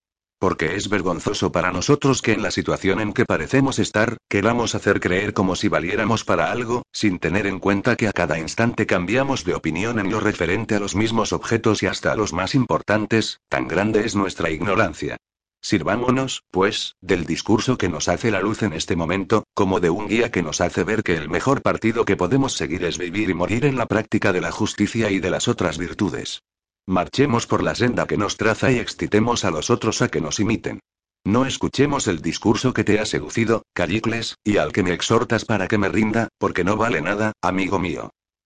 Porque 0.43 0.75
es 0.75 0.89
vergonzoso 0.89 1.53
para 1.53 1.71
nosotros 1.71 2.21
que 2.21 2.33
en 2.33 2.43
la 2.43 2.51
situación 2.51 2.99
en 2.99 3.13
que 3.13 3.23
parecemos 3.23 3.79
estar, 3.79 4.17
queramos 4.27 4.75
hacer 4.75 4.99
creer 4.99 5.33
como 5.33 5.55
si 5.55 5.69
valiéramos 5.69 6.25
para 6.25 6.51
algo, 6.51 6.83
sin 6.91 7.17
tener 7.19 7.47
en 7.47 7.59
cuenta 7.59 7.95
que 7.95 8.09
a 8.09 8.11
cada 8.11 8.37
instante 8.37 8.85
cambiamos 8.85 9.45
de 9.45 9.55
opinión 9.55 9.99
en 9.99 10.11
lo 10.11 10.19
referente 10.19 10.75
a 10.75 10.81
los 10.81 10.97
mismos 10.97 11.31
objetos 11.31 11.81
y 11.81 11.85
hasta 11.85 12.11
a 12.11 12.17
los 12.17 12.33
más 12.33 12.55
importantes, 12.55 13.39
tan 13.47 13.69
grande 13.69 14.05
es 14.05 14.17
nuestra 14.17 14.49
ignorancia. 14.49 15.15
Sirvámonos, 15.61 16.43
pues, 16.51 16.97
del 16.99 17.23
discurso 17.23 17.77
que 17.77 17.87
nos 17.87 18.09
hace 18.09 18.29
la 18.29 18.41
luz 18.41 18.63
en 18.63 18.73
este 18.73 18.97
momento, 18.97 19.45
como 19.53 19.79
de 19.79 19.91
un 19.91 20.09
guía 20.09 20.29
que 20.29 20.43
nos 20.43 20.59
hace 20.59 20.83
ver 20.83 21.03
que 21.03 21.15
el 21.15 21.29
mejor 21.29 21.61
partido 21.61 22.03
que 22.03 22.17
podemos 22.17 22.51
seguir 22.51 22.83
es 22.83 22.97
vivir 22.97 23.29
y 23.29 23.33
morir 23.33 23.63
en 23.63 23.77
la 23.77 23.85
práctica 23.85 24.33
de 24.33 24.41
la 24.41 24.51
justicia 24.51 25.09
y 25.09 25.19
de 25.19 25.29
las 25.29 25.47
otras 25.47 25.77
virtudes. 25.77 26.41
Marchemos 26.87 27.47
por 27.47 27.63
la 27.63 27.75
senda 27.75 28.05
que 28.07 28.17
nos 28.17 28.35
traza 28.35 28.69
y 28.69 28.77
excitemos 28.77 29.45
a 29.45 29.51
los 29.51 29.69
otros 29.69 30.01
a 30.01 30.09
que 30.09 30.19
nos 30.19 30.41
imiten. 30.41 30.81
No 31.25 31.45
escuchemos 31.45 32.07
el 32.09 32.21
discurso 32.21 32.73
que 32.73 32.83
te 32.83 32.99
ha 32.99 33.05
seducido, 33.05 33.63
Callicles, 33.73 34.35
y 34.43 34.57
al 34.57 34.73
que 34.73 34.83
me 34.83 34.91
exhortas 34.91 35.45
para 35.45 35.69
que 35.69 35.77
me 35.77 35.87
rinda, 35.87 36.27
porque 36.37 36.65
no 36.65 36.75
vale 36.75 37.01
nada, 37.01 37.31
amigo 37.41 37.79
mío. 37.79 38.11